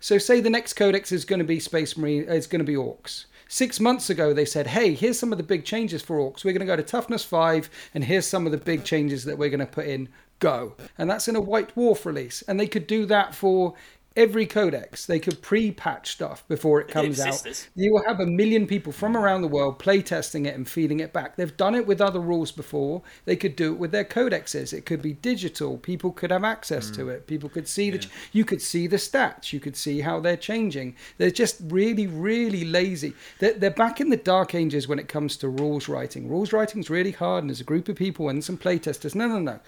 So 0.00 0.18
say 0.18 0.40
the 0.40 0.50
next 0.50 0.74
codex 0.74 1.10
is 1.10 1.24
going 1.24 1.40
to 1.40 1.44
be 1.44 1.58
Space 1.58 1.96
Marine, 1.96 2.22
is 2.24 2.46
going 2.46 2.60
to 2.60 2.64
be 2.64 2.74
Orks. 2.74 3.24
Six 3.48 3.80
months 3.80 4.10
ago, 4.10 4.32
they 4.32 4.44
said, 4.44 4.66
hey, 4.66 4.94
here's 4.94 5.18
some 5.18 5.32
of 5.32 5.38
the 5.38 5.44
big 5.44 5.64
changes 5.64 6.02
for 6.02 6.18
Orks. 6.18 6.44
We're 6.44 6.52
going 6.52 6.60
to 6.60 6.66
go 6.66 6.76
to 6.76 6.82
Toughness 6.82 7.24
5, 7.24 7.70
and 7.94 8.04
here's 8.04 8.26
some 8.26 8.44
of 8.46 8.52
the 8.52 8.58
big 8.58 8.84
changes 8.84 9.24
that 9.24 9.38
we're 9.38 9.48
going 9.48 9.60
to 9.60 9.66
put 9.66 9.86
in. 9.86 10.08
Go. 10.38 10.76
And 10.98 11.10
that's 11.10 11.26
in 11.26 11.34
a 11.34 11.40
White 11.40 11.74
Dwarf 11.74 12.04
release. 12.04 12.42
And 12.42 12.60
they 12.60 12.68
could 12.68 12.86
do 12.86 13.06
that 13.06 13.34
for 13.34 13.74
every 14.18 14.46
codex. 14.46 15.06
They 15.06 15.20
could 15.20 15.40
pre 15.40 15.70
patch 15.70 16.10
stuff 16.10 16.46
before 16.48 16.80
it 16.80 16.88
comes 16.88 17.20
out. 17.20 17.66
You 17.74 17.92
will 17.92 18.02
have 18.06 18.18
a 18.18 18.26
million 18.26 18.66
people 18.66 18.92
from 18.92 19.16
around 19.16 19.42
the 19.42 19.48
world 19.48 19.78
playtesting 19.78 20.46
it 20.46 20.54
and 20.56 20.68
feeding 20.68 21.00
it 21.00 21.12
back. 21.12 21.36
They've 21.36 21.56
done 21.56 21.76
it 21.76 21.86
with 21.86 22.00
other 22.00 22.20
rules 22.20 22.50
before. 22.50 23.02
They 23.24 23.36
could 23.36 23.54
do 23.54 23.72
it 23.72 23.78
with 23.78 23.92
their 23.92 24.04
codexes. 24.04 24.72
It 24.72 24.84
could 24.84 25.00
be 25.00 25.12
digital. 25.14 25.78
People 25.78 26.10
could 26.10 26.32
have 26.32 26.44
access 26.44 26.90
to 26.90 27.04
hmm. 27.04 27.10
it. 27.10 27.26
People 27.26 27.48
could 27.48 27.68
see 27.68 27.90
the. 27.90 28.06
You 28.32 28.44
could 28.44 28.60
see 28.60 28.86
the 28.88 28.96
stats. 28.96 29.52
You 29.52 29.60
could 29.60 29.76
see 29.76 30.00
how 30.00 30.18
they're 30.20 30.36
changing. 30.36 30.96
They're 31.16 31.30
just 31.30 31.60
really, 31.64 32.08
really 32.08 32.64
lazy. 32.64 33.14
They're, 33.38 33.54
they're 33.54 33.70
back 33.70 34.00
in 34.00 34.10
the 34.10 34.16
dark 34.16 34.54
ages 34.54 34.88
when 34.88 34.98
it 34.98 35.08
comes 35.08 35.36
to 35.38 35.48
rules 35.48 35.88
writing. 35.88 36.28
Rules 36.28 36.52
writing 36.52 36.80
is 36.80 36.90
really 36.90 37.12
hard, 37.12 37.44
and 37.44 37.50
there's 37.50 37.60
a 37.60 37.64
group 37.64 37.88
of 37.88 37.96
people 37.96 38.28
and 38.28 38.42
some 38.42 38.58
playtesters. 38.58 39.14
No, 39.14 39.28
no, 39.28 39.38
no. 39.38 39.60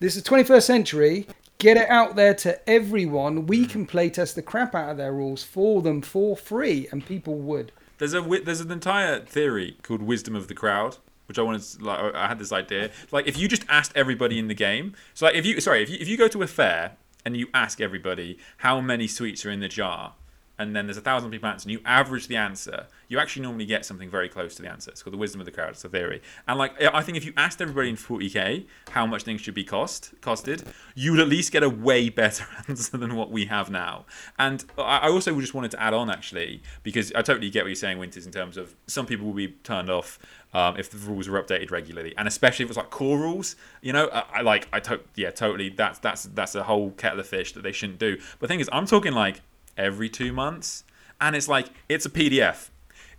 This 0.00 0.14
is 0.14 0.22
21st 0.22 0.62
century. 0.62 1.26
Get 1.58 1.76
it 1.76 1.90
out 1.90 2.14
there 2.14 2.32
to 2.34 2.70
everyone. 2.70 3.46
We 3.46 3.64
mm. 3.64 3.68
can 3.68 3.84
playtest 3.84 4.34
the 4.34 4.42
crap 4.42 4.72
out 4.72 4.90
of 4.90 4.96
their 4.96 5.12
rules 5.12 5.42
for 5.42 5.82
them 5.82 6.02
for 6.02 6.36
free, 6.36 6.86
and 6.92 7.04
people 7.04 7.34
would. 7.38 7.72
There's 7.98 8.14
a 8.14 8.20
there's 8.20 8.60
an 8.60 8.70
entire 8.70 9.18
theory 9.18 9.76
called 9.82 10.02
wisdom 10.02 10.36
of 10.36 10.46
the 10.46 10.54
crowd, 10.54 10.98
which 11.26 11.36
I 11.36 11.42
wanted. 11.42 11.62
To, 11.62 11.84
like 11.84 12.14
I 12.14 12.28
had 12.28 12.38
this 12.38 12.52
idea. 12.52 12.90
Like 13.10 13.26
if 13.26 13.36
you 13.36 13.48
just 13.48 13.64
asked 13.68 13.90
everybody 13.96 14.38
in 14.38 14.46
the 14.46 14.54
game, 14.54 14.94
so 15.14 15.26
like 15.26 15.34
if 15.34 15.44
you 15.44 15.60
sorry 15.60 15.82
if 15.82 15.90
you 15.90 15.98
if 16.00 16.08
you 16.08 16.16
go 16.16 16.28
to 16.28 16.42
a 16.42 16.46
fair 16.46 16.92
and 17.24 17.36
you 17.36 17.48
ask 17.52 17.80
everybody 17.80 18.38
how 18.58 18.80
many 18.80 19.08
sweets 19.08 19.44
are 19.44 19.50
in 19.50 19.58
the 19.58 19.68
jar, 19.68 20.14
and 20.58 20.74
then 20.74 20.86
there's 20.86 20.96
a 20.96 21.02
thousand 21.02 21.30
people 21.30 21.48
answering, 21.48 21.72
you 21.72 21.80
average 21.84 22.26
the 22.26 22.36
answer, 22.36 22.86
you 23.06 23.18
actually 23.18 23.42
normally 23.42 23.64
get 23.64 23.84
something 23.84 24.10
very 24.10 24.28
close 24.28 24.56
to 24.56 24.62
the 24.62 24.68
answer. 24.68 24.90
It's 24.90 25.02
called 25.02 25.14
the 25.14 25.18
wisdom 25.18 25.40
of 25.40 25.44
the 25.44 25.52
crowd. 25.52 25.70
It's 25.70 25.84
a 25.84 25.88
theory. 25.88 26.20
And 26.46 26.58
like 26.58 26.80
I 26.82 27.00
think 27.02 27.16
if 27.16 27.24
you 27.24 27.32
asked 27.36 27.62
everybody 27.62 27.90
in 27.90 27.96
40k 27.96 28.66
how 28.90 29.06
much 29.06 29.22
things 29.22 29.40
should 29.40 29.54
be 29.54 29.64
cost 29.64 30.12
costed, 30.20 30.66
you 30.94 31.12
would 31.12 31.20
at 31.20 31.28
least 31.28 31.52
get 31.52 31.62
a 31.62 31.68
way 31.68 32.08
better 32.08 32.44
answer 32.68 32.96
than 32.96 33.14
what 33.14 33.30
we 33.30 33.46
have 33.46 33.70
now. 33.70 34.04
And 34.38 34.64
I 34.76 35.08
also 35.08 35.38
just 35.40 35.54
wanted 35.54 35.70
to 35.72 35.82
add 35.82 35.94
on 35.94 36.10
actually 36.10 36.62
because 36.82 37.12
I 37.12 37.22
totally 37.22 37.50
get 37.50 37.62
what 37.64 37.68
you're 37.68 37.76
saying, 37.76 37.98
Winters, 37.98 38.26
in 38.26 38.32
terms 38.32 38.56
of 38.56 38.74
some 38.86 39.06
people 39.06 39.26
will 39.26 39.34
be 39.34 39.48
turned 39.48 39.90
off. 39.90 40.18
Um, 40.54 40.78
if 40.78 40.88
the 40.88 40.96
rules 40.96 41.28
are 41.28 41.32
updated 41.32 41.70
regularly, 41.70 42.14
and 42.16 42.26
especially 42.26 42.62
if 42.64 42.70
it's 42.70 42.78
like 42.78 42.88
core 42.88 43.18
rules, 43.18 43.54
you 43.82 43.92
know, 43.92 44.08
I, 44.10 44.24
I 44.36 44.40
like, 44.40 44.66
I 44.72 44.80
to- 44.80 45.00
yeah, 45.14 45.30
totally. 45.30 45.68
That's 45.68 45.98
that's 45.98 46.22
that's 46.24 46.54
a 46.54 46.62
whole 46.62 46.92
kettle 46.92 47.20
of 47.20 47.26
fish 47.26 47.52
that 47.52 47.60
they 47.60 47.70
shouldn't 47.70 47.98
do. 47.98 48.16
But 48.16 48.40
the 48.40 48.48
thing 48.48 48.60
is, 48.60 48.70
I'm 48.72 48.86
talking 48.86 49.12
like 49.12 49.42
every 49.78 50.08
two 50.10 50.32
months, 50.32 50.84
and 51.20 51.34
it's 51.36 51.48
like 51.48 51.68
it's 51.88 52.04
a 52.04 52.10
PDF. 52.10 52.68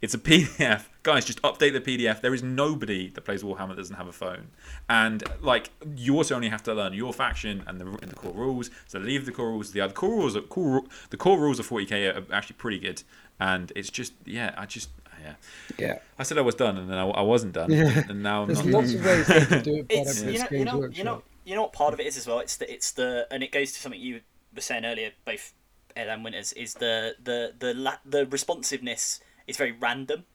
It's 0.01 0.13
a 0.13 0.17
PDF. 0.29 0.85
Guys, 1.03 1.25
just 1.25 1.41
update 1.41 1.73
the 1.73 1.81
PDF. 1.81 2.21
There 2.21 2.33
is 2.33 2.43
nobody 2.43 3.09
that 3.09 3.21
plays 3.21 3.41
Warhammer 3.43 3.69
that 3.69 3.77
doesn't 3.77 3.95
have 3.95 4.07
a 4.07 4.11
phone. 4.13 4.49
And 4.87 5.23
like 5.41 5.71
you 5.95 6.15
also 6.15 6.35
only 6.35 6.49
have 6.49 6.61
to 6.63 6.73
learn 6.73 6.93
your 6.93 7.13
faction 7.13 7.63
and 7.67 7.79
the, 7.79 7.85
the 8.05 8.15
core 8.15 8.33
rules. 8.33 8.69
So 8.87 8.99
leave 8.99 9.25
the 9.25 9.31
core 9.31 9.49
rules. 9.49 9.71
The 9.71 9.81
other 9.81 9.93
core 9.93 10.11
rules, 10.11 10.35
are, 10.35 10.41
core, 10.41 10.83
the 11.09 11.17
core 11.17 11.39
rules 11.39 11.59
of 11.59 11.67
40k 11.69 12.15
are 12.15 12.33
actually 12.33 12.57
pretty 12.57 12.79
good. 12.79 13.03
And 13.39 13.71
it's 13.75 13.89
just 13.89 14.13
yeah, 14.25 14.53
I 14.57 14.65
just 14.65 14.89
yeah. 15.21 15.33
Yeah. 15.77 15.99
I 16.17 16.23
said 16.23 16.37
I 16.37 16.41
was 16.41 16.55
done, 16.55 16.77
and 16.77 16.89
then 16.89 16.97
I, 16.97 17.05
I 17.09 17.21
wasn't 17.21 17.53
done, 17.53 17.71
Yeah. 17.71 18.03
and 18.07 18.23
now 18.23 18.43
I'm 18.43 18.47
There's 18.47 18.63
not. 18.63 18.81
lots 18.83 18.93
of 18.93 19.03
ways 19.05 19.27
they 19.27 19.45
can 19.45 19.63
do 19.63 19.75
it 19.75 19.87
better. 19.89 20.01
It's 20.09 20.21
you 20.23 20.39
know, 20.39 20.47
you 20.51 20.65
know, 20.65 20.85
you 20.89 21.03
know, 21.03 21.23
you 21.43 21.55
know 21.55 21.61
what 21.63 21.73
part 21.73 21.93
of 21.93 21.99
it 21.99 22.05
is 22.07 22.15
as 22.17 22.25
well. 22.27 22.39
It's 22.39 22.55
the 22.57 22.71
it's 22.71 22.91
the 22.91 23.27
and 23.31 23.43
it 23.43 23.51
goes 23.51 23.73
to 23.73 23.79
something 23.79 23.99
you 23.99 24.21
were 24.55 24.61
saying 24.61 24.85
earlier, 24.85 25.11
both 25.25 25.53
And 26.07 26.23
Winters, 26.23 26.53
is 26.53 26.75
the 26.75 27.15
the 27.21 27.53
the 27.57 27.73
la- 27.73 27.97
the 28.05 28.25
responsiveness 28.25 29.19
is 29.47 29.57
very 29.57 29.71
random. 29.71 30.25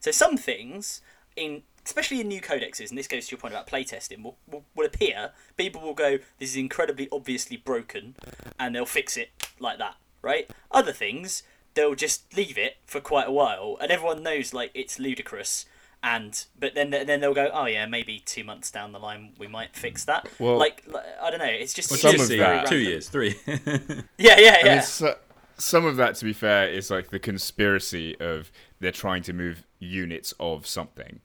So 0.00 0.10
some 0.10 0.36
things 0.36 1.02
in 1.36 1.62
especially 1.88 2.20
in 2.20 2.28
new 2.28 2.40
codexes, 2.40 2.90
and 2.90 2.98
this 2.98 3.08
goes 3.08 3.26
to 3.26 3.30
your 3.32 3.40
point 3.40 3.54
about 3.54 3.66
playtesting, 3.66 4.22
will, 4.22 4.36
will, 4.46 4.64
will 4.74 4.84
appear, 4.84 5.30
people 5.56 5.80
will 5.80 5.94
go, 5.94 6.18
this 6.38 6.50
is 6.50 6.56
incredibly 6.56 7.08
obviously 7.10 7.56
broken, 7.56 8.14
and 8.60 8.74
they'll 8.74 8.84
fix 8.84 9.16
it 9.16 9.30
like 9.58 9.78
that, 9.78 9.94
right? 10.20 10.50
Other 10.70 10.92
things, 10.92 11.44
they'll 11.72 11.94
just 11.94 12.36
leave 12.36 12.58
it 12.58 12.76
for 12.84 13.00
quite 13.00 13.26
a 13.26 13.32
while, 13.32 13.78
and 13.80 13.90
everyone 13.90 14.22
knows, 14.22 14.52
like, 14.52 14.70
it's 14.74 14.98
ludicrous, 14.98 15.64
and, 16.02 16.44
but 16.58 16.74
then 16.74 16.90
then 16.90 17.20
they'll 17.20 17.34
go, 17.34 17.50
oh 17.52 17.66
yeah, 17.66 17.86
maybe 17.86 18.20
two 18.24 18.44
months 18.44 18.70
down 18.70 18.92
the 18.92 18.98
line 18.98 19.34
we 19.38 19.46
might 19.48 19.74
fix 19.74 20.04
that. 20.04 20.28
Well- 20.38 20.56
like, 20.58 20.84
like, 20.86 21.04
I 21.22 21.30
don't 21.30 21.40
know, 21.40 21.44
it's 21.46 21.74
just, 21.74 21.90
it's 21.92 22.00
some 22.02 22.12
just 22.12 22.30
of 22.30 22.38
that- 22.38 22.66
two 22.66 22.78
years, 22.78 23.08
three. 23.08 23.34
Yeah, 23.46 24.38
yeah, 24.38 24.56
I 24.62 24.66
yeah. 24.66 24.74
mean, 24.74 24.82
so, 24.82 25.16
some 25.56 25.84
of 25.84 25.96
that, 25.96 26.14
to 26.16 26.24
be 26.24 26.32
fair, 26.32 26.68
is 26.68 26.90
like 26.90 27.10
the 27.10 27.18
conspiracy 27.18 28.16
of 28.20 28.50
they're 28.80 28.92
trying 28.92 29.22
to 29.24 29.32
move 29.32 29.64
units 29.80 30.32
of 30.38 30.66
something. 30.66 31.20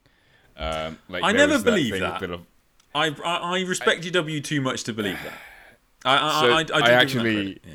Um, 0.57 0.97
like 1.09 1.23
I 1.23 1.31
never 1.31 1.53
was 1.53 1.63
that 1.63 1.69
believe 1.71 1.91
thing 1.93 2.01
that. 2.01 2.21
with 2.21 2.29
the- 2.31 2.39
I, 2.95 3.07
I 3.25 3.57
I 3.57 3.61
respect 3.61 4.03
GW 4.03 4.43
too 4.43 4.61
much 4.61 4.83
to 4.83 4.93
believe 4.93 5.17
that. 5.23 5.33
I 6.05 6.15
I, 6.15 6.41
So 6.41 6.47
I, 6.47 6.51
I, 6.51 6.55
I, 6.55 6.57
I 6.57 6.61
give 6.61 6.69
that 6.69 6.89
actually- 6.91 7.59
yeah. 7.65 7.73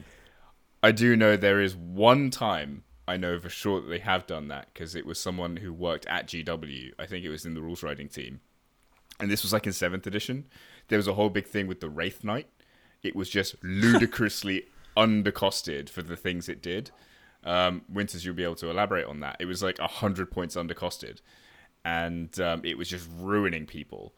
I 0.82 0.92
do 0.92 1.16
know 1.16 1.36
there 1.36 1.60
is 1.60 1.74
one 1.74 2.30
time 2.30 2.84
I 3.08 3.16
know 3.16 3.40
for 3.40 3.48
sure 3.48 3.80
that 3.80 3.88
they 3.88 4.00
have 4.00 4.26
done 4.26 4.48
that 4.48 4.68
because 4.72 4.94
it 4.94 5.06
was 5.06 5.18
someone 5.18 5.56
who 5.56 5.72
worked 5.72 6.04
at 6.06 6.28
GW. 6.28 6.92
I 6.98 7.06
think 7.06 7.24
it 7.24 7.30
was 7.30 7.46
in 7.46 7.54
the 7.54 7.62
rules 7.62 7.82
writing 7.82 8.08
team, 8.08 8.40
and 9.18 9.30
this 9.30 9.42
was 9.42 9.52
like 9.52 9.66
in 9.66 9.72
seventh 9.72 10.06
edition. 10.06 10.46
There 10.88 10.98
was 10.98 11.08
a 11.08 11.14
whole 11.14 11.30
big 11.30 11.46
thing 11.46 11.66
with 11.66 11.80
the 11.80 11.88
Wraith 11.88 12.22
Knight. 12.22 12.48
It 13.02 13.16
was 13.16 13.30
just 13.30 13.56
ludicrously 13.62 14.66
undercosted 14.94 15.88
for 15.88 16.02
the 16.02 16.16
things 16.16 16.50
it 16.50 16.60
did. 16.60 16.90
Um, 17.44 17.82
Winters, 17.88 18.26
you'll 18.26 18.34
be 18.34 18.44
able 18.44 18.56
to 18.56 18.68
elaborate 18.68 19.06
on 19.06 19.20
that. 19.20 19.36
It 19.40 19.46
was 19.46 19.62
like 19.62 19.78
hundred 19.78 20.30
points 20.30 20.54
undercosted, 20.54 21.22
and 21.86 22.38
um, 22.40 22.60
it 22.62 22.76
was 22.76 22.90
just 22.90 23.08
ruining 23.18 23.64
people. 23.64 24.14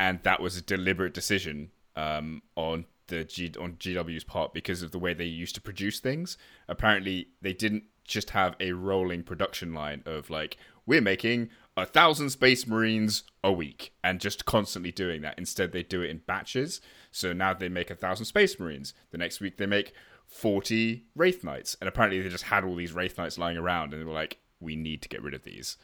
And 0.00 0.18
that 0.24 0.40
was 0.40 0.56
a 0.56 0.62
deliberate 0.62 1.14
decision 1.14 1.70
um, 1.94 2.42
on 2.56 2.86
the 3.06 3.22
G- 3.22 3.52
on 3.60 3.74
GW's 3.74 4.24
part 4.24 4.52
because 4.52 4.82
of 4.82 4.90
the 4.90 4.98
way 4.98 5.14
they 5.14 5.24
used 5.24 5.54
to 5.54 5.60
produce 5.60 6.00
things. 6.00 6.36
Apparently, 6.68 7.28
they 7.40 7.52
didn't 7.52 7.84
just 8.04 8.30
have 8.30 8.54
a 8.60 8.72
rolling 8.72 9.22
production 9.22 9.74
line 9.74 10.02
of 10.06 10.30
like 10.30 10.56
we're 10.86 11.00
making 11.00 11.50
a 11.76 11.86
thousand 11.86 12.30
Space 12.30 12.66
Marines 12.66 13.24
a 13.42 13.52
week 13.52 13.92
and 14.04 14.20
just 14.20 14.44
constantly 14.44 14.92
doing 14.92 15.22
that. 15.22 15.38
Instead, 15.38 15.72
they 15.72 15.82
do 15.82 16.02
it 16.02 16.10
in 16.10 16.18
batches. 16.18 16.80
So 17.10 17.32
now 17.32 17.54
they 17.54 17.68
make 17.68 17.90
a 17.90 17.96
thousand 17.96 18.26
Space 18.26 18.58
Marines. 18.60 18.94
The 19.10 19.18
next 19.18 19.40
week 19.40 19.56
they 19.56 19.66
make 19.66 19.92
forty 20.26 21.04
Wraith 21.16 21.42
Knights, 21.44 21.76
and 21.80 21.88
apparently 21.88 22.20
they 22.20 22.28
just 22.28 22.44
had 22.44 22.64
all 22.64 22.76
these 22.76 22.92
Wraith 22.92 23.18
Knights 23.18 23.38
lying 23.38 23.56
around, 23.56 23.92
and 23.92 24.00
they 24.00 24.06
were 24.06 24.12
like, 24.12 24.38
we 24.60 24.76
need 24.76 25.02
to 25.02 25.08
get 25.08 25.22
rid 25.22 25.34
of 25.34 25.44
these. 25.44 25.76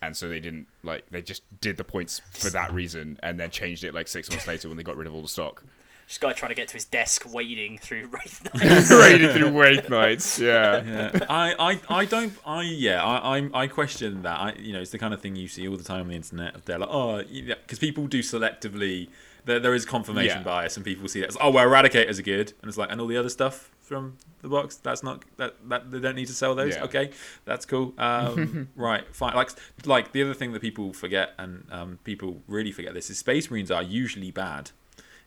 And 0.00 0.16
so 0.16 0.28
they 0.28 0.40
didn't 0.40 0.68
like 0.82 1.08
they 1.10 1.22
just 1.22 1.42
did 1.60 1.76
the 1.76 1.84
points 1.84 2.20
for 2.32 2.50
that 2.50 2.72
reason, 2.72 3.18
and 3.22 3.38
then 3.38 3.50
changed 3.50 3.84
it 3.84 3.94
like 3.94 4.08
six 4.08 4.30
months 4.30 4.46
later 4.46 4.68
when 4.68 4.76
they 4.76 4.82
got 4.82 4.96
rid 4.96 5.06
of 5.06 5.14
all 5.14 5.22
the 5.22 5.28
stock. 5.28 5.64
This 6.08 6.16
guy 6.16 6.32
trying 6.32 6.48
to 6.48 6.54
get 6.54 6.68
to 6.68 6.74
his 6.74 6.86
desk, 6.86 7.30
wading 7.30 7.76
through 7.76 8.06
Wraith 8.06 8.42
Knights. 8.54 8.90
Raided 8.90 9.32
through 9.36 9.50
Wraith 9.60 9.90
Knights, 9.90 10.38
yeah. 10.40 10.82
Yeah. 10.82 11.26
I, 11.28 11.54
I, 11.58 11.80
I 12.00 12.04
don't 12.06 12.32
I 12.46 12.62
yeah 12.62 13.04
I, 13.04 13.38
I 13.38 13.50
I 13.52 13.66
question 13.66 14.22
that 14.22 14.40
I 14.40 14.52
you 14.58 14.72
know 14.72 14.80
it's 14.80 14.90
the 14.90 14.98
kind 14.98 15.12
of 15.12 15.20
thing 15.20 15.36
you 15.36 15.48
see 15.48 15.68
all 15.68 15.76
the 15.76 15.84
time 15.84 16.00
on 16.02 16.08
the 16.08 16.14
internet 16.16 16.64
they're 16.64 16.78
like 16.78 16.88
oh 16.90 17.18
yeah, 17.28 17.56
because 17.60 17.78
people 17.78 18.06
do 18.06 18.20
selectively 18.22 19.08
there, 19.44 19.60
there 19.60 19.74
is 19.74 19.84
confirmation 19.84 20.38
Yeah. 20.38 20.42
bias 20.44 20.76
and 20.76 20.84
people 20.84 21.06
see 21.08 21.20
that. 21.20 21.28
as 21.28 21.36
oh 21.42 21.50
well 21.50 21.66
eradicators 21.68 22.18
are 22.18 22.22
good 22.22 22.54
and 22.62 22.70
it's 22.70 22.78
like 22.78 22.90
and 22.90 23.02
all 23.02 23.06
the 23.06 23.16
other 23.18 23.28
stuff 23.28 23.70
from 23.82 24.16
the 24.40 24.48
box 24.48 24.76
that's 24.76 25.02
not 25.02 25.26
that 25.36 25.56
that 25.68 25.90
they 25.90 26.00
don't 26.00 26.16
need 26.16 26.26
to 26.28 26.34
sell 26.34 26.54
those 26.54 26.74
Yeah. 26.74 26.84
okay 26.84 27.10
that's 27.44 27.66
cool 27.66 27.92
um, 27.98 28.68
right 28.76 29.04
fine 29.14 29.34
like 29.34 29.50
like 29.84 30.12
the 30.12 30.22
other 30.22 30.34
thing 30.34 30.52
that 30.52 30.62
people 30.62 30.94
forget 30.94 31.34
and 31.36 31.66
um, 31.70 31.98
people 32.04 32.40
really 32.48 32.72
forget 32.72 32.94
this 32.94 33.10
is 33.10 33.18
space 33.18 33.50
marines 33.50 33.70
are 33.70 33.82
usually 33.82 34.30
bad 34.30 34.70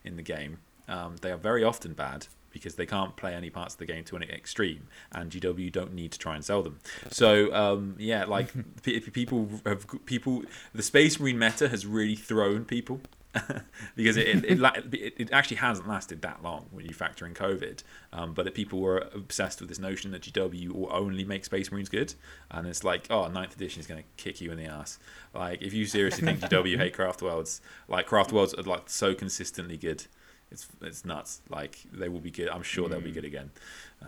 in 0.03 0.15
the 0.15 0.23
game. 0.23 0.57
Um, 0.87 1.17
they 1.21 1.31
are 1.31 1.37
very 1.37 1.63
often 1.63 1.93
bad 1.93 2.27
because 2.51 2.75
they 2.75 2.85
can't 2.85 3.15
play 3.15 3.33
any 3.33 3.49
parts 3.49 3.75
of 3.75 3.79
the 3.79 3.85
game 3.85 4.03
to 4.05 4.15
an 4.15 4.23
extreme, 4.23 4.87
and 5.11 5.31
GW 5.31 5.71
don't 5.71 5.93
need 5.93 6.11
to 6.11 6.19
try 6.19 6.35
and 6.35 6.43
sell 6.43 6.61
them. 6.61 6.79
So 7.09 7.53
um, 7.53 7.95
yeah, 7.97 8.25
like 8.25 8.51
pe- 8.83 8.99
people 8.99 9.49
have 9.65 9.85
people. 10.05 10.43
The 10.73 10.83
Space 10.83 11.19
Marine 11.19 11.39
meta 11.39 11.69
has 11.69 11.85
really 11.85 12.15
thrown 12.15 12.65
people. 12.65 13.01
because 13.95 14.17
it 14.17 14.27
it, 14.27 14.43
it, 14.43 14.93
it 14.93 15.13
it 15.17 15.31
actually 15.31 15.55
hasn't 15.55 15.87
lasted 15.87 16.21
that 16.21 16.43
long 16.43 16.65
when 16.71 16.85
you 16.85 16.93
factor 16.93 17.25
in 17.25 17.33
COVID, 17.33 17.81
um, 18.11 18.33
but 18.33 18.53
people 18.53 18.81
were 18.81 19.09
obsessed 19.15 19.61
with 19.61 19.69
this 19.69 19.79
notion 19.79 20.11
that 20.11 20.23
GW 20.23 20.69
will 20.71 20.89
only 20.91 21.23
make 21.23 21.45
Space 21.45 21.71
Marines 21.71 21.87
good, 21.87 22.13
and 22.49 22.67
it's 22.67 22.83
like, 22.83 23.07
oh, 23.09 23.29
ninth 23.29 23.55
edition 23.55 23.79
is 23.79 23.87
going 23.87 24.03
to 24.03 24.07
kick 24.21 24.41
you 24.41 24.51
in 24.51 24.57
the 24.57 24.65
ass. 24.65 24.99
Like, 25.33 25.61
if 25.61 25.73
you 25.73 25.85
seriously 25.85 26.25
think 26.25 26.41
GW 26.41 26.77
hate 26.77 26.93
Craft 26.93 27.21
Worlds, 27.21 27.61
like 27.87 28.05
Craft 28.05 28.33
Worlds 28.33 28.53
are 28.53 28.63
like 28.63 28.89
so 28.89 29.15
consistently 29.15 29.77
good, 29.77 30.07
it's 30.51 30.67
it's 30.81 31.05
nuts. 31.05 31.41
Like 31.49 31.79
they 31.91 32.09
will 32.09 32.19
be 32.19 32.31
good. 32.31 32.49
I'm 32.49 32.63
sure 32.63 32.89
they'll 32.89 33.01
be 33.01 33.11
good 33.11 33.25
again. 33.25 33.51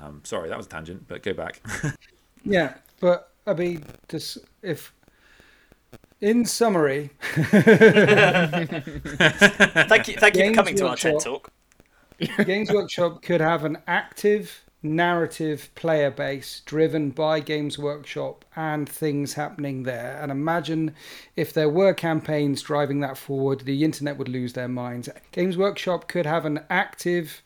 Um, 0.02 0.22
sorry, 0.24 0.50
that 0.50 0.58
was 0.58 0.66
a 0.66 0.70
tangent, 0.70 1.08
but 1.08 1.24
go 1.24 1.34
back. 1.34 1.62
Yeah, 2.46 2.74
but 3.00 3.32
I 3.48 3.54
mean, 3.54 3.86
just 4.10 4.38
if 4.62 4.94
in 6.22 6.46
summary, 6.46 7.12
thank 7.22 7.50
you, 8.72 8.82
thank 9.88 10.08
you 10.08 10.20
for 10.20 10.32
Games 10.32 10.56
coming 10.56 10.76
to 10.76 10.88
our 10.88 10.96
TED 10.96 11.20
talk. 11.22 11.52
Games 12.46 12.72
Workshop 12.72 13.22
could 13.22 13.42
have 13.42 13.64
an 13.64 13.78
active 13.88 14.63
narrative 14.84 15.70
player 15.76 16.12
base 16.12 16.62
driven 16.66 17.10
by 17.10 17.40
Games 17.40 17.80
Workshop 17.80 18.44
and 18.56 18.88
things 18.88 19.34
happening 19.34 19.84
there. 19.84 20.20
And 20.22 20.32
imagine 20.32 20.94
if 21.36 21.54
there 21.54 21.70
were 21.70 21.94
campaigns 21.94 22.62
driving 22.62 23.00
that 23.00 23.18
forward, 23.18 23.62
the 23.62 23.84
internet 23.84 24.18
would 24.18 24.30
lose 24.30 24.54
their 24.54 24.68
minds. 24.68 25.10
Games 25.32 25.58
Workshop 25.58 26.08
could 26.08 26.26
have 26.26 26.46
an 26.46 26.66
active 26.70 27.42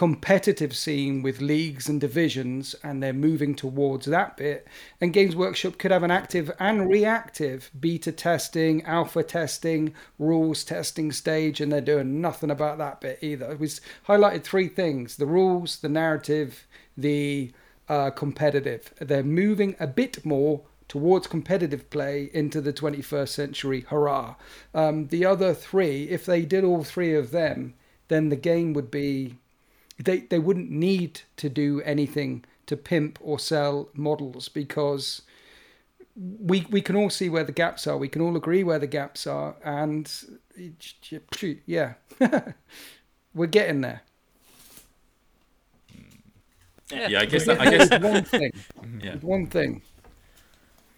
competitive 0.00 0.74
scene 0.74 1.20
with 1.20 1.42
leagues 1.42 1.86
and 1.86 2.00
divisions 2.00 2.74
and 2.82 3.02
they're 3.02 3.12
moving 3.12 3.54
towards 3.54 4.06
that 4.06 4.34
bit. 4.34 4.66
And 4.98 5.12
games 5.12 5.36
workshop 5.36 5.76
could 5.76 5.90
have 5.90 6.02
an 6.02 6.10
active 6.10 6.50
and 6.58 6.88
reactive 6.88 7.70
beta 7.78 8.10
testing 8.10 8.82
alpha 8.84 9.22
testing 9.22 9.92
rules 10.18 10.64
testing 10.64 11.12
stage 11.12 11.60
and 11.60 11.70
they're 11.70 11.82
doing 11.82 12.18
nothing 12.18 12.50
about 12.50 12.78
that 12.78 13.02
bit 13.02 13.18
either. 13.20 13.54
We 13.56 13.66
highlighted 14.08 14.42
three 14.42 14.68
things 14.68 15.16
the 15.16 15.26
rules 15.26 15.80
the 15.80 15.90
narrative 15.90 16.66
the 16.96 17.52
uh, 17.86 18.08
competitive. 18.08 18.94
They're 19.00 19.22
moving 19.22 19.76
a 19.78 19.86
bit 19.86 20.24
more 20.24 20.62
towards 20.88 21.26
competitive 21.26 21.90
play 21.90 22.30
into 22.32 22.62
the 22.62 22.72
21st 22.72 23.28
century 23.28 23.84
hurrah. 23.90 24.36
Um, 24.74 25.08
the 25.08 25.26
other 25.26 25.52
three 25.52 26.04
if 26.04 26.24
they 26.24 26.46
did 26.46 26.64
all 26.64 26.84
three 26.84 27.14
of 27.14 27.32
them 27.32 27.74
then 28.08 28.30
the 28.30 28.36
game 28.36 28.72
would 28.72 28.90
be 28.90 29.36
they 30.04 30.20
they 30.20 30.38
wouldn't 30.38 30.70
need 30.70 31.22
to 31.36 31.48
do 31.48 31.82
anything 31.82 32.44
to 32.66 32.76
pimp 32.76 33.18
or 33.22 33.38
sell 33.38 33.88
models 33.94 34.48
because 34.48 35.22
we 36.16 36.66
we 36.70 36.80
can 36.82 36.96
all 36.96 37.10
see 37.10 37.28
where 37.28 37.44
the 37.44 37.52
gaps 37.52 37.86
are. 37.86 37.96
We 37.96 38.08
can 38.08 38.22
all 38.22 38.36
agree 38.36 38.62
where 38.64 38.78
the 38.78 38.86
gaps 38.86 39.26
are, 39.26 39.56
and 39.64 40.10
yeah, 41.66 41.94
we're 43.34 43.46
getting 43.46 43.80
there. 43.80 44.02
yeah, 46.90 47.20
I 47.20 47.24
guess 47.26 47.46
that, 47.46 47.60
I 47.60 47.70
guess 47.70 47.90
one 48.02 48.24
thing. 48.24 48.52
Yeah. 49.02 49.16
One 49.20 49.46
thing. 49.46 49.82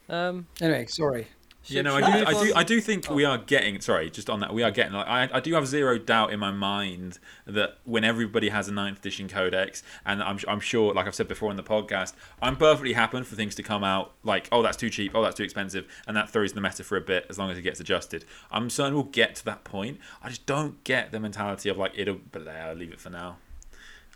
Um, 0.09 0.47
Anyway, 0.61 0.87
sorry. 0.87 1.27
Yeah, 1.67 1.83
no, 1.83 1.95
I 1.95 2.01
do, 2.01 2.27
I 2.27 2.45
do. 2.45 2.53
I 2.57 2.65
do 2.65 2.81
think 2.81 3.09
we 3.09 3.25
are 3.25 3.39
getting. 3.39 3.81
Sorry, 3.81 4.11
just 4.11 4.29
on 4.29 4.41
that, 4.41 4.53
we 4.53 4.63
are 4.63 4.71
getting. 4.71 4.95
Like, 4.95 5.07
I, 5.07 5.29
I 5.35 5.41
do 5.41 5.55
have 5.55 5.67
zero 5.67 5.97
doubt 5.97 6.33
in 6.33 6.41
my 6.41 6.51
mind 6.51 7.19
that 7.47 7.79
when 7.85 8.03
everybody 8.03 8.49
has 8.49 8.69
a 8.69 8.73
ninth 8.73 8.99
edition 8.99 9.29
codex, 9.29 9.83
and 10.05 10.23
I'm, 10.23 10.39
I'm 10.49 10.61
sure, 10.61 10.93
like 10.93 11.07
I've 11.07 11.15
said 11.15 11.29
before 11.29 11.51
in 11.51 11.57
the 11.57 11.63
podcast, 11.63 12.15
I'm 12.41 12.57
perfectly 12.57 12.95
happy 12.95 13.23
for 13.23 13.37
things 13.37 13.55
to 13.57 13.63
come 13.63 13.85
out 13.85 14.15
like, 14.25 14.49
oh, 14.51 14.63
that's 14.63 14.77
too 14.77 14.91
cheap, 14.91 15.13
oh, 15.15 15.23
that's 15.23 15.37
too 15.37 15.45
expensive, 15.45 15.87
and 16.09 16.17
that 16.17 16.31
throws 16.31 16.53
the 16.53 16.61
meta 16.61 16.83
for 16.83 16.97
a 16.97 17.01
bit 17.01 17.27
as 17.31 17.39
long 17.39 17.51
as 17.51 17.59
it 17.59 17.63
gets 17.63 17.79
adjusted. 17.79 18.25
I'm 18.51 18.69
certain 18.69 18.95
we'll 18.95 19.05
get 19.05 19.37
to 19.37 19.45
that 19.45 19.63
point. 19.63 20.01
I 20.23 20.31
just 20.31 20.47
don't 20.47 20.83
get 20.83 21.13
the 21.13 21.21
mentality 21.21 21.69
of 21.69 21.79
like 21.79 21.93
it'll, 21.95 22.19
but 22.33 22.45
there, 22.45 22.67
I'll 22.67 22.75
leave 22.75 22.93
it 22.93 23.01
for 23.01 23.11
now. 23.11 23.37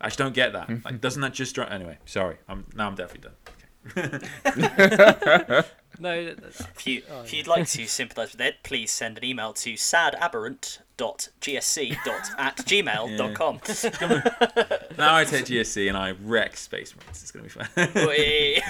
I 0.01 0.09
just 0.09 0.19
don't 0.19 0.35
get 0.35 0.53
that. 0.53 0.69
Like, 0.69 0.79
mm-hmm. 0.79 0.97
doesn't 0.97 1.23
that 1.23 1.33
just? 1.33 1.59
Anyway, 1.59 1.99
sorry. 2.05 2.37
I'm 2.49 2.67
now 2.75 2.89
I'm 2.89 2.97
definitely 2.97 3.31
done. 3.31 3.35
Okay. 3.97 5.63
no, 5.99 6.23
th- 6.25 6.37
th- 6.39 6.61
If, 6.61 6.87
you, 6.87 7.03
Oh, 7.11 7.23
if 7.23 7.33
you'd 7.33 7.47
like 7.47 7.67
to 7.69 7.87
sympathise 7.87 8.33
with 8.33 8.41
Ed, 8.41 8.57
please 8.63 8.91
send 8.91 9.19
an 9.19 9.25
email 9.25 9.53
to 9.55 9.75
sadaberrant.gsc. 9.75 11.97
at 12.39 12.57
gmail.com. 12.59 13.61
now 14.99 15.15
I 15.17 15.25
take 15.25 15.47
GSC 15.47 15.89
and 15.89 15.97
I 15.97 16.13
wreck 16.23 16.57
Space 16.57 16.95
Marines. 16.97 17.23
It's 17.23 17.31
gonna 17.31 17.45
be 17.45 17.51
fun. 17.51 17.69
Whee! 18.07 18.63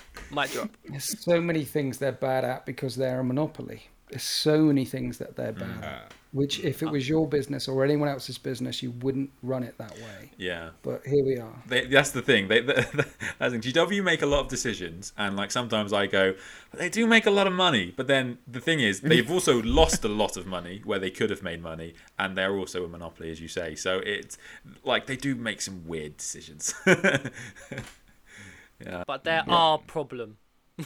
might 0.30 0.50
drop. 0.52 0.70
There's 0.88 1.18
so 1.24 1.40
many 1.40 1.64
things 1.64 1.98
they're 1.98 2.12
bad 2.12 2.44
at 2.44 2.66
because 2.66 2.96
they're 2.96 3.20
a 3.20 3.24
monopoly. 3.24 3.88
There's 4.08 4.22
so 4.22 4.60
many 4.62 4.84
things 4.84 5.18
that 5.18 5.36
they're 5.36 5.52
bad 5.52 5.84
at. 5.84 6.10
Mm. 6.10 6.12
Which, 6.32 6.60
if 6.60 6.84
it 6.84 6.86
was 6.86 7.08
your 7.08 7.26
business 7.26 7.66
or 7.66 7.84
anyone 7.84 8.08
else's 8.08 8.38
business, 8.38 8.84
you 8.84 8.92
wouldn't 8.92 9.30
run 9.42 9.64
it 9.64 9.76
that 9.78 9.96
way. 9.96 10.30
yeah. 10.38 10.70
But 10.82 11.04
here 11.04 11.24
we 11.24 11.38
are. 11.38 11.60
They, 11.66 11.86
that's 11.86 12.12
the 12.12 12.22
thing. 12.22 12.46
They, 12.46 12.60
they, 12.60 12.74
that's 13.38 13.52
the 13.52 13.58
thing. 13.58 13.60
GW 13.60 14.04
make 14.04 14.22
a 14.22 14.26
lot 14.26 14.40
of 14.40 14.48
decisions, 14.48 15.12
and 15.18 15.36
like 15.36 15.50
sometimes 15.50 15.92
I 15.92 16.06
go, 16.06 16.36
they 16.72 16.88
do 16.88 17.08
make 17.08 17.26
a 17.26 17.32
lot 17.32 17.48
of 17.48 17.52
money. 17.52 17.92
But 17.96 18.06
then 18.06 18.38
the 18.46 18.60
thing 18.60 18.78
is, 18.78 19.00
they've 19.00 19.28
also 19.36 19.60
lost 19.62 20.04
a 20.04 20.08
lot 20.08 20.36
of 20.36 20.46
money 20.46 20.82
where 20.84 21.00
they 21.00 21.10
could 21.10 21.30
have 21.30 21.42
made 21.42 21.60
money, 21.60 21.94
and 22.16 22.38
they're 22.38 22.56
also 22.56 22.84
a 22.84 22.88
monopoly, 22.88 23.32
as 23.32 23.40
you 23.40 23.48
say. 23.48 23.74
So 23.74 23.98
it's 23.98 24.38
like 24.84 25.06
they 25.06 25.16
do 25.16 25.34
make 25.34 25.60
some 25.60 25.84
weird 25.84 26.16
decisions. 26.16 26.74
yeah. 26.86 29.02
But 29.04 29.24
there 29.24 29.42
are 29.48 29.78
problem. 29.78 30.36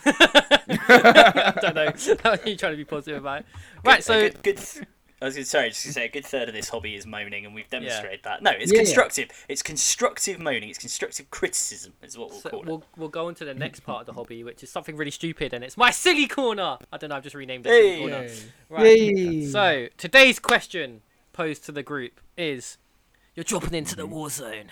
I 0.07 1.55
don't 1.61 1.75
know. 1.75 1.93
How 2.23 2.31
are 2.31 2.49
you 2.49 2.57
trying 2.57 2.73
to 2.73 2.77
be 2.77 2.85
positive 2.85 3.19
about 3.19 3.41
it? 3.41 3.47
Right, 3.85 3.97
A 3.97 3.99
uh, 3.99 4.01
so 4.01 4.21
good, 4.23 4.43
good 4.43 4.57
th- 4.57 4.87
I 5.25 5.29
was 5.29 5.35
gonna, 5.37 5.45
sorry, 5.47 5.71
just 5.71 5.83
to 5.85 5.93
say 5.93 6.05
a 6.05 6.09
good 6.09 6.27
third 6.27 6.49
of 6.49 6.55
this 6.55 6.69
hobby 6.69 6.95
is 6.95 7.07
moaning, 7.07 7.47
and 7.47 7.55
we've 7.55 7.69
demonstrated 7.71 8.21
that. 8.25 8.43
No, 8.43 8.51
it's 8.51 8.71
Yeah, 8.71 8.79
yeah. 8.79 8.85
constructive. 8.85 9.31
It's 9.49 9.63
constructive 9.63 10.39
moaning. 10.39 10.69
It's 10.69 10.79
constructive 10.79 11.31
criticism, 11.31 11.95
is 12.03 12.19
what 12.19 12.31
we'll 12.31 12.41
So 12.41 12.51
call 12.51 12.61
it. 12.61 12.67
we'll 12.67 12.85
we'll 12.97 13.09
go 13.09 13.27
on 13.29 13.35
to 13.37 13.45
the 13.45 13.55
next 13.55 13.81
part 13.81 14.01
of 14.01 14.07
the 14.07 14.13
hobby, 14.13 14.45
which 14.45 14.63
is 14.63 14.71
something 14.71 14.97
really 14.97 15.11
stupid, 15.11 15.55
and 15.55 15.65
it's 15.65 15.77
my 15.77 15.91
silly 15.91 16.27
corner. 16.29 16.77
I 16.93 16.99
don't 16.99 17.09
know. 17.11 17.17
I've 17.17 17.23
just 17.23 17.35
renamed 17.35 17.67
it 17.67 17.71
Hey. 17.71 17.97
silly 17.97 18.11
corner. 18.13 18.29
Right. 18.69 18.99
Yay! 18.99 19.47
So 19.47 19.89
today's 19.97 20.39
question 20.39 21.01
posed 21.33 21.65
to 21.65 21.73
the 21.73 21.83
group 21.83 22.21
is: 22.37 22.77
You're 23.35 23.45
dropping 23.45 23.75
into 23.75 23.97
the 23.97 24.07
war 24.07 24.29
zone. 24.29 24.71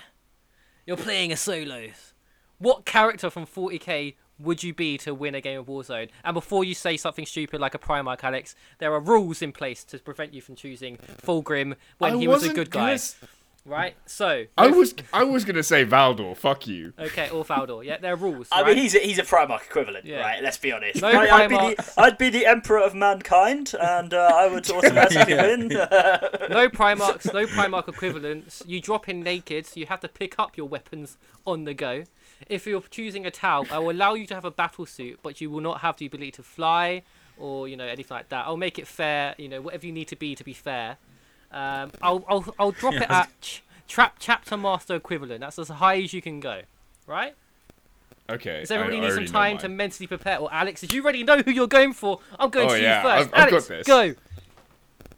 You're 0.87 0.97
playing 0.99 1.33
a 1.33 1.37
solos. 1.37 2.12
What 2.59 2.85
character 2.85 3.31
from 3.31 3.47
40k 3.47 4.15
would 4.43 4.62
you 4.62 4.74
be 4.74 4.98
to 4.98 5.14
win 5.14 5.35
a 5.35 5.40
game 5.40 5.60
of 5.60 5.66
Warzone? 5.66 6.09
And 6.24 6.35
before 6.35 6.64
you 6.64 6.74
say 6.74 6.97
something 6.97 7.27
stupid 7.27 7.60
like 7.60 7.74
a 7.74 7.78
Primarch, 7.78 8.23
Alex, 8.24 8.55
there 8.78 8.93
are 8.93 9.01
rules 9.01 9.43
in 9.43 9.52
place 9.52 9.85
to 9.85 9.98
prevent 9.98 10.35
you 10.35 10.40
from 10.40 10.56
choosing 10.56 10.97
Fulgrim 11.23 11.77
when 11.98 12.14
I 12.14 12.16
he 12.19 12.27
was 12.28 12.43
a 12.43 12.47
wasn't 12.47 12.55
good 12.56 12.70
gonna 12.70 12.86
guy. 12.86 12.93
s- 12.94 13.16
Right? 13.64 13.94
So, 14.06 14.47
I 14.59 14.66
was 14.66 14.93
I 15.12 15.23
was 15.23 15.44
gonna 15.44 15.62
say 15.62 15.86
Valdor. 15.86 16.36
Fuck 16.36 16.66
you. 16.66 16.93
okay, 16.98 17.31
or 17.31 17.44
Valdor. 17.44 17.85
Yeah, 17.85 17.97
there 17.98 18.12
are 18.14 18.16
rules. 18.16 18.48
I 18.51 18.62
right? 18.62 18.74
mean, 18.74 18.78
he's 18.78 18.97
a, 18.97 18.98
he's 18.98 19.20
a 19.20 19.23
Primarch 19.23 19.62
equivalent, 19.66 20.05
Yeah. 20.05 20.19
right? 20.20 20.43
Let's 20.43 20.59
be 20.59 20.73
honest. 20.73 21.01
No 21.01 21.12
Right, 21.12 21.31
I'd, 21.31 21.48
be 21.48 21.55
the, 21.56 21.93
I'd 21.97 22.19
be 22.19 22.28
the 22.28 22.44
Emperor 22.44 22.81
of 22.81 22.93
Mankind, 22.97 23.73
and 23.81 24.12
uh, 24.12 24.32
I 24.35 24.48
would 24.48 24.69
automatically 24.78 25.35
win. 25.35 25.69
no 25.69 26.69
Primarchs, 26.70 27.32
no 27.32 27.47
Primarch 27.47 27.86
equivalents. 27.89 28.64
You 28.66 28.81
drop 28.81 29.09
in 29.09 29.20
naked, 29.20 29.66
so 29.66 29.78
you 29.78 29.86
have 29.86 30.01
to 30.01 30.09
pick 30.09 30.40
up 30.40 30.56
your 30.56 30.66
weapons 30.66 31.16
on 31.47 31.62
the 31.62 31.73
go. 31.74 32.02
If 32.48 32.66
you're 32.66 32.82
choosing 32.90 33.27
a 33.27 33.31
Tau, 33.31 33.64
I 33.70 33.78
will 33.78 33.90
allow 33.93 34.14
you 34.14 34.27
to 34.27 34.35
have 34.35 34.44
a 34.44 34.51
battle 34.51 34.86
suit, 34.86 35.20
but 35.23 35.40
you 35.40 35.51
will 35.51 35.60
not 35.60 35.81
have 35.81 35.97
the 35.97 36.06
ability 36.06 36.32
to 36.32 36.43
fly 36.43 37.02
or 37.39 37.66
you 37.69 37.77
know 37.77 37.85
anything 37.86 38.14
like 38.14 38.28
that. 38.28 38.47
I'll 38.47 38.56
make 38.56 38.78
it 38.78 38.86
fair, 38.86 39.35
you 39.39 39.48
know, 39.48 39.60
whatever 39.60 39.86
you 39.86 39.93
need 39.93 40.09
to 40.09 40.16
be 40.16 40.35
to 40.35 40.44
be 40.44 40.52
fair. 40.52 40.97
Um, 41.51 41.90
I'll, 42.02 42.24
I'll 42.28 42.55
I'll 42.59 42.70
drop 42.73 42.94
Yeah, 42.94 43.02
it 43.05 43.10
at 43.10 43.40
ch- 43.40 43.62
trap 43.89 44.16
chapter 44.19 44.56
master 44.56 44.94
equivalent. 44.94 45.40
That's 45.40 45.59
as 45.59 45.69
high 45.69 46.01
as 46.02 46.12
you 46.12 46.23
can 46.23 46.40
go, 46.40 46.62
right? 47.06 47.35
Okay. 48.31 48.60
Does 48.60 48.70
everybody 48.70 48.98
I- 48.98 49.01
need 49.01 49.12
some 49.14 49.27
time 49.27 49.59
to 49.59 49.69
mentally 49.69 50.06
prepare? 50.06 50.39
Or 50.39 50.52
Alex, 50.52 50.81
did 50.81 50.93
you 50.93 51.02
already 51.02 51.24
know 51.24 51.39
who 51.39 51.51
you're 51.51 51.66
going 51.66 51.93
for? 51.93 52.20
I'm 52.39 52.51
going 52.51 52.70
Oh, 52.70 52.74
to 52.74 52.81
yeah, 52.81 53.02
you 53.02 53.09
1st 53.09 53.12
I've- 53.12 53.23
I've 53.35 53.51
got 53.51 53.52
Alex, 53.52 53.66
this. 53.69 53.86
go. 53.86 54.14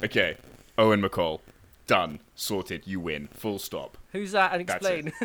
Okay. 0.03 0.37
Oan 0.79 1.03
Mkoll. 1.03 1.41
Done. 1.87 2.19
Sorted. 2.35 2.87
You 2.87 3.01
win. 3.01 3.29
Full 3.33 3.59
stop. 3.59 3.97
Who's 4.13 4.33
that? 4.33 4.53
And 4.53 4.63
explain. 4.63 5.13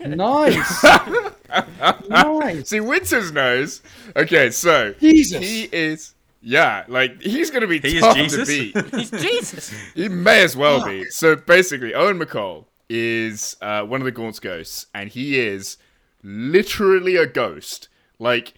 Nice. 0.00 0.84
nice. 2.08 2.68
See, 2.68 2.80
Winters 2.80 3.32
knows. 3.32 3.82
Okay, 4.16 4.50
so 4.50 4.92
Jesus. 5.00 5.40
he 5.42 5.64
is. 5.64 6.14
Yeah, 6.40 6.84
like 6.88 7.20
he's 7.20 7.50
gonna 7.50 7.66
be 7.66 7.80
He 7.80 7.98
tough 7.98 8.16
Jesus? 8.16 8.48
to 8.48 8.72
beat. 8.72 8.94
He's 8.94 9.10
Jesus. 9.10 9.74
He 9.94 10.08
may 10.08 10.42
as 10.44 10.56
well 10.56 10.84
be. 10.86 11.04
So 11.06 11.34
basically, 11.34 11.94
Oan 11.94 12.18
Mkoll 12.20 12.66
is 12.88 13.56
uh, 13.60 13.82
one 13.82 14.00
of 14.00 14.04
the 14.04 14.12
Gaunt's 14.12 14.38
ghosts, 14.38 14.86
and 14.94 15.10
he 15.10 15.38
is 15.38 15.78
literally 16.22 17.16
a 17.16 17.26
ghost. 17.26 17.88
Like, 18.20 18.54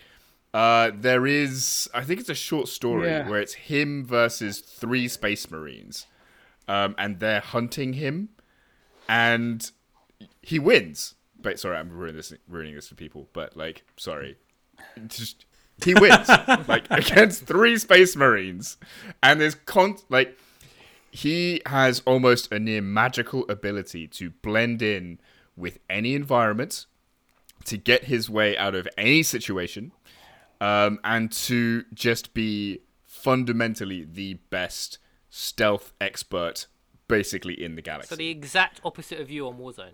uh, 0.53 0.91
there 0.95 1.27
is, 1.27 1.89
I 1.95 2.03
think 2.03 2.21
it's 2.21 2.29
a 2.29 2.35
short 2.35 2.69
story 2.69 3.09
Yeah. 3.09 3.29
where 3.29 3.41
it's 3.41 3.55
him 3.55 4.05
versus 4.05 4.61
three 4.61 5.09
space 5.09 5.51
marines, 5.51 6.07
um, 6.69 6.95
and 6.99 7.21
they're 7.21 7.41
hunting 7.41 7.95
him, 7.95 8.31
and 9.09 9.71
he 10.43 10.59
wins. 10.59 11.15
But 11.41 11.59
sorry, 11.59 11.77
I'm 11.77 11.91
ruining 11.91 12.17
this, 12.17 12.33
ruining 12.49 12.75
this 12.75 12.89
for 12.89 12.95
people. 12.95 13.29
But 13.33 13.57
like, 13.57 13.85
sorry, 13.97 14.37
just 15.07 15.45
he 15.85 15.95
wins 15.95 16.29
like 16.69 16.87
against 16.91 17.47
three 17.47 17.79
space 17.79 18.17
marines, 18.17 18.77
and 19.23 19.41
there's 19.41 19.55
con 19.55 19.97
like 20.09 20.39
he 21.11 21.61
has 21.67 22.01
almost 22.07 22.53
a 22.53 22.59
near 22.59 22.83
magical 22.83 23.45
ability 23.49 24.07
to 24.07 24.31
blend 24.31 24.81
in 24.83 25.19
with 25.57 25.79
any 25.89 26.15
environment, 26.15 26.87
to 27.65 27.77
get 27.77 28.05
his 28.05 28.31
way 28.31 28.57
out 28.57 28.75
of 28.75 28.87
any 28.97 29.23
situation, 29.23 29.93
um, 30.61 31.01
and 31.03 31.33
to 31.33 31.85
just 31.93 32.33
be 32.33 32.81
fundamentally 33.07 34.07
the 34.11 34.35
best 34.51 34.99
stealth 35.31 35.93
expert 36.01 36.67
basically 37.09 37.55
in 37.63 37.75
the 37.77 37.83
galaxy. 37.83 38.09
so 38.11 38.17
the 38.17 38.29
exact 38.29 38.81
opposite 38.85 39.21
of 39.21 39.31
you 39.31 39.47
on 39.47 39.55
Warzone. 39.59 39.93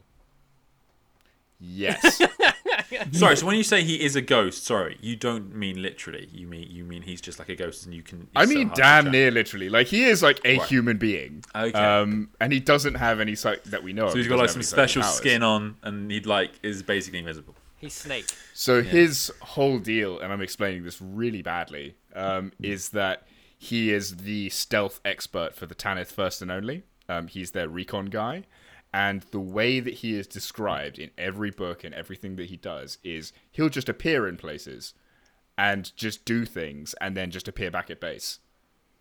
Yes. 1.58 2.20
Sorry, 3.12 3.36
so 3.36 3.46
when 3.46 3.56
you 3.56 3.62
say 3.62 3.82
he 3.82 4.04
is 4.04 4.14
a 4.16 4.20
ghost, 4.20 4.64
sorry, 4.64 4.98
you 5.00 5.16
don't 5.16 5.54
mean 5.56 5.80
literally. 5.80 6.28
You 6.30 6.46
mean 6.46 6.68
you 6.70 6.84
mean 6.84 7.02
he's 7.02 7.20
just 7.20 7.38
like 7.38 7.48
a 7.48 7.56
ghost 7.56 7.84
and 7.86 7.94
you 7.94 8.02
can. 8.02 8.28
I 8.36 8.42
he's 8.42 8.50
so 8.52 8.58
mean, 8.58 8.70
damn 8.74 9.10
near 9.10 9.30
literally. 9.30 9.68
Like 9.70 9.86
he 9.86 10.04
is 10.04 10.22
like 10.22 10.38
a 10.44 10.58
Right. 10.58 10.68
human 10.68 10.98
being. 10.98 11.42
Okay. 11.54 11.72
Um, 11.72 12.28
and 12.40 12.52
he 12.52 12.60
doesn't 12.60 12.94
have 12.94 13.18
any 13.18 13.34
sight 13.34 13.64
that 13.64 13.82
we 13.82 13.92
know. 13.92 14.06
So 14.06 14.08
of, 14.10 14.14
he's 14.16 14.26
he 14.26 14.28
got 14.28 14.38
like 14.38 14.50
some 14.50 14.60
have 14.60 14.60
any 14.60 14.62
psychic 14.64 14.90
special 14.90 15.02
powers. 15.02 15.14
skin 15.16 15.42
on, 15.42 15.76
and 15.82 16.10
he 16.10 16.20
like 16.20 16.52
is 16.62 16.82
basically 16.82 17.20
invisible. 17.20 17.54
He's 17.78 17.94
Snake. 17.94 18.26
So 18.52 18.82
his 18.82 19.32
whole 19.40 19.78
deal, 19.78 20.20
and 20.20 20.32
I'm 20.32 20.42
explaining 20.42 20.84
this 20.84 21.00
really 21.00 21.42
badly, 21.42 21.96
um, 22.14 22.52
is 22.62 22.90
that 22.90 23.26
he 23.58 23.92
is 23.92 24.16
the 24.18 24.48
stealth 24.50 25.00
expert 25.04 25.54
for 25.54 25.66
the 25.66 25.74
Tanith 25.74 26.12
first 26.12 26.42
and 26.42 26.50
only. 26.50 26.82
Um, 27.08 27.28
he's 27.28 27.52
their 27.52 27.68
recon 27.68 28.06
guy, 28.06 28.44
and 28.92 29.22
the 29.30 29.40
way 29.40 29.80
that 29.80 29.94
he 29.94 30.18
is 30.18 30.26
described 30.26 30.98
in 30.98 31.10
every 31.16 31.50
book 31.50 31.84
and 31.84 31.94
everything 31.94 32.36
that 32.36 32.46
he 32.50 32.56
does 32.56 32.98
is 33.04 33.32
he'll 33.52 33.68
just 33.68 33.88
appear 33.88 34.26
in 34.28 34.36
places 34.36 34.92
and 35.56 35.94
just 35.96 36.24
do 36.24 36.44
things, 36.44 36.94
and 37.00 37.16
then 37.16 37.30
just 37.30 37.48
appear 37.48 37.70
back 37.70 37.90
at 37.90 38.00
base. 38.00 38.40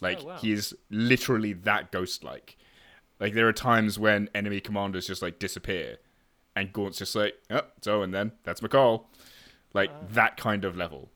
Like 0.02 0.19
Oh, 0.22 0.26
wow. 0.26 0.38
he 0.38 0.52
is 0.52 0.73
literally 0.90 1.53
that 1.53 1.91
ghost-like. 1.91 2.57
Like 3.19 3.34
there 3.34 3.48
are 3.48 3.53
times 3.53 3.98
when 3.99 4.30
enemy 4.36 4.60
commanders 4.61 5.07
just 5.07 5.22
like 5.22 5.40
disappear, 5.40 5.98
and 6.56 6.72
Gaunt's 6.72 6.99
just 6.99 7.15
like, 7.15 7.34
oh, 7.49 7.61
it's 7.77 7.88
Owen 7.88 8.11
then. 8.11 8.32
That's 8.44 8.61
Mkoll. 8.61 9.06
Like 9.73 9.91
that 10.14 10.38
kind 10.38 10.64
of 10.64 10.77
level. 10.77 11.10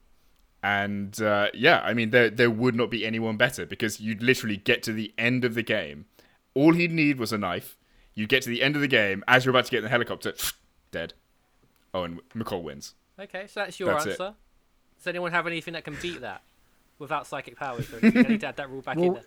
And 0.62 1.20
uh, 1.22 1.48
yeah, 1.54 1.80
I 1.80 1.94
mean, 1.94 2.10
there 2.10 2.28
there 2.28 2.50
would 2.50 2.74
not 2.74 2.90
be 2.90 3.06
anyone 3.06 3.36
better 3.36 3.64
because 3.64 4.00
you'd 4.00 4.22
literally 4.22 4.56
get 4.58 4.82
to 4.84 4.92
the 4.92 5.12
end 5.16 5.44
of 5.44 5.54
the 5.54 5.62
game. 5.62 6.06
All 6.54 6.74
he'd 6.74 6.92
need 6.92 7.18
was 7.18 7.32
a 7.32 7.38
knife. 7.38 7.76
You'd 8.14 8.28
get 8.28 8.42
to 8.42 8.50
the 8.50 8.62
end 8.62 8.74
of 8.74 8.82
the 8.82 8.88
game 8.88 9.24
as 9.26 9.44
you're 9.44 9.50
about 9.50 9.64
to 9.66 9.70
get 9.70 9.78
in 9.78 9.84
the 9.84 9.90
helicopter, 9.90 10.34
dead. 10.90 11.14
Oh, 11.94 12.04
and 12.04 12.20
Mkoll 12.34 12.62
wins. 12.62 12.94
Okay, 13.18 13.46
so 13.46 13.60
that's 13.60 13.80
your 13.80 13.92
That's 13.92 14.06
it. 14.06 14.10
answer. 14.10 14.34
Does 14.98 15.06
anyone 15.06 15.32
have 15.32 15.46
anything 15.46 15.74
that 15.74 15.84
can 15.84 15.96
beat 16.02 16.20
that 16.20 16.42
without 17.00 17.26
psychic 17.26 17.56
powers? 17.56 17.92
Or 17.92 17.98
anything? 17.98 18.26
I 18.26 18.28
need 18.28 18.40
to 18.42 18.46
add 18.46 18.56
that 18.58 18.70
rule 18.70 18.82
back 18.82 18.98
in 18.98 19.18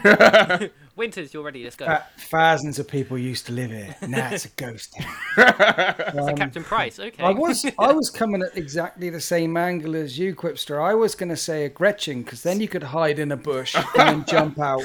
there. 0.00 0.70
Winters, 0.96 1.32
you're 1.32 1.44
ready. 1.44 1.62
Let's 1.62 1.76
go. 1.76 1.86
Fa- 1.86 2.06
thousands 2.18 2.80
of 2.80 2.88
people 2.88 3.16
used 3.16 3.46
to 3.46 3.52
live 3.52 3.70
here. 3.70 3.94
Now 4.08 4.30
it's 4.32 4.46
a 4.46 4.48
ghost 4.48 4.96
town. 4.98 5.14
So 6.10 6.28
um, 6.28 6.34
Captain 6.34 6.64
Price. 6.64 6.98
Okay. 6.98 7.22
I 7.22 7.30
was 7.30 7.64
I 7.78 7.92
was 7.92 8.10
coming 8.10 8.42
at 8.42 8.56
exactly 8.56 9.10
the 9.10 9.20
same 9.20 9.56
angle 9.56 9.94
as 9.94 10.18
you, 10.18 10.34
Quipster. 10.34 10.82
I 10.82 10.94
was 10.94 11.14
going 11.14 11.28
to 11.28 11.36
say 11.36 11.66
a 11.66 11.68
Gretchen 11.68 12.22
because 12.22 12.42
then 12.42 12.60
you 12.60 12.66
could 12.66 12.82
hide 12.82 13.18
in 13.18 13.30
a 13.30 13.36
bush 13.36 13.76
and 13.76 13.86
then 13.94 14.24
jump 14.24 14.58
out. 14.58 14.82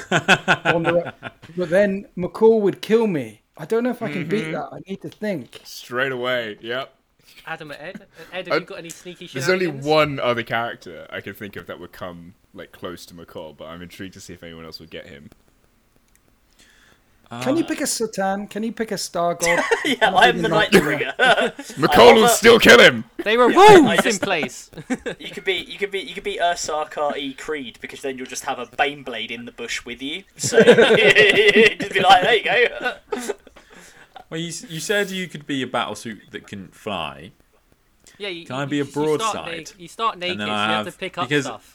On 0.66 0.82
the, 0.84 1.12
but 1.56 1.70
then 1.70 2.06
Mkoll 2.16 2.60
would 2.60 2.80
kill 2.80 3.06
me. 3.06 3.42
I 3.58 3.64
don't 3.64 3.84
know 3.84 3.90
if 3.90 4.02
I 4.02 4.12
can 4.12 4.28
beat 4.28 4.44
mm-hmm. 4.44 4.52
that. 4.52 4.68
I 4.72 4.78
need 4.86 5.00
to 5.02 5.08
think. 5.08 5.60
Straight 5.64 6.12
away. 6.12 6.58
Yep. 6.60 6.95
Adam 7.46 7.70
and 7.70 7.80
Ed. 7.80 8.06
Ed, 8.32 8.46
have 8.48 8.52
Uh, 8.52 8.60
you 8.60 8.66
got 8.66 8.78
any 8.78 8.90
sneaky 8.90 9.26
There's 9.26 9.48
only 9.48 9.68
one 9.68 10.18
other 10.18 10.42
character 10.42 11.06
I 11.10 11.20
can 11.20 11.34
think 11.34 11.56
of 11.56 11.66
that 11.66 11.78
would 11.78 11.92
come 11.92 12.34
like 12.52 12.72
close 12.72 13.06
to 13.06 13.14
Mkoll, 13.14 13.56
but 13.56 13.66
I'm 13.66 13.82
intrigued 13.82 14.14
to 14.14 14.20
see 14.20 14.32
if 14.32 14.42
anyone 14.42 14.64
else 14.64 14.80
would 14.80 14.90
get 14.90 15.06
him. 15.06 15.30
Can 17.42 17.56
you 17.56 17.64
pick 17.64 17.80
a 17.80 17.86
Satan? 17.88 18.46
Can 18.46 18.62
you 18.62 18.70
pick 18.70 18.92
a 18.92 18.98
star 18.98 19.34
god? 19.34 19.64
yeah, 19.84 20.14
I 20.14 20.28
am 20.28 20.42
the 20.42 20.48
Nightbringer. 20.48 21.16
Mkoll 21.74 22.14
will 22.14 22.28
still 22.28 22.60
kill 22.60 22.78
him. 22.78 23.02
They 23.24 23.36
were 23.36 23.50
I 23.50 23.74
rules 23.78 23.90
in 23.98 24.02
just- 24.02 24.22
place. 24.22 24.70
you 25.18 25.30
could 25.30 25.42
be, 25.44 25.54
you 25.54 25.76
could 25.76 25.90
be, 25.90 25.98
you 25.98 26.14
could 26.14 26.22
be 26.22 26.38
Ursarkar 26.40 27.16
E 27.16 27.34
Creed 27.34 27.78
because 27.80 28.00
then 28.02 28.16
you'll 28.16 28.28
just 28.28 28.44
have 28.44 28.60
a 28.60 28.66
Baneblade 28.66 29.32
in 29.32 29.44
the 29.44 29.50
bush 29.50 29.84
with 29.84 30.00
you. 30.02 30.22
So 30.36 30.62
just 30.62 31.92
be 31.92 32.00
like, 32.00 32.22
there 32.22 32.34
you 32.36 32.44
go. 32.70 33.32
Well, 34.30 34.40
you, 34.40 34.52
you 34.68 34.80
said 34.80 35.10
you 35.10 35.28
could 35.28 35.46
be 35.46 35.62
a 35.62 35.66
battlesuit 35.66 36.30
that 36.30 36.46
can 36.46 36.68
fly. 36.68 37.32
Yeah, 38.18 38.28
you, 38.28 38.46
Can 38.46 38.56
I 38.56 38.62
you- 38.64 38.68
be 38.68 38.80
a 38.80 38.84
you 38.84 38.90
start 38.90 39.06
broadside? 39.18 39.70
na- 39.76 39.82
You 39.82 39.88
start 39.88 40.18
naked, 40.18 40.40
then 40.40 40.46
so 40.46 40.52
you 40.52 40.58
I 40.58 40.66
have 40.68 40.86
to 40.86 40.92
pick 40.92 41.18
up 41.18 41.28
because- 41.28 41.44
stuff. 41.44 41.72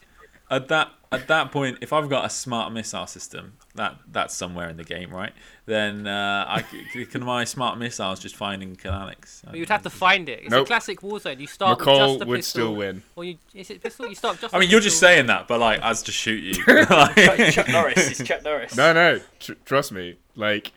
At 0.50 0.68
that 0.68 0.92
at 1.14 1.30
that 1.30 1.50
point, 1.54 1.78
if 1.80 1.94
I've 1.94 2.10
got 2.10 2.26
a 2.26 2.30
smart 2.30 2.74
missile 2.74 3.08
system, 3.08 3.54
that 3.76 3.96
that's 4.12 4.36
somewhere 4.36 4.68
in 4.68 4.76
the 4.76 4.84
game, 4.84 5.10
right? 5.16 5.32
Then 5.66 6.06
uh, 6.08 6.44
I 6.46 6.62
c- 6.94 7.06
can 7.06 7.24
my 7.24 7.46
smart 7.46 7.78
missiles 7.80 8.20
just 8.20 8.36
find 8.36 8.62
and 8.62 8.78
kill 8.78 8.92
Alex. 8.92 9.44
But 9.46 9.56
you'd 9.56 9.70
have 9.70 9.84
to 9.84 9.90
find 9.90 10.28
it. 10.28 10.42
It's 10.42 10.50
Nope. 10.52 10.64
a 10.64 10.68
classic 10.68 11.00
Warzone. 11.00 11.40
You 11.40 11.48
start 11.48 11.80
with 11.80 11.88
just 11.88 12.00
Mkoll 12.02 12.22
a 12.22 12.26
would 12.26 12.36
pistol, 12.40 12.60
still 12.64 12.76
win. 12.76 13.02
Or 13.16 13.24
you, 13.24 13.38
is 13.54 13.70
it 13.70 13.82
pistol? 13.82 14.08
You 14.10 14.16
start 14.16 14.42
just. 14.42 14.54
I 14.54 14.58
a 14.58 14.60
mean, 14.60 14.70
you're 14.70 14.82
just 14.82 15.00
saying 15.00 15.28
that, 15.28 15.48
but 15.48 15.62
like, 15.62 15.80
as 15.82 16.04
to 16.04 16.12
shoot 16.12 16.44
you. 16.44 16.62
Like- 16.90 17.54
Chuck 17.54 17.70
Norris 17.70 18.20
is 18.20 18.28
Chuck 18.28 18.44
Norris. 18.44 18.76
No, 18.76 18.92
no, 18.92 19.22
tr- 19.40 19.54
trust 19.64 19.94
me. 19.94 20.18
Like, 20.36 20.74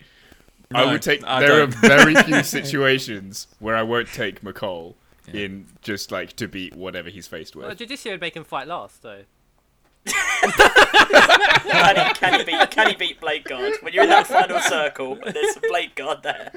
I 0.75 0.93
would 0.93 1.03
take. 1.03 1.25
I 1.25 1.41
there 1.41 1.63
are 1.63 1.67
don't. 1.67 1.75
very 1.75 2.15
few 2.15 2.43
situations 2.59 3.47
where 3.59 3.77
I 3.77 3.83
won't 3.83 4.09
take 4.09 4.43
Mkoll 4.43 4.95
in 5.33 5.67
just 5.81 6.13
like 6.13 6.35
to 6.37 6.47
beat 6.49 6.75
whatever 6.77 7.09
he's 7.09 7.27
faced 7.27 7.57
Well, 7.57 7.69
with. 7.69 7.79
Judiciar 7.79 8.13
would 8.13 8.21
make 8.21 8.37
him 8.37 8.45
fight 8.45 8.67
last, 8.69 9.03
though. 9.03 9.23
Can 11.65 11.97
he, 11.97 12.15
can 12.15 12.39
he 12.39 12.45
beat 12.45 12.71
can 12.71 12.89
he 12.91 12.95
beat 12.95 13.21
Blade 13.21 13.45
Guard 13.45 13.73
when 13.81 13.93
you're 13.95 14.05
in 14.05 14.11
that 14.11 14.27
final 14.27 14.61
circle 14.61 15.19
and 15.25 15.35
there's 15.35 15.55
some 15.55 15.63
Blade 15.69 15.95
Guard 15.95 16.23
there? 16.23 16.53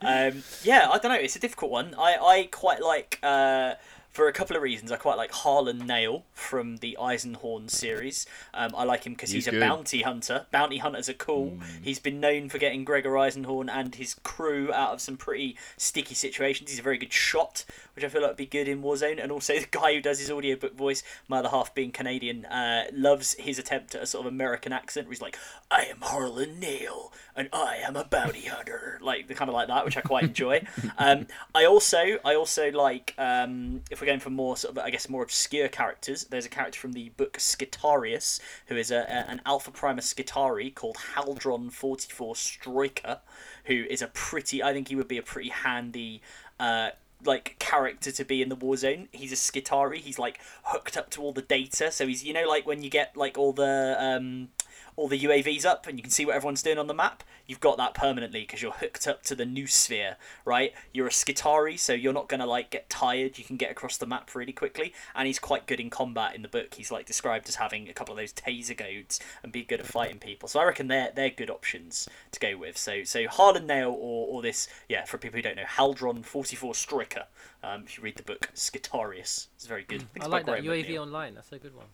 Um, 0.00 0.42
yeah, 0.62 0.88
I 0.90 0.98
don't 0.98 1.12
know. 1.12 1.18
It's 1.18 1.36
a 1.36 1.38
difficult 1.38 1.70
one. 1.70 1.94
I, 1.98 2.16
I 2.16 2.48
quite 2.50 2.80
like 2.82 3.18
uh, 3.22 3.74
for 4.10 4.28
a 4.28 4.32
couple 4.32 4.56
of 4.56 4.62
reasons. 4.62 4.90
I 4.90 4.96
quite 4.96 5.16
like 5.16 5.30
Harlon 5.32 5.82
Nayl 5.82 6.22
from 6.32 6.78
the 6.78 6.96
Eisenhorn 7.00 7.70
series. 7.70 8.26
Um, 8.52 8.74
I 8.76 8.84
like 8.84 9.04
him 9.04 9.12
because 9.12 9.30
he's, 9.30 9.46
He's 9.46 9.54
a 9.54 9.60
bounty 9.60 10.02
hunter. 10.02 10.46
Bounty 10.50 10.78
hunters 10.78 11.08
are 11.08 11.14
cool. 11.14 11.58
He's 11.82 11.98
been 11.98 12.20
known 12.20 12.48
for 12.48 12.58
getting 12.58 12.84
Gregor 12.84 13.12
Eisenhorn 13.12 13.70
and 13.70 13.94
his 13.94 14.14
crew 14.14 14.72
out 14.72 14.92
of 14.92 15.00
some 15.00 15.16
pretty 15.16 15.56
sticky 15.76 16.14
situations. 16.14 16.70
He's 16.70 16.80
a 16.80 16.82
very 16.82 16.98
good 16.98 17.12
shot, 17.12 17.64
which 18.00 18.10
I 18.10 18.12
feel 18.12 18.22
like 18.22 18.30
would 18.30 18.36
be 18.38 18.46
good 18.46 18.66
in 18.66 18.82
Warzone. 18.82 19.22
And 19.22 19.30
also 19.30 19.54
the 19.58 19.66
guy 19.70 19.94
who 19.94 20.00
does 20.00 20.18
his 20.18 20.30
audiobook 20.30 20.74
voice, 20.74 21.02
my 21.28 21.38
other 21.38 21.50
half 21.50 21.74
being 21.74 21.92
Canadian, 21.92 22.46
uh, 22.46 22.84
loves 22.92 23.34
his 23.34 23.58
attempt 23.58 23.94
at 23.94 24.02
a 24.02 24.06
sort 24.06 24.26
of 24.26 24.32
American 24.32 24.72
accent 24.72 25.06
where 25.06 25.12
he's 25.12 25.20
like, 25.20 25.36
I 25.70 25.82
am 25.84 25.98
Harlon 26.00 26.56
Nayl 26.60 27.12
and 27.36 27.48
I 27.52 27.76
am 27.86 27.96
a 27.96 28.04
bounty 28.04 28.46
hunter. 28.46 28.98
Like 29.02 29.28
the 29.28 29.34
kind 29.34 29.48
of 29.50 29.54
like 29.54 29.68
that, 29.68 29.84
which 29.84 29.96
I 29.96 30.00
quite 30.00 30.24
enjoy. 30.30 30.62
um, 30.98 31.26
I 31.54 31.66
also 31.66 32.18
I 32.24 32.34
also 32.34 32.70
like 32.72 33.14
um, 33.18 33.82
if 33.90 34.00
we're 34.00 34.06
going 34.06 34.20
for 34.20 34.30
more 34.30 34.56
sort 34.56 34.76
of 34.76 34.82
I 34.82 34.90
guess 34.90 35.08
more 35.08 35.22
obscure 35.22 35.68
characters, 35.68 36.24
there's 36.24 36.46
a 36.46 36.50
character 36.50 36.80
from 36.80 36.92
the 36.92 37.10
book 37.10 37.34
Skitarius 37.38 38.40
who 38.66 38.76
is 38.76 38.90
a, 38.90 39.00
a- 39.00 39.30
an 39.30 39.42
Alpha 39.46 39.70
Primus 39.70 40.12
Skitari 40.12 40.74
called 40.74 40.96
Haldron 41.14 41.70
44 41.70 42.34
Stroiker, 42.34 43.18
who 43.66 43.84
is 43.90 44.00
a 44.02 44.08
pretty 44.08 44.62
I 44.62 44.72
think 44.72 44.88
he 44.88 44.96
would 44.96 45.08
be 45.08 45.18
a 45.18 45.22
pretty 45.22 45.50
handy 45.50 46.22
uh, 46.58 46.90
like 47.24 47.56
character 47.58 48.10
to 48.10 48.24
be 48.24 48.42
in 48.42 48.48
the 48.48 48.56
war 48.56 48.76
zone. 48.76 49.08
He's 49.12 49.32
a 49.32 49.36
Skitari. 49.36 49.98
He's 49.98 50.18
like 50.18 50.40
hooked 50.64 50.96
up 50.96 51.10
to 51.10 51.22
all 51.22 51.32
the 51.32 51.42
data. 51.42 51.90
So 51.90 52.06
he's 52.06 52.24
you 52.24 52.32
know 52.32 52.46
like 52.48 52.66
when 52.66 52.82
you 52.82 52.90
get 52.90 53.16
like 53.16 53.38
all 53.38 53.52
the 53.52 53.96
um 53.98 54.48
all 54.96 55.08
the 55.08 55.18
UAVs 55.18 55.64
up 55.64 55.86
and 55.86 55.98
you 55.98 56.02
can 56.02 56.10
see 56.10 56.24
what 56.24 56.36
everyone's 56.36 56.62
doing 56.62 56.78
on 56.78 56.86
the 56.86 56.94
map, 56.94 57.22
you've 57.46 57.60
got 57.60 57.76
that 57.78 57.94
permanently 57.94 58.40
because 58.40 58.62
you're 58.62 58.72
hooked 58.72 59.06
up 59.06 59.22
to 59.24 59.34
the 59.34 59.44
noosphere, 59.44 60.16
right? 60.44 60.72
You're 60.92 61.08
a 61.08 61.10
Skitari, 61.10 61.78
so 61.78 61.92
you're 61.92 62.12
not 62.12 62.28
gonna 62.28 62.46
like 62.46 62.70
get 62.70 62.88
tired. 62.88 63.38
You 63.38 63.44
can 63.44 63.56
get 63.56 63.70
across 63.70 63.96
the 63.96 64.06
map 64.06 64.34
really 64.34 64.52
quickly, 64.52 64.92
and 65.14 65.26
he's 65.26 65.38
quite 65.38 65.66
good 65.66 65.80
in 65.80 65.90
combat 65.90 66.34
in 66.34 66.42
the 66.42 66.48
book. 66.48 66.74
He's 66.74 66.90
like 66.90 67.06
described 67.06 67.48
as 67.48 67.56
having 67.56 67.88
a 67.88 67.92
couple 67.92 68.14
of 68.14 68.18
those 68.18 68.32
taser 68.32 68.76
goads 68.76 69.20
and 69.42 69.52
be 69.52 69.64
good 69.64 69.80
at 69.80 69.86
fighting 69.86 70.18
people. 70.18 70.48
So 70.48 70.60
I 70.60 70.64
reckon 70.64 70.88
they're 70.88 71.10
they're 71.14 71.30
good 71.30 71.50
options 71.50 72.08
to 72.32 72.40
go 72.40 72.56
with. 72.56 72.76
So 72.76 73.04
so 73.04 73.26
Harlon 73.28 73.66
Nayl 73.66 73.92
or 73.92 74.28
or 74.28 74.42
this 74.42 74.68
yeah 74.88 75.04
for 75.04 75.18
people 75.18 75.38
who 75.38 75.42
don't 75.42 75.56
know 75.56 75.66
Haldron 75.66 76.22
44 76.22 76.74
Striker. 76.74 77.24
Um, 77.62 77.82
if 77.84 77.98
you 77.98 78.02
read 78.04 78.16
the 78.16 78.22
book 78.22 78.48
Skitarius, 78.54 79.48
it's 79.56 79.66
very 79.66 79.84
good. 79.84 80.02
think 80.12 80.24
I 80.24 80.28
like 80.28 80.46
that 80.46 80.62
Graham 80.62 80.84
UAV 80.84 80.98
online. 80.98 81.34
That's 81.34 81.52
a 81.52 81.58
good 81.58 81.74
one. 81.74 81.86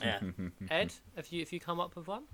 Yeah. 0.00 0.20
Ed, 0.70 0.92
have 1.16 1.28
you 1.28 1.42
if 1.42 1.52
you 1.52 1.60
come 1.60 1.80
up 1.80 1.96
with 1.96 2.06
one? 2.06 2.24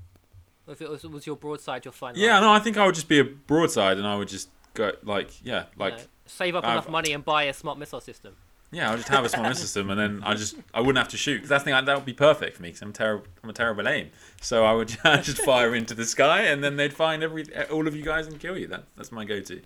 Or 0.67 0.73
if 0.75 0.83
it 0.83 0.91
was, 0.91 1.03
was 1.05 1.27
your 1.27 1.37
broadside 1.37 1.85
your 1.85 1.93
final? 1.93 2.21
Yeah, 2.21 2.41
no, 2.41 2.53
I 2.53 2.59
think 2.59 2.77
I 2.77 2.85
would 2.87 2.95
just 2.95 3.09
be 3.09 3.19
a 3.19 3.25
broadside, 3.25 3.97
and 3.99 4.07
I 4.07 4.17
would 4.17 4.29
just 4.29 4.49
go 4.75 4.93
like, 5.03 5.31
yeah, 5.45 5.65
like, 5.79 5.95
You 5.95 5.99
know, 6.01 6.05
save 6.27 6.55
up 6.57 6.65
I've- 6.65 6.73
enough 6.73 6.89
money 6.91 7.13
and 7.13 7.25
buy 7.25 7.45
a 7.45 7.55
smart 7.55 7.79
missile 7.79 8.03
system. 8.03 8.37
yeah, 8.71 8.91
I'll 8.91 8.99
just 8.99 9.09
have 9.09 9.25
a 9.25 9.31
smart 9.31 9.49
missile 9.49 9.63
system, 9.63 9.89
and 9.89 9.99
then 9.99 10.23
I 10.23 10.35
just, 10.35 10.57
I 10.75 10.81
wouldn't 10.81 10.99
have 10.99 11.09
to 11.09 11.17
shoot. 11.17 11.41
'Cause 11.41 11.49
that's 11.49 11.65
the 11.65 11.71
thing, 11.73 11.85
that 11.87 11.97
would 11.97 12.05
be 12.05 12.13
perfect 12.13 12.57
for 12.57 12.63
me, 12.63 12.69
because 12.69 12.83
I'm 12.83 12.93
terrible, 12.93 13.25
I'm 13.43 13.49
a 13.49 13.55
terrible 13.55 13.89
aim. 13.89 14.11
So 14.43 14.65
I 14.67 14.73
would 14.75 14.89
just 14.89 15.41
fire 15.43 15.75
into 15.75 15.95
the 15.95 16.05
sky, 16.05 16.43
and 16.43 16.63
then 16.63 16.77
they'd 16.77 16.93
find 16.93 17.23
every, 17.23 17.47
all 17.71 17.89
of 17.89 17.97
you 17.97 18.03
guys 18.05 18.27
and 18.27 18.39
kill 18.39 18.59
you. 18.59 18.67
That, 18.67 18.85
that's 18.95 19.11
my 19.11 19.25
go-to. 19.25 19.63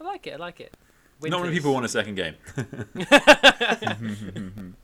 I 0.00 0.04
like 0.04 0.26
it. 0.26 0.32
I 0.34 0.36
like 0.36 0.58
it. 0.60 0.74
Not 1.22 1.40
many 1.42 1.54
people 1.54 1.72
want 1.72 1.86
a 1.86 1.88
second 1.88 2.16
game. 2.16 2.34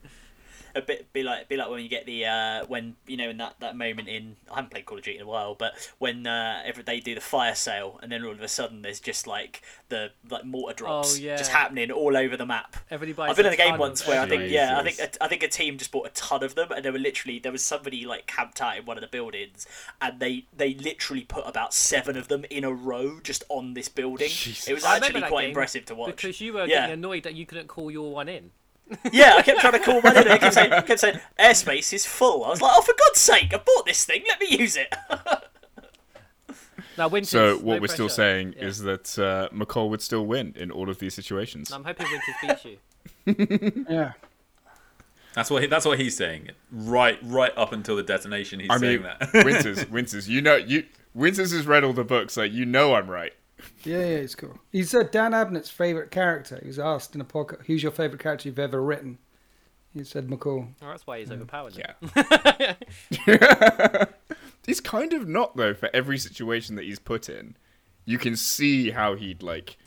a 0.75 0.81
bit 0.81 1.11
be 1.13 1.23
like 1.23 1.47
be 1.49 1.55
like 1.57 1.69
when 1.69 1.81
you 1.83 1.89
get 1.89 2.05
the 2.05 2.25
uh, 2.25 2.65
when 2.67 2.95
you 3.07 3.17
know 3.17 3.29
in 3.29 3.37
that, 3.37 3.55
that 3.59 3.75
moment 3.77 4.07
in 4.07 4.35
I 4.51 4.55
haven't 4.55 4.71
played 4.71 4.85
Call 4.85 4.97
of 4.97 5.03
Duty 5.03 5.17
in 5.17 5.23
a 5.23 5.27
while, 5.27 5.55
but 5.55 5.73
when 5.99 6.25
uh, 6.27 6.61
every 6.65 6.83
they 6.83 6.99
do 6.99 7.13
the 7.15 7.21
fire 7.21 7.55
sale 7.55 7.99
and 8.01 8.11
then 8.11 8.23
all 8.23 8.31
of 8.31 8.41
a 8.41 8.47
sudden 8.47 8.81
there's 8.81 8.99
just 8.99 9.27
like 9.27 9.61
the 9.89 10.11
like 10.29 10.45
mortar 10.45 10.75
drops 10.75 11.15
Oh, 11.17 11.21
yeah. 11.21 11.37
just 11.37 11.51
happening 11.51 11.91
all 11.91 12.17
over 12.17 12.35
the 12.37 12.45
map. 12.45 12.75
Everybody 12.89 13.13
buys 13.13 13.29
I've 13.31 13.37
been 13.37 13.45
in 13.47 13.53
a 13.53 13.57
game 13.57 13.77
once 13.77 14.01
of 14.01 14.07
where 14.07 14.21
I 14.21 14.27
think 14.27 14.49
yeah 14.51 14.79
I 14.79 14.83
think 14.83 14.99
a, 14.99 15.23
I 15.23 15.27
think 15.27 15.43
a 15.43 15.47
team 15.47 15.77
just 15.77 15.91
bought 15.91 16.07
a 16.07 16.11
ton 16.11 16.43
of 16.43 16.55
them 16.55 16.71
and 16.71 16.83
they 16.83 16.91
were 16.91 16.99
literally 16.99 17.39
there 17.39 17.51
was 17.51 17.63
somebody 17.63 18.05
like 18.05 18.25
camped 18.27 18.61
out 18.61 18.77
in 18.77 18.85
one 18.85 18.97
of 18.97 19.01
the 19.01 19.07
buildings 19.07 19.65
and 20.01 20.19
they 20.19 20.45
they 20.55 20.73
literally 20.73 21.21
put 21.23 21.47
about 21.47 21.73
seven 21.73 22.17
of 22.17 22.27
them 22.27 22.45
in 22.49 22.63
a 22.63 22.71
row 22.71 23.19
just 23.21 23.43
on 23.49 23.73
this 23.73 23.89
building. 23.89 24.29
It 24.31 24.73
was 24.73 24.83
actually 24.83 25.21
quite 25.21 25.49
impressive 25.49 25.85
to 25.85 25.95
watch. 25.95 26.15
because 26.15 26.41
you 26.41 26.53
were 26.53 26.61
Yeah. 26.65 26.81
getting 26.81 26.93
annoyed 26.93 27.23
that 27.23 27.35
you 27.35 27.45
couldn't 27.45 27.67
call 27.67 27.91
your 27.91 28.11
one 28.11 28.27
in. 28.29 28.51
Yeah, 29.11 29.35
I 29.37 29.41
kept 29.41 29.59
trying 29.61 29.73
to 29.73 29.79
call 29.79 30.01
one 30.01 30.15
in. 30.17 30.27
I 30.27 30.37
kept 30.37 30.53
saying, 30.53 30.71
I 30.71 30.81
kept 30.81 30.99
saying, 30.99 31.19
airspace 31.39 31.93
is 31.93 32.05
full. 32.05 32.43
I 32.43 32.49
was 32.49 32.61
like, 32.61 32.71
oh, 32.75 32.81
for 32.81 32.93
God's 32.97 33.19
sake, 33.19 33.53
I 33.53 33.57
bought 33.57 33.85
this 33.85 34.05
thing. 34.05 34.23
Let 34.27 34.39
me 34.39 34.57
use 34.57 34.75
it. 34.77 34.93
Now, 36.97 37.07
Winters. 37.07 37.29
So 37.29 37.55
no 37.55 37.57
what 37.57 37.81
we're 37.81 37.87
still 37.87 38.09
saying 38.09 38.53
Yeah. 38.57 38.65
is 38.65 38.79
that 38.79 39.17
uh, 39.17 39.49
Mkoll 39.55 39.89
would 39.89 40.01
still 40.01 40.25
win 40.25 40.53
in 40.55 40.69
all 40.69 40.89
of 40.89 40.99
these 40.99 41.13
situations. 41.15 41.71
I'm 41.71 41.83
hoping 41.83 42.05
Winters 42.11 42.35
beats 42.41 42.65
you. 42.65 43.85
Yeah. 43.89 44.11
That's 45.33 45.49
what 45.49 45.63
he, 45.63 45.67
that's 45.67 45.85
what 45.85 45.97
he's 45.99 46.15
saying. 46.15 46.51
Right, 46.71 47.17
right 47.23 47.51
up 47.57 47.71
until 47.73 47.95
the 47.95 48.03
detonation, 48.03 48.59
he's 48.59 48.69
I 48.69 48.77
saying 48.77 49.01
mean, 49.01 49.11
that. 49.19 49.33
Winters, 49.45 49.89
Winters, 49.89 50.29
you 50.29 50.41
know, 50.41 50.55
you 50.57 50.85
Winters 51.15 51.51
has 51.53 51.65
read 51.65 51.83
all 51.83 51.93
the 51.93 52.03
books, 52.03 52.37
like 52.37 52.51
you 52.51 52.65
know, 52.67 52.93
I'm 52.93 53.09
right. 53.09 53.33
Yeah, 53.83 53.97
yeah, 53.99 54.03
it's 54.17 54.35
cool. 54.35 54.57
He's 54.71 54.93
uh, 54.93 55.03
Dan 55.03 55.31
Abnett's 55.33 55.69
favorite 55.69 56.11
character. 56.11 56.59
He 56.61 56.67
was 56.67 56.79
asked 56.79 57.15
in 57.15 57.21
a 57.21 57.25
podcast, 57.25 57.65
"Who's 57.65 57.83
your 57.83 57.91
favorite 57.91 58.21
character 58.21 58.47
you've 58.49 58.59
ever 58.59 58.81
written?" 58.81 59.17
He 59.93 60.03
said 60.03 60.27
Mkoll. 60.27 60.69
Oh, 60.81 60.87
that's 60.89 61.05
why 61.05 61.19
he's 61.19 61.31
overpowered. 61.31 61.75
Yeah. 61.77 62.73
now. 63.27 64.05
He's 64.65 64.79
kind 64.79 65.11
of 65.13 65.27
not 65.27 65.55
though. 65.57 65.73
For 65.73 65.89
every 65.93 66.17
situation 66.17 66.75
that 66.77 66.85
he's 66.85 66.97
put 66.99 67.27
in, 67.29 67.55
you 68.05 68.17
can 68.17 68.35
see 68.35 68.91
how 68.91 69.15
he'd 69.15 69.43
like 69.43 69.77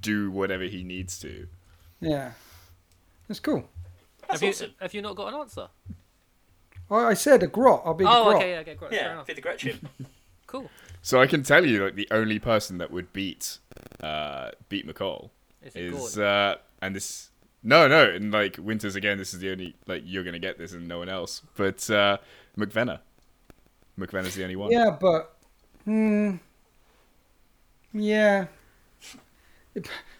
do 0.00 0.30
whatever 0.30 0.64
he 0.64 0.82
needs 0.84 1.18
to. 1.20 1.46
Yeah, 2.00 2.32
that's 3.28 3.40
cool. 3.40 3.68
That's 4.28 4.40
have 4.40 4.60
you 4.60 4.66
have 4.80 4.94
you 4.94 5.02
not 5.02 5.16
got 5.16 5.32
an 5.32 5.40
answer? 5.40 5.68
Oh, 6.90 7.06
I 7.06 7.14
said 7.14 7.42
a 7.42 7.46
grot. 7.46 7.82
I'll 7.84 7.94
be 7.94 8.04
the 8.04 8.10
Oh, 8.10 8.24
grot. 8.24 8.36
okay, 8.36 8.50
yeah, 8.52 8.58
okay, 8.60 8.74
great. 8.74 8.90
Fair 8.90 9.00
Yeah, 9.00 9.12
enough. 9.12 9.26
be 9.26 9.34
the 9.34 9.40
Gretchen. 9.40 9.88
Cool. 10.48 10.72
So 11.02 11.20
I 11.20 11.26
can 11.28 11.42
tell 11.44 11.64
you, 11.66 11.84
like 11.84 11.94
the 11.94 12.08
only 12.10 12.38
person 12.40 12.78
that 12.78 12.90
would 12.90 13.12
beat 13.12 13.58
uh, 14.02 14.50
beat 14.68 14.86
Mkoll 14.86 15.30
Is 15.62 15.76
it 15.76 15.84
is 15.84 15.92
Gordon? 15.92 16.18
uh, 16.18 16.56
and 16.82 16.96
this 16.96 17.30
no 17.62 17.88
no 17.88 18.10
and 18.10 18.32
like 18.32 18.56
Winters 18.58 18.96
again. 18.96 19.18
This 19.18 19.34
is 19.34 19.40
the 19.40 19.50
only 19.52 19.76
like 19.86 20.02
you're 20.06 20.24
gonna 20.24 20.40
get 20.40 20.58
this 20.58 20.72
and 20.72 20.88
no 20.88 20.98
one 20.98 21.08
else. 21.08 21.42
But 21.56 21.88
uh, 21.90 22.18
Mkvenner, 22.58 23.00
Mkvenner's 23.98 24.34
the 24.34 24.44
only 24.44 24.56
one. 24.56 24.72
Yeah, 24.72 24.96
but 25.00 25.36
hmm, 25.84 26.36
yeah. 27.92 28.46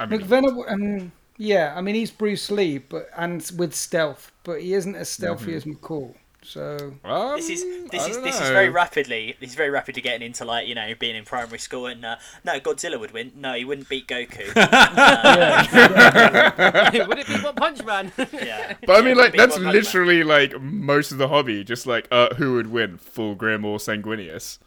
I 0.00 0.06
mean, 0.06 0.20
Mkvenner, 0.20 0.70
um, 0.72 1.12
yeah, 1.36 1.74
I 1.76 1.80
mean 1.80 1.94
he's 1.94 2.10
Bruce 2.10 2.50
Lee, 2.50 2.78
but 2.78 3.08
and 3.16 3.48
with 3.56 3.74
stealth, 3.74 4.32
but 4.44 4.60
he 4.62 4.74
isn't 4.74 4.94
as 4.96 5.08
stealthy 5.08 5.52
Mm-hmm. 5.52 5.56
as 5.56 5.64
Mkoll. 5.64 6.14
So 6.48 6.94
um, 7.04 7.36
This 7.36 7.50
is 7.50 7.62
this 7.90 8.06
is 8.06 8.16
don't 8.16 8.24
this 8.24 8.40
is 8.40 8.48
very 8.48 8.70
rapidly. 8.70 9.36
This 9.38 9.50
is 9.50 9.54
very 9.54 9.68
rapidly 9.68 10.00
getting 10.00 10.26
into 10.26 10.46
like 10.46 10.66
you 10.66 10.74
know 10.74 10.94
being 10.98 11.14
in 11.14 11.26
primary 11.26 11.58
school 11.58 11.84
and 11.84 12.02
uh, 12.02 12.16
no 12.42 12.58
Godzilla 12.58 12.98
would 12.98 13.10
win. 13.10 13.32
No, 13.36 13.52
he 13.52 13.66
wouldn't 13.66 13.90
beat 13.90 14.08
Goku. 14.08 14.38
Would 17.08 17.18
it 17.18 17.26
be 17.26 17.34
One 17.34 17.54
Punch 17.54 17.84
Man? 17.84 18.10
yeah. 18.32 18.72
But 18.86 18.96
I 18.96 19.02
mean, 19.02 19.18
like 19.18 19.34
that's 19.34 19.56
One 19.56 19.64
Man. 19.64 19.74
literally 19.74 20.24
like 20.24 20.58
most 20.58 21.12
of 21.12 21.18
the 21.18 21.28
hobby. 21.28 21.64
Just 21.64 21.86
like 21.86 22.08
uh, 22.10 22.34
who 22.36 22.54
would 22.54 22.68
win, 22.68 22.96
Fulgrim 22.96 23.66
or 23.66 23.76
Sanguinius? 23.76 24.58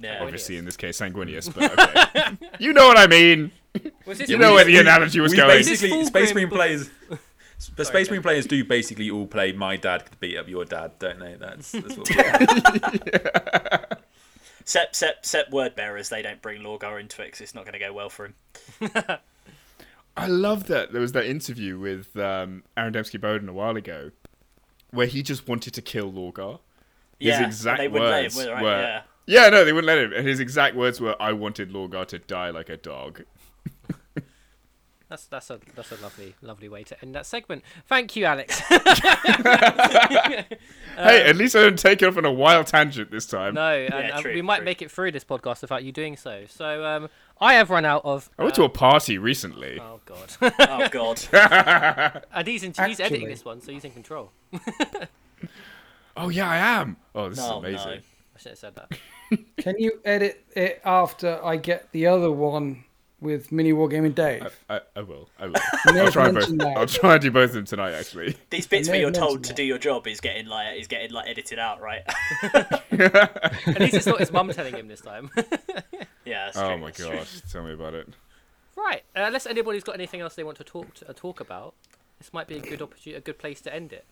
Yeah. 0.00 0.22
Obviously, 0.22 0.56
in 0.56 0.64
this 0.64 0.78
case, 0.78 0.98
Sanguinius. 0.98 1.54
But 1.54 1.78
okay. 1.78 2.38
you 2.58 2.72
know 2.72 2.88
what 2.88 2.96
I 2.96 3.06
mean. 3.06 3.52
Was 4.06 4.16
this 4.16 4.30
You 4.30 4.38
know 4.38 4.54
where 4.54 4.64
the 4.64 4.78
analogy 4.78 5.20
was 5.20 5.32
we 5.32 5.36
going. 5.36 5.58
Basically, 5.58 6.06
Space 6.06 6.32
Grim 6.32 6.48
Marine 6.48 6.56
players. 6.56 6.88
The 7.76 7.84
Sorry, 7.84 8.04
Space. 8.04 8.10
Marine 8.10 8.22
players 8.22 8.46
do 8.46 8.64
basically 8.64 9.10
all 9.10 9.26
play 9.26 9.50
my 9.52 9.76
dad 9.76 10.04
could 10.06 10.20
beat 10.20 10.36
up 10.38 10.48
your 10.48 10.64
dad, 10.64 10.92
don't 11.00 11.18
they? 11.18 11.34
That's, 11.34 11.72
that's 11.72 11.96
what 11.96 12.08
we 12.08 13.12
are. 13.14 13.98
Sep 14.64 14.94
Sep 14.94 15.24
Sep 15.26 15.50
word 15.50 15.74
bearers. 15.74 16.08
They 16.08 16.22
don't 16.22 16.40
bring 16.42 16.62
Lorgar 16.62 17.00
into 17.00 17.22
it 17.22 17.32
'cause 17.32 17.40
it's 17.40 17.54
not 17.54 17.64
going 17.64 17.72
to 17.72 17.78
go 17.78 17.92
well 17.92 18.10
for 18.10 18.26
him. 18.26 18.34
I 20.16 20.26
love 20.26 20.66
that 20.66 20.92
there 20.92 21.00
was 21.00 21.12
that 21.12 21.26
interview 21.26 21.78
with 21.78 22.16
um, 22.16 22.64
Aaron 22.76 22.92
Dembski 22.92 23.20
Bowden 23.20 23.48
a 23.48 23.52
while 23.52 23.76
ago, 23.76 24.10
where 24.90 25.06
he 25.06 25.22
just 25.22 25.48
wanted 25.48 25.74
to 25.74 25.82
kill 25.82 26.12
Lorgar. 26.12 26.58
His 27.18 27.28
Yeah, 27.28 27.36
and 27.38 27.46
exact 27.46 27.78
they 27.78 27.88
wouldn't 27.88 28.10
let 28.10 28.24
him, 28.32 28.36
words 28.36 28.48
right? 28.50 28.62
were, 28.62 28.80
Yeah. 28.80 29.02
yeah, 29.44 29.48
no, 29.48 29.64
they 29.64 29.72
wouldn't 29.72 29.86
let 29.86 29.98
him. 29.98 30.12
And 30.12 30.26
his 30.26 30.38
exact 30.38 30.76
words 30.76 31.00
were, 31.00 31.20
"I 31.20 31.32
wanted 31.32 31.70
Lorgar 31.72 32.06
to 32.08 32.18
die 32.18 32.50
like 32.50 32.68
a 32.68 32.76
dog." 32.76 33.22
That's 35.08 35.24
that's 35.26 35.48
a 35.48 35.58
that's 35.74 35.90
a 35.90 35.96
lovely 36.02 36.34
lovely 36.42 36.68
way 36.68 36.82
to 36.84 37.02
end 37.02 37.14
that 37.14 37.24
segment. 37.24 37.64
Thank 37.86 38.14
you, 38.14 38.26
Alex. 38.26 38.58
hey, 38.68 40.48
at 40.96 41.36
least 41.36 41.56
I 41.56 41.60
didn't 41.64 41.78
take 41.78 42.02
it 42.02 42.06
off 42.08 42.18
on 42.18 42.26
a 42.26 42.32
wild 42.32 42.66
tangent 42.66 43.10
this 43.10 43.26
time. 43.26 43.54
no, 43.54 43.70
and, 43.74 43.88
Yeah, 43.94 44.14
and 44.16 44.22
true, 44.22 44.34
we 44.34 44.42
might 44.42 44.56
true. 44.58 44.64
make 44.66 44.82
it 44.82 44.90
through 44.90 45.12
this 45.12 45.24
podcast 45.24 45.62
without 45.62 45.82
you 45.82 45.92
doing 45.92 46.16
so. 46.16 46.44
So 46.48 46.84
um, 46.84 47.08
I 47.40 47.54
have 47.54 47.70
run 47.70 47.86
out 47.86 48.04
of. 48.04 48.28
I 48.38 48.42
went 48.42 48.54
to 48.56 48.64
a 48.64 48.68
party 48.68 49.16
recently. 49.16 49.80
Oh 49.80 50.00
god. 50.04 50.36
Oh 50.58 50.88
God. 50.90 51.22
and 52.34 52.46
he's 52.46 52.62
in, 52.62 52.74
he's 52.86 53.00
editing 53.00 53.28
this 53.28 53.44
one, 53.46 53.62
so 53.62 53.72
he's 53.72 53.84
in 53.84 53.92
control. 53.92 54.30
Oh 56.16 56.28
yeah, 56.28 56.50
I 56.50 56.56
am. 56.58 56.96
Oh, 57.14 57.28
this 57.30 57.38
No, 57.38 57.44
is 57.44 57.50
amazing. 57.64 57.86
no. 57.86 57.92
I 58.36 58.38
should 58.40 58.50
have 58.50 58.58
said 58.58 58.74
that. 58.76 58.92
can 59.56 59.76
you 59.78 60.00
edit 60.04 60.44
it 60.54 60.80
after 60.84 61.40
I 61.44 61.56
get 61.56 61.90
the 61.92 62.06
other 62.08 62.30
one 62.30 62.84
with 63.20 63.50
Mini 63.52 63.72
Wargaming 63.72 64.14
Dave? 64.14 64.58
I, 64.70 64.80
I 64.96 65.00
will. 65.02 65.28
I 65.38 65.46
will. 65.46 65.54
I'll 65.86 66.10
try 66.12 66.26
and 66.28 66.34
both. 66.36 66.58
that. 66.58 66.74
I'll 66.76 66.86
try 66.86 67.14
and 67.14 67.22
do 67.22 67.30
both 67.30 67.50
of 67.50 67.54
them 67.56 67.64
tonight. 67.64 67.92
Actually. 67.94 68.36
These 68.50 68.66
bits 68.66 68.88
where 68.88 68.98
you're 69.00 69.10
told 69.10 69.38
mentioned 69.38 69.44
to 69.46 69.54
do 69.54 69.62
your 69.64 69.78
job 69.78 70.06
is 70.06 70.20
getting 70.20 70.46
like 70.46 70.78
is 70.78 70.86
getting 70.86 71.10
like 71.12 71.28
edited 71.28 71.58
out, 71.58 71.80
right? 71.80 72.02
At 72.92 73.80
least 73.80 73.94
it's 73.94 74.06
not 74.06 74.20
his 74.20 74.32
mum 74.32 74.50
telling 74.50 74.74
him 74.74 74.88
this 74.88 75.00
time. 75.00 75.30
yeah. 76.24 76.46
That's 76.46 76.56
Oh 76.58 76.68
true, 76.68 76.78
my 76.78 76.86
that's 76.86 76.98
true. 76.98 77.10
gosh! 77.16 77.40
Tell 77.52 77.64
me 77.64 77.72
about 77.72 77.94
it. 77.94 78.08
right. 78.76 79.02
Uh, 79.16 79.22
unless 79.26 79.46
anybody's 79.46 79.84
got 79.84 79.94
anything 79.94 80.20
else 80.20 80.34
they 80.34 80.44
want 80.44 80.58
to 80.58 80.64
talk 80.64 80.94
to, 80.94 81.08
uh, 81.10 81.12
talk 81.14 81.40
about, 81.40 81.74
this 82.18 82.32
might 82.32 82.46
be 82.46 82.56
a 82.56 82.60
good 82.60 82.80
opportunity, 82.82 83.14
a 83.14 83.20
good 83.20 83.38
place 83.38 83.60
to 83.62 83.74
end 83.74 83.92
it. 83.92 84.04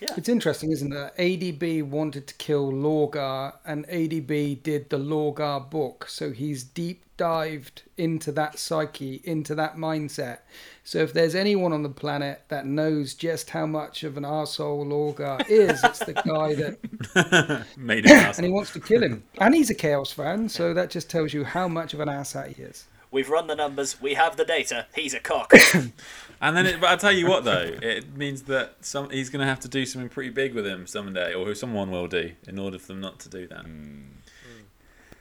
It's 0.00 0.28
interesting, 0.28 0.72
isn't 0.72 0.92
it? 0.92 1.16
ADB 1.16 1.82
wanted 1.84 2.26
to 2.26 2.34
kill 2.34 2.70
Lorgar, 2.70 3.54
and 3.64 3.86
ADB 3.88 4.62
did 4.62 4.90
the 4.90 4.98
Lorgar 4.98 5.70
book, 5.70 6.06
so 6.08 6.32
he's 6.32 6.62
deep 6.62 7.02
dived 7.16 7.82
into 7.96 8.30
that 8.32 8.58
psyche, 8.58 9.20
into 9.24 9.54
that 9.54 9.76
mindset. 9.76 10.40
So 10.84 10.98
if 10.98 11.12
there's 11.12 11.34
anyone 11.34 11.72
on 11.72 11.82
the 11.82 11.88
planet 11.88 12.42
that 12.48 12.66
knows 12.66 13.14
just 13.14 13.50
how 13.50 13.66
much 13.66 14.04
of 14.04 14.16
an 14.16 14.24
arsehole 14.24 14.86
Lorgar 14.86 15.44
is, 15.48 15.82
it's 15.82 16.00
the 16.00 16.12
guy 16.12 16.54
that, 16.54 17.66
Made 17.76 18.06
it 18.06 18.10
and 18.10 18.46
he 18.46 18.52
wants 18.52 18.72
to 18.72 18.80
kill 18.80 19.02
him. 19.02 19.22
And 19.38 19.54
he's 19.54 19.70
a 19.70 19.74
Chaos 19.74 20.12
fan, 20.12 20.48
so 20.48 20.74
that 20.74 20.90
just 20.90 21.10
tells 21.10 21.32
you 21.32 21.44
how 21.44 21.68
much 21.68 21.94
of 21.94 22.00
an 22.00 22.08
asshat 22.08 22.54
he 22.54 22.62
is. 22.62 22.86
We've 23.10 23.30
run 23.30 23.46
the 23.46 23.54
numbers. 23.54 24.00
We 24.00 24.14
have 24.14 24.36
the 24.36 24.44
data. 24.44 24.86
He's 24.94 25.14
a 25.14 25.20
cock. 25.20 25.52
And 26.40 26.56
then, 26.56 26.66
it, 26.66 26.80
but 26.80 26.90
I 26.90 26.96
tell 26.96 27.12
you 27.12 27.26
what, 27.26 27.44
though, 27.44 27.78
it 27.80 28.16
means 28.16 28.42
that 28.42 28.84
some 28.84 29.10
he's 29.10 29.30
going 29.30 29.40
to 29.40 29.46
have 29.46 29.60
to 29.60 29.68
do 29.68 29.86
something 29.86 30.08
pretty 30.08 30.30
big 30.30 30.54
with 30.54 30.66
him 30.66 30.86
someday, 30.86 31.32
or 31.32 31.54
someone 31.54 31.90
will 31.90 32.08
do, 32.08 32.32
in 32.46 32.58
order 32.58 32.78
for 32.78 32.88
them 32.88 33.00
not 33.00 33.18
to 33.20 33.28
do 33.28 33.46
that. 33.48 33.64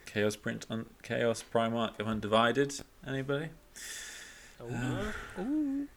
Chaos 0.05 0.35
print, 0.35 0.65
on 0.69 0.85
Chaos 1.03 1.43
Primarch 1.53 1.99
of 1.99 2.07
Undivided. 2.07 2.79
Anybody? 3.07 3.49
That's 4.59 4.73
gonna 5.37 5.87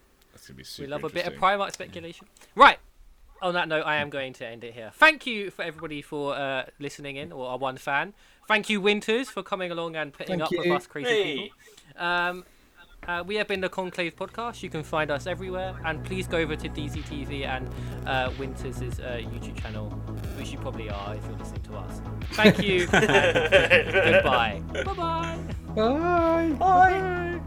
be 0.56 0.64
super. 0.64 0.86
We 0.86 0.90
love 0.90 1.04
a 1.04 1.08
bit 1.08 1.26
of 1.26 1.32
interesting. 1.32 1.40
Primarch 1.40 1.72
speculation. 1.72 2.26
Right. 2.54 2.78
On 3.40 3.54
that 3.54 3.68
note, 3.68 3.86
I 3.86 3.96
am 3.96 4.10
going 4.10 4.32
to 4.34 4.46
end 4.46 4.64
it 4.64 4.74
here. 4.74 4.90
Thank 4.94 5.24
you 5.24 5.52
for 5.52 5.62
everybody 5.62 6.02
for 6.02 6.34
uh, 6.34 6.64
listening 6.80 7.16
in, 7.16 7.30
or 7.30 7.48
our 7.48 7.58
one 7.58 7.76
fan. 7.76 8.14
Thank 8.48 8.68
you, 8.68 8.80
Winters, 8.80 9.30
for 9.30 9.42
coming 9.44 9.70
along 9.70 9.94
and 9.94 10.12
putting 10.12 10.40
Thank 10.40 10.52
up 10.52 10.58
with 10.58 10.72
us 10.72 10.86
crazy 10.86 11.08
Hey. 11.08 11.34
people. 11.34 12.04
Um, 12.04 12.44
uh, 13.09 13.24
we 13.26 13.35
have 13.36 13.48
been 13.48 13.60
the 13.60 13.68
Conclave 13.68 14.14
Podcast. 14.14 14.62
You 14.62 14.68
can 14.68 14.82
find 14.82 15.10
us 15.10 15.26
everywhere, 15.26 15.74
and 15.85 16.05
please 16.05 16.26
go 16.28 16.36
over 16.36 16.55
to 16.55 16.68
DZTV 16.68 17.47
and 17.47 17.68
uh, 18.06 18.30
Winters' 18.39 19.01
uh, 19.01 19.20
YouTube 19.20 19.60
channel, 19.60 19.90
which 20.39 20.52
you 20.52 20.59
probably 20.59 20.90
are 20.90 21.14
if 21.14 21.24
you're 21.24 21.39
listening 21.39 21.62
to 21.62 21.76
us. 21.76 22.01
Thank 22.32 22.62
you. 22.62 22.86
and 22.93 23.93
goodbye. 23.93 24.62
Bye 24.72 24.82
bye. 24.85 25.39
Bye. 25.74 26.56
Bye. 26.59 27.40